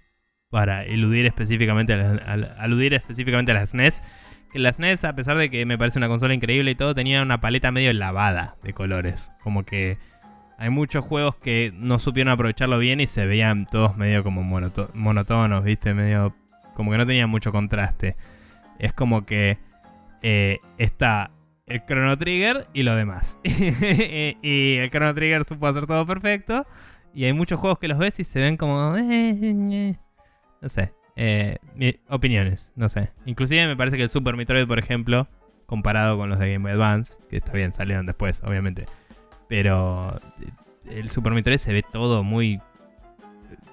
Para 0.50 0.86
eludir 0.86 1.26
específicamente 1.26 1.92
a, 1.94 1.98
la- 1.98 2.38
la- 2.38 2.48
aludir 2.58 2.94
específicamente 2.94 3.52
a 3.52 3.56
las 3.56 3.72
SNES. 3.72 4.02
Que 4.52 4.60
la 4.60 4.72
SNES, 4.72 5.04
a 5.04 5.14
pesar 5.14 5.38
de 5.38 5.50
que 5.50 5.66
me 5.66 5.78
parece 5.78 6.00
una 6.00 6.08
consola 6.08 6.34
increíble 6.34 6.72
y 6.72 6.76
todo, 6.76 6.96
tenía 6.96 7.22
una 7.22 7.42
paleta 7.42 7.72
medio 7.72 7.92
lavada 7.92 8.56
de 8.64 8.72
colores. 8.74 9.30
Como 9.44 9.66
que 9.66 9.98
hay 10.58 10.70
muchos 10.70 11.04
juegos 11.04 11.36
que 11.36 11.74
no 11.76 12.00
supieron 12.00 12.32
aprovecharlo 12.32 12.80
bien 12.80 13.02
y 13.02 13.08
se 13.08 13.26
veían 13.26 13.66
todos 13.66 13.98
medio 13.98 14.24
como 14.24 14.42
monoto- 14.44 14.90
monotonos, 14.94 15.66
¿viste? 15.66 15.94
Medio. 15.94 16.34
Como 16.76 16.92
que 16.92 16.98
no 16.98 17.06
tenían 17.06 17.30
mucho 17.30 17.52
contraste. 17.52 18.16
Es 18.80 18.94
como 18.94 19.26
que 19.26 19.58
eh, 20.22 20.60
está 20.78 21.32
el 21.68 21.86
Chrono 21.86 22.18
Trigger 22.18 22.68
y 22.74 22.84
lo 22.84 22.96
demás. 22.96 23.40
y 23.44 24.78
el 24.78 24.90
Chrono 24.90 25.14
Trigger 25.14 25.44
supo 25.44 25.68
hacer 25.68 25.86
todo 25.86 26.06
perfecto. 26.06 26.66
Y 27.14 27.26
hay 27.26 27.34
muchos 27.34 27.60
juegos 27.60 27.80
que 27.80 27.88
los 27.88 27.98
ves 27.98 28.20
y 28.20 28.24
se 28.24 28.40
ven 28.40 28.58
como... 28.58 28.96
eh, 28.98 29.36
eh, 29.42 29.96
no 30.62 30.70
sé. 30.70 30.94
eh, 31.16 31.58
opiniones, 32.10 32.72
no 32.76 32.90
sé. 32.90 33.12
Inclusive 33.26 33.68
me 33.68 33.76
parece 33.76 33.98
que 33.98 34.04
el 34.04 34.10
Super 34.10 34.36
Metroid, 34.36 34.68
por 34.68 34.80
ejemplo, 34.80 35.28
comparado 35.66 36.18
con 36.18 36.30
los 36.30 36.40
de 36.40 36.54
Game 36.54 36.64
Boy 36.64 36.72
Advance, 36.80 37.16
que 37.30 37.38
está 37.38 37.54
bien, 37.54 37.74
salieron 37.74 38.06
después, 38.06 38.42
obviamente. 38.44 38.86
Pero 39.50 40.20
eh, 40.42 41.00
el 41.00 41.10
Super 41.12 41.34
Metroid 41.34 41.58
se 41.58 41.74
ve 41.74 41.84
todo 41.84 42.24
muy... 42.24 42.62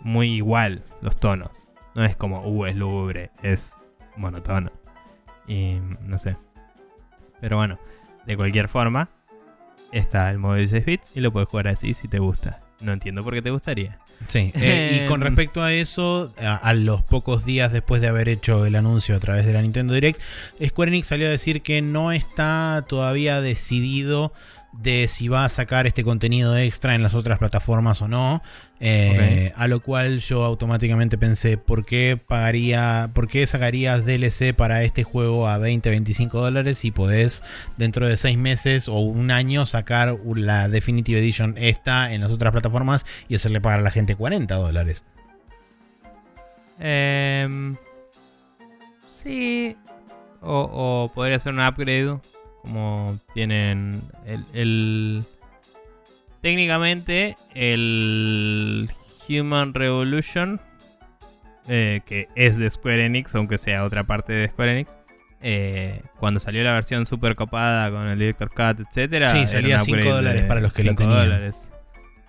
Muy 0.01 0.35
igual, 0.35 0.83
los 1.01 1.17
tonos. 1.17 1.67
No 1.95 2.05
es 2.05 2.15
como, 2.15 2.47
uh, 2.47 2.67
es 2.67 2.77
lúgubre, 2.77 3.31
es 3.43 3.75
monotono. 4.17 4.71
Y 5.47 5.79
no 6.03 6.19
sé. 6.19 6.37
Pero 7.45 7.59
bueno, 7.59 7.79
de 8.25 8.39
cualquier 8.39 8.69
forma, 8.69 9.11
está 9.93 10.31
el 10.31 10.39
modo 10.39 10.55
16 10.55 10.87
bits 10.87 11.07
y 11.15 11.21
lo 11.21 11.31
puedes 11.31 11.47
jugar 11.47 11.69
así 11.69 11.93
si 11.93 12.09
te 12.09 12.19
gusta. 12.19 12.63
No 12.81 12.91
entiendo 12.91 13.23
por 13.23 13.35
qué 13.35 13.43
te 13.43 13.51
gustaría. 13.51 13.99
Sí, 14.29 14.51
eh, 14.55 15.03
y 15.03 15.07
con 15.11 15.21
respecto 15.21 15.63
a 15.63 15.75
eso, 15.75 16.33
a, 16.41 16.57
a 16.57 16.73
los 16.73 17.03
pocos 17.03 17.45
días 17.45 17.71
después 17.71 18.01
de 18.01 18.09
haber 18.09 18.31
hecho 18.31 18.65
el 18.65 18.77
anuncio 18.77 19.15
a 19.15 19.21
través 19.21 19.45
de 19.45 19.53
la 19.53 19.61
Nintendo 19.61 19.93
Direct, 19.93 20.19
Square 20.65 20.89
Enix 20.89 21.09
salió 21.09 21.27
a 21.27 21.31
decir 21.31 21.61
que 21.61 21.83
no 21.83 22.13
está 22.13 22.87
todavía 22.89 23.43
decidido 23.43 24.33
de 24.81 25.09
si 25.09 25.29
va 25.29 25.45
a 25.45 25.49
sacar 25.49 25.87
este 25.87 26.05
contenido 26.05 26.57
extra 26.57 26.95
en 26.95 27.03
las 27.03 27.15
otras 27.15 27.39
plataformas 27.39 28.03
o 28.03 28.09
no. 28.09 28.43
Eh, 28.81 29.53
A 29.57 29.69
lo 29.69 29.81
cual 29.81 30.19
yo 30.19 30.45
automáticamente 30.45 31.17
pensé, 31.17 31.57
¿por 31.57 31.87
qué 31.87 32.19
pagaría, 32.25 33.11
por 33.15 33.29
qué 33.29 33.47
sacarías 33.47 34.05
DLC 34.05 34.53
para 34.55 34.83
este 34.83 35.05
juego 35.05 35.49
a 35.49 35.59
20, 35.59 35.89
25 35.89 36.41
dólares 36.41 36.79
si 36.79 36.91
podés 36.91 37.43
dentro 37.77 38.07
de 38.07 38.17
6 38.17 38.37
meses 38.37 38.89
o 38.89 38.99
un 38.99 39.31
año 39.31 39.65
sacar 39.65 40.19
la 40.35 40.69
Definitive 40.69 41.21
Edition 41.21 41.55
esta 41.57 42.13
en 42.13 42.21
las 42.21 42.31
otras 42.31 42.53
plataformas 42.53 43.07
y 43.29 43.37
hacerle 43.37 43.61
pagar 43.61 43.81
a 43.81 43.83
la 43.83 43.91
gente 43.91 44.17
40 44.17 44.55
dólares? 44.55 45.05
Em, 46.79 47.77
sí. 49.09 49.77
O, 50.43 51.05
o 51.07 51.13
podría 51.15 51.39
ser 51.39 51.55
un 51.55 51.61
upgrade. 51.61 52.19
Como 52.65 53.17
tienen 53.35 54.03
el, 54.27 54.45
el- 54.55 55.25
Técnicamente, 56.41 57.37
el 57.55 58.91
Human 59.29 59.73
Revolution, 59.73 60.61
eh, 61.69 62.03
que 62.05 62.29
es 62.35 62.59
de 62.59 62.69
Square 62.69 63.07
Enix, 63.07 63.35
aunque 63.35 63.57
sea 63.57 63.83
otra 63.85 64.05
parte 64.05 64.35
de 64.35 64.49
Square 64.51 64.73
Enix, 64.73 64.95
eh, 65.41 66.03
cuando 66.19 66.41
salió 66.41 66.63
la 66.63 66.75
versión 66.75 67.07
super 67.07 67.35
copada 67.35 67.91
con 67.91 68.07
el 68.09 68.19
Director 68.19 68.51
Cut, 68.51 68.87
etcétera, 68.87 69.31
Sí, 69.31 69.47
salía 69.47 69.77
un 69.79 69.85
cinco 69.85 69.97
upgrade 70.01 70.17
dólares 70.17 70.43
de 70.43 70.49
para 70.49 70.61
los 70.61 70.73
que 70.75 70.85
lo 70.85 70.91
5 70.91 71.03
tenían. 71.03 71.19
dólares. 71.21 71.71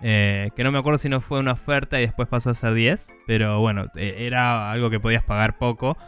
Eh, 0.02 0.50
que 0.56 0.64
no 0.64 0.72
me 0.72 0.78
acuerdo 0.78 0.96
si 0.98 1.08
no 1.10 1.20
fue 1.20 1.38
una 1.38 1.52
oferta 1.52 1.98
y 1.98 2.02
después 2.02 2.26
pasó 2.28 2.50
a 2.50 2.54
ser 2.54 2.72
10, 2.72 3.12
pero 3.26 3.60
bueno, 3.60 3.86
era 3.96 4.70
algo 4.70 4.88
que 4.88 4.98
podías 5.00 5.24
pagar 5.24 5.58
poco. 5.58 5.98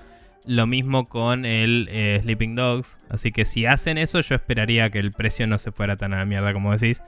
Lo 0.51 0.67
mismo 0.67 1.09
con 1.11 1.45
el 1.45 1.89
eh, 1.91 2.21
Sleeping 2.23 2.55
Dogs. 2.55 2.99
Así 3.11 3.33
que 3.33 3.45
si 3.45 3.67
hacen 3.67 3.99
eso, 3.99 4.21
yo 4.21 4.35
esperaría 4.35 4.89
que 4.89 4.99
el 4.99 5.13
precio 5.13 5.47
no 5.47 5.59
se 5.59 5.73
fuera 5.73 5.97
tan 5.97 6.15
a 6.15 6.19
la 6.19 6.25
mierda 6.25 6.55
como 6.55 6.73
decís. 6.77 7.03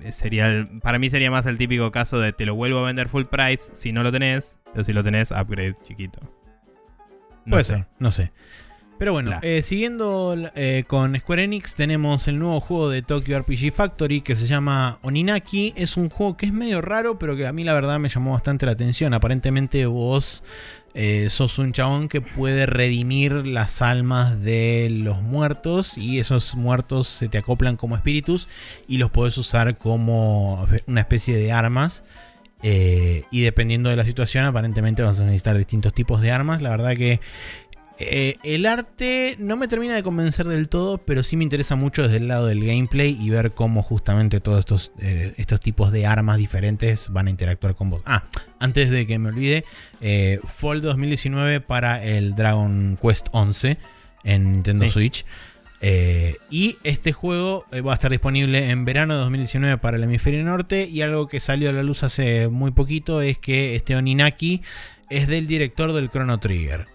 Eh, 0.00 0.12
Sería 0.12 0.46
el- 0.46 0.78
para 0.80 1.00
mí 1.00 1.10
sería 1.10 1.32
más 1.32 1.44
el 1.46 1.58
típico 1.58 1.90
caso 1.90 2.20
de 2.20 2.32
te 2.32 2.46
lo 2.46 2.54
vuelvo 2.54 2.78
a 2.78 2.86
vender 2.86 3.08
full 3.08 3.24
price 3.24 3.64
si 3.72 3.90
no 3.90 4.04
lo 4.04 4.12
tenés, 4.12 4.56
pero 4.72 4.84
si 4.84 4.92
lo 4.92 5.02
tenés, 5.02 5.32
upgrade 5.32 5.74
chiquito. 5.82 6.20
No 7.46 7.50
Puede 7.50 7.64
sé. 7.64 7.74
ser, 7.74 7.86
no 7.98 8.10
sé. 8.12 8.30
Pero 8.98 9.12
bueno, 9.12 9.38
eh, 9.42 9.62
siguiendo 9.62 10.36
eh, 10.54 10.84
con 10.86 11.18
Square 11.18 11.44
Enix, 11.44 11.74
tenemos 11.74 12.28
el 12.28 12.38
nuevo 12.38 12.60
juego 12.60 12.88
de 12.88 13.02
Tokyo 13.02 13.38
RPG 13.40 13.72
Factory 13.72 14.20
que 14.20 14.36
se 14.36 14.46
llama 14.46 14.98
Oninaki. 15.02 15.74
Es 15.76 15.96
un 15.96 16.08
juego 16.08 16.36
que 16.36 16.46
es 16.46 16.52
medio 16.52 16.80
raro, 16.80 17.18
pero 17.18 17.36
que 17.36 17.46
a 17.46 17.52
mí 17.52 17.64
la 17.64 17.74
verdad 17.74 17.98
me 17.98 18.08
llamó 18.08 18.32
bastante 18.32 18.66
la 18.66 18.72
atención. 18.72 19.12
Aparentemente 19.12 19.84
vos 19.86 20.44
eh, 20.94 21.28
sos 21.28 21.58
un 21.58 21.72
chabón 21.72 22.08
que 22.08 22.20
puede 22.20 22.66
redimir 22.66 23.32
las 23.32 23.82
almas 23.82 24.40
de 24.40 24.88
los 24.90 25.20
muertos 25.22 25.98
y 25.98 26.20
esos 26.20 26.54
muertos 26.54 27.08
se 27.08 27.28
te 27.28 27.38
acoplan 27.38 27.76
como 27.76 27.96
espíritus 27.96 28.46
y 28.86 28.98
los 28.98 29.10
podés 29.10 29.36
usar 29.36 29.76
como 29.76 30.68
una 30.86 31.00
especie 31.00 31.36
de 31.36 31.50
armas. 31.50 32.04
Eh, 32.66 33.24
y 33.30 33.42
dependiendo 33.42 33.90
de 33.90 33.96
la 33.96 34.04
situación, 34.04 34.46
aparentemente 34.46 35.02
vas 35.02 35.20
a 35.20 35.24
necesitar 35.24 35.58
distintos 35.58 35.92
tipos 35.92 36.22
de 36.22 36.30
armas. 36.30 36.62
La 36.62 36.70
verdad 36.70 36.96
que 36.96 37.20
eh, 37.98 38.36
el 38.42 38.66
arte 38.66 39.36
no 39.38 39.56
me 39.56 39.68
termina 39.68 39.94
de 39.94 40.02
convencer 40.02 40.46
del 40.48 40.68
todo, 40.68 40.98
pero 40.98 41.22
sí 41.22 41.36
me 41.36 41.44
interesa 41.44 41.76
mucho 41.76 42.02
desde 42.02 42.16
el 42.16 42.28
lado 42.28 42.46
del 42.46 42.64
gameplay 42.64 43.16
y 43.20 43.30
ver 43.30 43.52
cómo 43.52 43.82
justamente 43.82 44.40
todos 44.40 44.58
estos, 44.60 44.92
eh, 45.00 45.32
estos 45.36 45.60
tipos 45.60 45.92
de 45.92 46.06
armas 46.06 46.38
diferentes 46.38 47.08
van 47.10 47.28
a 47.28 47.30
interactuar 47.30 47.74
con 47.74 47.90
vos. 47.90 48.02
Ah, 48.04 48.24
antes 48.58 48.90
de 48.90 49.06
que 49.06 49.18
me 49.18 49.28
olvide, 49.28 49.64
eh, 50.00 50.40
Fall 50.44 50.80
2019 50.80 51.60
para 51.60 52.04
el 52.04 52.34
Dragon 52.34 52.98
Quest 53.00 53.28
11 53.30 53.78
en 54.24 54.52
Nintendo 54.52 54.84
Sí. 54.86 54.90
Switch. 54.90 55.24
Eh, 55.86 56.36
y 56.50 56.78
este 56.82 57.12
juego 57.12 57.66
va 57.86 57.90
a 57.92 57.94
estar 57.94 58.10
disponible 58.10 58.70
en 58.70 58.86
verano 58.86 59.14
de 59.14 59.20
2019 59.20 59.76
para 59.78 59.98
el 59.98 60.02
hemisferio 60.04 60.42
norte. 60.42 60.88
Y 60.90 61.02
algo 61.02 61.28
que 61.28 61.40
salió 61.40 61.68
a 61.68 61.72
la 61.72 61.82
luz 61.82 62.02
hace 62.02 62.48
muy 62.48 62.70
poquito 62.70 63.20
es 63.20 63.36
que 63.38 63.76
este 63.76 63.94
Oninaki 63.94 64.62
es 65.10 65.28
del 65.28 65.46
director 65.46 65.92
del 65.92 66.08
Chrono 66.08 66.40
Trigger. 66.40 66.86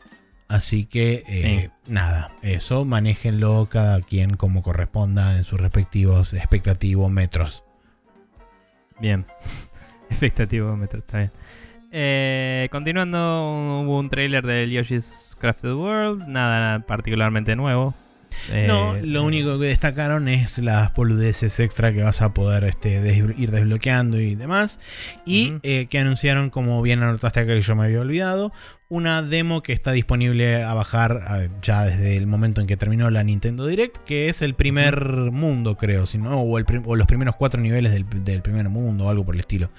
Así 0.49 0.85
que 0.85 1.23
eh, 1.27 1.69
nada, 1.87 2.31
eso 2.41 2.83
manéjenlo 2.83 3.67
cada 3.71 4.01
quien 4.01 4.35
como 4.35 4.61
corresponda 4.63 5.37
en 5.37 5.43
sus 5.45 5.59
respectivos 5.61 6.33
expectativos 6.33 7.09
metros. 7.11 7.63
Bien. 8.99 9.25
Expectativo 10.09 10.75
metro, 10.75 10.99
está 10.99 11.19
bien. 11.19 11.31
Eh, 11.91 12.67
continuando, 12.71 13.17
hubo 13.85 13.99
un 13.99 14.09
trailer 14.09 14.45
del 14.45 14.71
Yoshi's 14.71 15.37
Crafted 15.39 15.73
World. 15.73 16.27
Nada 16.27 16.79
particularmente 16.79 17.55
nuevo. 17.55 17.93
Eh, 18.51 18.65
no, 18.67 18.95
lo 19.03 19.23
único 19.23 19.59
que 19.59 19.65
destacaron 19.67 20.27
es 20.27 20.57
las 20.59 20.93
boludeces 20.95 21.59
extra 21.59 21.93
que 21.93 22.01
vas 22.01 22.21
a 22.21 22.33
poder 22.33 22.63
este, 22.63 23.01
des- 23.01 23.37
ir 23.37 23.51
desbloqueando 23.51 24.19
y 24.19 24.33
demás. 24.35 24.79
Y 25.25 25.53
eh, 25.61 25.85
que 25.89 25.99
anunciaron, 25.99 26.49
como 26.49 26.81
bien 26.81 27.03
anotaste 27.03 27.41
acá 27.41 27.53
que 27.53 27.61
yo 27.61 27.75
me 27.75 27.85
había 27.85 28.01
olvidado, 28.01 28.51
una 28.89 29.21
demo 29.21 29.61
que 29.61 29.71
está 29.71 29.91
disponible 29.91 30.63
a 30.63 30.73
bajar 30.73 31.49
ya 31.61 31.83
desde 31.85 32.17
el 32.17 32.25
momento 32.27 32.59
en 32.59 32.67
que 32.67 32.75
terminó 32.75 33.09
la 33.09 33.23
Nintendo 33.23 33.67
Direct, 33.67 33.97
que 33.99 34.29
es 34.29 34.41
el 34.41 34.55
primer 34.55 35.05
mundo, 35.31 35.77
creo, 35.77 36.05
si 36.07 36.17
no, 36.17 36.41
o, 36.41 36.57
el 36.57 36.65
o 36.85 36.95
los 36.95 37.07
primeros 37.07 37.35
cuatro 37.35 37.61
niveles 37.61 37.91
del, 37.91 38.05
del 38.23 38.41
primer 38.41 38.67
mundo 38.69 39.05
o 39.05 39.09
algo 39.09 39.23
por 39.23 39.35
el 39.35 39.41
estilo. 39.41 39.69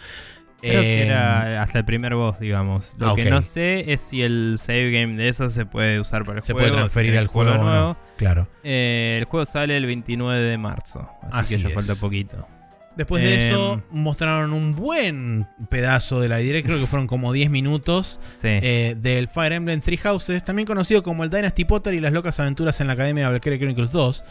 Creo 0.60 0.82
que 0.82 1.06
era 1.06 1.62
hasta 1.62 1.78
el 1.78 1.84
primer 1.84 2.14
boss, 2.14 2.38
digamos. 2.38 2.94
Lo 2.98 3.10
ah, 3.10 3.14
que 3.16 3.30
no 3.30 3.40
sé 3.42 3.92
es 3.92 4.00
si 4.00 4.22
el 4.22 4.56
save 4.58 4.90
game 4.90 5.16
de 5.16 5.28
eso 5.28 5.48
se 5.48 5.64
puede 5.66 5.98
usar 5.98 6.24
para 6.24 6.38
el 6.38 6.42
se 6.42 6.52
juego. 6.52 6.68
puede 6.68 6.78
transferir 6.78 7.16
al 7.16 7.26
juego 7.28 7.52
o 7.52 7.54
nuevo. 7.56 7.70
no. 7.70 7.96
Claro. 8.16 8.46
Eh, 8.62 9.16
el 9.18 9.24
juego 9.24 9.46
sale 9.46 9.76
el 9.76 9.86
29 9.86 10.38
de 10.42 10.58
marzo, 10.58 11.08
así, 11.22 11.54
Así 11.54 11.56
que 11.56 11.62
ya 11.62 11.68
es. 11.70 11.74
falta 11.74 11.94
poquito. 12.00 12.46
Después 12.96 13.22
de 13.22 13.34
Em. 13.34 13.40
eso, 13.40 13.82
mostraron 13.90 14.52
un 14.52 14.72
buen 14.74 15.46
pedazo 15.70 16.20
de 16.20 16.28
la 16.28 16.38
Direct, 16.38 16.66
creo 16.66 16.78
que 16.80 16.86
fueron 16.86 17.06
como 17.06 17.32
10 17.32 17.48
minutos, 17.48 18.18
Sí. 18.40 18.48
eh, 18.50 18.96
del 18.98 19.28
Fire 19.28 19.52
Emblem 19.52 19.80
Three 19.80 19.96
Houses, 19.98 20.44
también 20.44 20.66
conocido 20.66 21.02
como 21.02 21.22
el 21.24 21.30
Dynasty 21.30 21.64
Potter 21.64 21.94
y 21.94 22.00
las 22.00 22.12
locas 22.12 22.40
aventuras 22.40 22.80
en 22.80 22.88
la 22.88 22.94
Academia 22.94 23.26
de 23.26 23.30
Valkyria 23.30 23.58
Chronicles 23.58 23.92
2, 23.92 24.24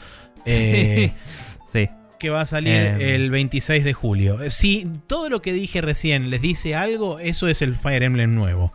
eh, 0.45 1.13
sí. 1.71 1.89
que 2.19 2.29
va 2.29 2.41
a 2.41 2.45
salir 2.45 2.73
Em. 2.75 2.99
el 3.01 3.31
26 3.31 3.83
de 3.83 3.93
julio. 3.93 4.41
Eh, 4.41 4.49
Si 4.51 4.85
todo 5.07 5.29
lo 5.29 5.41
que 5.41 5.53
dije 5.53 5.79
recién 5.81 6.29
les 6.29 6.41
dice 6.41 6.75
algo, 6.75 7.17
eso 7.19 7.47
es 7.47 7.61
el 7.61 7.75
Fire 7.75 8.03
Emblem 8.03 8.35
nuevo. 8.35 8.73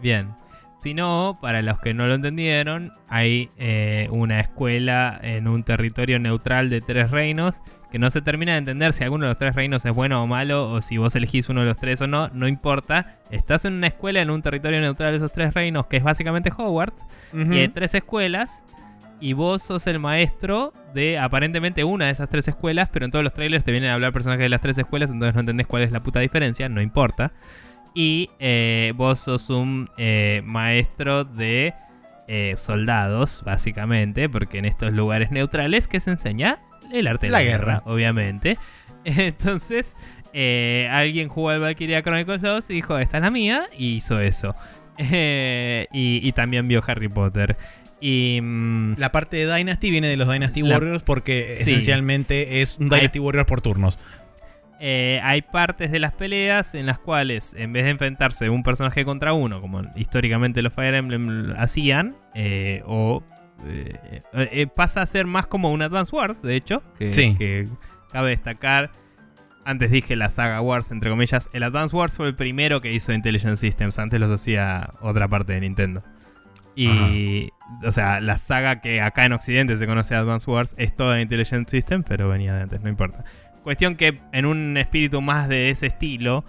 Bien. 0.00 0.28
Si 0.82 0.92
no, 0.94 1.38
para 1.40 1.62
los 1.62 1.80
que 1.80 1.94
no 1.94 2.06
lo 2.06 2.14
entendieron, 2.14 2.92
hay 3.08 3.48
eh, 3.56 4.08
una 4.12 4.38
escuela 4.40 5.18
en 5.22 5.48
un 5.48 5.64
territorio 5.64 6.18
neutral 6.20 6.70
de 6.70 6.80
tres 6.80 7.10
reinos 7.10 7.56
que 7.90 7.98
no 7.98 8.10
se 8.10 8.20
termina 8.20 8.52
de 8.52 8.58
entender 8.58 8.92
si 8.92 9.04
alguno 9.04 9.26
de 9.26 9.30
los 9.30 9.38
tres 9.38 9.54
reinos 9.54 9.84
es 9.84 9.94
bueno 9.94 10.22
o 10.22 10.26
malo 10.26 10.70
o 10.70 10.80
si 10.80 10.96
vos 10.96 11.14
elegís 11.14 11.48
uno 11.48 11.60
de 11.60 11.66
los 11.66 11.76
tres 11.76 12.00
o 12.00 12.06
no, 12.06 12.28
no 12.28 12.48
importa. 12.48 13.16
Estás 13.30 13.64
en 13.64 13.74
una 13.74 13.86
escuela 13.86 14.20
en 14.20 14.30
un 14.30 14.42
territorio 14.42 14.80
neutral 14.80 15.12
de 15.12 15.18
esos 15.18 15.32
tres 15.32 15.54
reinos 15.54 15.86
que 15.86 15.96
es 15.96 16.02
básicamente 16.02 16.50
Hogwarts 16.56 17.04
y 17.32 17.58
hay 17.58 17.68
tres 17.68 17.94
escuelas 17.94 18.62
y 19.20 19.32
vos 19.32 19.62
sos 19.62 19.86
el 19.86 19.98
maestro 19.98 20.72
de 20.94 21.18
aparentemente 21.18 21.84
una 21.84 22.06
de 22.06 22.12
esas 22.12 22.28
tres 22.28 22.48
escuelas, 22.48 22.88
pero 22.92 23.04
en 23.04 23.10
todos 23.10 23.24
los 23.24 23.32
trailers 23.32 23.64
te 23.64 23.70
vienen 23.70 23.90
a 23.90 23.94
hablar 23.94 24.12
personajes 24.12 24.44
de 24.44 24.48
las 24.48 24.60
tres 24.60 24.78
escuelas, 24.78 25.10
entonces 25.10 25.34
no 25.34 25.40
entendés 25.40 25.66
cuál 25.66 25.82
es 25.82 25.92
la 25.92 26.02
puta 26.02 26.20
diferencia, 26.20 26.68
no 26.68 26.80
importa. 26.80 27.32
Y 27.94 28.30
eh, 28.38 28.92
vos 28.94 29.20
sos 29.20 29.48
un 29.48 29.88
eh, 29.96 30.42
maestro 30.44 31.24
de 31.24 31.74
eh, 32.28 32.54
soldados, 32.56 33.42
básicamente, 33.44 34.28
porque 34.28 34.58
en 34.58 34.66
estos 34.66 34.92
lugares 34.92 35.30
neutrales 35.30 35.88
que 35.88 36.00
se 36.00 36.10
enseña 36.10 36.58
el 36.92 37.06
arte 37.06 37.26
de 37.26 37.32
La 37.32 37.38
la, 37.38 37.44
guerra. 37.44 37.64
guerra, 37.74 37.82
obviamente. 37.86 38.58
Entonces, 39.04 39.96
eh, 40.32 40.88
alguien 40.90 41.28
jugó 41.28 41.50
al 41.50 41.60
Valkyria 41.60 42.02
Chronicles 42.02 42.42
2 42.42 42.70
y 42.70 42.74
dijo, 42.74 42.98
esta 42.98 43.18
es 43.18 43.22
la 43.22 43.30
mía, 43.30 43.64
y 43.76 43.94
hizo 43.94 44.20
eso. 44.20 44.54
Eh, 44.98 45.88
y, 45.92 46.26
y 46.26 46.32
también 46.32 46.68
vio 46.68 46.82
Harry 46.86 47.08
Potter. 47.08 47.58
Y 48.00 48.40
mm, 48.42 48.94
La 48.96 49.12
parte 49.12 49.36
de 49.36 49.54
Dynasty 49.54 49.90
viene 49.90 50.08
de 50.08 50.16
los 50.16 50.26
Dynasty 50.26 50.62
La- 50.62 50.74
Warriors 50.74 51.02
porque 51.02 51.56
Sí. 51.56 51.62
esencialmente 51.64 52.62
es 52.62 52.78
un 52.78 52.84
Hay- 52.90 53.00
Dynasty 53.00 53.18
Warriors 53.18 53.46
por 53.46 53.60
turnos. 53.60 53.98
eh, 54.80 55.20
hay 55.22 55.42
partes 55.42 55.90
de 55.90 55.98
las 55.98 56.12
peleas 56.12 56.74
en 56.74 56.86
las 56.86 56.98
cuales, 56.98 57.54
en 57.58 57.74
vez 57.74 57.84
de 57.84 57.90
enfrentarse 57.90 58.48
un 58.48 58.62
personaje 58.62 59.04
contra 59.04 59.34
uno, 59.34 59.60
como 59.60 59.82
históricamente 59.96 60.62
los 60.62 60.72
Fire 60.72 60.94
Emblem 60.94 61.52
hacían, 61.58 62.16
o 62.86 63.22
eh, 63.64 64.22
eh, 64.34 64.66
pasa 64.66 65.02
a 65.02 65.06
ser 65.06 65.26
más 65.26 65.46
como 65.46 65.72
un 65.72 65.82
Advance 65.82 66.14
Wars, 66.14 66.42
de 66.42 66.56
hecho, 66.56 66.82
que, 66.98 67.12
Sí. 67.12 67.34
que 67.36 67.68
cabe 68.12 68.30
destacar. 68.30 68.90
Antes 69.64 69.90
dije 69.90 70.14
la 70.14 70.30
saga 70.30 70.60
Wars, 70.60 70.92
entre 70.92 71.10
comillas. 71.10 71.50
El 71.52 71.64
Advance 71.64 71.94
Wars 71.96 72.16
fue 72.16 72.28
el 72.28 72.36
primero 72.36 72.80
que 72.80 72.92
hizo 72.92 73.12
Intelligent 73.12 73.56
Systems. 73.56 73.98
Antes 73.98 74.20
los 74.20 74.30
hacía 74.30 74.90
otra 75.00 75.26
parte 75.26 75.54
de 75.54 75.60
Nintendo. 75.60 76.04
Y, 76.76 77.50
o 77.84 77.90
sea, 77.90 78.20
la 78.20 78.36
saga 78.36 78.80
que 78.80 79.00
acá 79.00 79.24
en 79.24 79.32
Occidente 79.32 79.76
se 79.76 79.86
conoce 79.86 80.14
Advance 80.14 80.48
Wars 80.48 80.74
es 80.78 80.94
toda 80.94 81.20
Intelligent 81.20 81.68
System, 81.68 82.02
pero 82.02 82.28
venía 82.28 82.54
de 82.54 82.62
antes, 82.62 82.80
no 82.82 82.88
importa. 82.90 83.24
Cuestión 83.64 83.96
que 83.96 84.20
en 84.32 84.44
un 84.46 84.76
espíritu 84.76 85.20
más 85.20 85.48
de 85.48 85.70
ese 85.70 85.86
estilo, 85.86 86.44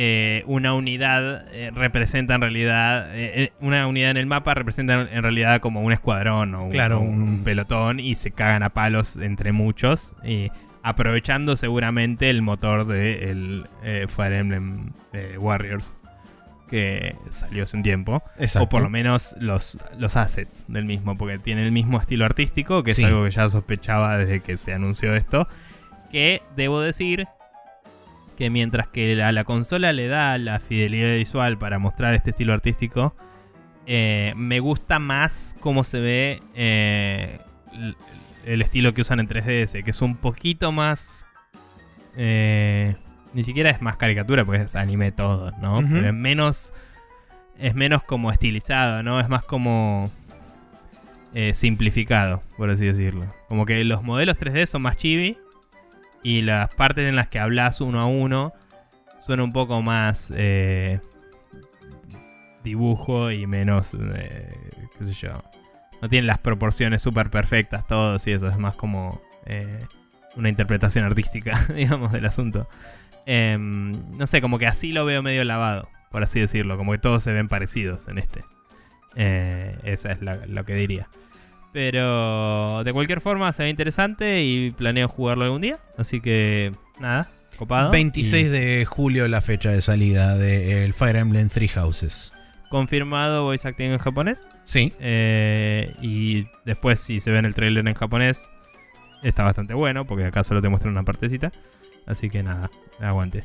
eh, 0.00 0.44
una 0.46 0.74
unidad 0.74 1.48
eh, 1.52 1.72
representa 1.74 2.36
en 2.36 2.40
realidad, 2.40 3.08
eh, 3.14 3.50
una 3.60 3.84
unidad 3.88 4.12
en 4.12 4.16
el 4.16 4.26
mapa 4.26 4.54
representa 4.54 4.94
en 5.10 5.22
realidad 5.24 5.60
como 5.60 5.82
un 5.82 5.90
escuadrón 5.92 6.54
o 6.54 6.66
un, 6.66 6.70
Claro, 6.70 6.98
o 6.98 7.00
un 7.00 7.20
un- 7.22 7.44
pelotón 7.44 7.98
y 7.98 8.14
se 8.14 8.30
cagan 8.30 8.62
a 8.62 8.68
palos 8.68 9.16
entre 9.16 9.50
muchos, 9.50 10.14
aprovechando 10.84 11.56
seguramente 11.56 12.30
el 12.30 12.42
motor 12.42 12.86
de 12.86 13.30
el 13.30 13.66
eh, 13.82 14.06
Fire 14.08 14.34
Emblem 14.34 14.92
Warriors 15.38 15.92
que 16.70 17.16
salió 17.30 17.64
hace 17.64 17.76
un 17.78 17.82
tiempo. 17.82 18.22
Exacto. 18.38 18.64
O 18.66 18.68
por 18.68 18.82
lo 18.82 18.90
menos 18.90 19.34
los, 19.40 19.78
los 19.98 20.16
assets 20.16 20.64
del 20.68 20.84
mismo, 20.84 21.16
porque 21.16 21.38
tiene 21.38 21.64
el 21.64 21.72
mismo 21.72 21.98
estilo 21.98 22.24
artístico, 22.26 22.82
que 22.84 22.92
Sí. 22.92 23.02
es 23.02 23.08
algo 23.08 23.24
que 23.24 23.30
ya 23.30 23.48
sospechaba 23.48 24.18
desde 24.18 24.40
que 24.40 24.56
se 24.58 24.74
anunció 24.74 25.14
esto. 25.16 25.48
Que 26.12 26.42
debo 26.56 26.80
decir 26.82 27.26
que 28.38 28.50
mientras 28.50 28.86
que 28.86 29.20
a 29.20 29.32
la 29.32 29.42
consola 29.42 29.92
le 29.92 30.06
da 30.06 30.38
la 30.38 30.60
fidelidad 30.60 31.16
visual 31.16 31.58
para 31.58 31.80
mostrar 31.80 32.14
este 32.14 32.30
estilo 32.30 32.52
artístico, 32.52 33.16
eh, 33.84 34.32
me 34.36 34.60
gusta 34.60 35.00
más 35.00 35.56
cómo 35.58 35.82
se 35.82 35.98
ve 35.98 36.42
eh, 36.54 37.40
el 38.46 38.62
estilo 38.62 38.94
que 38.94 39.00
usan 39.00 39.18
en 39.18 39.26
3DS, 39.26 39.82
que 39.82 39.90
es 39.90 40.00
un 40.02 40.14
poquito 40.16 40.70
más... 40.70 41.26
eh, 42.16 42.94
ni 43.34 43.42
siquiera 43.42 43.70
es 43.70 43.82
más 43.82 43.96
caricatura, 43.96 44.44
porque 44.44 44.62
es 44.62 44.76
anime 44.76 45.10
todo, 45.10 45.50
¿no? 45.60 45.80
Pero 45.90 46.06
es 46.06 46.14
menos... 46.14 46.72
Es 47.58 47.74
menos 47.74 48.04
como 48.04 48.30
estilizado, 48.30 49.02
¿no? 49.02 49.18
Es 49.18 49.28
más 49.28 49.44
como... 49.44 50.08
simplificado, 51.54 52.40
por 52.56 52.70
así 52.70 52.86
decirlo. 52.86 53.26
Como 53.48 53.66
que 53.66 53.82
los 53.82 54.04
modelos 54.04 54.38
3D 54.38 54.66
son 54.66 54.82
más 54.82 54.96
chibi 54.96 55.36
y 56.22 56.42
las 56.42 56.74
partes 56.74 57.08
en 57.08 57.16
las 57.16 57.28
que 57.28 57.38
hablas 57.38 57.80
uno 57.80 58.00
a 58.00 58.06
uno 58.06 58.52
son 59.20 59.40
un 59.40 59.52
poco 59.52 59.82
más... 59.82 60.32
eh, 60.36 61.00
dibujo 62.64 63.30
y 63.30 63.46
menos, 63.46 63.90
eh, 63.94 64.48
qué 64.98 65.04
sé 65.04 65.12
yo. 65.14 65.32
No 66.02 66.08
tienen 66.08 66.26
las 66.26 66.38
proporciones 66.38 67.02
súper 67.02 67.30
perfectas 67.30 67.86
todos 67.86 68.26
y 68.26 68.32
eso, 68.32 68.48
es 68.48 68.56
más 68.58 68.76
como 68.76 69.20
eh, 69.46 69.80
una 70.36 70.48
interpretación 70.48 71.04
artística, 71.04 71.64
digamos, 71.74 72.12
del 72.12 72.26
asunto. 72.26 72.68
Em, 73.26 73.92
no 74.16 74.26
sé, 74.26 74.40
como 74.40 74.58
que 74.58 74.66
así 74.66 74.92
lo 74.92 75.04
veo 75.04 75.22
medio 75.22 75.44
lavado, 75.44 75.88
por 76.10 76.22
así 76.22 76.40
decirlo, 76.40 76.76
como 76.76 76.92
que 76.92 76.98
todos 76.98 77.22
se 77.22 77.32
ven 77.32 77.48
parecidos 77.48 78.08
en 78.08 78.18
este. 78.18 78.44
Eh, 79.16 79.76
esa 79.84 80.12
es 80.12 80.22
la- 80.22 80.46
lo 80.46 80.64
que 80.64 80.74
diría. 80.74 81.08
Pero 81.72 82.82
de 82.84 82.92
cualquier 82.92 83.20
forma 83.20 83.52
se 83.52 83.62
ve 83.62 83.68
interesante 83.68 84.42
y 84.42 84.70
planeo 84.70 85.08
jugarlo 85.08 85.44
algún 85.44 85.60
día. 85.60 85.78
Así 85.96 86.20
que 86.20 86.72
nada, 86.98 87.28
copado. 87.58 87.90
26 87.90 88.46
Y 88.46 88.48
de 88.48 88.84
julio 88.86 89.28
la 89.28 89.40
fecha 89.40 89.70
de 89.70 89.80
salida 89.80 90.36
del 90.36 90.94
Fire 90.94 91.16
Emblem 91.16 91.48
Three 91.48 91.68
Houses. 91.68 92.32
Confirmado 92.70 93.44
voice 93.44 93.66
acting 93.66 93.92
en 93.92 93.98
japonés. 93.98 94.44
Sí. 94.64 94.92
Eh, 95.00 95.94
y 96.02 96.46
después 96.64 97.00
si 97.00 97.20
se 97.20 97.30
ve 97.30 97.38
en 97.38 97.44
el 97.44 97.54
trailer 97.54 97.86
en 97.86 97.94
japonés, 97.94 98.42
está 99.22 99.44
bastante 99.44 99.74
bueno, 99.74 100.06
porque 100.06 100.24
acá 100.24 100.44
solo 100.44 100.62
te 100.62 100.68
muestran 100.68 100.92
una 100.92 101.02
partecita. 101.02 101.52
Así 102.06 102.30
que 102.30 102.42
nada, 102.42 102.70
aguante. 103.00 103.44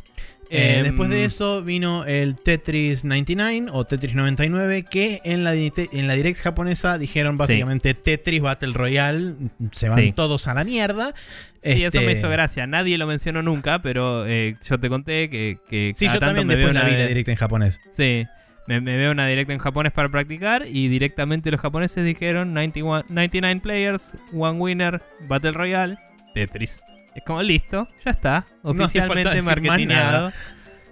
Eh, 0.56 0.78
Em, 0.78 0.84
después 0.84 1.10
de 1.10 1.26
eso 1.26 1.64
vino 1.64 2.06
el 2.06 2.36
Tetris 2.36 3.04
99 3.06 3.68
o 3.72 3.86
Tetris 3.86 4.14
99 4.16 4.84
que 4.84 5.20
en 5.24 5.44
la, 5.44 5.54
en 5.56 6.08
la 6.08 6.14
direct 6.14 6.40
japonesa 6.40 6.98
dijeron 6.98 7.38
básicamente 7.38 7.94
Tetris 7.96 8.42
Battle 8.42 8.74
Royale, 8.74 9.34
se 9.72 9.90
van 9.90 10.00
Sí. 10.00 10.12
todos 10.14 10.48
a 10.48 10.54
la 10.54 10.64
mierda. 10.64 11.14
Sí, 11.62 11.84
eso 11.84 11.98
Este, 11.98 12.06
me 12.06 12.12
hizo 12.12 12.30
gracia. 12.30 12.68
Nadie 12.68 12.98
lo 12.98 13.08
mencionó 13.08 13.42
nunca, 13.42 13.82
pero 13.82 14.28
eh, 14.28 14.56
yo 14.68 14.80
te 14.80 14.90
conté 14.90 15.30
que, 15.30 15.58
que 15.70 15.94
Sí, 15.96 16.08
yo 16.14 16.20
también 16.20 16.48
después 16.48 16.74
la 16.74 16.82
una 16.82 16.90
vi 16.90 16.96
la 16.96 17.00
de- 17.04 17.08
direct 17.08 17.30
en 17.30 17.36
japonés. 17.36 17.80
Sí, 17.92 18.26
me, 18.68 18.80
me 18.82 18.96
veo 18.98 19.12
una 19.12 19.28
directa 19.28 19.54
en 19.54 19.60
japonés 19.60 19.92
para 19.94 20.10
practicar 20.10 20.68
y 20.68 20.88
directamente 20.88 21.50
los 21.52 21.60
japoneses 21.62 22.06
dijeron 22.06 22.54
91 22.54 23.06
99 23.10 23.60
players, 23.62 24.14
one 24.34 24.60
winner, 24.60 25.02
Battle 25.28 25.52
Royale, 25.54 25.98
Tetris. 26.34 26.82
Es 27.16 27.24
como 27.24 27.42
listo, 27.44 27.88
ya 28.04 28.12
está. 28.12 28.46
No 28.64 28.72
Oficialmente 28.72 29.42
marketineado. 29.42 30.12
nada. 30.30 30.34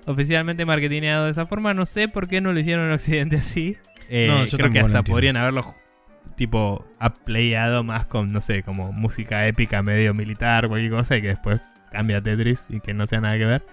Oficialmente 0.05 0.65
marketineado 0.65 1.25
de 1.25 1.31
esa 1.31 1.45
forma. 1.45 1.73
No 1.73 1.85
sé 1.85 2.07
por 2.07 2.27
qué 2.27 2.41
no 2.41 2.53
lo 2.53 2.59
hicieron 2.59 2.85
en 2.85 2.91
Occidente 2.91 3.37
así. 3.37 3.77
Eh, 4.09 4.27
No, 4.27 4.43
yo 4.45 4.57
creo 4.57 4.71
que 4.71 4.79
hasta 4.79 5.03
podrían 5.03 5.37
haberlo 5.37 5.73
tipo 6.35 6.85
playado 7.25 7.83
más 7.83 8.05
con, 8.07 8.31
no 8.31 8.41
sé, 8.41 8.63
como 8.63 8.91
música 8.91 9.47
épica, 9.47 9.81
medio 9.83 10.13
militar, 10.13 10.67
cualquier 10.67 10.91
cosa, 10.91 11.17
y 11.17 11.21
que 11.21 11.27
después 11.29 11.59
cambia 11.91 12.17
a 12.17 12.21
Tetris 12.21 12.65
y 12.69 12.79
que 12.79 12.93
no 12.93 13.05
sea 13.05 13.21
nada 13.21 13.37
que 13.37 13.45
ver. 13.45 13.63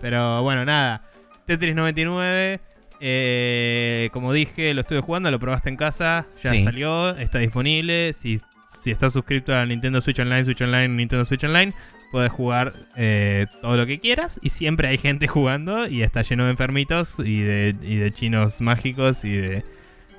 Pero 0.00 0.42
bueno, 0.42 0.64
nada. 0.64 1.02
Tetris 1.46 1.74
99. 1.74 2.60
eh, 3.02 4.10
como 4.12 4.32
dije, 4.32 4.74
lo 4.74 4.82
estuve 4.82 5.00
jugando, 5.00 5.30
lo 5.30 5.38
probaste 5.38 5.68
en 5.70 5.76
casa, 5.76 6.26
ya 6.42 6.52
Sí. 6.52 6.62
salió, 6.64 7.16
está 7.16 7.38
disponible. 7.38 8.12
Si, 8.12 8.40
si 8.80 8.90
estás 8.90 9.12
suscrito 9.12 9.54
a 9.54 9.64
Nintendo 9.66 10.00
Switch 10.00 10.18
Online, 10.18 10.44
Switch 10.44 10.62
Online, 10.62 10.88
Nintendo 10.88 11.24
Switch 11.24 11.44
Online, 11.44 11.74
puedes 12.10 12.32
jugar 12.32 12.72
eh, 12.96 13.46
todo 13.60 13.76
lo 13.76 13.86
que 13.86 13.98
quieras. 13.98 14.40
Y 14.42 14.48
siempre 14.48 14.88
hay 14.88 14.98
gente 14.98 15.28
jugando 15.28 15.86
y 15.86 16.02
está 16.02 16.22
lleno 16.22 16.44
de 16.44 16.52
enfermitos 16.52 17.18
y 17.18 17.42
de, 17.42 17.76
y 17.82 17.96
de 17.96 18.10
chinos 18.12 18.60
mágicos 18.60 19.24
y 19.24 19.36
de 19.36 19.64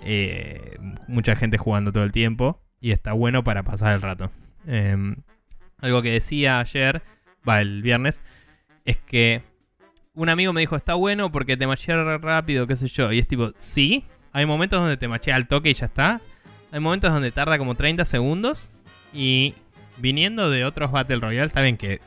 eh, 0.04 0.78
mucha 1.08 1.36
gente 1.36 1.58
jugando 1.58 1.92
todo 1.92 2.04
el 2.04 2.12
tiempo. 2.12 2.62
Y 2.80 2.92
está 2.92 3.14
bueno 3.14 3.44
para 3.44 3.64
pasar 3.64 3.94
el 3.94 4.02
rato. 4.02 4.32
Em, 4.68 5.16
algo 5.80 6.02
que 6.02 6.12
decía 6.12 6.60
ayer, 6.60 7.02
va, 7.48 7.62
el 7.62 7.82
viernes, 7.82 8.22
es 8.86 8.98
que 8.98 9.42
un 10.14 10.30
amigo 10.30 10.54
me 10.54 10.62
dijo, 10.62 10.76
está 10.76 10.94
bueno 10.94 11.32
porque 11.32 11.58
te 11.58 11.68
machea 11.68 12.18
rápido, 12.18 12.68
qué 12.68 12.76
sé 12.76 12.88
yo. 12.88 13.12
Y 13.12 13.20
es 13.20 13.28
tipo, 13.28 13.54
sí, 13.58 14.06
hay 14.34 14.46
momentos 14.46 14.80
donde 14.80 14.98
te 14.98 15.08
machea 15.08 15.36
al 15.36 15.48
toque 15.48 15.72
y 15.72 15.74
ya 15.74 15.88
está. 15.88 16.22
Hay 16.72 16.80
momentos 16.80 17.12
donde 17.12 17.32
tarda 17.32 17.58
como 17.58 17.76
30 17.76 18.06
segundos. 18.06 18.72
Y 19.14 19.56
viniendo 19.98 20.50
de 20.50 20.64
otros 20.66 20.92
Battle 20.92 21.18
Royale, 21.20 21.48
está 21.48 21.62
bien 21.62 21.78
que 21.78 22.00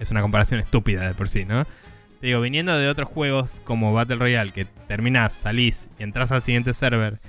es 0.00 0.10
una 0.10 0.22
comparación 0.22 0.60
estúpida 0.60 1.06
de 1.06 1.14
por 1.14 1.28
sí, 1.28 1.44
¿no? 1.44 1.64
Te 2.20 2.28
digo, 2.28 2.40
viniendo 2.40 2.76
de 2.78 2.88
otros 2.88 3.08
juegos 3.08 3.60
como 3.64 3.92
Battle 3.92 4.16
Royale, 4.16 4.52
que 4.52 4.64
terminás, 4.64 5.34
salís 5.34 5.90
y 5.98 6.02
entras 6.02 6.32
al 6.32 6.40
siguiente 6.42 6.72
server 6.72 7.20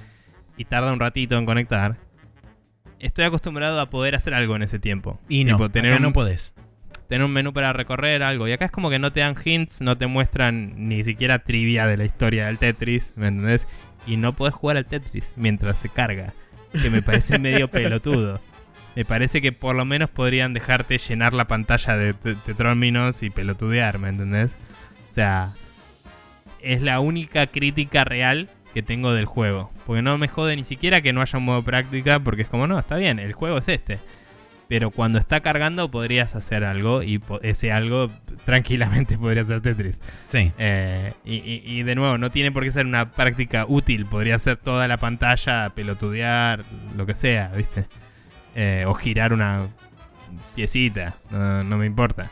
y 0.55 0.63
tarda 0.65 0.93
un 0.93 0.99
ratito 1.01 1.37
en 1.37 1.45
conectar, 1.45 1.97
estoy 2.99 3.25
acostumbrado 3.25 3.79
a 3.81 3.89
poder 3.89 4.15
hacer 4.15 4.33
algo 4.33 4.55
en 4.55 4.63
ese 4.63 4.79
tiempo. 4.79 5.19
Y 5.27 5.43
no, 5.43 5.57
Tipo, 5.57 5.69
tener 5.69 5.91
acá 5.91 5.97
un- 5.97 6.03
no 6.03 6.13
podés. 6.13 6.55
tener 7.09 7.25
un 7.25 7.33
menú 7.33 7.51
para 7.51 7.73
recorrer, 7.73 8.23
algo. 8.23 8.47
Y 8.47 8.53
acá 8.53 8.65
es 8.65 8.71
como 8.71 8.89
que 8.89 8.97
no 8.99 9.11
te 9.11 9.19
dan 9.19 9.35
hints, 9.43 9.81
no 9.81 9.97
te 9.97 10.07
muestran 10.07 10.87
ni 10.87 11.03
siquiera 11.03 11.39
trivia 11.39 11.85
de 11.85 11.97
la 11.97 12.05
historia 12.05 12.45
del 12.47 12.57
Tetris, 12.57 13.13
¿me 13.17 13.27
entendés? 13.27 13.67
Y 14.07 14.15
no 14.17 14.33
podés 14.37 14.53
jugar 14.55 14.77
al 14.77 14.85
Tetris 14.85 15.33
mientras 15.35 15.77
se 15.77 15.89
carga. 15.89 16.33
Que 16.81 16.89
me 16.89 17.01
parece 17.01 17.39
medio 17.39 17.67
pelotudo. 17.67 18.39
Me 18.95 19.03
parece 19.03 19.41
que 19.41 19.51
por 19.51 19.75
lo 19.75 19.83
menos 19.83 20.09
podrían 20.09 20.53
dejarte 20.53 20.97
llenar 20.97 21.33
la 21.33 21.45
pantalla 21.45 21.97
de, 21.97 22.13
términos 22.13 23.23
y 23.23 23.29
pelotudear, 23.29 23.99
¿me 23.99 24.09
entendés? 24.09 24.55
O 25.11 25.13
sea, 25.13 25.53
es 26.61 26.81
la 26.81 27.01
única 27.01 27.47
crítica 27.47 28.05
real 28.05 28.49
que 28.73 28.83
tengo 28.83 29.13
del 29.13 29.25
juego. 29.25 29.71
Porque 29.85 30.01
no 30.01 30.17
me 30.17 30.29
jode 30.29 30.55
ni 30.55 30.63
siquiera 30.63 31.01
que 31.01 31.11
no 31.11 31.21
haya 31.21 31.37
un 31.37 31.45
modo 31.45 31.63
práctica, 31.63 32.19
porque 32.19 32.43
es 32.43 32.47
como, 32.47 32.67
no, 32.67 32.79
está 32.79 32.95
bien, 32.95 33.19
el 33.19 33.33
juego 33.33 33.57
es 33.57 33.67
este. 33.67 33.99
Pero 34.67 34.89
cuando 34.89 35.19
está 35.19 35.41
cargando 35.41 35.91
podrías 35.91 36.35
hacer 36.35 36.63
algo 36.63 37.03
y 37.03 37.21
ese 37.43 37.71
algo 37.71 38.09
tranquilamente 38.45 39.15
podría 39.19 39.43
ser 39.43 39.61
Tetris. 39.61 40.01
Sí. 40.27 40.51
Eh, 40.57 41.13
y, 41.23 41.35
y- 41.35 41.61
y 41.65 41.83
de 41.83 41.93
nuevo, 41.95 42.17
no 42.17 42.31
tiene 42.31 42.51
por 42.51 42.63
qué 42.63 42.71
ser 42.71 42.85
una 42.87 43.11
práctica 43.11 43.65
útil. 43.67 44.05
Podría 44.07 44.39
ser 44.39 44.57
toda 44.57 44.87
la 44.87 44.97
pantalla, 44.97 45.69
pelotudear, 45.75 46.63
lo 46.97 47.05
que 47.05 47.13
sea, 47.13 47.49
¿viste? 47.55 47.85
Eh, 48.55 48.85
o 48.87 48.93
girar 48.95 49.33
una 49.33 49.67
piecita, 50.55 51.15
no, 51.29 51.63
no 51.63 51.77
me 51.77 51.85
importa. 51.85 52.31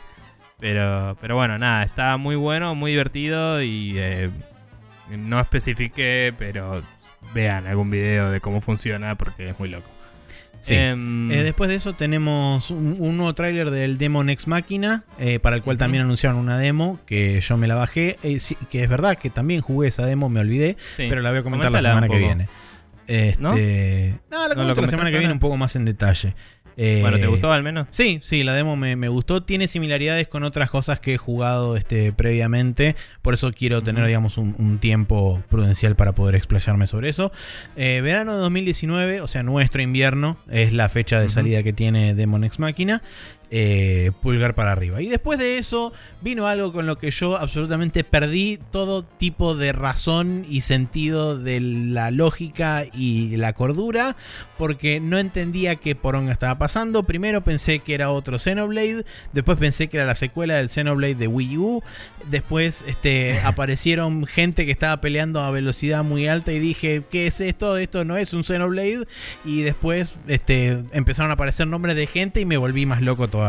Pero, 0.58 1.16
pero 1.20 1.36
bueno, 1.36 1.58
nada, 1.58 1.82
está 1.84 2.16
muy 2.16 2.36
bueno, 2.36 2.74
muy 2.74 2.92
divertido 2.92 3.62
y 3.62 3.94
eh, 3.96 4.30
no 5.10 5.38
especifiqué, 5.38 6.32
pero 6.38 6.82
vean 7.34 7.66
algún 7.66 7.90
video 7.90 8.30
de 8.30 8.40
cómo 8.40 8.60
funciona 8.60 9.14
porque 9.14 9.50
es 9.50 9.58
muy 9.58 9.68
loco. 9.68 9.88
Sí. 10.64 10.74
Em, 10.76 11.30
Eh, 11.30 11.42
después 11.42 11.68
de 11.68 11.76
eso 11.76 11.92
tenemos 11.92 12.70
un, 12.70 12.96
un 12.98 13.16
nuevo 13.18 13.34
tráiler 13.34 13.70
del 13.70 13.98
Demon 13.98 14.30
Ex 14.30 14.46
Machina, 14.46 15.04
eh, 15.18 15.38
para 15.38 15.56
el 15.56 15.62
cual 15.62 15.76
también 15.76 16.04
anunciaron 16.04 16.38
una 16.38 16.56
demo 16.58 16.98
que 17.04 17.38
yo 17.42 17.58
me 17.58 17.66
la 17.66 17.74
bajé. 17.74 18.16
eh, 18.22 18.38
sí, 18.38 18.56
que 18.70 18.82
es 18.82 18.88
verdad 18.88 19.18
que 19.18 19.28
también 19.28 19.60
jugué 19.60 19.88
esa 19.88 20.06
demo, 20.06 20.30
me 20.30 20.40
olvidé, 20.40 20.78
sí. 20.96 21.04
pero 21.08 21.20
la 21.20 21.30
voy 21.30 21.40
a 21.40 21.42
comentar 21.42 21.70
la 21.70 21.82
semana 21.82 22.08
que 22.08 22.16
viene. 22.18 22.48
Este, 23.06 23.42
¿No? 23.42 23.50
no, 23.50 23.56
la 23.56 24.14
¿No 24.30 24.46
lo 24.46 24.54
comento 24.54 24.80
la 24.80 24.88
semana 24.88 25.10
que 25.10 25.18
viene 25.18 25.34
un 25.34 25.38
poco 25.38 25.58
más 25.58 25.76
en 25.76 25.84
detalle. 25.84 26.34
Eh, 26.76 26.98
Bueno, 27.02 27.18
¿te 27.18 27.26
gustó 27.26 27.52
al 27.52 27.62
menos? 27.62 27.86
Sí, 27.90 28.20
sí, 28.22 28.42
la 28.42 28.54
demo 28.54 28.76
me, 28.76 28.96
me 28.96 29.08
gustó. 29.08 29.42
Tiene 29.42 29.68
similaridades 29.68 30.28
con 30.28 30.42
otras 30.42 30.70
cosas 30.70 31.00
que 31.00 31.14
he 31.14 31.16
jugado 31.16 31.76
este, 31.76 32.12
previamente. 32.12 32.96
Por 33.22 33.34
eso 33.34 33.52
quiero 33.52 33.82
tener, 33.82 34.06
digamos, 34.06 34.38
un, 34.38 34.54
un 34.58 34.78
tiempo 34.78 35.42
prudencial 35.48 35.96
para 35.96 36.12
poder 36.12 36.34
explayarme 36.34 36.86
sobre 36.86 37.08
eso. 37.08 37.32
Eh, 37.76 38.00
verano 38.02 38.34
de 38.34 38.38
2019, 38.40 39.20
o 39.20 39.26
sea, 39.26 39.42
nuestro 39.42 39.82
invierno, 39.82 40.36
es 40.50 40.72
la 40.72 40.88
fecha 40.88 41.20
de 41.20 41.28
salida 41.28 41.62
que 41.62 41.72
tiene 41.72 42.14
Demon 42.14 42.44
Ex 42.44 42.58
Máquina. 42.58 43.02
Eh, 43.56 44.10
pulgar 44.20 44.56
para 44.56 44.72
arriba. 44.72 45.00
Y 45.00 45.06
después 45.06 45.38
de 45.38 45.58
eso 45.58 45.92
vino 46.22 46.48
algo 46.48 46.72
con 46.72 46.86
lo 46.88 46.98
que 46.98 47.12
yo 47.12 47.36
absolutamente 47.36 48.02
perdí 48.02 48.58
todo 48.72 49.04
tipo 49.04 49.54
de 49.54 49.70
razón 49.70 50.44
y 50.48 50.62
sentido 50.62 51.38
de 51.38 51.60
la 51.60 52.10
lógica 52.10 52.84
y 52.92 53.36
la 53.36 53.52
cordura 53.52 54.16
porque 54.58 54.98
no 54.98 55.18
entendía 55.18 55.76
qué 55.76 55.94
poronga 55.94 56.32
estaba 56.32 56.58
pasando. 56.58 57.04
Primero 57.04 57.44
pensé 57.44 57.78
que 57.78 57.94
era 57.94 58.10
otro 58.10 58.40
Xenoblade, 58.40 59.04
después 59.32 59.56
pensé 59.56 59.86
que 59.86 59.98
era 59.98 60.06
la 60.06 60.16
secuela 60.16 60.54
del 60.54 60.68
Xenoblade 60.68 61.14
de 61.14 61.28
Wii 61.28 61.58
U, 61.58 61.82
después 62.28 62.84
este, 62.88 63.38
aparecieron 63.44 64.26
gente 64.26 64.66
que 64.66 64.72
estaba 64.72 65.00
peleando 65.00 65.40
a 65.40 65.52
velocidad 65.52 66.02
muy 66.02 66.26
alta 66.26 66.50
y 66.50 66.58
dije, 66.58 67.04
¿qué 67.08 67.28
es 67.28 67.40
esto? 67.40 67.76
Esto 67.76 68.04
no 68.04 68.16
es 68.16 68.32
un 68.32 68.42
Xenoblade. 68.42 69.06
Y 69.44 69.62
después 69.62 70.14
este, 70.26 70.82
empezaron 70.90 71.30
a 71.30 71.34
aparecer 71.34 71.68
nombres 71.68 71.94
de 71.94 72.08
gente 72.08 72.40
y 72.40 72.46
me 72.46 72.56
volví 72.56 72.84
más 72.84 73.00
loco 73.00 73.28
todavía. 73.28 73.43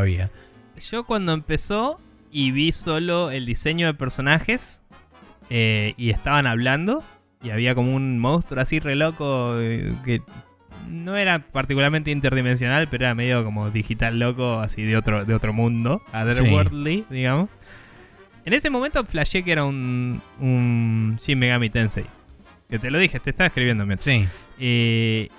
Yo 0.90 1.06
cuando 1.06 1.34
empezó 1.34 2.00
y 2.32 2.52
vi 2.52 2.72
solo 2.72 3.32
el 3.32 3.46
diseño 3.46 3.88
de 3.88 3.94
personajes 3.94 4.82
eh, 5.50 5.94
y 5.98 6.10
estaban 6.10 6.48
hablando 6.48 7.04
y 7.42 7.52
había 7.52 7.76
como 7.76 7.96
un 7.96 8.20
monstruo 8.20 8.62
así 8.62 8.80
re 8.80 8.96
loco 8.96 9.56
eh, 9.60 9.94
que 10.04 10.22
no 10.90 11.16
era 11.16 11.40
particularmente 11.40 12.12
interdimensional, 12.12 12.88
pero 12.88 13.06
era 13.06 13.16
medio 13.16 13.44
como 13.44 13.72
digital 13.72 14.20
loco, 14.20 14.60
así 14.60 14.84
de 14.84 14.98
otro, 14.98 15.26
de 15.26 15.34
otro 15.34 15.54
mundo, 15.54 16.02
otherworldly, 16.14 17.06
digamos. 17.10 17.50
En 18.46 18.54
ese 18.54 18.70
momento 18.70 19.04
flashé 19.06 19.44
que 19.44 19.52
era 19.52 19.64
un, 19.64 20.22
un 20.40 21.20
Shin 21.24 21.40
Megami 21.40 21.70
Tensei. 21.70 22.06
Que 22.70 22.80
te 22.80 22.92
lo 22.92 23.00
dije, 23.00 23.20
te 23.20 23.30
estaba 23.30 23.48
escribiendo 23.48 23.86
mientras. 23.86 24.06
Sí. 24.06 24.28
Y, 24.60 25.30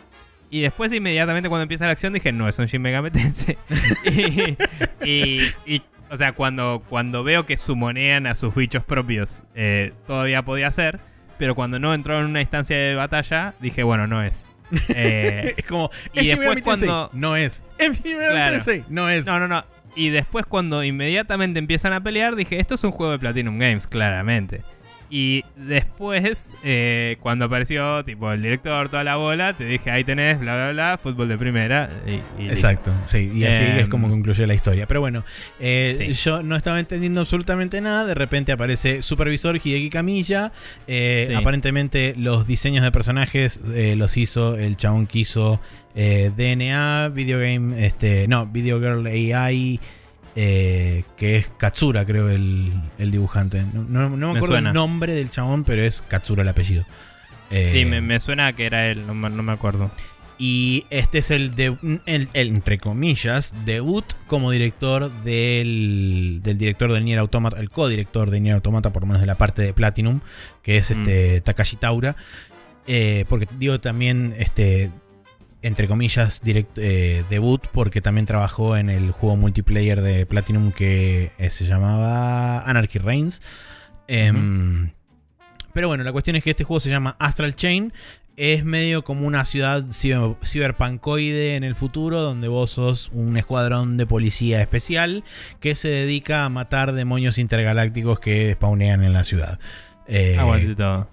y 0.50 0.60
después, 0.60 0.92
inmediatamente, 0.92 1.48
cuando 1.48 1.62
empieza 1.62 1.86
la 1.86 1.92
acción, 1.92 2.12
dije, 2.12 2.32
no, 2.32 2.48
es 2.48 2.58
un 2.58 2.66
Shin 2.66 2.82
Megami 2.82 3.10
Tensei. 3.10 3.56
y, 4.04 4.56
y- 5.04 5.52
y, 5.66 5.82
o 6.10 6.16
sea, 6.16 6.32
cuando, 6.32 6.82
cuando 6.88 7.24
veo 7.24 7.46
que 7.46 7.56
sumonean 7.56 8.26
a 8.26 8.34
sus 8.34 8.54
bichos 8.54 8.84
propios, 8.84 9.42
eh, 9.54 9.92
todavía 10.06 10.42
podía 10.42 10.70
ser. 10.70 11.00
pero 11.38 11.54
cuando 11.54 11.78
no 11.78 11.92
entró 11.92 12.18
en 12.18 12.26
una 12.26 12.40
instancia 12.40 12.76
de 12.76 12.94
batalla, 12.94 13.54
dije, 13.60 13.82
bueno, 13.82 14.06
no 14.06 14.22
es. 14.22 14.44
Eh, 14.88 15.54
es 15.58 15.64
como, 15.64 15.90
y 16.12 16.20
es 16.20 16.26
después 16.30 16.48
cuando- 16.62 17.10
No 17.12 17.36
es. 17.36 17.62
Claro. 18.32 18.56
No 18.88 19.08
es. 19.08 19.24
no, 19.26 19.38
no, 19.38 19.46
no. 19.48 19.64
Y 19.94 20.10
después 20.10 20.44
cuando 20.46 20.82
inmediatamente 20.84 21.58
empiezan 21.58 21.92
a 21.92 22.02
pelear, 22.02 22.36
dije, 22.36 22.58
esto 22.60 22.74
es 22.74 22.84
un 22.84 22.90
juego 22.90 23.12
de 23.12 23.18
Platinum 23.18 23.58
Games, 23.58 23.86
claramente. 23.86 24.62
Y 25.08 25.44
después, 25.56 26.50
eh, 26.64 27.16
cuando 27.20 27.44
apareció 27.44 28.04
tipo 28.04 28.32
el 28.32 28.42
director, 28.42 28.88
toda 28.88 29.04
la 29.04 29.16
bola, 29.16 29.52
te 29.52 29.64
dije, 29.64 29.90
ahí 29.90 30.02
tenés, 30.04 30.40
bla, 30.40 30.54
bla, 30.54 30.72
bla, 30.72 30.98
fútbol 31.02 31.28
de 31.28 31.38
primera. 31.38 31.88
Y, 32.06 32.42
y 32.42 32.48
Exacto, 32.48 32.90
sí, 33.06 33.30
y 33.34 33.44
así 33.44 33.62
Em, 33.62 33.78
es 33.78 33.88
como 33.88 34.08
concluye 34.08 34.46
la 34.46 34.54
historia. 34.54 34.86
Pero 34.86 35.00
bueno, 35.00 35.24
eh, 35.60 35.94
Sí. 36.12 36.12
yo 36.24 36.42
no 36.42 36.56
estaba 36.56 36.80
entendiendo 36.80 37.20
absolutamente 37.20 37.80
nada. 37.80 38.04
De 38.04 38.14
repente 38.14 38.50
aparece 38.52 39.02
Supervisor 39.02 39.56
Hideki 39.56 39.90
Kamiya. 39.90 40.50
Eh, 40.88 41.26
Sí. 41.30 41.34
Aparentemente, 41.34 42.14
los 42.16 42.46
diseños 42.46 42.82
de 42.82 42.90
personajes 42.92 43.60
los 43.96 44.16
hizo 44.16 44.56
el 44.56 44.76
chabón 44.76 45.06
que 45.06 45.20
hizo 45.20 45.60
DNA, 45.94 47.08
Video 47.14 47.38
Game, 47.38 47.84
este, 47.86 48.28
no, 48.28 48.46
Video 48.46 48.78
Girl 48.80 49.06
AI. 49.06 49.80
Eh, 50.36 51.04
que 51.16 51.36
es 51.38 51.48
Katsura, 51.58 52.04
creo, 52.04 52.28
el, 52.28 52.72
el 52.98 53.10
dibujante. 53.10 53.64
No, 53.72 53.82
no- 53.84 54.10
no 54.10 54.16
me 54.28 54.32
Me 54.34 54.38
acuerdo 54.38 54.54
suena. 54.54 54.68
el 54.70 54.74
nombre 54.74 55.14
del 55.14 55.30
chabón, 55.30 55.64
pero 55.64 55.82
es 55.82 56.02
Katsura 56.06 56.42
el 56.42 56.48
apellido. 56.48 56.84
Eh, 57.50 57.70
Sí, 57.72 57.84
me, 57.84 58.00
me 58.00 58.20
suena 58.20 58.52
que 58.54 58.66
era 58.66 58.88
él, 58.88 59.06
no, 59.06 59.14
me- 59.14 59.30
no 59.30 59.42
me 59.42 59.52
acuerdo. 59.52 59.90
y 60.38 60.84
este 60.90 61.18
es 61.18 61.30
el, 61.30 61.54
de, 61.54 61.76
el, 62.04 62.28
el, 62.34 62.48
entre 62.48 62.76
comillas, 62.76 63.54
debut 63.64 64.04
como 64.26 64.50
director 64.50 65.10
del, 65.22 66.40
del 66.42 66.58
director 66.58 66.92
del 66.92 67.04
Nier 67.06 67.18
Automata, 67.20 67.58
el 67.58 67.70
co-director 67.70 68.30
de 68.30 68.40
Nier 68.40 68.56
Automata, 68.56 68.92
por 68.92 69.02
lo 69.02 69.06
menos 69.06 69.20
de 69.22 69.26
la 69.26 69.38
parte 69.38 69.62
de 69.62 69.72
Platinum, 69.72 70.20
que 70.62 70.76
es 70.76 70.90
este 70.90 71.40
Takashi 71.40 71.76
Taura. 71.76 72.16
Eh, 72.86 73.24
porque 73.30 73.48
digo 73.58 73.80
también, 73.80 74.34
este, 74.38 74.90
entre 75.62 75.88
comillas, 75.88 76.42
direct- 76.44 76.76
eh, 76.76 77.24
debut, 77.30 77.66
porque 77.72 78.00
también 78.00 78.26
trabajó 78.26 78.76
en 78.76 78.90
el 78.90 79.10
juego 79.10 79.36
multiplayer 79.36 80.00
de 80.00 80.26
Platinum 80.26 80.72
que 80.72 81.32
eh, 81.38 81.50
se 81.50 81.64
llamaba 81.66 82.60
Anarchy 82.60 82.98
Reigns. 82.98 83.42
Em, 84.08 84.90
Pero 85.72 85.88
bueno, 85.88 86.04
la 86.04 86.12
cuestión 86.12 86.36
es 86.36 86.44
que 86.44 86.50
este 86.50 86.64
juego 86.64 86.80
se 86.80 86.90
llama 86.90 87.16
Astral 87.18 87.54
Chain. 87.54 87.92
Es 88.36 88.64
medio 88.64 89.02
como 89.02 89.26
una 89.26 89.44
ciudad 89.46 89.82
ciber- 89.86 90.36
ciberpunkoide 90.44 91.56
en 91.56 91.64
el 91.64 91.74
futuro, 91.74 92.20
donde 92.20 92.48
vos 92.48 92.70
sos 92.70 93.10
un 93.12 93.36
escuadrón 93.38 93.96
de 93.96 94.06
policía 94.06 94.60
especial 94.60 95.24
que 95.58 95.74
se 95.74 95.88
dedica 95.88 96.44
a 96.44 96.48
matar 96.50 96.92
demonios 96.92 97.38
intergalácticos 97.38 98.20
que 98.20 98.52
spawnean 98.52 99.02
en 99.04 99.12
la 99.14 99.24
ciudad. 99.24 99.58
Eh, 100.08 100.36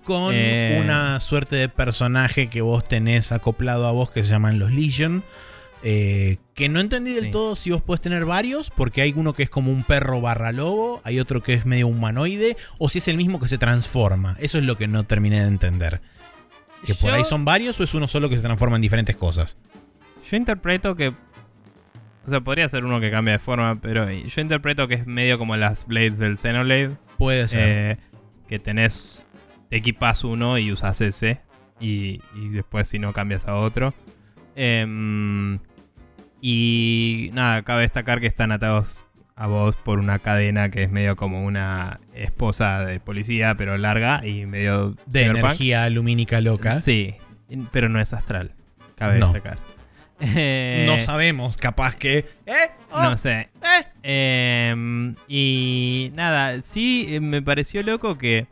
con 0.04 0.34
Eh, 0.36 0.80
una 0.84 1.20
suerte 1.20 1.56
de 1.56 1.68
personaje 1.70 2.48
que 2.48 2.62
vos 2.62 2.84
tenés 2.84 3.32
acoplado 3.32 3.88
a 3.88 3.92
vos 3.92 4.12
que 4.12 4.22
se 4.24 4.30
llaman 4.30 4.60
los 4.60 4.72
Legion. 4.72 5.24
eh, 5.86 6.38
que 6.54 6.70
no 6.70 6.80
entendí 6.80 7.12
del 7.14 7.26
Sí. 7.26 7.32
todo 7.32 7.58
si 7.58 7.70
vos 7.72 7.82
podés 7.82 8.00
tener 8.00 8.24
varios, 8.24 8.70
porque 8.70 9.02
hay 9.02 9.12
uno 9.18 9.34
que 9.34 9.44
es 9.44 9.50
como 9.50 9.70
un 9.70 9.84
perro 9.84 10.22
barra 10.22 10.54
lobo, 10.54 11.02
hay 11.04 11.20
otro 11.20 11.44
que 11.44 11.54
es 11.56 11.66
medio 11.66 11.88
humanoide, 11.88 12.56
o 12.78 12.88
si 12.88 13.00
es 13.00 13.08
el 13.10 13.18
mismo 13.18 13.38
que 13.42 13.50
se 13.50 13.58
transforma. 13.58 14.38
Eso 14.40 14.58
es 14.60 14.64
lo 14.64 14.78
que 14.78 14.88
no 14.88 15.04
terminé 15.04 15.42
de 15.42 15.48
entender. 15.50 16.00
¿Que 16.86 16.96
por 16.96 17.12
ahí 17.12 17.26
son 17.26 17.44
varios 17.44 17.78
o 17.82 17.84
es 17.84 17.94
uno 17.94 18.08
solo 18.08 18.30
que 18.30 18.38
se 18.38 18.44
transforma 18.44 18.78
en 18.78 18.82
diferentes 18.82 19.18
cosas? 19.18 19.58
Yo 20.32 20.38
interpreto 20.38 20.96
que. 20.96 21.10
O 21.10 22.30
sea, 22.30 22.40
podría 22.40 22.70
ser 22.70 22.86
uno 22.86 23.02
que 23.02 23.12
cambia 23.12 23.34
de 23.34 23.40
forma, 23.40 23.76
pero 23.82 24.10
yo 24.10 24.42
interpreto 24.42 24.88
que 24.88 24.94
es 24.96 25.06
medio 25.06 25.38
como 25.38 25.58
las 25.58 25.86
blades 25.86 26.18
del 26.18 26.38
Xenoblade. 26.38 26.92
Puede 27.18 27.50
ser. 27.50 27.68
eh, 27.70 27.98
que 28.54 28.60
tenés. 28.60 29.24
Te 29.70 29.78
equipas 29.78 30.24
uno 30.24 30.60
y 30.60 30.72
usas 30.72 31.02
ese. 31.02 31.40
Y, 31.80 32.22
y 32.36 32.50
después, 32.50 32.88
si 32.88 33.00
no, 33.00 33.12
cambias 33.12 33.48
a 33.48 33.56
otro. 33.56 33.96
Em, 34.56 35.58
y 36.40 37.32
nada, 37.34 37.64
cabe 37.64 37.82
destacar 37.82 38.20
que 38.22 38.28
están 38.28 38.52
atados 38.52 39.08
a 39.36 39.48
vos 39.48 39.76
por 39.78 39.98
una 39.98 40.20
cadena 40.20 40.70
que 40.70 40.84
es 40.84 40.92
medio 40.92 41.16
como 41.16 41.44
una 41.44 42.00
esposa 42.14 42.86
de 42.86 43.00
policía, 43.00 43.56
pero 43.56 43.76
larga 43.80 44.24
y 44.24 44.46
medio. 44.46 44.96
de 45.08 45.24
energía 45.26 45.90
lumínica 45.90 46.40
loca. 46.40 46.80
Sí, 46.80 47.16
pero 47.72 47.90
no 47.90 48.00
es 48.00 48.14
astral. 48.14 48.54
Cabe 48.96 49.18
No. 49.18 49.34
destacar. 49.34 49.58
Eh, 50.24 50.86
No 50.88 51.00
sabemos, 51.00 51.58
capaz 51.58 51.96
que. 51.96 52.26
¿Eh? 52.46 52.70
Oh, 52.92 53.04
no 53.04 53.18
sé. 53.18 53.50
eh. 54.04 54.70
Em, 54.72 55.16
y 55.28 56.12
nada, 56.14 56.62
sí 56.62 57.08
eh, 57.10 57.20
me 57.20 57.42
pareció 57.42 57.84
loco 57.84 58.18
que. 58.18 58.48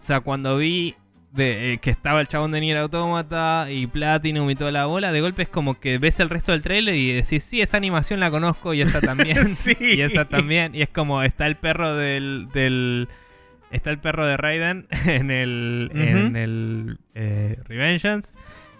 O 0.00 0.04
sea, 0.04 0.20
cuando 0.20 0.56
vi 0.56 0.94
de, 1.32 1.74
eh, 1.74 1.78
que 1.78 1.90
estaba 1.90 2.20
el 2.20 2.28
chabón 2.28 2.52
de 2.52 2.60
Nier 2.60 2.78
Automata 2.78 3.66
y 3.70 3.86
Platinum 3.86 4.48
y 4.48 4.54
toda 4.54 4.70
la 4.70 4.86
bola, 4.86 5.12
de 5.12 5.20
golpe 5.20 5.42
es 5.42 5.48
como 5.48 5.78
que 5.78 5.98
ves 5.98 6.18
el 6.20 6.30
resto 6.30 6.52
del 6.52 6.62
trailer 6.62 6.94
y 6.94 7.12
decís, 7.12 7.44
sí, 7.44 7.60
esa 7.60 7.76
animación 7.76 8.18
la 8.18 8.30
conozco 8.30 8.72
y 8.74 8.80
esa 8.80 9.00
también. 9.00 9.48
Sí. 9.48 9.76
Y 9.80 10.00
esa 10.00 10.24
también. 10.24 10.74
Y 10.74 10.82
es 10.82 10.88
como 10.88 11.22
está 11.22 11.46
el 11.46 11.56
perro 11.56 11.94
del. 11.94 12.48
del 12.52 13.08
está 13.70 13.90
el 13.90 13.98
perro 13.98 14.24
de 14.26 14.36
Raiden 14.38 14.86
en 15.06 15.30
el. 15.30 15.90
En 15.94 16.36
el. 16.36 16.98
Eh, 17.14 17.58
Revengeance. 17.64 18.32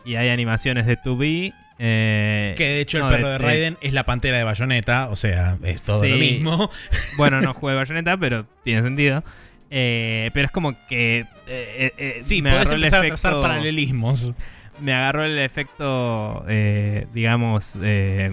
Y 0.05 0.15
hay 0.15 0.31
animaciones 0.31 0.87
de 0.87 0.97
2B. 0.97 1.53
Eh, 1.79 2.55
Que 2.57 2.65
de 2.65 2.81
hecho 2.81 2.99
el 2.99 3.15
perro 3.15 3.29
de, 3.29 3.39
Raiden 3.39 3.77
es 3.81 3.93
la 3.93 4.05
pantera 4.05 4.39
de 4.39 4.45
Bayonetta, 4.45 5.09
o 5.11 5.17
sea, 5.17 5.59
es 5.63 5.85
todo 5.85 6.05
lo 6.07 6.17
mismo. 6.17 6.71
Bueno, 7.17 7.41
no 7.41 7.55
jugué 7.55 7.75
Bayonetta, 7.75 8.17
pero 8.17 8.47
tiene 8.63 8.83
sentido. 8.83 9.23
Eh, 9.71 10.31
pero 10.33 10.47
es 10.47 10.53
como 10.53 10.75
que. 10.89 11.27
eh, 11.47 11.93
eh, 11.99 12.19
Sí, 12.23 12.41
me 12.43 12.51
podés 12.51 12.67
agarró 12.67 12.77
el 12.77 12.83
empezar 12.85 13.01
a 13.01 13.07
efecto- 13.07 13.21
trazar 13.23 13.41
paralelismos. 13.43 14.33
Me 14.81 14.93
agarró 14.95 15.25
el 15.25 15.39
efecto, 15.39 16.45
eh, 16.49 17.07
digamos, 17.13 17.77
eh, 17.83 18.31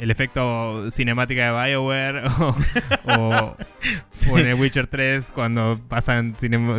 el 0.00 0.10
efecto 0.10 0.90
cinemática 0.90 1.52
de 1.52 1.70
BioWare 1.70 2.22
o, 2.40 2.56
o, 3.06 3.56
Sí. 4.10 4.30
o 4.30 4.38
en 4.38 4.46
el 4.48 4.54
Witcher 4.54 4.86
3 4.88 5.30
cuando 5.34 5.78
pasan 5.88 6.34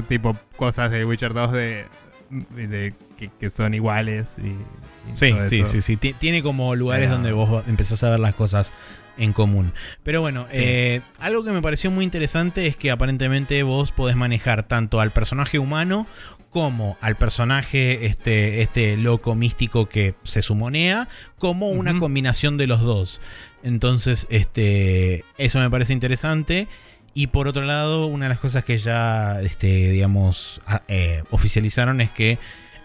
tipo 0.10 0.36
cosas 0.58 0.92
de 0.92 1.06
Witcher 1.06 1.34
2 1.34 1.52
de, 1.54 1.86
de- 2.30 2.94
que, 3.18 3.30
que 3.40 3.50
son 3.50 3.74
iguales 3.74 4.38
y, 4.38 4.48
y 4.48 5.18
Sí, 5.18 5.32
todo 5.32 5.48
sí, 5.48 5.60
eso. 5.62 5.72
sí, 5.72 5.82
sí. 5.82 5.98
Ti- 5.98 6.14
Tiene 6.14 6.42
como 6.44 6.76
lugares 6.76 7.06
Pero- 7.08 7.16
donde 7.16 7.32
vos 7.32 7.64
empezás 7.68 8.04
a 8.04 8.10
ver 8.10 8.20
las 8.20 8.36
cosas 8.36 8.72
en 9.18 9.32
común. 9.34 9.72
Pero 10.04 10.20
bueno, 10.22 10.46
Sí. 10.52 10.58
eh, 10.60 11.02
algo 11.20 11.44
que 11.44 11.52
me 11.52 11.62
pareció 11.62 11.90
muy 11.92 12.04
interesante 12.04 12.68
es 12.68 12.76
que 12.76 12.92
aparentemente 12.92 13.64
vos 13.64 13.92
podés 13.92 14.16
manejar 14.18 14.64
tanto 14.64 15.00
al 15.00 15.12
personaje 15.12 15.58
humano 15.60 16.06
como 16.50 16.98
al 17.02 17.16
personaje 17.18 18.06
este, 18.06 18.62
este 18.62 18.96
loco 18.98 19.36
místico 19.36 19.88
que 19.90 20.16
se 20.24 20.42
sumonea, 20.42 21.10
como 21.38 21.70
una 21.70 21.98
combinación 22.00 22.56
de 22.58 22.66
los 22.68 22.80
dos. 22.82 23.20
Entonces, 23.64 24.26
este, 24.30 25.26
eso 25.38 25.60
me 25.60 25.70
parece 25.70 25.92
interesante. 25.94 26.68
Y 27.14 27.28
por 27.28 27.48
otro 27.48 27.64
lado, 27.64 28.08
una 28.08 28.26
de 28.26 28.30
las 28.30 28.40
cosas 28.40 28.64
que 28.66 28.78
ya, 28.78 29.42
este, 29.42 29.90
digamos, 29.92 30.62
eh, 30.88 31.24
oficializaron 31.32 32.00
es 32.02 32.12
que 32.12 32.38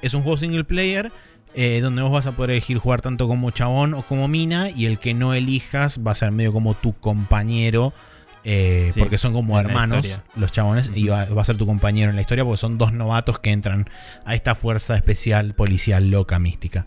es 0.03 0.15
un 0.15 0.23
juego 0.23 0.37
single 0.39 0.65
player 0.65 1.13
eh, 1.55 1.81
donde 1.83 2.03
vos 2.03 2.13
vas 2.13 2.27
a 2.27 2.33
poder 2.33 2.51
elegir 2.53 2.79
jugar 2.79 3.01
tanto 3.01 3.27
como 3.27 3.51
chabón 3.51 3.95
o 3.95 4.03
como 4.03 4.29
mina 4.29 4.71
y 4.71 4.87
el 4.87 4.99
que 4.99 5.15
no 5.15 5.35
elijas 5.35 6.01
va 6.07 6.13
a 6.13 6.15
ser 6.15 6.31
medio 6.31 6.53
como 6.53 6.75
tu 6.75 6.93
compañero. 6.93 7.93
eh, 8.45 8.93
Sí, 8.95 9.01
porque 9.01 9.19
son 9.19 9.33
como 9.33 9.59
hermanos 9.59 10.19
los 10.37 10.53
chabones 10.53 10.91
y 10.95 11.09
va, 11.09 11.25
va 11.27 11.43
a 11.43 11.45
ser 11.45 11.57
tu 11.57 11.67
compañero 11.67 12.11
en 12.11 12.17
la 12.17 12.23
historia 12.23 12.45
porque 12.45 12.59
son 12.59 12.79
dos 12.79 12.93
novatos 12.93 13.39
que 13.39 13.51
entran 13.51 13.89
a 14.25 14.35
esta 14.35 14.55
fuerza 14.55 14.95
especial 14.95 15.55
policial 15.55 16.09
loca 16.11 16.39
mística. 16.39 16.87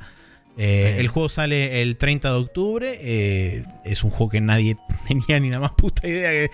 Eh, 0.56 0.98
el 1.00 1.08
juego 1.08 1.30
sale 1.30 1.82
el 1.82 1.98
30 1.98 2.30
de 2.30 2.36
octubre. 2.36 2.98
eh, 3.02 3.64
es 3.84 4.04
un 4.04 4.12
juego 4.12 4.30
que 4.30 4.40
nadie 4.42 4.78
tenía 5.08 5.40
ni 5.40 5.50
la 5.50 5.60
más 5.60 5.72
puta 5.72 6.08
idea 6.08 6.30
que 6.32 6.52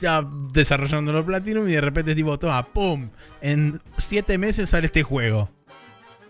ya 0.00 0.26
desarrollándolo 0.52 1.24
Platinum 1.24 1.68
y 1.68 1.72
de 1.72 1.80
repente 1.80 2.14
tipo, 2.14 2.38
toma, 2.38 2.66
¡pum! 2.72 3.10
En 3.40 3.80
7 3.98 4.36
meses 4.38 4.70
sale 4.70 4.86
este 4.86 5.02
juego. 5.02 5.50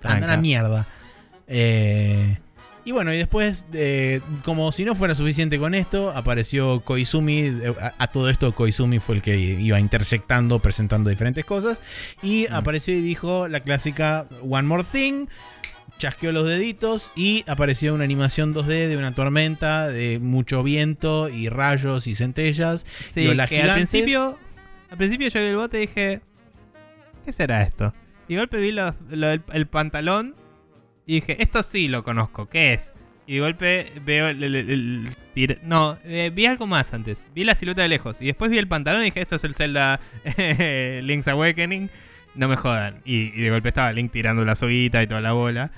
Anda 0.04 0.26
la 0.26 0.36
mierda. 0.36 0.86
Eh, 1.48 2.38
y 2.84 2.90
bueno, 2.90 3.12
y 3.14 3.18
después, 3.18 3.66
eh, 3.74 4.20
como 4.44 4.72
si 4.72 4.84
no 4.84 4.94
fuera 4.96 5.14
suficiente 5.14 5.58
con 5.58 5.74
esto, 5.74 6.10
apareció 6.10 6.80
Koizumi. 6.80 7.38
eh, 7.40 7.74
A, 7.80 7.94
a 7.98 8.06
todo 8.08 8.28
esto, 8.28 8.52
Koizumi 8.54 8.98
fue 8.98 9.16
el 9.16 9.22
que 9.22 9.36
iba 9.36 9.78
intersectando, 9.78 10.58
presentando 10.58 11.08
diferentes 11.10 11.44
cosas. 11.44 11.80
Y 12.22 12.46
Mm. 12.50 12.54
apareció 12.54 12.94
y 12.94 13.00
dijo 13.00 13.46
la 13.48 13.60
clásica 13.60 14.26
One 14.48 14.66
More 14.66 14.84
Thing. 14.90 15.26
Chasqueó 15.98 16.32
los 16.32 16.48
deditos 16.48 17.12
y 17.14 17.44
apareció 17.46 17.94
una 17.94 18.02
animación 18.02 18.52
2D 18.54 18.88
de 18.88 18.96
una 18.96 19.14
tormenta, 19.14 19.86
de 19.88 20.18
mucho 20.18 20.64
viento 20.64 21.28
y 21.28 21.48
rayos 21.48 22.08
y 22.08 22.16
centellas. 22.16 22.84
Sí, 23.12 23.20
y 23.20 23.36
que 23.46 23.62
al 23.62 23.74
principio, 23.74 24.36
al 24.90 24.96
principio 24.96 25.28
yo 25.28 25.38
vi 25.40 25.46
el 25.46 25.56
bote 25.56 25.76
y 25.76 25.80
dije, 25.82 26.20
¿qué 27.24 27.30
será 27.30 27.62
esto? 27.62 27.94
Y 28.32 28.34
de 28.34 28.40
golpe 28.40 28.58
vi 28.60 28.74
el 29.52 29.66
pantalón 29.66 30.34
y 31.06 31.16
dije, 31.16 31.36
esto 31.42 31.62
sí 31.62 31.88
lo 31.88 32.02
conozco, 32.02 32.48
¿qué 32.48 32.72
es? 32.72 32.94
Y 33.26 33.34
de 33.34 33.40
golpe 33.40 33.92
veo 34.04 34.28
el... 34.28 34.42
el- 34.42 35.10
no, 35.62 35.98
eh, 36.04 36.30
vi 36.34 36.46
algo 36.46 36.66
más 36.66 36.92
antes. 36.94 37.28
Vi 37.34 37.44
la 37.44 37.54
silueta 37.54 37.82
de 37.82 37.88
lejos 37.88 38.20
y 38.22 38.26
después 38.26 38.50
vi 38.50 38.58
el 38.58 38.68
pantalón 38.68 39.02
y 39.02 39.06
dije, 39.06 39.20
esto 39.20 39.36
es 39.36 39.44
el 39.44 39.54
Zelda 39.54 40.00
Link's 41.02 41.28
Awakening. 41.28 41.90
no 42.34 42.48
me 42.48 42.56
jodan. 42.56 43.00
Y, 43.04 43.32
y 43.38 43.42
de 43.42 43.50
golpe 43.50 43.68
estaba 43.68 43.92
Link 43.92 44.12
tirando 44.12 44.44
la 44.44 44.54
soguita 44.56 45.02
y 45.02 45.06
toda 45.06 45.20
la 45.20 45.32
bola. 45.32 45.70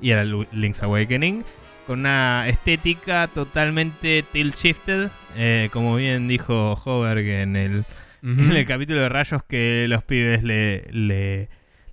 Y 0.00 0.10
era 0.10 0.24
Link's 0.24 0.82
Awakening. 0.82 1.44
Con 1.86 2.00
una 2.00 2.44
estética 2.48 3.28
totalmente 3.28 4.24
tilt 4.32 4.54
shifted. 4.54 5.10
eh, 5.36 5.68
como 5.72 5.96
bien 5.96 6.28
dijo 6.28 6.74
Hoberg 6.84 7.26
en 7.26 7.56
el, 7.56 7.84
en 8.22 8.52
el 8.52 8.66
capítulo 8.66 9.00
de 9.00 9.08
rayos 9.08 9.42
que 9.44 9.86
los 9.88 10.02
pibes 10.04 10.42
le, 10.44 10.86
le, 10.92 11.48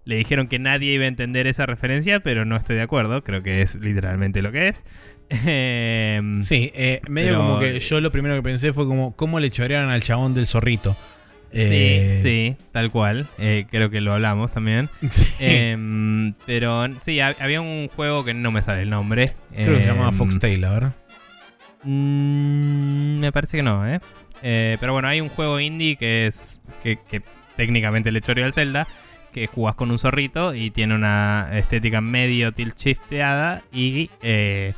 le 0.09 0.15
dijeron 0.17 0.47
que 0.47 0.57
nadie 0.59 0.93
iba 0.93 1.03
a 1.05 1.07
entender 1.07 1.45
esa 1.47 1.65
referencia, 1.65 2.19
pero 2.19 2.43
no 2.43 2.55
estoy 2.57 2.75
de 2.77 2.81
acuerdo. 2.81 3.23
Creo 3.23 3.43
que 3.43 3.61
es 3.61 3.75
literalmente 3.75 4.41
lo 4.41 4.51
que 4.51 4.69
es. 4.69 4.83
Em, 5.29 6.41
Sí, 6.41 6.71
eh, 6.73 7.01
medio 7.07 7.29
Pero- 7.33 7.39
como 7.39 7.59
que 7.59 7.79
yo 7.79 8.01
lo 8.01 8.11
primero 8.11 8.35
que 8.35 8.41
pensé 8.41 8.73
fue 8.73 8.85
como 8.87 9.15
cómo 9.15 9.39
le 9.39 9.51
chorearon 9.51 9.91
al 9.91 10.01
chabón 10.01 10.33
del 10.33 10.47
zorrito. 10.47 10.97
Sí, 11.51 11.59
Eh, 11.61 12.19
sí, 12.23 12.55
tal 12.71 12.91
cual. 12.91 13.27
Eh, 13.37 13.65
creo 13.71 13.89
que 13.89 14.01
lo 14.01 14.13
hablamos 14.13 14.51
también. 14.51 14.89
sí. 15.11 15.27
Em, 15.39 16.33
pero 16.45 16.87
sí, 17.01 17.19
ha- 17.19 17.35
había 17.39 17.61
un 17.61 17.87
juego 17.95 18.23
que 18.25 18.33
no 18.33 18.51
me 18.51 18.61
sale 18.61 18.81
el 18.83 18.89
nombre. 18.89 19.33
Creo 19.53 19.75
que 19.77 19.81
se 19.81 19.87
llamaba 19.87 20.09
Em, 20.09 20.15
Foxtail, 20.17 20.63
a 20.63 20.71
ver. 20.71 20.83
mm, 21.83 23.19
me 23.19 23.31
parece 23.31 23.57
que 23.57 23.63
no, 23.63 23.87
¿eh? 23.87 23.99
Eh, 24.41 24.77
Pero 24.79 24.93
bueno, 24.93 25.07
hay 25.07 25.21
un 25.21 25.29
juego 25.29 25.59
indie 25.59 25.95
que 25.97 26.27
es. 26.27 26.61
que, 26.83 26.97
que 27.09 27.21
técnicamente 27.57 28.11
le 28.11 28.21
choreó 28.21 28.45
al 28.45 28.53
Zelda. 28.53 28.87
Que 29.33 29.47
jugás 29.47 29.75
con 29.75 29.91
un 29.91 29.99
zorrito 29.99 30.55
y 30.55 30.71
tiene 30.71 30.95
una 30.95 31.49
estética 31.53 32.01
medio 32.01 32.51
tilt 32.51 32.77
shifteada. 32.77 33.61
Y 33.71 34.09
eh, 34.21 34.73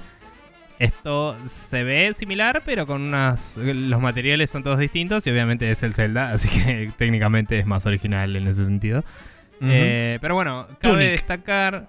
esto 0.79 1.37
se 1.45 1.83
ve 1.83 2.13
similar, 2.13 2.61
pero 2.65 2.85
con 2.85 3.01
unas. 3.01 3.57
Los 3.57 4.01
materiales 4.01 4.49
son 4.49 4.63
todos 4.63 4.79
distintos. 4.79 5.25
Y 5.27 5.31
obviamente 5.31 5.69
es 5.71 5.83
el 5.83 5.93
Zelda, 5.93 6.31
así 6.33 6.49
que 6.49 6.91
técnicamente 6.97 7.59
es 7.59 7.65
más 7.65 7.85
original 7.85 8.35
en 8.35 8.47
ese 8.47 8.65
sentido. 8.65 9.03
Eh, 9.63 10.17
pero 10.21 10.33
bueno, 10.33 10.67
cabe 10.79 10.95
Tunic. 10.95 11.11
destacar. 11.11 11.87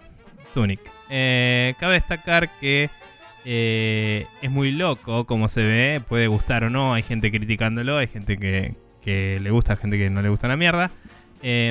Tunic. 0.55 0.81
Eh, 1.09 1.75
cabe 1.81 1.95
destacar 1.95 2.51
que 2.61 2.91
es 3.45 4.51
muy 4.51 4.73
loco 4.73 5.27
como 5.27 5.49
se 5.49 5.65
ve. 5.65 6.01
Puede 6.07 6.27
gustar 6.27 6.65
o 6.65 6.71
no. 6.71 6.95
Hay 6.95 7.03
gente 7.03 7.31
criticándolo. 7.31 7.99
Hay 7.99 8.07
gente 8.07 8.37
que, 8.37 8.75
que 9.03 9.41
le 9.41 9.51
gusta, 9.51 9.77
gente 9.77 9.99
que 9.99 10.11
no 10.11 10.23
le 10.23 10.29
gusta 10.29 10.47
una 10.47 10.57
mierda. 10.57 10.91
Eh, 11.43 11.70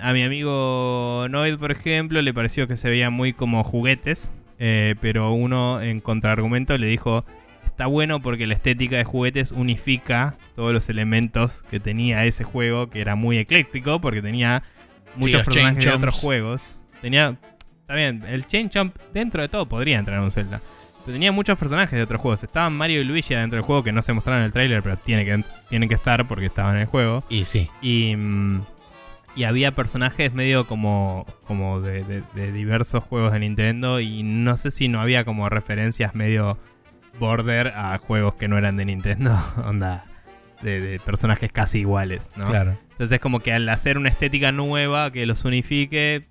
a 0.00 0.12
mi 0.12 0.22
amigo 0.22 1.26
Noid, 1.28 1.58
por 1.58 1.72
ejemplo, 1.72 2.22
le 2.22 2.32
pareció 2.32 2.68
que 2.68 2.76
se 2.76 2.88
veía 2.88 3.10
muy 3.10 3.32
como 3.32 3.64
juguetes. 3.64 4.32
eh, 4.58 4.94
pero 5.00 5.32
uno 5.32 5.80
en 5.80 6.00
contraargumento 6.00 6.76
le 6.78 6.86
dijo. 6.86 7.24
Está 7.64 7.86
bueno 7.86 8.20
porque 8.20 8.46
la 8.46 8.52
estética 8.54 8.96
de 8.98 9.04
juguetes 9.04 9.50
unifica 9.50 10.36
todos 10.54 10.72
los 10.74 10.88
elementos 10.90 11.64
que 11.70 11.80
tenía 11.80 12.24
ese 12.26 12.44
juego, 12.44 12.90
que 12.90 13.00
era 13.00 13.16
muy 13.16 13.38
ecléctico, 13.38 13.98
porque 13.98 14.20
tenía 14.20 14.62
muchos 15.16 15.42
personajes 15.42 15.84
de 15.84 15.90
otros 15.90 16.14
juegos. 16.14 16.78
Tenía. 17.00 17.36
Está 17.80 17.94
bien, 17.94 18.24
el 18.28 18.46
Chain 18.46 18.70
Jump 18.72 18.94
dentro 19.12 19.42
de 19.42 19.48
todo 19.48 19.66
podría 19.66 19.98
entrar 19.98 20.18
en 20.18 20.24
un 20.24 20.30
Zelda. 20.30 20.60
Pero 21.04 21.14
tenía 21.14 21.32
muchos 21.32 21.58
personajes 21.58 21.92
de 21.92 22.02
otros 22.02 22.20
juegos. 22.20 22.44
Estaban 22.44 22.74
Mario 22.74 23.00
y 23.00 23.04
Luigi 23.04 23.34
dentro 23.34 23.56
del 23.56 23.64
juego 23.64 23.82
que 23.82 23.90
no 23.90 24.02
se 24.02 24.12
mostraron 24.12 24.42
en 24.42 24.46
el 24.46 24.52
tráiler, 24.52 24.82
pero 24.82 24.96
tiene 24.98 25.24
que, 25.24 25.42
tienen 25.68 25.88
que 25.88 25.96
estar 25.96 26.28
porque 26.28 26.46
estaban 26.46 26.76
en 26.76 26.82
el 26.82 26.86
juego. 26.86 27.24
Y 27.28 27.44
sí. 27.46 27.68
Y, 27.80 28.14
mm, 28.14 28.60
y 29.34 29.44
había 29.44 29.72
personajes 29.74 30.32
medio 30.34 30.66
como, 30.66 31.26
como 31.46 31.80
de, 31.80 32.04
de- 32.04 32.22
de 32.34 32.52
diversos 32.52 33.02
juegos 33.04 33.32
de 33.32 33.38
Nintendo. 33.40 34.00
Y 34.00 34.22
no 34.22 34.56
sé 34.56 34.70
si 34.70 34.88
no 34.88 35.00
había 35.00 35.24
como 35.24 35.48
referencias 35.48 36.14
medio 36.14 36.58
border 37.18 37.68
a 37.68 37.98
juegos 37.98 38.34
que 38.34 38.48
no 38.48 38.58
eran 38.58 38.76
de 38.76 38.84
Nintendo. 38.84 39.38
Onda, 39.64 40.04
de, 40.62 40.80
de 40.80 40.98
personajes 41.00 41.50
casi 41.52 41.80
iguales, 41.80 42.30
¿no? 42.36 42.44
Claro. 42.44 42.76
Entonces 42.92 43.20
como 43.20 43.40
que 43.40 43.52
al 43.52 43.68
hacer 43.68 43.98
una 43.98 44.08
estética 44.10 44.52
nueva 44.52 45.10
que 45.10 45.26
los 45.26 45.44
unifique, 45.44 46.26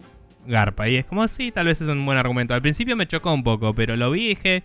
garpa. 0.47 0.87
Y 0.89 0.95
es 0.95 1.05
como, 1.05 1.27
sí, 1.27 1.51
tal 1.51 1.65
vez 1.67 1.81
es 1.81 1.87
un 1.89 2.05
buen 2.05 2.17
argumento. 2.17 2.53
Al 2.53 2.61
principio 2.61 2.95
me 2.95 3.07
chocó 3.07 3.33
un 3.33 3.43
poco, 3.43 3.73
pero 3.73 3.95
lo 3.95 4.09
vi 4.11 4.25
y 4.25 4.29
dije, 4.29 4.63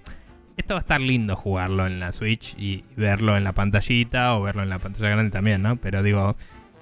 esto 0.56 0.74
va 0.74 0.78
a 0.78 0.82
estar 0.82 1.00
lindo 1.00 1.36
jugarlo 1.36 1.86
en 1.86 2.00
la 2.00 2.12
Switch 2.12 2.54
y 2.58 2.84
verlo 2.96 3.36
en 3.36 3.44
la 3.44 3.52
pantallita 3.52 4.36
o 4.36 4.42
verlo 4.42 4.62
en 4.62 4.68
la 4.70 4.78
pantalla 4.78 5.10
grande 5.10 5.30
también, 5.30 5.62
¿no? 5.62 5.76
Pero 5.76 6.02
digo, 6.02 6.36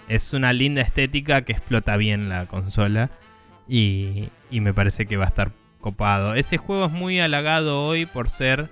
es 0.08 0.32
una 0.32 0.52
linda 0.52 0.82
estética 0.82 1.42
que 1.42 1.52
explota 1.52 1.96
bien 1.96 2.28
la 2.28 2.46
consola 2.46 3.10
y, 3.68 4.28
y 4.50 4.60
me 4.60 4.74
parece 4.74 5.06
que 5.06 5.16
va 5.16 5.24
a 5.24 5.28
estar 5.28 5.52
copado. 5.80 6.34
Ese 6.34 6.56
juego 6.56 6.86
es 6.86 6.92
muy 6.92 7.20
halagado 7.20 7.82
hoy 7.82 8.06
por 8.06 8.28
ser 8.28 8.70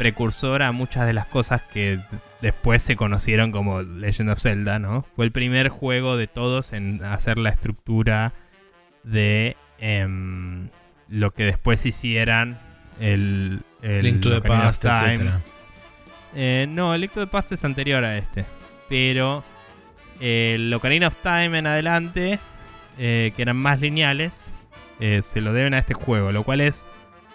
precursor 0.00 0.62
a 0.62 0.72
muchas 0.72 1.06
de 1.06 1.12
las 1.12 1.26
cosas 1.26 1.60
que 1.60 2.00
después 2.40 2.82
se 2.82 2.96
conocieron 2.96 3.52
como 3.52 3.82
Legend 3.82 4.30
of 4.30 4.40
Zelda, 4.40 4.78
¿no? 4.78 5.04
Fue 5.14 5.26
el 5.26 5.32
primer 5.32 5.68
juego 5.68 6.16
de 6.16 6.26
todos 6.26 6.72
en 6.72 7.04
hacer 7.04 7.36
la 7.36 7.50
estructura 7.50 8.32
de 9.04 9.58
em, 9.78 10.70
lo 11.10 11.32
que 11.32 11.44
después 11.44 11.84
hicieran 11.84 12.58
el, 12.98 13.60
el 13.82 14.02
Link 14.02 14.22
to 14.22 14.30
the 14.30 14.40
Past, 14.40 14.86
etc. 14.86 15.32
Eh, 16.34 16.66
no, 16.66 16.94
el 16.94 17.02
Link 17.02 17.12
to 17.12 17.20
the 17.20 17.26
Past 17.26 17.52
es 17.52 17.62
anterior 17.64 18.02
a 18.02 18.16
este. 18.16 18.46
Pero 18.88 19.44
el 20.20 20.72
Ocarina 20.74 21.08
of 21.08 21.16
Time 21.22 21.58
en 21.58 21.66
adelante, 21.66 22.38
eh, 22.98 23.32
que 23.34 23.42
eran 23.42 23.56
más 23.56 23.80
lineales, 23.80 24.52
eh, 25.00 25.22
se 25.22 25.40
lo 25.40 25.52
deben 25.52 25.74
a 25.74 25.78
este 25.78 25.94
juego, 25.94 26.32
lo 26.32 26.42
cual 26.42 26.60
es 26.60 26.86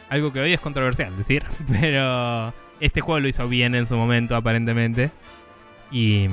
algo 0.09 0.31
que 0.31 0.39
hoy 0.39 0.53
es 0.53 0.59
controversial 0.59 1.15
decir, 1.17 1.43
pero 1.67 2.53
este 2.79 3.01
juego 3.01 3.19
lo 3.19 3.27
hizo 3.27 3.47
bien 3.47 3.73
en 3.75 3.87
su 3.87 3.95
momento 3.95 4.35
aparentemente 4.35 5.09
y, 5.91 6.27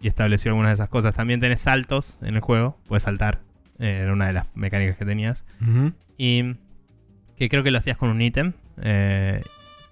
y 0.00 0.08
estableció 0.08 0.50
algunas 0.50 0.70
de 0.70 0.74
esas 0.74 0.88
cosas. 0.88 1.14
También 1.14 1.38
tenés 1.40 1.60
saltos 1.60 2.18
en 2.22 2.34
el 2.34 2.40
juego, 2.40 2.76
puedes 2.88 3.04
saltar, 3.04 3.40
eh, 3.78 4.00
era 4.02 4.12
una 4.12 4.26
de 4.26 4.32
las 4.32 4.46
mecánicas 4.56 4.96
que 4.96 5.04
tenías. 5.04 5.44
Y 6.18 6.54
que 7.36 7.48
creo 7.48 7.62
que 7.62 7.70
lo 7.70 7.78
hacías 7.78 7.96
con 7.96 8.08
un 8.10 8.20
ítem. 8.22 8.52
eh, 8.82 9.42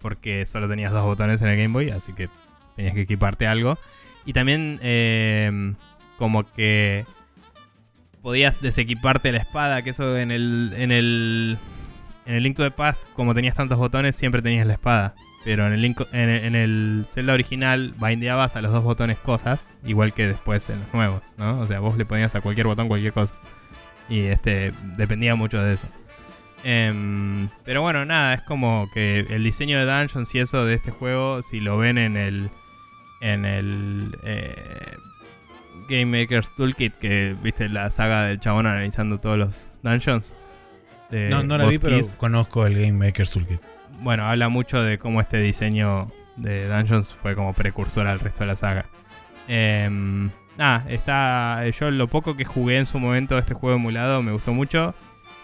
porque 0.01 0.47
solo 0.47 0.67
tenías 0.69 0.93
dos 0.93 1.05
botones 1.05 1.43
en 1.43 1.49
el 1.49 1.57
Game 1.59 1.73
Boy. 1.75 1.91
Así 1.91 2.13
que 2.15 2.29
tenías 2.75 2.95
que 2.95 3.03
equiparte 3.03 3.47
algo. 3.47 3.79
Y 4.25 4.33
también 4.33 4.79
eh, 4.83 5.75
como 6.21 6.45
que 6.53 7.05
podías 8.23 8.61
desequiparte 8.61 9.33
la 9.33 9.39
espada. 9.39 9.83
Que 9.83 9.91
eso 9.91 10.17
en 10.17 10.31
el, 10.31 10.73
en 10.77 10.93
el, 10.93 11.59
en 12.27 12.35
el 12.37 12.43
Link 12.45 12.57
to 12.57 12.63
the 12.63 12.71
Past, 12.71 13.03
como 13.15 13.35
tenías 13.35 13.57
tantos 13.57 13.79
botones, 13.79 14.15
siempre 14.15 14.43
tenías 14.43 14.67
la 14.67 14.75
espada. 14.75 15.15
Pero 15.45 15.67
en 15.67 15.73
el, 15.73 15.81
Link- 15.83 16.07
en, 16.13 16.29
en 16.29 16.55
el 16.55 17.07
Zelda 17.15 17.33
original 17.33 17.95
bindeabas 17.99 18.55
a 18.57 18.61
los 18.63 18.71
dos 18.73 18.85
botones 18.85 19.19
cosas. 19.19 19.67
Igual 19.85 20.13
que 20.13 20.29
después 20.29 20.69
en 20.71 20.81
los 20.81 20.95
nuevos. 20.95 21.23
¿no? 21.39 21.59
O 21.61 21.67
sea, 21.67 21.81
vos 21.81 21.97
le 21.97 22.05
ponías 22.05 22.35
a 22.35 22.43
cualquier 22.43 22.67
botón 22.67 22.87
cualquier 22.89 23.13
cosa. 23.15 23.35
Y 24.09 24.21
este 24.27 24.73
dependía 24.97 25.35
mucho 25.35 25.61
de 25.63 25.73
eso. 25.73 25.89
Em, 26.63 27.49
pero 27.65 27.81
bueno, 27.81 28.05
nada, 28.05 28.35
es 28.35 28.43
como 28.43 28.87
que 28.93 29.21
el 29.21 29.43
diseño 29.43 29.79
de 29.79 29.87
dungeons 29.91 30.35
y 30.35 30.41
eso 30.41 30.67
de 30.67 30.75
este 30.75 30.91
juego, 30.91 31.43
si 31.43 31.59
lo 31.59 31.79
ven 31.79 31.97
en 31.97 32.19
el 32.19 32.51
en 33.23 33.47
el 33.47 34.15
eh, 34.25 34.97
Game 35.91 36.21
Maker's 36.21 36.49
Toolkit, 36.57 36.95
que 36.95 37.37
viste 37.43 37.69
la 37.69 37.91
saga 37.91 38.25
del 38.25 38.41
chabón 38.41 38.67
analizando 38.67 39.19
todos 39.19 39.37
los 39.37 39.69
dungeons. 39.83 40.35
de 41.11 41.29
No, 41.29 41.43
no 41.43 41.59
la 41.59 41.67
vi, 41.67 41.79
pero 41.79 41.97
Keys. 41.97 42.17
conozco 42.17 42.65
el 42.67 42.75
Game 42.81 42.93
Maker's 42.93 43.31
Toolkit. 43.33 43.61
Bueno, 44.01 44.25
habla 44.25 44.49
mucho 44.49 44.83
de 44.83 44.99
cómo 44.99 45.21
este 45.21 45.39
diseño 45.39 46.11
de 46.37 46.69
Dungeons 46.69 47.13
fue 47.13 47.35
como 47.35 47.53
precursor 47.53 48.07
al 48.07 48.21
resto 48.21 48.41
de 48.41 48.47
la 48.47 48.57
saga. 48.57 48.87
Em, 49.49 50.31
nada, 50.57 50.85
está. 50.89 51.69
Yo 51.79 51.91
lo 51.91 52.09
poco 52.09 52.37
que 52.37 52.45
jugué 52.45 52.79
en 52.79 52.87
su 52.87 52.99
momento 52.99 53.37
este 53.37 53.53
juego 53.55 53.77
emulado 53.77 54.23
me 54.23 54.33
gustó 54.33 54.55
mucho. 54.55 54.95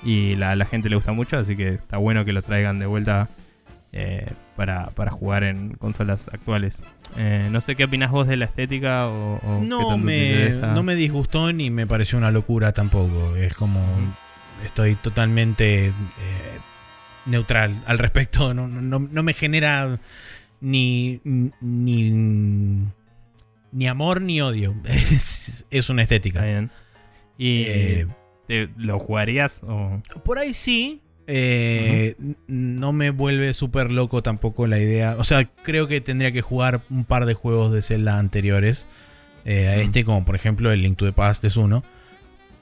Y 0.05 0.37
la, 0.37 0.55
la 0.57 0.65
gente 0.67 0.89
le 0.89 0.95
gusta 0.97 1.13
mucho, 1.13 1.37
así 1.39 1.57
que 1.57 1.71
está 1.75 1.97
bueno 1.97 2.25
que 2.25 2.33
lo 2.33 2.43
traigan 2.43 2.79
de 2.79 2.87
vuelta 2.87 3.29
eh, 3.93 4.31
para, 4.55 4.91
para 4.91 5.11
jugar 5.11 5.43
en 5.43 5.71
consolas 5.75 6.29
actuales. 6.33 6.83
Eh, 7.17 7.49
no 7.51 7.61
sé 7.61 7.77
qué 7.77 7.85
opinas 7.85 8.11
vos 8.11 8.27
de 8.27 8.37
la 8.37 8.45
estética 8.47 9.07
o, 9.09 9.61
No 9.63 9.97
me, 9.99 10.51
no 10.51 10.83
me 10.83 10.95
disgustó 10.97 11.53
ni 11.53 11.71
me 11.71 11.87
pareció 11.87 12.19
una 12.19 12.31
locura 12.31 12.73
tampoco. 12.73 13.37
Es 13.37 13.55
como. 13.55 13.81
Estoy 14.65 14.95
totalmente 14.97 15.87
eh, 15.87 15.93
neutral 17.27 17.75
al 17.87 17.99
respecto. 17.99 18.55
No, 18.55 18.67
no- 18.69 18.99
no 18.99 19.23
me 19.23 19.35
genera 19.35 19.99
ni, 20.61 21.21
ni, 21.61 22.11
ni 23.73 23.87
amor 23.89 24.21
ni 24.23 24.41
odio. 24.41 24.75
Es, 24.85 25.67
es 25.71 25.89
una 25.91 26.03
estética. 26.03 26.43
bien. 26.45 26.71
¿Y 27.39 27.63
Eh, 27.67 28.07
te- 28.49 28.69
lo 28.77 28.99
jugarías? 28.99 29.63
O... 29.63 30.01
por 30.25 30.39
ahí 30.39 30.55
sí. 30.55 31.01
Eh, 31.27 32.15
No 32.47 32.93
me 32.93 33.11
vuelve 33.11 33.53
súper 33.55 33.91
loco 33.91 34.23
tampoco 34.23 34.67
la 34.67 34.79
idea. 34.79 35.17
O 35.19 35.25
sea, 35.25 35.45
creo 35.63 35.89
que 35.89 36.01
tendría 36.01 36.33
que 36.33 36.43
jugar 36.43 36.81
un 36.91 37.05
par 37.05 37.27
de 37.27 37.35
juegos 37.35 37.73
de 37.73 37.83
Zelda 37.83 38.19
anteriores 38.19 38.87
eh, 39.45 39.69
a 39.73 39.77
Mm. 39.77 39.81
este, 39.81 40.05
como 40.05 40.25
por 40.25 40.35
ejemplo 40.35 40.73
el 40.73 40.83
Link 40.83 40.97
to 40.99 41.05
the 41.07 41.13
Past 41.13 41.45
es 41.45 41.57
uno. 41.57 41.83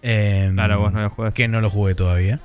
Em, 0.02 0.54
Claro, 0.54 0.80
vos 0.80 0.92
no 0.92 1.00
lo 1.02 1.10
jugaste. 1.10 1.36
que 1.42 1.48
no 1.48 1.60
lo 1.60 1.70
jugué 1.70 1.94
todavía. 1.94 2.40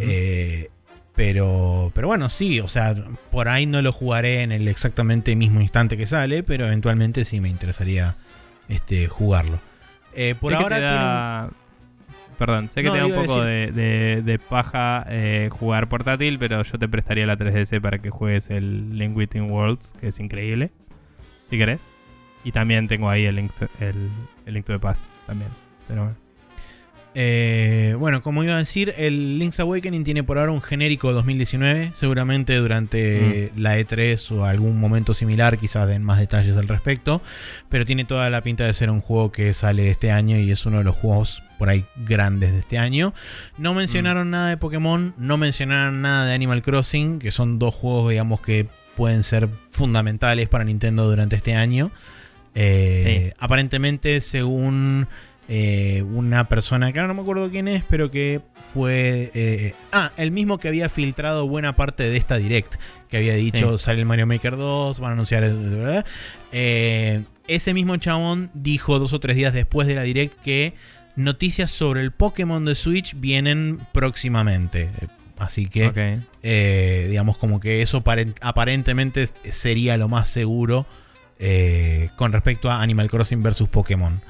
Eh, 0.00 0.68
pero, 1.14 1.90
pero 1.94 2.06
bueno, 2.06 2.28
sí, 2.28 2.60
o 2.60 2.68
sea, 2.68 2.94
por 3.30 3.48
ahí 3.48 3.66
no 3.66 3.82
lo 3.82 3.92
jugaré 3.92 4.42
en 4.42 4.52
el 4.52 4.68
exactamente 4.68 5.36
mismo 5.36 5.60
instante 5.60 5.96
que 5.96 6.06
sale, 6.06 6.42
pero 6.42 6.66
eventualmente 6.66 7.24
sí 7.24 7.40
me 7.40 7.48
interesaría 7.48 8.16
este, 8.68 9.08
jugarlo. 9.08 9.60
Por 10.40 10.54
ahora 10.54 11.50
perdón. 12.40 12.68
Sé 12.70 12.82
que 12.82 12.88
No, 12.88 12.94
te 12.94 12.98
da 12.98 13.06
un 13.06 13.12
poco 13.12 13.44
decir- 13.44 13.72
de, 13.72 13.82
de- 13.82 14.22
de 14.22 14.38
paja 14.40 15.06
eh, 15.08 15.48
jugar 15.52 15.88
portátil, 15.88 16.38
pero 16.40 16.62
yo 16.64 16.78
te 16.78 16.88
prestaría 16.88 17.24
la 17.26 17.36
3DS 17.36 17.80
para 17.80 17.98
que 18.00 18.10
juegues 18.10 18.50
el 18.50 18.98
Link 18.98 19.14
Between 19.14 19.48
Worlds, 19.50 19.94
que 20.00 20.08
es 20.08 20.18
increíble. 20.18 20.70
Si 21.50 21.56
querés. 21.58 21.80
Y 22.42 22.52
también 22.52 22.88
tengo 22.88 23.08
ahí 23.10 23.26
el 23.26 23.36
Link, 23.36 23.52
el, 23.80 24.08
el 24.46 24.54
Link 24.54 24.64
to 24.66 24.72
the 24.72 24.78
Past 24.78 25.02
también. 25.26 25.50
Pero 25.86 26.02
bueno. 26.04 26.16
Eh, 27.14 27.96
bueno, 27.98 28.22
como 28.22 28.44
iba 28.44 28.54
a 28.54 28.58
decir, 28.58 28.94
el 28.96 29.38
Link's 29.38 29.58
Awakening 29.58 30.04
tiene 30.04 30.22
por 30.22 30.38
ahora 30.38 30.52
un 30.52 30.62
genérico 30.62 31.12
2019. 31.12 31.92
Seguramente 31.94 32.56
durante 32.56 33.52
la 33.56 33.78
E3 33.78 34.30
o 34.32 34.44
algún 34.44 34.78
momento 34.78 35.12
similar, 35.12 35.58
quizás 35.58 35.88
den 35.88 36.04
más 36.04 36.18
detalles 36.18 36.56
al 36.56 36.68
respecto. 36.68 37.20
Pero 37.68 37.84
tiene 37.84 38.04
toda 38.04 38.30
la 38.30 38.42
pinta 38.42 38.64
de 38.64 38.72
ser 38.72 38.90
un 38.90 39.00
juego 39.00 39.32
que 39.32 39.52
sale 39.52 39.90
este 39.90 40.12
año 40.12 40.38
y 40.38 40.50
es 40.50 40.64
uno 40.66 40.78
de 40.78 40.84
los 40.84 40.96
juegos 40.96 41.42
por 41.58 41.68
ahí 41.68 41.84
grandes 41.96 42.52
de 42.52 42.60
este 42.60 42.78
año. 42.78 43.12
No 43.58 43.74
mencionaron 43.74 44.30
nada 44.30 44.48
de 44.48 44.56
Pokémon, 44.56 45.14
no 45.18 45.36
mencionaron 45.36 46.00
nada 46.02 46.26
de 46.26 46.34
Animal 46.34 46.62
Crossing, 46.62 47.18
que 47.18 47.30
son 47.30 47.58
dos 47.58 47.74
juegos, 47.74 48.10
digamos, 48.10 48.40
que 48.40 48.68
pueden 48.96 49.22
ser 49.22 49.48
fundamentales 49.70 50.48
para 50.48 50.64
Nintendo 50.64 51.08
durante 51.08 51.36
este 51.36 51.54
año. 51.54 51.90
Eh, 52.54 53.32
Aparentemente, 53.38 54.20
según 54.20 55.06
eh, 55.52 56.02
una 56.02 56.48
persona 56.48 56.92
que 56.92 57.00
ahora 57.00 57.08
no 57.08 57.14
me 57.14 57.22
acuerdo 57.22 57.50
quién 57.50 57.66
es, 57.66 57.82
pero 57.90 58.08
que 58.10 58.40
fue. 58.72 59.32
eh, 59.34 59.74
ah, 59.90 60.12
el 60.16 60.30
mismo 60.30 60.58
que 60.58 60.68
había 60.68 60.88
filtrado 60.88 61.48
buena 61.48 61.74
parte 61.74 62.04
de 62.08 62.16
esta 62.16 62.36
direct. 62.38 62.76
Que 63.08 63.16
había 63.16 63.34
dicho: 63.34 63.76
Sí. 63.76 63.84
sale 63.84 63.98
el 63.98 64.06
Mario 64.06 64.26
Maker 64.28 64.56
2, 64.56 65.00
van 65.00 65.10
a 65.10 65.12
anunciar. 65.14 65.42
Eh, 66.52 67.22
ese 67.48 67.74
mismo 67.74 67.96
chabón 67.96 68.50
dijo 68.54 68.98
dos 68.98 69.12
o 69.12 69.20
tres 69.20 69.36
días 69.36 69.52
después 69.52 69.88
de 69.88 69.94
la 69.96 70.02
direct 70.02 70.40
que 70.42 70.74
noticias 71.16 71.70
sobre 71.70 72.00
el 72.02 72.12
Pokémon 72.12 72.64
de 72.64 72.74
Switch 72.74 73.14
vienen 73.18 73.80
próximamente. 73.92 74.88
Así 75.38 75.66
que, 75.68 75.86
eh, 76.42 77.06
digamos, 77.08 77.38
como 77.38 77.60
que 77.60 77.82
eso 77.82 78.04
paren- 78.04 78.34
aparentemente 78.42 79.26
sería 79.48 79.96
lo 79.96 80.06
más 80.08 80.28
seguro 80.28 80.86
eh, 81.38 82.10
con 82.16 82.32
respecto 82.32 82.70
a 82.70 82.82
Animal 82.82 83.08
Crossing 83.08 83.42
versus 83.42 83.68
Pokémon. 83.68 84.20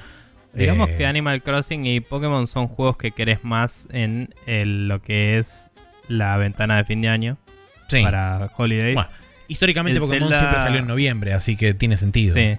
Digamos 0.53 0.91
Eh, 0.91 0.97
que 0.97 1.07
Animal 1.07 1.43
Crossing 1.43 1.87
y 1.87 2.01
Pokémon 2.01 2.47
son 2.47 2.67
juegos 2.69 2.97
que 2.97 3.13
querés 3.13 3.45
más 3.45 3.87
en 3.93 4.35
el- 4.47 4.89
lo 4.89 5.01
que 5.01 5.39
es 5.39 5.71
la 6.09 6.37
ventana 6.39 6.77
de 6.77 6.85
fin 6.85 7.01
de 7.03 7.09
año 7.09 7.39
sí. 7.89 8.03
para 8.03 8.51
Holidays. 8.57 8.95
Bueno, 8.95 9.11
históricamente 9.49 9.99
el 9.99 10.01
Pokémon 10.05 10.29
Zelda- 10.29 10.39
siempre 10.41 10.61
salió 10.61 10.79
en 10.81 10.87
noviembre, 10.89 11.33
así 11.35 11.57
que 11.57 11.73
tiene 11.75 11.97
sentido. 11.97 12.35
Sí. 12.35 12.59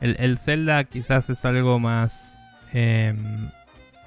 El, 0.00 0.16
el 0.18 0.38
Zelda 0.38 0.84
quizás 0.84 1.30
es 1.30 1.44
algo 1.44 1.78
más. 1.78 2.36
em, 2.72 3.50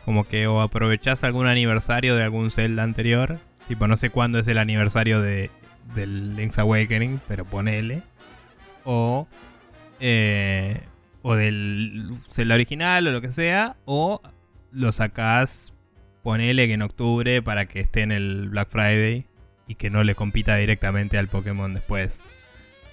como 0.06 0.28
que 0.28 0.46
o 0.48 0.62
aprovechás 0.62 1.24
algún 1.24 1.48
aniversario 1.48 2.16
de 2.16 2.24
algún 2.24 2.52
Zelda 2.52 2.84
anterior. 2.84 3.40
Tipo, 3.68 3.88
no 3.88 3.96
sé 3.96 4.10
cuándo 4.10 4.40
es 4.40 4.48
el 4.48 4.58
aniversario 4.58 5.22
de, 5.22 5.50
del 5.96 6.36
Link's 6.36 6.60
Awakening, 6.60 7.22
pero 7.28 7.46
ponele. 7.46 8.02
O. 8.84 9.28
eh, 10.00 10.82
o 11.22 11.36
del 11.36 12.18
Zelda 12.32 12.56
original 12.56 13.08
o 13.08 13.12
lo 13.12 13.22
que 13.22 13.32
sea. 13.32 13.76
O 13.86 14.22
lo 14.72 14.92
sacás, 14.92 15.74
ponele 16.24 16.68
que 16.68 16.74
en 16.74 16.82
octubre 16.82 17.42
para 17.42 17.66
que 17.66 17.80
esté 17.80 18.02
en 18.02 18.12
el 18.12 18.50
Black 18.50 18.70
Friday 18.70 19.26
y 19.68 19.76
que 19.76 19.90
no 19.90 20.04
le 20.04 20.16
compita 20.16 20.56
directamente 20.56 21.18
al 21.18 21.28
Pokémon 21.28 21.74
después. 21.74 22.22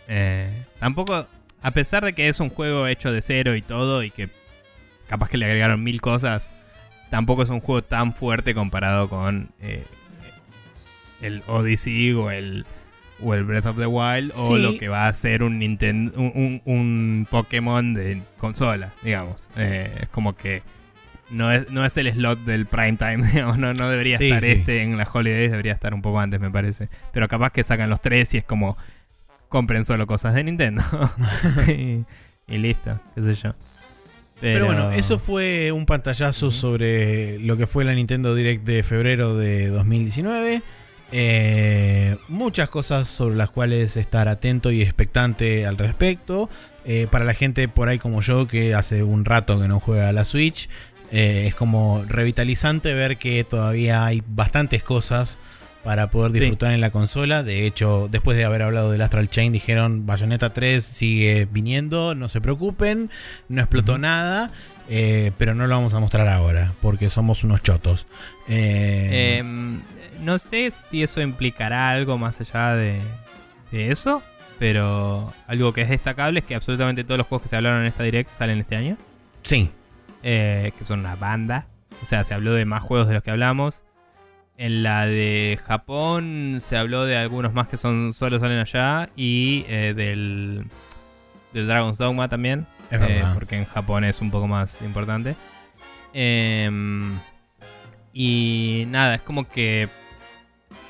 Eh, 0.09 0.65
tampoco, 0.79 1.27
a 1.63 1.71
pesar 1.73 2.05
de 2.05 2.13
que 2.13 2.29
es 2.29 2.41
un 2.41 2.51
juego 2.51 2.87
hecho 2.87 3.13
de 3.13 3.23
cero 3.23 3.57
y 3.57 3.63
todo 3.63 4.03
y 4.03 4.11
que 4.11 4.29
capaz 5.09 5.29
que 5.29 5.39
le 5.39 5.47
agregaron 5.47 5.83
mil 5.83 6.01
cosas, 6.01 6.51
tampoco 7.11 7.43
es 7.43 7.51
un 7.51 7.61
juego 7.61 7.83
tan 7.83 8.15
fuerte 8.15 8.55
comparado 8.55 9.09
con 9.09 9.51
eh, 9.61 9.85
el 11.21 11.43
Odyssey 11.47 12.13
o 12.13 12.31
el, 12.31 12.67
o 13.23 13.35
el 13.35 13.45
Breath 13.45 13.67
of 13.67 13.77
the 13.79 13.87
Wild 13.87 14.33
o 14.37 14.57
lo 14.59 14.77
que 14.79 14.89
va 14.89 15.09
a 15.09 15.13
ser 15.13 15.43
un 15.43 15.59
Nintendo, 15.59 16.13
un, 16.21 16.33
un- 16.35 16.63
un 16.65 17.27
Pokémon 17.31 17.95
de 17.95 18.21
consola, 18.39 18.93
digamos. 19.03 19.49
Eh, 19.57 20.01
es 20.03 20.09
como 20.11 20.37
que 20.37 20.63
no 21.31 21.51
es, 21.51 21.69
no 21.71 21.85
es 21.85 21.97
el 21.97 22.13
slot 22.13 22.41
del 22.45 22.67
prime 22.67 22.97
time, 22.99 23.27
digamos, 23.33 23.59
no, 23.59 23.73
no 23.75 23.89
debería 23.91 24.19
Sí, 24.19 24.27
estar 24.27 24.43
sí. 24.45 24.51
este 24.53 24.83
en 24.83 24.97
las 24.97 25.09
holidays, 25.15 25.51
debería 25.51 25.73
estar 25.73 25.95
un 25.95 26.03
poco 26.03 26.21
antes, 26.21 26.41
me 26.41 26.51
parece. 26.51 26.89
Pero 27.13 27.27
capaz 27.29 27.51
que 27.53 27.63
sacan 27.63 27.89
los 27.91 28.01
tres 28.03 28.33
y 28.35 28.39
es 28.39 28.45
como 28.45 28.77
compren 29.49 29.85
solo 29.85 30.07
cosas 30.07 30.35
de 30.35 30.45
Nintendo. 30.45 30.83
y, 31.69 32.05
y 32.47 32.59
listo, 32.59 33.01
qué 33.15 33.23
sé 33.23 33.35
yo. 33.35 33.55
Pero, 34.39 34.67
bueno, 34.67 34.91
eso 34.91 35.19
fue 35.19 35.73
un 35.73 35.87
pantallazo 35.87 36.51
sobre 36.51 37.39
lo 37.39 37.57
que 37.57 37.67
fue 37.67 37.87
la 37.87 37.95
Nintendo 37.95 38.35
Direct 38.35 38.65
de 38.67 38.83
febrero 38.83 39.35
de 39.35 39.69
2019. 39.69 40.61
Eh, 41.13 42.17
muchas 42.29 42.69
cosas 42.69 43.09
sobre 43.09 43.37
las 43.37 43.51
cuales 43.51 43.97
estar 43.97 44.29
atento 44.29 44.71
y 44.71 44.83
expectante 44.83 45.67
al 45.67 45.79
respecto. 45.79 46.49
Eh, 46.85 47.09
para 47.11 47.25
la 47.25 47.35
gente 47.35 47.67
por 47.69 47.89
ahí 47.89 47.99
como 47.99 48.23
yo 48.23 48.47
que 48.47 48.75
hace 48.75 49.03
un 49.03 49.25
rato 49.25 49.61
que 49.61 49.67
no 49.69 49.81
juega 49.81 50.09
a 50.09 50.13
la 50.13 50.25
Switch, 50.25 50.69
eh, 51.11 51.45
es 51.47 51.55
como 51.55 52.05
revitalizante 52.07 52.95
ver 52.95 53.17
que 53.17 53.43
todavía 53.45 54.05
hay 54.05 54.23
bastantes 54.27 54.83
cosas 54.83 55.39
para 55.85 56.11
poder 56.11 56.33
Sí. 56.33 56.41
disfrutar 56.41 56.73
en 56.75 56.81
la 56.81 56.91
consola. 56.91 57.45
De 57.45 57.65
hecho, 57.67 58.09
después 58.11 58.37
de 58.37 58.45
haber 58.45 58.63
hablado 58.63 58.91
del 58.91 59.03
Astral 59.03 59.29
Chain, 59.29 59.53
dijeron 59.53 60.05
Bayonetta 60.07 60.51
3 60.51 60.85
sigue 60.85 61.47
viniendo, 61.51 62.15
no 62.17 62.29
se 62.29 62.41
preocupen, 62.41 63.09
no 63.49 63.61
explotó 63.61 63.97
nada, 63.97 64.51
eh, 64.89 65.33
pero 65.39 65.55
no 65.55 65.67
lo 65.67 65.75
vamos 65.75 65.95
a 65.95 66.01
mostrar 66.01 66.29
ahora, 66.29 66.73
porque 66.81 67.11
somos 67.11 67.45
unos 67.45 67.63
chotos. 67.63 68.07
Eh, 68.49 69.39
Em, 69.39 69.81
no 70.21 70.39
sé 70.39 70.71
si 70.71 71.03
eso 71.03 71.21
implicará 71.21 71.91
algo 71.91 72.19
más 72.19 72.41
allá 72.41 72.75
de, 72.75 73.01
de 73.73 73.91
eso, 73.91 74.23
pero 74.59 75.33
algo 75.47 75.73
que 75.73 75.83
es 75.83 75.89
destacable 75.89 76.41
es 76.41 76.47
que 76.47 76.55
absolutamente 76.55 77.05
todos 77.05 77.19
los 77.19 77.27
juegos 77.27 77.43
que 77.43 77.49
se 77.49 77.57
hablaron 77.57 77.81
en 77.81 77.87
esta 77.87 78.03
direct 78.03 78.33
salen 78.33 78.59
este 78.61 78.77
año, 78.77 78.97
sí, 79.43 79.71
eh, 80.23 80.73
que 80.79 80.85
son 80.85 81.01
una 81.01 81.17
banda. 81.17 81.67
O 82.03 82.07
sea, 82.07 82.25
se 82.25 82.35
habló 82.35 82.53
de 82.53 82.65
más 82.65 82.83
juegos 82.83 83.09
de 83.09 83.15
los 83.15 83.23
que 83.23 83.31
hablamos. 83.31 83.83
En 84.59 84.83
la 84.83 85.07
de 85.07 85.59
Japón 85.67 86.59
se 86.61 86.77
habló 86.77 87.05
de 87.05 87.17
algunos 87.17 87.53
más 87.53 87.69
que 87.69 87.77
son 87.77 88.15
solo 88.15 88.39
salen 88.39 88.59
allá 88.59 89.11
y 89.17 89.65
del, 89.65 90.65
del 91.53 91.67
Dragon's 91.67 91.99
Dogma 91.99 92.29
también. 92.29 92.67
Es 92.91 92.97
eh, 92.97 92.99
verdad. 92.99 93.35
porque 93.35 93.57
en 93.57 93.65
Japón 93.65 94.05
es 94.05 94.21
un 94.21 94.31
poco 94.31 94.47
más 94.47 94.81
importante. 94.83 95.37
Em, 96.13 97.19
y 98.13 98.85
nada, 98.89 99.17
es 99.17 99.23
como 99.23 99.49
que 99.49 99.89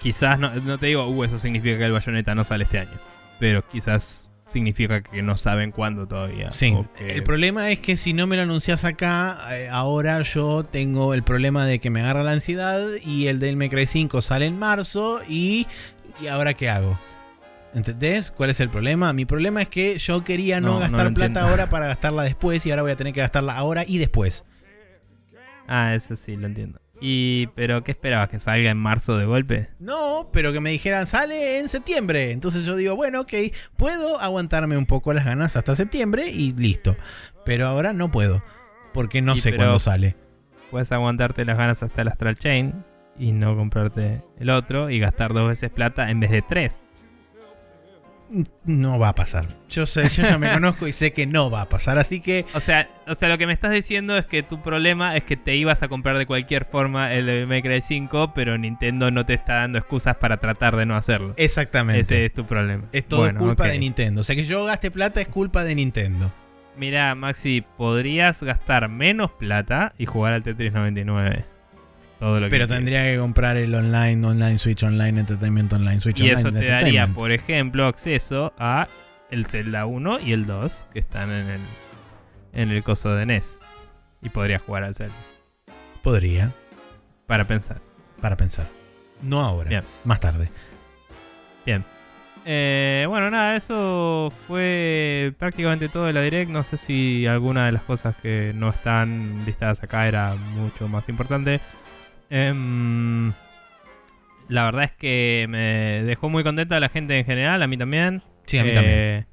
quizás, 0.02 0.38
no, 0.38 0.54
no 0.54 0.78
te 0.78 0.86
digo, 0.86 1.06
uh, 1.08 1.24
eso 1.24 1.38
significa 1.38 1.78
que 1.78 1.84
el 1.84 1.92
Bayonetta 1.92 2.34
no 2.34 2.44
sale 2.44 2.64
este 2.64 2.78
año, 2.78 2.98
pero 3.40 3.66
quizás 3.68 4.30
significa 4.50 5.02
que 5.02 5.22
no 5.22 5.36
saben 5.36 5.72
cuándo 5.72 6.06
todavía. 6.06 6.52
Sí, 6.52 6.76
que- 6.96 7.14
el 7.14 7.24
problema 7.24 7.70
es 7.70 7.80
que 7.80 7.96
si 7.96 8.12
no 8.12 8.26
me 8.26 8.36
lo 8.36 8.42
anuncias 8.42 8.84
acá, 8.84 9.38
eh, 9.50 9.68
ahora 9.68 10.22
yo 10.22 10.62
tengo 10.64 11.14
el 11.14 11.24
problema 11.24 11.66
de 11.66 11.80
que 11.80 11.90
me 11.90 12.00
agarra 12.00 12.22
la 12.22 12.32
ansiedad 12.32 12.80
y 13.04 13.26
el 13.26 13.40
del 13.40 13.58
Cry 13.68 13.86
5 13.86 14.22
sale 14.22 14.46
en 14.46 14.58
marzo 14.58 15.20
y, 15.28 15.66
y 16.22 16.28
ahora 16.28 16.54
qué 16.54 16.70
hago. 16.70 16.98
¿Entendés? 17.76 18.30
¿Cuál 18.30 18.48
es 18.48 18.60
el 18.60 18.70
problema? 18.70 19.12
Mi 19.12 19.26
problema 19.26 19.60
es 19.60 19.68
que 19.68 19.98
yo 19.98 20.24
quería 20.24 20.62
no, 20.62 20.78
gastar 20.78 21.12
plata 21.12 21.26
entiendo. 21.26 21.40
ahora 21.40 21.68
para 21.68 21.86
gastarla 21.88 22.22
después 22.22 22.64
y 22.64 22.70
ahora 22.70 22.80
voy 22.82 22.92
a 22.92 22.96
tener 22.96 23.12
que 23.12 23.20
gastarla 23.20 23.54
ahora 23.54 23.84
y 23.86 23.98
después. 23.98 24.46
Ah, 25.68 25.94
eso 25.94 26.16
sí, 26.16 26.36
lo 26.36 26.46
entiendo. 26.46 26.80
Y, 27.02 27.48
pero 27.48 27.84
¿qué 27.84 27.90
esperabas? 27.92 28.30
¿Que 28.30 28.40
salga 28.40 28.70
en 28.70 28.78
marzo 28.78 29.18
de 29.18 29.26
golpe? 29.26 29.68
No, 29.78 30.30
pero 30.32 30.54
que 30.54 30.60
me 30.60 30.70
dijeran 30.70 31.04
sale 31.04 31.58
en 31.58 31.68
septiembre. 31.68 32.30
Entonces 32.30 32.64
yo 32.64 32.76
digo, 32.76 32.96
bueno, 32.96 33.20
ok, 33.20 33.34
puedo 33.76 34.18
aguantarme 34.22 34.78
un 34.78 34.86
poco 34.86 35.12
las 35.12 35.26
ganas 35.26 35.54
hasta 35.56 35.76
septiembre 35.76 36.28
y 36.28 36.52
listo. 36.52 36.96
Pero 37.44 37.66
ahora 37.66 37.92
no 37.92 38.10
puedo, 38.10 38.42
porque 38.94 39.20
no 39.20 39.34
Y 39.34 39.38
sé 39.38 39.54
cuándo 39.54 39.78
sale. 39.78 40.16
Puedes 40.70 40.90
aguantarte 40.92 41.44
las 41.44 41.58
ganas 41.58 41.82
hasta 41.82 42.00
el 42.00 42.08
Astral 42.08 42.38
Chain 42.38 42.72
y 43.18 43.32
no 43.32 43.54
comprarte 43.54 44.22
el 44.38 44.48
otro 44.48 44.88
y 44.88 44.98
gastar 44.98 45.34
dos 45.34 45.46
veces 45.46 45.70
plata 45.70 46.10
en 46.10 46.20
vez 46.20 46.30
de 46.30 46.40
tres. 46.40 46.80
No 48.64 48.98
va 48.98 49.10
a 49.10 49.14
pasar. 49.14 49.46
Yo 49.68 49.86
sé, 49.86 50.08
yo 50.08 50.22
ya 50.22 50.38
me 50.38 50.52
conozco 50.54 50.86
y 50.86 50.92
sé 50.92 51.12
que 51.12 51.26
no 51.26 51.50
va 51.50 51.62
a 51.62 51.68
pasar, 51.68 51.98
así 51.98 52.20
que 52.20 52.44
O 52.54 52.60
sea, 52.60 52.88
o 53.06 53.14
sea, 53.14 53.28
lo 53.28 53.38
que 53.38 53.46
me 53.46 53.52
estás 53.52 53.72
diciendo 53.72 54.16
es 54.16 54.26
que 54.26 54.42
tu 54.42 54.62
problema 54.62 55.16
es 55.16 55.24
que 55.24 55.36
te 55.36 55.54
ibas 55.56 55.82
a 55.82 55.88
comprar 55.88 56.18
de 56.18 56.26
cualquier 56.26 56.64
forma 56.64 57.12
el 57.14 57.26
de 57.26 57.46
May 57.46 57.62
Cry 57.62 57.80
5, 57.80 58.32
pero 58.34 58.58
Nintendo 58.58 59.10
no 59.10 59.24
te 59.24 59.34
está 59.34 59.54
dando 59.54 59.78
excusas 59.78 60.16
para 60.16 60.38
tratar 60.38 60.76
de 60.76 60.86
no 60.86 60.96
hacerlo. 60.96 61.34
exactamente. 61.36 62.00
Ese 62.00 62.26
es 62.26 62.34
tu 62.34 62.44
problema. 62.46 62.84
Es 62.92 63.06
todo 63.06 63.20
Bueno, 63.20 63.40
culpa 63.40 63.66
de 63.68 63.78
Nintendo. 63.78 64.20
O 64.20 64.24
sea 64.24 64.34
que 64.36 64.44
yo 64.44 64.64
gaste 64.64 64.90
plata 64.90 65.20
es 65.20 65.28
culpa 65.28 65.64
de 65.64 65.74
Nintendo. 65.74 66.32
Mira, 66.76 67.14
Maxi, 67.14 67.64
podrías 67.78 68.42
gastar 68.42 68.88
menos 68.90 69.30
plata 69.30 69.94
y 69.96 70.04
jugar 70.04 70.34
al 70.34 70.42
Tetris 70.42 70.72
99. 70.74 71.44
Todo 72.18 72.40
lo 72.40 72.46
que 72.46 72.50
Pero 72.50 72.66
tendría 72.66 73.04
que 73.04 73.18
comprar 73.18 73.56
el 73.56 73.74
online, 73.74 74.26
online, 74.26 74.58
Switch 74.58 74.82
Online, 74.82 75.20
Entertainment 75.20 75.72
Online, 75.72 76.00
Switch 76.00 76.18
Y 76.20 76.30
Online. 76.30 76.40
eso 76.40 76.52
te 76.52 76.66
daría, 76.66 77.06
por 77.08 77.30
ejemplo, 77.30 77.86
acceso 77.86 78.54
a 78.58 78.88
el 79.30 79.46
Zelda 79.46 79.86
1 79.86 80.20
y 80.20 80.32
el 80.32 80.46
2 80.46 80.86
que 80.92 80.98
están 80.98 81.30
en 81.30 81.48
el 81.50 81.60
en 82.54 82.70
el 82.70 82.82
coso 82.82 83.14
de 83.14 83.26
NES. 83.26 83.58
Y 84.22 84.30
podrías 84.30 84.62
jugar 84.62 84.82
al 84.84 84.94
Zelda. 84.94 85.14
Podría. 86.02 86.52
Para 87.26 87.44
pensar. 87.44 87.80
Para 88.20 88.36
pensar. 88.36 88.66
No 89.20 89.40
ahora, 89.42 89.68
Bien. 89.68 89.82
más 90.04 90.20
tarde. 90.20 90.50
Bien. 91.66 91.84
Eh, 92.46 93.04
bueno, 93.08 93.30
nada, 93.30 93.56
eso 93.56 94.32
fue 94.46 95.34
prácticamente 95.38 95.88
todo 95.88 96.06
de 96.06 96.12
la 96.12 96.22
Direct. 96.22 96.50
No 96.50 96.62
sé 96.64 96.76
si 96.76 97.26
alguna 97.26 97.66
de 97.66 97.72
las 97.72 97.82
cosas 97.82 98.14
que 98.22 98.52
no 98.54 98.70
están 98.70 99.44
listadas 99.44 99.82
acá 99.82 100.06
era 100.08 100.34
mucho 100.54 100.88
más 100.88 101.08
importante. 101.08 101.60
Em, 102.30 103.32
la 104.48 104.64
verdad 104.64 104.84
es 104.84 104.92
que 104.92 105.46
me 105.48 106.02
dejó 106.04 106.28
muy 106.28 106.42
contenta 106.44 106.78
la 106.80 106.88
gente 106.88 107.18
en 107.18 107.24
general, 107.24 107.62
a 107.62 107.66
mí 107.66 107.76
también. 107.76 108.22
Sí, 108.46 108.58
a 108.58 108.64
mí 108.64 108.70
Eh, 108.70 108.74
también. 108.74 109.26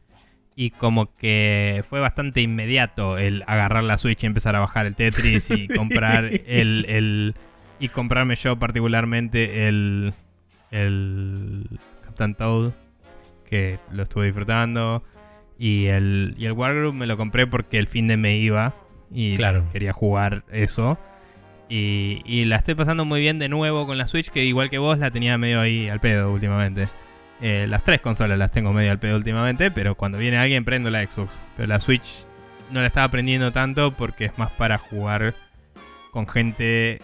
Y 0.56 0.70
como 0.70 1.16
que 1.16 1.84
fue 1.90 2.00
bastante 2.00 2.42
inmediato 2.42 3.18
el 3.18 3.44
agarrar 3.48 3.84
la 3.84 3.98
Switch 3.98 4.24
y 4.24 4.28
empezar 4.28 4.56
a 4.56 4.60
bajar 4.60 4.86
el 4.86 4.96
Tetris 4.96 5.50
y 5.50 5.68
comprar 5.76 6.26
el, 6.46 6.86
el- 6.88 7.36
y 7.80 7.90
comprarme 7.90 8.36
yo 8.36 8.58
particularmente 8.58 9.68
el 9.68 10.14
el 10.72 11.68
Captain 12.06 12.36
Toad 12.36 12.72
que 13.50 13.80
lo 13.92 14.04
estuve 14.04 14.26
disfrutando 14.28 15.04
y 15.60 15.86
el 15.88 16.36
y 16.38 16.46
el 16.46 16.52
Wargroup 16.54 16.94
me 16.94 17.08
lo 17.08 17.18
compré 17.18 17.46
porque 17.48 17.78
el 17.80 17.88
fin 17.88 18.08
de 18.08 18.18
me 18.18 18.38
iba 18.38 18.74
y 19.12 19.36
Claro. 19.38 19.66
quería 19.72 19.92
jugar 19.94 20.44
eso 20.52 20.98
y, 21.70 22.22
y 22.26 22.46
la 22.46 22.58
estoy 22.58 22.76
pasando 22.76 23.06
muy 23.06 23.20
bien 23.20 23.40
de 23.40 23.50
nuevo 23.50 23.86
con 23.88 23.98
la 23.98 24.08
Switch 24.08 24.30
que 24.30 24.44
igual 24.44 24.70
que 24.70 24.78
vos 24.78 25.00
la 25.00 25.12
tenía 25.12 25.38
medio 25.38 25.62
ahí 25.62 25.90
al 25.90 26.00
pedo 26.00 26.32
últimamente. 26.32 26.88
Eh, 27.42 27.66
las 27.68 27.84
tres 27.84 28.00
consolas 28.02 28.38
las 28.38 28.52
tengo 28.52 28.72
medio 28.74 28.92
al 28.92 29.00
pedo 29.00 29.18
últimamente, 29.18 29.70
pero 29.72 29.96
cuando 29.96 30.18
viene 30.18 30.38
alguien 30.38 30.64
prendo 30.66 30.90
la 30.90 31.04
Xbox. 31.06 31.40
Pero 31.58 31.68
la 31.68 31.80
Switch 31.80 32.26
no 32.72 32.80
la 32.82 32.88
estaba 32.88 33.08
prendiendo 33.10 33.52
tanto 33.52 33.92
porque 33.92 34.26
es 34.26 34.38
más 34.38 34.52
para 34.52 34.78
jugar 34.78 35.34
con 36.12 36.28
gente 36.28 37.02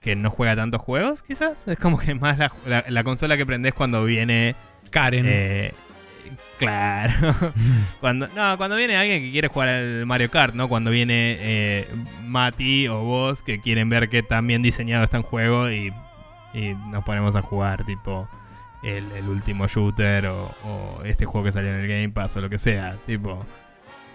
que 0.00 0.16
no 0.16 0.30
juega 0.30 0.56
tantos 0.56 0.80
juegos, 0.80 1.22
quizás. 1.22 1.68
Es 1.68 1.78
como 1.78 1.98
que 1.98 2.14
más 2.14 2.38
la, 2.38 2.52
la- 2.66 2.84
la 2.88 3.04
consola 3.04 3.36
que 3.36 3.46
prendes 3.46 3.74
cuando 3.74 4.04
viene... 4.04 4.54
Karen. 4.90 5.24
eh, 5.28 5.72
claro. 6.58 7.52
cuando, 8.00 8.28
no, 8.28 8.56
cuando 8.56 8.76
viene 8.76 8.96
alguien 8.96 9.22
que 9.22 9.30
quiere 9.30 9.48
jugar 9.48 9.68
al 9.68 10.06
Mario 10.06 10.30
Kart, 10.30 10.54
¿no? 10.54 10.68
Cuando 10.68 10.90
viene 10.90 11.36
eh, 11.38 11.88
Mati 12.24 12.88
o 12.88 13.02
vos 13.02 13.42
que 13.42 13.60
quieren 13.60 13.88
ver 13.88 14.08
qué 14.08 14.22
tan 14.22 14.46
bien 14.46 14.62
diseñado 14.62 15.04
está 15.04 15.18
un 15.18 15.24
juego 15.24 15.70
y, 15.70 15.92
y 16.54 16.74
nos 16.90 17.04
ponemos 17.04 17.36
a 17.36 17.42
jugar, 17.42 17.84
tipo 17.84 18.28
el, 18.82 19.10
el 19.12 19.28
último 19.28 19.66
shooter 19.66 20.26
o, 20.26 20.54
o 20.64 21.02
este 21.04 21.24
juego 21.24 21.44
que 21.44 21.52
salió 21.52 21.70
en 21.70 21.80
el 21.80 21.88
Game 21.88 22.10
Pass 22.10 22.36
o 22.36 22.40
lo 22.40 22.48
que 22.48 22.58
sea, 22.58 22.96
tipo 23.06 23.44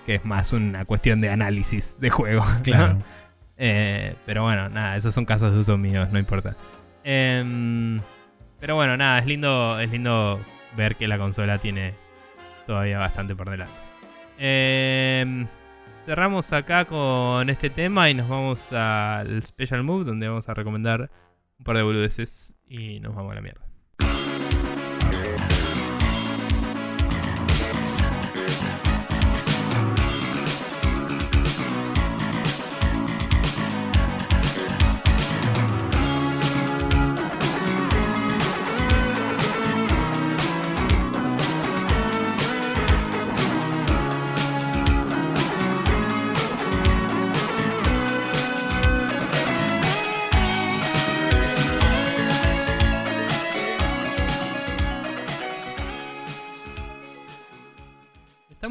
que 0.05 0.15
es 0.15 0.25
más 0.25 0.53
una 0.53 0.85
cuestión 0.85 1.21
de 1.21 1.29
análisis 1.29 1.99
de 1.99 2.09
juego. 2.09 2.45
¿no? 2.45 2.63
claro. 2.63 2.97
Eh, 3.63 4.15
pero 4.25 4.41
bueno, 4.41 4.69
nada, 4.69 4.97
esos 4.97 5.13
son 5.13 5.23
casos 5.23 5.53
de 5.53 5.59
uso 5.59 5.77
míos, 5.77 6.11
no 6.11 6.17
importa. 6.17 6.55
Em, 7.03 7.99
pero 8.59 8.73
bueno, 8.73 8.97
nada, 8.97 9.19
es 9.19 9.27
lindo, 9.27 9.79
es 9.79 9.91
lindo 9.91 10.39
ver 10.75 10.95
que 10.95 11.07
la 11.07 11.19
consola 11.19 11.59
tiene 11.59 11.93
todavía 12.71 12.99
bastante 12.99 13.35
por 13.35 13.49
delante. 13.49 13.73
Em, 14.37 15.45
cerramos 16.05 16.53
acá 16.53 16.85
con 16.85 17.49
este 17.49 17.69
tema 17.69 18.09
y 18.09 18.13
nos 18.13 18.29
vamos 18.29 18.71
al 18.71 19.43
Special 19.43 19.83
Move, 19.83 20.05
donde 20.05 20.29
vamos 20.29 20.47
a 20.47 20.53
recomendar 20.53 21.11
un 21.59 21.65
par 21.65 21.75
de 21.75 21.83
boludeces 21.83 22.55
y 22.69 23.01
nos 23.01 23.13
vamos 23.13 23.33
a 23.33 23.35
la 23.35 23.41
mierda. 23.41 23.70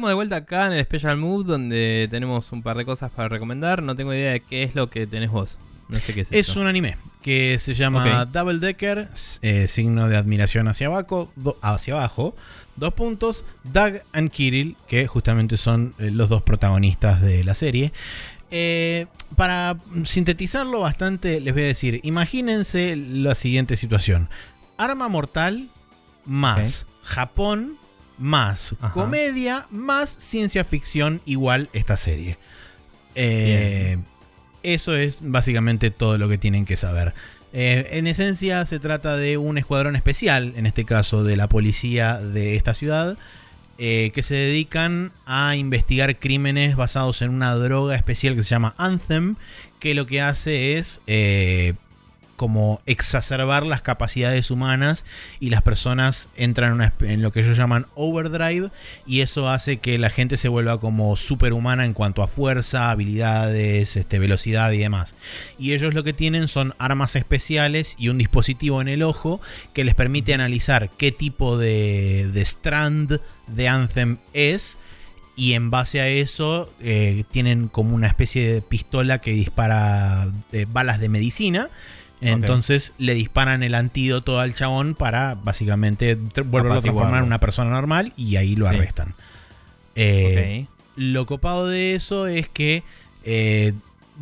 Estamos 0.01 0.09
de 0.13 0.15
vuelta 0.15 0.35
acá 0.37 0.65
en 0.65 0.73
el 0.73 0.83
Special 0.83 1.15
Move, 1.15 1.43
donde 1.45 2.07
tenemos 2.09 2.51
un 2.51 2.63
par 2.63 2.75
de 2.75 2.85
cosas 2.85 3.11
para 3.11 3.29
recomendar. 3.29 3.83
No 3.83 3.95
tengo 3.95 4.11
idea 4.15 4.31
de 4.31 4.39
qué 4.39 4.63
es 4.63 4.73
lo 4.73 4.89
que 4.89 5.05
tenés 5.05 5.29
vos. 5.29 5.59
No 5.89 5.99
sé 5.99 6.15
qué 6.15 6.21
es, 6.21 6.29
Es 6.31 6.55
un 6.55 6.65
anime 6.65 6.97
que 7.21 7.59
se 7.59 7.75
llama. 7.75 8.25
Double 8.25 8.57
Decker, 8.57 9.09
eh, 9.43 9.67
signo 9.67 10.09
de 10.09 10.17
admiración 10.17 10.67
hacia 10.67 10.87
abajo, 10.87 11.31
do- 11.35 11.55
hacia 11.61 11.93
abajo, 11.93 12.35
dos 12.77 12.95
puntos, 12.95 13.45
Doug 13.63 13.99
and 14.11 14.31
Kirill, 14.31 14.75
que 14.87 15.05
justamente 15.05 15.55
son 15.55 15.93
eh, 15.99 16.09
los 16.09 16.29
dos 16.29 16.41
protagonistas 16.41 17.21
de 17.21 17.43
la 17.43 17.53
serie. 17.53 17.93
Eh, 18.49 19.05
para 19.35 19.77
sintetizarlo 20.05 20.79
bastante, 20.79 21.39
les 21.41 21.53
voy 21.53 21.61
a 21.61 21.67
decir, 21.67 21.99
imagínense 22.01 22.95
la 22.95 23.35
siguiente 23.35 23.75
situación. 23.77 24.29
Arma 24.79 25.09
mortal 25.09 25.69
más 26.25 26.87
Japón 27.03 27.77
más 28.21 28.75
Ajá. 28.79 28.91
comedia 28.91 29.65
más 29.71 30.09
ciencia 30.09 30.63
ficción 30.63 31.21
igual 31.25 31.69
esta 31.73 31.97
serie. 31.97 32.37
Eh, 33.15 33.97
eso 34.63 34.95
es 34.95 35.19
básicamente 35.21 35.91
todo 35.91 36.17
lo 36.17 36.29
que 36.29 36.37
tienen 36.37 36.65
que 36.65 36.77
saber. 36.77 37.13
Eh, 37.53 37.89
en 37.91 38.07
esencia 38.07 38.65
se 38.65 38.79
trata 38.79 39.17
de 39.17 39.37
un 39.37 39.57
escuadrón 39.57 39.95
especial, 39.95 40.53
en 40.55 40.65
este 40.65 40.85
caso 40.85 41.23
de 41.23 41.35
la 41.35 41.49
policía 41.49 42.19
de 42.19 42.55
esta 42.55 42.73
ciudad, 42.73 43.17
eh, 43.77 44.11
que 44.13 44.23
se 44.23 44.35
dedican 44.35 45.11
a 45.25 45.55
investigar 45.55 46.17
crímenes 46.17 46.75
basados 46.75 47.21
en 47.21 47.31
una 47.31 47.55
droga 47.55 47.95
especial 47.95 48.35
que 48.35 48.43
se 48.43 48.49
llama 48.49 48.75
Anthem, 48.77 49.35
que 49.79 49.95
lo 49.95 50.05
que 50.05 50.21
hace 50.21 50.77
es 50.77 51.01
como 52.41 52.81
exacerbar 52.87 53.67
las 53.67 53.83
capacidades 53.83 54.49
humanas 54.49 55.05
y 55.39 55.51
las 55.51 55.61
personas 55.61 56.27
entran 56.35 56.91
en, 57.01 57.21
lo 57.21 57.31
que 57.31 57.41
ellos 57.41 57.55
llaman 57.55 57.85
overdrive 57.93 58.71
y 59.05 59.19
eso 59.19 59.47
hace 59.47 59.77
que 59.77 59.99
la 59.99 60.09
gente 60.09 60.37
se 60.37 60.47
vuelva 60.47 60.79
como 60.79 61.15
superhumana 61.17 61.85
en 61.85 61.93
cuanto 61.93 62.23
a 62.23 62.27
fuerza, 62.27 62.89
habilidades, 62.89 63.95
este, 63.95 64.17
velocidad 64.17 64.71
y 64.71 64.79
demás. 64.79 65.13
Y 65.59 65.73
ellos 65.73 65.93
lo 65.93 66.03
que 66.03 66.13
tienen 66.13 66.47
son 66.47 66.73
armas 66.79 67.15
especiales 67.15 67.95
y 67.99 68.09
un 68.09 68.17
dispositivo 68.17 68.81
en 68.81 68.87
el 68.87 69.03
ojo 69.03 69.39
que 69.73 69.83
les 69.83 69.93
permite 69.93 70.33
analizar 70.33 70.89
qué 70.97 71.11
tipo 71.11 71.59
de, 71.59 72.27
de 72.33 72.41
strand 72.41 73.19
de 73.45 73.67
Anthem 73.67 74.17
es. 74.33 74.79
Y 75.35 75.53
en 75.53 75.69
base 75.69 76.01
a 76.01 76.07
eso 76.07 76.71
eh, 76.81 77.23
tienen 77.31 77.67
como 77.67 77.95
una 77.95 78.07
especie 78.07 78.51
de 78.51 78.61
pistola 78.61 79.19
que 79.19 79.31
dispara 79.31 80.27
eh, 80.51 80.65
balas 80.67 80.99
de 80.99 81.09
medicina. 81.09 81.69
Entonces 82.21 82.93
le 82.99 83.13
disparan 83.15 83.63
el 83.63 83.73
antídoto 83.75 84.39
al 84.39 84.53
chabón 84.53 84.93
para 84.95 85.35
básicamente 85.35 86.15
volverlo 86.15 86.73
a 86.75 86.81
transformar 86.81 87.19
en 87.19 87.25
una 87.25 87.39
persona 87.39 87.71
normal 87.71 88.13
y 88.15 88.35
ahí 88.35 88.55
lo 88.55 88.69
Sí. 88.69 88.75
arrestan. 88.75 89.15
Eh, 89.95 90.65
lo 90.95 91.25
copado 91.25 91.67
de 91.67 91.95
eso 91.95 92.27
es 92.27 92.47
que 92.47 92.83
eh, 93.23 93.73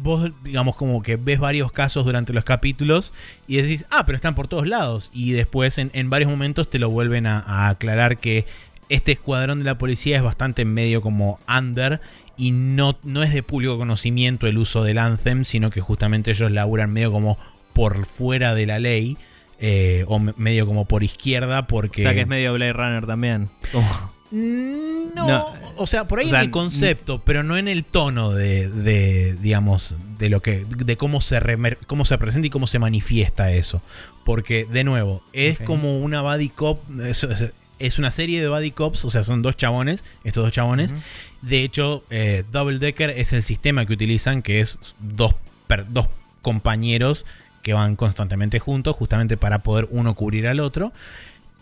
vos, 0.01 0.29
digamos, 0.43 0.75
como 0.75 1.01
que 1.03 1.15
ves 1.17 1.39
varios 1.39 1.71
casos 1.71 2.05
durante 2.05 2.33
los 2.33 2.43
capítulos 2.43 3.13
y 3.47 3.57
decís, 3.57 3.85
ah, 3.91 4.05
pero 4.05 4.15
están 4.15 4.35
por 4.35 4.47
todos 4.47 4.67
lados. 4.67 5.09
Y 5.13 5.31
después 5.31 5.77
en, 5.77 5.89
en 5.93 6.09
varios 6.09 6.29
momentos 6.29 6.69
te 6.69 6.79
lo 6.79 6.89
vuelven 6.89 7.25
a, 7.27 7.39
a 7.39 7.69
aclarar 7.69 8.17
que 8.17 8.45
este 8.89 9.11
escuadrón 9.11 9.59
de 9.59 9.65
la 9.65 9.77
policía 9.77 10.17
es 10.17 10.23
bastante 10.23 10.65
medio 10.65 11.01
como 11.01 11.39
under 11.47 12.01
y 12.37 12.51
no, 12.51 12.97
no 13.03 13.21
es 13.23 13.33
de 13.33 13.43
público 13.43 13.77
conocimiento 13.77 14.47
el 14.47 14.57
uso 14.57 14.83
del 14.83 14.97
Anthem, 14.97 15.43
sino 15.43 15.69
que 15.69 15.81
justamente 15.81 16.31
ellos 16.31 16.51
laburan 16.51 16.91
medio 16.91 17.11
como 17.11 17.37
por 17.73 18.05
fuera 18.05 18.53
de 18.55 18.65
la 18.65 18.79
ley. 18.79 19.17
eh, 19.61 20.05
o 20.07 20.19
me- 20.19 20.33
medio 20.37 20.65
como 20.65 20.85
por 20.85 21.03
izquierda 21.03 21.67
porque 21.67 22.03
O 22.03 22.05
sea 22.05 22.13
que 22.13 22.21
es 22.21 22.27
medio 22.27 22.53
Blade 22.53 22.71
Runner 22.71 23.05
también. 23.05 23.49
Mm, 24.31 25.13
No, 25.15 25.27
No, 25.27 25.45
o 25.75 25.87
sea, 25.87 26.07
por 26.07 26.19
ahí 26.19 26.27
o 26.27 26.29
sea, 26.29 26.39
en 26.39 26.45
el 26.45 26.51
concepto, 26.51 27.19
pero 27.25 27.41
no 27.43 27.57
en 27.57 27.67
el 27.67 27.83
tono 27.83 28.31
de, 28.31 28.69
de, 28.69 29.33
digamos, 29.41 29.95
de 30.19 30.29
lo 30.29 30.41
que, 30.41 30.65
de 30.69 30.95
cómo 30.97 31.19
se 31.19 31.39
remer- 31.41 31.77
cómo 31.87 32.05
se 32.05 32.17
presenta 32.17 32.47
y 32.47 32.49
cómo 32.49 32.67
se 32.67 32.77
manifiesta 32.79 33.51
eso. 33.51 33.81
Porque, 34.23 34.65
de 34.71 34.83
nuevo, 34.83 35.23
es 35.33 35.59
como 35.59 35.99
una 35.99 36.21
buddy 36.21 36.49
cop, 36.49 36.79
es, 37.79 37.97
una 37.99 38.11
serie 38.11 38.39
de 38.41 38.47
buddy 38.49 38.71
cops, 38.71 39.03
o 39.05 39.09
sea, 39.09 39.23
son 39.23 39.41
dos 39.41 39.57
chabones, 39.57 40.03
estos 40.23 40.43
dos 40.43 40.53
chabones. 40.53 40.93
De 41.41 41.63
hecho, 41.63 42.03
eh, 42.11 42.43
Double 42.51 42.77
Decker 42.77 43.09
es 43.09 43.33
el 43.33 43.41
sistema 43.41 43.85
que 43.85 43.93
utilizan, 43.93 44.41
que 44.43 44.61
es 44.61 44.79
dos, 44.99 45.33
per- 45.67 45.91
dos 45.91 46.07
compañeros 46.41 47.25
que 47.61 47.73
van 47.73 47.95
constantemente 47.95 48.59
juntos, 48.59 48.95
justamente 48.95 49.37
para 49.37 49.59
poder 49.59 49.87
uno 49.91 50.15
cubrir 50.15 50.47
al 50.47 50.59
otro. 50.59 50.93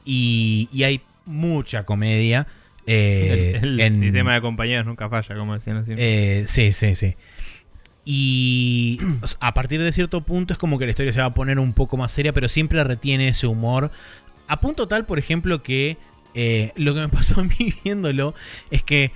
Y, 0.06 0.70
y 0.72 0.84
hay 0.84 1.02
mucha 1.26 1.84
comedia. 1.86 2.48
eh, 2.86 3.60
el 3.62 3.80
el 3.80 3.80
en- 3.82 3.98
sistema 3.98 4.34
de 4.34 4.42
compañeros 4.42 4.86
nunca 4.86 5.10
falla, 5.10 5.36
como 5.36 5.54
decían 5.56 5.78
así. 5.78 5.94
eh, 5.98 6.44
sí, 6.48 6.72
sí, 6.74 6.96
sí. 6.96 7.16
Y 8.06 9.00
a 9.42 9.54
partir 9.54 9.84
de 9.84 9.92
cierto 9.92 10.22
punto 10.22 10.54
es 10.54 10.60
como 10.60 10.80
que 10.80 10.86
la 10.86 10.92
historia 10.92 11.12
se 11.12 11.20
va 11.20 11.26
a 11.26 11.34
poner 11.34 11.60
un 11.60 11.74
poco 11.74 11.98
más 11.98 12.12
seria, 12.12 12.32
pero 12.32 12.48
siempre 12.48 12.82
retiene 12.84 13.28
ese 13.28 13.48
humor. 13.48 13.92
A 14.48 14.62
punto 14.62 14.88
tal, 14.88 15.06
por 15.06 15.20
ejemplo, 15.20 15.62
que 15.62 15.98
eh, 16.34 16.72
lo 16.78 16.94
que 16.94 17.02
me 17.02 17.10
pasó 17.10 17.42
a 17.42 17.44
mí 17.44 17.74
viéndolo 17.84 18.34
es 18.72 18.82
que 18.84 19.12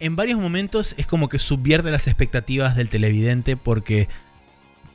en 0.00 0.16
varios 0.16 0.40
momentos 0.40 0.94
es 0.98 1.06
como 1.06 1.28
que 1.28 1.38
subvierte 1.38 1.92
las 1.92 2.08
expectativas 2.08 2.74
del 2.74 2.88
televidente 2.88 3.56
porque 3.56 4.08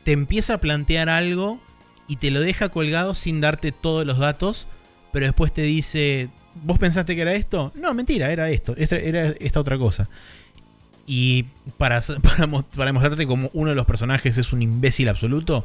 te 0.09 0.13
empieza 0.13 0.55
a 0.55 0.57
plantear 0.57 1.07
algo 1.07 1.59
y 2.07 2.15
te 2.15 2.31
lo 2.31 2.41
deja 2.41 2.69
colgado 2.69 3.13
sin 3.13 3.41
darte 3.41 3.71
todos 3.71 4.07
los 4.07 4.17
datos, 4.17 4.67
pero 5.13 5.27
después 5.27 5.53
te 5.53 5.61
dice, 5.61 6.29
¿vos 6.63 6.79
pensaste 6.79 7.15
que 7.15 7.21
era 7.21 7.35
esto? 7.35 7.71
No, 7.75 7.93
mentira, 7.93 8.31
era 8.31 8.49
esto, 8.49 8.73
era 8.75 9.35
esta 9.39 9.59
otra 9.59 9.77
cosa. 9.77 10.09
Y 11.05 11.43
para, 11.77 12.01
para, 12.23 12.47
para 12.47 12.85
demostrarte 12.85 13.27
como 13.27 13.51
uno 13.53 13.69
de 13.69 13.75
los 13.75 13.85
personajes 13.85 14.35
es 14.39 14.51
un 14.51 14.63
imbécil 14.63 15.09
absoluto, 15.09 15.63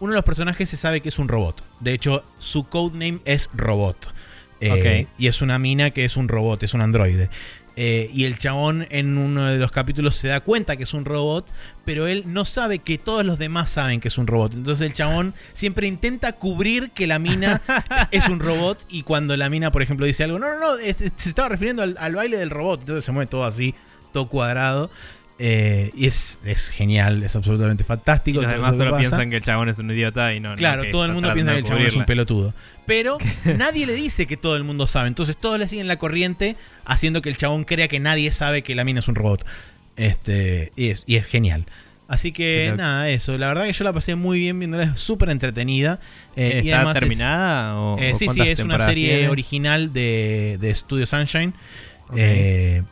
uno 0.00 0.10
de 0.10 0.16
los 0.16 0.24
personajes 0.24 0.68
se 0.68 0.76
sabe 0.76 1.00
que 1.00 1.10
es 1.10 1.20
un 1.20 1.28
robot. 1.28 1.62
De 1.78 1.92
hecho, 1.92 2.24
su 2.38 2.64
codename 2.64 3.20
es 3.24 3.48
Robot. 3.54 4.12
Eh, 4.60 5.06
y 5.18 5.28
es 5.28 5.40
una 5.40 5.60
mina 5.60 5.90
que 5.90 6.04
es 6.04 6.16
un 6.16 6.26
robot, 6.26 6.64
es 6.64 6.74
un 6.74 6.80
androide. 6.80 7.30
Eh, 7.76 8.08
y 8.12 8.24
el 8.24 8.38
chabón 8.38 8.86
en 8.90 9.18
uno 9.18 9.46
de 9.46 9.58
los 9.58 9.72
capítulos 9.72 10.14
se 10.14 10.28
da 10.28 10.40
cuenta 10.40 10.76
que 10.76 10.84
es 10.84 10.94
un 10.94 11.04
robot, 11.04 11.46
pero 11.84 12.06
él 12.06 12.22
no 12.26 12.44
sabe 12.44 12.78
que 12.78 12.98
todos 12.98 13.24
los 13.24 13.38
demás 13.38 13.70
saben 13.70 14.00
que 14.00 14.08
es 14.08 14.18
un 14.18 14.26
robot. 14.26 14.54
Entonces 14.54 14.86
el 14.86 14.92
chabón 14.92 15.34
siempre 15.52 15.88
intenta 15.88 16.32
cubrir 16.32 16.90
que 16.92 17.06
la 17.06 17.18
mina 17.18 17.62
es, 18.10 18.28
un 18.28 18.38
robot 18.38 18.84
y 18.88 19.02
cuando 19.02 19.36
la 19.36 19.50
mina, 19.50 19.72
por 19.72 19.82
ejemplo, 19.82 20.06
dice 20.06 20.24
algo, 20.24 20.38
no, 20.38 20.48
no, 20.54 20.60
no, 20.60 20.76
se 20.76 21.12
estaba 21.28 21.48
refiriendo 21.48 21.82
al, 21.82 21.96
al 21.98 22.14
baile 22.14 22.36
del 22.36 22.50
robot. 22.50 22.80
Entonces 22.80 23.04
se 23.04 23.12
mueve 23.12 23.28
todo 23.28 23.44
así 23.44 23.74
todo 24.14 24.28
cuadrado. 24.28 24.90
Eh, 25.38 25.90
y 25.96 26.06
es, 26.06 26.40
genial, 26.72 27.22
es 27.22 27.34
absolutamente 27.34 27.82
fantástico. 27.82 28.40
Y 28.40 28.46
los 28.46 28.76
solo 28.76 28.96
piensan 28.96 29.30
que 29.30 29.36
el 29.36 29.42
chabón 29.42 29.68
es 29.68 29.78
un 29.78 29.90
idiota 29.90 30.32
y 30.32 30.40
no. 30.40 30.54
Claro, 30.54 30.84
todo 30.90 31.04
el 31.04 31.12
mundo 31.12 31.32
piensa 31.34 31.52
que 31.52 31.58
el 31.58 31.64
chabón 31.64 31.82
es 31.82 31.96
un 31.96 32.04
pelotudo. 32.04 32.54
Pero 32.86 33.18
nadie 33.44 33.86
le 33.86 33.94
dice 33.94 34.26
que 34.26 34.36
todo 34.36 34.56
el 34.56 34.64
mundo 34.64 34.86
sabe. 34.86 35.08
Entonces 35.08 35.36
todos 35.36 35.58
le 35.58 35.66
siguen 35.66 35.88
la 35.88 35.96
corriente, 35.96 36.56
haciendo 36.84 37.22
que 37.22 37.30
el 37.30 37.36
chabón 37.36 37.64
crea 37.64 37.88
que 37.88 38.00
nadie 38.00 38.30
sabe 38.32 38.62
que 38.62 38.74
la 38.74 38.84
mina 38.84 39.00
es 39.00 39.08
un 39.08 39.14
robot. 39.14 39.44
Este, 39.96 40.72
y, 40.76 40.90
es, 40.90 41.26
genial. 41.26 41.66
Así 42.06 42.32
que 42.32 42.72
nada, 42.76 43.08
eso. 43.08 43.36
La 43.38 43.48
verdad 43.48 43.64
que 43.64 43.72
yo 43.72 43.84
la 43.84 43.92
pasé 43.92 44.14
muy 44.14 44.38
bien 44.38 44.58
viéndola, 44.58 44.84
es 44.84 45.00
súper 45.00 45.30
entretenida. 45.30 45.98
Eh, 46.36 46.62
¿Está 46.64 46.92
terminada? 46.92 47.76
o, 47.76 47.98
eh, 47.98 48.14
sí, 48.14 48.28
sí, 48.28 48.40
es 48.42 48.60
una 48.60 48.78
serie 48.78 49.28
original 49.28 49.92
de, 49.92 50.58
de 50.60 50.74
Studio 50.74 51.06
Sunshine. 51.06 51.54
Eh, 52.14 52.82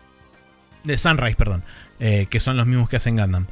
de 0.84 0.98
Sunrise, 0.98 1.36
perdón. 1.36 1.62
Eh, 2.04 2.26
que 2.28 2.40
son 2.40 2.56
los 2.56 2.66
mismos 2.66 2.88
que 2.88 2.96
hacen 2.96 3.16
Gundam. 3.16 3.46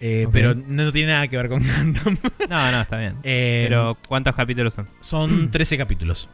Eh, 0.00 0.28
pero 0.30 0.54
no 0.54 0.92
tiene 0.92 1.12
nada 1.12 1.26
que 1.26 1.36
ver 1.36 1.48
con 1.48 1.62
Gundam. 1.66 2.16
no, 2.48 2.70
no, 2.70 2.80
está 2.80 2.96
bien. 2.96 3.16
Eh, 3.24 3.64
pero 3.68 3.98
¿cuántos 4.06 4.36
capítulos 4.36 4.74
son? 4.74 4.86
Son 5.00 5.50
13 5.50 5.78
capítulos. 5.78 6.28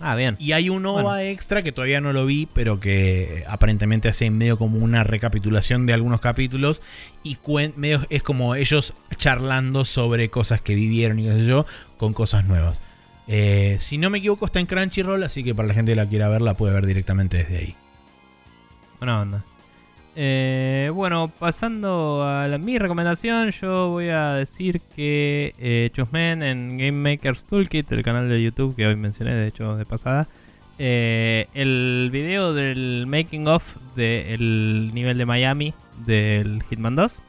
Ah, 0.00 0.16
bien. 0.16 0.34
Y 0.40 0.50
hay 0.50 0.68
un 0.68 0.84
OVA 0.84 1.22
extra 1.24 1.62
que 1.62 1.70
todavía 1.70 2.00
no 2.00 2.12
lo 2.12 2.26
vi, 2.26 2.48
pero 2.52 2.80
que 2.80 3.44
aparentemente 3.46 4.08
hace 4.08 4.30
medio 4.30 4.58
como 4.58 4.78
una 4.78 5.04
recapitulación 5.04 5.86
de 5.86 5.92
algunos 5.92 6.20
capítulos. 6.20 6.82
Y 7.22 7.38
medio 7.76 8.04
es 8.10 8.24
como 8.24 8.56
ellos 8.56 8.94
charlando 9.16 9.84
sobre 9.84 10.28
cosas 10.28 10.60
que 10.60 10.74
vivieron 10.74 11.20
y 11.20 11.24
qué 11.26 11.38
sé 11.38 11.46
yo, 11.46 11.66
con 11.98 12.14
cosas 12.14 12.46
nuevas. 12.46 12.80
si 13.78 13.96
no 13.98 14.10
me 14.10 14.18
equivoco, 14.18 14.46
está 14.46 14.58
en 14.58 14.66
Crunchyroll, 14.66 15.22
así 15.22 15.44
que 15.44 15.54
para 15.54 15.68
la 15.68 15.74
gente 15.74 15.92
que 15.92 15.96
la 15.96 16.06
quiera 16.06 16.28
ver, 16.28 16.40
la 16.40 16.54
puede 16.54 16.74
ver 16.74 16.86
directamente 16.86 17.36
desde 17.36 17.58
ahí. 17.58 17.76
Buena 18.98 19.20
onda. 19.20 19.44
Eh, 20.16 20.90
bueno, 20.92 21.30
pasando 21.38 22.24
a 22.24 22.48
mi 22.58 22.78
recomendación, 22.78 23.50
yo 23.52 23.90
voy 23.90 24.08
a 24.08 24.32
decir 24.34 24.80
que 24.96 25.54
eh, 25.58 25.90
Chusmen 25.92 26.42
en 26.42 26.78
Game 26.78 26.92
Maker's 26.92 27.44
Toolkit, 27.44 27.90
el 27.92 28.02
canal 28.02 28.28
de 28.28 28.42
YouTube 28.42 28.74
que 28.74 28.86
hoy 28.86 28.96
mencioné, 28.96 29.34
de 29.34 29.46
hecho, 29.46 29.76
de 29.76 29.84
pasada, 29.84 30.26
eh, 30.78 31.46
el 31.54 32.08
video 32.12 32.54
del 32.54 33.04
making 33.06 33.46
of 33.46 33.62
del 33.94 34.90
nivel 34.94 35.16
de 35.16 35.26
Miami 35.26 35.74
del 36.06 36.62
Hitman 36.64 36.96
2, 36.96 37.24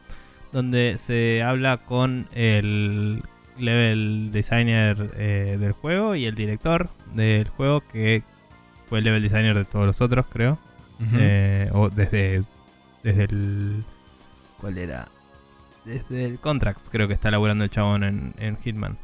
donde 0.51 0.97
se 0.97 1.43
habla 1.43 1.77
con 1.77 2.27
el 2.33 3.21
level 3.59 4.31
designer 4.31 5.11
eh, 5.17 5.57
del 5.59 5.73
juego 5.73 6.15
y 6.15 6.25
el 6.25 6.33
director 6.33 6.89
del 7.13 7.47
juego, 7.49 7.81
que 7.91 8.23
fue 8.87 8.99
el 8.99 9.05
level 9.05 9.21
designer 9.21 9.55
de 9.55 9.65
todos 9.65 9.85
los 9.85 10.01
otros, 10.01 10.25
creo. 10.31 10.57
o 11.73 11.89
desde 11.89 12.43
desde 13.03 13.23
el. 13.25 13.83
¿Cuál 14.57 14.77
era? 14.77 15.07
Desde 15.85 16.25
el 16.25 16.39
Contracts, 16.39 16.89
creo 16.91 17.07
que 17.07 17.13
está 17.13 17.31
laburando 17.31 17.63
el 17.63 17.69
chabón 17.69 18.33
en, 18.37 18.57
Hitman. 18.63 18.97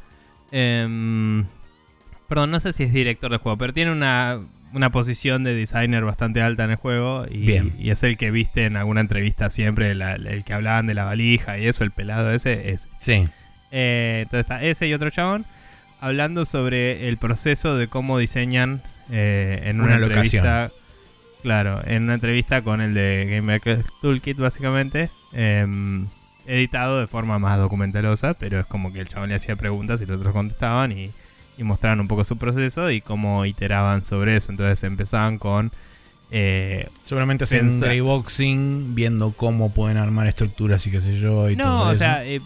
Em, 0.52 1.44
perdón, 2.28 2.52
no 2.52 2.60
sé 2.60 2.72
si 2.72 2.84
es 2.84 2.92
director 2.92 3.30
del 3.30 3.40
juego, 3.40 3.58
pero 3.58 3.72
tiene 3.72 3.90
una, 3.90 4.40
una 4.72 4.90
posición 4.90 5.42
de 5.42 5.54
designer 5.54 6.04
bastante 6.04 6.40
alta 6.40 6.64
en 6.64 6.70
el 6.70 6.76
juego. 6.76 7.26
Y, 7.28 7.50
y 7.78 7.90
es 7.90 8.02
el 8.04 8.16
que 8.16 8.30
viste 8.30 8.66
en 8.66 8.76
alguna 8.76 9.00
entrevista 9.00 9.50
siempre, 9.50 9.90
el 9.90 10.44
que 10.44 10.54
hablaban 10.54 10.86
de 10.86 10.94
la 10.94 11.04
valija 11.04 11.58
y 11.58 11.66
eso, 11.66 11.82
el 11.82 11.90
pelado 11.90 12.30
ese, 12.30 12.70
ese. 12.70 12.88
Sí. 12.98 13.28
Eh, 13.70 14.20
entonces 14.22 14.40
está 14.40 14.62
ese 14.62 14.86
y 14.86 14.94
otro 14.94 15.10
chabón 15.10 15.44
hablando 16.00 16.44
sobre 16.44 17.08
el 17.08 17.16
proceso 17.16 17.76
de 17.76 17.88
cómo 17.88 18.18
diseñan 18.18 18.82
eh, 19.10 19.62
en 19.64 19.80
una, 19.80 19.96
entrevista. 19.96 20.70
Claro, 21.42 21.80
en 21.84 22.04
una 22.04 22.14
entrevista 22.14 22.62
con 22.62 22.80
el 22.80 22.94
de 22.94 23.26
Game 23.30 23.42
Maker 23.42 23.84
Toolkit, 24.02 24.38
básicamente. 24.38 25.08
Em, 25.32 26.06
editado 26.46 26.98
de 26.98 27.06
forma 27.06 27.38
más 27.38 27.58
documentalosa, 27.58 28.34
pero 28.34 28.58
es 28.58 28.66
como 28.66 28.92
que 28.92 29.00
el 29.00 29.08
chabón 29.08 29.28
le 29.28 29.34
hacía 29.34 29.54
preguntas 29.54 30.00
y 30.00 30.06
los 30.06 30.18
otros 30.18 30.32
contestaban 30.32 30.92
y, 30.92 31.10
mostraban 31.58 31.98
un 32.00 32.06
poco 32.06 32.22
su 32.22 32.36
proceso 32.36 32.88
y 32.90 33.00
cómo 33.00 33.44
iteraban 33.44 34.04
sobre 34.04 34.36
eso. 34.36 34.52
Entonces 34.52 34.82
empezaban 34.84 35.38
con. 35.38 35.72
Eh, 36.30 36.88
Seguramente 37.02 37.44
hacen 37.44 37.68
un 37.68 37.80
greyboxing, 37.80 38.94
viendo 38.94 39.32
cómo 39.32 39.72
pueden 39.72 39.96
armar 39.96 40.28
estructuras 40.28 40.86
y 40.86 40.90
qué 40.90 41.00
sé 41.00 41.18
yo. 41.18 41.50
Y 41.50 41.56
no, 41.56 41.88
o 41.88 41.94
sea, 41.96 42.24
eh, 42.24 42.40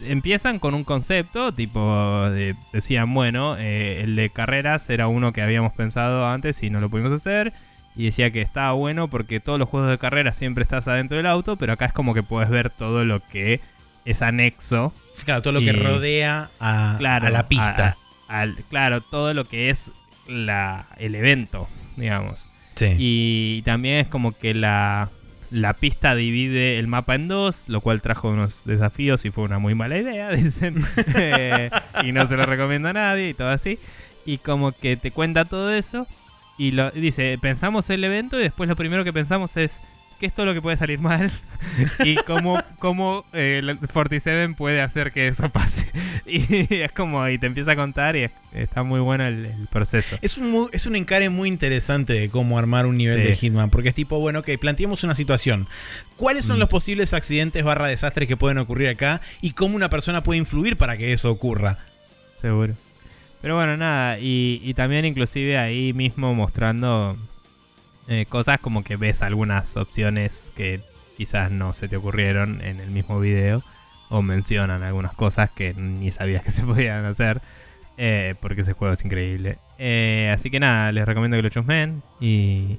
empiezan 0.00 0.58
con 0.58 0.72
un 0.72 0.84
concepto, 0.84 1.52
tipo, 1.52 2.30
decían, 2.72 3.12
bueno, 3.12 3.56
eh, 3.58 4.00
el 4.02 4.16
de 4.16 4.30
carreras 4.30 4.88
era 4.88 5.08
uno 5.08 5.32
que 5.32 5.42
habíamos 5.42 5.74
pensado 5.74 6.26
antes 6.26 6.62
y 6.62 6.70
no 6.70 6.80
lo 6.80 6.88
pudimos 6.88 7.12
hacer 7.12 7.52
y 7.96 8.06
decía 8.06 8.30
que 8.30 8.42
estaba 8.42 8.72
bueno 8.72 9.08
porque 9.08 9.40
todos 9.40 9.58
los 9.58 9.68
juegos 9.68 9.90
de 9.90 9.98
carrera 9.98 10.32
siempre 10.32 10.62
estás 10.62 10.88
adentro 10.88 11.16
del 11.16 11.26
auto, 11.26 11.56
pero 11.56 11.72
acá 11.72 11.86
es 11.86 11.92
como 11.92 12.14
que 12.14 12.22
puedes 12.22 12.50
ver 12.50 12.70
todo 12.70 13.04
lo 13.04 13.20
que 13.20 13.60
es 14.04 14.22
anexo. 14.22 14.92
claro, 15.24 15.42
todo 15.42 15.52
lo 15.52 15.60
que 15.60 15.72
rodea 15.72 16.50
a, 16.58 16.98
la 17.00 17.48
pista. 17.48 17.96
claro, 18.68 19.00
todo 19.00 19.32
lo 19.34 19.44
que 19.44 19.70
es 19.70 19.92
la, 20.28 20.86
el 20.96 21.14
evento, 21.14 21.68
digamos. 21.96 22.48
Y 22.98 23.62
también 23.62 23.96
es 23.98 24.08
como 24.08 24.32
que 24.36 24.52
la, 24.52 25.10
la 25.50 25.74
pista 25.74 26.14
divide 26.16 26.78
el 26.78 26.88
mapa 26.88 27.14
en 27.14 27.28
dos, 27.28 27.68
lo 27.68 27.80
cual 27.80 28.02
trajo 28.02 28.28
unos 28.28 28.64
desafíos 28.64 29.24
y 29.24 29.30
fue 29.30 29.44
una 29.44 29.60
muy 29.60 29.74
mala 29.74 29.96
idea, 29.98 30.30
dicen. 30.34 30.84
Eh, 31.16 31.70
y 32.02 32.12
no 32.12 32.26
se 32.26 32.36
lo 32.36 32.44
recomiendo 32.44 32.88
a 32.88 32.92
nadie 32.92 33.28
y 33.30 33.34
todo 33.34 33.50
así. 33.50 33.78
Y 34.26 34.38
como 34.38 34.72
que 34.72 34.96
te 34.96 35.10
cuenta 35.10 35.44
todo 35.44 35.72
eso. 35.72 36.06
Y 36.56 36.70
lo, 36.70 36.90
dice, 36.90 37.38
pensamos 37.40 37.90
el 37.90 38.04
evento 38.04 38.38
y 38.38 38.42
después 38.42 38.68
lo 38.68 38.76
primero 38.76 39.04
que 39.04 39.12
pensamos 39.12 39.56
es 39.56 39.80
qué 40.18 40.26
es 40.26 40.34
todo 40.34 40.46
lo 40.46 40.54
que 40.54 40.62
puede 40.62 40.76
salir 40.76 41.00
mal 41.00 41.32
y 42.04 42.14
cómo, 42.16 42.62
cómo 42.78 43.24
eh, 43.32 43.60
el 43.62 43.78
47 43.78 44.54
puede 44.56 44.80
hacer 44.80 45.12
que 45.12 45.28
eso 45.28 45.48
pase. 45.48 45.90
Y 46.26 46.76
es 46.76 46.90
como, 46.92 47.28
y 47.28 47.38
te 47.38 47.46
empieza 47.46 47.72
a 47.72 47.76
contar 47.76 48.16
y 48.16 48.30
está 48.54 48.82
muy 48.82 48.98
bueno 49.00 49.26
el, 49.26 49.46
proceso. 49.70 50.16
Es 50.22 50.38
un, 50.38 50.68
es 50.72 50.86
un 50.86 50.96
encare 50.96 51.28
muy 51.28 51.48
interesante 51.48 52.14
de 52.14 52.30
cómo 52.30 52.58
armar 52.58 52.86
un 52.86 52.96
nivel 52.96 53.22
de 53.22 53.36
Hitman, 53.36 53.68
porque 53.68 53.90
es 53.90 53.94
tipo, 53.94 54.18
bueno, 54.20 54.42
que 54.42 54.56
planteemos 54.56 55.04
una 55.04 55.14
situación. 55.14 55.68
¿Cuáles 56.16 56.46
son 56.46 56.56
mm. 56.56 56.60
los 56.60 56.68
posibles 56.70 57.12
accidentes 57.12 57.62
barra 57.62 57.88
desastres 57.88 58.26
que 58.26 58.38
pueden 58.38 58.56
ocurrir 58.56 58.88
acá 58.88 59.20
y 59.42 59.50
cómo 59.50 59.76
una 59.76 59.90
persona 59.90 60.22
puede 60.22 60.38
influir 60.38 60.78
para 60.78 60.96
que 60.96 61.12
eso 61.12 61.30
ocurra? 61.30 61.78
Seguro. 62.40 62.74
Pero 63.44 63.56
bueno, 63.56 63.76
nada, 63.76 64.16
y, 64.18 64.72
también 64.72 65.04
inclusive 65.04 65.58
ahí 65.58 65.92
mismo 65.92 66.34
mostrando 66.34 67.14
eh, 68.08 68.24
cosas 68.26 68.58
como 68.58 68.82
que 68.82 68.96
ves 68.96 69.20
algunas 69.20 69.76
opciones 69.76 70.50
que 70.56 70.80
quizás 71.18 71.50
no 71.50 71.74
se 71.74 71.86
te 71.86 71.98
ocurrieron 71.98 72.62
en 72.62 72.80
el 72.80 72.90
mismo 72.90 73.20
video 73.20 73.62
o 74.08 74.22
mencionan 74.22 74.82
algunas 74.82 75.12
cosas 75.12 75.50
que 75.50 75.74
ni 75.74 76.10
sabías 76.10 76.42
que 76.42 76.52
se 76.52 76.62
podían 76.62 77.04
hacer 77.04 77.42
eh, 77.98 78.34
porque 78.40 78.62
ese 78.62 78.72
juego 78.72 78.94
es 78.94 79.04
increíble. 79.04 79.58
Eh, 79.76 80.32
así 80.34 80.50
que 80.50 80.58
nada, 80.58 80.90
les 80.90 81.04
recomiendo 81.04 81.36
que 81.36 81.42
lo 81.42 81.50
chusmen 81.50 82.02
y, 82.22 82.78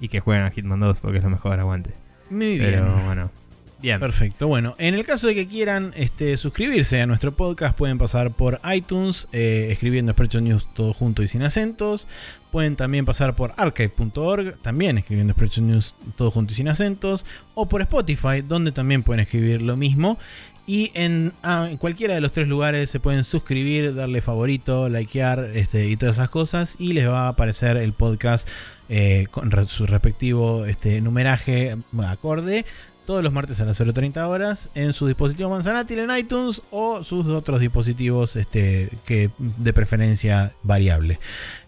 y 0.00 0.06
que 0.06 0.20
jueguen 0.20 0.44
a 0.44 0.52
Hitman 0.52 0.78
2 0.78 1.00
porque 1.00 1.18
es 1.18 1.24
lo 1.24 1.30
mejor, 1.30 1.58
aguante. 1.58 1.90
Muy 2.30 2.60
bien. 2.60 2.74
Pero 2.74 2.96
bueno, 3.06 3.30
Bien. 3.80 4.00
Perfecto. 4.00 4.48
Bueno, 4.48 4.74
en 4.78 4.94
el 4.94 5.04
caso 5.04 5.26
de 5.26 5.34
que 5.34 5.46
quieran 5.46 5.92
este, 5.96 6.36
suscribirse 6.38 7.00
a 7.00 7.06
nuestro 7.06 7.32
podcast, 7.32 7.76
pueden 7.76 7.98
pasar 7.98 8.30
por 8.30 8.58
iTunes, 8.74 9.28
eh, 9.32 9.68
escribiendo 9.70 10.12
Sprecho 10.12 10.40
News 10.40 10.66
todo 10.72 10.94
junto 10.94 11.22
y 11.22 11.28
sin 11.28 11.42
acentos. 11.42 12.06
Pueden 12.50 12.76
también 12.76 13.04
pasar 13.04 13.36
por 13.36 13.52
archive.org, 13.56 14.56
también 14.62 14.96
escribiendo 14.96 15.34
Sprecho 15.34 15.60
News 15.60 15.94
todo 16.16 16.30
junto 16.30 16.54
y 16.54 16.56
sin 16.56 16.68
acentos. 16.68 17.26
O 17.54 17.68
por 17.68 17.82
Spotify, 17.82 18.40
donde 18.46 18.72
también 18.72 19.02
pueden 19.02 19.20
escribir 19.20 19.60
lo 19.60 19.76
mismo. 19.76 20.18
Y 20.66 20.90
en, 20.94 21.32
ah, 21.42 21.68
en 21.70 21.76
cualquiera 21.76 22.14
de 22.14 22.20
los 22.20 22.32
tres 22.32 22.48
lugares 22.48 22.90
se 22.90 22.98
pueden 22.98 23.24
suscribir, 23.24 23.94
darle 23.94 24.20
favorito, 24.20 24.88
likear 24.88 25.50
este, 25.54 25.86
y 25.86 25.96
todas 25.96 26.16
esas 26.16 26.30
cosas. 26.30 26.76
Y 26.78 26.94
les 26.94 27.06
va 27.08 27.26
a 27.26 27.28
aparecer 27.28 27.76
el 27.76 27.92
podcast 27.92 28.48
eh, 28.88 29.26
con 29.30 29.50
su 29.66 29.86
respectivo 29.86 30.64
este, 30.64 31.00
numeraje 31.02 31.76
acorde 32.08 32.64
todos 33.06 33.22
los 33.22 33.32
martes 33.32 33.60
a 33.60 33.64
las 33.64 33.80
0.30 33.80 34.26
horas 34.26 34.68
en 34.74 34.92
su 34.92 35.06
dispositivo 35.06 35.48
Manzanátil 35.48 36.00
en 36.00 36.16
iTunes 36.16 36.60
o 36.70 37.02
sus 37.04 37.26
otros 37.28 37.60
dispositivos 37.60 38.36
este, 38.36 38.90
que 39.06 39.30
de 39.38 39.72
preferencia 39.72 40.52
variable. 40.62 41.18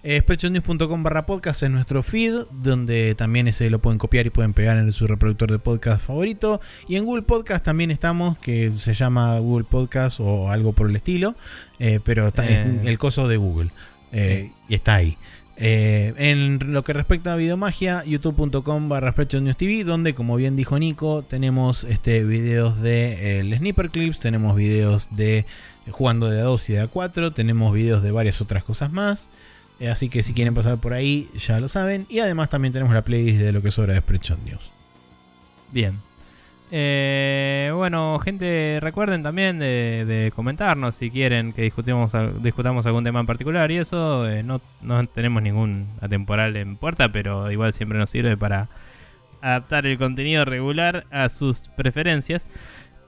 Eh, 0.02 0.20
Spreadshotnews.com 0.20 1.02
barra 1.02 1.24
podcast 1.26 1.62
es 1.62 1.70
nuestro 1.70 2.02
feed, 2.02 2.34
donde 2.50 3.14
también 3.14 3.48
ese 3.48 3.70
lo 3.70 3.78
pueden 3.78 3.98
copiar 3.98 4.26
y 4.26 4.30
pueden 4.30 4.52
pegar 4.52 4.76
en 4.78 4.90
su 4.92 5.06
reproductor 5.06 5.50
de 5.50 5.58
podcast 5.58 6.02
favorito. 6.04 6.60
Y 6.88 6.96
en 6.96 7.04
Google 7.04 7.22
Podcast 7.22 7.64
también 7.64 7.90
estamos, 7.90 8.36
que 8.38 8.72
se 8.76 8.92
llama 8.94 9.38
Google 9.38 9.66
Podcast 9.70 10.20
o 10.20 10.50
algo 10.50 10.72
por 10.72 10.90
el 10.90 10.96
estilo, 10.96 11.34
eh, 11.78 12.00
pero 12.04 12.28
está, 12.28 12.44
es 12.46 12.60
Eh. 12.60 12.80
el 12.84 12.98
coso 12.98 13.28
de 13.28 13.36
Google. 13.36 13.70
eh, 14.12 14.50
Y 14.68 14.74
está 14.74 14.94
ahí. 14.96 15.16
Eh, 15.60 16.14
en 16.16 16.72
lo 16.72 16.84
que 16.84 16.92
respecta 16.92 17.32
a 17.32 17.36
Videomagia, 17.36 18.04
youtube.com 18.04 18.88
barra 18.88 19.12
TV, 19.12 19.82
donde 19.82 20.14
como 20.14 20.36
bien 20.36 20.54
dijo 20.54 20.78
Nico, 20.78 21.24
tenemos 21.28 21.82
este 21.82 22.22
videos 22.22 22.80
de 22.80 23.40
eh, 23.40 23.56
Sniper 23.56 23.90
Clips, 23.90 24.20
tenemos 24.20 24.54
videos 24.54 25.08
de 25.10 25.38
eh, 25.38 25.44
jugando 25.90 26.30
de 26.30 26.40
a 26.40 26.44
2 26.44 26.70
y 26.70 26.72
de 26.74 26.80
a 26.80 26.86
4, 26.86 27.32
tenemos 27.32 27.74
videos 27.74 28.04
de 28.04 28.12
varias 28.12 28.40
otras 28.40 28.62
cosas 28.62 28.92
más. 28.92 29.28
Eh, 29.80 29.88
así 29.88 30.08
que 30.08 30.22
si 30.22 30.32
quieren 30.32 30.54
pasar 30.54 30.78
por 30.78 30.92
ahí, 30.92 31.28
ya 31.34 31.58
lo 31.60 31.68
saben. 31.68 32.06
Y 32.08 32.20
además 32.20 32.50
también 32.50 32.72
tenemos 32.72 32.94
la 32.94 33.02
playlist 33.02 33.38
de 33.38 33.52
lo 33.52 33.62
que 33.62 33.70
sobra 33.70 33.94
de 33.94 34.00
Spreadshot 34.00 34.38
News. 34.44 34.70
Bien. 35.72 36.07
Eh, 36.70 37.72
bueno, 37.74 38.18
gente, 38.18 38.78
recuerden 38.80 39.22
también 39.22 39.58
de, 39.58 40.32
comentarnos 40.34 40.96
si 40.96 41.10
quieren 41.10 41.52
que 41.52 41.62
discutimos, 41.62 42.12
discutamos 42.42 42.86
algún 42.86 43.04
tema 43.04 43.20
en 43.20 43.26
particular 43.26 43.70
y 43.70 43.78
eso. 43.78 44.28
eh, 44.28 44.42
no, 44.42 44.60
no 44.82 45.06
tenemos 45.06 45.42
ningún 45.42 45.86
atemporal 46.00 46.56
en 46.56 46.76
puerta, 46.76 47.10
pero 47.10 47.50
igual 47.50 47.72
siempre 47.72 47.98
nos 47.98 48.10
sirve 48.10 48.36
para 48.36 48.68
adaptar 49.40 49.86
el 49.86 49.98
contenido 49.98 50.44
regular 50.44 51.06
a 51.10 51.28
sus 51.28 51.62
preferencias. 51.76 52.46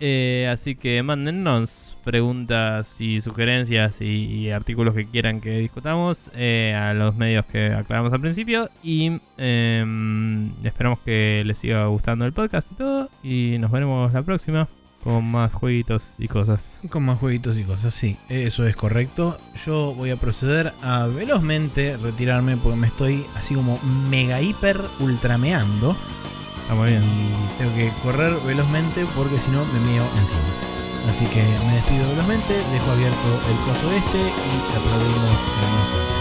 Eh, 0.00 0.48
así 0.50 0.76
que 0.76 1.02
mándennos 1.02 1.96
preguntas 2.04 3.00
y 3.00 3.20
sugerencias 3.20 4.00
y, 4.00 4.50
artículos 4.50 4.94
que 4.94 5.06
quieran 5.06 5.40
que 5.40 5.58
discutamos 5.58 6.30
eh, 6.34 6.74
a 6.74 6.94
los 6.94 7.14
medios 7.14 7.44
que 7.46 7.66
aclaramos 7.66 8.12
al 8.12 8.20
principio. 8.20 8.70
Y 8.82 9.20
em, 9.36 10.50
esperamos 10.64 11.00
que 11.00 11.42
les 11.44 11.58
siga 11.58 11.86
gustando 11.86 12.24
el 12.24 12.32
podcast 12.32 12.72
y 12.72 12.74
todo. 12.74 13.10
Y 13.22 13.56
nos 13.58 13.70
veremos 13.70 14.12
la 14.12 14.22
próxima 14.22 14.68
con 15.04 15.24
más 15.24 15.52
jueguitos 15.52 16.12
y 16.18 16.28
cosas. 16.28 16.78
Con 16.88 17.04
más 17.04 17.18
jueguitos 17.18 17.56
y 17.56 17.64
cosas, 17.64 17.94
sí, 17.94 18.16
eso 18.28 18.66
es 18.66 18.76
correcto. 18.76 19.38
Yo 19.64 19.94
voy 19.94 20.10
a 20.10 20.16
proceder 20.16 20.72
a 20.82 21.06
velozmente 21.06 21.96
retirarme 21.96 22.56
porque 22.56 22.78
me 22.78 22.86
estoy 22.86 23.24
así 23.34 23.54
como 23.54 23.78
mega 24.08 24.40
hiper 24.40 24.80
ultrameando. 25.00 25.96
Está 26.70 26.82
muy 26.82 26.90
bien. 26.90 27.02
Tengo 27.58 27.74
que 27.74 27.90
correr 28.00 28.32
velozmente 28.46 29.04
porque 29.16 29.36
si 29.38 29.50
no 29.50 29.64
me 29.64 29.80
meo 29.80 30.04
encima. 30.16 31.10
Así 31.10 31.24
que 31.26 31.42
me 31.42 31.74
despido 31.74 32.08
velozmente, 32.10 32.54
dejo 32.54 32.92
abierto 32.92 33.28
el 33.50 33.56
coso 33.66 33.90
este 33.90 34.18
y 34.20 34.76
aplaudimos 34.76 35.36
unos 35.66 35.88
cortes. 35.88 36.19